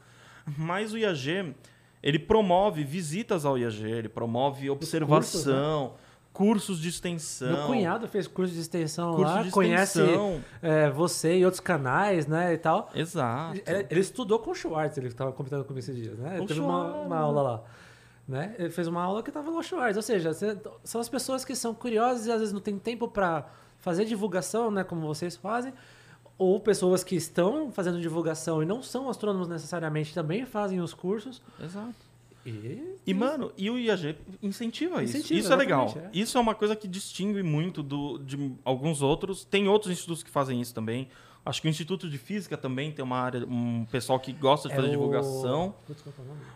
Mas 0.58 0.94
o 0.94 0.98
IAG, 0.98 1.56
ele 2.02 2.20
promove 2.20 2.84
visitas 2.84 3.46
ao 3.46 3.58
IAG, 3.58 3.84
ele 3.84 4.10
promove 4.10 4.70
observação, 4.70 5.94
cursos, 6.34 6.80
de 6.80 6.90
extensão. 6.90 7.52
Meu 7.52 7.68
cunhado 7.68 8.08
fez 8.08 8.28
curso 8.28 8.54
de 8.54 8.62
extensão 8.62 9.16
curso 9.16 9.34
lá, 9.34 9.44
de 9.44 9.52
conhece 9.52 10.02
extensão. 10.02 10.44
é, 10.62 10.90
você 10.90 11.38
e 11.38 11.46
outros 11.46 11.60
canais, 11.60 12.26
né, 12.28 12.54
e 12.54 12.58
tal. 12.58 12.90
Exato. 12.96 13.60
Ele, 13.66 13.88
ele 13.90 14.00
estudou 14.00 14.40
com 14.40 14.52
o 14.52 14.56
Schwartz, 14.56 14.98
ele 14.98 15.08
estava 15.08 15.32
comentando 15.32 15.64
comigo 15.64 15.80
esses 15.80 15.96
dias, 15.96 16.18
né? 16.18 16.36
Ele 16.36 16.44
O 16.44 16.48
teve 16.48 16.60
uma, 16.60 16.94
uma 17.02 17.18
aula 17.18 17.42
lá. 17.42 17.64
Né? 18.28 18.56
Ele 18.58 18.70
fez 18.70 18.88
uma 18.88 19.04
aula 19.04 19.22
que 19.22 19.30
estava 19.30 19.52
no 19.52 19.62
Schwartz, 19.62 19.98
ou 19.98 20.04
seja, 20.04 20.32
são 20.84 21.02
as 21.02 21.10
pessoas 21.10 21.44
que 21.44 21.56
são 21.56 21.74
curiosas 21.74 22.28
e 22.28 22.32
às 22.32 22.40
vezes 22.40 22.54
não 22.54 22.62
tem 22.62 22.78
tempo 22.80 23.08
para 23.08 23.46
fazer 23.80 24.06
divulgação, 24.06 24.72
né, 24.72 24.84
como 24.84 25.02
vocês 25.06 25.36
fazem, 25.36 25.74
ou 26.44 26.60
pessoas 26.60 27.04
que 27.04 27.16
estão 27.16 27.72
fazendo 27.72 28.02
divulgação 28.02 28.64
e 28.64 28.66
não 28.66 28.82
são 28.82 29.08
astrônomos 29.10 29.48
necessariamente 29.48 30.12
também 30.14 30.44
fazem 30.44 30.82
os 30.82 30.92
cursos. 30.94 31.40
Exato. 31.64 31.94
E, 32.44 32.96
E, 33.06 33.14
mano, 33.14 33.52
e 33.56 33.70
o 33.70 33.78
IAG 33.78 34.16
incentiva 34.42 35.04
isso. 35.04 35.18
Incentiva, 35.18 35.40
isso 35.40 35.54
é 35.54 35.56
legal. 35.56 35.94
é. 35.96 36.10
Isso 36.12 36.38
é 36.40 36.42
uma 36.42 36.56
coisa 36.56 36.76
que 36.76 36.88
distingue 36.88 37.44
muito 37.44 37.84
do, 37.84 38.18
de 38.18 38.54
alguns 38.66 39.04
outros. 39.04 39.46
Tem 39.46 39.68
outros 39.68 39.92
institutos 39.92 40.24
que 40.24 40.32
fazem 40.32 40.60
isso 40.60 40.74
também. 40.74 41.08
Acho 41.46 41.62
que 41.62 41.68
o 41.68 41.70
Instituto 41.70 42.10
de 42.10 42.18
Física 42.18 42.58
também 42.58 42.92
tem 42.92 43.04
uma 43.06 43.18
área, 43.20 43.46
um 43.46 43.86
pessoal 43.92 44.20
que 44.20 44.32
gosta 44.34 44.68
de 44.68 44.74
é 44.74 44.76
fazer 44.78 44.88
o- 44.90 44.92
divulgação. 44.92 45.76
Putz, 45.86 46.04
é? 46.08 46.12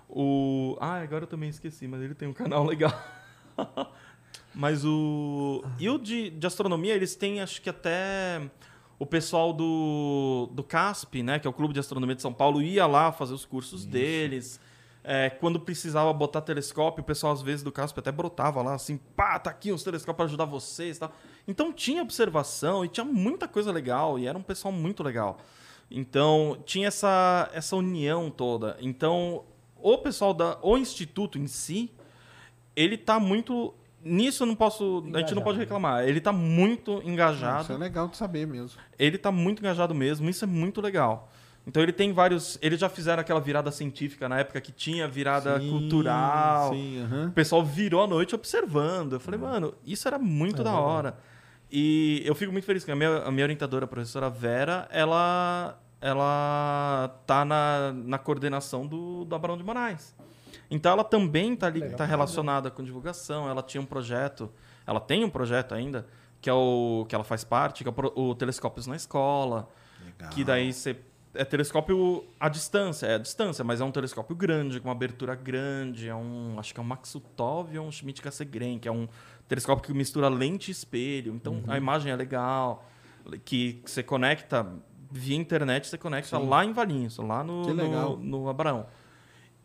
O. 0.09 0.75
Ah, 0.79 1.01
agora 1.01 1.23
eu 1.23 1.27
também 1.27 1.49
esqueci, 1.49 1.87
mas 1.87 2.01
ele 2.01 2.13
tem 2.15 2.27
um 2.27 2.33
canal 2.33 2.63
legal. 2.65 2.93
mas 4.53 4.83
o. 4.85 5.63
E 5.79 5.89
o 5.89 5.97
de, 5.97 6.29
de 6.29 6.47
astronomia, 6.47 6.93
eles 6.95 7.15
têm, 7.15 7.41
acho 7.41 7.61
que 7.61 7.69
até. 7.69 8.41
O 8.97 9.05
pessoal 9.05 9.51
do, 9.51 10.49
do 10.53 10.63
CASP, 10.63 11.21
né, 11.21 11.37
que 11.39 11.47
é 11.47 11.49
o 11.49 11.53
Clube 11.53 11.73
de 11.73 11.79
Astronomia 11.79 12.15
de 12.15 12.21
São 12.21 12.33
Paulo, 12.33 12.61
ia 12.61 12.87
lá 12.87 13.11
fazer 13.11 13.33
os 13.33 13.45
cursos 13.45 13.85
deles. 13.85 14.59
É, 15.03 15.29
quando 15.29 15.59
precisava 15.59 16.11
botar 16.11 16.41
telescópio, 16.41 17.01
o 17.03 17.05
pessoal, 17.05 17.33
às 17.33 17.41
vezes, 17.41 17.61
do 17.61 17.71
CASP 17.71 17.99
até 17.99 18.11
brotava 18.11 18.61
lá, 18.61 18.73
assim, 18.73 18.97
pá, 19.15 19.37
tá 19.37 19.51
aqui 19.51 19.71
os 19.71 19.83
telescópios 19.83 20.15
para 20.15 20.25
ajudar 20.25 20.45
vocês 20.45 20.97
tal. 20.97 21.13
Então 21.47 21.71
tinha 21.71 22.01
observação 22.01 22.83
e 22.83 22.87
tinha 22.87 23.03
muita 23.03 23.47
coisa 23.47 23.71
legal, 23.71 24.17
e 24.17 24.25
era 24.25 24.37
um 24.37 24.41
pessoal 24.41 24.71
muito 24.71 25.03
legal. 25.03 25.37
Então, 25.91 26.57
tinha 26.65 26.87
essa, 26.87 27.49
essa 27.53 27.75
união 27.75 28.31
toda. 28.31 28.77
Então, 28.81 29.43
o 29.79 29.97
pessoal 29.99 30.33
da 30.33 30.57
o 30.63 30.77
instituto 30.77 31.37
em 31.37 31.45
si, 31.45 31.91
ele 32.75 32.97
tá 32.97 33.19
muito 33.19 33.73
nisso 34.05 34.43
eu 34.43 34.47
não 34.47 34.55
posso, 34.55 34.83
a 34.83 34.97
gente 34.97 35.03
não 35.05 35.09
Engajado, 35.19 35.41
pode 35.43 35.57
reclamar. 35.57 36.03
Ele 36.07 36.21
tá 36.21 36.31
muito 36.31 36.99
Isso 36.99 37.07
é 37.07 37.11
engajado. 37.11 37.77
legal 37.77 38.07
de 38.07 38.15
saber 38.15 38.45
mesmo. 38.47 38.79
Ele 38.97 39.17
tá 39.17 39.31
muito 39.31 39.59
engajado 39.59 39.93
mesmo, 39.95 40.29
isso 40.29 40.45
é 40.45 40.47
muito 40.47 40.79
legal. 40.79 41.29
Então 41.67 41.81
ele 41.81 41.91
tem 41.91 42.13
vários, 42.13 42.59
eles 42.61 42.79
já 42.79 42.87
fizeram 42.87 43.21
aquela 43.21 43.41
virada 43.41 43.71
científica 43.71 44.29
na 44.29 44.39
época 44.39 44.61
que 44.61 44.71
tinha 44.71 45.07
virada 45.07 45.59
Sim, 45.59 45.69
cultural. 45.71 46.71
Sim, 46.71 47.01
aham. 47.01 47.27
O 47.29 47.31
pessoal 47.31 47.65
virou 47.65 48.03
a 48.03 48.07
noite 48.07 48.35
observando. 48.35 49.13
Eu 49.13 49.19
falei, 49.19 49.39
mano, 49.39 49.73
isso 49.83 50.07
era 50.07 50.19
muito 50.19 50.61
É 50.61 50.63
da 50.63 50.69
verdade. 50.71 50.87
hora. 50.93 51.17
E 51.71 52.21
eu 52.23 52.35
fico 52.35 52.51
muito 52.51 52.65
feliz 52.65 52.85
que 52.85 52.91
a 52.91 52.95
minha, 52.95 53.17
a 53.23 53.31
minha 53.31 53.43
orientadora, 53.43 53.85
a 53.85 53.87
professora 53.87 54.29
Vera, 54.29 54.87
ela, 54.91 55.81
ela 55.99 57.09
tá 57.25 57.43
na, 57.43 57.91
na 57.91 58.19
coordenação 58.19 58.85
do, 58.85 59.25
do 59.25 59.33
Abraão 59.35 59.57
de 59.57 59.63
Moraes. 59.63 60.15
Então 60.69 60.91
ela 60.91 61.03
também 61.03 61.55
tá, 61.55 61.67
ali, 61.67 61.79
Legal. 61.79 61.97
tá 61.97 62.05
relacionada 62.05 62.71
com 62.71 62.83
divulgação. 62.83 63.47
Ela 63.49 63.61
tinha 63.61 63.81
um 63.81 63.85
projeto, 63.85 64.49
ela 64.85 64.99
tem 64.99 65.23
um 65.23 65.29
projeto 65.29 65.73
ainda, 65.73 66.05
que 66.41 66.49
é 66.49 66.53
o 66.53 67.05
que 67.07 67.15
ela 67.15 67.23
faz 67.23 67.43
parte, 67.43 67.83
que 67.83 67.89
é 67.89 67.93
o, 68.15 68.19
o 68.29 68.35
Telescópios 68.35 68.87
na 68.87 68.95
Escola. 68.95 69.67
Legal. 70.03 70.29
Que 70.31 70.43
daí 70.43 70.71
você. 70.73 70.95
É 71.37 71.43
telescópio 71.43 72.23
à 72.39 72.47
distância, 72.47 73.07
é 73.07 73.15
à 73.15 73.17
distância, 73.17 73.61
mas 73.61 73.81
é 73.81 73.83
um 73.83 73.91
telescópio 73.91 74.33
grande, 74.33 74.79
com 74.79 74.87
uma 74.87 74.93
abertura 74.93 75.35
grande. 75.35 76.07
É 76.07 76.15
um. 76.15 76.55
Acho 76.57 76.73
que 76.73 76.79
é 76.79 76.83
um 76.83 76.85
Maxutov 76.85 77.77
ou 77.77 77.85
um 77.87 77.91
Schmidt 77.91 78.21
Cassegrain, 78.21 78.79
que 78.79 78.87
é 78.87 78.91
um 78.91 79.05
telescópio 79.45 79.83
que 79.83 79.93
mistura 79.93 80.29
lente 80.29 80.69
e 80.69 80.71
espelho. 80.71 81.33
Então 81.35 81.55
Uhum. 81.55 81.63
a 81.67 81.75
imagem 81.77 82.09
é 82.11 82.15
legal. 82.15 82.85
Que 83.43 83.81
você 83.85 84.01
conecta 84.01 84.65
via 85.11 85.35
internet, 85.35 85.87
você 85.87 85.97
conecta 85.97 86.39
Sim. 86.39 86.47
lá 86.47 86.63
em 86.63 86.71
Valinhos, 86.71 87.17
lá 87.17 87.43
no, 87.43 87.63
no, 87.73 88.15
no 88.17 88.49
Abraão. 88.49 88.85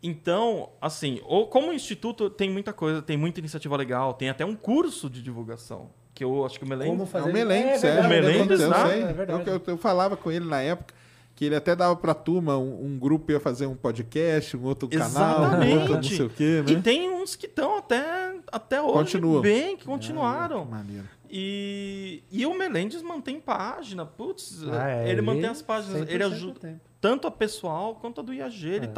Então, 0.03 0.69
assim, 0.81 1.19
ou, 1.25 1.47
como 1.47 1.69
o 1.69 1.73
Instituto 1.73 2.29
tem 2.29 2.49
muita 2.49 2.73
coisa, 2.73 3.01
tem 3.01 3.15
muita 3.17 3.39
iniciativa 3.39 3.75
legal, 3.77 4.13
tem 4.13 4.29
até 4.29 4.43
um 4.45 4.55
curso 4.55 5.09
de 5.09 5.21
divulgação. 5.21 5.89
Que 6.13 6.23
eu 6.23 6.45
acho 6.45 6.57
que 6.59 6.65
o 6.65 6.67
Melendes. 6.67 6.91
Como 6.91 7.03
É 7.03 7.05
fazer... 7.05 7.29
o 7.29 7.33
Melentes, 7.33 7.83
é, 7.83 7.87
é. 7.87 8.01
verdade, 8.01 8.07
O 8.07 8.09
Melentes, 8.09 8.59
eu 8.61 8.69
tá? 8.69 8.87
sei. 8.89 9.01
É 9.03 9.13
verdade. 9.13 9.47
Eu, 9.49 9.53
eu- 9.55 9.61
eu 9.67 9.77
falava 9.77 10.17
com 10.17 10.31
ele 10.31 10.45
na 10.45 10.61
época 10.61 10.93
que 11.35 11.45
ele 11.45 11.55
até 11.55 11.75
dava 11.75 11.95
pra 11.95 12.13
turma, 12.13 12.57
um, 12.57 12.85
um 12.85 12.99
grupo 12.99 13.31
ia 13.31 13.39
fazer 13.39 13.65
um 13.65 13.75
podcast, 13.75 14.55
um 14.57 14.63
outro 14.65 14.87
canal, 14.89 15.41
um 15.41 15.43
Exatamente. 15.45 15.77
outro 15.77 15.93
não 15.95 16.03
sei 16.03 16.25
o 16.25 16.29
quê, 16.29 16.63
E 16.67 16.75
né? 16.75 16.81
tem 16.83 17.09
uns 17.09 17.35
que 17.35 17.45
estão 17.47 17.77
até, 17.77 18.35
até 18.51 18.81
hoje 18.81 18.93
Continuam. 19.13 19.41
bem, 19.41 19.75
que 19.77 19.83
Ah, 19.83 19.87
continuaram. 19.87 20.65
que 20.65 20.71
maneiro. 20.71 21.07
E, 21.29 22.23
e 22.29 22.45
o 22.45 22.53
Melendes 22.55 23.01
mantém 23.01 23.39
página, 23.39 24.05
putz, 24.05 24.61
Ah, 24.69 24.89
é, 24.89 25.09
ele 25.09 25.21
mantém 25.21 25.45
as 25.45 25.61
páginas, 25.61 26.01
100% 26.01 26.09
ele 26.13 26.23
ajuda 26.23 26.79
tanto 26.99 27.25
a 27.25 27.31
pessoal 27.31 27.95
quanto 27.95 28.19
a 28.19 28.23
do 28.23 28.33
IAG, 28.33 28.67
ele 28.67 28.85
É. 28.85 28.89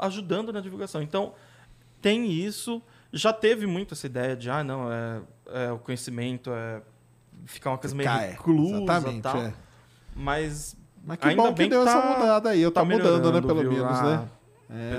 tá 0.00 0.06
ajudando 0.06 0.52
na 0.52 0.60
divulgação. 0.60 1.02
Então, 1.02 1.32
tem 2.00 2.30
isso, 2.30 2.80
já 3.12 3.32
teve 3.32 3.66
muito 3.66 3.94
essa 3.94 4.06
ideia 4.06 4.36
de, 4.36 4.48
ah, 4.50 4.62
não, 4.62 4.92
é, 4.92 5.20
é 5.66 5.72
o 5.72 5.78
conhecimento 5.78 6.50
é 6.50 6.80
ficar 7.46 7.70
uma 7.70 7.78
coisa 7.78 7.94
meio 7.96 8.08
Cai. 8.08 8.30
reclusa 8.30 8.82
Exatamente, 8.82 9.22
tal, 9.22 9.36
é. 9.38 9.54
mas 10.14 10.76
Mas 11.04 11.18
que 11.18 11.28
Ainda 11.28 11.42
bom 11.42 11.48
que 11.48 11.54
bem 11.54 11.68
deu 11.70 11.82
que 11.82 11.88
essa 11.88 12.00
tá- 12.02 12.18
mudada 12.18 12.50
aí. 12.50 12.60
Eu 12.60 12.70
tá, 12.70 12.80
tá 12.80 12.84
mudando, 12.84 13.32
né? 13.32 13.40
Pelo 13.40 13.60
viu? 13.60 13.70
menos, 13.72 13.98
Ah, 13.98 14.02
né? 14.02 14.28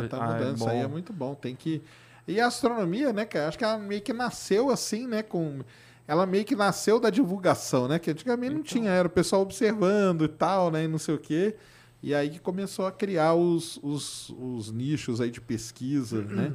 É, 0.03 0.07
tá 0.07 0.17
ah, 0.19 0.25
é 0.25 0.33
mudando. 0.33 0.55
Isso 0.55 0.69
aí 0.69 0.79
é 0.79 0.87
muito 0.87 1.13
bom. 1.13 1.35
Tem 1.35 1.55
que. 1.55 1.81
E 2.27 2.39
a 2.39 2.47
astronomia, 2.47 3.11
né, 3.13 3.25
cara? 3.25 3.47
Acho 3.49 3.57
que 3.57 3.63
ela 3.63 3.77
meio 3.77 4.01
que 4.01 4.13
nasceu 4.13 4.69
assim, 4.71 5.05
né? 5.07 5.21
Com. 5.21 5.59
Ela 6.07 6.25
meio 6.25 6.43
que 6.45 6.55
nasceu 6.55 6.99
da 6.99 7.09
divulgação, 7.11 7.87
né? 7.87 7.99
Que 7.99 8.09
antigamente 8.11 8.53
não 8.53 8.61
Então. 8.61 8.71
tinha, 8.71 8.89
era 8.89 9.07
o 9.07 9.11
pessoal 9.11 9.41
observando 9.43 10.25
e 10.25 10.27
tal, 10.27 10.71
né? 10.71 10.85
E 10.85 10.87
não 10.87 10.97
sei 10.97 11.13
o 11.13 11.19
quê. 11.19 11.55
E 12.01 12.13
aí 12.15 12.29
que 12.29 12.39
começou 12.39 12.85
a 12.87 12.91
criar 12.91 13.33
os, 13.33 13.77
os, 13.83 14.29
os 14.29 14.71
nichos 14.71 15.19
aí 15.19 15.29
de 15.29 15.41
pesquisa, 15.41 16.21
né? 16.23 16.53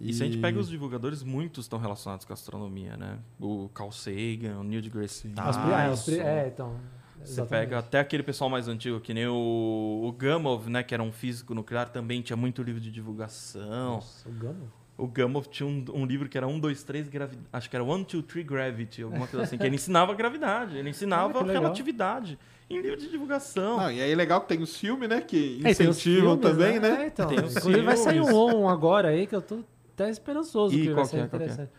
E 0.00 0.12
se 0.12 0.22
a 0.22 0.26
gente 0.26 0.38
pega 0.38 0.58
os 0.58 0.68
divulgadores, 0.68 1.22
muitos 1.22 1.64
estão 1.64 1.78
relacionados 1.78 2.26
com 2.26 2.32
a 2.32 2.34
astronomia, 2.34 2.96
né? 2.96 3.18
O 3.40 3.68
Carl 3.72 3.90
Sagan, 3.92 4.58
o 4.58 4.64
Neil 4.64 4.82
deGrasse 4.82 5.28
Os 5.28 5.56
pri- 5.56 5.72
é, 5.72 5.88
Tyson. 5.88 6.12
é, 6.12 6.48
então. 6.48 6.80
Você 7.22 7.32
exatamente. 7.40 7.48
pega 7.50 7.78
até 7.78 8.00
aquele 8.00 8.22
pessoal 8.22 8.50
mais 8.50 8.68
antigo, 8.68 9.00
que 9.00 9.14
nem 9.14 9.26
o, 9.26 10.02
o 10.04 10.12
Gamov, 10.12 10.68
né? 10.68 10.82
Que 10.82 10.92
era 10.92 11.02
um 11.02 11.12
físico 11.12 11.54
nuclear, 11.54 11.88
também 11.88 12.20
tinha 12.20 12.36
muito 12.36 12.62
livro 12.62 12.80
de 12.80 12.90
divulgação. 12.90 13.94
Nossa, 13.94 14.28
o 14.28 14.32
Gamo. 14.32 14.70
O 14.96 15.08
Gamov 15.08 15.46
tinha 15.48 15.66
um, 15.66 15.84
um 15.92 16.06
livro 16.06 16.28
que 16.28 16.38
era 16.38 16.46
1, 16.46 16.60
2, 16.60 16.82
3, 16.84 17.08
gravi... 17.08 17.36
acho 17.52 17.68
que 17.68 17.74
era 17.74 17.84
1, 17.84 18.02
2, 18.04 18.24
3 18.26 18.46
Gravity, 18.46 19.02
alguma 19.02 19.26
coisa 19.26 19.44
assim, 19.44 19.58
que 19.58 19.66
ele 19.66 19.74
ensinava 19.74 20.12
a 20.12 20.14
gravidade, 20.14 20.76
ele 20.76 20.88
Ah, 20.88 20.90
ensinava 20.90 21.40
legal. 21.42 21.62
relatividade 21.62 22.38
em 22.70 22.80
livro 22.80 22.96
de 22.96 23.10
divulgação. 23.10 23.78
Não, 23.78 23.90
e 23.90 24.00
aí 24.00 24.12
é 24.12 24.14
legal 24.14 24.40
que 24.40 24.48
tem 24.48 24.62
os 24.62 24.76
filmes, 24.76 25.08
né? 25.08 25.20
Que 25.20 25.60
É, 25.64 25.74
tem 25.74 25.88
os 25.88 25.96
incentivam 25.98 26.38
filmes, 26.38 26.40
também, 26.56 26.78
né? 26.78 27.02
É, 27.02 27.06
então. 27.08 27.26
Tem 27.26 27.40
os 27.40 27.56
Inclusive 27.56 27.82
vai 27.84 27.96
sair 27.96 28.20
um 28.20 28.32
on 28.34 28.68
agora 28.68 29.08
aí 29.08 29.26
que 29.26 29.34
eu 29.34 29.42
tô 29.42 29.64
até 29.94 30.08
esperançoso 30.08 30.74
E 30.74 30.82
que 30.82 30.90
vai 30.92 31.04
ser 31.04 31.16
é, 31.16 31.20
é? 31.20 31.24
interessante. 31.24 31.70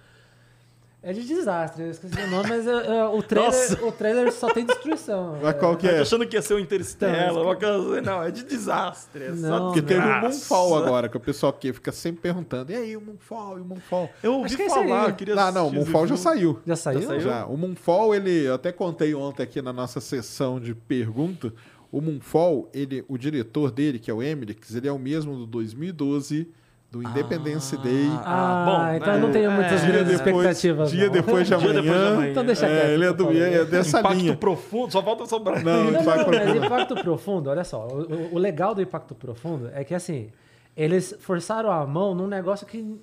É 1.08 1.14
de 1.14 1.24
desastre, 1.24 1.84
eu 1.84 1.92
esqueci 1.92 2.20
o 2.20 2.28
nome, 2.32 2.50
mas 2.50 2.66
é, 2.66 2.72
é, 2.72 3.06
o, 3.06 3.22
trailer, 3.22 3.86
o 3.86 3.92
trailer 3.92 4.34
só 4.34 4.52
tem 4.52 4.66
destruição. 4.66 5.38
Mas 5.40 5.56
qual 5.60 5.78
que 5.78 5.86
Eu 5.86 5.92
tô 5.92 5.98
é? 5.98 6.02
achando 6.02 6.26
que 6.26 6.36
ia 6.36 6.42
ser 6.42 6.56
um 6.56 6.60
Interstellar, 6.60 7.32
uma 7.32 7.56
coisa 7.56 7.78
assim. 7.78 8.02
Não, 8.02 8.24
é 8.24 8.32
de 8.32 8.44
desastre. 8.44 9.26
É 9.26 9.36
só 9.36 9.48
Não, 9.48 9.66
Porque 9.68 9.84
teve 9.84 10.04
o. 10.04 10.22
Moonfall 10.22 10.76
agora, 10.76 11.08
que 11.08 11.16
o 11.16 11.20
pessoal 11.20 11.54
que 11.54 11.72
fica 11.72 11.92
sempre 11.92 12.22
perguntando, 12.22 12.72
e 12.72 12.76
aí, 12.76 12.98
o 12.98 13.02
Moonfall, 13.02 13.60
e 13.60 13.62
o 13.62 13.66
Moonfall? 13.66 14.10
Eu 14.24 14.34
ouvi 14.34 14.46
Acho 14.48 14.58
que 14.58 14.64
é 14.64 14.70
falar, 14.70 15.10
eu 15.10 15.16
queria 15.16 15.36
Não, 15.36 15.52
não, 15.52 15.68
o 15.68 15.74
Moonfall 15.74 16.08
já 16.08 16.18
saiu. 16.18 16.60
Já 16.66 16.76
saiu? 16.76 17.02
Já 17.02 17.08
saiu? 17.08 17.20
Já. 17.20 17.46
O 17.46 17.56
Moonfall, 17.56 18.16
ele, 18.16 18.48
eu 18.48 18.56
até 18.56 18.72
contei 18.72 19.14
ontem 19.14 19.44
aqui 19.44 19.62
na 19.62 19.72
nossa 19.72 20.02
sessão 20.02 20.60
de 20.60 20.74
pergunta, 20.74 21.54
o 21.92 22.02
Moonfall, 22.02 22.68
ele, 22.74 23.06
o 23.08 23.16
diretor 23.16 23.70
dele, 23.70 24.00
que 24.00 24.10
é 24.10 24.14
o 24.14 24.24
Emmerich, 24.24 24.76
ele 24.76 24.88
é 24.88 24.92
o 24.92 24.98
mesmo 24.98 25.38
do 25.38 25.46
2012, 25.46 26.50
do 26.96 27.04
Independence 27.10 27.76
Day. 27.78 28.08
Ah, 28.24 28.64
bom, 28.66 28.96
então 28.96 29.08
né? 29.14 29.18
eu 29.18 29.22
não 29.22 29.32
tenho 29.32 29.52
muitas 29.52 29.84
É, 29.84 29.88
grandes 29.88 30.18
depois, 30.20 30.36
expectativas. 30.48 30.92
dia 30.92 31.10
depois 31.10 31.46
de 31.48 31.56
Dia 31.58 31.68
depois 31.68 31.84
de 31.84 31.90
amanhã. 31.90 32.30
Então 32.32 32.46
deixa 32.46 32.66
É, 32.66 32.70
quieto, 32.70 32.90
ele 32.92 33.04
é, 33.06 33.08
por 33.14 33.18
do, 33.34 33.38
é 33.38 33.66
dessa 33.66 34.00
Impacto 34.00 34.18
linha. 34.18 34.38
profundo, 34.38 34.92
só 34.94 35.04
falta 35.04 35.26
sobrar. 35.26 35.62
Não, 35.64 35.92
Não, 35.92 36.02
Impacto 36.02 36.08
não, 36.08 36.16
mas 36.16 36.26
Profundo. 36.44 36.66
impacto 36.66 36.96
profundo, 36.96 37.50
olha 37.50 37.64
só. 37.66 37.86
O, 37.88 38.36
o- 38.36 38.38
legal 38.40 38.74
do 38.74 38.82
impacto 38.82 39.14
profundo 39.14 39.70
é 39.74 39.84
que 39.84 39.94
assim, 39.94 40.30
eles 40.78 41.14
forçaram 41.20 41.70
a 41.70 41.86
mão 41.86 42.16
num 42.16 42.28
negócio 42.28 42.66
que 42.66 42.98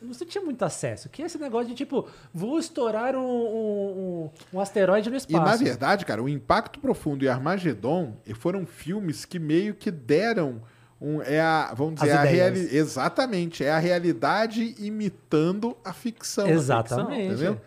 não 0.00 0.14
se 0.14 0.24
tinha 0.24 0.42
muito 0.42 0.62
acesso. 0.64 1.10
Que 1.10 1.22
é 1.22 1.26
esse 1.26 1.36
negócio 1.38 1.68
de 1.68 1.74
tipo, 1.74 2.06
vou 2.32 2.58
estourar 2.58 3.14
um, 3.14 3.20
um, 3.20 4.30
um- 4.54 4.60
asteroide 4.60 5.10
no 5.10 5.16
E 5.16 5.18
espaço. 5.18 5.44
na 5.44 5.56
verdade, 5.56 6.06
cara, 6.06 6.22
o 6.22 6.28
Impacto 6.30 6.78
Profundo 6.80 7.24
e 7.24 7.28
Armagedon 7.28 8.14
foram 8.36 8.64
filmes 8.64 9.26
que 9.26 9.38
meio 9.38 9.74
que 9.74 9.90
deram 9.90 10.62
um, 11.00 11.20
é 11.22 11.40
a, 11.40 11.72
vamos 11.74 11.96
dizer, 11.96 12.12
As 12.12 12.18
a 12.18 12.22
reali 12.22 12.76
exatamente, 12.76 13.64
é 13.64 13.70
a 13.70 13.78
realidade 13.78 14.74
imitando 14.78 15.76
a 15.84 15.92
ficção. 15.92 16.48
Exatamente. 16.48 17.32
Entendeu? 17.32 17.60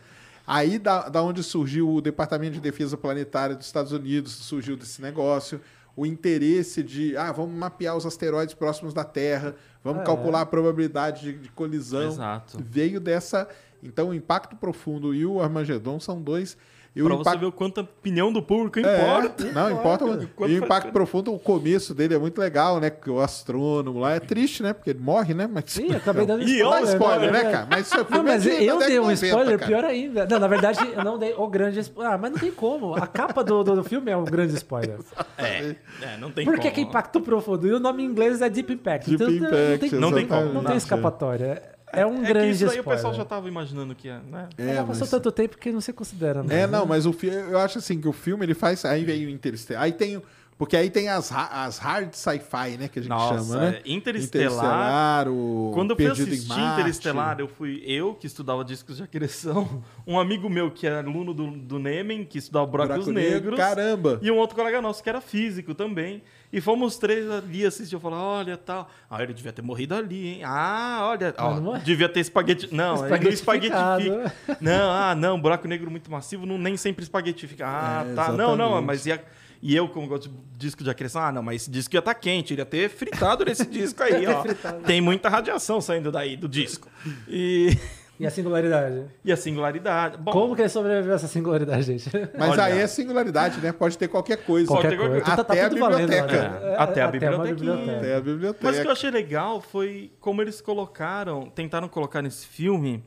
Aí 0.46 0.80
da, 0.80 1.10
da 1.10 1.22
onde 1.22 1.44
surgiu 1.44 1.90
o 1.94 2.02
Departamento 2.02 2.54
de 2.54 2.62
Defesa 2.62 2.96
Planetária 2.96 3.56
dos 3.56 3.66
Estados 3.66 3.92
Unidos, 3.92 4.32
surgiu 4.32 4.78
desse 4.78 5.02
negócio, 5.02 5.60
o 5.96 6.06
interesse 6.06 6.82
de, 6.82 7.18
ah, 7.18 7.32
vamos 7.32 7.58
mapear 7.58 7.98
os 7.98 8.06
asteroides 8.06 8.54
próximos 8.54 8.94
da 8.94 9.04
Terra, 9.04 9.56
vamos 9.84 10.04
É. 10.04 10.06
calcular 10.06 10.42
a 10.42 10.46
probabilidade 10.46 11.22
de, 11.22 11.34
de 11.40 11.50
colisão. 11.50 12.08
Exato. 12.08 12.58
Veio 12.64 13.00
dessa. 13.00 13.48
Então, 13.84 14.10
o 14.10 14.14
Impacto 14.14 14.56
Profundo 14.56 15.14
e 15.14 15.26
o 15.26 15.42
Armagedon 15.42 16.00
são 16.00 16.22
dois. 16.22 16.58
E 16.98 17.04
Pra 17.04 17.16
você 17.16 17.22
impacto 17.22 17.40
ver 17.40 17.46
o 17.46 17.52
quanto 17.52 17.80
a 17.80 17.84
opinião 17.84 18.34
do 18.34 18.42
público 18.42 18.80
é, 18.80 18.82
importa. 18.82 19.46
não, 19.54 19.72
importa. 19.72 20.06
Quanto 20.36 20.52
E 20.52 20.60
o 20.60 20.64
Impacto 20.64 20.92
Profundo, 20.92 21.34
o 21.34 21.38
começo 21.38 21.94
dele 21.94 22.16
é 22.16 22.18
muito 22.18 22.40
legal, 22.40 22.80
né? 22.80 22.90
Porque 22.90 23.10
o 23.10 23.20
astrônomo 23.20 24.00
lá 24.00 24.16
é 24.16 24.20
triste, 24.20 24.64
né? 24.64 24.74
Porque 24.74 24.90
ele 24.90 25.00
morre, 25.00 25.34
né? 25.36 25.48
Mas... 25.52 25.66
Sim, 25.68 25.92
eu 25.92 25.98
acabei 25.98 26.26
dando 26.28 26.42
E 26.44 26.60
Não 26.60 26.70
dá 26.72 26.76
olha, 26.78 26.86
spoiler, 26.86 27.32
né, 27.32 27.44
né? 27.44 27.52
cara? 27.52 27.68
Mas 27.70 27.86
isso 27.86 27.96
é 27.96 27.98
Não, 28.00 28.06
filme 28.06 28.30
mas 28.30 28.46
eu 28.46 28.58
dei 28.58 28.70
um 28.70 28.78
década 28.78 28.88
de 28.88 28.98
90, 28.98 29.26
spoiler 29.28 29.60
cara. 29.60 29.72
pior 29.72 29.86
ainda. 29.86 30.28
Não, 30.28 30.40
na 30.40 30.48
verdade, 30.48 30.80
eu 30.92 31.04
não 31.04 31.20
dei 31.20 31.34
o 31.38 31.48
grande 31.48 31.80
spoiler. 31.80 32.14
Ah, 32.14 32.18
mas 32.18 32.32
não 32.32 32.40
tem 32.40 32.52
como. 32.52 32.96
A 32.96 33.06
capa 33.06 33.44
do, 33.44 33.64
do, 33.64 33.76
do 33.76 33.84
filme 33.84 34.12
é 34.12 34.18
um 34.18 34.26
grande 34.26 34.56
spoiler. 34.56 34.98
É, 35.38 35.76
é, 36.02 36.18
não 36.20 36.32
tem 36.32 36.46
Por 36.46 36.56
que, 36.56 36.62
como. 36.64 36.74
que 36.74 36.82
impacto 36.82 37.22
profundo? 37.22 37.68
E 37.68 37.74
o 37.74 37.80
nome 37.80 38.04
em 38.04 38.08
inglês 38.08 38.42
é 38.42 38.50
Deep 38.50 38.74
Impact. 38.74 39.10
Deep 39.10 39.24
então, 39.24 39.48
Impact, 39.48 39.70
não 39.72 39.78
tem, 39.80 40.00
Não 40.00 40.12
tem 40.14 40.28
como. 40.28 40.54
não 40.54 40.64
tem 40.64 40.78
escapatória. 40.78 41.77
É 41.98 42.06
um 42.06 42.22
É 42.24 42.28
que 42.28 42.34
grande 42.34 42.52
isso 42.52 42.64
aí 42.66 42.70
spoiler. 42.78 42.82
o 42.82 42.96
pessoal 42.96 43.14
já 43.14 43.26
tava 43.26 43.48
imaginando 43.48 43.94
que 43.96 44.08
é, 44.10 44.20
né? 44.30 44.48
É, 44.58 44.76
já 44.76 44.84
passou 44.84 45.02
mas- 45.02 45.10
tanto 45.10 45.32
tempo 45.32 45.58
que 45.58 45.72
não 45.72 45.82
se 45.82 45.92
considera. 45.94 46.44
mais, 46.44 46.52
É, 46.52 46.66
né? 46.66 46.68
não, 46.68 46.86
mas 46.86 47.06
o 47.06 47.14
filme, 47.14 47.36
eu 47.52 47.60
acho 47.60 47.78
assim 47.80 48.00
que 48.00 48.08
o 48.08 48.14
filme 48.14 48.46
ele 48.46 48.54
faz. 48.54 48.84
Aí 48.86 49.04
vem 49.06 49.26
o 49.26 49.30
Interstellar. 49.30 49.84
Aí 49.84 49.92
tem. 49.92 50.22
Porque 50.58 50.76
aí 50.76 50.90
tem 50.90 51.08
as, 51.08 51.32
as 51.32 51.78
hard 51.78 52.14
sci-fi, 52.14 52.78
né? 52.80 52.88
Que 52.88 52.98
a 52.98 53.02
gente 53.04 53.10
Nossa, 53.10 53.54
chama, 53.54 53.70
né? 53.70 53.82
é, 53.86 53.92
Interestelar. 53.92 55.28
o 55.30 55.72
Quando 55.74 55.92
eu 55.92 55.96
fui 55.96 56.06
Perdido 56.06 56.30
em 56.30 56.34
assistir 56.34 56.50
Marte. 56.60 56.80
Interestelar, 56.82 57.40
eu 57.40 57.48
fui 57.48 57.84
eu 57.86 58.14
que 58.16 58.28
estudava 58.28 58.64
discos 58.66 58.98
de 58.98 59.04
acreção, 59.04 59.84
um 60.06 60.20
amigo 60.20 60.50
meu 60.50 60.72
que 60.72 60.88
era 60.88 61.00
aluno 61.00 61.34
do, 61.34 61.52
do 61.52 61.80
Nemen, 61.80 62.24
que 62.26 62.38
estudava 62.40 62.66
buracos 62.66 63.06
Buraco 63.06 63.12
Negro, 63.12 63.52
negros, 63.52 63.58
Caramba! 63.60 64.20
e 64.22 64.32
um 64.32 64.38
outro 64.38 64.56
colega 64.56 64.82
nosso 64.82 65.04
que 65.04 65.10
era 65.10 65.22
físico 65.22 65.74
também. 65.76 66.24
E 66.52 66.62
fomos 66.62 66.94
os 66.94 67.00
três 67.00 67.30
ali 67.30 67.66
assistir. 67.66 67.96
Eu 67.96 68.00
falei, 68.00 68.18
olha, 68.20 68.58
tal. 68.58 68.90
Ah, 69.10 69.22
ele 69.22 69.34
devia 69.34 69.52
ter 69.52 69.62
morrido 69.62 69.94
ali, 69.96 70.28
hein? 70.36 70.42
Ah, 70.46 71.00
olha, 71.04 71.34
ó, 71.38 71.56
não 71.56 71.62
morre. 71.62 71.82
devia 71.82 72.08
ter 72.08 72.22
espaguete. 72.22 72.74
Não, 72.74 73.06
ele 73.06 73.20
não 73.22 73.30
Espaguetificado. 73.32 74.02
espaguetifica. 74.02 74.58
Não, 74.62 74.92
ah, 74.92 75.14
não, 75.16 75.40
buraco 75.42 75.68
negro 75.68 75.92
muito 75.92 76.10
massivo, 76.10 76.46
não, 76.46 76.58
nem 76.58 76.78
sempre 76.78 77.04
espaguetifica. 77.04 77.66
Ah, 77.68 78.06
É, 78.10 78.14
tá. 78.16 78.32
Não, 78.32 78.56
não, 78.56 78.82
mas 78.82 79.06
ia. 79.06 79.22
E 79.62 79.76
eu, 79.76 79.90
como 79.90 80.08
gosto 80.08 80.30
de 80.30 80.36
disco 80.56 80.84
de 80.84 80.90
acreção, 80.90 81.22
ah, 81.22 81.32
não, 81.32 81.42
mas 81.42 81.64
esse 81.64 81.72
disco 81.72 81.96
ia 81.96 82.00
estar 82.00 82.14
quente, 82.14 82.54
ele 82.54 82.62
ia 82.62 82.66
ter 82.66 82.90
fritado 82.90 83.44
nesse 83.44 83.66
disco 83.66 84.02
aí, 84.04 84.24
ó. 84.28 84.44
Tem 84.86 85.02
muita 85.02 85.30
radiação 85.30 85.82
saindo 85.82 86.12
daí 86.12 86.38
do 86.38 86.48
disco. 86.48 86.88
E, 87.28 87.76
E 88.20 88.26
a 88.26 88.32
singularidade? 88.32 89.06
e 89.24 89.32
a 89.32 89.38
singularidade. 89.38 90.18
Bom, 90.18 90.32
Como 90.32 90.56
que 90.56 90.62
ele 90.64 90.70
sobreviveu 90.70 91.12
a 91.14 91.16
essa 91.16 91.28
singularidade, 91.28 91.84
gente? 91.84 92.10
Mas 92.38 92.50
Olha. 92.52 92.64
aí 92.64 92.80
é 92.80 92.88
singularidade, 92.88 93.62
né? 93.62 93.72
Pode 93.72 93.98
ter 93.98 94.08
qualquer 94.08 94.38
coisa. 94.38 94.68
Qualquer 94.68 94.98
Qualquer 94.98 94.98
coisa. 94.98 95.12
coisa. 95.22 95.26
Tá- 95.26 95.44
tá 95.44 95.54
Até 95.54 95.64
a 95.66 95.70
biblioteca. 95.70 96.50
né? 96.50 96.60
É, 96.74 96.76
até 96.78 97.02
a 97.02 97.06
uma 97.06 97.12
bibliotequinha. 97.12 97.98
Até 97.98 98.16
a 98.16 98.20
biblioteca. 98.22 98.66
Mas 98.66 98.78
o 98.78 98.82
que 98.82 98.88
eu 98.88 98.92
achei 98.92 99.12
legal 99.12 99.62
foi 99.62 100.12
como 100.20 100.42
eles 100.42 100.60
colocaram, 100.62 101.50
tentaram 101.50 101.88
colocar 101.88 102.22
nesse 102.22 102.48
filme 102.48 103.04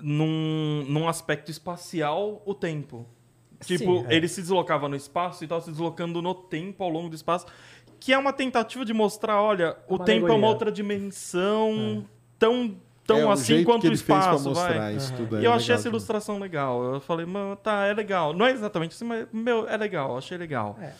num, 0.00 0.84
num 0.88 1.08
aspecto 1.08 1.50
espacial 1.50 2.42
o 2.44 2.54
tempo. 2.54 3.06
Tipo, 3.64 4.00
Sim, 4.00 4.06
é. 4.08 4.14
ele 4.16 4.28
se 4.28 4.40
deslocava 4.40 4.88
no 4.88 4.94
espaço 4.96 5.42
e 5.42 5.46
estava 5.46 5.60
se 5.60 5.70
deslocando 5.70 6.22
no 6.22 6.34
tempo 6.34 6.82
ao 6.84 6.90
longo 6.90 7.08
do 7.08 7.16
espaço, 7.16 7.46
que 7.98 8.12
é 8.12 8.18
uma 8.18 8.32
tentativa 8.32 8.84
de 8.84 8.92
mostrar, 8.94 9.42
olha, 9.42 9.76
o 9.88 9.96
Uma 9.96 10.04
tempo 10.04 10.18
é 10.26 10.30
uma 10.30 10.34
alegoria. 10.34 10.48
outra 10.48 10.70
dimensão 10.72 12.04
tão, 12.38 12.76
tão 13.08 13.30
é, 13.30 13.32
assim 13.32 13.64
quanto 13.64 13.80
que 13.80 13.86
o 13.86 13.88
ele 13.88 13.96
fez 13.96 14.06
pra 14.06 14.18
espaço, 14.18 14.48
mostrar 14.50 14.78
vai. 14.78 14.94
isso 14.96 15.12
tudo. 15.14 15.36
E 15.40 15.44
é 15.44 15.46
eu 15.46 15.52
achei 15.52 15.68
legal 15.68 15.78
essa 15.78 15.88
ilustração 15.88 16.38
legal. 16.38 16.84
Eu 16.94 17.00
falei, 17.00 17.24
mano, 17.26 17.56
tá, 17.56 17.86
é 17.86 17.94
legal. 17.94 18.34
Não 18.34 18.44
é 18.46 18.52
exatamente 18.52 18.94
assim, 18.94 19.04
mas, 19.06 19.26
meu, 19.32 19.66
é 19.66 19.76
legal, 19.76 20.16
achei 20.18 20.36
legal. 20.36 20.78
É. 20.80 20.92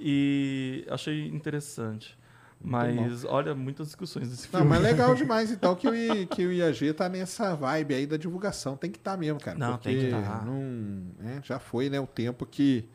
E 0.00 0.84
achei 0.88 1.28
interessante. 1.28 2.18
Mas, 2.62 3.24
olha, 3.24 3.54
muitas 3.54 3.86
discussões 3.86 4.28
desse 4.28 4.48
Não, 4.52 4.60
filme. 4.60 4.68
mas 4.68 4.82
legal 4.82 5.14
demais, 5.16 5.50
então, 5.50 5.74
que 5.74 5.88
o, 5.88 5.94
I- 5.94 6.26
que 6.26 6.44
o 6.46 6.52
IAG 6.52 6.92
tá 6.94 7.08
nessa 7.08 7.54
vibe 7.54 7.94
aí 7.94 8.06
da 8.06 8.16
divulgação. 8.16 8.76
Tem 8.76 8.90
que 8.90 8.98
estar 8.98 9.16
mesmo, 9.16 9.40
cara. 9.40 9.58
Não, 9.58 9.72
porque 9.72 9.88
tem 9.88 9.98
que 9.98 10.10
tá. 10.10 10.42
Não, 10.44 10.60
né, 11.18 11.40
já 11.42 11.58
foi, 11.58 11.88
né, 11.88 11.98
o 12.00 12.06
tempo 12.06 12.44
que, 12.44 12.86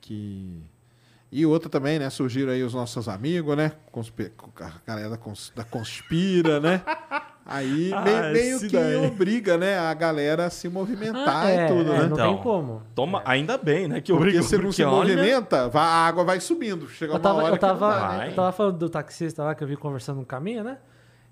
que... 0.00 0.62
E 1.30 1.44
outra 1.44 1.68
também, 1.68 1.98
né, 1.98 2.08
surgiram 2.08 2.52
aí 2.52 2.62
os 2.62 2.72
nossos 2.72 3.08
amigos, 3.08 3.56
né, 3.56 3.72
conspi- 3.90 4.32
a 4.60 4.72
galera 4.86 5.10
da, 5.10 5.16
cons- 5.16 5.52
da 5.56 5.64
Conspira, 5.64 6.60
né? 6.60 6.82
Aí 7.44 7.92
Ah, 7.94 8.00
meio, 8.02 8.32
meio 8.32 8.60
que 8.60 8.68
daí. 8.68 8.96
obriga, 8.96 9.58
né, 9.58 9.76
a 9.78 9.92
galera 9.92 10.46
a 10.46 10.50
se 10.50 10.68
movimentar 10.68 11.46
Ah, 11.46 11.50
e 11.52 11.56
é, 11.56 11.66
tudo, 11.66 11.92
é, 11.92 11.98
né? 11.98 12.06
Não 12.06 12.12
Então, 12.16 12.34
tem 12.34 12.42
como. 12.42 12.82
Toma, 12.94 13.22
ainda 13.24 13.58
bem, 13.58 13.88
né? 13.88 14.00
Que 14.00 14.12
Porque 14.12 14.28
obrigou, 14.28 14.42
se 14.44 14.56
não 14.58 14.70
se 14.72 14.82
olha, 14.84 15.14
movimenta, 15.16 15.70
a 15.74 15.80
água 16.06 16.24
vai 16.24 16.38
subindo. 16.40 16.88
Chega 16.88 17.12
Eu 17.12 17.16
uma 17.16 17.20
tava, 17.20 17.38
hora 17.42 17.54
eu, 17.54 17.58
que 17.58 17.66
não 17.66 17.72
tava, 17.76 17.88
dá, 17.90 18.08
né? 18.18 18.28
eu 18.28 18.34
tava 18.34 18.52
falando 18.52 18.78
do 18.78 18.88
taxista 18.88 19.42
lá 19.44 19.54
que 19.54 19.62
eu 19.64 19.68
vi 19.68 19.76
conversando 19.76 20.20
no 20.20 20.26
caminho, 20.26 20.62
né? 20.64 20.78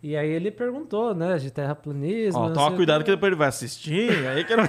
E 0.04 0.18
aí 0.18 0.28
ele 0.28 0.50
perguntou, 0.50 1.14
né, 1.14 1.38
de 1.38 1.50
terraplanismo. 1.50 2.38
Ó, 2.38 2.50
toma 2.50 2.76
cuidado 2.76 3.02
que 3.02 3.10
depois 3.10 3.28
ele 3.30 3.38
vai 3.38 3.48
assistir. 3.48 4.10
Aí 4.28 4.44
que 4.44 4.54
não... 4.54 4.64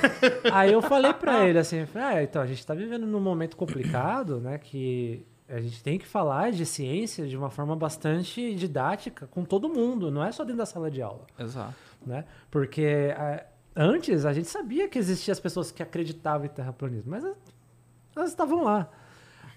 Aí 0.50 0.72
eu 0.72 0.82
falei 0.82 1.12
pra 1.12 1.46
ele 1.46 1.60
assim, 1.60 1.86
ah, 1.94 2.24
então 2.24 2.42
a 2.42 2.46
gente 2.46 2.66
tá 2.66 2.74
vivendo 2.74 3.06
num 3.06 3.20
momento 3.20 3.58
complicado, 3.58 4.40
né, 4.40 4.58
que 4.58 5.28
a 5.50 5.60
gente 5.60 5.84
tem 5.84 6.00
que 6.00 6.08
falar 6.08 6.54
de 6.54 6.66
ciência 6.66 7.28
de 7.28 7.36
uma 7.36 7.50
forma 7.50 7.76
bastante 7.76 8.56
didática 8.56 9.28
com 9.28 9.44
todo 9.44 9.68
mundo, 9.68 10.10
não 10.10 10.24
é 10.24 10.32
só 10.32 10.46
dentro 10.46 10.60
da 10.60 10.66
sala 10.66 10.90
de 10.90 11.02
aula, 11.02 11.28
Exato. 11.38 11.76
né? 12.06 12.24
Porque 12.50 13.14
ah, 13.18 13.44
antes 13.76 14.26
a 14.26 14.32
gente 14.32 14.48
sabia 14.48 14.88
que 14.88 14.98
existiam 14.98 15.34
as 15.34 15.40
pessoas 15.42 15.70
que 15.70 15.84
acreditavam 15.84 16.46
em 16.46 16.50
terraplanismo, 16.50 17.12
mas 17.12 17.26
elas 18.16 18.30
estavam 18.30 18.64
lá. 18.64 18.90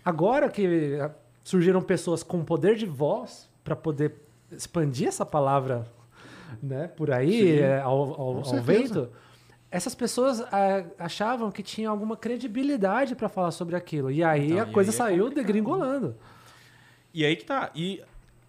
Agora 0.05 0.49
que 0.49 0.99
ah, 1.01 1.13
surgiram 1.45 1.81
pessoas 1.81 2.25
com 2.25 2.45
poder 2.45 2.75
de 2.75 2.85
voz 2.85 3.49
para 3.63 3.77
poder 3.77 4.27
expandir 4.53 5.09
essa 5.09 5.25
palavra, 5.27 5.87
né, 6.63 6.89
por 6.89 7.11
aí 7.11 7.59
eh, 7.61 7.81
ao, 7.81 8.21
ao- 8.21 8.37
ao 8.39 8.63
vento, 8.63 9.11
essas 9.71 9.95
pessoas 9.95 10.41
ah, 10.53 10.85
achavam 10.99 11.51
que 11.51 11.63
tinha 11.63 11.91
alguma 11.91 12.17
credibilidade 12.17 13.15
para 13.15 13.29
falar 13.29 13.51
sobre 13.51 13.77
aquilo. 13.77 14.11
E 14.11 14.25
aí 14.25 14.53
Então, 14.53 14.65
a 14.67 14.69
e 14.71 14.73
coisa 14.73 14.91
aí 14.91 14.95
é 14.95 14.97
saiu 14.99 15.31
degringolando. 15.31 16.17
E 17.13 17.25
aí 17.25 17.37
que 17.37 17.45
tá. 17.45 17.71
E 17.75 18.03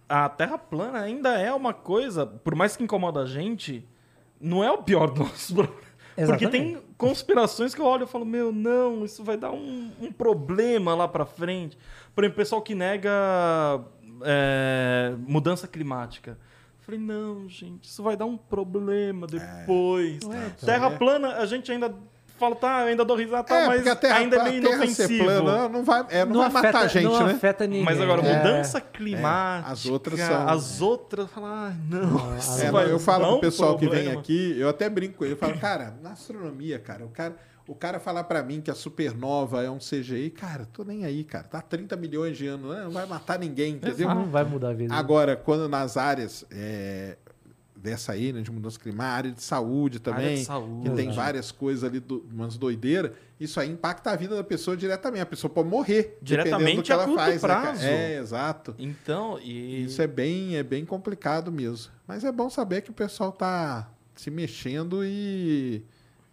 a 0.08 0.28
Terra 0.28 0.56
plana 0.58 0.98
ainda 1.00 1.38
é 1.38 1.52
uma 1.52 1.74
coisa, 1.74 2.26
por 2.26 2.54
mais 2.54 2.76
que 2.76 2.82
incomoda 2.82 3.20
a 3.20 3.26
gente, 3.26 3.86
não 4.40 4.64
é 4.64 4.70
o 4.70 4.78
pior 4.82 5.10
do 5.10 5.20
nosso 5.20 5.52
problema. 5.54 5.80
Porque 6.26 6.48
tem 6.48 6.78
conspirações 6.98 7.74
que 7.74 7.80
eu 7.80 7.86
olho 7.86 8.04
e 8.04 8.06
falo, 8.06 8.24
meu, 8.26 8.50
não, 8.52 9.04
isso 9.04 9.22
vai 9.22 9.36
dar 9.36 9.52
um, 9.52 9.90
um 10.00 10.12
problema 10.12 10.94
lá 10.94 11.06
pra 11.06 11.24
frente. 11.24 11.78
Por 12.14 12.24
exemplo, 12.24 12.34
o 12.34 12.36
pessoal 12.36 12.60
que 12.60 12.74
nega 12.74 13.10
é, 14.24 15.12
mudança 15.26 15.66
climática. 15.68 16.32
Eu 16.32 16.84
Falei, 16.84 17.00
não, 17.00 17.48
gente, 17.48 17.84
isso 17.84 18.02
vai 18.02 18.16
dar 18.16 18.24
um 18.26 18.36
problema 18.36 19.26
depois. 19.26 20.22
Ué, 20.24 20.36
então, 20.46 20.66
Terra 20.66 20.86
é. 20.86 20.96
plana, 20.96 21.36
a 21.36 21.46
gente 21.46 21.70
ainda 21.70 21.94
falo, 22.38 22.54
tá, 22.54 22.80
eu 22.80 22.86
ainda 22.88 23.04
dou 23.04 23.16
risada, 23.16 23.44
tá, 23.44 23.54
É, 23.54 23.66
mas 23.66 23.86
a 23.86 23.94
terra, 23.94 24.16
ainda 24.16 24.36
é 24.36 24.44
meio 24.44 24.56
inofensivo. 24.56 25.24
plana 25.24 25.68
não 25.68 25.84
vai, 25.84 26.06
é, 26.08 26.24
não 26.24 26.36
vai 26.38 26.46
afeta, 26.46 26.62
matar 26.66 26.82
a 26.84 26.86
gente, 26.86 27.04
não 27.04 27.26
né? 27.26 27.32
afeta 27.34 27.66
ninguém. 27.66 27.84
Mas 27.84 28.00
agora, 28.00 28.22
É. 28.22 28.38
mudança 28.38 28.80
climática. 28.80 29.70
as 29.70 29.84
outras 29.86 30.18
são- 30.20 30.48
As 30.48 30.80
outras, 30.80 31.30
falar, 31.30 31.68
ah, 31.68 31.74
não. 31.88 32.38
isso 32.38 32.62
É, 32.62 32.70
vai 32.70 32.90
eu 32.90 32.98
falo 32.98 33.32
pro 33.32 33.40
pessoal 33.40 33.76
que 33.76 33.84
vem 33.86 33.90
problema. 34.04 34.20
aqui, 34.20 34.56
eu 34.58 34.70
até 34.70 34.88
brinco 34.88 35.18
com 35.18 35.24
ele, 35.26 35.34
eu 35.34 35.38
falo, 35.38 35.58
cara, 35.58 35.94
na 36.02 36.12
astronomia, 36.12 36.78
cara, 36.78 37.04
o 37.04 37.10
cara, 37.10 37.36
o 37.66 37.74
cara 37.74 38.00
falar 38.00 38.24
pra 38.24 38.42
mim 38.42 38.60
que 38.60 38.70
a 38.70 38.74
supernova 38.74 39.62
é 39.62 39.70
um 39.70 39.78
CGI, 39.78 40.30
cara, 40.30 40.66
tô 40.66 40.84
nem 40.84 41.04
aí, 41.04 41.24
cara. 41.24 41.44
Tá 41.44 41.60
30 41.60 41.96
milhões 41.96 42.36
de 42.36 42.46
anos, 42.46 42.74
né? 42.74 42.84
não 42.84 42.90
vai 42.90 43.06
matar 43.06 43.38
ninguém, 43.38 43.74
entendeu? 43.74 44.08
Não 44.08 44.26
vai 44.26 44.44
mudar 44.44 44.70
a 44.70 44.72
vida. 44.72 44.94
Agora, 44.94 45.36
quando 45.36 45.68
nas 45.68 45.96
áreas 45.96 46.44
é, 46.50 47.16
dessa 47.80 48.12
aí, 48.12 48.32
né, 48.32 48.42
de 48.42 48.50
mudança 48.50 48.78
climática, 48.78 49.16
área 49.16 49.32
de 49.32 49.42
saúde 49.42 49.98
também, 49.98 50.24
Área 50.24 50.36
de 50.36 50.44
saúde. 50.44 50.90
que 50.90 50.96
tem 50.96 51.06
Exato. 51.06 51.16
várias 51.16 51.50
coisas 51.50 51.84
ali, 51.84 51.98
do, 52.00 52.26
umas 52.30 52.56
doideiras, 52.58 53.12
isso 53.38 53.58
aí 53.58 53.70
impacta 53.70 54.10
a 54.10 54.16
vida 54.16 54.36
da 54.36 54.44
pessoa 54.44 54.76
diretamente. 54.76 55.22
A 55.22 55.26
pessoa 55.26 55.50
pode 55.50 55.68
morrer, 55.68 56.18
Diretamente 56.20 56.58
dependendo 56.58 56.82
do 56.82 56.84
que 56.84 56.92
ela 56.92 57.04
curto 57.04 57.18
faz. 57.18 57.42
né, 57.42 57.48
prazo. 57.48 57.84
é, 57.86 58.18
exato. 58.18 58.74
Então, 58.78 59.38
e... 59.42 59.84
Isso 59.84 60.02
é 60.02 60.06
bem, 60.06 60.56
é 60.56 60.62
bem 60.62 60.84
complicado 60.84 61.50
mesmo. 61.50 61.90
Mas 62.06 62.24
é 62.24 62.30
bom 62.30 62.50
saber 62.50 62.82
que 62.82 62.90
o 62.90 62.94
pessoal 62.94 63.32
tá 63.32 63.88
se 64.14 64.30
mexendo 64.30 65.02
e, 65.02 65.82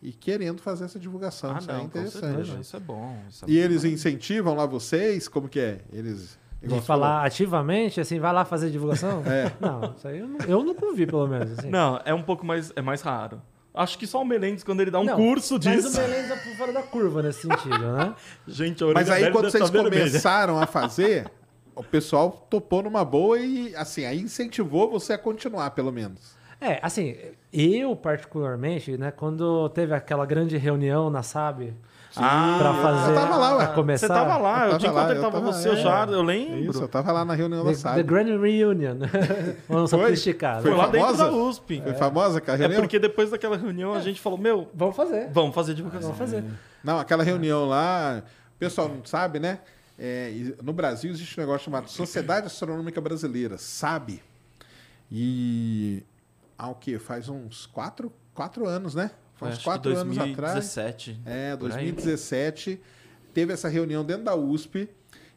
e 0.09 0.11
querendo 0.13 0.61
fazer 0.61 0.85
essa 0.85 0.97
divulgação. 0.99 1.53
Ah, 1.55 1.59
isso 1.59 1.69
é 1.69 1.73
não, 1.73 1.79
com 1.81 1.85
interessante. 1.87 2.21
certeza, 2.21 2.59
isso 2.61 2.75
é 2.75 2.79
bom. 2.79 3.17
isso 3.29 3.45
é 3.45 3.49
E 3.49 3.55
bom. 3.57 3.63
eles 3.63 3.83
incentivam 3.83 4.55
lá 4.55 4.65
vocês? 4.65 5.27
Como 5.27 5.49
que 5.49 5.59
é? 5.59 5.79
Eles. 5.91 6.37
De 6.61 6.81
falar 6.81 7.23
ativamente, 7.23 7.99
assim, 8.01 8.19
vai 8.19 8.33
lá 8.33 8.43
fazer 8.43 8.69
divulgação? 8.71 9.21
É. 9.25 9.51
Não, 9.61 9.93
isso 9.95 10.07
aí 10.07 10.17
eu, 10.19 10.27
não- 10.27 10.45
eu 10.47 10.63
nunca 10.63 10.85
ouvi, 10.85 11.05
pelo 11.05 11.27
menos. 11.27 11.57
Assim. 11.59 11.69
Não, 11.69 12.01
é 12.03 12.13
um 12.13 12.23
pouco 12.23 12.43
mais, 12.45 12.73
é 12.75 12.81
mais 12.81 13.01
raro. 13.01 13.41
Acho 13.73 13.97
que 13.99 14.07
só 14.07 14.21
o 14.23 14.25
Menendez, 14.25 14.63
quando 14.63 14.81
ele 14.81 14.89
dá 14.89 14.99
um 14.99 15.03
Não, 15.03 15.15
curso 15.15 15.53
Mas 15.63 15.63
disso... 15.83 15.89
o 15.89 16.01
Belém 16.01 16.27
tá 16.27 16.35
por 16.37 16.55
fora 16.55 16.73
da 16.73 16.81
curva 16.81 17.21
nesse 17.21 17.41
sentido, 17.41 17.77
né? 17.93 18.15
Gente, 18.47 18.83
a 18.83 18.87
Mas 18.87 19.07
aí, 19.07 19.31
quando 19.31 19.51
vocês 19.51 19.63
tá 19.63 19.69
vermelha. 19.69 20.07
começaram 20.07 20.59
a 20.59 20.65
fazer, 20.65 21.29
o 21.75 21.83
pessoal 21.83 22.31
topou 22.49 22.81
numa 22.81 23.05
boa 23.05 23.37
e, 23.39 23.75
assim, 23.75 24.03
aí 24.05 24.19
incentivou 24.19 24.89
você 24.89 25.13
a 25.13 25.17
continuar, 25.17 25.69
pelo 25.71 25.91
menos. 25.91 26.35
É, 26.59 26.79
assim, 26.81 27.15
eu 27.53 27.95
particularmente, 27.95 28.97
né, 28.97 29.11
quando 29.11 29.69
teve 29.69 29.93
aquela 29.93 30.25
grande 30.25 30.57
reunião 30.57 31.09
na 31.09 31.21
SAB 31.21 31.73
Ah, 32.15 32.55
pra 32.57 32.69
eu- 32.69 32.73
fazer 32.81 33.11
eu 33.11 33.15
tava 33.15 33.35
lá, 33.37 33.57
ué. 33.57 33.67
começar 33.67 34.07
Você 34.07 34.13
tava 34.13 34.37
lá, 34.37 34.65
Eu 34.65 34.71
eu, 34.71 34.77
tinha 34.79 34.89
enquanto 34.91 35.09
eu 35.11 35.21
tava 35.21 35.31
tava- 35.39 35.45
você, 35.53 35.69
é. 35.69 35.71
o 35.73 35.75
Jardim, 35.75 36.13
eu 36.13 36.21
lembro. 36.23 36.71
Isso, 36.71 36.81
eu 36.81 36.87
tava 36.87 37.11
lá 37.11 37.23
na 37.23 37.35
reunião 37.35 37.63
da 37.63 37.69
The, 37.69 37.75
SAB. 37.75 37.95
The 37.97 38.03
Grand 38.03 38.39
Reunion. 38.41 38.95
Vamos 39.69 39.91
Foi? 39.91 39.99
sofisticado. 39.99 40.63
Foi 40.63 40.71
Foi 40.71 40.79
lá 40.79 40.87
dentro 40.87 41.07
famosa? 41.15 41.25
da 41.25 41.31
USP. 41.31 41.81
Foi 41.83 41.93
famosa 41.93 42.37
aquela 42.39 42.57
É 42.57 42.59
reunião? 42.61 42.81
porque 42.81 42.97
depois 42.97 43.29
daquela 43.29 43.55
reunião 43.55 43.93
a 43.93 44.01
gente 44.01 44.19
falou, 44.19 44.39
meu, 44.39 44.67
Vamos 44.73 44.95
fazer. 44.95 45.29
vamos 45.31 45.53
fazer 45.53 45.75
divulgação. 45.75 46.11
Vamos 46.11 46.17
fazer. 46.17 46.43
Não, 46.83 46.97
aquela 46.97 47.23
reunião 47.23 47.65
lá, 47.67 48.23
o 48.55 48.57
pessoal 48.57 48.89
não 48.89 49.05
sabe, 49.05 49.37
né? 49.39 49.59
É, 49.99 50.31
no 50.63 50.73
Brasil 50.73 51.11
existe 51.11 51.39
um 51.39 51.41
negócio 51.43 51.65
chamado 51.65 51.87
Sociedade 51.87 52.47
Astronômica 52.47 52.99
Brasileira, 52.99 53.57
SAB. 53.59 54.21
E 55.11 56.03
há 56.57 56.69
o 56.69 56.75
quê? 56.75 56.97
Faz 56.97 57.29
uns 57.29 57.65
quatro, 57.65 58.11
quatro 58.33 58.67
anos, 58.67 58.95
né? 58.95 59.11
Foi, 59.35 59.49
Faz 59.49 59.59
uns 59.59 59.63
quatro 59.63 59.95
anos 59.95 60.17
atrás. 60.17 60.53
2017. 60.53 61.21
É, 61.25 61.55
por 61.55 61.71
aí. 61.71 61.91
2017. 61.91 62.81
Teve 63.33 63.53
essa 63.53 63.69
reunião 63.69 64.03
dentro 64.03 64.23
da 64.23 64.35
USP 64.35 64.89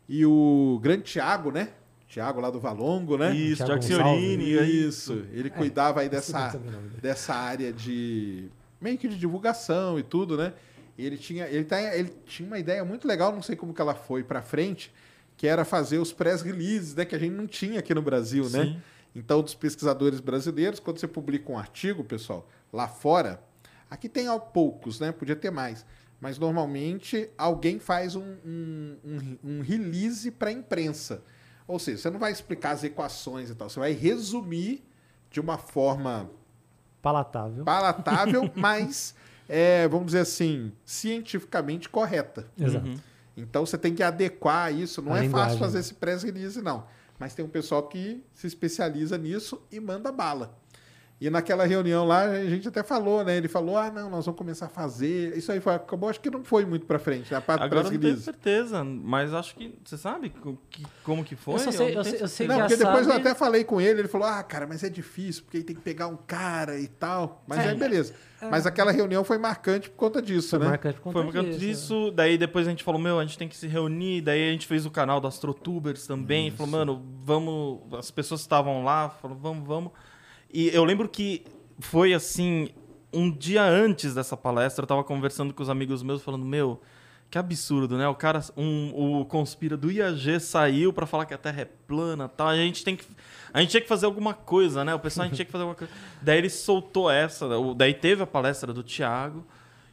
e 0.09 0.25
o 0.25 0.81
grande 0.83 1.03
Tiago, 1.03 1.51
né? 1.51 1.69
Tiago 2.09 2.41
lá 2.41 2.51
do 2.51 2.59
Valongo, 2.59 3.17
né? 3.17 3.35
Isso, 3.35 3.65
Thiago 3.65 3.81
Tiago 3.81 4.03
Senhorini. 4.03 4.59
aí. 4.59 4.89
Isso, 4.89 5.25
ele 5.33 5.49
cuidava 5.49 6.01
aí 6.01 6.09
dessa, 6.09 6.59
dessa 7.01 7.35
área 7.35 7.73
de 7.73 8.49
meio 8.81 8.99
que 8.99 9.07
de 9.07 9.17
divulgação 9.17 9.99
e 9.99 10.03
tudo, 10.03 10.37
né? 10.37 10.53
E 10.99 11.07
ele 11.07 11.17
tinha, 11.17 11.47
ele, 11.47 11.65
tá, 11.65 11.81
ele 11.95 12.13
tinha 12.27 12.47
uma 12.47 12.59
ideia 12.59 12.85
muito 12.85 13.07
legal, 13.07 13.33
não 13.33 13.43
sei 13.43 13.55
como 13.55 13.73
que 13.73 13.81
ela 13.81 13.95
foi 13.95 14.25
pra 14.25 14.43
frente, 14.43 14.93
que 15.37 15.47
era 15.47 15.65
fazer 15.65 15.99
os 15.99 16.13
press 16.13 16.43
releases, 16.43 16.95
né, 16.95 17.05
que 17.05 17.15
a 17.15 17.19
gente 17.19 17.33
não 17.33 17.47
tinha 17.47 17.79
aqui 17.79 17.95
no 17.95 18.03
Brasil, 18.03 18.51
né? 18.51 18.77
Então, 19.15 19.43
dos 19.43 19.55
pesquisadores 19.55 20.21
brasileiros, 20.21 20.79
quando 20.81 20.99
você 20.99 21.09
publica 21.09 21.51
um 21.51 21.59
artigo, 21.59 22.05
pessoal, 22.05 22.49
lá 22.73 22.87
fora, 22.89 23.43
aqui 23.91 24.09
tem 24.09 24.27
ao 24.29 24.41
poucos, 24.41 25.01
né? 25.01 25.11
Podia 25.13 25.35
ter 25.37 25.51
mais. 25.51 25.85
Mas 26.21 26.39
normalmente 26.39 27.29
alguém 27.37 27.79
faz 27.79 28.15
um, 28.15 28.37
um, 28.45 28.97
um- 29.05 29.39
um 29.43 29.61
release 29.63 30.31
para 30.31 30.51
a 30.51 30.53
imprensa. 30.53 31.23
Ou 31.67 31.79
seja, 31.79 31.99
você 32.03 32.11
não 32.11 32.19
vai 32.19 32.31
explicar 32.31 32.73
as 32.73 32.85
equações 32.85 33.49
e 33.51 33.55
tal, 33.55 33.69
você 33.71 33.81
vai 33.81 33.93
resumir 33.93 34.85
de 35.31 35.41
uma 35.41 35.57
forma 35.59 36.31
Palatável. 37.01 37.65
palatável, 37.65 38.51
mas, 38.55 39.15
é, 39.49 39.89
vamos 39.89 40.07
dizer 40.07 40.21
assim, 40.21 40.73
cientificamente 40.85 41.89
correta. 41.89 42.47
Exato. 42.59 42.91
Então 43.37 43.65
você 43.65 43.79
tem 43.79 43.95
que 43.95 44.03
adequar 44.03 44.73
isso. 44.75 45.01
Não 45.01 45.15
A 45.15 45.19
é 45.19 45.23
linguagem. 45.23 45.47
fácil 45.51 45.59
fazer 45.59 45.79
esse 45.79 45.95
press 45.95 46.23
release, 46.23 46.61
não. 46.61 46.85
Mas 47.21 47.35
tem 47.35 47.45
um 47.45 47.49
pessoal 47.49 47.87
que 47.87 48.25
se 48.33 48.47
especializa 48.47 49.19
nisso 49.19 49.63
e 49.71 49.79
manda 49.79 50.11
bala. 50.11 50.59
E 51.21 51.29
naquela 51.29 51.67
reunião 51.67 52.07
lá, 52.07 52.23
a 52.23 52.47
gente 52.47 52.67
até 52.67 52.83
falou, 52.83 53.23
né? 53.23 53.37
Ele 53.37 53.47
falou: 53.47 53.77
ah, 53.77 53.91
não, 53.91 54.09
nós 54.09 54.25
vamos 54.25 54.39
começar 54.39 54.67
a 54.67 54.69
fazer. 54.71 55.37
Isso 55.37 55.53
aí 55.53 55.61
foi, 55.61 55.75
acabou, 55.75 56.09
acho 56.09 56.19
que 56.19 56.31
não 56.31 56.43
foi 56.43 56.65
muito 56.65 56.87
pra 56.87 56.99
frente, 56.99 57.31
né? 57.31 57.37
A 57.37 57.41
parte 57.43 57.61
do 57.61 57.65
Agora 57.67 57.91
não 57.91 57.99
tenho 58.01 58.17
certeza, 58.17 58.83
mas 58.83 59.35
acho 59.35 59.55
que. 59.55 59.79
Você 59.85 59.99
sabe 59.99 60.31
que- 60.71 60.87
como 61.05 61.23
que 61.23 61.37
foi? 61.37 61.55
Eu 61.57 61.59
só 61.59 61.73
sei- 61.73 61.79
não 61.81 61.87
eu 61.89 62.03
tenho 62.03 62.15
sei- 62.17 62.25
eu 62.25 62.29
sei 62.29 62.47
Não, 62.49 62.59
porque 62.61 62.77
depois 62.77 63.07
eu 63.07 63.13
sabe- 63.13 63.21
até 63.29 63.35
falei 63.39 63.65
com 63.65 63.79
ele, 63.79 64.01
ele 64.01 64.09
falou: 64.09 64.27
ah, 64.27 64.43
cara, 64.43 64.67
mas 64.67 64.83
é 64.83 64.89
difícil, 64.89 65.43
porque 65.45 65.59
aí 65.59 65.63
tem 65.63 65.77
que 65.77 65.83
pegar 65.83 66.07
um 66.07 66.17
cara 66.17 66.81
e 66.81 66.89
tal. 66.89 67.45
Mas 67.47 67.59
É. 67.59 67.69
aí, 67.69 67.77
beleza. 67.77 68.15
Mas 68.51 68.65
aquela 68.67 68.91
reunião 68.91 69.23
foi 69.23 69.37
marcante 69.37 69.91
por 69.91 69.97
conta 69.97 70.23
disso, 70.23 70.49
Foi 70.49 70.59
né? 70.61 70.69
marcante 70.69 70.97
por 70.97 71.03
conta 71.03 71.19
Foi 71.19 71.27
por 71.27 71.33
causa 71.35 71.59
disso, 71.59 72.11
daí 72.11 72.39
depois 72.39 72.67
a 72.67 72.71
gente 72.71 72.83
falou, 72.83 72.99
meu, 72.99 73.19
a 73.19 73.23
gente 73.27 73.37
tem 73.37 73.47
que 73.47 73.55
se 73.55 73.67
reunir, 73.67 74.23
daí 74.23 74.49
a 74.49 74.53
gente 74.53 74.67
fez 74.67 74.87
o 74.87 74.91
canal 74.91 75.21
das 75.21 75.35
Astrotubers 75.35 76.07
também, 76.07 76.51
falou, 76.51 76.73
mano, 76.73 77.05
vamos, 77.23 77.81
as 77.93 78.11
pessoas 78.11 78.41
estavam 78.41 78.83
lá, 78.83 79.11
falou, 79.11 79.37
vamos, 79.37 79.69
vamos. 79.69 79.93
E 80.53 80.69
eu 80.69 80.85
lembro 80.85 81.09
que 81.09 81.45
foi 81.79 82.13
assim, 82.13 82.69
um 83.13 83.31
dia 83.31 83.63
antes 83.63 84.15
dessa 84.15 84.37
palestra, 84.37 84.83
eu 84.83 84.87
tava 84.87 85.05
conversando 85.05 85.55
com 85.55 85.63
os 85.63 85.69
amigos 85.69 86.03
meus, 86.03 86.23
falando, 86.23 86.45
meu, 86.45 86.81
que 87.31 87.39
absurdo, 87.39 87.97
né? 87.97 88.09
O 88.09 88.15
cara, 88.15 88.41
um, 88.57 89.21
o 89.21 89.25
conspira 89.25 89.77
do 89.77 89.91
IAG 89.91 90.41
saiu 90.41 90.93
pra 90.93 91.07
falar 91.07 91.27
que 91.27 91.33
a 91.33 91.39
Terra 91.39 91.63
é 91.63 91.65
plana, 91.65 92.29
tal. 92.29 92.49
A 92.49 92.57
gente 92.57 92.83
tem 92.83 92.97
que, 92.97 93.05
a 93.55 93.61
gente 93.61 93.71
tinha 93.71 93.81
que 93.81 93.89
fazer 93.89 94.07
alguma 94.07 94.35
coisa, 94.35 94.85
né? 94.85 94.93
O 94.95 94.99
pessoal 94.99 95.25
a 95.25 95.29
gente 95.29 95.37
tinha 95.37 95.47
que 95.47 95.53
fazer 95.53 95.63
alguma 95.63 95.77
coisa. 95.77 95.93
Daí 96.21 96.39
ele 96.39 96.51
soltou 96.51 97.09
essa, 97.09 97.49
daí 97.77 97.95
teve 97.95 98.23
a 98.23 98.27
palestra 98.27 98.73
do 98.73 98.83
Thiago 98.83 99.47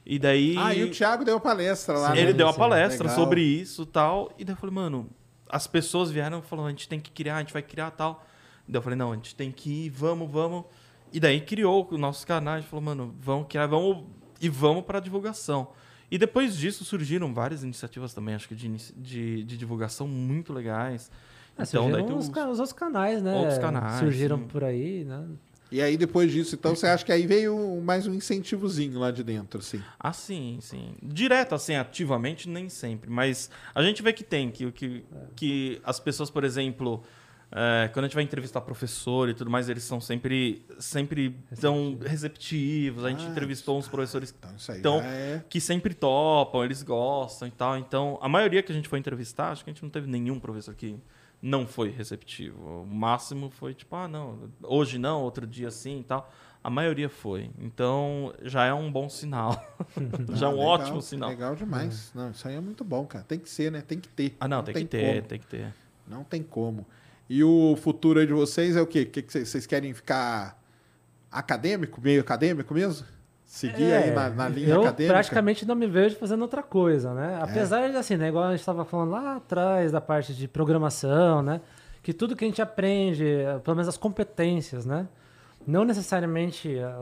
e 0.06 0.18
daí 0.18 0.56
Ah, 0.58 0.74
e 0.74 0.84
o 0.84 0.92
Thiago 0.92 1.24
deu 1.24 1.40
palestra 1.40 1.98
lá. 1.98 2.18
ele 2.18 2.28
né? 2.28 2.34
deu 2.34 2.48
a 2.48 2.54
sim, 2.54 2.60
palestra 2.60 3.08
legal. 3.08 3.16
sobre 3.24 3.42
isso 3.42 3.86
tal. 3.86 4.34
E 4.38 4.44
daí 4.44 4.56
eu 4.56 4.58
falei, 4.60 4.74
mano, 4.74 5.08
as 5.48 5.68
pessoas 5.68 6.10
vieram 6.10 6.42
falaram, 6.42 6.68
a 6.68 6.72
gente 6.72 6.90
tem 6.90 7.00
que 7.00 7.12
criar, 7.12 7.36
a 7.36 7.40
gente 7.40 7.54
vai 7.54 7.62
criar 7.62 7.92
tal. 7.92 8.26
Daí 8.68 8.78
eu 8.80 8.82
falei, 8.82 8.98
não, 8.98 9.12
a 9.12 9.16
gente 9.16 9.36
tem 9.36 9.52
que 9.52 9.86
ir, 9.86 9.90
vamos, 9.90 10.30
vamos. 10.30 10.66
E 11.12 11.20
daí 11.20 11.40
criou 11.42 11.88
o 11.90 11.98
nosso 11.98 12.26
canal, 12.28 12.56
a 12.56 12.60
gente 12.60 12.70
falou, 12.70 12.84
mano, 12.84 13.16
vamos 13.20 13.48
criar, 13.48 13.66
vamos 13.68 14.06
e 14.42 14.50
vamos 14.50 14.84
para 14.84 15.00
divulgação. 15.00 15.70
E 16.12 16.18
depois 16.18 16.56
disso 16.56 16.84
surgiram 16.86 17.34
várias 17.34 17.64
iniciativas 17.64 18.14
também, 18.14 18.36
acho 18.36 18.48
que 18.48 18.56
de, 18.56 18.68
de, 18.94 19.44
de 19.44 19.58
divulgação 19.58 20.08
muito 20.08 20.54
legais. 20.54 21.10
Ah, 21.58 21.64
então, 21.64 21.84
surgiram 21.84 21.92
daí 21.98 22.06
tem 22.06 22.16
os, 22.16 22.28
os- 22.30 22.36
os 22.52 22.60
outros 22.60 22.74
canais, 22.74 23.22
né? 23.22 23.36
Outros 23.36 23.58
canais, 23.58 24.00
Surgiram 24.00 24.40
sim. 24.40 24.48
por 24.48 24.64
aí, 24.64 25.04
né? 25.04 25.28
E 25.70 25.82
aí, 25.82 25.98
depois 25.98 26.32
disso, 26.32 26.56
então, 26.56 26.74
você 26.74 26.88
acha 26.88 27.04
que 27.04 27.12
aí 27.12 27.28
veio 27.28 27.82
mais 27.82 28.08
um 28.08 28.14
incentivozinho 28.14 28.98
lá 29.00 29.12
de 29.12 29.22
dentro, 29.22 29.60
assim? 29.60 29.82
Ah, 30.00 30.14
sim, 30.14 30.60
sim. 30.62 30.94
Direto, 31.04 31.54
assim, 31.56 31.76
ativamente, 31.76 32.48
nem 32.48 32.70
sempre. 32.70 33.10
Mas 33.10 33.50
a 33.76 33.84
gente 33.84 34.02
vê 34.02 34.14
que 34.14 34.24
tem, 34.24 34.50
que, 34.50 34.72
que, 34.72 35.04
que 35.36 35.82
as 35.84 36.00
pessoas, 36.00 36.30
por 36.30 36.46
exemplo, 36.46 37.04
é, 37.52 37.90
quando 37.94 38.06
a 38.06 38.08
gente 38.08 38.16
vai 38.16 38.24
entrevistar 38.24 38.60
professor 38.62 39.30
e 39.30 39.34
tudo 39.34 39.50
mais, 39.50 39.70
eles 39.70 39.84
são 39.84 40.02
sempre, 40.02 40.66
sempre 40.80 41.36
tão 41.60 41.98
receptivos. 42.06 43.06
A 43.06 43.10
gente 43.10 43.26
Ah, 43.26 43.30
entrevistou 43.30 43.78
uns 43.78 43.88
professores 43.88 44.34
Então, 44.38 44.56
isso 44.56 44.72
aí 44.72 44.82
já 44.82 45.04
é... 45.06 45.44
que 45.50 45.62
sempre 45.62 45.94
topam, 45.94 46.64
eles 46.64 46.84
gostam 46.84 47.48
e 47.48 47.52
tal. 47.52 47.78
Então, 47.78 48.18
a 48.22 48.28
maioria 48.28 48.62
que 48.62 48.72
a 48.72 48.76
gente 48.76 48.90
foi 48.90 49.00
entrevistar, 49.00 49.52
acho 49.52 49.64
que 49.64 49.70
a 49.70 49.74
gente 49.74 49.82
não 49.84 49.90
teve 49.90 50.08
nenhum 50.08 50.40
professor 50.40 50.76
que 50.76 50.98
não 51.42 51.66
foi 51.68 51.90
receptivo. 51.90 52.82
O 52.82 52.86
máximo 52.86 53.50
foi 53.50 53.74
tipo, 53.74 53.96
ah, 53.96 54.08
não, 54.08 54.50
hoje 54.64 54.98
não, 54.98 55.22
outro 55.22 55.48
dia 55.48 55.72
sim 55.72 56.00
e 56.00 56.04
tal. 56.04 56.30
A 56.64 56.70
maioria 56.70 57.08
foi. 57.08 57.50
Então, 57.60 58.34
já 58.42 58.66
é 58.66 58.74
um 58.74 58.92
bom 58.92 59.08
sinal. 59.08 59.54
já 60.34 60.48
é 60.48 60.50
Ah, 60.50 60.54
um 60.54 60.58
legal, 60.58 60.68
ótimo 60.68 61.02
sinal. 61.02 61.30
Legal 61.30 61.56
demais. 61.56 62.12
Não, 62.14 62.32
isso 62.32 62.46
aí 62.46 62.56
é 62.56 62.60
muito 62.60 62.84
bom, 62.84 63.06
cara. 63.06 63.24
Tem 63.24 63.40
que 63.40 63.50
ser, 63.50 63.72
né? 63.72 63.82
Tem 63.82 64.00
que 64.00 64.10
ter. 64.10 64.36
Ah, 64.40 64.50
não, 64.50 64.62
tem, 64.64 64.74
que 64.74 64.84
ter, 64.86 65.16
como. 65.16 65.28
tem 65.30 65.40
que 65.40 65.48
ter. 65.48 65.74
Não 66.06 66.24
tem 66.26 66.44
como. 66.44 66.86
E 67.30 67.44
o 67.44 67.76
futuro 67.76 68.20
aí 68.20 68.26
de 68.28 68.34
vocês 68.34 68.76
é 68.76 68.82
o 68.82 68.88
quê? 68.88 69.02
O 69.02 69.06
que 69.08 69.22
que 69.22 69.32
vocês 69.46 69.66
querem 69.66 69.94
ficar 69.94 70.62
acadêmico, 71.32 72.00
meio 72.02 72.22
acadêmico 72.22 72.74
mesmo? 72.74 73.06
Seguir 73.46 73.94
aí 73.94 74.12
na, 74.12 74.30
na 74.30 74.50
linha 74.50 74.68
É, 74.68 74.72
eu 74.76 74.82
acadêmica? 74.82 75.14
praticamente 75.14 75.66
não 75.66 75.76
me 75.76 75.88
vejo 75.88 76.18
fazendo 76.18 76.42
outra 76.42 76.62
coisa, 76.62 77.14
né? 77.14 77.40
Apesar 77.42 77.90
de, 77.90 77.96
assim, 77.96 78.18
né, 78.18 78.28
igual 78.28 78.46
a 78.46 78.52
gente 78.52 78.60
estava 78.60 78.84
falando 78.84 79.12
lá 79.12 79.38
atrás 79.38 79.92
da 79.92 80.02
parte 80.02 80.34
de 80.34 80.48
programação, 80.48 81.42
né? 81.42 81.62
Que 82.04 82.14
tudo 82.14 82.36
que 82.36 82.44
a 82.44 82.48
gente 82.48 82.62
aprende, 82.62 83.26
eh, 83.26 83.60
pelo 83.64 83.76
menos 83.76 83.88
as 83.88 83.98
competências, 83.98 84.86
né? 84.86 85.08
Não 85.66 85.84
necessariamente 85.86 86.78
eh, 86.78 86.96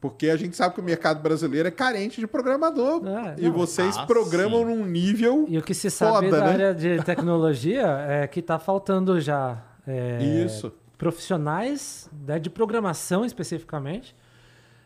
Porque 0.00 0.28
a 0.30 0.36
gente 0.36 0.56
sabe 0.56 0.74
que 0.76 0.80
o 0.80 0.84
mercado 0.84 1.20
brasileiro 1.20 1.66
é 1.66 1.70
carente 1.72 2.20
de 2.20 2.26
programador. 2.26 3.02
É, 3.04 3.34
e 3.38 3.42
não. 3.48 3.52
vocês 3.52 3.96
Ah, 3.96 4.06
programam 4.06 4.60
sim. 4.60 4.66
num 4.66 4.86
nível. 4.86 5.44
E 5.48 5.58
o 5.58 5.62
que 5.62 5.74
se 5.74 5.90
sabe 5.90 6.26
Foda, 6.30 6.38
da 6.38 6.44
né? 6.46 6.52
área 6.52 6.74
de 6.74 7.02
tecnologia 7.02 7.84
é 8.08 8.26
que 8.28 8.38
está 8.38 8.58
faltando 8.60 9.20
já 9.20 9.58
é, 9.86 10.22
Isso. 10.22 10.72
profissionais 10.96 12.08
né, 12.26 12.38
de 12.38 12.48
programação 12.48 13.24
especificamente 13.24 14.14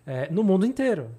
é, 0.07 0.29
no 0.31 0.43
mundo 0.43 0.65
inteiro. 0.65 1.11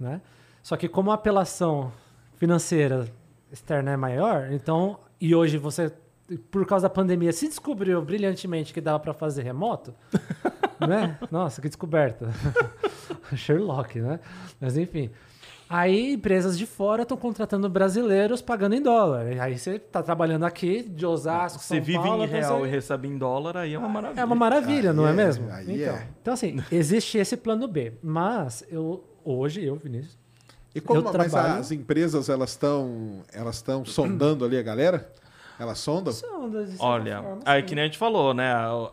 Né? 0.00 0.20
Só 0.62 0.76
que 0.76 0.88
como 0.88 1.10
a 1.12 1.14
apelação 1.14 1.92
financeira 2.36 3.06
externa 3.52 3.92
é 3.92 3.96
maior, 3.96 4.48
então, 4.52 4.98
e 5.20 5.34
hoje 5.34 5.56
você, 5.58 5.92
por 6.50 6.66
causa 6.66 6.88
da 6.88 6.94
pandemia, 6.94 7.32
se 7.32 7.48
descobriu 7.48 8.00
brilhantemente 8.02 8.72
que 8.74 8.80
dava 8.80 8.98
para 9.00 9.14
fazer 9.14 9.42
remoto, 9.42 9.94
né? 10.86 11.18
Nossa, 11.30 11.60
que 11.62 11.68
descoberta. 11.68 12.28
Sherlock, 13.34 14.00
né? 14.00 14.20
Mas 14.60 14.76
enfim. 14.76 15.10
Aí 15.70 16.14
empresas 16.14 16.56
de 16.56 16.64
fora 16.64 17.02
estão 17.02 17.16
contratando 17.16 17.68
brasileiros 17.68 18.40
pagando 18.40 18.74
em 18.74 18.80
dólar. 18.80 19.26
Aí 19.38 19.58
você 19.58 19.72
está 19.72 20.02
trabalhando 20.02 20.44
aqui 20.44 20.82
de 20.82 21.04
Osasco, 21.04 21.58
Você 21.58 21.76
São 21.76 21.84
vive 21.84 21.98
Paulo, 21.98 22.22
em 22.22 22.26
então 22.26 22.38
real 22.40 22.58
você- 22.60 22.66
e 22.66 22.70
recebe 22.70 23.08
em 23.08 23.18
dólar, 23.18 23.56
aí 23.58 23.74
é 23.74 23.78
uma 23.78 23.88
maravilha. 23.88 24.20
é 24.20 24.24
uma 24.24 24.34
maravilha, 24.34 24.90
Aí 24.90 24.96
não 24.96 25.06
é, 25.06 25.10
é, 25.10 25.12
mesmo? 25.12 25.50
aí 25.50 25.82
então, 25.82 25.94
é. 25.94 26.08
então, 26.22 26.34
assim, 26.34 26.56
existe 26.72 27.18
esse 27.18 27.36
plano 27.36 27.68
B. 27.68 27.92
Mas 28.02 28.64
eu 28.70 29.04
hoje, 29.22 29.62
eu, 29.62 29.76
Vinícius, 29.76 30.16
E 30.74 30.80
como 30.80 31.00
Eu 31.00 31.02
mas 31.04 31.12
trabalho- 31.12 31.60
as 31.60 31.70
empresas 31.70 32.30
elas 32.30 32.50
estão 32.50 33.22
elas 33.32 33.56
estão 33.56 33.84
sondando 33.84 34.46
ali 34.46 34.56
a 34.56 34.62
galera? 34.62 35.12
Das- 36.50 36.66
de 36.66 36.76
certa 36.76 36.84
Olha, 36.84 37.22
forma, 37.22 37.40
aí 37.44 37.60
sim. 37.62 37.66
que 37.66 37.74
nem 37.74 37.82
a 37.82 37.86
gente 37.86 37.98
falou, 37.98 38.32
né? 38.32 38.52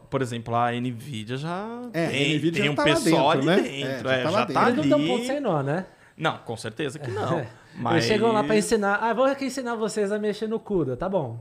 Por 0.09 0.21
exemplo, 0.21 0.55
a 0.55 0.71
Nvidia 0.71 1.37
já 1.37 1.67
É, 1.93 2.05
a 2.05 2.09
tem, 2.09 2.35
Nvidia 2.37 2.51
tem 2.53 2.65
já 2.65 2.71
um 2.71 2.75
tá 2.75 2.83
pessoal 2.83 3.35
dentro, 3.35 3.49
ali 3.51 3.61
né? 3.61 3.69
dentro. 3.87 4.09
É, 4.09 4.13
já 4.13 4.19
é, 4.19 4.23
tá 4.23 4.31
já 4.31 4.37
dentro. 4.45 4.53
tá 4.53 4.61
Eles 4.69 4.75
não 4.77 4.83
estão 4.83 4.99
ali. 4.99 5.07
ponto 5.07 5.25
sem 5.25 5.39
nó, 5.39 5.61
né? 5.61 5.85
Não, 6.17 6.37
com 6.39 6.57
certeza 6.57 6.97
que 6.97 7.09
não. 7.11 7.37
Eles 7.39 7.47
Mas... 7.77 8.05
chegam 8.05 8.31
lá 8.31 8.43
para 8.43 8.57
ensinar. 8.57 8.95
Ah, 9.01 9.13
vou 9.13 9.25
aqui 9.25 9.45
ensinar 9.45 9.75
vocês 9.75 10.11
a 10.11 10.17
mexer 10.17 10.47
no 10.47 10.59
CUDA, 10.59 10.95
tá 10.97 11.07
bom. 11.07 11.39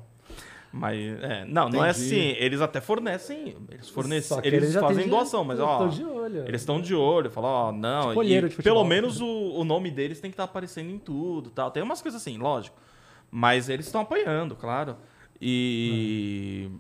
Mas, 0.77 0.99
é, 1.23 1.45
não, 1.47 1.69
não 1.69 1.85
é 1.85 1.91
Entendi. 1.91 2.05
assim. 2.07 2.37
Eles 2.37 2.61
até 2.61 2.81
fornecem. 2.81 3.57
Eles 3.71 3.89
fornecem. 3.89 4.37
Eles, 4.43 4.73
têm 4.73 4.81
fazem 4.81 5.05
de- 5.05 5.11
doação, 5.11 5.45
mas 5.45 5.61
ó. 5.61 5.79
tô 5.79 5.87
de 5.89 6.05
olho. 6.05 6.45
Eles 6.49 6.63
estão 6.63 6.81
de 6.81 6.93
olho, 6.97 7.31
falam, 7.31 7.51
ó, 7.51 7.71
não. 7.73 8.09
Tipo 8.09 8.25
e 8.25 8.41
futebol. 8.43 8.63
pelo 8.65 8.85
menos 8.85 9.21
o, 9.21 9.27
o 9.55 9.65
nome 9.65 9.89
deles 9.89 10.21
tem 10.21 10.33
que 10.33 10.35
estar 10.35 10.43
aparecendo 10.45 10.91
em 10.91 10.99
tudo 10.99 11.49
tal. 11.51 11.71
Tem 11.71 11.81
umas 11.81 12.03
coisas 12.03 12.21
assim, 12.21 12.37
lógico. 12.39 12.77
Mas 13.31 13.69
eles 13.69 13.87
estão 13.87 14.01
apoiando, 14.01 14.57
claro. 14.57 14.97
E. 15.41 16.71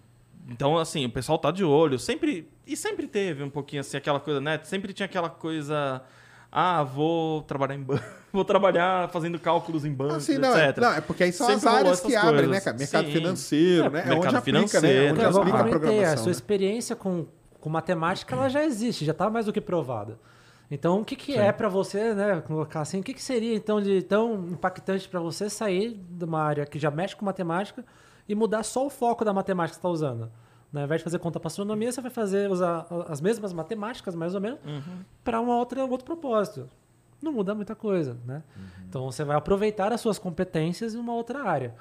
Então, 0.48 0.76
assim, 0.76 1.06
o 1.06 1.10
pessoal 1.10 1.38
tá 1.38 1.50
de 1.50 1.64
olho. 1.64 1.98
Sempre. 1.98 2.48
E 2.66 2.76
sempre 2.76 3.06
teve 3.06 3.42
um 3.42 3.50
pouquinho 3.50 3.80
assim, 3.80 3.96
aquela 3.96 4.20
coisa, 4.20 4.40
né? 4.40 4.58
Sempre 4.64 4.92
tinha 4.92 5.06
aquela 5.06 5.28
coisa. 5.28 6.02
Ah, 6.50 6.82
vou 6.82 7.42
trabalhar 7.42 7.74
em 7.74 7.82
banco. 7.82 8.04
Vou 8.34 8.44
trabalhar 8.44 9.08
fazendo 9.10 9.38
cálculos 9.38 9.84
em 9.84 9.92
banco, 9.92 10.14
Assim, 10.14 10.38
não, 10.38 10.56
é, 10.56 10.70
etc. 10.70 10.78
não, 10.82 10.92
é 10.94 11.00
porque 11.00 11.22
aí 11.22 11.32
são 11.32 11.46
Sempre 11.46 11.68
as 11.68 11.74
áreas 11.76 12.00
que 12.00 12.12
essas 12.12 12.24
abrem, 12.28 12.46
coisas. 12.46 12.50
né, 12.50 12.60
cara? 12.60 12.76
Mercado 12.76 13.06
Sim. 13.06 13.12
financeiro, 13.12 13.84
É, 13.84 13.90
né? 13.90 14.00
É 14.00 14.04
mercado 14.06 14.26
onde 14.26 14.36
aplica, 14.36 14.58
né? 14.58 14.62
financeiro. 14.68 14.96
É 14.96 15.10
onde 15.12 15.14
Porque, 15.14 15.28
igual 15.28 15.34
eu 15.34 15.40
aplica 15.40 15.56
a 15.56 15.62
comentei, 15.62 15.78
a 15.78 15.80
programação. 15.92 16.16
sua 16.16 16.26
né? 16.26 16.30
experiência 16.32 16.96
com, 16.96 17.26
com 17.60 17.70
matemática 17.70 18.34
ela 18.34 18.48
já 18.48 18.64
existe, 18.64 19.04
já 19.04 19.12
está 19.12 19.30
mais 19.30 19.46
do 19.46 19.52
que 19.52 19.60
provada. 19.60 20.18
Então, 20.68 21.00
o 21.00 21.04
que, 21.04 21.14
que 21.14 21.36
é 21.36 21.52
para 21.52 21.68
você, 21.68 22.12
né, 22.12 22.40
colocar 22.44 22.80
assim, 22.80 22.98
o 22.98 23.04
que, 23.04 23.14
que 23.14 23.22
seria 23.22 23.54
então 23.54 23.80
de 23.80 24.02
tão 24.02 24.34
impactante 24.50 25.08
para 25.08 25.20
você 25.20 25.48
sair 25.48 25.96
de 26.10 26.24
uma 26.24 26.42
área 26.42 26.66
que 26.66 26.76
já 26.80 26.90
mexe 26.90 27.14
com 27.14 27.24
matemática 27.24 27.84
e 28.28 28.34
mudar 28.34 28.62
só 28.62 28.86
o 28.86 28.90
foco 28.90 29.24
da 29.24 29.32
matemática 29.32 29.76
que 29.78 29.82
você 29.82 29.86
está 29.86 29.88
usando? 29.88 30.30
Né? 30.72 30.80
Ao 30.80 30.84
invés 30.86 31.00
de 31.00 31.04
fazer 31.04 31.18
conta 31.18 31.38
para 31.38 31.46
astronomia, 31.48 31.92
você 31.92 32.00
vai 32.00 32.10
fazer 32.10 32.50
usar 32.50 32.86
as 33.08 33.20
mesmas 33.20 33.52
matemáticas, 33.52 34.14
mais 34.14 34.34
ou 34.34 34.40
menos, 34.40 34.58
para 35.22 35.40
uma 35.40 35.56
outra, 35.56 35.84
um 35.84 35.90
outro 35.90 36.04
propósito. 36.04 36.68
Não 37.22 37.32
muda 37.32 37.54
muita 37.54 37.74
coisa, 37.74 38.16
né? 38.26 38.42
Então, 38.88 39.10
você 39.10 39.24
vai 39.24 39.36
aproveitar 39.36 39.92
as 39.92 40.00
suas 40.00 40.18
competências 40.18 40.94
em 40.94 40.98
uma 40.98 41.14
outra 41.14 41.42
área. 41.42 41.74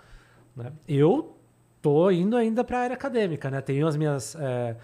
Né? 0.56 0.72
Eu 0.88 1.36
tô 1.82 2.10
indo 2.12 2.38
ainda 2.38 2.64
para 2.64 2.78
a 2.78 2.82
área 2.82 2.94
acadêmica, 2.94 3.50
né? 3.52 3.60
Tenho 3.60 3.86
as 3.88 3.98
minhas 3.98 4.36
é, 4.40 4.78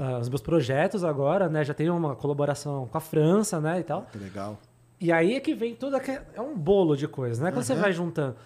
ah, 0.00 0.18
os 0.18 0.28
meus 0.28 0.42
projetos 0.42 1.02
agora, 1.02 1.48
né? 1.48 1.64
Já 1.64 1.72
tenho 1.72 1.96
uma 1.96 2.14
colaboração 2.14 2.86
com 2.88 2.98
a 2.98 3.00
França, 3.00 3.58
né? 3.60 3.80
E 3.80 3.84
tal. 3.84 4.02
Que 4.12 4.18
legal. 4.18 4.58
E 5.00 5.10
aí 5.10 5.34
é 5.34 5.40
que 5.40 5.54
vem 5.54 5.74
tudo 5.74 5.96
aquele, 5.96 6.20
é 6.34 6.40
um 6.42 6.54
bolo 6.56 6.94
de 6.94 7.08
coisas, 7.08 7.38
né? 7.38 7.50
Quando 7.50 7.64
você 7.64 7.72
Uhum. 7.72 7.80
vai 7.80 7.92
juntando. 7.92 8.36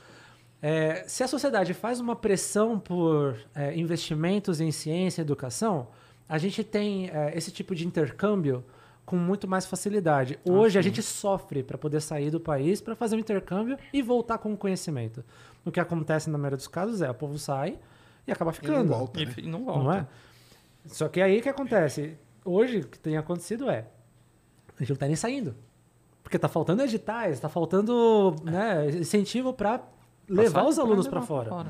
É, 0.62 1.04
se 1.06 1.22
a 1.22 1.28
sociedade 1.28 1.74
faz 1.74 2.00
uma 2.00 2.16
pressão 2.16 2.78
por 2.78 3.36
é, 3.54 3.76
investimentos 3.76 4.60
em 4.60 4.70
ciência 4.72 5.20
e 5.20 5.22
educação, 5.22 5.88
a 6.28 6.38
gente 6.38 6.64
tem 6.64 7.08
é, 7.10 7.36
esse 7.36 7.50
tipo 7.52 7.74
de 7.74 7.86
intercâmbio 7.86 8.64
com 9.04 9.16
muito 9.16 9.46
mais 9.46 9.64
facilidade. 9.66 10.38
Ah, 10.44 10.50
Hoje 10.50 10.78
a 10.78 10.82
gente 10.82 11.00
sofre 11.02 11.62
para 11.62 11.78
poder 11.78 12.00
sair 12.00 12.30
do 12.30 12.40
país 12.40 12.80
para 12.80 12.96
fazer 12.96 13.16
um 13.16 13.20
intercâmbio 13.20 13.78
e 13.92 14.02
voltar 14.02 14.38
com 14.38 14.52
o 14.52 14.56
conhecimento. 14.56 15.24
O 15.64 15.70
que 15.70 15.78
acontece 15.78 16.28
na 16.28 16.38
maioria 16.38 16.56
dos 16.56 16.66
casos 16.68 17.00
é 17.02 17.08
o 17.10 17.14
povo 17.14 17.38
sai 17.38 17.78
e 18.26 18.32
acaba 18.32 18.50
E 18.50 18.54
não 18.54 18.60
ficando. 18.60 18.88
volta, 18.88 19.24
né? 19.24 19.34
E 19.38 19.46
não 19.46 19.64
volta. 19.64 19.82
Não 19.84 19.92
é? 19.92 20.06
Só 20.86 21.08
que 21.08 21.20
aí 21.20 21.38
o 21.38 21.42
que 21.42 21.48
acontece? 21.48 22.16
Hoje 22.44 22.78
o 22.78 22.88
que 22.88 22.98
tem 22.98 23.16
acontecido 23.16 23.70
é 23.70 23.86
a 24.76 24.80
gente 24.80 24.90
não 24.90 24.96
tá 24.96 25.06
nem 25.06 25.16
saindo. 25.16 25.54
Porque 26.22 26.38
tá 26.38 26.48
faltando 26.48 26.82
editais, 26.82 27.38
tá 27.38 27.48
faltando 27.48 28.34
né, 28.42 28.88
incentivo 28.90 29.52
para 29.52 29.80
levar 30.28 30.60
Passar 30.60 30.68
os 30.68 30.78
alunos 30.78 31.06
levar 31.06 31.18
para 31.18 31.26
fora. 31.26 31.66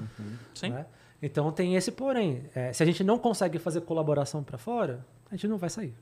Sim. 0.54 0.70
né? 0.70 0.86
Então 1.22 1.50
tem 1.50 1.76
esse 1.76 1.92
porém. 1.92 2.44
É, 2.54 2.72
se 2.72 2.82
a 2.82 2.86
gente 2.86 3.02
não 3.02 3.18
consegue 3.18 3.58
fazer 3.58 3.80
colaboração 3.82 4.42
para 4.42 4.58
fora, 4.58 5.04
a 5.30 5.34
gente 5.34 5.48
não 5.48 5.58
vai 5.58 5.70
sair. 5.70 5.94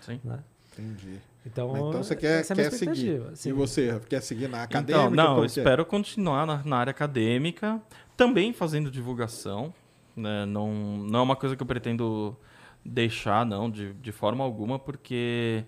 Sim. 0.00 0.20
Né? 0.24 0.38
Entendi. 0.72 1.18
Então, 1.44 1.70
então 1.76 2.02
você 2.02 2.14
quer, 2.14 2.40
essa 2.40 2.52
é 2.52 2.56
quer 2.56 2.70
seguir. 2.70 2.90
expectativa, 2.90 3.32
E 3.32 3.36
sim. 3.36 3.52
você 3.52 4.00
quer 4.08 4.20
seguir 4.20 4.48
na 4.48 4.62
acadêmica? 4.62 5.06
Então, 5.06 5.10
não, 5.10 5.38
eu 5.38 5.44
é? 5.44 5.46
espero 5.46 5.86
continuar 5.86 6.46
na, 6.46 6.62
na 6.64 6.76
área 6.76 6.90
acadêmica, 6.90 7.80
também 8.16 8.52
fazendo 8.52 8.90
divulgação. 8.90 9.72
Né? 10.14 10.44
Não, 10.44 10.72
não 10.98 11.20
é 11.20 11.22
uma 11.22 11.36
coisa 11.36 11.56
que 11.56 11.62
eu 11.62 11.66
pretendo 11.66 12.36
deixar, 12.84 13.44
não, 13.46 13.70
de, 13.70 13.94
de 13.94 14.12
forma 14.12 14.44
alguma, 14.44 14.78
porque 14.78 15.64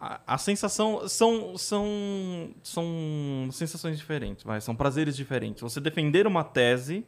a, 0.00 0.20
a 0.26 0.38
sensação 0.38 1.08
são, 1.08 1.56
são, 1.56 2.50
são 2.62 3.48
sensações 3.52 3.98
diferentes, 3.98 4.44
vai, 4.44 4.60
são 4.60 4.74
prazeres 4.74 5.16
diferentes. 5.16 5.62
Você 5.62 5.80
defender 5.80 6.26
uma 6.26 6.44
tese, 6.44 7.04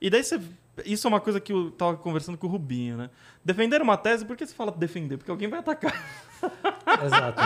e 0.00 0.08
daí 0.08 0.22
você. 0.22 0.40
Isso 0.84 1.08
é 1.08 1.10
uma 1.10 1.20
coisa 1.20 1.40
que 1.40 1.52
eu 1.52 1.72
tava 1.72 1.96
conversando 1.96 2.38
com 2.38 2.46
o 2.46 2.50
Rubinho, 2.50 2.96
né? 2.96 3.10
Defender 3.44 3.82
uma 3.82 3.96
tese, 3.96 4.24
por 4.24 4.36
que 4.36 4.46
você 4.46 4.54
fala 4.54 4.70
defender? 4.70 5.16
Porque 5.16 5.30
alguém 5.30 5.48
vai 5.48 5.58
atacar. 5.58 5.92
Exato. 7.04 7.40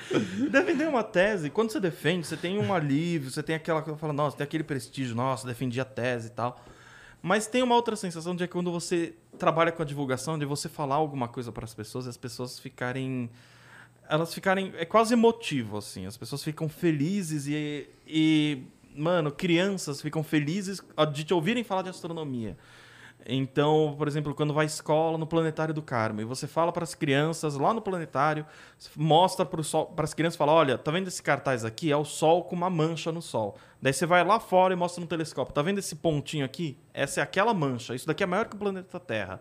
Defender 0.50 0.88
uma 0.88 1.04
tese, 1.04 1.50
quando 1.50 1.70
você 1.70 1.78
defende, 1.78 2.26
você 2.26 2.38
tem 2.38 2.58
um 2.58 2.72
alívio, 2.72 3.30
você 3.30 3.42
tem 3.42 3.54
aquela 3.54 3.82
coisa, 3.82 3.98
fala, 3.98 4.14
nossa, 4.14 4.34
tem 4.34 4.44
aquele 4.44 4.64
prestígio, 4.64 5.14
nossa, 5.14 5.46
defendi 5.46 5.78
a 5.78 5.84
tese 5.84 6.28
e 6.28 6.30
tal. 6.30 6.58
Mas 7.20 7.46
tem 7.46 7.62
uma 7.62 7.74
outra 7.74 7.96
sensação 7.96 8.34
de 8.34 8.46
que 8.46 8.52
quando 8.52 8.70
você 8.70 9.14
trabalha 9.38 9.72
com 9.72 9.82
a 9.82 9.84
divulgação, 9.84 10.38
de 10.38 10.44
você 10.44 10.68
falar 10.68 10.96
alguma 10.96 11.28
coisa 11.28 11.50
para 11.52 11.64
as 11.64 11.74
pessoas 11.74 12.06
e 12.06 12.08
as 12.08 12.16
pessoas 12.16 12.58
ficarem. 12.58 13.30
Elas 14.08 14.34
ficarem. 14.34 14.72
É 14.76 14.84
quase 14.84 15.14
emotivo, 15.14 15.78
assim. 15.78 16.06
As 16.06 16.16
pessoas 16.16 16.42
ficam 16.42 16.68
felizes 16.68 17.46
e. 17.46 17.88
e 18.06 18.62
mano, 18.94 19.32
crianças 19.32 20.00
ficam 20.00 20.22
felizes 20.22 20.80
de 21.12 21.24
te 21.24 21.34
ouvirem 21.34 21.64
falar 21.64 21.82
de 21.82 21.88
astronomia. 21.88 22.56
Então, 23.26 23.94
por 23.96 24.06
exemplo, 24.06 24.34
quando 24.34 24.52
vai 24.52 24.64
à 24.64 24.66
escola 24.66 25.16
no 25.16 25.26
Planetário 25.26 25.72
do 25.72 25.80
Carmo 25.80 26.20
e 26.20 26.24
você 26.24 26.46
fala 26.46 26.70
para 26.70 26.84
as 26.84 26.94
crianças 26.94 27.56
lá 27.56 27.72
no 27.72 27.80
planetário, 27.80 28.44
mostra 28.94 29.46
para 29.46 30.04
as 30.04 30.12
crianças, 30.12 30.36
fala, 30.36 30.52
olha, 30.52 30.76
tá 30.76 30.90
vendo 30.90 31.08
esse 31.08 31.22
cartaz 31.22 31.64
aqui? 31.64 31.90
É 31.90 31.96
o 31.96 32.04
Sol 32.04 32.44
com 32.44 32.54
uma 32.54 32.68
mancha 32.68 33.10
no 33.10 33.22
Sol. 33.22 33.56
Daí 33.80 33.94
você 33.94 34.04
vai 34.04 34.22
lá 34.24 34.38
fora 34.38 34.74
e 34.74 34.76
mostra 34.76 35.00
no 35.00 35.06
telescópio, 35.06 35.54
tá 35.54 35.62
vendo 35.62 35.78
esse 35.78 35.96
pontinho 35.96 36.44
aqui? 36.44 36.76
Essa 36.92 37.20
é 37.20 37.22
aquela 37.22 37.54
mancha. 37.54 37.94
Isso 37.94 38.06
daqui 38.06 38.22
é 38.22 38.26
maior 38.26 38.46
que 38.46 38.56
o 38.56 38.58
planeta 38.58 39.00
Terra. 39.00 39.40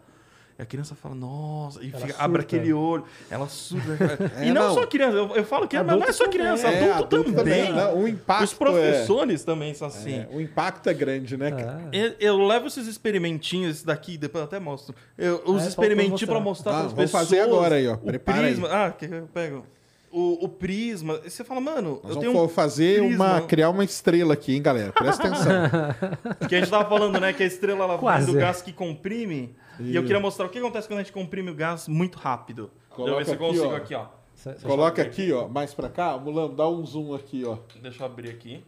E 0.57 0.61
a 0.61 0.65
criança 0.67 0.93
fala, 0.93 1.15
nossa, 1.15 1.83
e 1.83 1.89
fica- 1.91 2.15
abre 2.19 2.41
aquele 2.43 2.71
olho, 2.71 3.03
ela 3.29 3.47
surda. 3.47 3.97
É, 4.37 4.47
e 4.47 4.51
não, 4.53 4.67
não. 4.67 4.73
só 4.75 4.85
criança, 4.85 5.17
eu, 5.17 5.35
eu 5.35 5.43
falo 5.43 5.67
que 5.67 5.75
mas 5.75 5.87
não 5.87 6.03
é 6.03 6.11
só 6.11 6.25
também. 6.25 6.39
criança, 6.39 6.67
É, 6.67 6.91
adulto, 6.91 7.15
adulto 7.15 7.33
também. 7.33 7.73
Não, 7.73 7.97
o 8.03 8.07
impacto 8.07 8.43
Os 8.43 8.53
professores 8.53 9.43
também 9.43 9.73
são 9.73 9.87
assim. 9.87 10.13
é, 10.13 10.27
é, 10.31 10.35
o 10.35 10.39
impacto 10.39 10.87
é 10.89 10.93
grande, 10.93 11.35
né, 11.37 11.49
cara? 11.51 11.81
É. 11.91 11.97
Eu, 12.05 12.13
eu 12.19 12.45
levo 12.45 12.67
esses 12.67 12.85
experimentinhos, 12.87 13.77
esse 13.77 13.85
daqui, 13.85 14.17
depois 14.17 14.41
eu 14.41 14.45
até 14.45 14.59
mostro. 14.59 14.93
Eu, 15.17 15.41
os 15.45 15.63
É, 15.63 15.67
experimentinhos 15.69 16.23
pra 16.25 16.39
mostrar. 16.39 16.71
Ah, 16.71 16.75
para 16.75 16.85
as 16.85 16.93
vamos 16.93 17.11
pessoas. 17.11 17.23
fazer 17.29 17.39
agora 17.41 17.75
aí, 17.75 17.87
ó. 17.87 17.93
O 17.95 17.97
Prepara 17.97 18.37
aí. 18.39 18.45
prisma. 18.53 18.69
Ah, 18.71 18.91
que 18.91 19.05
eu 19.05 19.27
pego. 19.33 19.65
O, 20.11 20.45
o 20.45 20.47
prisma. 20.49 21.19
E 21.25 21.29
você 21.31 21.43
fala, 21.43 21.59
mano, 21.59 21.99
Nós 22.03 22.15
eu 22.15 22.21
tenho 22.21 22.39
um 22.39 22.47
fazer 22.47 22.99
prisma. 23.03 23.25
uma. 23.37 23.41
criar 23.41 23.69
uma 23.71 23.83
estrela 23.83 24.33
aqui, 24.35 24.53
hein, 24.53 24.61
galera? 24.61 24.91
Presta 24.91 25.27
atenção. 25.27 25.51
Que 26.47 26.53
a 26.55 26.59
gente 26.59 26.69
tava 26.69 26.87
falando, 26.87 27.19
né? 27.19 27.33
Que 27.33 27.41
a 27.41 27.45
estrela 27.47 27.83
ela 27.85 27.97
Quase. 27.97 28.27
do 28.27 28.33
gás 28.33 28.61
que 28.61 28.71
comprime. 28.71 29.55
E 29.79 29.95
eu 29.95 30.03
queria 30.03 30.19
mostrar 30.19 30.45
o 30.45 30.49
que 30.49 30.57
acontece 30.59 30.87
quando 30.87 30.99
a 30.99 31.03
gente 31.03 31.13
comprime 31.13 31.49
o 31.51 31.55
gás 31.55 31.87
muito 31.87 32.17
rápido. 32.17 32.71
Deixa 32.73 32.91
eu 32.91 32.95
Coloca 32.95 33.17
ver 33.17 33.25
se 33.25 33.31
eu 33.31 33.35
aqui, 33.35 33.45
consigo 33.45 33.73
ó. 33.73 33.75
aqui, 33.75 33.95
ó. 33.95 34.05
Cê- 34.35 34.53
cê- 34.57 34.67
Coloca 34.67 35.01
aqui, 35.01 35.31
ó, 35.31 35.47
mais 35.47 35.73
pra 35.73 35.89
cá. 35.89 36.17
Mulano, 36.17 36.55
dá 36.55 36.67
um 36.67 36.85
zoom 36.85 37.13
aqui, 37.13 37.43
ó. 37.45 37.57
Deixa 37.81 38.01
eu 38.03 38.05
abrir 38.07 38.29
aqui. 38.29 38.63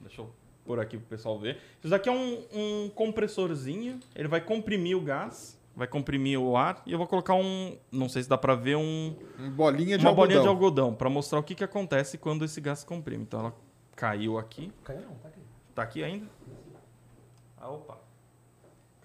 Deixa 0.00 0.20
eu 0.20 0.30
pôr 0.64 0.78
aqui 0.80 0.96
pro 0.98 1.06
pessoal 1.06 1.38
ver. 1.38 1.58
Isso 1.80 1.88
daqui 1.90 2.08
é 2.08 2.12
um, 2.12 2.42
um 2.52 2.90
compressorzinho. 2.94 3.98
Ele 4.14 4.28
vai 4.28 4.40
comprimir 4.40 4.96
o 4.96 5.00
gás. 5.00 5.58
vai 5.74 5.86
comprimir 5.86 6.38
o 6.40 6.56
ar 6.56 6.82
e 6.84 6.92
eu 6.92 6.98
vou 6.98 7.06
colocar 7.06 7.34
um, 7.34 7.76
não 7.92 8.08
sei 8.08 8.22
se 8.24 8.28
dá 8.28 8.36
pra 8.36 8.54
ver 8.56 8.76
um 8.76 9.14
Uma 9.38 9.50
bolinha 9.50 9.96
de 9.96 10.04
uma 10.04 10.10
algodão. 10.10 10.14
bolinha 10.26 10.40
de 10.42 10.48
algodão 10.48 10.92
pra 10.94 11.08
mostrar 11.08 11.38
o 11.38 11.42
que 11.42 11.54
que 11.54 11.62
acontece 11.64 12.18
quando 12.18 12.44
esse 12.44 12.60
gás 12.60 12.82
comprime. 12.82 13.22
Então 13.22 13.38
ela 13.40 13.54
caiu 13.94 14.36
aqui, 14.38 14.72
Caiu 14.84 15.02
não, 15.02 15.14
tá 15.16 15.28
aqui. 15.28 15.40
tá 15.76 15.82
aqui 15.82 16.02
ainda. 16.04 16.26
Ah, 17.56 17.70
opa. 17.70 17.98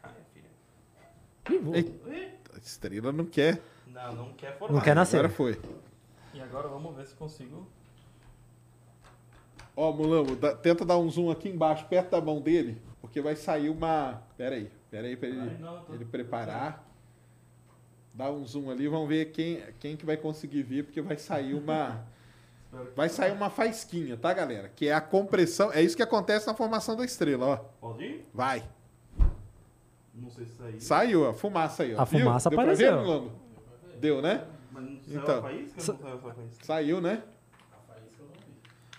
Cai, 0.01 0.11
filha. 0.33 0.45
Ih, 0.45 1.01
voou. 1.01 1.32
Eita, 1.73 2.55
a 2.55 2.57
estrela 2.57 3.11
não 3.11 3.25
quer. 3.25 3.61
Não, 3.87 4.13
não 4.15 4.33
quer 4.33 4.57
formar. 4.57 4.73
Não 4.75 4.81
quer 4.81 4.95
nascer. 4.95 5.17
Agora 5.17 5.29
foi. 5.33 5.59
E 6.33 6.41
agora 6.41 6.67
vamos 6.67 6.95
ver 6.95 7.05
se 7.05 7.13
consigo. 7.15 7.67
Ó, 9.75 9.91
Mulambo, 9.91 10.35
dá- 10.35 10.55
tenta 10.55 10.85
dar 10.85 10.97
um 10.97 11.09
zoom 11.09 11.31
aqui 11.31 11.49
embaixo, 11.49 11.85
perto 11.87 12.11
da 12.11 12.21
mão 12.21 12.39
dele, 12.41 12.81
porque 13.01 13.21
vai 13.21 13.35
sair 13.35 13.69
uma. 13.69 14.21
Pera 14.37 14.55
aí, 14.55 14.71
pera 14.91 15.07
aí 15.07 15.15
pra 15.17 15.27
ele, 15.29 15.39
Ai, 15.39 15.57
não, 15.59 15.83
tô- 15.83 15.93
ele 15.93 16.05
preparar. 16.05 16.87
Dá 18.13 18.31
um 18.31 18.45
zoom 18.45 18.69
ali, 18.69 18.87
vamos 18.87 19.09
ver 19.09 19.31
quem, 19.31 19.63
quem 19.79 19.97
que 19.97 20.05
vai 20.05 20.15
conseguir 20.15 20.61
vir, 20.61 20.83
porque 20.85 21.01
vai 21.01 21.17
sair 21.17 21.53
uma. 21.53 22.05
Vai 22.95 23.07
sair 23.07 23.31
uma 23.31 23.51
faisquinha, 23.51 24.17
tá, 24.17 24.33
galera? 24.33 24.67
Que 24.67 24.87
é 24.87 24.93
a 24.95 24.99
compressão. 24.99 25.71
É 25.71 25.79
isso 25.83 25.95
que 25.95 26.01
acontece 26.01 26.47
na 26.47 26.55
formação 26.55 26.95
da 26.95 27.05
estrela, 27.05 27.45
ó. 27.45 27.57
Pode 27.79 28.03
ir? 28.03 28.25
Vai. 28.33 28.63
Não 30.13 30.29
sei 30.29 30.45
se 30.45 30.55
saiu. 30.55 30.79
Saiu, 30.81 31.29
a 31.29 31.33
fumaça 31.33 31.83
aí, 31.83 31.95
ó. 31.95 32.01
A 32.01 32.05
Viu? 32.05 32.19
fumaça 32.19 32.49
Deu 32.49 32.57
pra 32.57 32.63
apareceu. 32.71 33.03
ver? 33.23 33.99
Deu, 33.99 34.21
né? 34.21 34.45
Mas 34.71 34.83
não 34.83 34.91
Então. 34.91 35.25
saiu 35.25 35.37
a 35.37 35.41
faísca 35.41 35.91
ou 35.91 35.97
não 35.97 36.03
saiu 36.03 36.15
a 36.15 36.33
faísca? 36.33 36.65
Saiu, 36.65 37.01
né? 37.01 37.23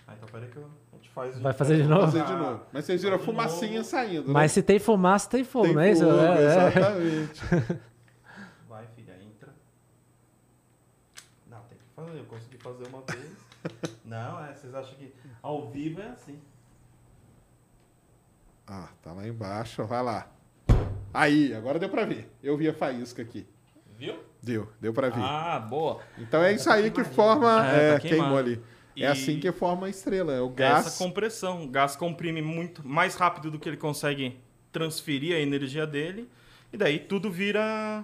Ah, 0.07 0.13
então 0.13 0.29
peraí 0.31 0.49
que 0.49 0.57
eu- 0.57 0.69
a 0.93 0.95
gente 0.97 1.09
faz. 1.09 1.39
Vai 1.39 1.53
fazer 1.53 1.77
de 1.77 1.83
novo? 1.87 2.01
fazer 2.05 2.23
de 2.25 2.33
novo. 2.33 2.61
Mas 2.71 2.85
vocês 2.85 3.01
viram 3.01 3.15
a 3.15 3.19
fumacinha 3.19 3.83
saindo, 3.83 4.31
Mas 4.31 4.43
né? 4.43 4.47
se 4.49 4.61
tem 4.63 4.77
fumaça, 4.77 5.29
tem 5.29 5.43
fogo, 5.43 5.65
Tem 5.65 5.73
não 5.75 5.81
é 5.81 5.91
isso? 5.91 6.03
fogo, 6.03 6.17
É, 6.19 6.41
é. 6.43 6.45
Exatamente. 6.45 7.41
Vai, 8.69 8.85
filha, 8.95 9.13
entra. 9.23 9.53
Não, 11.49 11.59
tem 11.63 11.77
que 11.77 11.83
fazer. 11.95 12.19
Eu 12.19 12.25
consegui 12.25 12.57
fazer 12.57 12.87
uma 12.87 13.01
vez. 13.01 13.45
Não, 14.05 14.45
é, 14.45 14.53
vocês 14.53 14.75
acham 14.75 14.93
que 14.95 15.11
ao 15.41 15.71
vivo 15.71 15.99
é 16.01 16.09
assim. 16.09 16.39
Ah, 18.67 18.89
tá 19.01 19.11
lá 19.13 19.27
embaixo, 19.27 19.81
ó, 19.81 19.85
vai 19.85 20.03
lá. 20.03 20.27
Aí, 21.15 21.53
agora 21.53 21.79
deu 21.79 21.89
pra 21.89 22.05
ver. 22.05 22.29
Eu 22.43 22.57
vi 22.57 22.67
a 22.67 22.73
faísca 22.73 23.21
aqui. 23.21 23.45
Viu? 23.97 24.15
Deu, 24.43 24.69
deu 24.79 24.93
pra 24.93 25.09
ver. 25.09 25.21
Ah, 25.21 25.59
boa. 25.59 26.01
então 26.19 26.43
é 26.43 26.53
isso 26.53 26.69
aí 26.69 26.91
que 26.91 27.03
forma. 27.03 27.65
É, 27.67 27.89
É, 27.89 27.93
tá 27.93 27.99
queimou 27.99 28.37
ali. 28.37 28.61
E- 28.95 29.03
É 29.03 29.07
assim 29.07 29.39
que 29.39 29.51
forma 29.51 29.87
a 29.87 29.89
estrela. 29.89 30.33
É 30.33 30.41
o 30.41 30.47
É 30.49 30.53
gás. 30.53 30.87
essa 30.87 31.03
compressão. 31.03 31.63
O 31.63 31.67
gás 31.67 31.95
comprime 31.95 32.41
muito 32.41 32.85
mais 32.87 33.15
rápido 33.15 33.49
do 33.51 33.57
que 33.59 33.67
ele 33.67 33.77
consegue 33.77 34.37
transferir 34.71 35.35
a 35.35 35.39
energia 35.39 35.85
dele. 35.87 36.29
E 36.71 36.77
daí 36.77 36.99
tudo 36.99 37.31
vira 37.31 38.03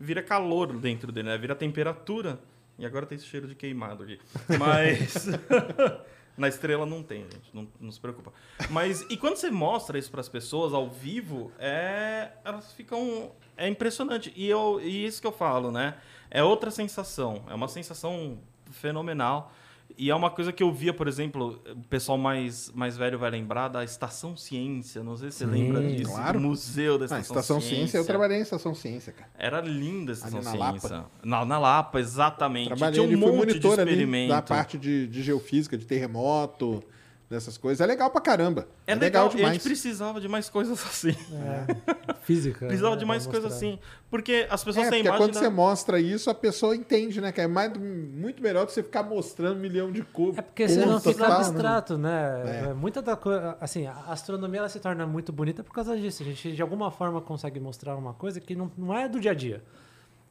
vira 0.00 0.22
calor 0.22 0.72
dentro 0.78 1.10
dele, 1.10 1.28
né? 1.28 1.38
Vira 1.38 1.54
temperatura. 1.54 2.38
E 2.78 2.86
agora 2.86 3.04
tem 3.06 3.16
esse 3.16 3.26
cheiro 3.26 3.46
de 3.48 3.54
queimado 3.54 4.02
aqui. 4.04 4.20
Mas 4.58 5.26
na 6.38 6.48
estrela 6.48 6.86
não 6.86 7.02
tem, 7.02 7.22
gente. 7.22 7.50
Não, 7.52 7.68
não 7.80 7.92
se 7.92 8.00
preocupa. 8.00 8.32
Mas 8.70 9.02
e 9.10 9.16
quando 9.16 9.36
você 9.36 9.50
mostra 9.50 9.98
isso 9.98 10.10
para 10.10 10.20
as 10.20 10.28
pessoas 10.28 10.72
ao 10.72 10.88
vivo, 10.88 11.52
é 11.58 12.30
elas 12.44 12.72
ficam 12.72 13.32
é 13.56 13.68
impressionante. 13.68 14.32
E 14.36 14.48
eu 14.48 14.80
e 14.80 15.04
isso 15.04 15.20
que 15.20 15.26
eu 15.26 15.32
falo, 15.32 15.70
né? 15.70 15.96
É 16.30 16.42
outra 16.42 16.70
sensação. 16.70 17.44
É 17.48 17.54
uma 17.54 17.68
sensação 17.68 18.38
fenomenal. 18.70 19.52
E 20.00 20.10
é 20.10 20.14
uma 20.14 20.30
coisa 20.30 20.52
que 20.52 20.62
eu 20.62 20.72
via, 20.72 20.94
por 20.94 21.08
exemplo, 21.08 21.60
o 21.72 21.82
pessoal 21.88 22.16
mais, 22.16 22.70
mais 22.72 22.96
velho 22.96 23.18
vai 23.18 23.30
lembrar 23.30 23.66
da 23.66 23.82
Estação 23.82 24.36
Ciência. 24.36 25.02
Não 25.02 25.16
sei 25.16 25.32
se 25.32 25.38
você 25.38 25.44
Sim, 25.46 25.50
lembra 25.50 25.82
disso. 25.82 26.12
claro. 26.12 26.38
Do 26.38 26.46
museu 26.46 26.96
da 26.96 27.04
Ah, 27.04 27.18
Estação, 27.20 27.20
Estação 27.40 27.60
Ciência. 27.60 27.98
eu 27.98 28.04
trabalhei 28.04 28.38
em 28.38 28.42
Estação 28.42 28.74
Ciência, 28.76 29.12
cara. 29.12 29.28
Era 29.36 29.60
linda 29.60 30.12
a 30.12 30.14
Estação 30.14 30.38
Ali 30.38 30.46
na 30.58 30.70
Ciência. 30.78 31.04
Na, 31.24 31.44
na 31.44 31.58
Lapa, 31.58 31.98
exatamente. 31.98 32.68
Trabalhei 32.68 33.00
Tinha 33.04 33.18
um 33.18 33.28
ali, 33.28 33.36
monte 33.38 33.58
de 33.58 33.66
experimento. 33.66 34.28
da 34.28 34.40
parte 34.40 34.78
de, 34.78 35.08
de 35.08 35.20
geofísica, 35.20 35.76
de 35.76 35.84
terremoto, 35.84 36.80
dessas 37.28 37.58
coisas. 37.58 37.80
É 37.80 37.86
legal 37.86 38.10
pra 38.10 38.20
caramba. 38.20 38.66
É, 38.86 38.92
É, 38.92 38.94
legal, 38.94 39.24
legal, 39.24 39.26
e 39.26 39.28
a 39.28 39.36
demais. 39.36 39.52
gente 39.54 39.62
precisava 39.64 40.20
de 40.20 40.28
mais 40.28 40.48
coisas 40.48 40.80
assim. 40.86 41.10
É. 41.32 42.14
Física. 42.22 42.66
Precisava 42.66 42.94
né, 42.94 43.00
de 43.00 43.04
mais 43.04 43.26
coisas 43.26 43.52
assim. 43.52 43.78
Porque 44.10 44.46
as 44.48 44.64
pessoas 44.64 44.86
É, 44.86 44.90
têm 44.90 45.00
imagem 45.00 45.18
quando 45.18 45.34
da- 45.34 45.40
você 45.40 45.48
mostra 45.48 46.00
isso, 46.00 46.30
a 46.30 46.34
pessoa 46.34 46.74
entende, 46.74 47.20
né? 47.20 47.30
Que 47.30 47.42
é 47.42 47.46
mais, 47.46 47.70
muito 47.76 48.42
melhor 48.42 48.64
do 48.64 48.68
que 48.68 48.72
você 48.72 48.82
ficar 48.82 49.02
mostrando 49.02 49.56
um 49.58 49.60
milhão 49.60 49.92
de 49.92 50.02
cubos. 50.02 50.38
É 50.38 50.42
porque 50.42 50.68
senão 50.68 50.98
fica 51.00 51.18
tal, 51.26 51.28
né? 51.28 51.36
abstrato, 51.46 51.98
né? 51.98 52.42
É. 52.66 52.70
É, 52.70 52.74
Muita 52.74 53.02
da 53.02 53.14
coisa. 53.16 53.56
Assim, 53.60 53.86
a 53.86 53.94
astronomia 54.08 54.60
ela 54.60 54.68
se 54.68 54.80
torna 54.80 55.06
muito 55.06 55.32
bonita 55.32 55.62
por 55.62 55.72
causa 55.74 55.96
disso. 55.96 56.22
A 56.22 56.26
gente 56.26 56.52
de 56.52 56.62
alguma 56.62 56.90
forma 56.90 57.20
consegue 57.20 57.60
mostrar 57.60 57.94
uma 57.96 58.14
coisa 58.14 58.40
que 58.40 58.54
não, 58.56 58.70
não 58.76 58.96
é 58.96 59.06
do 59.08 59.20
dia 59.20 59.32
a 59.32 59.34
dia, 59.34 59.62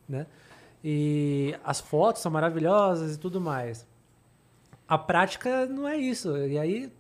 né? 0.10 0.26
E 0.84 1.56
as 1.64 1.80
fotos 1.80 2.22
são 2.22 2.32
maravilhosas 2.32 3.16
e 3.16 3.20
tudo 3.20 3.40
mais. 3.42 3.86
A 4.88 4.98
prática 4.98 5.66
não 5.66 5.88
é 5.88 5.98
isso. 5.98 6.36
E 6.38 6.58
aí 6.58 6.92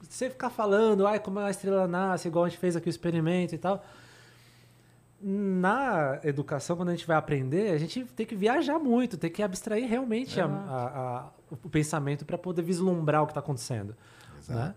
você 0.00 0.28
ficar 0.30 0.50
falando, 0.50 1.06
ai, 1.06 1.18
como 1.20 1.38
a 1.38 1.50
estrela 1.50 1.86
nasce, 1.86 2.28
igual 2.28 2.44
a 2.44 2.48
gente 2.48 2.58
fez 2.58 2.74
aqui 2.76 2.88
o 2.88 2.90
experimento 2.90 3.54
e 3.54 3.58
tal. 3.58 3.84
Na 5.24 6.18
educação, 6.24 6.76
quando 6.76 6.88
a 6.88 6.92
gente 6.92 7.06
vai 7.06 7.16
aprender, 7.16 7.70
a 7.72 7.78
gente 7.78 8.04
tem 8.06 8.26
que 8.26 8.34
viajar 8.34 8.78
muito, 8.80 9.16
tem 9.16 9.30
que 9.30 9.40
abstrair 9.42 9.88
realmente 9.88 10.40
a- 10.40 10.46
a- 10.46 10.48
a- 11.18 11.28
o 11.62 11.68
pensamento 11.68 12.24
para 12.24 12.36
poder 12.36 12.62
vislumbrar 12.62 13.22
o 13.22 13.26
que 13.26 13.30
está 13.30 13.40
acontecendo. 13.40 13.94
né? 14.48 14.74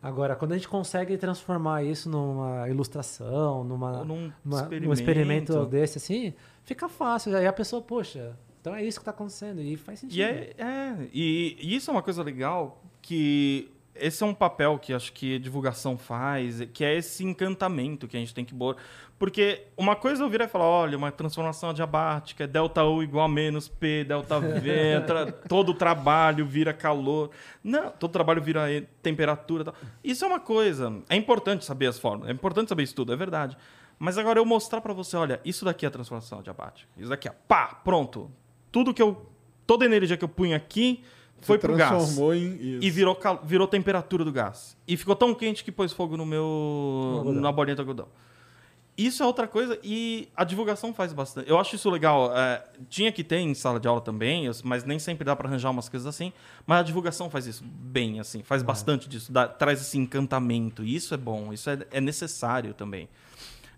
Agora, 0.00 0.36
quando 0.36 0.52
a 0.52 0.54
gente 0.54 0.68
consegue 0.68 1.18
transformar 1.18 1.82
isso 1.82 2.08
numa 2.08 2.68
ilustração, 2.68 3.64
numa, 3.64 4.04
num 4.04 4.32
numa- 4.44 4.60
experimento. 4.62 4.86
num 4.86 4.92
experimento 4.92 5.66
desse 5.66 5.98
assim, 5.98 6.32
fica 6.62 6.88
fácil. 6.88 7.36
Aí 7.36 7.46
a 7.46 7.52
pessoa, 7.52 7.82
poxa, 7.82 8.36
então 8.60 8.74
é 8.74 8.84
isso 8.84 8.98
que 8.98 9.02
está 9.02 9.10
acontecendo. 9.10 9.62
E 9.62 9.76
faz 9.76 10.00
sentido. 10.00 10.18
E, 10.18 10.22
é, 10.22 10.52
é, 10.58 11.08
e, 11.12 11.56
e 11.60 11.74
isso 11.74 11.90
é 11.90 11.92
uma 11.92 12.02
coisa 12.02 12.22
legal 12.22 12.82
que 13.00 13.70
esse 13.94 14.22
é 14.22 14.26
um 14.26 14.34
papel 14.34 14.78
que 14.78 14.92
acho 14.92 15.12
que 15.12 15.36
a 15.36 15.38
divulgação 15.38 15.98
faz, 15.98 16.60
que 16.72 16.84
é 16.84 16.96
esse 16.96 17.24
encantamento 17.24 18.06
que 18.06 18.16
a 18.16 18.20
gente 18.20 18.34
tem 18.34 18.44
que 18.44 18.54
pôr. 18.54 18.76
Porque 19.18 19.66
uma 19.76 19.94
coisa 19.94 20.22
eu 20.24 20.30
virar 20.30 20.46
e 20.46 20.48
falar, 20.48 20.64
olha, 20.64 20.96
uma 20.96 21.12
transformação 21.12 21.70
adiabática, 21.70 22.46
delta 22.46 22.82
U 22.84 23.02
igual 23.02 23.26
a 23.26 23.28
menos 23.28 23.68
P, 23.68 24.04
delta 24.04 24.40
V, 24.40 25.04
todo 25.46 25.74
trabalho 25.74 26.46
vira 26.46 26.72
calor. 26.72 27.30
Não, 27.62 27.90
todo 27.90 28.10
trabalho 28.10 28.40
vira 28.40 28.66
temperatura. 29.02 29.64
Tal. 29.64 29.74
Isso 30.02 30.24
é 30.24 30.28
uma 30.28 30.40
coisa. 30.40 31.02
É 31.08 31.16
importante 31.16 31.64
saber 31.64 31.86
as 31.86 31.98
formas, 31.98 32.28
é 32.28 32.32
importante 32.32 32.70
saber 32.70 32.84
isso 32.84 32.94
tudo, 32.94 33.12
é 33.12 33.16
verdade. 33.16 33.56
Mas 33.98 34.16
agora 34.16 34.38
eu 34.38 34.46
mostrar 34.46 34.80
pra 34.80 34.94
você, 34.94 35.14
olha, 35.14 35.38
isso 35.44 35.62
daqui 35.62 35.84
é 35.84 35.88
a 35.88 35.90
transformação 35.90 36.38
adiabática. 36.38 36.90
Isso 36.96 37.10
daqui 37.10 37.28
é, 37.28 37.32
pá, 37.46 37.78
pronto. 37.84 38.30
Tudo 38.72 38.92
que 38.94 39.02
eu. 39.02 39.26
Toda 39.66 39.84
a 39.84 39.86
energia 39.86 40.16
que 40.16 40.24
eu 40.24 40.28
punho 40.28 40.56
aqui 40.56 41.02
foi 41.42 41.56
Se 41.56 41.60
pro 41.60 41.76
gás. 41.76 41.90
transformou 41.90 42.34
em 42.34 42.54
isso. 42.56 42.84
E 42.84 42.90
virou, 42.90 43.14
cal- 43.14 43.40
virou 43.44 43.66
temperatura 43.68 44.24
do 44.24 44.32
gás. 44.32 44.76
E 44.86 44.96
ficou 44.96 45.14
tão 45.14 45.34
quente 45.34 45.62
que 45.64 45.70
pôs 45.72 45.92
fogo 45.92 46.16
no 46.16 46.26
meu. 46.26 47.14
algodão. 47.18 47.40
na 47.40 47.52
bolinha 47.52 47.74
de 47.74 47.80
algodão. 47.80 48.08
Isso 48.98 49.22
é 49.22 49.26
outra 49.26 49.46
coisa 49.48 49.78
e 49.82 50.28
a 50.36 50.44
divulgação 50.44 50.92
faz 50.92 51.12
bastante. 51.14 51.48
Eu 51.48 51.58
acho 51.58 51.74
isso 51.74 51.88
legal. 51.88 52.36
é, 52.36 52.62
tinha 52.90 53.10
que 53.10 53.24
ter 53.24 53.38
em 53.38 53.54
sala 53.54 53.80
de 53.80 53.88
aula 53.88 54.00
também, 54.02 54.50
mas 54.62 54.84
nem 54.84 54.98
sempre 54.98 55.24
dá 55.24 55.34
para 55.34 55.48
arranjar 55.48 55.70
umas 55.70 55.88
coisas 55.88 56.06
assim. 56.06 56.32
Mas 56.66 56.80
a 56.80 56.82
divulgação 56.82 57.30
faz 57.30 57.46
isso 57.46 57.64
bem, 57.64 58.20
assim, 58.20 58.42
faz 58.42 58.62
bastante 58.62 59.08
disso, 59.08 59.32
dá- 59.32 59.48
traz 59.48 59.80
esse 59.80 59.96
encantamento. 59.96 60.84
E 60.84 60.94
isso 60.94 61.14
é 61.14 61.16
bom, 61.16 61.50
isso 61.50 61.70
é, 61.70 61.78
é 61.92 62.00
necessário 62.00 62.74
também. 62.74 63.08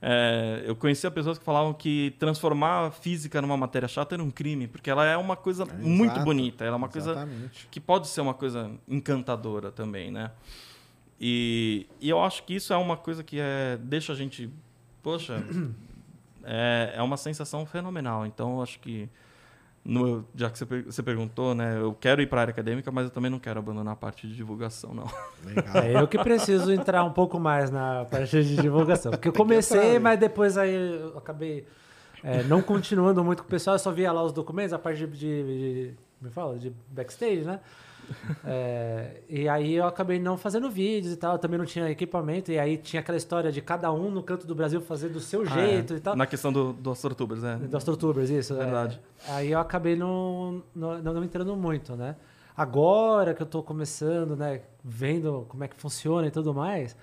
É, 0.05 0.65
eu 0.67 0.75
conhecia 0.75 1.09
pessoas 1.13 1.39
que 1.39 1.45
falavam 1.45 1.73
que 1.73 2.13
transformar 2.19 2.87
a 2.87 2.91
física 2.91 3.41
numa 3.41 3.57
matéria 3.57 3.87
chata 3.87 4.17
era 4.17 4.23
um 4.23 4.33
crime, 4.33 4.67
porque 4.67 4.91
ela 4.91 5.07
é 5.07 5.17
uma 5.17 5.37
coisa 5.37 5.63
É, 5.63 5.73
muito 5.75 6.11
exato. 6.11 6.25
bonita, 6.25 6.65
ela 6.65 6.75
é 6.75 6.77
uma 6.77 6.89
coisa 6.89 7.13
Exatamente. 7.13 7.69
que 7.71 7.79
pode 7.79 8.09
ser 8.09 8.21
uma 8.21 8.35
coisa 8.35 8.73
encantadora 8.89 9.71
também, 9.71 10.11
né? 10.11 10.33
E, 11.21 11.87
e 12.01 12.11
eu 12.11 12.21
acho 12.21 12.43
que 12.43 12.55
isso 12.57 12.73
é 12.73 12.77
uma 12.77 12.97
coisa 12.97 13.23
que 13.23 13.39
é, 13.39 13.79
deixa 13.81 14.13
a 14.13 14.17
gente. 14.17 14.51
Poxa, 15.05 15.41
é, 16.43 16.95
é 16.97 17.03
uma 17.03 17.17
sensação 17.17 17.65
fenomenal. 17.65 18.27
Então, 18.27 18.57
eu 18.57 18.63
acho 18.63 18.81
que. 18.81 19.09
No- 19.85 20.25
já 20.35 20.49
que 20.51 20.59
você, 20.59 20.65
per- 20.67 20.85
você 20.85 21.03
perguntou, 21.03 21.55
né? 21.55 21.77
Eu 21.79 21.93
quero 21.93 22.23
ir 22.23 22.27
para 22.27 22.39
a 22.39 22.43
área 22.43 22.53
acadêmica, 22.53 22.91
mas 22.93 23.05
eu 23.05 23.11
também 23.11 23.31
não 23.31 23.39
quero 23.39 23.59
abandonar 23.59 23.93
a 23.95 23.97
parte 23.97 24.27
de 24.29 24.35
divulgação, 24.37 24.95
não. 24.95 25.07
Legal. 25.45 25.77
É 25.83 26.01
eu 26.01 26.07
que 26.07 26.19
preciso 26.19 26.73
entrar 26.73 27.03
um 27.05 27.13
pouco 27.13 27.39
mais 27.41 27.71
na 27.71 28.05
parte 28.05 28.43
de 28.45 28.57
divulgação. 28.57 29.11
Porque 29.13 29.29
eu 29.29 29.33
comecei, 29.33 29.95
né? 29.95 29.99
mas 29.99 30.19
depois 30.21 30.57
aí 30.57 30.75
eu 30.75 31.19
acabei 31.19 31.67
é, 32.23 32.43
não 32.45 32.63
continuando 32.63 33.25
muito 33.25 33.43
com 33.43 33.49
o 33.49 33.51
pessoal. 33.51 33.75
Eu 33.75 33.81
só 33.81 33.91
via 33.91 34.13
lá 34.13 34.23
os 34.23 34.33
documentos, 34.33 34.73
a 34.73 34.79
parte 34.79 35.05
de, 35.07 35.07
de, 35.09 35.43
de 35.89 35.95
me 36.21 36.31
fala, 36.31 36.57
de 36.59 36.73
backstage, 36.89 37.43
né? 37.45 37.59
É, 38.45 39.21
e 39.29 39.49
aí 39.49 39.75
eu 39.75 39.87
acabei 39.87 40.19
não 40.19 40.37
fazendo 40.37 40.71
vídeos 40.71 41.13
e 41.13 41.17
tal. 41.17 41.33
Eu 41.35 41.39
também 41.39 41.59
não 41.59 41.65
tinha 41.67 41.89
equipamento. 41.91 42.51
E 42.53 42.59
aí 42.59 42.77
tinha 42.77 43.01
aquela 43.01 43.17
história 43.19 43.51
de 43.53 43.61
cada 43.61 43.93
um 43.93 44.11
no 44.11 44.23
canto 44.23 44.47
do 44.47 44.55
Brasil 44.55 44.81
fazer 44.81 45.09
do 45.09 45.21
seu 45.21 45.45
jeito 45.45 45.93
Ah, 45.93 45.97
é. 45.97 45.99
e 45.99 46.01
tal. 46.01 46.17
Na 46.17 46.27
questão 46.27 46.53
do, 46.53 46.73
do 46.73 46.91
Astrotubers, 46.91 47.43
né? 47.43 47.59
Das 47.71 47.85
tortubers, 47.85 48.31
isso. 48.31 48.55
é. 48.55 48.59
Verdade. 48.59 49.01
Aí 49.29 49.53
eu 49.53 49.59
acabei 49.59 49.97
não, 49.97 50.63
não, 50.75 51.03
não 51.03 51.25
entrando 51.25 51.55
muito, 51.57 51.97
né? 51.97 52.17
Agora 52.57 53.33
que 53.35 53.43
eu 53.43 53.47
tô 53.47 53.63
começando, 53.63 54.37
né? 54.37 54.61
Vendo 54.85 55.47
como 55.49 55.65
é 55.65 55.69
que 55.69 55.77
funciona 55.77 56.27
e 56.27 56.31
tudo 56.31 56.53
mais, 56.53 56.97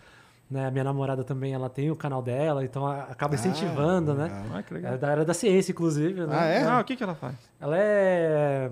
Né? 0.50 0.66
A 0.68 0.72
minha 0.72 0.84
namorada 0.84 1.24
também, 1.24 1.54
ela 1.54 1.70
tem 1.70 1.92
o 1.92 1.96
canal 1.96 2.22
dela, 2.24 2.64
então 2.64 2.86
acaba 2.88 3.36
incentivando, 3.36 4.14
né? 4.16 4.24
legal. 4.26 4.46
Ah, 4.58 4.64
que 4.64 4.74
É 4.74 4.78
legal. 4.78 4.98
da 4.98 5.10
área 5.12 5.26
da 5.26 5.34
ciência, 5.34 5.72
inclusive. 5.72 6.22
Né? 6.26 6.36
Ah, 6.38 6.46
é? 6.46 6.64
Ah, 6.66 6.80
o 6.80 6.84
que, 6.84 6.96
que 6.96 7.04
ela 7.04 7.14
faz? 7.16 7.36
Ela 7.60 7.78
é, 7.78 8.70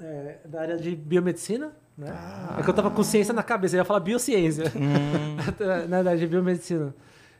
é 0.00 0.38
da 0.44 0.60
área 0.60 0.76
de 0.76 0.94
biomedicina, 0.94 1.72
né? 1.96 2.14
É 2.58 2.62
que 2.62 2.70
eu 2.70 2.74
tava 2.74 2.90
com 2.90 3.02
ciência 3.02 3.34
na 3.34 3.42
cabeça, 3.42 3.74
eu 3.76 3.78
ia 3.78 3.84
falar 3.84 4.00
biociência. 4.00 4.64
na 5.88 5.98
área 5.98 6.16
de 6.16 6.26
biomedicina. 6.26 6.94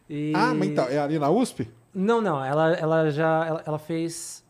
E... 0.08 0.32
Ah, 0.34 0.54
mas 0.54 0.68
então, 0.68 0.86
é 0.88 0.98
ali 0.98 1.18
na 1.18 1.30
USP? 1.30 1.68
Não, 1.94 2.20
não, 2.20 2.44
ela, 2.44 2.72
ela 2.74 3.10
já 3.10 3.44
ela, 3.46 3.62
ela 3.66 3.78
fez. 3.78 4.44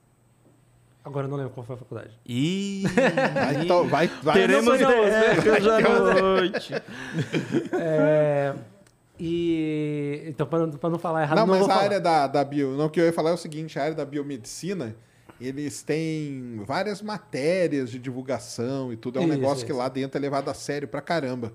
Agora 1.05 1.27
eu 1.27 1.31
não 1.31 1.37
lembro 1.39 1.53
qual 1.53 1.65
foi 1.65 1.75
a 1.75 1.79
faculdade. 1.79 2.11
Ih, 2.27 2.85
Vai, 3.35 3.63
então, 3.65 3.89
vai, 3.89 4.07
vai. 4.23 4.35
teremos 4.35 4.79
não 4.81 4.91
foi 4.91 5.11
não, 5.11 5.35
DF 5.37 5.51
hoje 5.51 5.71
à 5.71 6.23
noite. 6.23 6.75
É, 7.81 8.55
e. 9.19 10.25
Então, 10.27 10.47
pra, 10.47 10.67
não- 10.91 10.99
falar 10.99 11.23
errado, 11.23 11.39
Não, 11.39 11.47
não, 11.47 11.55
mas 11.55 11.59
vou 11.63 11.71
a 11.71 11.73
falar. 11.75 11.85
área 11.85 12.01
da, 12.01 12.27
da 12.27 12.45
bio. 12.45 12.77
Não, 12.77 12.87
o 12.87 12.91
que 12.91 13.01
eu 13.01 13.07
ia 13.07 13.13
falar 13.13 13.31
é 13.31 13.35
o 13.35 13.39
seguinte: 13.39 13.79
a 13.79 13.83
área 13.85 13.95
da 13.95 14.05
biomedicina, 14.05 14.95
eles 15.41 15.83
têm 15.83 16.63
várias 16.67 17.01
matérias 17.03 17.91
de 17.91 17.99
divulgação 17.99 18.93
e 18.93 18.97
tudo. 18.97 19.19
É 19.19 19.23
um 19.23 19.25
Isso, 19.27 19.33
negócio 19.35 19.67
que 19.67 19.73
isso. 19.73 19.79
lá 19.79 19.89
dentro 19.89 20.19
é 20.19 20.21
levado 20.21 20.49
a 20.49 20.55
sério 20.55 20.89
pra 20.89 21.01
caramba. 21.01 21.53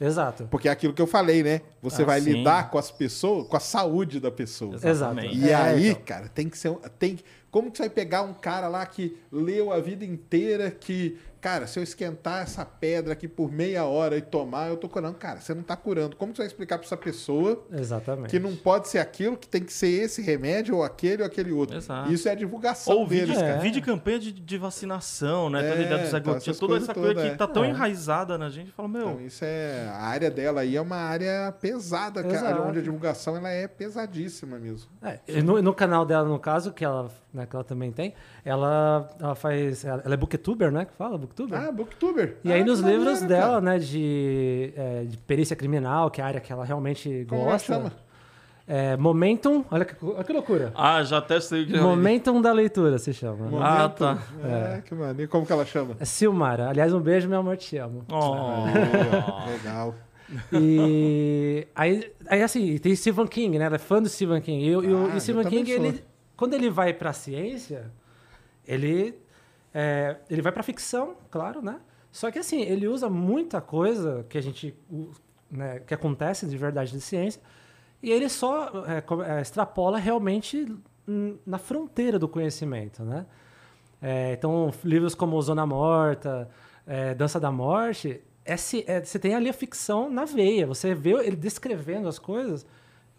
Exato. 0.00 0.48
Porque 0.50 0.68
é 0.68 0.72
aquilo 0.72 0.92
que 0.92 1.00
eu 1.00 1.06
falei, 1.06 1.42
né? 1.44 1.60
Você 1.80 2.02
Ah, 2.02 2.06
vai 2.06 2.20
sim. 2.20 2.32
lidar 2.32 2.70
com 2.70 2.78
as 2.78 2.90
pessoas, 2.90 3.46
com 3.46 3.56
a 3.56 3.60
saúde 3.60 4.18
da 4.18 4.32
pessoa. 4.32 4.74
Exato. 4.82 5.20
E 5.20 5.48
É, 5.48 5.54
aí, 5.54 5.88
então. 5.90 6.02
cara, 6.04 6.28
tem 6.28 6.48
que 6.48 6.58
ser. 6.58 6.74
Tem, 6.98 7.18
como 7.52 7.70
que 7.70 7.76
você 7.76 7.84
vai 7.84 7.90
pegar 7.90 8.22
um 8.22 8.34
cara 8.34 8.66
lá 8.66 8.84
que 8.84 9.16
leu 9.30 9.72
a 9.72 9.78
vida 9.78 10.04
inteira 10.04 10.70
que, 10.72 11.18
cara, 11.42 11.66
se 11.66 11.78
eu 11.78 11.82
esquentar 11.82 12.42
essa 12.42 12.64
pedra 12.64 13.12
aqui 13.12 13.26
por 13.28 13.52
meia 13.52 13.84
hora 13.84 14.16
e 14.16 14.22
tomar, 14.22 14.68
eu 14.68 14.76
tô 14.78 14.88
curando. 14.88 15.18
Cara, 15.18 15.40
você 15.40 15.52
não 15.52 15.62
tá 15.62 15.76
curando. 15.76 16.16
Como 16.16 16.32
que 16.32 16.36
você 16.36 16.42
vai 16.44 16.46
explicar 16.46 16.78
pra 16.78 16.86
essa 16.86 16.96
pessoa 16.96 17.66
Exatamente. 17.70 18.30
que 18.30 18.38
não 18.38 18.54
pode 18.56 18.88
ser 18.88 18.98
aquilo, 19.00 19.36
que 19.36 19.48
tem 19.48 19.62
que 19.62 19.72
ser 19.72 19.88
esse 19.88 20.22
remédio 20.22 20.76
ou 20.76 20.84
aquele 20.84 21.20
ou 21.22 21.26
aquele 21.26 21.52
outro? 21.52 21.76
Exato. 21.76 22.10
Isso 22.12 22.28
é 22.28 22.32
a 22.32 22.34
divulgação 22.36 22.96
Ou 22.96 23.06
deles, 23.06 23.26
vídeo, 23.30 23.40
cara. 23.40 23.56
É. 23.56 23.58
vídeo 23.58 23.82
campanha 23.82 24.18
de, 24.20 24.32
de 24.32 24.56
vacinação, 24.58 25.50
né? 25.50 25.60
Toda 25.62 25.74
É, 25.74 25.78
a 25.78 25.82
ideia 25.86 25.98
do 26.04 26.10
Zé 26.10 26.18
então, 26.18 26.32
Gotinha, 26.34 26.56
toda 26.56 26.76
essa 26.76 26.94
coisa 26.94 27.08
todas, 27.14 27.22
que 27.24 27.28
é. 27.30 27.34
tá 27.36 27.46
tão 27.48 27.64
É. 27.64 27.68
enraizada 27.70 28.38
na 28.38 28.48
gente. 28.48 28.70
Fala, 28.70 28.88
meu, 28.88 29.00
Então, 29.10 29.20
isso 29.20 29.44
é. 29.44 29.88
A 29.92 30.02
área 30.04 30.30
dela 30.30 30.60
aí 30.60 30.76
é 30.76 30.80
uma 30.80 30.96
área 30.96 31.52
pesada, 31.60 32.22
cara, 32.22 32.34
Exato. 32.34 32.62
onde 32.62 32.78
a 32.78 32.82
divulgação 32.82 33.36
ela 33.36 33.50
é 33.50 33.66
pesadíssima 33.66 34.58
mesmo. 34.58 34.88
É, 35.02 35.18
e 35.26 35.42
no, 35.42 35.60
no 35.60 35.74
canal 35.74 36.06
dela, 36.06 36.28
no 36.28 36.38
caso, 36.38 36.72
que 36.72 36.84
ela, 36.84 37.10
né, 37.34 37.46
que 37.46 37.56
ela 37.56 37.64
também 37.64 37.90
tem, 37.90 38.14
ela, 38.44 39.08
ela 39.20 39.34
faz. 39.34 39.84
Ela 39.84 40.02
ela 40.04 40.14
é 40.14 40.16
booktuber, 40.16 40.70
né? 40.70 40.84
Que 40.84 40.92
fala? 40.94 41.16
Booktuber? 41.34 41.58
Ah, 41.68 41.72
booktuber. 41.72 42.36
E 42.44 42.52
aí 42.52 42.60
Ah, 42.60 42.64
nos 42.64 42.80
que 42.80 42.86
livros 42.86 43.20
maneiro, 43.22 43.28
dela, 43.28 43.48
cara. 43.48 43.60
né, 43.62 43.78
de, 43.78 44.72
é, 44.76 45.04
de 45.04 45.16
perícia 45.18 45.56
criminal, 45.56 46.10
que 46.10 46.20
é 46.20 46.24
a 46.24 46.26
área 46.26 46.40
que 46.40 46.52
ela 46.52 46.64
realmente 46.64 47.24
Como 47.28 47.42
é 47.42 47.44
gosta. 47.44 47.74
chama? 47.74 47.92
É, 48.68 48.96
Momentum, 48.96 49.64
olha 49.70 49.84
que, 49.84 49.94
olha 50.04 50.22
que 50.24 50.32
loucura. 50.32 50.72
Ah, 50.76 51.02
já 51.02 51.18
até 51.18 51.40
sei 51.40 51.64
o 51.64 51.66
que 51.66 51.76
Momentum 51.78 52.40
da 52.40 52.52
leitura 52.52 52.96
se 52.98 53.12
chama. 53.12 53.46
né? 53.50 53.58
Ah, 53.60 53.88
tá. 53.88 54.18
É, 54.44 54.80
que 54.82 54.94
maneiro. 54.94 55.30
Como 55.30 55.44
que 55.44 55.52
ela 55.52 55.64
chama? 55.66 55.96
É 55.98 56.04
Silmara. 56.04 56.68
Aliás, 56.68 56.94
um 56.94 57.00
beijo, 57.00 57.28
meu 57.28 57.40
amor, 57.40 57.56
te 57.56 57.76
amo. 57.76 58.04
Oh. 58.10 58.64
Legal. 59.50 59.94
E 60.52 61.66
aí, 61.74 62.10
aí 62.26 62.42
assim, 62.42 62.78
tem 62.78 62.94
Stephen 62.94 63.26
King, 63.26 63.58
né? 63.58 63.64
Ela 63.66 63.76
é 63.76 63.78
fã 63.78 64.00
do 64.00 64.08
Stephen 64.08 64.40
King. 64.40 64.64
E, 64.64 64.76
o- 64.76 64.84
e 64.84 64.92
o- 64.94 65.10
Ah, 65.12 65.20
Stephen 65.20 65.44
King, 65.44 65.70
ele, 65.70 66.04
quando 66.36 66.54
ele 66.54 66.70
vai 66.70 66.94
pra 66.94 67.12
ciência, 67.12 67.90
ele, 68.66 69.14
é, 69.74 70.16
ele 70.30 70.42
vai 70.42 70.52
pra 70.52 70.62
ficção, 70.62 71.16
claro, 71.30 71.62
né? 71.62 71.80
Só 72.10 72.30
que 72.30 72.38
assim, 72.38 72.60
ele 72.62 72.86
usa 72.86 73.08
muita 73.08 73.60
coisa 73.60 74.24
que 74.28 74.36
a 74.36 74.40
gente, 74.40 74.74
né, 75.50 75.80
que 75.80 75.94
acontece 75.94 76.46
de 76.46 76.56
verdade 76.58 76.92
de 76.92 77.00
ciência, 77.00 77.40
e 78.02 78.10
ele 78.10 78.28
só 78.28 78.68
é, 78.86 79.02
é, 79.38 79.40
extrapola 79.40 79.98
realmente 79.98 80.74
na 81.46 81.58
fronteira 81.58 82.18
do 82.18 82.28
conhecimento, 82.28 83.02
né? 83.02 83.26
É, 84.00 84.32
então, 84.32 84.70
livros 84.84 85.14
como 85.14 85.40
Zona 85.40 85.64
Morta, 85.64 86.48
é, 86.86 87.14
Dança 87.14 87.38
da 87.40 87.50
Morte, 87.52 88.20
é 88.44 88.54
é- 88.54 89.04
você 89.04 89.18
tem 89.18 89.34
ali 89.34 89.48
a 89.48 89.52
ficção 89.52 90.10
na 90.10 90.24
veia. 90.24 90.66
Você 90.66 90.94
vê 90.94 91.10
ele 91.12 91.36
descrevendo 91.36 92.08
as 92.08 92.18
coisas 92.18 92.66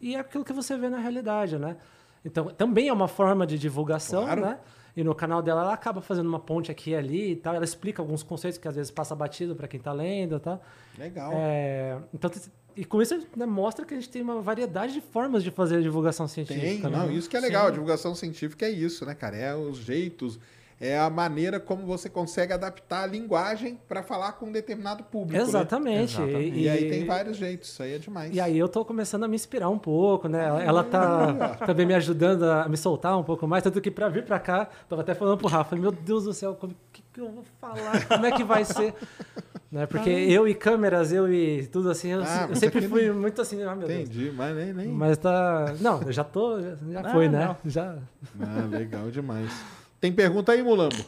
e 0.02 0.16
é 0.16 0.20
aquilo 0.20 0.44
que 0.44 0.52
você 0.54 0.78
vê 0.78 0.90
na 0.90 0.98
realidade, 1.00 1.58
né? 1.58 1.78
Então, 2.26 2.46
também 2.48 2.90
é 2.90 2.94
uma 2.94 3.08
forma 3.08 3.48
de 3.48 3.58
divulgação, 3.58 4.26
Claro. 4.26 4.42
né? 4.42 4.60
E 4.96 5.04
no 5.04 5.16
canal 5.16 5.42
dela, 5.42 5.62
ela 5.62 5.74
acaba 5.74 6.02
fazendo 6.02 6.28
uma 6.28 6.40
ponte 6.40 6.70
aqui 6.72 6.92
e 6.92 6.96
ali 6.96 7.32
e 7.32 7.36
tal. 7.36 7.56
Ela 7.56 7.66
explica 7.66 8.02
alguns 8.02 8.22
conceitos 8.22 8.60
que 8.60 8.68
às 8.68 8.76
vezes 8.76 8.92
passa 8.92 9.16
batido 9.16 9.56
para 9.56 9.68
quem 9.68 9.80
tá 9.80 9.92
lendo 9.92 10.36
e 10.36 10.40
tal. 10.40 10.64
Legal. 10.98 11.32
É, 11.34 11.98
então, 12.14 12.30
e 12.76 12.86
com 12.86 13.02
isso 13.02 13.20
né, 13.36 13.46
mostra 13.46 13.86
que 13.86 13.94
a 13.94 13.98
gente 13.98 14.10
tem 14.10 14.22
uma 14.22 14.42
variedade 14.42 14.94
de 14.94 15.02
formas 15.02 15.44
de 15.44 15.52
fazer 15.52 15.82
divulgação 15.82 16.28
Tem, 16.28 16.46
científica. 16.46 16.90
né? 16.90 16.98
não, 16.98 17.12
isso 17.12 17.30
que 17.30 17.38
é 17.38 17.40
legal. 17.40 17.64
A 17.64 17.68
Sim. 17.68 17.74
divulgação 17.74 18.16
científica 18.16 18.66
é 18.66 18.70
isso, 18.70 19.06
né, 19.06 19.14
cara? 19.16 19.36
É 19.36 19.56
os 19.56 19.78
jeitos, 19.78 20.40
é 20.86 21.00
a 21.00 21.10
maneira 21.10 21.60
como 21.60 21.86
você 21.86 22.10
consegue 22.10 22.52
adaptar 22.54 23.04
a 23.04 23.08
linguagem 23.08 23.80
para 23.88 24.04
falar 24.04 24.34
com 24.34 24.48
um 24.48 24.52
determinado 24.52 25.04
público. 25.04 25.38
né? 25.42 25.48
Exatamente. 25.48 26.14
Exatamente. 26.16 26.60
E, 26.60 26.68
aí 26.70 26.90
tem 26.90 27.06
vários 27.06 27.38
jeitos, 27.38 27.70
isso 27.70 27.82
aí 27.84 27.94
é 27.94 27.98
demais. 27.98 28.36
E 28.36 28.40
aí 28.42 28.58
eu 28.58 28.68
tô 28.68 28.84
começando 28.84 29.24
a 29.24 29.28
me 29.28 29.36
inspirar 29.36 29.70
um 29.70 29.80
pouco, 29.80 30.28
né? 30.28 30.46
Ela- 30.46 30.64
Ela 30.64 30.84
tá 30.84 31.56
também 31.66 31.86
me 31.86 31.94
ajudando 31.94 32.44
a 32.44 32.68
me 32.68 32.76
soltar 32.78 33.18
um 33.18 33.24
pouco 33.24 33.48
mais, 33.48 33.64
tanto 33.64 33.80
que 33.80 33.90
pra 33.92 34.10
vir 34.10 34.26
pra 34.26 34.40
cá, 34.40 34.68
tava 34.90 35.02
até 35.02 35.14
falando 35.14 35.38
pro 35.38 35.48
Rafa, 35.48 35.76
meu 35.76 35.92
Deus 35.92 36.26
do 36.26 36.34
céu, 36.34 36.56
como 36.56 36.74
que, 36.92 37.02
que 37.14 37.20
eu 37.22 37.30
vou 37.32 37.44
falar? 37.62 38.06
Como 38.08 38.26
é 38.26 38.32
que 38.32 38.44
vai 38.44 38.66
ser? 38.66 38.94
Né? 39.74 39.88
Porque 39.88 40.08
eu 40.12 40.48
e 40.48 40.54
câmeras, 40.54 41.12
eu 41.12 41.34
e 41.34 41.66
tudo 41.66 41.90
assim, 41.90 42.10
eu, 42.10 42.22
Ah, 42.22 42.46
eu 42.48 42.56
sempre 42.56 42.78
aqui 42.78 42.88
fui 42.88 43.08
não- 43.08 43.16
muito 43.16 43.42
assim, 43.42 43.60
ah, 43.64 43.74
meu 43.76 43.88
Deus. 43.88 44.02
Entendi, 44.02 44.32
mas 44.32 44.56
nem. 44.56 44.72
nem... 44.72 44.88
Mas 44.90 45.18
tá. 45.18 45.74
Não, 45.82 46.00
eu 46.04 46.12
já 46.12 46.24
tô. 46.24 46.62
Já, 46.62 46.76
já 46.92 47.00
Ah, 47.04 47.12
foi, 47.12 47.28
né? 47.28 47.48
não. 47.48 47.72
Já. 47.72 47.96
Ah, 48.40 48.68
legal 48.70 49.10
demais. 49.10 49.50
Tem 50.04 50.12
pergunta 50.12 50.52
aí, 50.52 50.62
Mulambo? 50.62 51.06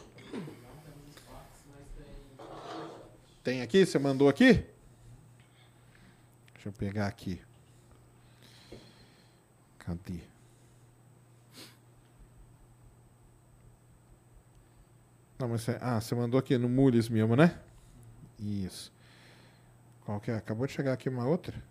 Tem 3.44 3.60
aqui? 3.60 3.84
Você 3.84 3.98
mandou 3.98 4.26
aqui? 4.26 4.64
Deixa 6.54 6.70
eu 6.70 6.72
pegar 6.72 7.06
aqui. 7.06 7.38
Cadê? 9.80 10.20
Não, 15.38 15.48
mas 15.48 15.60
você, 15.60 15.76
ah, 15.78 16.00
você 16.00 16.14
mandou 16.14 16.40
aqui 16.40 16.56
no 16.56 16.66
Mules 16.66 17.10
mesmo, 17.10 17.36
né? 17.36 17.60
Isso. 18.38 18.90
Qual 20.06 20.18
que 20.20 20.30
é? 20.30 20.36
Acabou 20.36 20.66
de 20.66 20.72
chegar 20.72 20.94
aqui 20.94 21.10
uma 21.10 21.26
outra? 21.26 21.62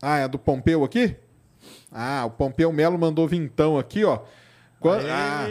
Ah, 0.00 0.18
é 0.18 0.22
a 0.22 0.28
do 0.28 0.38
Pompeu 0.38 0.84
aqui? 0.84 1.16
Ah, 1.90 2.24
o 2.26 2.30
Pompeu 2.30 2.72
Melo 2.72 2.98
mandou 2.98 3.26
vintão 3.28 3.78
aqui, 3.78 4.04
ó. 4.04 4.20
Quando, 4.80 5.06
ah, 5.08 5.46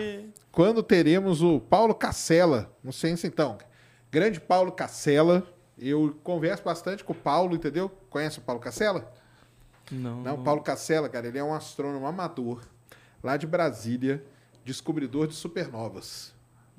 quando 0.52 0.84
teremos 0.84 1.42
o 1.42 1.60
Paulo 1.60 1.96
Cacela? 1.96 2.72
Não 2.84 2.92
sei 2.92 3.16
se 3.16 3.28
então. 3.28 3.58
Grande 4.12 4.40
Paulo 4.40 4.72
Cacela. 4.72 5.48
Eu 5.78 6.16
converso 6.24 6.64
bastante 6.64 7.04
com 7.04 7.14
o 7.14 7.16
Paulo, 7.16 7.56
entendeu? 7.56 7.90
Conhece 8.10 8.40
o 8.40 8.42
Paulo 8.42 8.62
Cacela? 8.62 9.12
Não. 9.92 10.22
Não, 10.22 10.36
o 10.36 10.44
Paulo 10.44 10.62
Cacela, 10.62 11.10
cara, 11.10 11.28
ele 11.28 11.38
é 11.38 11.44
um 11.44 11.54
astrônomo 11.54 12.06
amador, 12.06 12.62
lá 13.24 13.36
de 13.36 13.48
Brasília, 13.48 14.24
descobridor 14.64 15.28
de 15.28 15.34
supernovas. 15.34 16.34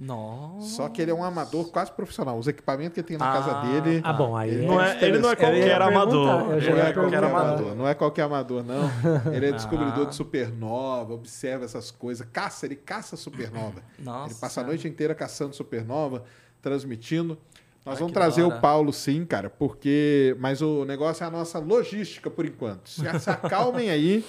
Nossa. 0.04 0.68
Só 0.68 0.88
que 0.88 1.00
ele 1.00 1.10
é 1.10 1.14
um 1.14 1.22
amador 1.22 1.70
quase 1.70 1.92
profissional. 1.92 2.36
Os 2.38 2.48
equipamentos 2.48 2.94
que 2.94 3.00
ele 3.00 3.06
tem 3.06 3.16
na 3.16 3.30
Ah, 3.30 3.32
casa 3.42 3.60
dele. 3.66 4.00
Ah, 4.04 4.12
bom, 4.12 4.36
aí. 4.36 4.50
Ele 4.50 4.66
Não 4.66 4.80
é 4.82 4.98
é, 5.00 5.04
ele 5.04 5.18
não 5.18 5.30
é 5.30 5.36
qualquer 5.36 5.80
amador. 5.82 6.26
Não 6.26 6.46
não 6.48 6.52
é 6.54 6.88
é 6.88 6.92
qualquer 6.92 7.24
amador. 7.24 7.74
não 7.76 7.88
é 7.88 7.94
qualquer 7.94 8.22
amador, 8.22 8.64
não. 8.64 9.32
Ele 9.32 9.46
é 9.46 9.52
descobridor 9.52 10.06
Ah. 10.06 10.08
de 10.10 10.14
supernova, 10.16 11.14
observa 11.14 11.64
essas 11.64 11.90
coisas, 11.90 12.26
caça, 12.32 12.66
ele 12.66 12.74
caça 12.76 13.16
supernova. 13.16 13.80
Nossa. 13.98 14.32
Ele 14.32 14.40
passa 14.40 14.60
a 14.60 14.64
noite 14.64 14.88
inteira 14.88 15.14
caçando 15.14 15.54
supernova, 15.54 16.24
transmitindo. 16.60 17.38
Nós 17.84 17.96
Ah, 17.96 17.98
vamos 17.98 18.12
trazer 18.12 18.44
o. 18.44 18.60
Paulo, 18.60 18.92
sim, 18.92 19.24
cara, 19.24 19.50
porque. 19.50 20.36
Mas 20.38 20.62
o 20.62 20.84
negócio 20.84 21.24
é 21.24 21.26
a 21.26 21.30
nossa 21.30 21.58
logística 21.58 22.30
por 22.30 22.46
enquanto. 22.46 22.88
Se 22.88 23.02
se 23.18 23.28
acalmem 23.30 23.90
aí, 23.90 24.24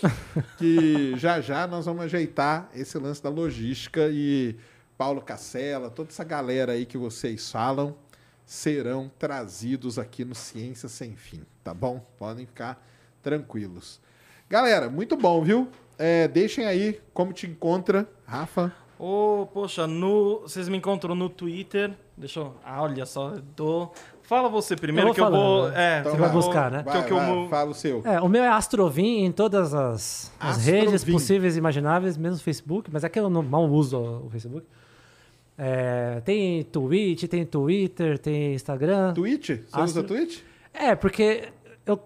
que 0.58 1.14
já 1.18 1.40
já 1.40 1.68
nós 1.68 1.85
vamos 1.85 2.03
ajeitar 2.06 2.69
esse 2.76 2.98
lance 2.98 3.22
da 3.22 3.30
logística 3.30 4.08
e 4.11 4.56
Paulo 4.98 5.22
Cacela, 5.22 5.90
toda 5.90 6.10
essa 6.10 6.24
galera 6.24 6.74
aí 6.74 6.86
que 6.86 6.98
vocês 6.98 7.52
falam, 7.52 7.96
serão 8.46 9.10
trazidos 9.18 9.98
aqui 9.98 10.24
no 10.26 10.36
Ciência 10.36 10.88
Sem 10.90 11.16
Fim, 11.16 11.42
tá 11.64 11.74
bom? 11.74 12.02
Podem 12.18 12.46
ficar 12.46 12.86
tranquilos. 13.22 14.00
Galera, 14.50 14.90
muito 14.90 15.16
bom, 15.16 15.42
viu? 15.44 15.68
É, 15.98 16.28
deixem 16.28 16.66
aí 16.66 17.00
como 17.14 17.34
te 17.34 17.48
encontra, 17.48 18.08
Rafa. 18.26 18.74
Ô, 19.00 19.48
poxa, 19.54 19.88
no, 19.88 20.42
vocês 20.42 20.70
me 20.70 20.78
encontram 20.78 21.16
no 21.16 21.30
Twitter. 21.30 21.94
Deixa 22.16 22.40
eu. 22.42 22.54
Ah, 22.64 22.82
olha 22.84 23.06
só, 23.06 23.30
eu 23.32 23.42
tô. 23.56 23.90
Fala 24.22 24.48
você 24.48 24.76
primeiro 24.76 25.10
Eu 25.10 25.14
que 25.14 25.20
eu 25.22 25.30
vou. 25.30 25.62
falando. 25.64 25.76
É, 25.76 26.00
Então 26.00 26.12
que 26.14 26.18
vai 26.18 26.30
eu 26.30 26.34
vou- 26.34 26.42
buscar, 26.42 26.72
né? 26.72 26.84
Vai, 26.84 27.06
que 27.06 27.12
eu 27.12 27.18
vai, 27.18 27.48
fala 27.50 27.72
o 27.72 27.74
seu. 27.74 28.02
É, 28.06 28.22
o 28.22 28.30
meu 28.30 28.44
é 28.44 28.48
Astrovin 28.50 29.26
em 29.26 29.32
todas 29.32 29.74
as, 29.74 30.32
as 30.40 30.66
redes 30.66 31.04
possíveis 31.04 31.56
e 31.56 31.60
imagináveis, 31.60 32.16
mesmo 32.18 32.38
no 32.38 32.44
Facebook, 32.44 32.90
mas 32.94 33.04
é 33.04 33.10
que 33.10 33.20
eu 33.20 33.30
não 33.30 33.42
mal 33.44 33.66
uso 33.68 33.98
o 34.00 34.30
Facebook. 34.30 34.66
É, 35.57 36.22
tem 36.22 36.64
Twitch, 36.64 37.25
tem 37.25 37.45
Twitter, 37.45 38.17
tem 38.17 38.53
Instagram. 38.56 39.14
Twitch? 39.14 39.49
Você 39.49 39.59
Astro- 39.72 39.83
usa 39.83 40.03
Twitch? 40.03 40.40
É, 40.73 40.95
porque 40.95 41.49
eu, 41.85 41.99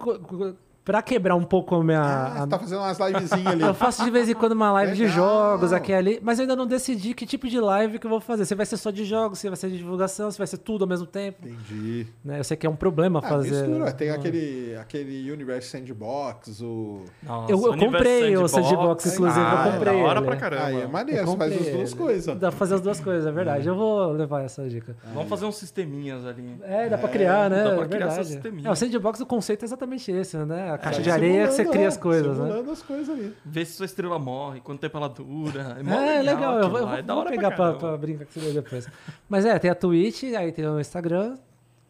pra 0.88 1.02
quebrar 1.02 1.36
um 1.36 1.44
pouco 1.44 1.76
a 1.76 1.84
minha. 1.84 2.00
Ah, 2.00 2.44
a- 2.44 2.48
tá 2.48 2.58
fazendo 2.58 2.80
umas 2.80 2.98
livezinhas 2.98 3.46
ali. 3.46 3.62
eu 3.68 3.74
faço 3.74 4.06
de 4.06 4.10
vez 4.10 4.30
em 4.30 4.34
quando 4.34 4.54
uma 4.54 4.72
live 4.72 4.94
de 4.94 5.02
Legal. 5.06 5.16
jogos 5.18 5.74
aqui 5.74 5.92
e 5.92 5.96
ali, 5.96 6.20
mas 6.24 6.40
eu 6.40 6.44
ainda 6.44 6.56
não 6.56 6.66
decidi 6.66 7.14
que 7.14 7.26
tipo 7.26 7.46
de 7.50 7.60
live 7.60 8.00
que 8.00 8.06
eu 8.06 8.10
vou 8.10 8.22
fazer. 8.22 8.46
Se 8.46 8.56
vai 8.56 8.66
ser 8.66 8.78
só 8.78 8.90
de 8.90 9.04
jogos, 9.04 9.38
se 9.40 9.50
vai 9.50 9.58
ser 9.58 9.70
de 9.70 9.78
divulgação, 9.80 10.32
se 10.32 10.38
vai 10.38 10.48
ser 10.48 10.60
tudo 10.60 10.84
ao 10.86 10.88
mesmo 10.88 11.06
tempo. 11.06 11.46
Entendi. 11.46 12.08
Né? 12.24 12.40
Eu 12.40 12.44
sei 12.46 12.56
que 12.56 12.66
é 12.66 12.70
um 12.70 12.76
problema 12.76 13.20
Ah, 13.22 13.28
fazer. 13.28 13.68
mistura. 13.68 13.92
Tem 13.92 14.12
aquele, 14.12 14.78
aquele 14.80 15.30
Universe 15.30 15.68
Sandbox, 15.70 16.62
o... 16.62 17.04
Nossa, 17.22 17.52
Eu- 17.52 17.66
eu 17.68 17.78
comprei 17.78 18.38
o 18.38 18.48
Sandbox, 18.48 19.06
inclusive, 19.14 19.40
ah, 19.46 19.64
eu 19.68 19.72
comprei 19.74 19.94
É 19.94 19.98
da 20.02 20.08
hora 20.08 20.20
ele. 20.20 20.28
pra 20.28 20.36
caramba. 20.38 20.66
Aí 20.68 20.82
é 20.82 20.88
maneiro, 20.88 21.36
faz 21.38 21.54
as 21.54 21.68
duas 21.74 21.94
coisas. 21.94 22.26
Dá 22.38 22.48
pra 22.50 22.52
fazer 22.58 22.76
as 22.76 22.82
duas 22.82 23.00
coisas, 23.02 23.26
é 23.28 23.32
verdade. 23.32 23.68
Eu 23.68 23.76
vou 23.76 24.12
levar 24.14 24.44
essa 24.44 24.66
dica. 24.70 24.96
Vamos 25.14 25.28
fazer 25.28 25.46
uns 25.46 25.58
sisteminhas 25.58 26.26
ali. 26.26 26.56
É, 26.64 26.88
dá 26.88 26.98
pra 26.98 27.10
criar, 27.10 27.50
né? 27.50 27.64
dá 27.64 27.76
pra 27.76 27.84
é 27.84 27.88
criar 27.88 27.88
verdade. 28.08 28.20
essa 28.22 28.24
sisteminha. 28.24 28.70
É, 28.70 28.72
o 28.72 28.76
sandbox, 28.76 29.20
o 29.20 29.26
conceito 29.26 29.64
é 29.64 29.66
exatamente 29.66 30.12
esse, 30.12 30.38
né? 30.38 30.77
A 30.78 30.80
caixa 30.80 30.98
Vai 30.98 31.04
de 31.04 31.10
areia 31.12 31.48
que 31.48 31.54
você 31.54 31.66
cria 31.66 31.84
é, 31.84 31.88
as 31.88 31.98
coisas, 31.98 32.38
né? 32.38 32.46
Simulando 32.46 32.72
as 32.72 32.84
coisas 32.84 33.10
ali. 33.10 33.36
Ver 33.44 33.66
se 33.66 33.74
sua 33.74 33.86
estrela 33.86 34.20
morre, 34.20 34.62
quanto 34.62 34.80
tempo 34.80 34.96
ela 34.96 35.10
dura. 35.10 35.78
É, 35.80 36.18
É, 36.18 36.22
legal, 36.22 36.60
eu 36.60 36.70
vou, 36.70 36.80
eu 36.80 36.88
vou, 36.88 36.96
é 36.96 37.02
da 37.02 37.14
vou 37.14 37.22
hora 37.24 37.32
pegar 37.32 37.52
pra, 37.52 37.74
pra 37.74 37.98
brincar 37.98 38.26
com 38.26 38.40
você 38.40 38.54
depois. 38.54 38.88
Mas 39.28 39.46
é, 39.46 39.58
tem 39.58 39.72
a 39.72 39.76
Twitch, 39.76 40.24
aí 40.38 40.52
tem 40.52 40.68
o 40.68 40.80
Instagram, 40.80 41.36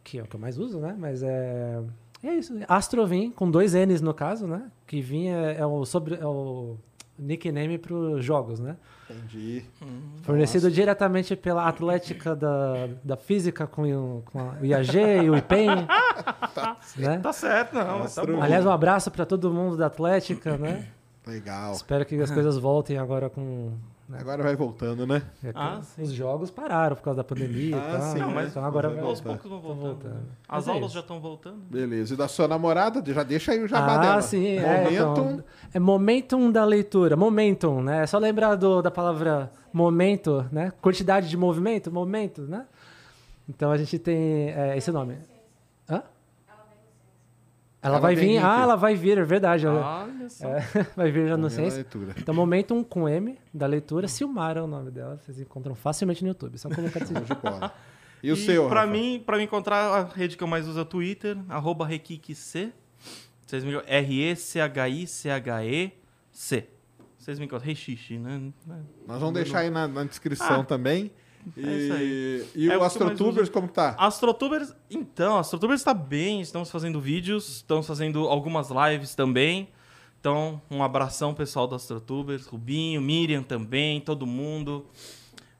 que 0.04 0.18
é 0.18 0.24
o 0.24 0.26
que 0.26 0.36
eu 0.36 0.40
mais 0.40 0.58
uso, 0.58 0.80
né? 0.80 0.96
Mas 0.98 1.22
é. 1.22 1.82
É 2.24 2.34
isso. 2.34 2.54
Astrovin, 2.68 3.30
com 3.32 3.52
dois 3.52 3.74
N's 3.74 4.02
no 4.02 4.14
caso, 4.14 4.48
né? 4.48 4.72
Que 4.88 5.02
vinha 5.02 5.36
é 5.36 5.66
o, 5.66 5.86
sobre, 5.86 6.16
é 6.16 6.26
o 6.26 6.78
nickname 7.20 7.78
pros 7.78 8.24
jogos, 8.24 8.60
né? 8.60 8.78
Entendi. 9.10 9.64
Fornecido 10.24 10.70
diretamente 10.70 11.36
pela 11.36 11.68
Atlética 11.68 12.36
da, 12.36 12.88
da 13.04 13.16
Física 13.18 13.66
com, 13.68 13.84
o- 13.84 14.24
com 14.26 14.40
a- 14.40 14.56
o 14.62 14.66
IAG 14.66 14.98
e 15.24 15.30
o 15.30 15.36
IPEM. 15.38 15.68
né? 16.98 17.20
Tá 17.20 17.32
certo, 17.34 17.74
não, 17.74 18.00
mas 18.00 18.16
tá. 18.16 18.22
Aliás, 18.42 18.66
um 18.66 18.72
abraço 18.72 19.10
para 19.12 19.26
todo 19.26 19.52
mundo 19.52 19.78
da 19.78 19.86
Atlética, 19.88 20.58
né? 20.58 20.88
Legal. 21.26 21.74
Espero 21.74 22.06
que 22.06 22.16
as 22.22 22.32
coisas 22.32 22.58
voltem 22.58 22.98
agora 22.98 23.30
com. 23.30 23.74
Né? 24.08 24.18
Agora 24.22 24.42
vai 24.42 24.56
voltando, 24.56 25.06
né? 25.06 25.22
É 25.44 25.52
Ah, 25.54 25.82
os 26.00 26.12
jogos 26.12 26.50
pararam 26.50 26.96
por 26.96 27.02
causa 27.04 27.18
da 27.18 27.24
pandemia 27.24 27.76
Ah, 27.76 27.80
e 27.80 27.92
tal. 27.92 28.02
sim, 28.02 28.20
né? 28.20 28.26
Não, 28.26 28.32
mas 28.34 28.50
então 28.52 28.64
agora 28.64 28.90
vai 28.90 29.00
aos 29.04 29.20
poucos 29.20 29.50
vão 29.50 29.60
voltando. 29.60 29.82
voltando. 29.82 30.20
As 30.48 30.66
Mas 30.66 30.68
é 30.68 30.72
aulas 30.72 30.86
isso. 30.86 30.94
já 30.96 31.00
estão 31.02 31.20
voltando. 31.20 31.58
Beleza. 31.70 32.14
E 32.14 32.18
da 32.18 32.28
sua 32.28 32.48
namorada? 32.48 33.04
Já 33.14 33.24
deixa 33.24 33.52
aí 33.52 33.64
o 33.64 33.68
jabá 33.68 33.96
ah, 33.96 33.98
dela. 33.98 34.22
sim, 34.22 34.58
é, 34.58 34.84
Momentum. 34.84 35.12
então, 35.32 35.44
é 35.74 35.80
momentum 35.80 36.52
da 36.52 36.64
leitura. 36.64 37.16
Momentum, 37.18 37.82
né? 37.82 38.04
É 38.04 38.08
só 38.08 38.18
lembrar 38.18 38.56
do, 38.56 38.82
da 38.82 38.90
palavra 38.92 39.52
momento, 39.74 40.46
né? 40.52 40.72
Quantidade 40.82 41.30
de 41.30 41.36
movimento, 41.38 41.92
momento, 41.92 42.44
né? 42.44 42.66
Então 43.50 43.72
a 43.72 43.78
gente 43.78 43.98
tem 44.00 44.50
é, 44.52 44.78
esse 44.78 44.92
nome. 44.92 45.16
Ela 47.88 47.96
Ela 47.96 48.00
vai 48.02 48.16
vir. 48.16 48.38
Ah, 48.44 48.62
ela 48.62 48.76
vai 48.76 48.96
vir, 48.96 49.18
é 49.18 49.24
verdade. 49.24 49.66
Olha 49.68 50.30
só. 50.30 50.48
É, 50.48 50.60
vai 50.96 51.12
vir 51.12 51.28
já 51.28 51.38
no 51.38 51.50
Momento 51.50 51.74
leitura. 51.76 52.16
Então, 52.18 52.36
Momentum 52.36 52.84
com 52.84 53.08
M, 53.08 53.38
da 53.54 53.66
leitura. 53.66 54.08
Silmara 54.08 54.60
é 54.60 54.64
o 54.64 54.68
nome 54.68 54.92
dela. 54.92 55.18
Vocês 55.18 55.40
encontram 55.40 55.76
facilmente 55.76 56.22
no 56.24 56.30
YouTube. 56.30 56.58
Só 56.58 56.70
colocar 56.70 57.00
bola. 57.36 57.74
E 58.22 58.32
o 58.32 58.36
seu, 58.36 58.68
pra 58.68 58.82
Rafa? 58.82 58.92
mim, 58.92 59.24
pra 59.26 59.38
me 59.38 59.44
encontrar, 59.44 59.78
a 59.94 60.04
rede 60.04 60.36
que 60.36 60.44
eu 60.44 60.48
mais 60.48 60.68
uso 60.68 60.80
é 60.80 60.82
o 60.82 60.86
Twitter, 60.86 61.38
arroba 61.48 61.86
RekikiC. 61.86 62.74
Vocês 63.46 63.64
me 63.64 63.76
R-E-C-H-I-C-H-E-C. 63.86 66.68
Vocês 67.18 67.40
me 67.40 67.46
encontram. 67.46 67.68
Rechixe, 67.68 68.18
né? 68.18 68.42
Nós 69.08 69.20
vamos 69.20 69.36
deixar 69.36 69.60
aí 69.60 69.70
na, 69.70 69.88
na 69.88 70.04
descrição 70.04 70.62
Ah, 70.62 70.64
também. 70.64 71.12
E, 71.56 71.66
é 71.68 71.78
isso 71.78 71.94
aí. 71.94 72.46
e 72.56 72.70
É 72.72 72.78
o 72.78 72.84
AstroTubers, 72.84 73.50
como 73.50 73.68
que 73.68 73.74
tá? 73.74 73.96
Astrotubers, 73.98 74.74
então, 74.90 75.38
Astrotubers 75.38 75.82
está 75.82 75.94
bem, 75.94 76.42
estamos 76.42 76.70
fazendo 76.72 77.00
vídeos, 77.00 77.48
estamos 77.58 77.86
fazendo 77.88 78.28
algumas 78.28 78.70
lives 78.70 79.16
também. 79.16 79.70
Então, 80.20 80.62
um 80.70 80.84
abração 80.84 81.34
pessoal 81.34 81.68
do 81.68 81.76
Astrotubers, 81.76 82.46
Rubinho, 82.48 83.00
Miriam 83.02 83.44
também, 83.44 84.02
todo 84.02 84.26
mundo. 84.26 84.86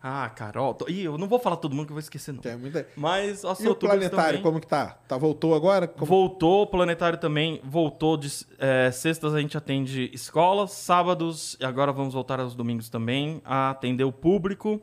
Ah, 0.02 0.30
Carol. 0.30 0.74
tô- 0.74 0.88
Ih, 0.88 1.04
eu 1.04 1.18
não 1.18 1.28
vou 1.28 1.40
falar 1.40 1.58
todo 1.58 1.74
mundo 1.76 1.86
que 1.88 1.92
eu 1.92 1.96
vou 1.96 2.00
esquecer, 2.00 2.32
não. 2.32 2.40
Tem 2.42 2.56
muita... 2.56 2.88
Mas 2.96 3.44
o 3.44 3.56
E 3.60 3.68
o 3.68 3.76
planetário, 3.76 4.28
também. 4.30 4.42
como 4.42 4.60
que 4.60 4.68
tá? 4.68 4.98
Tá 5.08 5.18
voltou 5.18 5.56
agora? 5.56 5.88
Como- 5.88 6.06
Voltou, 6.06 6.64
o 6.64 6.68
planetário 6.68 7.18
também 7.18 7.60
voltou. 7.64 8.16
De, 8.16 8.30
é, 8.60 8.92
sextas 8.92 9.34
a 9.34 9.40
gente 9.42 9.58
atende 9.58 10.10
escolas, 10.14 10.72
sábados, 10.72 11.58
e 11.60 11.66
agora 11.66 11.92
vamos 11.92 12.14
voltar 12.14 12.40
aos 12.40 12.56
domingos 12.56 12.90
também 12.90 13.42
a 13.44 13.72
atender 13.72 14.04
o 14.04 14.12
público. 14.12 14.80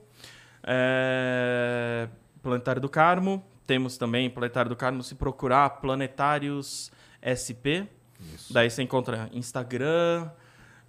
É, 0.67 2.09
Planetário 2.43 2.81
do 2.81 2.89
Carmo, 2.89 3.43
temos 3.67 3.97
também 3.97 4.29
Planetário 4.31 4.69
do 4.69 4.77
Carmo, 4.77 5.03
se 5.03 5.15
procurar 5.15 5.69
Planetários 5.81 6.91
SP. 7.23 7.87
Daí 8.51 8.71
você 8.71 8.83
encontra 8.83 9.29
Instagram, 9.33 10.31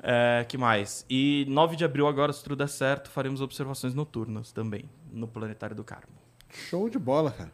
é, 0.01 0.45
que 0.47 0.57
mais? 0.57 1.05
E 1.09 1.45
9 1.49 1.75
de 1.75 1.83
abril 1.85 2.07
agora, 2.07 2.31
se 2.33 2.41
tudo 2.43 2.55
der 2.55 2.69
certo, 2.69 3.09
faremos 3.09 3.41
observações 3.41 3.93
noturnas 3.93 4.51
também 4.51 4.89
no 5.11 5.27
Planetário 5.27 5.75
do 5.75 5.83
Carmo. 5.83 6.13
Show 6.49 6.89
de 6.89 6.97
bola, 6.99 7.31
cara. 7.31 7.51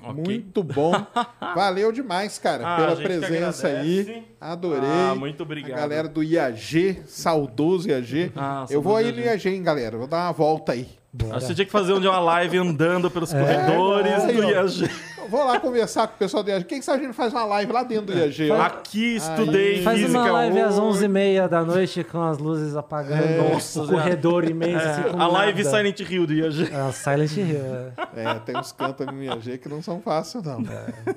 Ok? 0.00 0.22
Muito 0.22 0.62
bom. 0.62 0.92
Valeu 1.56 1.90
demais, 1.90 2.38
cara, 2.38 2.64
Ah, 2.64 2.76
pela 2.76 2.96
presença 2.96 3.66
aí. 3.68 4.24
Adorei. 4.40 4.88
Ah, 4.88 5.14
muito 5.14 5.42
obrigado. 5.42 5.72
A 5.76 5.80
galera 5.80 6.08
do 6.08 6.22
IAG, 6.22 7.02
saudoso 7.06 7.88
IAG. 7.88 8.32
Ah, 8.36 8.64
Eu 8.70 8.80
vou 8.80 8.96
aí 8.96 9.10
no 9.10 9.18
IAG, 9.20 9.48
hein, 9.48 9.62
galera. 9.62 9.98
Vou 9.98 10.06
dar 10.06 10.26
uma 10.26 10.32
volta 10.32 10.72
aí. 10.72 10.97
Acho 11.30 11.32
que 11.32 11.40
Você 11.46 11.54
tinha 11.54 11.64
que 11.64 11.72
fazer 11.72 11.92
um 11.94 12.00
dia 12.00 12.10
uma 12.10 12.18
live 12.20 12.58
andando 12.58 13.10
pelos 13.10 13.32
corredores 13.32 14.12
É, 14.12 14.26
aí, 14.26 14.36
do. 14.36 14.42
IAG. 14.50 14.90
Vou 15.30 15.44
lá 15.44 15.58
conversar 15.60 16.06
com 16.08 16.14
o 16.14 16.18
pessoal 16.18 16.42
do 16.42 16.50
IAG. 16.50 16.64
Quem 16.64 16.80
sabe 16.82 17.02
a 17.02 17.06
gente 17.06 17.16
faz 17.16 17.32
uma 17.32 17.44
live 17.44 17.72
lá 17.72 17.82
dentro 17.82 18.06
do 18.06 18.12
IAG? 18.14 18.50
Aqui 18.52 19.16
estudei 19.16 19.82
Faz 19.82 19.98
física 20.00 20.18
uma 20.20 20.30
live 20.32 20.60
às 20.60 20.78
hoje. 20.78 21.06
11h30 21.06 21.48
da 21.48 21.64
noite 21.64 22.04
com 22.04 22.22
as 22.22 22.38
luzes 22.38 22.76
apagando. 22.76 23.52
Nossa, 23.52 23.82
o 23.82 23.88
corredor 23.88 24.44
imenso. 24.48 24.76
assim, 24.86 25.02
É, 25.02 25.20
a 25.22 25.26
live 25.26 25.64
nada. 25.64 25.76
Silent 25.76 26.00
Hill 26.00 26.26
do 26.26 26.34
IAG. 26.34 26.62
É, 26.72 26.92
Silent 26.92 27.36
Hill. 27.36 27.56
é. 27.56 27.92
É, 28.22 28.34
tem 28.40 28.56
uns 28.56 28.72
cantos 28.72 29.06
no 29.06 29.22
IAG 29.22 29.58
que 29.58 29.68
não 29.68 29.82
são 29.82 30.00
fáceis, 30.00 30.44
não. 30.44 30.62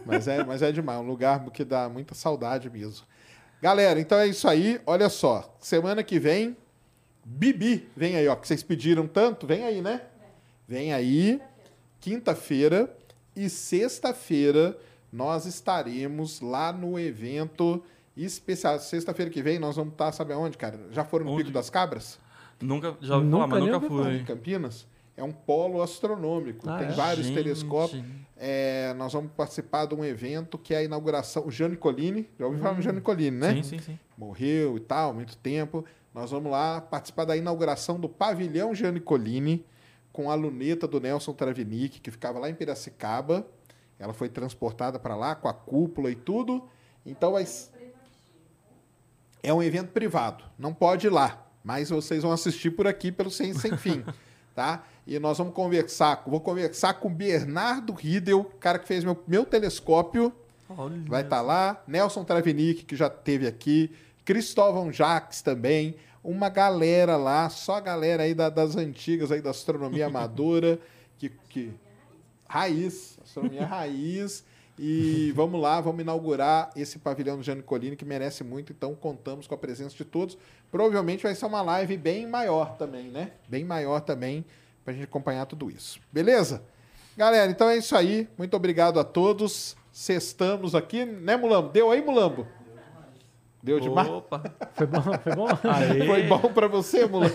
Mas, 0.06 0.28
é, 0.28 0.44
mas 0.44 0.62
é 0.62 0.72
demais. 0.72 1.00
Um 1.00 1.08
lugar 1.08 1.44
que 1.54 1.64
dá 1.66 1.88
muita 1.90 2.16
saudade 2.16 2.70
mesmo. 2.70 3.06
Galera, 3.62 4.00
então 4.00 4.18
é 4.18 4.28
isso 4.28 4.48
aí. 4.48 4.80
Olha 4.86 5.08
só. 5.10 5.56
Semana 5.60 6.02
que 6.04 6.18
vem, 6.18 6.58
Bibi 7.24 7.88
vem 7.96 8.16
aí, 8.16 8.28
ó. 8.28 8.36
Que 8.36 8.48
vocês 8.48 8.64
pediram 8.64 9.08
tanto. 9.08 9.46
Vem 9.48 9.64
aí, 9.64 9.82
né? 9.82 10.02
Vem 10.68 10.94
aí. 10.94 11.40
Quinta-feira 12.00 12.92
e 13.36 13.50
sexta-feira 13.50 14.78
nós 15.12 15.46
estaremos 15.46 16.42
lá 16.42 16.72
no 16.74 17.00
evento 17.00 17.84
especial. 18.16 18.80
Sexta-feira 18.80 19.30
que 19.30 19.42
vem 19.42 19.60
nós 19.60 19.76
vamos 19.76 19.94
estar, 19.94 20.12
sabe 20.12 20.34
aonde, 20.34 20.58
cara? 20.58 20.80
Já 20.92 21.04
foram 21.04 21.26
no 21.26 21.32
Onde? 21.34 21.44
Pico 21.44 21.54
das 21.54 21.70
Cabras? 21.70 22.18
Nunca, 22.60 22.96
já 23.02 23.16
ouvi 23.16 23.28
Nunca 23.28 23.48
falar, 23.48 23.62
mas 23.62 23.72
nunca 23.72 23.94
Lá 24.02 24.14
em 24.14 24.18
fui. 24.18 24.26
Campinas. 24.26 24.88
É 25.18 25.24
um 25.24 25.32
polo 25.32 25.82
astronômico. 25.82 26.68
Ah, 26.70 26.80
Tem 26.80 26.88
é? 26.88 26.92
vários 26.92 27.28
Gente. 27.28 27.36
telescópios. 27.36 28.04
É, 28.38 28.94
nós 28.96 29.14
vamos 29.14 29.32
participar 29.34 29.86
de 29.86 29.94
um 29.94 30.04
evento 30.04 30.58
que 30.58 30.74
é 30.74 30.78
a 30.78 30.84
inauguração. 30.84 31.46
O 31.46 31.52
Gianni 31.52 31.76
Colini, 31.78 32.28
já 32.40 32.46
ouviu 32.46 32.62
falar 32.62 32.76
no 32.76 32.82
Gianni 32.82 33.02
Colini, 33.02 33.38
né? 33.38 33.54
Sim, 33.56 33.64
sim, 33.64 33.80
sim. 33.80 34.00
Morreu 34.18 34.78
e 34.78 34.80
tal, 34.80 35.14
muito 35.14 35.38
tempo. 35.38 35.86
Nós 36.14 36.32
vamos 36.32 36.52
lá 36.52 36.82
participar 36.82 37.26
da 37.26 37.38
inauguração 37.38 38.00
do 38.00 38.10
pavilhão 38.10 38.76
Gianni 38.76 39.00
Colini 39.00 39.66
com 40.12 40.30
a 40.30 40.36
luneta 40.36 40.88
do 40.88 41.00
Nelson 41.00 41.34
Travinic, 41.34 42.02
que 42.02 42.12
ficava 42.12 42.38
lá 42.38 42.50
em 42.50 42.56
Piracicaba. 42.56 43.48
Ela 43.98 44.14
foi 44.14 44.28
transportada 44.28 45.00
para 45.00 45.16
lá 45.16 45.36
com 45.36 45.48
a 45.48 45.54
cúpula 45.54 46.12
e 46.12 46.16
tudo. 46.16 46.68
Então 47.06 47.34
vai. 47.34 47.46
É 49.44 49.54
um 49.54 49.64
evento 49.64 49.92
privado, 49.92 50.44
não 50.58 50.74
pode 50.74 51.08
ir 51.08 51.10
lá, 51.10 51.48
mas 51.64 51.90
vocês 51.90 52.22
vão 52.22 52.32
assistir 52.32 52.72
por 52.72 52.86
aqui 52.86 53.12
pelo 53.12 53.32
Ciência 53.32 53.62
Sem 53.62 53.76
Fim, 53.76 54.06
tá? 54.54 54.84
E 55.08 55.18
nós 55.18 55.40
vamos 55.40 55.56
conversar, 55.56 56.22
vou 56.28 56.40
conversar 56.40 56.94
com 56.96 57.08
o 57.08 57.12
Bernardo 57.12 57.92
Riedel, 57.92 58.44
cara 58.60 58.78
que 58.78 58.88
fez 58.88 59.04
meu, 59.04 59.20
meu 59.26 59.44
telescópio, 59.44 60.32
Olha. 60.70 60.96
vai 61.08 61.24
estar 61.24 61.42
lá, 61.42 61.82
Nelson 61.88 62.24
Travinic, 62.24 62.86
que 62.86 62.96
já 62.96 63.10
teve 63.10 63.48
aqui, 63.48 63.92
Cristóvão 64.26 64.92
Jacques 64.92 65.42
também, 65.42 65.96
uma 66.24 66.50
galera 66.50 67.18
lá, 67.18 67.50
só 67.50 67.76
a 67.76 67.80
galera 67.82 68.24
aí 68.24 68.34
da- 68.34 68.50
das 68.50 68.76
antigas 68.76 69.32
aí 69.32 69.42
da 69.42 69.50
astronomia 69.50 70.06
amadora, 70.08 70.80
que, 71.18 71.30
que 71.50 71.72
raiz, 72.48 73.18
astronomia 73.24 73.66
raiz. 73.66 74.44
E 74.84 75.32
vamos 75.36 75.62
lá, 75.62 75.80
vamos 75.80 76.02
inaugurar 76.02 76.72
esse 76.76 76.98
pavilhão 76.98 77.38
do 77.38 77.44
Gianni 77.44 77.62
Colini, 77.62 77.96
que 77.96 78.06
merece 78.06 78.44
muito, 78.44 78.72
então 78.72 78.96
contamos 78.96 79.46
com 79.46 79.54
a 79.54 79.58
presença 79.58 79.96
de 79.96 80.04
todos. 80.06 80.38
Provavelmente 80.72 81.22
vai 81.24 81.36
ser 81.36 81.46
uma 81.46 81.62
live 81.62 81.98
bem 81.98 82.26
maior 82.26 82.78
também, 82.78 83.04
né? 83.10 83.32
Bem 83.48 83.64
maior 83.64 84.00
também, 84.00 84.44
pra 84.84 84.92
gente 84.94 85.04
acompanhar 85.04 85.46
tudo 85.46 85.70
isso. 85.70 86.00
Beleza? 86.12 86.64
Galera, 87.16 87.52
então 87.52 87.70
é 87.70 87.78
isso 87.78 87.96
aí. 87.96 88.28
Muito 88.38 88.56
obrigado 88.56 89.00
a 89.00 89.04
todos. 89.04 89.76
Sextamos 89.92 90.74
aqui, 90.74 91.06
né, 91.06 91.36
Mulambo? 91.38 91.70
Deu 91.70 91.92
aí, 91.92 92.02
Mulambo? 92.04 92.48
Deu 93.64 93.80
demais? 93.80 94.08
Opa! 94.08 94.42
Foi 94.74 94.88
bom? 94.88 95.02
Foi 95.02 95.36
bom? 95.36 95.48
Aê. 95.70 96.06
Foi 96.08 96.24
bom 96.24 96.54
pra 96.54 96.68
você, 96.68 97.06
Mulan? 97.06 97.30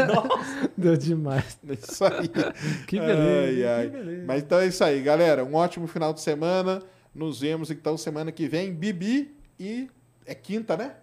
Deu 0.76 0.96
demais. 0.96 1.58
Isso 1.64 2.04
aí. 2.04 2.28
Que 2.86 2.98
beleza. 2.98 3.48
Ai, 3.48 3.64
ai. 3.64 3.86
Que 3.86 3.96
beleza. 3.96 4.24
Mas 4.26 4.42
então 4.42 4.58
é 4.58 4.66
isso 4.66 4.82
aí, 4.82 5.02
galera. 5.02 5.44
Um 5.44 5.54
ótimo 5.54 5.86
final 5.86 6.12
de 6.14 6.20
semana. 6.20 6.82
Nos 7.14 7.40
vemos 7.40 7.70
então 7.70 7.98
semana 7.98 8.32
que 8.32 8.48
vem. 8.48 8.72
Bibi 8.72 9.36
e. 9.60 9.90
É 10.24 10.34
quinta, 10.34 10.76
né? 10.76 10.94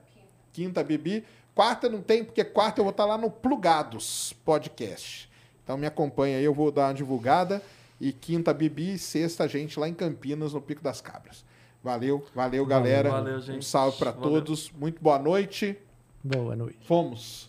Quinta, 0.51 0.83
Bibi. 0.83 1.23
Quarta 1.53 1.89
não 1.89 2.01
tem, 2.01 2.23
porque 2.23 2.43
quarta 2.43 2.79
eu 2.79 2.85
vou 2.85 2.91
estar 2.91 3.05
lá 3.05 3.17
no 3.17 3.29
Plugados 3.29 4.33
Podcast. 4.45 5.29
Então 5.63 5.77
me 5.77 5.85
acompanha 5.85 6.37
aí, 6.37 6.43
eu 6.43 6.53
vou 6.53 6.71
dar 6.71 6.87
uma 6.87 6.93
divulgada. 6.93 7.61
E 8.01 8.11
quinta, 8.11 8.51
Bibi. 8.53 8.93
E 8.93 8.97
sexta, 8.97 9.43
a 9.43 9.47
gente 9.47 9.79
lá 9.79 9.87
em 9.87 9.93
Campinas, 9.93 10.53
no 10.53 10.61
Pico 10.61 10.81
das 10.81 11.01
Cabras. 11.01 11.43
Valeu, 11.83 12.25
valeu, 12.35 12.65
galera. 12.65 13.09
valeu, 13.09 13.39
gente. 13.39 13.57
Um 13.59 13.61
salve 13.61 13.97
pra 13.97 14.11
Valeu. 14.11 14.29
todos. 14.29 14.71
Muito 14.71 15.01
boa 15.01 15.17
noite. 15.17 15.77
Boa 16.23 16.55
noite. 16.55 16.77
Fomos. 16.85 17.48